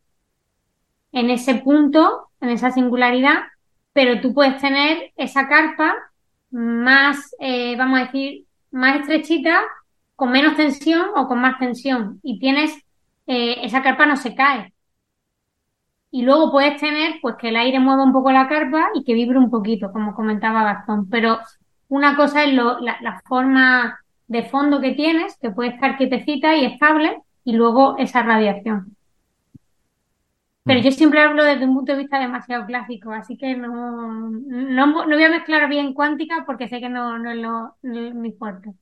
en 1.12 1.30
ese 1.30 1.56
punto, 1.56 2.30
en 2.40 2.50
esa 2.50 2.72
singularidad, 2.72 3.44
pero 3.94 4.22
tú 4.22 4.34
puedes 4.34 4.62
tener 4.62 5.12
esa 5.16 5.48
carpa 5.48 5.96
más, 6.52 7.36
eh, 7.40 7.76
vamos 7.78 8.00
a 8.00 8.04
decir, 8.06 8.46
más 8.76 9.02
estrechita, 9.02 9.62
con 10.16 10.32
menos 10.32 10.56
tensión 10.56 11.08
o 11.16 11.28
con 11.28 11.40
más 11.42 11.60
tensión. 11.60 12.20
Y 12.24 12.40
tienes, 12.40 12.72
eh, 13.28 13.58
esa 13.64 13.82
carpa 13.82 14.06
no 14.06 14.18
se 14.18 14.36
cae. 14.36 14.74
Y 16.12 16.24
luego 16.24 16.52
puedes 16.52 16.80
tener, 16.80 17.16
pues, 17.22 17.36
que 17.38 17.50
el 17.50 17.58
aire 17.58 17.80
mueva 17.80 18.04
un 18.04 18.14
poco 18.14 18.32
la 18.32 18.48
carpa 18.48 18.90
y 18.94 19.04
que 19.04 19.14
vibre 19.14 19.38
un 19.38 19.50
poquito, 19.50 19.92
como 19.92 20.16
comentaba 20.16 20.64
Gastón. 20.64 21.10
Pero 21.10 21.40
una 21.90 22.16
cosa 22.16 22.44
es 22.44 22.54
lo, 22.54 22.80
la, 22.80 22.98
la 23.02 23.22
forma 23.28 24.00
de 24.28 24.44
fondo 24.44 24.82
que 24.82 24.94
tienes, 24.94 25.38
que 25.40 25.52
puede 25.52 25.70
estar 25.72 25.98
quietecita 25.98 26.56
y 26.56 26.66
estable, 26.66 27.22
y 27.44 27.54
luego 27.54 27.98
esa 27.98 28.24
radiación. 28.24 28.95
Pero 30.66 30.80
yo 30.82 30.92
siempre 30.92 31.22
hablo 31.22 31.44
desde 31.44 31.66
un 31.66 31.76
punto 31.76 31.92
de 31.92 32.00
vista 32.00 32.20
demasiado 32.20 32.66
clásico, 32.66 33.12
así 33.12 33.38
que 33.38 33.56
no, 33.56 34.32
no, 34.32 34.88
no 34.88 35.16
voy 35.16 35.24
a 35.24 35.30
mezclar 35.30 35.70
bien 35.70 35.94
cuántica 35.94 36.44
porque 36.46 36.68
sé 36.68 36.80
que 36.80 36.90
no, 36.90 37.20
no 37.20 37.32
es 37.32 37.38
lo, 37.38 37.78
no 37.84 38.14
mi 38.16 38.32
fuerte. 38.32 38.74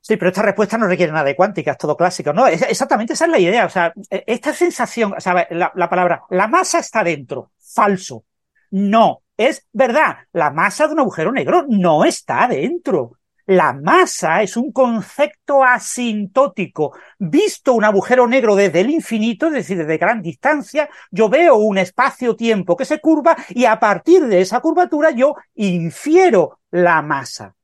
Sí, 0.00 0.16
pero 0.16 0.30
esta 0.30 0.42
respuesta 0.42 0.78
no 0.78 0.86
requiere 0.86 1.12
nada 1.12 1.24
de 1.24 1.36
cuántica, 1.36 1.72
es 1.72 1.78
todo 1.78 1.96
clásico. 1.96 2.32
No, 2.32 2.46
es, 2.46 2.62
exactamente 2.62 3.12
esa 3.12 3.26
es 3.26 3.30
la 3.30 3.38
idea. 3.38 3.66
O 3.66 3.68
sea, 3.68 3.92
e, 4.08 4.24
esta 4.26 4.54
sensación, 4.54 5.12
o 5.14 5.20
sea, 5.20 5.46
la, 5.50 5.72
la 5.74 5.90
palabra, 5.90 6.22
la 6.30 6.46
masa 6.46 6.78
está 6.78 7.04
dentro, 7.04 7.50
falso. 7.58 8.24
No, 8.70 9.22
es 9.36 9.66
verdad, 9.72 10.18
la 10.32 10.50
masa 10.50 10.86
de 10.86 10.94
un 10.94 11.00
agujero 11.00 11.32
negro 11.32 11.66
no 11.68 12.04
está 12.04 12.48
dentro. 12.48 13.18
La 13.46 13.72
masa 13.72 14.42
es 14.42 14.56
un 14.56 14.72
concepto 14.72 15.62
asintótico. 15.62 16.94
Visto 17.18 17.74
un 17.74 17.84
agujero 17.84 18.26
negro 18.26 18.56
desde 18.56 18.80
el 18.80 18.90
infinito, 18.90 19.46
es 19.46 19.52
decir, 19.52 19.78
desde 19.78 19.98
gran 19.98 20.20
distancia, 20.20 20.88
yo 21.12 21.28
veo 21.28 21.54
un 21.56 21.78
espacio-tiempo 21.78 22.76
que 22.76 22.84
se 22.84 23.00
curva 23.00 23.36
y 23.50 23.64
a 23.66 23.78
partir 23.78 24.26
de 24.26 24.40
esa 24.40 24.60
curvatura 24.60 25.12
yo 25.12 25.34
infiero 25.54 26.58
la 26.72 27.02
masa. 27.02 27.54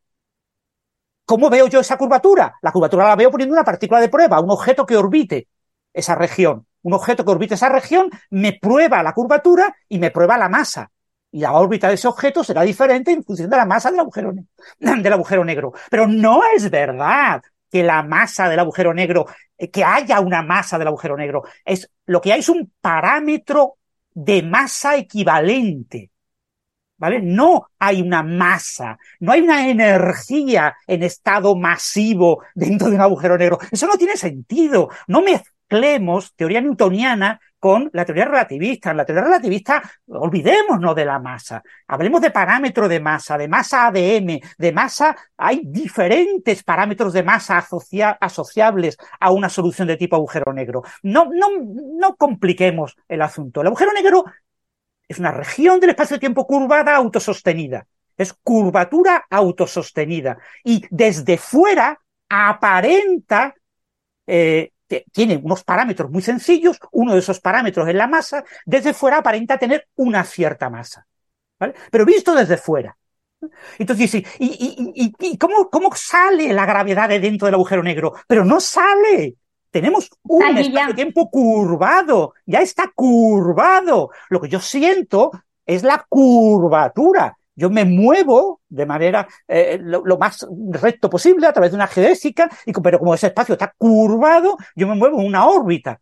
¿Cómo 1.25 1.51
veo 1.51 1.67
yo 1.67 1.81
esa 1.81 1.99
curvatura? 1.99 2.59
La 2.63 2.71
curvatura 2.71 3.09
la 3.09 3.17
veo 3.17 3.31
poniendo 3.31 3.55
una 3.55 3.65
partícula 3.65 4.01
de 4.01 4.09
prueba, 4.09 4.41
un 4.41 4.51
objeto 4.51 4.87
que 4.87 4.97
orbite 4.97 5.49
esa 5.93 6.15
región. 6.15 6.67
Un 6.83 6.93
objeto 6.95 7.25
que 7.25 7.31
orbite 7.33 7.55
esa 7.55 7.69
región 7.69 8.09
me 8.31 8.53
prueba 8.61 9.03
la 9.03 9.15
curvatura 9.15 9.75
y 9.89 9.99
me 9.99 10.13
prueba 10.13 10.39
la 10.39 10.49
masa 10.49 10.93
y 11.33 11.41
la 11.41 11.55
órbita 11.55 11.89
de 11.89 11.95
ese 11.95 12.07
objeto 12.07 12.45
será 12.45 12.63
diferente 12.63 13.11
en 13.11 13.25
función 13.25 13.49
de 13.49 13.57
la 13.57 13.65
masa 13.65 13.91
del 13.91 14.01
agujero, 15.13 15.45
negro. 15.45 15.73
Pero 15.91 16.07
no 16.07 16.43
es 16.55 16.71
verdad 16.71 17.43
que 17.71 17.83
la 17.83 18.03
masa 18.03 18.51
del 18.51 18.61
agujero 18.61 18.93
negro, 18.93 19.27
eh, 19.57 19.71
que 19.71 19.83
haya 19.83 20.21
una 20.21 20.43
masa 20.43 20.79
del 20.79 20.89
agujero 20.89 21.17
negro. 21.17 21.43
Es, 21.65 21.91
lo 22.05 22.21
que 22.21 22.35
hay 22.35 22.41
es 22.41 22.51
un 22.51 22.71
parámetro 22.81 23.79
de 24.13 24.43
masa 24.43 24.97
equivalente. 24.97 26.11
¿Vale? 26.99 27.21
No 27.21 27.67
hay 27.81 28.01
una 28.01 28.23
masa, 28.23 28.97
no 29.19 29.33
hay 29.33 29.41
una 29.41 29.69
energía 29.69 30.77
en 30.87 31.03
estado 31.03 31.57
masivo 31.57 32.45
dentro 32.55 32.91
de 32.91 32.95
un 32.95 33.01
agujero 33.01 33.37
negro. 33.37 33.59
Eso 33.73 33.89
no 33.89 33.97
tiene 33.97 34.17
sentido. 34.17 34.89
No 35.09 35.21
mezclemos 35.21 36.33
teoría 36.37 36.61
newtoniana 36.61 37.41
con 37.62 37.89
la 37.93 38.05
teoría 38.05 38.24
relativista. 38.24 38.90
En 38.90 38.97
la 38.97 39.05
teoría 39.05 39.22
relativista, 39.22 39.80
olvidémonos 40.09 40.97
de 40.97 41.05
la 41.05 41.20
masa. 41.20 41.62
Hablemos 41.86 42.20
de 42.20 42.32
parámetro 42.32 42.89
de 42.89 42.98
masa, 42.98 43.39
de 43.39 43.47
masa 43.47 43.86
ADM, 43.86 44.40
de 44.59 44.72
masa. 44.72 45.16
Hay 45.36 45.60
diferentes 45.64 46.64
parámetros 46.64 47.12
de 47.12 47.22
masa 47.22 47.64
asociables 48.20 48.97
a 49.20 49.30
una 49.30 49.48
solución 49.48 49.86
de 49.86 49.97
tipo 49.97 50.16
agujero 50.16 50.52
negro. 50.52 50.82
No, 51.05 51.26
no, 51.32 51.47
no 51.60 52.16
compliquemos 52.16 52.97
el 53.06 53.22
asunto. 53.22 53.60
El 53.60 53.68
agujero 53.68 53.93
negro 53.93 54.24
es 55.06 55.20
una 55.20 55.30
región 55.30 55.78
del 55.78 55.90
espacio-tiempo 55.90 56.48
curvada 56.48 56.97
autosostenida. 56.97 57.86
Es 58.16 58.32
curvatura 58.32 59.24
autosostenida. 59.30 60.36
Y 60.64 60.84
desde 60.90 61.39
fuera 61.39 61.97
aparenta 62.28 63.55
eh, 64.26 64.72
tiene 65.12 65.40
unos 65.43 65.64
parámetros 65.64 66.10
muy 66.10 66.23
sencillos, 66.23 66.78
uno 66.93 67.12
de 67.12 67.19
esos 67.19 67.40
parámetros 67.40 67.89
es 67.89 67.94
la 67.94 68.06
masa, 68.06 68.44
desde 68.64 68.94
fuera 68.94 69.19
aparenta 69.19 69.59
tener 69.59 69.89
una 69.97 70.24
cierta 70.24 70.70
masa. 70.70 71.06
¿vale? 71.59 71.74
Pero 71.90 72.05
visto 72.05 72.35
desde 72.35 72.56
fuera. 72.56 72.97
Entonces 73.78 74.14
¿y, 74.14 74.24
y, 74.39 75.12
y, 75.19 75.36
cómo, 75.36 75.69
cómo, 75.69 75.94
sale 75.94 76.52
la 76.52 76.64
gravedad 76.64 77.09
de 77.09 77.19
dentro 77.19 77.47
del 77.47 77.55
agujero 77.55 77.82
negro? 77.82 78.14
Pero 78.27 78.44
no 78.44 78.60
sale. 78.60 79.36
Tenemos 79.70 80.10
un 80.24 80.59
espacio-tiempo 80.59 81.31
curvado, 81.31 82.35
ya 82.44 82.60
está 82.60 82.93
curvado. 82.94 84.10
Lo 84.28 84.40
que 84.40 84.48
yo 84.48 84.60
siento 84.60 85.31
es 85.64 85.82
la 85.82 86.05
curvatura. 86.09 87.36
Yo 87.62 87.70
me 87.70 87.84
muevo 87.84 88.60
de 88.68 88.86
manera 88.86 89.28
eh, 89.47 89.78
lo, 89.80 90.18
más 90.18 90.44
recto 90.72 91.09
posible 91.09 91.47
a 91.47 91.52
través 91.52 91.70
de 91.70 91.76
una 91.76 91.86
geodésica, 91.86 92.51
y, 92.66 92.72
pero 92.72 92.98
como 92.98 93.14
ese 93.14 93.28
espacio 93.28 93.52
está 93.52 93.72
curvado, 93.78 94.56
yo 94.74 94.89
me 94.89 94.97
muevo 94.97 95.20
en 95.20 95.28
una 95.28 95.47
órbita 95.47 96.01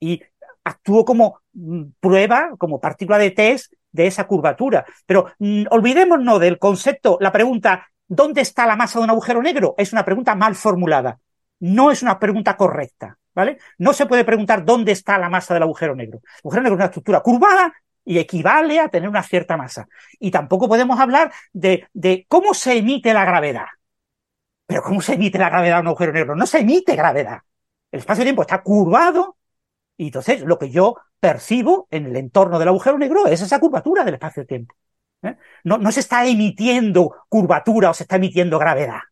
y 0.00 0.20
actúo 0.64 1.04
como 1.04 1.42
mm, 1.52 1.82
prueba, 2.00 2.50
como 2.58 2.80
partícula 2.80 3.18
de 3.18 3.30
test 3.30 3.72
de 3.92 4.08
esa 4.08 4.26
curvatura. 4.26 4.84
Pero 5.06 5.26
mm, 5.38 5.66
olvidémonos 5.70 6.40
del 6.40 6.58
concepto, 6.58 7.18
la 7.20 7.30
pregunta, 7.30 7.86
¿dónde 8.08 8.40
está 8.40 8.66
la 8.66 8.74
masa 8.74 8.98
de 8.98 9.04
un 9.04 9.10
agujero 9.10 9.40
negro? 9.42 9.76
Es 9.78 9.92
una 9.92 10.04
pregunta 10.04 10.34
mal 10.34 10.56
formulada. 10.56 11.20
No 11.60 11.92
es 11.92 12.02
una 12.02 12.18
pregunta 12.18 12.56
correcta. 12.56 13.16
¿Vale? 13.32 13.58
No 13.78 13.92
se 13.92 14.06
puede 14.06 14.24
preguntar 14.24 14.64
dónde 14.64 14.90
está 14.90 15.16
la 15.18 15.28
masa 15.28 15.54
del 15.54 15.62
agujero 15.62 15.94
negro. 15.94 16.18
El 16.24 16.38
agujero 16.40 16.62
negro 16.62 16.74
es 16.74 16.78
una 16.78 16.86
estructura 16.86 17.20
curvada 17.20 17.72
y 18.10 18.18
equivale 18.18 18.80
a 18.80 18.88
tener 18.88 19.08
una 19.08 19.22
cierta 19.22 19.56
masa. 19.56 19.86
Y 20.18 20.32
tampoco 20.32 20.66
podemos 20.66 20.98
hablar 20.98 21.32
de, 21.52 21.86
de 21.92 22.26
cómo 22.28 22.54
se 22.54 22.78
emite 22.78 23.14
la 23.14 23.24
gravedad. 23.24 23.66
Pero 24.66 24.82
¿cómo 24.82 25.00
se 25.00 25.14
emite 25.14 25.38
la 25.38 25.48
gravedad 25.48 25.78
a 25.78 25.80
un 25.80 25.86
agujero 25.86 26.12
negro? 26.12 26.34
No 26.34 26.44
se 26.44 26.58
emite 26.58 26.96
gravedad. 26.96 27.38
El 27.92 28.00
espacio-tiempo 28.00 28.42
está 28.42 28.64
curvado 28.64 29.36
y 29.96 30.06
entonces 30.06 30.42
lo 30.42 30.58
que 30.58 30.70
yo 30.70 30.96
percibo 31.20 31.86
en 31.88 32.06
el 32.06 32.16
entorno 32.16 32.58
del 32.58 32.66
agujero 32.66 32.98
negro 32.98 33.28
es 33.28 33.42
esa 33.42 33.60
curvatura 33.60 34.02
del 34.02 34.14
espacio-tiempo. 34.14 34.74
¿eh? 35.22 35.36
No, 35.62 35.78
no 35.78 35.92
se 35.92 36.00
está 36.00 36.26
emitiendo 36.26 37.14
curvatura 37.28 37.90
o 37.90 37.94
se 37.94 38.02
está 38.02 38.16
emitiendo 38.16 38.58
gravedad. 38.58 39.02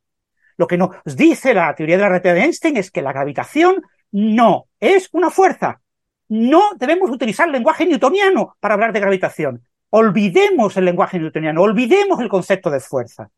Lo 0.57 0.67
que 0.67 0.77
nos 0.77 0.91
dice 1.05 1.55
la 1.55 1.73
teoría 1.77 1.99
de 1.99 2.03
la 2.03 2.09
relatividad 2.09 2.35
de 2.35 2.43
Einstein 2.47 2.77
es 2.79 2.91
que 2.91 3.03
la 3.03 3.13
gravitación 3.13 3.81
no 4.11 4.67
es 4.81 5.09
una 5.13 5.31
fuerza, 5.31 5.83
no 6.29 6.71
debemos 6.77 7.11
utilizar 7.11 7.49
lenguaje 7.49 7.87
newtoniano 7.87 8.57
para 8.61 8.75
hablar 8.75 8.93
de 8.93 9.01
gravitación. 9.01 9.63
Olvidemos 9.91 10.77
el 10.77 10.85
lenguaje 10.85 11.19
newtoniano, 11.19 11.63
olvidemos 11.63 12.21
el 12.21 12.29
concepto 12.29 12.71
de 12.71 12.81
fuerza. 12.81 13.31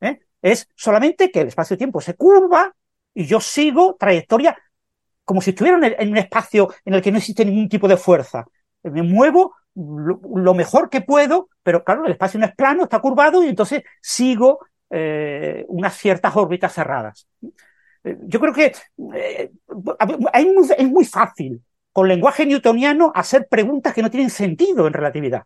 ¿Eh? 0.00 0.20
Es 0.40 0.68
solamente 0.74 1.30
que 1.30 1.40
el 1.40 1.48
espacio-tiempo 1.48 2.00
se 2.00 2.14
curva 2.14 2.74
y 3.12 3.26
yo 3.26 3.40
sigo 3.40 3.96
trayectoria 3.98 4.56
como 5.24 5.40
si 5.40 5.50
estuviera 5.50 5.78
en, 5.98 6.10
un 6.10 6.16
espacio 6.18 6.72
en 6.84 6.94
el 6.94 7.02
que 7.02 7.10
no 7.10 7.18
existe 7.18 7.44
ningún 7.44 7.68
tipo 7.68 7.88
de 7.88 7.96
fuerza. 7.96 8.44
Me 8.82 9.02
muevo 9.02 9.54
lo, 9.74 10.54
mejor 10.54 10.90
que 10.90 11.00
puedo, 11.00 11.48
pero 11.62 11.82
claro, 11.82 12.04
el 12.04 12.12
espacio 12.12 12.38
no 12.38 12.46
es 12.46 12.54
plano, 12.54 12.84
está 12.84 13.00
curvado 13.00 13.42
y 13.42 13.48
entonces 13.48 13.82
sigo 14.00 14.60
eh, 14.90 15.64
unas 15.68 15.96
ciertas 15.96 16.36
órbitas 16.36 16.74
cerradas. 16.74 17.26
Eh, 18.04 18.18
yo 18.20 18.38
creo 18.38 18.52
que 18.52 18.74
es 20.34 20.90
muy 20.90 21.04
fácil 21.06 21.62
con 21.94 22.08
lenguaje 22.08 22.44
newtoniano 22.44 23.12
hacer 23.14 23.46
preguntas 23.48 23.94
que 23.94 24.02
no 24.02 24.10
tienen 24.10 24.28
sentido 24.28 24.88
en 24.88 24.92
relatividad. 24.92 25.44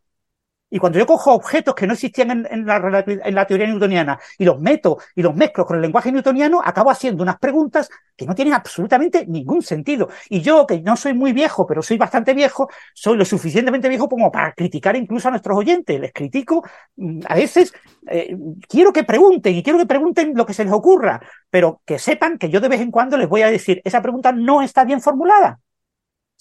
Y 0.70 0.78
cuando 0.78 0.98
yo 0.98 1.06
cojo 1.06 1.32
objetos 1.32 1.74
que 1.74 1.86
no 1.86 1.92
existían 1.92 2.46
en, 2.50 2.66
la, 2.66 3.04
en, 3.06 3.34
la, 3.34 3.46
teoría 3.46 3.66
newtoniana 3.66 4.18
y 4.38 4.44
los 4.44 4.58
meto 4.60 4.98
y 5.14 5.22
los 5.22 5.34
mezclo 5.34 5.66
con 5.66 5.76
el 5.76 5.82
lenguaje 5.82 6.10
newtoniano, 6.10 6.60
acabo 6.64 6.90
haciendo 6.90 7.22
unas 7.22 7.38
preguntas 7.38 7.90
que 8.16 8.26
no 8.26 8.34
tienen 8.34 8.54
absolutamente 8.54 9.26
ningún 9.26 9.62
sentido. 9.62 10.08
Y 10.30 10.40
yo, 10.40 10.66
que 10.66 10.80
no 10.80 10.96
soy 10.96 11.12
muy 11.12 11.32
viejo, 11.32 11.66
pero 11.66 11.82
soy 11.82 11.98
bastante 11.98 12.32
viejo, 12.34 12.68
soy 12.94 13.18
lo 13.18 13.26
suficientemente 13.26 13.88
viejo 13.88 14.08
como 14.08 14.30
para 14.30 14.52
criticar 14.52 14.96
incluso 14.96 15.28
a 15.28 15.30
nuestros 15.32 15.56
oyentes. 15.56 16.00
Les 16.00 16.12
critico, 16.12 16.62
mm, 16.96 17.20
a 17.28 17.34
veces 17.34 17.74
eh, 18.10 18.36
quiero 18.68 18.92
que 18.92 19.04
pregunten 19.04 19.54
y 19.54 19.62
quiero 19.62 19.78
que 19.78 19.86
pregunten 19.86 20.32
lo 20.34 20.46
que 20.46 20.54
se 20.54 20.64
les 20.64 20.72
ocurra, 20.72 21.20
pero 21.50 21.82
que 21.84 21.98
sepan 21.98 22.38
que 22.38 22.50
yo 22.50 22.60
de 22.60 22.68
vez 22.68 22.80
en 22.80 22.90
cuando 22.90 23.18
les 23.18 23.28
voy 23.28 23.42
a 23.42 23.50
decir, 23.50 23.82
esa 23.84 24.00
pregunta 24.00 24.32
no 24.32 24.62
está 24.62 24.84
bien 24.84 25.02
formulada. 25.02 25.60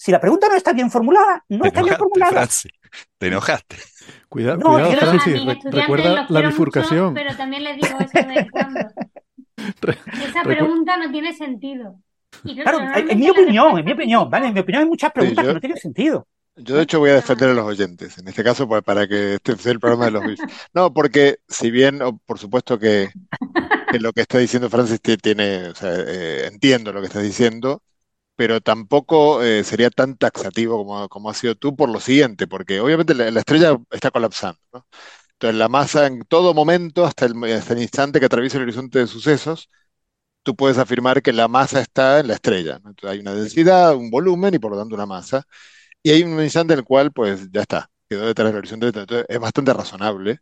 Si 0.00 0.12
la 0.12 0.20
pregunta 0.20 0.48
no 0.48 0.54
está 0.54 0.72
bien 0.72 0.90
formulada, 0.90 1.44
no 1.48 1.64
está 1.64 1.82
bien 1.82 1.96
formulada. 1.96 2.48
Te 3.18 3.26
enojaste. 3.26 3.76
Cuidado, 4.28 4.60
cuidado, 4.60 4.92
Francis. 4.92 5.42
recuerda 5.64 6.26
la 6.28 6.40
bifurcación. 6.40 7.14
pero 7.14 7.36
también 7.36 7.64
le 7.64 7.74
digo 7.74 7.98
eso 8.00 8.26
de 8.26 8.48
cuando. 8.50 8.80
Esa 10.24 10.42
pregunta 10.44 10.96
no 10.96 11.10
tiene 11.10 11.34
sentido. 11.34 11.96
claro, 12.62 12.78
en 12.96 13.18
mi 13.18 13.28
opinión, 13.28 13.78
en 13.78 13.84
mi 13.84 13.92
opinión, 13.92 14.30
¿vale? 14.30 14.46
En 14.46 14.54
mi 14.54 14.60
opinión 14.60 14.84
hay 14.84 14.88
muchas 14.88 15.12
preguntas 15.12 15.44
que 15.44 15.54
no 15.54 15.60
tienen 15.60 15.78
sentido. 15.78 16.28
Yo 16.54 16.76
de 16.76 16.82
hecho 16.82 16.98
voy 17.00 17.10
a 17.10 17.14
defender 17.14 17.50
a 17.50 17.54
los 17.54 17.64
oyentes, 17.66 18.18
en 18.18 18.26
este 18.28 18.42
caso 18.42 18.66
pues, 18.68 18.82
para 18.82 19.06
que 19.06 19.34
este 19.34 19.56
sea 19.56 19.72
el 19.72 19.80
programa 19.80 20.06
de 20.06 20.10
los 20.12 20.22
No, 20.72 20.92
porque 20.92 21.38
si 21.48 21.70
bien, 21.70 22.00
por 22.24 22.38
supuesto 22.38 22.78
que 22.78 23.10
que 23.90 23.98
lo 24.00 24.12
que 24.12 24.20
está 24.22 24.38
diciendo 24.38 24.68
Francis 24.68 25.00
ti- 25.00 25.16
tiene, 25.16 25.68
o 25.68 25.74
sea, 25.74 25.92
eh, 25.96 26.46
entiendo 26.46 26.92
lo 26.92 27.00
que 27.00 27.06
estás 27.06 27.22
diciendo, 27.22 27.82
pero 28.38 28.62
tampoco 28.62 29.44
eh, 29.44 29.64
sería 29.64 29.90
tan 29.90 30.16
taxativo 30.18 30.78
como, 30.78 31.10
como 31.10 31.30
has 31.30 31.38
sido 31.38 31.56
tú 31.56 31.76
por 31.76 31.90
lo 31.90 32.00
siguiente, 32.00 32.48
porque 32.48 32.80
obviamente 32.80 33.14
la, 33.14 33.30
la 33.32 33.40
estrella 33.40 33.78
está 33.92 34.12
colapsando, 34.12 34.60
¿no? 34.74 34.86
Entonces 35.34 35.58
la 35.58 35.68
masa 35.70 36.06
en 36.08 36.22
todo 36.26 36.54
momento, 36.54 37.06
hasta 37.06 37.26
el, 37.26 37.34
hasta 37.54 37.74
el 37.74 37.82
instante 37.82 38.20
que 38.20 38.26
atraviesa 38.26 38.58
el 38.58 38.64
horizonte 38.64 39.00
de 39.00 39.08
sucesos, 39.08 39.70
tú 40.42 40.56
puedes 40.56 40.78
afirmar 40.78 41.22
que 41.22 41.32
la 41.32 41.48
masa 41.48 41.80
está 41.80 42.20
en 42.20 42.28
la 42.28 42.34
estrella. 42.34 42.76
Entonces 42.76 43.10
hay 43.10 43.18
una 43.20 43.34
densidad, 43.34 43.94
un 43.96 44.10
volumen 44.10 44.54
y 44.54 44.58
por 44.58 44.72
lo 44.72 44.78
tanto 44.78 44.94
una 44.94 45.06
masa. 45.06 45.44
Y 46.02 46.10
hay 46.12 46.22
un 46.24 46.40
instante 46.42 46.74
en 46.74 46.80
el 46.80 46.84
cual, 46.86 47.12
pues 47.12 47.50
ya 47.52 47.62
está, 47.62 47.90
quedó 48.08 48.26
detrás 48.26 48.48
del 48.50 48.58
horizonte. 48.58 48.86
Entonces 48.88 49.26
es 49.28 49.40
bastante 49.40 49.72
razonable 49.74 50.40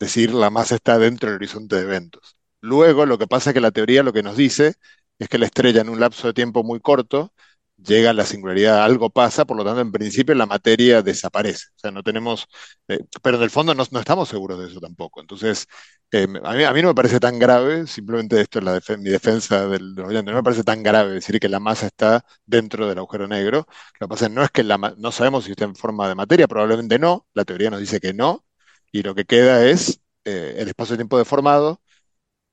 decir 0.00 0.32
la 0.34 0.50
masa 0.50 0.76
está 0.76 0.98
dentro 0.98 1.28
del 1.30 1.36
horizonte 1.36 1.76
de 1.76 1.82
eventos. 1.82 2.36
Luego, 2.60 3.06
lo 3.06 3.18
que 3.18 3.26
pasa 3.28 3.50
es 3.50 3.54
que 3.54 3.60
la 3.60 3.70
teoría 3.72 4.02
lo 4.02 4.12
que 4.12 4.22
nos 4.22 4.36
dice 4.36 4.74
es 5.20 5.28
que 5.28 5.38
la 5.38 5.46
estrella 5.46 5.82
en 5.82 5.90
un 5.90 6.00
lapso 6.00 6.26
de 6.28 6.34
tiempo 6.34 6.64
muy 6.64 6.80
corto 6.80 7.32
llega 7.76 8.10
a 8.10 8.12
la 8.12 8.26
singularidad, 8.26 8.84
algo 8.84 9.10
pasa, 9.10 9.44
por 9.46 9.56
lo 9.56 9.64
tanto, 9.64 9.80
en 9.80 9.92
principio 9.92 10.34
la 10.34 10.46
materia 10.46 11.02
desaparece. 11.02 11.66
O 11.76 11.78
sea, 11.78 11.90
no 11.90 12.02
tenemos, 12.02 12.46
eh, 12.88 13.00
pero 13.22 13.36
en 13.38 13.42
el 13.44 13.50
fondo 13.50 13.74
no, 13.74 13.82
estamos 13.82 14.28
seguros 14.28 14.58
de 14.60 14.66
eso 14.68 14.80
tampoco. 14.80 15.20
Entonces, 15.20 15.66
eh, 16.12 16.26
a 16.44 16.72
mí, 16.72 16.82
no 16.82 16.88
me 16.88 16.94
parece 16.94 17.20
tan 17.20 17.38
grave, 17.38 17.86
simplemente 17.86 18.40
esto 18.40 18.58
es 18.58 18.64
la 18.64 18.80
mi 18.98 19.10
defensa 19.10 19.66
del, 19.68 19.94
no 19.94 20.08
me 20.08 20.42
parece 20.42 20.64
tan 20.64 20.82
grave 20.82 21.12
decir 21.14 21.38
que 21.40 21.48
la 21.48 21.60
masa 21.60 21.86
está 21.86 22.24
dentro 22.44 22.88
del 22.88 22.98
agujero 22.98 23.28
negro. 23.28 23.66
Lo 23.98 24.06
que 24.06 24.10
pasa 24.10 24.28
no 24.28 24.42
es 24.42 24.50
que 24.50 24.64
la, 24.64 24.78
no 24.78 25.12
sabemos 25.12 25.44
si 25.44 25.52
está 25.52 25.64
en 25.64 25.76
forma 25.76 26.08
de 26.08 26.14
materia, 26.14 26.48
probablemente 26.48 26.98
no, 26.98 27.26
la 27.34 27.44
teoría 27.44 27.70
nos 27.70 27.80
dice 27.80 28.00
que 28.00 28.12
no, 28.12 28.44
y 28.92 29.02
lo 29.02 29.14
que 29.14 29.24
queda 29.24 29.66
es 29.66 30.00
eh, 30.24 30.56
el 30.58 30.68
espacio-tiempo 30.68 31.18
deformado 31.18 31.80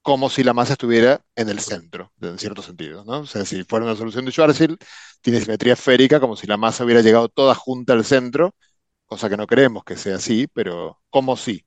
como 0.07 0.29
si 0.29 0.43
la 0.43 0.53
masa 0.53 0.73
estuviera 0.73 1.21
en 1.35 1.49
el 1.49 1.59
centro, 1.59 2.13
en 2.21 2.39
cierto 2.39 2.61
sentido, 2.61 3.03
¿no? 3.05 3.19
O 3.21 3.25
sea, 3.25 3.43
si 3.45 3.63
fuera 3.65 3.85
una 3.85 3.95
solución 3.95 4.23
de 4.25 4.31
Schwarzschild, 4.31 4.77
tiene 5.21 5.41
simetría 5.41 5.73
esférica, 5.73 6.19
como 6.21 6.37
si 6.37 6.47
la 6.47 6.55
masa 6.57 6.85
hubiera 6.85 7.01
llegado 7.01 7.27
toda 7.29 7.55
junta 7.55 7.91
al 7.93 8.05
centro, 8.05 8.55
cosa 9.05 9.29
que 9.29 9.37
no 9.37 9.47
creemos 9.47 9.83
que 9.85 9.97
sea 9.97 10.17
así, 10.17 10.47
pero 10.53 11.01
como 11.09 11.37
sí. 11.37 11.65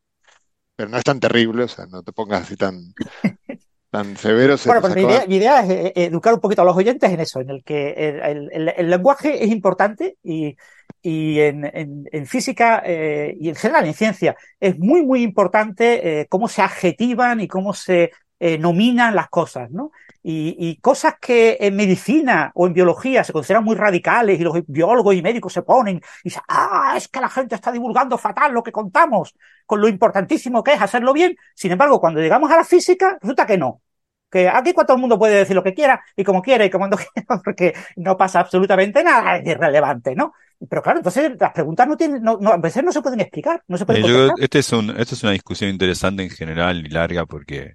Pero 0.76 0.90
no 0.90 0.98
es 0.98 1.04
tan 1.04 1.20
terrible, 1.20 1.64
o 1.64 1.68
sea, 1.68 1.86
no 1.86 2.02
te 2.02 2.12
pongas 2.12 2.42
así 2.44 2.56
tan, 2.56 2.94
tan 3.90 4.16
severo. 4.16 4.56
se 4.58 4.72
Bueno, 4.72 4.80
te 4.80 4.82
pues 4.82 4.92
mi 4.92 5.02
idea, 5.02 5.26
mi 5.26 5.36
idea 5.36 5.60
es 5.64 5.70
eh, 5.70 5.92
educar 5.96 6.34
un 6.34 6.40
poquito 6.40 6.62
a 6.62 6.64
los 6.64 6.76
oyentes 6.76 7.10
en 7.10 7.20
eso, 7.20 7.40
en 7.40 7.50
el 7.50 7.64
que 7.64 7.90
el, 7.92 8.20
el- 8.22 8.50
el- 8.52 8.68
el 8.76 8.90
lenguaje 8.90 9.42
es 9.44 9.50
importante 9.50 10.16
y, 10.22 10.56
y 11.02 11.40
en, 11.40 11.64
en- 11.64 12.04
en 12.12 12.26
física 12.26 12.82
eh, 12.84 13.34
y 13.40 13.48
en 13.48 13.54
general 13.56 13.86
en 13.86 13.94
ciencia 13.94 14.36
es 14.60 14.78
muy, 14.78 15.02
muy 15.04 15.22
importante 15.22 16.20
eh, 16.22 16.26
cómo 16.28 16.46
se 16.48 16.62
adjetivan 16.62 17.40
y 17.40 17.48
cómo 17.48 17.72
se 17.74 18.10
eh, 18.40 18.58
nominan 18.58 19.14
las 19.14 19.28
cosas, 19.30 19.70
¿no? 19.70 19.92
Y, 20.22 20.56
y 20.58 20.76
cosas 20.80 21.14
que 21.20 21.58
en 21.60 21.76
medicina 21.76 22.52
o 22.54 22.66
en 22.66 22.74
biología 22.74 23.24
se 23.24 23.32
consideran 23.32 23.64
muy 23.64 23.76
radicales 23.76 24.40
y 24.40 24.44
los 24.44 24.54
biólogos 24.66 25.14
y 25.14 25.22
médicos 25.22 25.52
se 25.52 25.62
ponen 25.62 25.98
y 25.98 26.02
dicen, 26.30 26.42
ah, 26.48 26.94
es 26.96 27.08
que 27.08 27.20
la 27.20 27.28
gente 27.30 27.54
está 27.54 27.72
divulgando 27.72 28.18
fatal 28.18 28.52
lo 28.52 28.62
que 28.62 28.72
contamos, 28.72 29.34
con 29.66 29.80
lo 29.80 29.88
importantísimo 29.88 30.62
que 30.64 30.72
es 30.74 30.82
hacerlo 30.82 31.12
bien. 31.12 31.36
Sin 31.54 31.72
embargo, 31.72 32.00
cuando 32.00 32.20
llegamos 32.20 32.50
a 32.50 32.56
la 32.56 32.64
física, 32.64 33.18
resulta 33.20 33.46
que 33.46 33.58
no 33.58 33.82
que 34.30 34.48
aquí 34.48 34.72
todo 34.72 34.94
el 34.94 35.00
mundo 35.00 35.18
puede 35.18 35.36
decir 35.38 35.56
lo 35.56 35.62
que 35.64 35.74
quiera 35.74 36.04
y 36.16 36.22
como 36.24 36.40
quiera 36.42 36.64
y 36.64 36.70
como 36.70 36.86
no 36.88 36.96
quiera, 36.96 37.40
porque 37.44 37.74
no 37.96 38.16
pasa 38.16 38.40
absolutamente 38.40 39.02
nada, 39.02 39.36
es 39.38 39.46
irrelevante, 39.46 40.14
¿no? 40.14 40.32
Pero 40.68 40.82
claro, 40.82 40.98
entonces 41.00 41.32
las 41.38 41.52
preguntas 41.52 41.88
no 41.88 41.96
tienen, 41.96 42.22
no, 42.22 42.38
no, 42.40 42.52
a 42.52 42.56
veces 42.58 42.84
no 42.84 42.92
se 42.92 43.02
pueden 43.02 43.20
explicar, 43.20 43.62
no 43.66 43.76
se 43.78 43.86
Eh, 43.86 43.86
pueden 43.86 44.02
yo 44.04 44.32
contestar. 44.32 44.36
que 44.36 44.44
este 44.44 44.58
es 44.60 44.72
un, 44.72 44.90
esta 44.90 45.14
es 45.14 45.22
una 45.22 45.32
discusión 45.32 45.70
interesante 45.70 46.22
en 46.22 46.30
general 46.30 46.86
y 46.86 46.88
larga 46.90 47.26
porque 47.26 47.74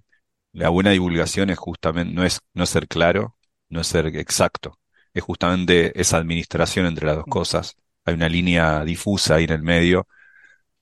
la 0.55 0.69
buena 0.69 0.91
divulgación 0.91 1.49
es 1.49 1.57
justamente, 1.57 2.13
no 2.13 2.23
es 2.25 2.41
no 2.53 2.65
ser 2.65 2.87
claro, 2.87 3.37
no 3.69 3.81
es 3.81 3.87
ser 3.87 4.07
exacto, 4.07 4.79
es 5.13 5.23
justamente 5.23 5.99
esa 5.99 6.17
administración 6.17 6.85
entre 6.85 7.05
las 7.07 7.17
dos 7.17 7.25
cosas. 7.29 7.75
Hay 8.05 8.13
una 8.15 8.29
línea 8.29 8.83
difusa 8.85 9.35
ahí 9.35 9.45
en 9.45 9.51
el 9.51 9.63
medio 9.63 10.07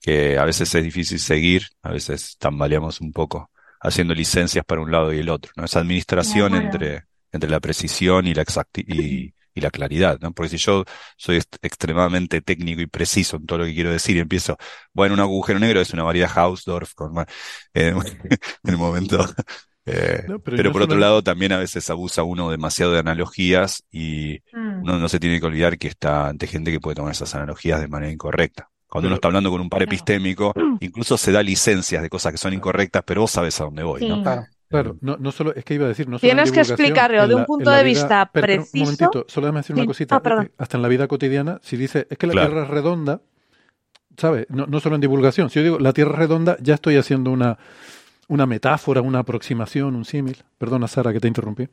que 0.00 0.38
a 0.38 0.44
veces 0.44 0.74
es 0.74 0.84
difícil 0.84 1.18
seguir, 1.18 1.64
a 1.82 1.92
veces 1.92 2.36
tambaleamos 2.38 3.00
un 3.00 3.12
poco 3.12 3.50
haciendo 3.80 4.14
licencias 4.14 4.64
para 4.64 4.82
un 4.82 4.90
lado 4.92 5.12
y 5.12 5.18
el 5.20 5.28
otro, 5.30 5.52
¿no? 5.56 5.64
Esa 5.64 5.80
administración 5.80 6.54
entre, 6.54 7.04
entre 7.32 7.50
la 7.50 7.60
precisión 7.60 8.26
y 8.26 8.34
la 8.34 8.44
exacti- 8.44 8.84
y, 8.86 9.34
y 9.54 9.60
la 9.60 9.70
claridad, 9.70 10.18
¿no? 10.20 10.32
Porque 10.32 10.50
si 10.50 10.56
yo 10.58 10.84
soy 11.16 11.36
est- 11.36 11.56
extremadamente 11.62 12.40
técnico 12.42 12.80
y 12.82 12.86
preciso 12.86 13.36
en 13.36 13.46
todo 13.46 13.58
lo 13.58 13.64
que 13.64 13.74
quiero 13.74 13.90
decir 13.92 14.16
y 14.16 14.20
empiezo, 14.20 14.56
bueno, 14.92 15.14
un 15.14 15.20
agujero 15.20 15.58
negro 15.60 15.80
es 15.80 15.92
una 15.92 16.02
variedad 16.02 16.30
Hausdorff 16.36 16.94
con, 16.94 17.18
eh, 17.20 17.24
en 18.64 18.70
el 18.70 18.76
momento, 18.76 19.24
eh, 19.86 20.24
No, 20.26 20.38
pero 20.40 20.72
por 20.72 20.82
otro 20.82 20.98
lado 20.98 21.22
también 21.22 21.52
a 21.52 21.58
veces 21.58 21.88
abusa 21.90 22.22
uno 22.22 22.50
demasiado 22.50 22.92
de 22.92 22.98
analogías 23.00 23.84
y 23.90 24.40
Mm. 24.52 24.82
uno 24.82 24.98
no 24.98 25.08
se 25.08 25.18
tiene 25.20 25.40
que 25.40 25.46
olvidar 25.46 25.78
que 25.78 25.88
está 25.88 26.28
ante 26.28 26.46
gente 26.46 26.70
que 26.72 26.80
puede 26.80 26.96
tomar 26.96 27.12
esas 27.12 27.34
analogías 27.34 27.80
de 27.80 27.88
manera 27.88 28.12
incorrecta. 28.12 28.68
Cuando 28.88 29.08
uno 29.08 29.16
está 29.16 29.28
hablando 29.28 29.50
con 29.50 29.60
un 29.60 29.68
par 29.68 29.82
epistémico, 29.82 30.52
incluso 30.80 31.16
se 31.18 31.32
da 31.32 31.42
licencias 31.42 32.02
de 32.02 32.08
cosas 32.10 32.32
que 32.32 32.38
son 32.38 32.52
incorrectas, 32.52 33.02
pero 33.06 33.22
vos 33.22 33.30
sabes 33.30 33.60
a 33.60 33.64
dónde 33.64 33.82
voy, 33.82 34.00
Sí. 34.00 34.08
¿no? 34.08 34.22
Claro. 34.22 34.46
Claro, 34.82 34.96
no, 35.00 35.16
no 35.18 35.32
solo, 35.32 35.54
es 35.54 35.64
que 35.64 35.74
iba 35.74 35.84
a 35.86 35.88
decir, 35.88 36.08
no 36.08 36.18
solo 36.18 36.30
en 36.30 36.36
Tienes 36.36 36.50
que 36.52 36.60
divulgación, 36.60 36.86
explicarlo 36.86 37.28
de 37.28 37.34
un 37.34 37.44
punto 37.44 37.70
en 37.70 37.72
la 37.72 37.78
de 37.78 37.84
vida- 37.84 38.00
vista 38.02 38.30
pero- 38.32 38.44
preciso. 38.46 38.70
Un 38.74 38.80
momentito, 38.80 39.24
solo 39.28 39.46
déjame 39.46 39.60
decir 39.60 39.76
una 39.76 39.86
cosita. 39.86 40.16
Ah, 40.16 40.22
es 40.24 40.46
que 40.48 40.52
hasta 40.58 40.76
en 40.76 40.82
la 40.82 40.88
vida 40.88 41.08
cotidiana, 41.08 41.60
si 41.62 41.76
dice, 41.76 42.06
es 42.10 42.18
que 42.18 42.26
la 42.26 42.32
Claro. 42.32 42.48
Tierra 42.48 42.64
es 42.64 42.70
redonda, 42.70 43.20
¿sabes? 44.16 44.46
No, 44.50 44.66
no 44.66 44.80
solo 44.80 44.94
en 44.96 45.00
divulgación. 45.00 45.50
Si 45.50 45.56
yo 45.60 45.62
digo 45.62 45.78
la 45.78 45.92
Tierra 45.92 46.12
es 46.12 46.18
redonda, 46.18 46.56
ya 46.60 46.74
estoy 46.74 46.96
haciendo 46.96 47.30
una, 47.30 47.58
una 48.28 48.46
metáfora, 48.46 49.00
una 49.02 49.20
aproximación, 49.20 49.94
un 49.96 50.04
símil. 50.04 50.42
Perdona, 50.58 50.88
Sara, 50.88 51.12
que 51.12 51.20
te 51.20 51.28
interrumpí. 51.28 51.68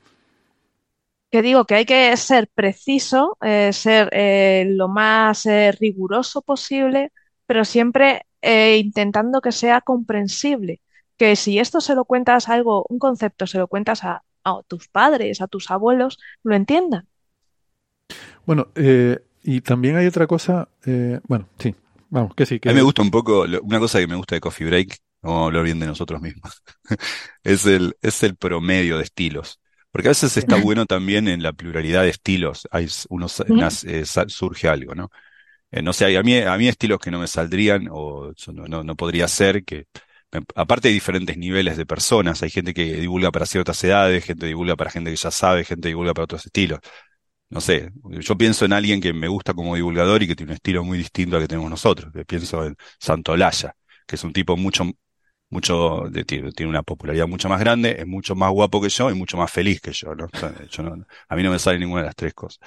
que 1.32 1.41
digo 1.41 1.64
que 1.65 1.76
hay 1.76 1.86
que 1.86 2.15
ser 2.18 2.49
preciso, 2.53 3.38
eh, 3.41 3.72
ser 3.72 4.10
eh, 4.11 4.65
lo 4.69 4.90
más 4.90 5.45
eh, 5.45 5.72
riguroso 5.72 6.41
posible, 6.41 7.11
pero 7.45 7.64
siempre 7.64 8.26
eh, 8.41 8.78
intentando 8.78 9.40
que 9.40 9.52
sea 9.53 9.80
comprensible. 9.82 10.82
Que 11.22 11.35
si 11.35 11.60
esto 11.65 11.81
se 11.81 11.93
lo 11.93 12.03
cuentas 12.11 12.49
algo, 12.49 12.84
un 12.89 12.98
concepto, 12.98 13.45
se 13.45 13.60
lo 13.60 13.68
cuentas 13.68 14.03
a, 14.03 14.23
a 14.43 14.61
tus 14.68 14.88
padres, 14.88 15.39
a 15.41 15.48
tus 15.48 15.69
abuelos, 15.69 16.18
lo 16.41 16.56
entiendan. 16.56 17.07
Bueno, 18.45 18.69
eh, 18.76 19.19
y 19.43 19.61
también 19.61 19.98
hay 19.98 20.07
otra 20.07 20.26
cosa, 20.26 20.68
eh, 20.85 21.19
bueno, 21.27 21.48
sí, 21.60 21.76
vamos, 22.10 22.34
que 22.35 22.45
sí, 22.48 22.60
que 22.60 22.69
A 22.69 22.72
mí 22.72 22.77
me 22.77 22.81
gusta 22.84 23.03
un 23.03 23.11
poco, 23.11 23.41
una 23.61 23.80
cosa 23.80 23.99
que 23.99 24.07
me 24.07 24.15
gusta 24.15 24.35
de 24.35 24.41
Coffee 24.41 24.65
Break, 24.68 24.98
vamos 25.22 25.43
a 25.43 25.45
hablar 25.45 25.64
bien 25.64 25.80
de 25.80 25.85
nosotros 25.88 26.22
mismos, 26.22 26.64
es 27.43 27.65
el, 27.68 27.95
es 28.02 28.23
el 28.23 28.35
promedio 28.35 28.98
de 28.98 29.03
estilos. 29.03 29.60
Porque 29.91 30.07
a 30.07 30.11
veces 30.11 30.38
está 30.38 30.56
bueno 30.56 30.85
también 30.85 31.27
en 31.27 31.43
la 31.43 31.53
pluralidad 31.53 32.03
de 32.03 32.10
estilos, 32.10 32.68
hay 32.72 32.85
s- 32.85 33.06
uno 33.11 33.27
sa- 33.27 33.43
Sí. 33.45 33.53
nace- 33.53 33.99
eh, 34.02 34.06
surge 34.27 34.69
algo, 34.69 34.95
¿no? 34.95 35.11
Eh, 35.72 35.81
no 35.81 35.93
sé, 35.93 36.18
a 36.18 36.23
mí, 36.23 36.38
a 36.39 36.57
mí 36.57 36.68
estilos 36.68 36.99
que 36.99 37.11
no 37.11 37.19
me 37.19 37.27
saldrían 37.27 37.88
o 37.91 38.34
no, 38.53 38.65
no, 38.68 38.84
no 38.84 38.95
podría 38.95 39.27
ser, 39.27 39.65
que 39.65 39.88
aparte 40.55 40.87
hay 40.89 40.93
diferentes 40.93 41.37
niveles 41.37 41.77
de 41.77 41.85
personas, 41.85 42.41
hay 42.43 42.49
gente 42.49 42.73
que 42.73 42.85
divulga 42.97 43.31
para 43.31 43.45
ciertas 43.45 43.83
edades, 43.83 44.23
gente 44.25 44.45
divulga 44.47 44.75
para 44.75 44.89
gente 44.91 45.09
que 45.11 45.17
ya 45.17 45.31
sabe, 45.31 45.63
gente 45.65 45.89
divulga 45.89 46.13
para 46.13 46.25
otros 46.25 46.45
estilos. 46.45 46.79
No 47.49 47.61
sé, 47.61 47.91
yo 48.21 48.37
pienso 48.37 48.65
en 48.65 48.73
alguien 48.73 49.01
que 49.01 49.13
me 49.13 49.27
gusta 49.27 49.53
como 49.53 49.75
divulgador 49.75 50.23
y 50.23 50.27
que 50.27 50.35
tiene 50.35 50.51
un 50.53 50.55
estilo 50.55 50.83
muy 50.85 50.97
distinto 50.97 51.35
al 51.35 51.41
que 51.43 51.47
tenemos 51.49 51.69
nosotros. 51.69 52.11
que 52.13 52.25
Pienso 52.25 52.65
en 52.65 52.75
Santolaya, 52.99 53.75
que 54.07 54.15
es 54.15 54.23
un 54.23 54.33
tipo 54.33 54.55
mucho, 54.57 54.85
mucho, 55.49 56.05
de- 56.09 56.23
tiene, 56.25 56.51
una 56.69 56.83
popularidad 56.83 57.27
mucho 57.27 57.49
más 57.49 57.59
grande, 57.59 57.97
es 57.99 58.07
mucho 58.07 58.35
más 58.35 58.51
guapo 58.51 58.81
que 58.81 58.89
yo 58.89 59.09
y 59.11 59.15
mucho 59.15 59.37
más 59.37 59.51
feliz 59.51 59.81
que 59.81 59.91
yo 59.91 60.15
no- 60.15 60.29
a 61.29 61.35
mí 61.35 61.43
no 61.43 61.51
me 61.51 61.59
sale 61.59 61.79
ninguna 61.79 62.01
de 62.01 62.07
las 62.07 62.15
tres 62.15 62.33
cosas. 62.33 62.59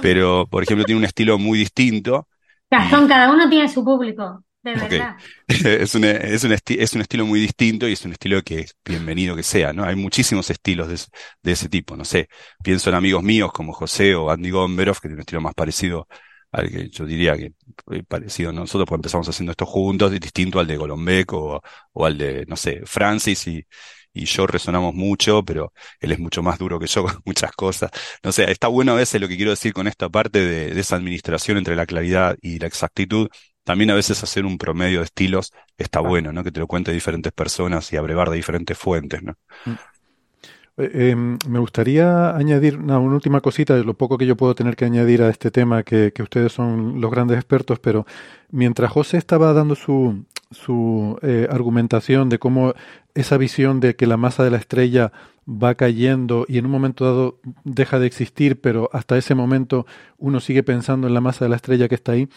Pero, 0.00 0.46
por 0.48 0.62
ejemplo, 0.62 0.84
tiene 0.84 0.98
un 0.98 1.04
estilo 1.04 1.38
muy 1.38 1.58
distinto. 1.58 2.28
Gastón, 2.70 3.06
cada 3.08 3.30
uno 3.32 3.48
tiene 3.48 3.68
su 3.68 3.84
público, 3.84 4.42
de. 4.74 5.10
Es 5.48 5.94
un, 5.94 6.04
es 6.04 6.44
un, 6.44 6.52
es 6.52 6.94
un 6.94 7.00
estilo 7.00 7.24
muy 7.26 7.40
distinto 7.40 7.88
y 7.88 7.92
es 7.92 8.04
un 8.04 8.12
estilo 8.12 8.42
que 8.42 8.60
es 8.60 8.76
bienvenido 8.84 9.36
que 9.36 9.42
sea, 9.44 9.72
¿no? 9.72 9.84
Hay 9.84 9.94
muchísimos 9.96 10.50
estilos 10.50 10.88
de, 10.88 10.94
ese- 10.96 11.08
de 11.42 11.52
ese 11.52 11.68
tipo, 11.68 11.96
no 11.96 12.04
sé. 12.04 12.28
Pienso 12.62 12.90
en 12.90 12.96
amigos 12.96 13.22
míos 13.22 13.52
como 13.52 13.72
José 13.72 14.14
o 14.16 14.30
Andy 14.30 14.50
Gomberov, 14.50 14.96
que 14.96 15.02
tiene 15.08 15.14
un 15.14 15.20
estilo 15.20 15.40
más 15.40 15.54
parecido 15.54 16.08
al 16.52 16.70
que 16.70 16.88
yo 16.90 17.04
diría 17.06 17.36
que 17.36 17.52
eh, 17.92 18.02
parecido 18.08 18.50
a 18.50 18.52
nosotros, 18.52 18.86
porque 18.88 18.98
empezamos 19.00 19.28
haciendo 19.28 19.52
esto 19.52 19.66
juntos, 19.66 20.10
distinto 20.12 20.58
al 20.60 20.66
de 20.66 20.76
Golombek 20.76 21.32
o, 21.32 21.60
o 21.92 22.06
al 22.06 22.18
de, 22.18 22.44
no 22.46 22.56
sé, 22.56 22.80
Francis 22.86 23.46
y, 23.46 23.64
y 24.12 24.24
yo 24.24 24.46
resonamos 24.46 24.94
mucho, 24.94 25.44
pero 25.44 25.72
él 26.00 26.12
es 26.12 26.18
mucho 26.18 26.42
más 26.42 26.58
duro 26.58 26.78
que 26.78 26.86
yo 26.86 27.02
con 27.04 27.20
muchas 27.24 27.52
cosas. 27.52 27.90
No 28.22 28.32
sé, 28.32 28.50
está 28.50 28.68
bueno 28.68 28.92
a 28.92 28.94
veces 28.96 29.20
lo 29.20 29.28
que 29.28 29.36
quiero 29.36 29.50
decir 29.50 29.72
con 29.72 29.86
esta 29.86 30.08
parte 30.08 30.40
de, 30.44 30.74
de 30.74 30.80
esa 30.80 30.96
administración 30.96 31.58
entre 31.58 31.76
la 31.76 31.86
claridad 31.86 32.36
y 32.40 32.58
la 32.58 32.66
exactitud. 32.66 33.28
También 33.66 33.90
a 33.90 33.96
veces 33.96 34.22
hacer 34.22 34.46
un 34.46 34.58
promedio 34.58 35.00
de 35.00 35.06
estilos 35.06 35.52
está 35.76 35.98
bueno, 35.98 36.32
¿no? 36.32 36.44
Que 36.44 36.52
te 36.52 36.60
lo 36.60 36.68
cuente 36.68 36.92
diferentes 36.92 37.32
personas 37.32 37.92
y 37.92 37.96
abrevar 37.96 38.30
de 38.30 38.36
diferentes 38.36 38.78
fuentes, 38.78 39.24
¿no? 39.24 39.34
Eh, 40.76 40.90
eh, 40.94 41.16
me 41.16 41.58
gustaría 41.58 42.36
añadir 42.36 42.78
una, 42.78 43.00
una 43.00 43.16
última 43.16 43.40
cosita 43.40 43.74
de 43.74 43.82
lo 43.82 43.94
poco 43.94 44.18
que 44.18 44.26
yo 44.26 44.36
puedo 44.36 44.54
tener 44.54 44.76
que 44.76 44.84
añadir 44.84 45.20
a 45.20 45.30
este 45.30 45.50
tema, 45.50 45.82
que, 45.82 46.12
que 46.14 46.22
ustedes 46.22 46.52
son 46.52 47.00
los 47.00 47.10
grandes 47.10 47.38
expertos, 47.38 47.80
pero 47.80 48.06
mientras 48.52 48.92
José 48.92 49.16
estaba 49.16 49.52
dando 49.52 49.74
su, 49.74 50.24
su 50.52 51.18
eh, 51.22 51.48
argumentación 51.50 52.28
de 52.28 52.38
cómo 52.38 52.74
esa 53.14 53.36
visión 53.36 53.80
de 53.80 53.96
que 53.96 54.06
la 54.06 54.16
masa 54.16 54.44
de 54.44 54.50
la 54.50 54.58
estrella 54.58 55.10
va 55.48 55.74
cayendo 55.74 56.44
y 56.48 56.58
en 56.58 56.66
un 56.66 56.72
momento 56.72 57.04
dado 57.04 57.40
deja 57.64 57.98
de 57.98 58.06
existir, 58.06 58.60
pero 58.60 58.90
hasta 58.92 59.16
ese 59.16 59.34
momento 59.34 59.86
uno 60.18 60.40
sigue 60.40 60.62
pensando 60.62 61.06
en 61.06 61.14
la 61.14 61.20
masa 61.20 61.44
de 61.44 61.48
la 61.48 61.56
estrella 61.56 61.88
que 61.88 61.94
está 61.94 62.12
ahí, 62.12 62.28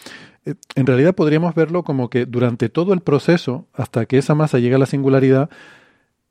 en 0.44 0.86
realidad 0.86 1.14
podríamos 1.14 1.54
verlo 1.54 1.82
como 1.82 2.10
que 2.10 2.26
durante 2.26 2.68
todo 2.68 2.92
el 2.92 3.00
proceso, 3.00 3.66
hasta 3.72 4.06
que 4.06 4.18
esa 4.18 4.34
masa 4.34 4.58
llega 4.58 4.76
a 4.76 4.78
la 4.78 4.86
singularidad, 4.86 5.50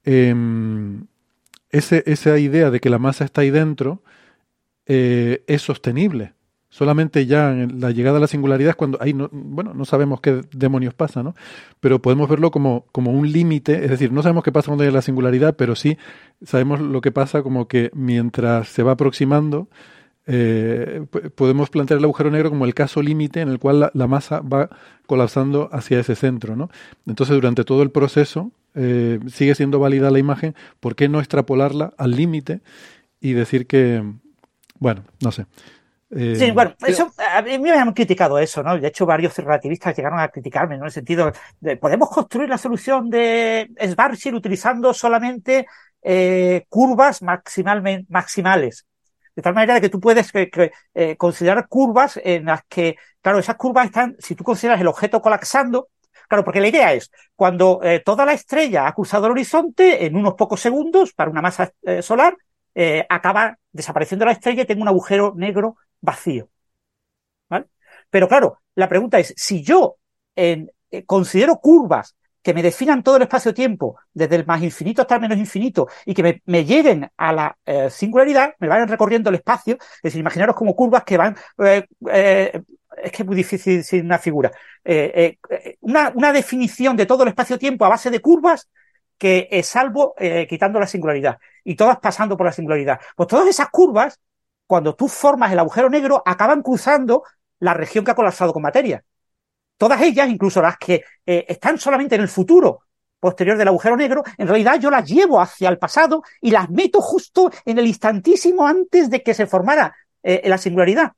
em, 0.04 1.06
ese, 1.70 2.04
esa 2.08 2.38
idea 2.40 2.72
de 2.72 2.80
que 2.80 2.90
la 2.90 3.00
masa 3.00 3.26
está 3.26 3.42
ahí 3.42 3.52
dentro 3.52 4.02
eh, 4.88 5.44
es 5.48 5.62
sostenible. 5.62 6.34
Solamente 6.72 7.26
ya 7.26 7.52
en 7.52 7.80
la 7.82 7.90
llegada 7.92 8.18
a 8.18 8.22
la 8.22 8.28
singularidad 8.28 8.72
es 8.72 8.76
cuando 8.76 9.00
ahí 9.02 9.14
no, 9.14 9.28
bueno, 9.32 9.74
no 9.74 9.86
sabemos 9.86 10.22
qué 10.22 10.44
demonios 10.52 10.94
pasa, 10.94 11.24
¿no? 11.24 11.36
Pero 11.80 12.00
podemos 12.00 12.30
verlo 12.30 12.52
como, 12.52 12.86
como 12.92 13.12
un 13.12 13.32
límite, 13.32 13.84
es 13.84 13.90
decir, 13.90 14.12
no 14.12 14.22
sabemos 14.22 14.44
qué 14.44 14.52
pasa 14.52 14.68
cuando 14.68 14.84
llega 14.84 14.96
la 14.96 15.02
singularidad, 15.02 15.56
pero 15.56 15.76
sí 15.76 15.98
sabemos 16.44 16.80
lo 16.80 17.02
que 17.02 17.12
pasa 17.12 17.42
como 17.42 17.68
que 17.68 17.90
mientras 17.94 18.70
se 18.70 18.84
va 18.84 18.92
aproximando, 18.92 19.68
eh, 20.32 21.06
podemos 21.34 21.72
plantear 21.72 21.98
el 21.98 22.04
agujero 22.04 22.30
negro 22.30 22.52
como 22.52 22.66
el 22.66 22.76
caso 22.76 23.02
límite 23.02 23.42
en 23.42 23.50
el 23.50 23.58
cual 23.58 23.90
la, 23.92 24.08
masa 24.08 24.42
va 24.42 24.70
colapsando 25.08 25.70
hacia 25.72 26.00
ese 26.00 26.16
centro, 26.16 26.56
¿no? 26.56 26.70
Entonces, 27.08 27.34
durante 27.34 27.64
todo 27.64 27.82
el 27.82 27.90
proceso 27.90 28.52
eh, 28.76 29.20
sigue 29.28 29.56
siendo 29.56 29.80
válida 29.80 30.12
la 30.12 30.20
imagen, 30.20 30.54
¿por 30.80 30.96
qué 30.96 31.10
no 31.10 31.20
extrapolarla 31.20 31.94
al 31.98 32.12
límite 32.12 32.62
y 33.20 33.34
decir 33.34 33.66
que, 33.66 34.04
bueno, 34.78 35.04
no 35.20 35.32
sé. 35.32 35.48
Eh, 36.12 36.36
sí, 36.38 36.52
bueno, 36.52 36.76
eso, 36.86 37.12
a 37.18 37.42
mí 37.42 37.58
me 37.58 37.72
han 37.72 37.94
criticado 37.94 38.38
eso, 38.38 38.62
¿no? 38.62 38.80
De 38.80 38.88
hecho, 38.88 39.08
varios 39.08 39.36
relativistas 39.36 39.98
llegaron 39.98 40.20
a 40.20 40.28
criticarme, 40.28 40.76
¿no? 40.76 40.84
En 40.84 40.88
el 40.88 40.92
sentido 40.92 41.32
de, 41.60 41.76
¿podemos 41.78 42.08
construir 42.08 42.50
la 42.50 42.60
solución 42.60 43.10
de 43.10 43.72
Schwarzschild 43.82 44.36
utilizando 44.36 44.94
solamente 44.94 45.66
eh, 46.04 46.66
curvas 46.70 47.24
maximales? 47.24 48.86
De 49.40 49.44
tal 49.44 49.54
manera 49.54 49.80
que 49.80 49.88
tú 49.88 50.02
puedes 50.02 50.32
eh, 50.36 51.16
considerar 51.16 51.70
curvas 51.70 52.20
en 52.22 52.44
las 52.44 52.64
que, 52.68 52.98
claro, 53.22 53.40
esas 53.40 53.56
curvas 53.56 53.86
están, 53.86 54.18
si 54.20 54.36
tú 54.36 54.44
consideras 54.44 54.82
el 54.82 54.88
objeto 54.88 55.22
colapsando, 55.22 55.88
claro, 56.28 56.44
porque 56.44 56.60
la 56.60 56.68
idea 56.68 56.92
es, 56.92 57.10
cuando 57.38 57.80
toda 58.04 58.26
la 58.26 58.34
estrella 58.34 58.86
ha 58.86 58.94
cruzado 58.94 59.28
el 59.28 59.32
horizonte, 59.32 60.06
en 60.06 60.18
unos 60.18 60.34
pocos 60.34 60.60
segundos, 60.60 61.14
para 61.14 61.32
una 61.32 61.42
masa 61.42 61.72
solar, 62.02 62.36
acaba 63.08 63.58
desapareciendo 63.72 64.26
la 64.26 64.34
estrella 64.34 64.64
y 64.64 64.66
tengo 64.66 64.82
un 64.82 64.90
agujero 64.90 65.32
negro 65.38 65.78
vacío. 66.02 66.50
¿Vale? 67.48 67.68
Pero 68.10 68.28
claro, 68.28 68.60
la 68.76 68.90
pregunta 68.90 69.20
es, 69.20 69.34
si 69.38 69.64
yo 69.64 69.96
eh, 70.36 70.68
considero 71.06 71.60
curvas 71.60 72.16
que 72.42 72.54
me 72.54 72.64
definan 72.64 73.04
todo 73.04 73.18
el 73.18 73.24
espacio-tiempo, 73.24 73.98
desde 74.14 74.38
el 74.38 74.46
más 74.46 74.62
infinito 74.62 75.02
hasta 75.02 75.16
el 75.16 75.22
menos 75.22 75.38
infinito, 75.38 75.88
y 76.06 76.14
que 76.14 76.24
me, 76.24 76.42
me 76.46 76.66
lleguen 76.66 77.10
a 77.18 77.34
la 77.34 77.58
eh, 77.66 77.90
singularidad, 77.90 78.56
me 78.60 78.68
vayan 78.68 78.88
recorriendo 78.88 79.30
el 79.30 79.36
espacio, 79.36 79.76
es 79.76 80.02
decir, 80.04 80.20
imaginaros 80.20 80.56
como 80.56 80.76
curvas 80.76 81.04
que 81.04 81.18
van, 81.18 81.36
eh, 81.66 81.86
es 83.04 83.12
que 83.12 83.24
es 83.24 83.26
muy 83.26 83.36
difícil 83.36 83.84
sin 83.84 84.06
una 84.06 84.18
figura, 84.18 84.52
una, 85.82 86.12
una, 86.16 86.34
definición 86.34 86.98
de 86.98 87.06
todo 87.06 87.24
el 87.24 87.30
espacio-tiempo 87.30 87.86
a 87.86 87.90
base 87.90 88.10
de 88.10 88.20
curvas 88.20 88.70
que 89.18 89.62
salvo 89.64 90.16
quitando 90.48 90.80
la 90.80 90.88
singularidad, 90.88 91.38
y 91.64 91.76
todas 91.76 92.00
pasando 92.00 92.36
por 92.36 92.46
la 92.46 92.52
singularidad. 92.52 93.00
Pues 93.16 93.28
todas 93.28 93.48
esas 93.48 93.70
curvas 93.70 94.20
cuando 94.70 94.94
tú 94.94 95.08
formas 95.08 95.52
el 95.52 95.58
agujero 95.58 95.90
negro, 95.90 96.22
acaban 96.24 96.62
cruzando 96.62 97.24
la 97.60 97.74
región 97.74 98.06
que 98.06 98.12
ha 98.12 98.16
colapsado 98.16 98.54
con 98.54 98.62
materia. 98.62 99.04
Todas 99.80 100.02
ellas, 100.02 100.28
incluso 100.28 100.62
las 100.62 100.78
que 100.78 101.06
eh, 101.26 101.46
están 101.48 101.78
solamente 101.78 102.16
en 102.16 102.22
el 102.22 102.28
futuro 102.28 102.82
posterior 103.18 103.58
del 103.58 103.70
agujero 103.70 103.96
negro, 103.96 104.24
en 104.38 104.46
realidad 104.46 104.78
yo 104.78 104.92
las 104.92 105.08
llevo 105.10 105.40
hacia 105.40 105.70
el 105.70 105.78
pasado 105.78 106.22
y 106.42 106.52
las 106.52 106.70
meto 106.70 107.00
justo 107.00 107.50
en 107.64 107.80
el 107.80 107.88
instantísimo 107.88 108.68
antes 108.68 109.10
de 109.10 109.24
que 109.24 109.34
se 109.34 109.48
formara 109.48 109.96
eh, 110.22 110.42
la 110.50 110.58
singularidad. 110.58 111.14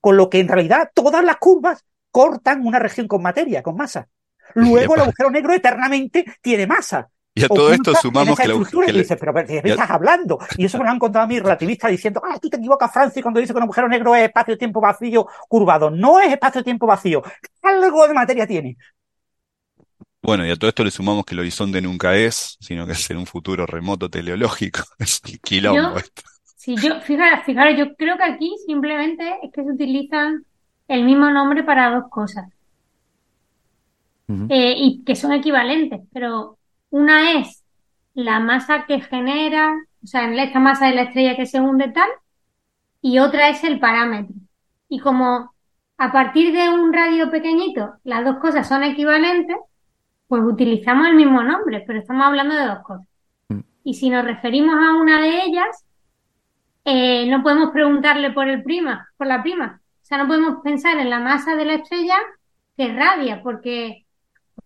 Con 0.00 0.16
lo 0.16 0.28
que 0.28 0.40
en 0.40 0.48
realidad 0.48 0.90
todas 0.94 1.22
las 1.24 1.36
curvas 1.36 1.84
cortan 2.10 2.66
una 2.66 2.80
región 2.80 3.06
con 3.06 3.22
materia, 3.22 3.62
con 3.62 3.76
masa. 3.76 4.08
Luego 4.54 4.96
el 4.96 5.02
agujero 5.02 5.30
negro 5.30 5.52
eternamente 5.52 6.24
tiene 6.40 6.66
masa. 6.66 7.08
Y 7.38 7.44
a 7.44 7.48
todo 7.48 7.70
esto 7.70 7.94
sumamos 7.94 8.38
que, 8.38 8.48
la, 8.48 8.54
que 8.54 8.90
y 8.90 8.98
dices, 8.98 9.18
pero 9.20 9.30
¿de 9.34 9.44
qué 9.44 9.68
estás 9.68 9.90
hablando? 9.90 10.38
Y 10.56 10.64
eso 10.64 10.78
me 10.78 10.84
lo 10.84 10.90
han 10.90 10.98
contado 10.98 11.26
a 11.26 11.28
mí 11.28 11.38
relativistas 11.38 11.90
diciendo, 11.90 12.22
ah, 12.24 12.38
tú 12.40 12.48
te 12.48 12.56
equivocas, 12.56 12.90
Francis, 12.90 13.22
cuando 13.22 13.40
dice 13.40 13.52
que 13.52 13.58
un 13.58 13.64
agujero 13.64 13.88
negro 13.88 14.14
es 14.14 14.22
espacio-tiempo 14.22 14.80
vacío 14.80 15.26
curvado. 15.46 15.90
No 15.90 16.18
es 16.18 16.32
espacio-tiempo 16.32 16.86
vacío. 16.86 17.22
Algo 17.62 18.08
de 18.08 18.14
materia 18.14 18.46
tiene. 18.46 18.78
Bueno, 20.22 20.46
y 20.46 20.50
a 20.50 20.56
todo 20.56 20.70
esto 20.70 20.82
le 20.82 20.90
sumamos 20.90 21.26
que 21.26 21.34
el 21.34 21.40
horizonte 21.40 21.82
nunca 21.82 22.16
es, 22.16 22.56
sino 22.58 22.86
que 22.86 22.92
es 22.92 23.10
en 23.10 23.18
un 23.18 23.26
futuro 23.26 23.66
remoto 23.66 24.08
teleológico. 24.08 24.80
Es 24.98 25.20
un 25.22 25.38
quilombo 25.42 25.98
esto. 25.98 26.22
Sí, 26.56 26.74
yo, 26.76 27.02
fíjate, 27.02 27.76
yo 27.76 27.94
creo 27.96 28.16
que 28.16 28.24
aquí 28.24 28.56
simplemente 28.66 29.40
es 29.42 29.52
que 29.52 29.62
se 29.62 29.70
utilizan 29.70 30.42
el 30.88 31.04
mismo 31.04 31.28
nombre 31.28 31.64
para 31.64 31.90
dos 31.90 32.04
cosas. 32.10 32.46
Eh, 34.48 34.74
y 34.76 35.04
que 35.04 35.14
son 35.14 35.32
equivalentes, 35.32 36.00
pero 36.12 36.55
una 36.96 37.32
es 37.32 37.62
la 38.14 38.40
masa 38.40 38.86
que 38.86 39.00
genera, 39.00 39.74
o 40.02 40.06
sea, 40.06 40.32
esta 40.42 40.58
masa 40.58 40.86
de 40.86 40.94
la 40.94 41.02
estrella 41.02 41.36
que 41.36 41.44
se 41.44 41.60
hunde 41.60 41.88
tal, 41.88 42.08
y 43.02 43.18
otra 43.18 43.50
es 43.50 43.62
el 43.64 43.78
parámetro. 43.78 44.34
Y 44.88 45.00
como 45.00 45.52
a 45.98 46.12
partir 46.12 46.54
de 46.54 46.70
un 46.70 46.92
radio 46.92 47.30
pequeñito 47.30 47.94
las 48.04 48.24
dos 48.24 48.38
cosas 48.38 48.66
son 48.66 48.82
equivalentes, 48.82 49.56
pues 50.26 50.42
utilizamos 50.42 51.06
el 51.08 51.16
mismo 51.16 51.42
nombre, 51.42 51.84
pero 51.86 51.98
estamos 51.98 52.26
hablando 52.26 52.54
de 52.54 52.66
dos 52.66 52.78
cosas. 52.82 53.06
Mm. 53.48 53.60
Y 53.84 53.94
si 53.94 54.08
nos 54.08 54.24
referimos 54.24 54.74
a 54.74 54.96
una 54.96 55.20
de 55.20 55.44
ellas, 55.44 55.84
eh, 56.84 57.26
no 57.28 57.42
podemos 57.42 57.70
preguntarle 57.72 58.30
por 58.30 58.48
el 58.48 58.62
prima, 58.62 59.06
por 59.18 59.26
la 59.26 59.42
prima. 59.42 59.80
O 59.84 60.04
sea, 60.04 60.18
no 60.18 60.26
podemos 60.26 60.62
pensar 60.62 60.96
en 60.96 61.10
la 61.10 61.20
masa 61.20 61.56
de 61.56 61.64
la 61.66 61.74
estrella 61.74 62.16
que 62.76 62.92
radia, 62.92 63.42
porque 63.42 64.05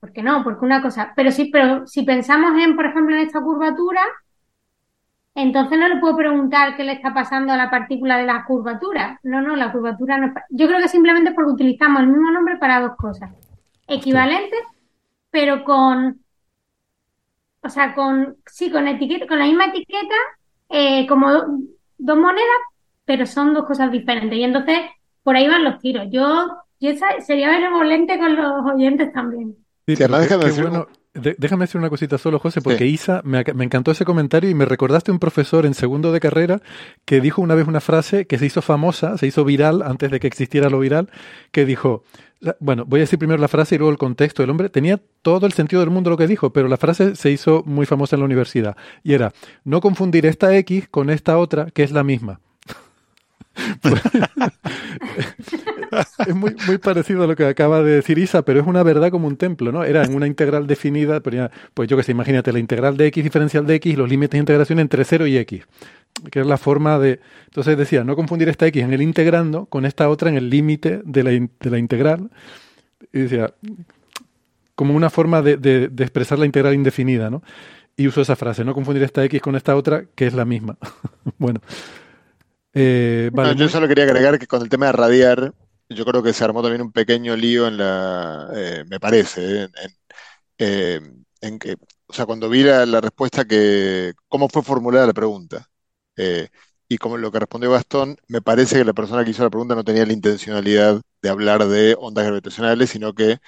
porque 0.01 0.23
no, 0.23 0.43
porque 0.43 0.65
una 0.65 0.81
cosa, 0.81 1.13
pero 1.15 1.31
sí, 1.31 1.51
pero 1.53 1.87
si 1.87 2.03
pensamos 2.03 2.59
en, 2.59 2.75
por 2.75 2.87
ejemplo, 2.87 3.15
en 3.15 3.23
esta 3.23 3.41
curvatura, 3.43 4.01
entonces 5.35 5.79
no 5.79 5.89
le 5.89 6.01
puedo 6.01 6.17
preguntar 6.17 6.77
qué 6.77 6.85
le 6.85 6.93
está 6.93 7.15
pasando 7.15 7.53
a 7.53 7.57
la 7.57 7.71
partícula 7.71 8.17
de 8.17 8.27
la 8.27 8.45
curvatura. 8.47 9.21
No, 9.23 9.43
no, 9.43 9.57
la 9.57 9.71
curvatura 9.71 10.19
no 10.19 10.29
es. 10.29 10.33
Yo 10.51 10.67
creo 10.67 10.81
que 10.81 10.89
simplemente 10.89 11.33
porque 11.33 11.53
utilizamos 11.53 12.01
el 12.01 12.09
mismo 12.09 12.31
nombre 12.31 12.57
para 12.57 12.81
dos 12.81 12.97
cosas. 12.97 13.31
Equivalentes, 13.87 14.61
pero 15.31 15.65
con. 15.65 16.21
O 17.63 17.69
sea, 17.69 17.95
con. 17.95 18.39
Sí, 18.47 18.71
con 18.71 18.89
etiqueta, 18.89 19.27
con 19.27 19.39
la 19.39 19.45
misma 19.47 19.67
etiqueta, 19.67 20.15
eh, 20.71 21.07
como 21.07 21.31
dos 21.99 22.19
monedas, 22.19 22.61
pero 23.05 23.27
son 23.27 23.55
dos 23.55 23.67
cosas 23.67 23.93
diferentes. 23.93 24.39
Y 24.39 24.45
entonces, 24.45 24.79
por 25.23 25.37
ahí 25.37 25.47
van 25.47 25.65
los 25.65 25.79
tiros. 25.79 26.07
Yo, 26.11 26.49
yo 26.81 26.91
sería 27.21 27.51
benevolente 27.51 28.19
con 28.19 28.35
los 28.35 28.67
oyentes 28.75 29.13
también 29.13 29.57
déjame, 29.97 31.65
decir 31.65 31.79
una 31.79 31.91
cosita 31.91 32.19
solo, 32.19 32.39
José, 32.39 32.61
porque 32.61 32.87
Isa, 32.87 33.21
me, 33.25 33.41
encantó 33.41 33.91
ese 33.91 34.05
comentario 34.05 34.49
y 34.51 34.55
me 34.55 34.65
recordaste 34.65 35.11
un 35.11 35.19
profesor 35.19 35.67
en 35.67 35.75
segundo 35.75 36.13
de 36.13 36.21
carrera 36.21 36.63
que 37.05 37.21
dijo 37.21 37.43
una 37.43 37.55
vez 37.55 37.67
una 37.67 37.81
frase 37.81 38.27
que 38.27 38.39
se 38.39 38.47
hizo 38.47 38.63
famosa, 38.63 39.19
se 39.19 39.27
hizo 39.27 39.45
viral 39.45 39.83
antes 39.83 40.11
de 40.11 40.21
que 40.21 40.27
existiera 40.27 40.71
lo 40.71 40.79
viral, 40.79 41.11
que 41.53 41.65
dijo, 41.65 42.05
bueno, 42.59 42.85
voy 42.87 43.01
a 43.01 43.03
decir 43.03 43.19
primero 43.19 43.41
la 43.41 43.49
frase 43.49 43.75
y 43.75 43.79
luego 43.79 43.91
el 43.91 43.99
contexto 43.99 44.43
del 44.43 44.51
hombre. 44.51 44.69
Tenía 44.69 45.01
todo 45.23 45.47
el 45.47 45.53
sentido 45.53 45.81
del 45.81 45.91
mundo 45.91 46.11
lo 46.11 46.17
que 46.17 46.27
dijo, 46.27 46.53
pero 46.53 46.69
la 46.69 46.77
frase 46.77 47.17
se 47.17 47.31
hizo 47.31 47.63
muy 47.67 47.87
famosa 47.87 48.17
en 48.17 48.21
la 48.21 48.27
universidad. 48.27 48.77
Y 49.03 49.15
era, 49.15 49.33
no 49.65 49.81
confundir 49.81 50.27
esta 50.27 50.57
X 50.57 50.89
con 50.89 51.11
esta 51.11 51.39
otra, 51.39 51.71
que 51.71 51.83
es 51.83 51.93
la 51.93 52.05
misma. 52.05 52.41
es 56.27 56.35
muy, 56.35 56.55
parecido 56.83 57.25
a 57.25 57.27
lo 57.27 57.37
que 57.37 57.45
acaba 57.45 57.83
de 57.83 57.93
decir 57.93 58.19
Isa, 58.19 58.43
pero 58.43 58.61
es 58.61 58.67
una 58.67 58.83
verdad 58.83 59.11
como 59.11 59.27
un 59.27 59.37
templo, 59.37 59.73
¿no? 59.73 59.85
Era 59.85 60.05
en 60.05 60.15
una 60.15 60.27
integral 60.27 60.67
definida, 60.67 61.21
pues 61.21 61.89
yo 61.89 61.97
que 61.97 62.03
sé, 62.03 62.13
imagínate 62.13 62.53
la 62.53 62.59
integral 62.59 62.97
de 62.97 63.07
x 63.07 63.25
diferencial 63.25 63.67
de 63.67 63.75
x, 63.77 63.99
los 63.99 64.09
límites 64.09 64.33
de 64.33 64.39
integración 64.39 64.79
entre 64.79 65.05
0 65.05 65.27
y 65.27 65.37
x, 65.39 65.67
que 66.31 66.41
es 66.41 66.47
la 66.47 66.57
forma 66.57 66.99
de... 66.99 67.21
Entonces 67.47 67.77
decía, 67.77 68.05
no 68.05 68.17
confundir 68.17 68.49
esta 68.49 68.67
x 68.67 68.83
en 68.83 68.93
el 68.93 69.03
integrando 69.03 69.67
con 69.67 69.85
esta 69.85 70.09
otra 70.09 70.31
en 70.31 70.37
el 70.37 70.49
límite 70.49 71.03
de 71.05 71.23
la, 71.23 71.79
integral. 71.79 72.31
Y 73.13 73.21
decía, 73.21 73.53
como 74.75 74.95
una 74.95 75.11
forma 75.11 75.43
de, 75.43 75.57
de, 75.57 75.89
de 75.89 76.05
expresar 76.05 76.39
la 76.39 76.47
integral 76.47 76.75
indefinida, 76.75 77.31
¿no? 77.31 77.43
Y 77.97 78.07
uso 78.07 78.21
esa 78.21 78.37
frase, 78.37 78.65
no 78.65 78.75
confundir 78.75 79.03
esta 79.03 79.25
x 79.25 79.43
con 79.43 79.57
esta 79.57 79.77
otra, 79.77 80.05
que 80.15 80.27
es 80.27 80.35
la 80.35 80.45
misma. 80.45 80.77
bueno. 81.39 81.61
Eh, 82.73 83.31
yo 83.57 83.69
solo 83.69 83.89
quería 83.89 84.05
agregar 84.05 84.39
que 84.39 84.47
con 84.47 84.63
el 84.63 84.69
tema 84.69 84.87
de 84.87 84.93
radiar, 84.93 85.55
yo 85.89 86.05
creo 86.05 86.23
que 86.23 86.33
se 86.33 86.45
armó 86.45 86.63
también 86.63 86.83
un 86.83 86.93
pequeño 86.93 87.37
lío 87.37 87.67
en 87.67 87.79
la, 87.79 88.49
eh, 88.55 88.85
me 88.89 89.01
parece, 89.01 89.69
eh, 90.59 91.01
en, 91.41 91.59
que, 91.59 91.77
o 92.07 92.13
sea, 92.13 92.27
cuando 92.27 92.49
vi 92.49 92.63
la, 92.63 93.01
respuesta 93.01 93.45
que, 93.45 94.13
cómo 94.29 94.49
fue 94.49 94.63
formulada 94.63 95.07
la 95.07 95.13
pregunta, 95.13 95.67
y 96.89 96.99
como 96.99 97.17
lo 97.17 97.33
que 97.33 97.39
respondió 97.39 97.71
Gastón, 97.71 98.19
me 98.29 98.43
parece 98.43 98.77
que 98.79 98.85
la 98.85 98.93
persona 98.93 99.25
que 99.25 99.31
hizo 99.31 99.43
la 99.43 99.51
pregunta 99.51 99.75
no 99.75 99.85
tenía 99.85 100.05
la 100.05 100.13
intencionalidad 100.13 101.01
de 101.23 101.29
hablar 101.29 101.67
de 101.67 101.97
ondas 101.99 102.27
gravitacionales, 102.27 102.91
sino 102.91 103.15
que 103.15 103.39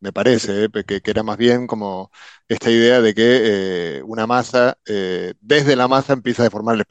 me 0.00 0.12
parece, 0.12 0.64
eh, 0.64 0.70
que, 0.86 1.00
que 1.00 1.10
era 1.10 1.22
más 1.22 1.36
bien 1.38 1.66
como 1.66 2.10
esta 2.48 2.70
idea 2.70 3.00
de 3.00 3.14
que 3.14 3.98
eh, 3.98 4.02
una 4.04 4.26
masa, 4.26 4.78
desde 5.40 5.76
la 5.76 5.88
masa 5.88 6.12
empieza 6.14 6.42
a 6.42 6.44
deformar 6.46 6.74
el 6.76 6.82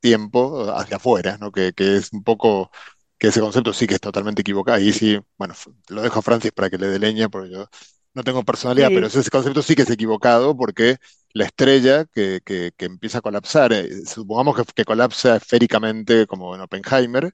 espacio-tiempo 0.00 0.70
hacia 0.72 0.96
afuera, 0.96 1.38
¿no? 1.38 1.52
Que, 1.52 1.72
que 1.72 1.96
es 1.96 2.12
un 2.12 2.22
poco, 2.22 2.70
que 3.18 3.28
ese 3.28 3.40
concepto 3.40 3.72
sí 3.72 3.86
que 3.86 3.94
es 3.94 4.00
totalmente 4.00 4.42
equivocado. 4.42 4.78
Ahí 4.78 4.92
sí, 4.92 5.18
bueno, 5.38 5.54
lo 5.88 6.02
dejo 6.02 6.18
a 6.20 6.22
Francis 6.22 6.52
para 6.52 6.70
que 6.70 6.78
le 6.78 6.88
dé 6.88 6.98
leña, 6.98 7.28
porque 7.28 7.50
yo 7.50 7.66
no 8.14 8.24
tengo 8.24 8.44
personalidad, 8.44 8.90
pero 8.92 9.06
Sí, 9.06 9.18
ese 9.20 9.28
concepto 9.30 9.62
sí 9.62 9.74
que 9.76 9.82
es 9.82 9.90
equivocado 9.90 10.56
porque 10.56 10.96
la 11.32 11.44
estrella 11.44 12.04
que, 12.06 12.40
que, 12.44 12.72
que 12.76 12.84
empieza 12.86 13.18
a 13.18 13.20
colapsar, 13.20 13.72
eh, 13.72 14.04
supongamos 14.06 14.56
que, 14.56 14.64
que 14.74 14.84
colapsa 14.84 15.36
esféricamente 15.36 16.26
como 16.26 16.54
en 16.54 16.60
Oppenheimer, 16.62 17.32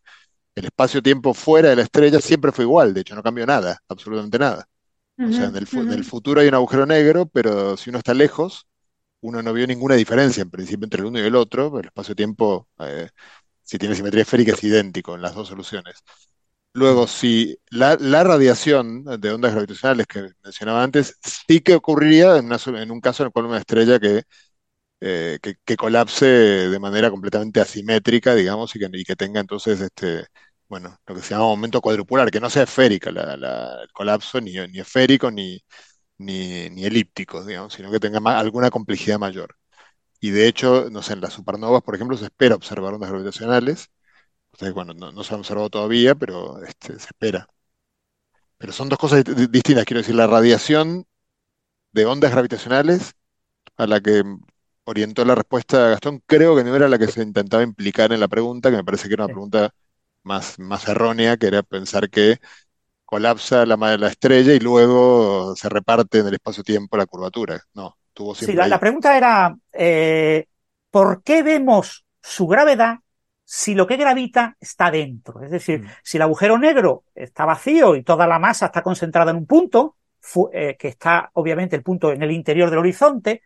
el 0.57 0.65
espacio-tiempo 0.67 1.35
fuera 1.35 1.71
de 1.71 1.77
la 1.77 1.83
estrella 1.83 2.21
siempre 2.21 2.53
fue 2.53 2.65
igual, 2.65 2.95
de 2.95 3.03
hecho 3.03 3.15
no 3.17 3.23
cambió 3.23 3.47
nada, 3.47 3.81
absolutamente 3.89 4.39
nada. 4.39 4.69
O 5.23 5.33
sea, 5.33 5.49
en 5.49 5.57
el, 5.57 5.67
fu- 5.67 5.83
en 5.83 5.93
el 5.93 6.05
futuro 6.05 6.41
hay 6.41 6.49
un 6.49 6.55
agujero 6.55 6.87
negro, 6.87 7.27
pero 7.27 7.77
si 7.77 7.91
uno 7.91 7.99
está 7.99 8.15
lejos, 8.15 8.67
uno 9.25 9.43
no 9.43 9.53
vio 9.53 9.67
ninguna 9.67 9.95
diferencia 9.97 10.43
en 10.43 10.51
principio 10.51 10.85
entre 10.87 11.01
el 11.01 11.07
uno 11.07 11.19
y 11.21 11.23
el 11.23 11.35
otro. 11.37 11.79
El 11.81 11.87
espacio-tiempo, 11.87 12.69
eh, 12.81 13.09
si 13.63 13.79
tiene 13.79 13.95
simetría 13.97 14.23
esférica, 14.23 14.53
es 14.53 14.65
idéntico 14.65 15.15
en 15.17 15.23
las 15.23 15.35
dos 15.35 15.49
soluciones. 15.49 15.97
Luego, 16.75 17.07
si 17.07 17.57
la, 17.71 17.97
la 18.01 18.25
radiación 18.25 19.05
de 19.05 19.33
ondas 19.33 19.53
gravitacionales 19.53 20.07
que 20.09 20.29
mencionaba 20.45 20.83
antes, 20.83 21.19
sí 21.49 21.61
que 21.61 21.75
ocurriría 21.77 22.37
en, 22.39 22.47
una 22.47 22.59
sol- 22.59 22.79
en 22.79 22.91
un 22.91 23.01
caso 23.01 23.23
en 23.23 23.29
el 23.29 23.33
cual 23.33 23.47
una 23.47 23.59
estrella 23.59 24.01
que, 24.01 24.25
eh, 25.01 25.39
que, 25.43 25.57
que 25.65 25.77
colapse 25.77 26.27
de 26.27 26.79
manera 26.79 27.11
completamente 27.11 27.61
asimétrica, 27.61 28.35
digamos, 28.35 28.75
y 28.77 28.79
que, 28.79 28.89
y 28.93 29.05
que 29.05 29.17
tenga 29.17 29.41
entonces 29.41 29.81
este, 29.81 30.27
bueno, 30.69 30.99
lo 31.07 31.15
que 31.15 31.23
se 31.23 31.31
llama 31.35 31.47
momento 31.47 31.81
cuadrupular, 31.81 32.31
que 32.31 32.41
no 32.41 32.51
sea 32.51 32.65
esférica 32.65 33.11
la- 33.13 33.37
la- 33.37 33.83
el 33.83 33.93
colapso, 33.93 34.41
ni, 34.41 34.53
ni 34.69 34.81
esférico, 34.81 35.31
ni, 35.31 35.61
ni, 36.19 36.71
ni 36.71 36.85
elípticos, 36.85 37.47
digamos, 37.47 37.75
sino 37.75 37.91
que 37.91 38.01
tenga 38.01 38.21
ma- 38.21 38.39
alguna 38.39 38.71
complejidad 38.71 39.19
mayor. 39.19 39.57
Y 40.21 40.31
de 40.31 40.49
hecho, 40.49 40.89
no 40.91 41.03
sé, 41.03 41.15
en 41.15 41.21
las 41.23 41.35
supernovas, 41.35 41.83
por 41.83 41.95
ejemplo, 41.97 42.17
se 42.17 42.27
espera 42.27 42.57
observar 42.57 42.95
ondas 42.95 43.11
gravitacionales. 43.11 43.89
O 44.53 44.59
sea, 44.59 44.73
bueno, 44.73 44.95
no, 44.95 45.13
no 45.13 45.25
se 45.25 45.35
han 45.35 45.41
observado 45.41 45.71
todavía, 45.71 46.15
pero 46.17 46.63
este, 46.65 46.95
se 47.01 47.07
espera. 47.09 47.49
Pero 48.59 48.73
son 48.73 48.89
dos 48.89 48.99
cosas 48.99 49.25
di- 49.25 49.47
distintas. 49.49 49.85
Quiero 49.85 50.01
decir, 50.01 50.15
la 50.15 50.27
radiación 50.27 51.07
de 51.93 52.07
ondas 52.07 52.33
gravitacionales 52.33 53.15
a 53.79 53.89
la 53.89 54.01
que 54.03 54.23
orientó 54.85 55.25
la 55.27 55.35
respuesta 55.37 55.91
Gastón, 55.91 56.23
creo 56.27 56.57
que 56.57 56.65
no 56.65 56.77
era 56.77 56.89
la 56.89 56.99
que 56.99 57.09
se 57.09 57.23
intentaba 57.23 57.63
implicar 57.63 58.13
en 58.13 58.21
la 58.21 58.29
pregunta, 58.29 58.71
que 58.71 58.79
me 58.79 58.85
parece 58.85 59.09
que 59.09 59.15
era 59.15 59.25
una 59.25 59.31
pregunta 59.33 59.71
más, 60.25 60.59
más 60.61 60.89
errónea, 60.89 61.37
que 61.39 61.49
era 61.49 61.63
pensar 61.63 62.11
que 62.11 62.39
colapsa 63.05 63.67
la, 63.67 63.77
la 63.97 64.09
estrella 64.09 64.53
y 64.55 64.61
luego 64.61 65.55
se 65.57 65.69
reparte 65.69 66.19
en 66.21 66.29
el 66.29 66.35
espacio-tiempo 66.35 66.97
la 66.97 67.07
curvatura. 67.07 67.61
No, 67.75 67.97
estuvo 68.09 68.35
Sí, 68.35 68.53
la, 68.53 68.67
la 68.67 68.81
pregunta 68.81 69.17
era, 69.17 69.55
eh, 69.73 70.47
¿por 70.91 71.23
qué 71.23 71.43
vemos 71.43 72.05
su 72.23 72.47
gravedad 72.47 72.97
si 73.45 73.75
lo 73.75 73.87
que 73.87 73.97
gravita 73.97 74.57
está 74.61 74.91
dentro? 74.91 75.43
Es 75.43 75.51
decir, 75.51 75.83
Mm. 75.83 75.87
si 76.03 76.17
el 76.19 76.23
agujero 76.23 76.59
negro 76.59 77.05
está 77.15 77.45
vacío 77.45 77.95
y 77.97 78.03
toda 78.03 78.27
la 78.27 78.39
masa 78.39 78.67
está 78.67 78.83
concentrada 78.83 79.31
en 79.31 79.39
un 79.39 79.47
punto, 79.47 79.97
eh, 80.53 80.77
que 80.79 80.89
está 80.89 81.31
obviamente 81.35 81.77
el 81.77 81.83
punto 81.83 82.13
en 82.13 82.23
el 82.23 82.31
interior 82.31 82.71
del 82.71 82.79
horizonte, 82.79 83.43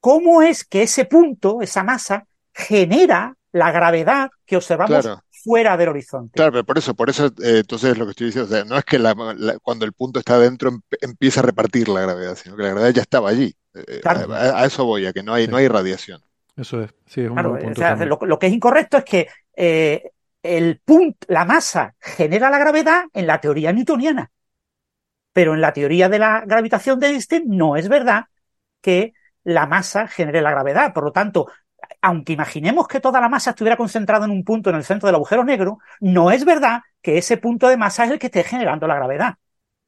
¿cómo 0.00 0.42
es 0.42 0.64
que 0.64 0.82
ese 0.82 1.06
punto, 1.06 1.62
esa 1.62 1.82
masa, 1.84 2.26
genera 2.54 3.36
la 3.52 3.72
gravedad 3.72 4.30
que 4.46 4.56
observamos 4.56 5.02
Claro. 5.02 5.23
Fuera 5.44 5.76
del 5.76 5.90
horizonte? 5.90 6.32
Claro, 6.34 6.52
pero 6.52 6.64
por 6.64 6.78
eso, 6.78 6.94
por 6.94 7.10
eso, 7.10 7.26
eh, 7.26 7.58
entonces 7.60 7.92
es 7.92 7.98
lo 7.98 8.06
que 8.06 8.10
estoy 8.12 8.26
diciendo, 8.26 8.48
o 8.48 8.52
sea, 8.56 8.64
no 8.64 8.76
es 8.78 8.84
que 8.84 8.98
la- 8.98 9.14
la- 9.36 9.58
cuando 9.60 9.84
el 9.84 9.92
punto 9.92 10.18
está 10.18 10.34
adentro 10.36 10.70
em- 10.70 10.80
empieza 11.00 11.40
a 11.40 11.42
repartir 11.44 11.88
la 11.88 12.00
gravedad, 12.00 12.34
sino 12.36 12.56
que 12.56 12.62
la 12.62 12.70
gravedad 12.70 12.90
ya 12.94 13.02
estaba 13.02 13.28
allí. 13.30 13.54
Eh, 13.74 14.00
Claro. 14.02 14.32
a, 14.32 14.64
eso 14.64 14.84
voy, 14.84 15.06
a 15.06 15.12
que 15.12 15.22
no 15.22 15.34
hay, 15.34 15.44
Sí. 15.44 15.50
no 15.50 15.56
hay 15.58 15.68
radiación. 15.68 16.20
Eso 16.56 16.82
es, 16.82 16.90
sí, 17.06 17.20
es 17.22 17.28
un 17.28 17.34
Claro, 17.34 17.54
o 17.54 17.74
sea, 17.74 17.96
lo, 17.96 18.18
lo 18.22 18.38
que 18.38 18.46
es 18.46 18.52
incorrecto 18.52 18.96
es 18.98 19.04
que 19.04 19.28
eh, 19.56 20.10
el 20.42 20.80
punto, 20.84 21.26
la 21.28 21.44
masa 21.44 21.94
genera 22.00 22.50
la 22.50 22.58
gravedad 22.58 23.04
en 23.12 23.26
la 23.26 23.40
teoría 23.40 23.72
newtoniana, 23.72 24.30
pero 25.32 25.54
en 25.54 25.60
la 25.60 25.72
teoría 25.72 26.08
de 26.08 26.18
la 26.18 26.44
gravitación 26.46 26.98
de 27.00 27.08
Einstein 27.08 27.44
no 27.48 27.76
es 27.76 27.88
verdad 27.88 28.24
que 28.80 29.14
la 29.44 29.66
masa 29.66 30.06
genere 30.06 30.42
la 30.42 30.50
gravedad. 30.52 30.92
Por 30.94 31.04
lo 31.04 31.12
tanto, 31.12 31.48
aunque 32.04 32.34
imaginemos 32.34 32.86
que 32.86 33.00
toda 33.00 33.18
la 33.18 33.30
masa 33.30 33.50
estuviera 33.50 33.78
concentrada 33.78 34.26
en 34.26 34.30
un 34.30 34.44
punto 34.44 34.68
en 34.68 34.76
el 34.76 34.84
centro 34.84 35.06
del 35.06 35.14
agujero 35.16 35.42
negro, 35.42 35.78
no 36.00 36.30
es 36.30 36.44
verdad 36.44 36.82
que 37.00 37.16
ese 37.16 37.38
punto 37.38 37.66
de 37.68 37.78
masa 37.78 38.04
es 38.04 38.10
el 38.10 38.18
que 38.18 38.26
esté 38.26 38.44
generando 38.44 38.86
la 38.86 38.96
gravedad. 38.96 39.34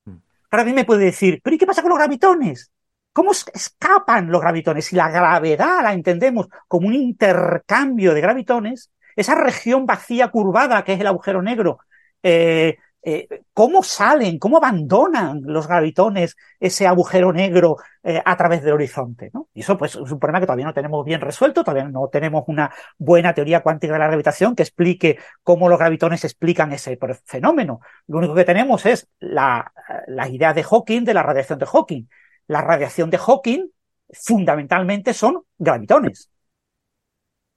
Mm. 0.06 0.16
Ahora 0.51 0.64
bien 0.64 0.76
me 0.76 0.86
puede 0.86 1.05
decir, 1.05 1.40
¿pero 1.43 1.55
y 1.55 1.59
qué 1.59 1.66
pasa 1.66 1.82
con 1.82 1.90
los 1.90 1.98
gravitones? 1.98 2.72
¿Cómo 3.12 3.32
es- 3.32 3.44
escapan 3.52 4.30
los 4.30 4.40
gravitones? 4.40 4.86
Si 4.86 4.97
la 4.97 5.10
gravedad 5.10 5.82
la 5.82 5.93
entendemos 5.93 6.48
como 6.68 6.88
un 6.88 6.94
intercambio 6.94 8.14
de 8.14 8.20
gravitones, 8.22 8.90
esa 9.14 9.34
región 9.34 9.84
vacía 9.84 10.28
curvada 10.28 10.84
que 10.84 10.94
es 10.94 11.01
el 11.01 11.06
agujero 11.09 11.43
negro, 11.43 11.80
eh, 12.22 12.78
eh, 13.08 13.28
¿cómo 13.52 13.84
salen, 13.84 14.36
cómo 14.40 14.56
abandonan 14.56 15.40
los 15.44 15.68
gravitones 15.68 16.36
ese 16.58 16.88
agujero 16.88 17.32
negro 17.32 17.76
eh, 18.02 18.20
a 18.24 18.36
través 18.36 18.64
del 18.64 18.72
horizonte? 18.72 19.30
¿no? 19.32 19.48
Y 19.54 19.60
eso 19.60 19.78
pues, 19.78 19.92
es 19.92 20.10
un 20.10 20.18
problema 20.18 20.40
que 20.40 20.46
todavía 20.46 20.64
no 20.64 20.74
tenemos 20.74 21.04
bien 21.04 21.20
resuelto, 21.20 21.62
todavía 21.62 21.88
no 21.88 22.08
tenemos 22.08 22.42
una 22.48 22.72
buena 22.98 23.32
teoría 23.32 23.62
cuántica 23.62 23.92
de 23.92 24.00
la 24.00 24.08
gravitación 24.08 24.56
que 24.56 24.64
explique 24.64 25.20
cómo 25.44 25.68
los 25.68 25.78
gravitones 25.78 26.24
explican 26.24 26.72
ese 26.72 26.98
fenómeno. 27.24 27.78
Lo 28.08 28.18
único 28.18 28.34
que 28.34 28.44
tenemos 28.44 28.84
es 28.86 29.08
la, 29.20 29.72
las 30.08 30.28
ideas 30.30 30.56
de 30.56 30.64
Hawking 30.64 31.04
de 31.04 31.14
la 31.14 31.22
radiación 31.22 31.60
de 31.60 31.66
Hawking. 31.66 32.08
La 32.48 32.60
radiación 32.60 33.08
de 33.10 33.18
Hawking 33.18 33.68
fundamentalmente 34.12 35.14
son 35.14 35.44
gravitones, 35.58 36.28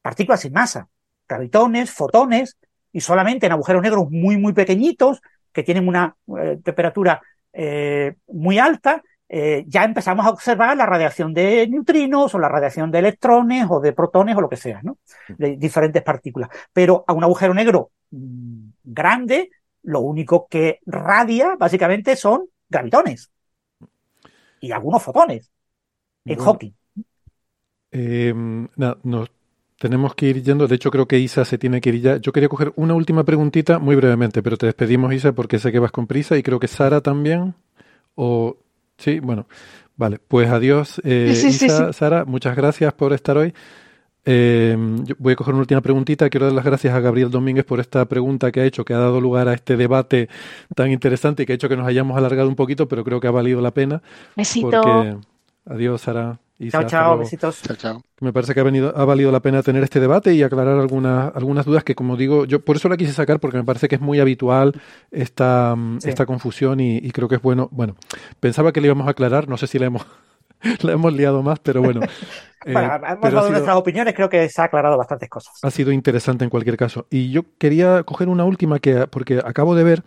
partículas 0.03 0.41
sin 0.41 0.53
masa, 0.53 0.89
gravitones, 1.27 1.91
fotones, 1.91 2.55
y 2.91 3.01
solamente 3.01 3.45
en 3.45 3.51
agujeros 3.51 3.81
negros 3.81 4.09
muy, 4.09 4.37
muy 4.37 4.53
pequeñitos, 4.53 5.21
que 5.51 5.63
tienen 5.63 5.87
una 5.87 6.15
eh, 6.39 6.59
temperatura 6.63 7.21
eh, 7.53 8.15
muy 8.27 8.59
alta, 8.59 9.01
eh, 9.27 9.63
ya 9.67 9.83
empezamos 9.83 10.25
a 10.25 10.29
observar 10.31 10.75
la 10.75 10.85
radiación 10.87 11.33
de 11.33 11.67
neutrinos 11.67 12.33
o 12.33 12.39
la 12.39 12.49
radiación 12.49 12.89
de 12.91 12.99
electrones 12.99 13.67
o 13.69 13.79
de 13.79 13.93
protones 13.93 14.35
o 14.35 14.41
lo 14.41 14.49
que 14.49 14.57
sea, 14.57 14.81
¿no? 14.83 14.97
De 15.37 15.55
diferentes 15.55 16.01
partículas. 16.01 16.49
Pero 16.73 17.03
a 17.07 17.13
un 17.13 17.23
agujero 17.23 17.53
negro 17.53 17.91
mm, 18.11 18.69
grande, 18.83 19.51
lo 19.83 19.99
único 20.01 20.47
que 20.47 20.79
radia 20.85 21.55
básicamente 21.57 22.15
son 22.15 22.47
gravitones 22.69 23.31
y 24.59 24.71
algunos 24.71 25.03
fotones 25.03 25.51
en 26.27 26.37
Bueno, 26.37 26.43
Hawking. 26.43 26.73
eh, 27.91 28.33
nada, 28.75 28.97
nos 29.03 29.31
tenemos 29.79 30.13
que 30.13 30.27
ir 30.27 30.43
yendo. 30.43 30.67
De 30.67 30.75
hecho, 30.75 30.91
creo 30.91 31.07
que 31.07 31.17
Isa 31.17 31.45
se 31.45 31.57
tiene 31.57 31.81
que 31.81 31.89
ir 31.89 32.01
ya. 32.01 32.17
Yo 32.17 32.31
quería 32.31 32.49
coger 32.49 32.73
una 32.75 32.93
última 32.93 33.23
preguntita 33.23 33.79
muy 33.79 33.95
brevemente, 33.95 34.43
pero 34.43 34.57
te 34.57 34.67
despedimos, 34.67 35.11
Isa, 35.13 35.31
porque 35.31 35.57
sé 35.57 35.71
que 35.71 35.79
vas 35.79 35.91
con 35.91 36.05
prisa 36.05 36.37
y 36.37 36.43
creo 36.43 36.59
que 36.59 36.67
Sara 36.67 37.01
también. 37.01 37.55
O 38.15 38.57
sí, 38.97 39.19
bueno, 39.19 39.47
vale. 39.95 40.19
Pues 40.19 40.49
adiós, 40.49 41.01
eh, 41.05 41.33
Sí, 41.33 41.53
sí, 41.53 41.65
Isa, 41.65 41.87
sí. 41.87 41.93
Sara. 41.93 42.25
Muchas 42.25 42.55
gracias 42.55 42.93
por 42.93 43.13
estar 43.13 43.37
hoy. 43.37 43.53
Eh, 44.25 44.77
yo 45.05 45.15
voy 45.17 45.33
a 45.33 45.35
coger 45.37 45.53
una 45.53 45.61
última 45.61 45.79
preguntita. 45.79 46.29
Quiero 46.29 46.47
dar 46.47 46.55
las 46.55 46.65
gracias 46.65 46.93
a 46.93 46.99
Gabriel 46.99 47.31
Domínguez 47.31 47.63
por 47.63 47.79
esta 47.79 48.03
pregunta 48.03 48.51
que 48.51 48.59
ha 48.59 48.65
hecho, 48.65 48.83
que 48.83 48.93
ha 48.93 48.99
dado 48.99 49.21
lugar 49.21 49.47
a 49.47 49.53
este 49.53 49.77
debate 49.77 50.27
tan 50.75 50.91
interesante 50.91 51.43
y 51.43 51.45
que 51.45 51.53
ha 51.53 51.55
hecho 51.55 51.69
que 51.69 51.77
nos 51.77 51.87
hayamos 51.87 52.17
alargado 52.17 52.49
un 52.49 52.55
poquito, 52.55 52.89
pero 52.89 53.05
creo 53.05 53.21
que 53.21 53.27
ha 53.27 53.31
valido 53.31 53.61
la 53.61 53.71
pena. 53.71 54.01
Besito. 54.35 54.69
Porque 54.69 55.15
adiós, 55.65 56.01
Sara. 56.01 56.37
Isa, 56.61 56.79
Chao, 56.81 56.89
chao, 56.89 57.17
besitos. 57.17 57.61
Chao, 57.61 57.77
chao. 57.77 58.01
Me 58.19 58.33
parece 58.33 58.53
que 58.53 58.59
ha, 58.59 58.63
venido, 58.63 58.91
ha 58.97 59.05
valido 59.05 59.31
la 59.31 59.39
pena 59.39 59.63
tener 59.63 59.81
este 59.81 60.01
debate 60.01 60.33
y 60.33 60.43
aclarar 60.43 60.77
algunas, 60.77 61.33
algunas 61.33 61.65
dudas 61.65 61.85
que, 61.85 61.95
como 61.95 62.17
digo, 62.17 62.43
yo 62.43 62.59
por 62.65 62.75
eso 62.75 62.89
la 62.89 62.97
quise 62.97 63.13
sacar 63.13 63.39
porque 63.39 63.55
me 63.57 63.63
parece 63.63 63.87
que 63.87 63.95
es 63.95 64.01
muy 64.01 64.19
habitual 64.19 64.73
esta, 65.09 65.73
mm, 65.77 65.99
Sí. 66.01 66.09
esta 66.09 66.25
confusión 66.25 66.81
y, 66.81 66.97
y 66.97 67.11
creo 67.11 67.29
que 67.29 67.35
es 67.35 67.41
bueno. 67.41 67.69
Bueno, 67.71 67.95
pensaba 68.41 68.73
que 68.73 68.81
le 68.81 68.87
íbamos 68.87 69.07
a 69.07 69.11
aclarar, 69.11 69.47
no 69.47 69.55
sé 69.55 69.67
si 69.67 69.79
la 69.79 69.85
hemos, 69.85 70.05
la 70.81 70.91
hemos 70.91 71.13
liado 71.13 71.41
más, 71.43 71.59
pero 71.59 71.81
bueno. 71.81 72.01
eh, 72.65 72.73
Bueno, 72.73 72.93
hemos 72.93 73.17
pero 73.21 73.27
ha 73.27 73.31
dado 73.31 73.41
sido- 73.43 73.51
nuestras 73.51 73.77
opiniones, 73.77 74.13
creo 74.13 74.27
que 74.29 74.49
se 74.49 74.61
ha 74.61 74.65
aclarado 74.65 74.97
bastantes 74.97 75.29
cosas. 75.29 75.53
ha 75.63 75.71
sido 75.71 75.93
interesante 75.93 76.43
en 76.43 76.49
cualquier 76.49 76.75
caso. 76.75 77.07
Y 77.09 77.31
yo 77.31 77.43
quería 77.57 78.03
coger 78.03 78.27
una 78.27 78.43
última 78.43 78.79
que, 78.79 79.07
porque 79.07 79.39
acabo 79.45 79.75
de 79.75 79.85
ver 79.85 80.03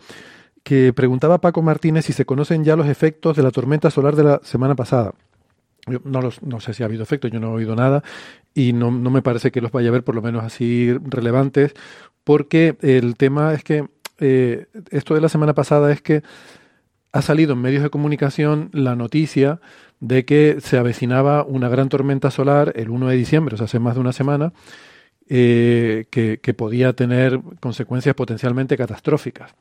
que 0.61 0.93
preguntaba 0.93 1.39
Paco 1.39 1.63
Martínez 1.63 2.05
si 2.05 2.13
se 2.13 2.25
conocen 2.25 2.63
ya 2.63 2.75
los 2.75 2.87
efectos 2.87 3.35
de 3.35 3.41
la 3.41 3.49
tormenta 3.49 3.89
solar 3.89 4.15
de 4.15 4.23
la 4.23 4.39
semana 4.43 4.75
pasada. 4.75 5.13
Yo 5.87 5.99
no, 6.03 6.21
los, 6.21 6.41
no 6.43 6.59
sé 6.59 6.73
si 6.73 6.83
ha 6.83 6.85
habido 6.85 7.03
efectos, 7.03 7.31
yo 7.31 7.39
no 7.39 7.51
he 7.51 7.55
oído 7.55 7.75
nada 7.75 8.03
y 8.53 8.73
no, 8.73 8.91
no 8.91 9.09
me 9.09 9.21
parece 9.21 9.51
que 9.51 9.61
los 9.61 9.71
vaya 9.71 9.89
a 9.89 9.91
ver, 9.91 10.03
por 10.03 10.15
lo 10.15 10.21
menos 10.21 10.43
así 10.43 10.93
relevantes, 11.03 11.73
porque 12.23 12.77
el 12.81 13.15
tema 13.15 13.53
es 13.53 13.63
que 13.63 13.87
eh, 14.19 14.67
esto 14.91 15.15
de 15.15 15.21
la 15.21 15.29
semana 15.29 15.53
pasada 15.53 15.91
es 15.91 16.01
que 16.01 16.23
ha 17.11 17.21
salido 17.21 17.53
en 17.53 17.61
medios 17.61 17.83
de 17.83 17.89
comunicación 17.89 18.69
la 18.73 18.95
noticia 18.95 19.59
de 19.99 20.25
que 20.25 20.57
se 20.59 20.77
avecinaba 20.77 21.43
una 21.43 21.69
gran 21.69 21.89
tormenta 21.89 22.31
solar 22.31 22.73
el 22.75 22.89
1 22.89 23.09
de 23.09 23.15
diciembre, 23.15 23.55
o 23.55 23.57
sea, 23.57 23.65
hace 23.65 23.79
más 23.79 23.95
de 23.95 24.01
una 24.01 24.13
semana, 24.13 24.53
eh, 25.29 26.05
que, 26.09 26.39
que 26.41 26.53
podía 26.53 26.93
tener 26.93 27.39
consecuencias 27.59 28.15
potencialmente 28.15 28.77
catastróficas. 28.77 29.53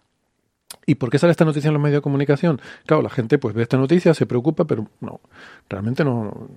¿Y 0.87 0.97
por 0.97 1.11
qué 1.11 1.19
sale 1.19 1.31
esta 1.31 1.45
noticia 1.45 1.69
en 1.69 1.75
los 1.75 1.83
medios 1.83 1.99
de 1.99 2.03
comunicación? 2.03 2.61
Claro, 2.87 3.03
la 3.03 3.11
gente 3.11 3.39
pues 3.39 3.55
ve 3.55 3.63
esta 3.63 3.77
noticia, 3.77 4.15
se 4.15 4.27
preocupa, 4.27 4.67
pero 4.67 4.89
no, 5.01 5.21
realmente 5.69 6.05
no, 6.05 6.49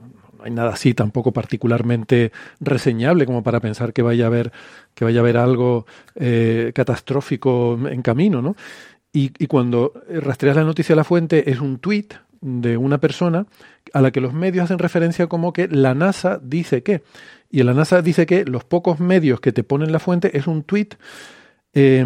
hay 0.44 0.52
nada 0.52 0.72
así 0.72 0.94
tampoco 0.94 1.32
particularmente 1.32 2.32
reseñable 2.60 3.26
como 3.26 3.44
para 3.44 3.60
pensar 3.60 3.94
que 3.94 4.02
vaya 4.02 4.26
a 4.26 4.28
haber, 4.28 4.52
que 4.94 5.06
vaya 5.06 5.20
a 5.20 5.24
haber 5.24 5.38
algo 5.38 5.86
eh, 6.16 6.72
catastrófico 6.74 7.80
en 7.88 8.02
camino, 8.02 8.42
¿no? 8.42 8.56
Y, 9.12 9.32
y, 9.40 9.48
cuando 9.48 9.94
rastreas 10.10 10.58
la 10.58 10.66
noticia 10.66 10.92
a 10.92 10.98
la 10.98 11.06
fuente 11.06 11.50
es 11.50 11.62
un 11.62 11.80
tuit 11.80 12.16
de 12.42 12.76
una 12.76 13.00
persona 13.00 13.48
a 13.94 14.02
la 14.02 14.12
que 14.12 14.22
los 14.22 14.34
medios 14.34 14.66
hacen 14.66 14.78
referencia 14.78 15.28
como 15.28 15.54
que 15.54 15.68
la 15.68 15.96
NASA 15.96 16.40
dice 16.42 16.84
que. 16.84 17.02
Y 17.50 17.64
la 17.64 17.74
NASA 17.74 18.02
dice 18.02 18.26
que 18.26 18.44
los 18.46 18.66
pocos 18.66 19.00
medios 19.00 19.40
que 19.40 19.54
te 19.54 19.64
ponen 19.64 19.92
la 19.92 20.00
fuente 20.00 20.38
es 20.38 20.48
un 20.48 20.64
tuit 20.64 20.96
eh, 21.78 22.06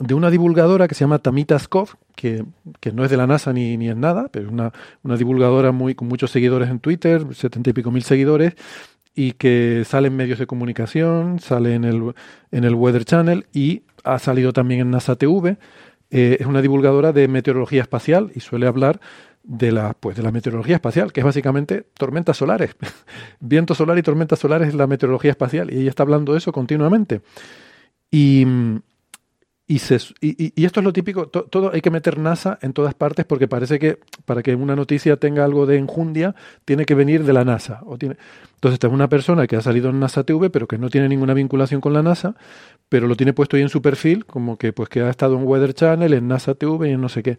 de 0.00 0.14
una 0.14 0.30
divulgadora 0.30 0.88
que 0.88 0.94
se 0.94 1.00
llama 1.00 1.18
Tamita 1.18 1.58
Skov, 1.58 1.90
que, 2.16 2.44
que, 2.80 2.92
no 2.92 3.04
es 3.04 3.10
de 3.10 3.18
la 3.18 3.26
NASA 3.26 3.52
ni, 3.52 3.76
ni 3.76 3.90
es 3.90 3.96
nada, 3.96 4.28
pero 4.32 4.46
es 4.46 4.52
una, 4.52 4.72
una 5.02 5.18
divulgadora 5.18 5.70
muy, 5.70 5.94
con 5.94 6.08
muchos 6.08 6.30
seguidores 6.30 6.70
en 6.70 6.80
Twitter, 6.80 7.22
setenta 7.34 7.68
y 7.68 7.72
pico 7.74 7.90
mil 7.90 8.02
seguidores, 8.02 8.54
y 9.14 9.32
que 9.32 9.84
sale 9.84 10.08
en 10.08 10.16
medios 10.16 10.38
de 10.38 10.46
comunicación, 10.46 11.40
sale 11.40 11.74
en 11.74 11.84
el, 11.84 12.14
en 12.50 12.64
el 12.64 12.74
Weather 12.74 13.04
Channel 13.04 13.46
y 13.52 13.82
ha 14.02 14.18
salido 14.18 14.54
también 14.54 14.80
en 14.80 14.90
NASA 14.90 15.16
TV. 15.16 15.58
Eh, 16.10 16.38
es 16.40 16.46
una 16.46 16.62
divulgadora 16.62 17.12
de 17.12 17.28
meteorología 17.28 17.82
espacial 17.82 18.32
y 18.34 18.40
suele 18.40 18.66
hablar 18.66 18.98
de 19.42 19.72
la, 19.72 19.92
pues, 19.92 20.16
de 20.16 20.22
la 20.22 20.32
meteorología 20.32 20.76
espacial, 20.76 21.12
que 21.12 21.20
es 21.20 21.26
básicamente 21.26 21.84
tormentas 21.98 22.38
solares. 22.38 22.76
Viento 23.40 23.74
solar 23.74 23.98
y 23.98 24.02
tormentas 24.02 24.38
solares 24.38 24.68
es 24.68 24.74
la 24.74 24.86
meteorología 24.86 25.32
espacial 25.32 25.70
y 25.70 25.80
ella 25.80 25.90
está 25.90 26.02
hablando 26.02 26.32
de 26.32 26.38
eso 26.38 26.50
continuamente. 26.50 27.20
Y, 28.10 28.46
y, 29.72 29.78
se, 29.78 29.96
y, 30.20 30.66
esto 30.66 30.80
es 30.80 30.84
lo 30.84 30.92
típico, 30.92 31.28
to, 31.28 31.44
todo 31.44 31.70
hay 31.72 31.80
que 31.80 31.90
meter 31.90 32.18
NASA 32.18 32.58
en 32.60 32.74
todas 32.74 32.92
partes 32.92 33.24
porque 33.24 33.48
parece 33.48 33.78
que 33.78 34.00
para 34.26 34.42
que 34.42 34.54
una 34.54 34.76
noticia 34.76 35.16
tenga 35.16 35.46
algo 35.46 35.64
de 35.64 35.78
enjundia 35.78 36.34
tiene 36.66 36.84
que 36.84 36.94
venir 36.94 37.24
de 37.24 37.32
la 37.32 37.42
NASA. 37.46 37.80
O. 37.86 37.94
Entonces 37.94 38.74
esta 38.74 38.88
es 38.88 38.92
una 38.92 39.08
persona 39.08 39.46
que 39.46 39.56
ha 39.56 39.62
salido 39.62 39.88
en 39.88 39.98
NASA 39.98 40.24
TV 40.24 40.50
pero 40.50 40.68
que 40.68 40.76
no 40.76 40.90
tiene 40.90 41.08
ninguna 41.08 41.32
vinculación 41.32 41.80
con 41.80 41.94
la 41.94 42.02
NASA, 42.02 42.34
pero 42.90 43.06
lo 43.06 43.16
tiene 43.16 43.32
puesto 43.32 43.56
ahí 43.56 43.62
en 43.62 43.70
su 43.70 43.80
perfil 43.80 44.26
como 44.26 44.58
que 44.58 44.74
pues 44.74 44.90
que 44.90 45.00
ha 45.00 45.08
estado 45.08 45.38
en 45.38 45.46
Weather 45.46 45.72
Channel, 45.72 46.12
en 46.12 46.28
NASA 46.28 46.54
TV 46.54 46.90
y 46.90 46.92
en 46.92 47.00
no 47.00 47.08
sé 47.08 47.22
qué. 47.22 47.38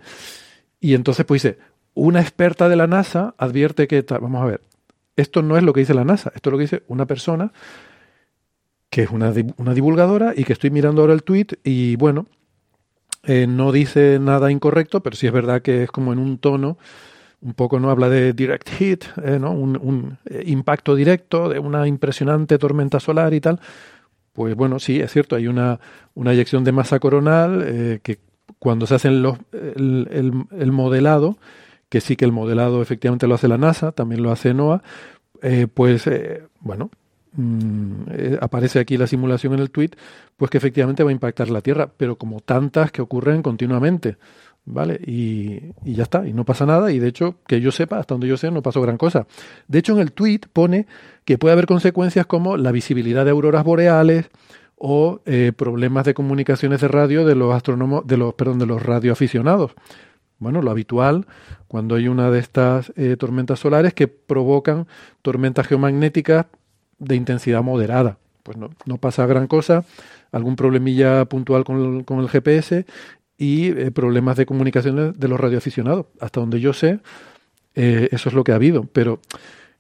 Y 0.80 0.96
entonces 0.96 1.28
pues 1.28 1.44
dice, 1.44 1.60
una 1.94 2.20
experta 2.20 2.68
de 2.68 2.78
la 2.78 2.88
NASA 2.88 3.36
advierte 3.38 3.88
que, 3.88 4.04
vamos 4.10 4.42
a 4.42 4.46
ver, 4.46 4.62
esto 5.18 5.44
no 5.44 5.56
es 5.56 5.62
lo 5.62 5.72
que 5.72 5.82
dice 5.82 5.94
la 5.94 6.04
NASA, 6.04 6.32
esto 6.34 6.50
es 6.50 6.52
lo 6.52 6.58
que 6.58 6.64
dice 6.64 6.84
una 6.88 7.06
persona 7.06 7.54
que 8.94 9.02
es 9.02 9.10
una, 9.10 9.34
una 9.58 9.74
divulgadora 9.74 10.34
y 10.38 10.44
que 10.44 10.54
estoy 10.54 10.70
mirando 10.70 11.02
ahora 11.02 11.16
el 11.16 11.24
tweet 11.24 11.48
y 11.64 11.96
bueno, 11.96 12.28
eh, 13.24 13.48
no 13.48 13.72
dice 13.72 14.20
nada 14.22 14.52
incorrecto, 14.52 15.02
pero 15.02 15.16
sí 15.16 15.26
es 15.26 15.34
verdad 15.34 15.64
que 15.64 15.82
es 15.82 15.90
como 15.90 16.14
en 16.14 16.20
un 16.20 16.38
tono, 16.38 16.78
un 17.42 17.56
poco 17.56 17.80
no 17.80 17.90
habla 17.90 18.08
de 18.08 18.34
direct 18.34 18.70
hit, 18.70 19.06
eh, 19.24 19.40
¿no? 19.40 19.52
un, 19.52 20.20
eh, 20.26 20.44
impacto 20.46 20.94
directo 20.94 21.50
de 21.50 21.58
una 21.58 21.88
impresionante 21.88 22.60
tormenta 22.60 23.00
solar 23.00 23.34
y 23.34 23.42
tal. 23.42 23.60
Pues 24.32 24.54
bueno, 24.54 24.78
sí, 24.78 25.00
es 25.00 25.12
cierto, 25.12 25.38
hay 25.38 25.48
una, 25.48 25.80
una 26.14 26.32
eyección 26.32 26.64
de 26.64 26.72
masa 26.72 27.00
coronal 27.00 27.64
eh, 27.66 28.00
que 28.04 28.20
cuando 28.60 28.86
se 28.86 28.94
hacen 28.94 29.24
los, 29.24 29.40
el, 29.54 30.08
el, 30.12 30.34
el, 30.52 30.72
modelado, 30.72 31.40
que 31.90 32.00
sí 32.00 32.16
que 32.16 32.26
el 32.26 32.32
modelado 32.32 32.80
efectivamente 32.84 33.26
lo 33.26 33.34
hace 33.34 33.48
la 33.48 33.58
NASA, 33.58 33.92
también 33.92 34.22
lo 34.22 34.32
hace 34.32 34.54
NOAA, 34.54 34.84
pues 35.74 36.10
bueno, 36.62 36.90
Mm, 37.36 38.04
eh, 38.12 38.38
aparece 38.42 38.80
aquí 38.80 38.96
la 38.96 39.08
simulación 39.08 39.54
en 39.54 39.60
el 39.60 39.72
tweet, 39.72 39.92
pues 40.38 40.52
que 40.52 40.58
efectivamente 40.58 41.04
va 41.04 41.10
a 41.10 41.14
impactar 41.14 41.50
la 41.50 41.62
Tierra, 41.62 41.90
pero 41.96 42.16
como 42.18 42.42
tantas 42.42 42.92
que 42.92 43.02
ocurren 43.02 43.42
continuamente, 43.42 44.18
¿vale? 44.66 45.00
Y, 45.06 45.74
ya 45.84 46.04
está, 46.04 46.28
y 46.28 46.34
no 46.34 46.46
pasa 46.46 46.66
nada, 46.66 46.92
y 46.92 47.00
de 47.00 47.08
hecho, 47.08 47.36
que 47.48 47.60
yo 47.60 47.72
sepa, 47.72 47.98
hasta 48.00 48.14
donde 48.14 48.28
yo 48.28 48.38
sé, 48.38 48.52
no 48.52 48.62
pasó 48.62 48.82
gran 48.82 48.98
cosa. 48.98 49.26
De 49.68 49.80
hecho, 49.80 49.94
en 49.94 50.00
el 50.00 50.12
tweet 50.12 50.42
pone 50.52 50.86
que 51.26 51.38
puede 51.38 51.54
haber 51.54 51.66
consecuencias 51.66 52.26
como 52.28 52.56
la 52.58 52.72
visibilidad 52.72 53.26
de 53.26 53.32
auroras 53.32 53.64
boreales 53.64 54.30
o 54.78 55.22
eh, 55.26 55.54
problemas 55.56 56.06
de 56.06 56.14
comunicaciones 56.14 56.82
de 56.82 56.88
radio 56.88 57.26
de 57.26 57.36
los 57.36 57.54
astrónomos, 57.54 58.06
de 58.06 58.18
los, 58.18 58.34
perdón, 58.36 58.60
de 58.60 58.66
los 58.68 58.84
radioaficionados. 58.84 59.72
Bueno, 60.40 60.62
lo 60.62 60.72
habitual 60.72 61.26
cuando 61.68 61.96
hay 61.96 62.08
una 62.08 62.30
de 62.30 62.40
estas 62.40 62.92
eh, 62.96 63.16
tormentas 63.18 63.60
solares 63.60 63.94
que 63.94 64.08
provocan 64.08 64.88
tormentas 65.22 65.68
geomagnéticas 65.68 66.48
de 67.04 67.16
intensidad 67.16 67.62
moderada. 67.62 68.18
Pues 68.44 68.58
no, 68.58 68.70
no 68.86 68.98
pasa 68.98 69.26
gran 69.26 69.48
cosa, 69.48 69.86
algún 70.32 70.56
problemilla 70.56 71.26
puntual 71.26 71.64
con 71.64 71.98
el, 71.98 72.06
con 72.06 72.20
el 72.20 72.28
GPS 72.28 72.86
y 73.38 73.68
eh, 73.68 73.92
problemas 73.92 74.38
de 74.38 74.46
comunicación 74.46 75.14
de 75.18 75.28
los 75.28 75.40
radioaficionados. 75.40 76.08
Hasta 76.20 76.40
donde 76.40 76.60
yo 76.60 76.74
sé, 76.74 77.00
eh, 77.76 78.10
eso 78.12 78.30
es 78.30 78.36
lo 78.36 78.44
que 78.44 78.52
ha 78.52 78.56
habido. 78.56 78.84
Pero 78.92 79.20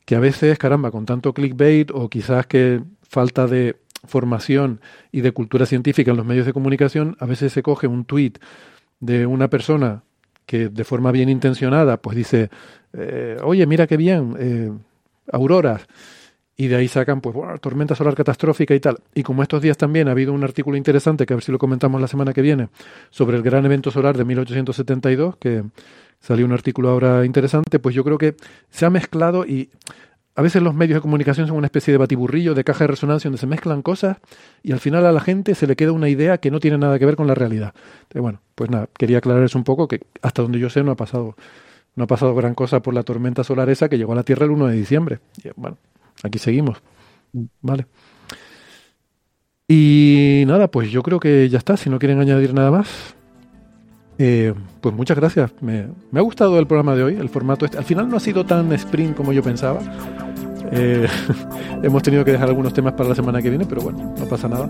que 0.06 0.16
a 0.16 0.20
veces, 0.20 0.58
caramba, 0.58 0.92
con 0.92 1.06
tanto 1.06 1.34
clickbait 1.34 1.92
o 1.92 2.10
quizás 2.10 2.46
que 2.46 2.82
falta 3.02 3.48
de 3.48 3.78
formación 4.06 4.82
y 5.12 5.22
de 5.22 5.32
cultura 5.32 5.66
científica 5.66 6.12
en 6.12 6.18
los 6.18 6.26
medios 6.26 6.46
de 6.46 6.54
comunicación, 6.54 7.16
a 7.20 7.26
veces 7.26 7.54
se 7.54 7.64
coge 7.64 7.88
un 7.88 8.06
tuit 8.06 8.38
de 9.00 9.26
una 9.26 9.50
persona 9.50 10.04
que 10.46 10.68
de 10.68 10.84
forma 10.84 11.12
bien 11.12 11.30
intencionada, 11.30 11.98
pues 11.98 12.18
dice, 12.18 12.50
eh, 12.94 13.38
oye, 13.44 13.66
mira 13.66 13.88
qué 13.88 13.96
bien, 13.96 14.84
auroras 15.32 15.88
y 16.56 16.68
de 16.68 16.76
ahí 16.76 16.88
sacan, 16.88 17.22
pues, 17.22 17.36
bueno, 17.36 17.58
tormenta 17.58 17.96
solar 17.96 18.16
catastrófica 18.16 18.76
y 18.76 18.80
tal. 18.80 18.98
Y 19.16 19.24
como 19.24 19.42
estos 19.42 19.62
días 19.62 19.78
también 19.78 20.08
ha 20.08 20.12
habido 20.12 20.34
un 20.34 20.44
artículo 20.44 20.78
interesante, 20.78 21.26
que 21.26 21.34
a 21.34 21.38
ver 21.38 21.44
si 21.44 21.52
lo 21.52 21.58
comentamos 21.58 22.00
la 22.00 22.08
semana 22.08 22.34
que 22.34 22.42
viene, 22.42 22.70
sobre 23.10 23.38
el 23.38 23.44
gran 23.44 23.66
evento 23.66 23.92
solar 23.92 24.18
de 24.18 24.26
1872, 24.26 25.38
que 25.38 25.64
salió 26.20 26.46
un 26.46 26.54
artículo 26.54 26.90
ahora 26.90 27.26
interesante, 27.26 27.80
pues 27.80 27.96
yo 27.96 28.04
creo 28.04 28.18
que 28.18 28.36
se 28.70 28.86
ha 28.86 28.90
mezclado 28.90 29.46
y 29.46 29.70
a 30.36 30.42
veces 30.42 30.62
los 30.64 30.74
medios 30.74 30.96
de 30.96 31.02
comunicación 31.02 31.48
son 31.48 31.58
una 31.58 31.68
especie 31.68 31.92
de 31.92 31.98
batiburrillo, 31.98 32.56
de 32.56 32.64
caja 32.64 32.86
de 32.86 32.88
resonancia, 32.88 33.30
donde 33.30 33.40
se 33.40 33.46
mezclan 33.46 33.82
cosas 33.82 34.18
y 34.64 34.72
al 34.72 34.80
final 34.80 35.06
a 35.06 35.12
la 35.12 35.20
gente 35.20 35.54
se 35.54 35.68
le 35.68 35.76
queda 35.76 35.92
una 35.92 36.10
idea 36.10 36.40
que 36.40 36.50
no 36.50 36.60
tiene 36.60 36.78
nada 36.78 36.98
que 36.98 37.06
ver 37.06 37.16
con 37.16 37.28
la 37.28 37.36
realidad. 37.36 37.74
Bueno, 38.16 38.40
pues 38.56 38.70
nada, 38.72 38.88
quería 38.98 39.20
aclarar 39.20 39.44
eso 39.44 39.58
un 39.58 39.64
poco, 39.64 39.88
que 39.88 40.02
hasta 40.22 40.42
donde 40.42 40.60
yo 40.60 40.70
sé 40.70 40.84
no 40.84 40.92
ha 40.92 40.96
pasado, 40.96 41.36
no 41.96 42.06
ha 42.06 42.08
pasado 42.08 42.34
gran 42.34 42.56
cosa 42.56 42.82
por 42.82 42.94
la 42.94 43.04
tormenta 43.04 43.44
solar 43.44 43.70
esa 43.70 43.90
que 43.90 43.98
llegó 43.98 44.14
a 44.14 44.16
la 44.16 44.24
Tierra 44.24 44.46
el 44.46 44.52
1 44.52 44.68
de 44.68 44.76
diciembre. 44.76 45.20
Y, 45.44 45.50
bueno, 45.56 45.78
aquí 46.22 46.40
seguimos. 46.40 46.82
Vale. 47.62 47.88
Y 49.68 50.44
nada, 50.46 50.68
pues 50.68 50.92
yo 50.92 51.02
creo 51.04 51.20
que 51.20 51.50
ya 51.50 51.58
está. 51.58 51.78
Si 51.78 51.90
no 51.90 52.00
quieren 52.00 52.20
añadir 52.20 52.54
nada 52.54 52.70
más, 52.70 53.16
eh, 54.18 54.54
pues 54.82 54.94
muchas 54.94 55.18
gracias. 55.18 55.52
Me, 55.62 55.88
ha 56.14 56.22
gustado 56.22 56.60
el 56.60 56.68
programa 56.68 56.96
de 56.96 57.04
hoy, 57.04 57.16
el 57.16 57.30
formato 57.30 57.66
este. 57.66 57.78
Al 57.78 57.86
final 57.86 58.10
no 58.10 58.18
ha 58.18 58.20
sido 58.20 58.46
tan 58.46 58.72
sprint 58.74 59.16
como 59.16 59.34
yo 59.34 59.42
pensaba. 59.42 59.80
Eh, 60.72 61.08
hemos 61.84 62.04
tenido 62.04 62.24
que 62.26 62.32
dejar 62.32 62.50
algunos 62.50 62.74
temas 62.74 62.94
para 62.94 63.10
la 63.10 63.16
semana 63.16 63.42
que 63.42 63.50
viene, 63.50 63.66
pero 63.66 63.82
bueno, 63.82 64.14
no 64.18 64.26
pasa 64.26 64.48
nada. 64.48 64.70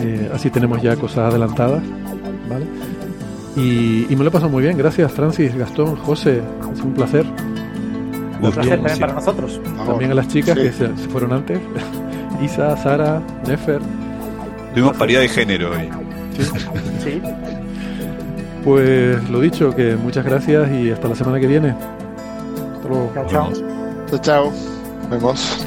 Eh, 0.00 0.30
así 0.32 0.50
tenemos 0.50 0.82
ya 0.82 0.96
cosas 0.96 1.30
adelantadas. 1.30 1.82
¿vale? 2.48 2.66
Y, 3.56 4.06
y, 4.12 4.16
me 4.16 4.24
lo 4.24 4.28
he 4.28 4.30
pasado 4.30 4.50
muy 4.50 4.62
bien. 4.62 4.76
Gracias, 4.76 5.10
Francis, 5.12 5.54
Gastón, 5.54 5.96
José. 5.96 6.42
Es 6.72 6.80
un 6.80 6.94
placer. 6.94 7.26
Un 8.42 8.52
placer 8.52 8.74
también 8.76 8.94
sí. 8.94 9.00
para 9.00 9.12
nosotros. 9.12 9.60
También 9.86 10.12
a 10.12 10.14
las 10.14 10.28
chicas 10.28 10.56
sí. 10.56 10.62
que 10.62 10.72
se, 10.72 10.96
se, 10.96 11.08
fueron 11.08 11.32
antes. 11.32 11.60
Isa, 12.42 12.76
Sara, 12.76 13.20
Nefer. 13.46 13.80
Tuvimos 14.74 14.96
paridad 14.96 15.20
de 15.20 15.28
género 15.28 15.72
hoy. 15.72 15.90
Sí. 16.36 16.50
sí. 17.04 17.22
Pues 18.64 19.28
lo 19.30 19.40
dicho, 19.40 19.74
que 19.74 19.96
muchas 19.96 20.24
gracias 20.24 20.70
y 20.72 20.90
hasta 20.90 21.08
la 21.08 21.14
semana 21.14 21.40
que 21.40 21.46
viene. 21.46 21.70
Hasta 21.70 22.88
luego. 22.88 23.10
Chao, 23.14 23.26
chao. 23.26 23.52
Chao, 24.08 24.18
chao. 24.20 24.52
Vemos. 25.10 25.66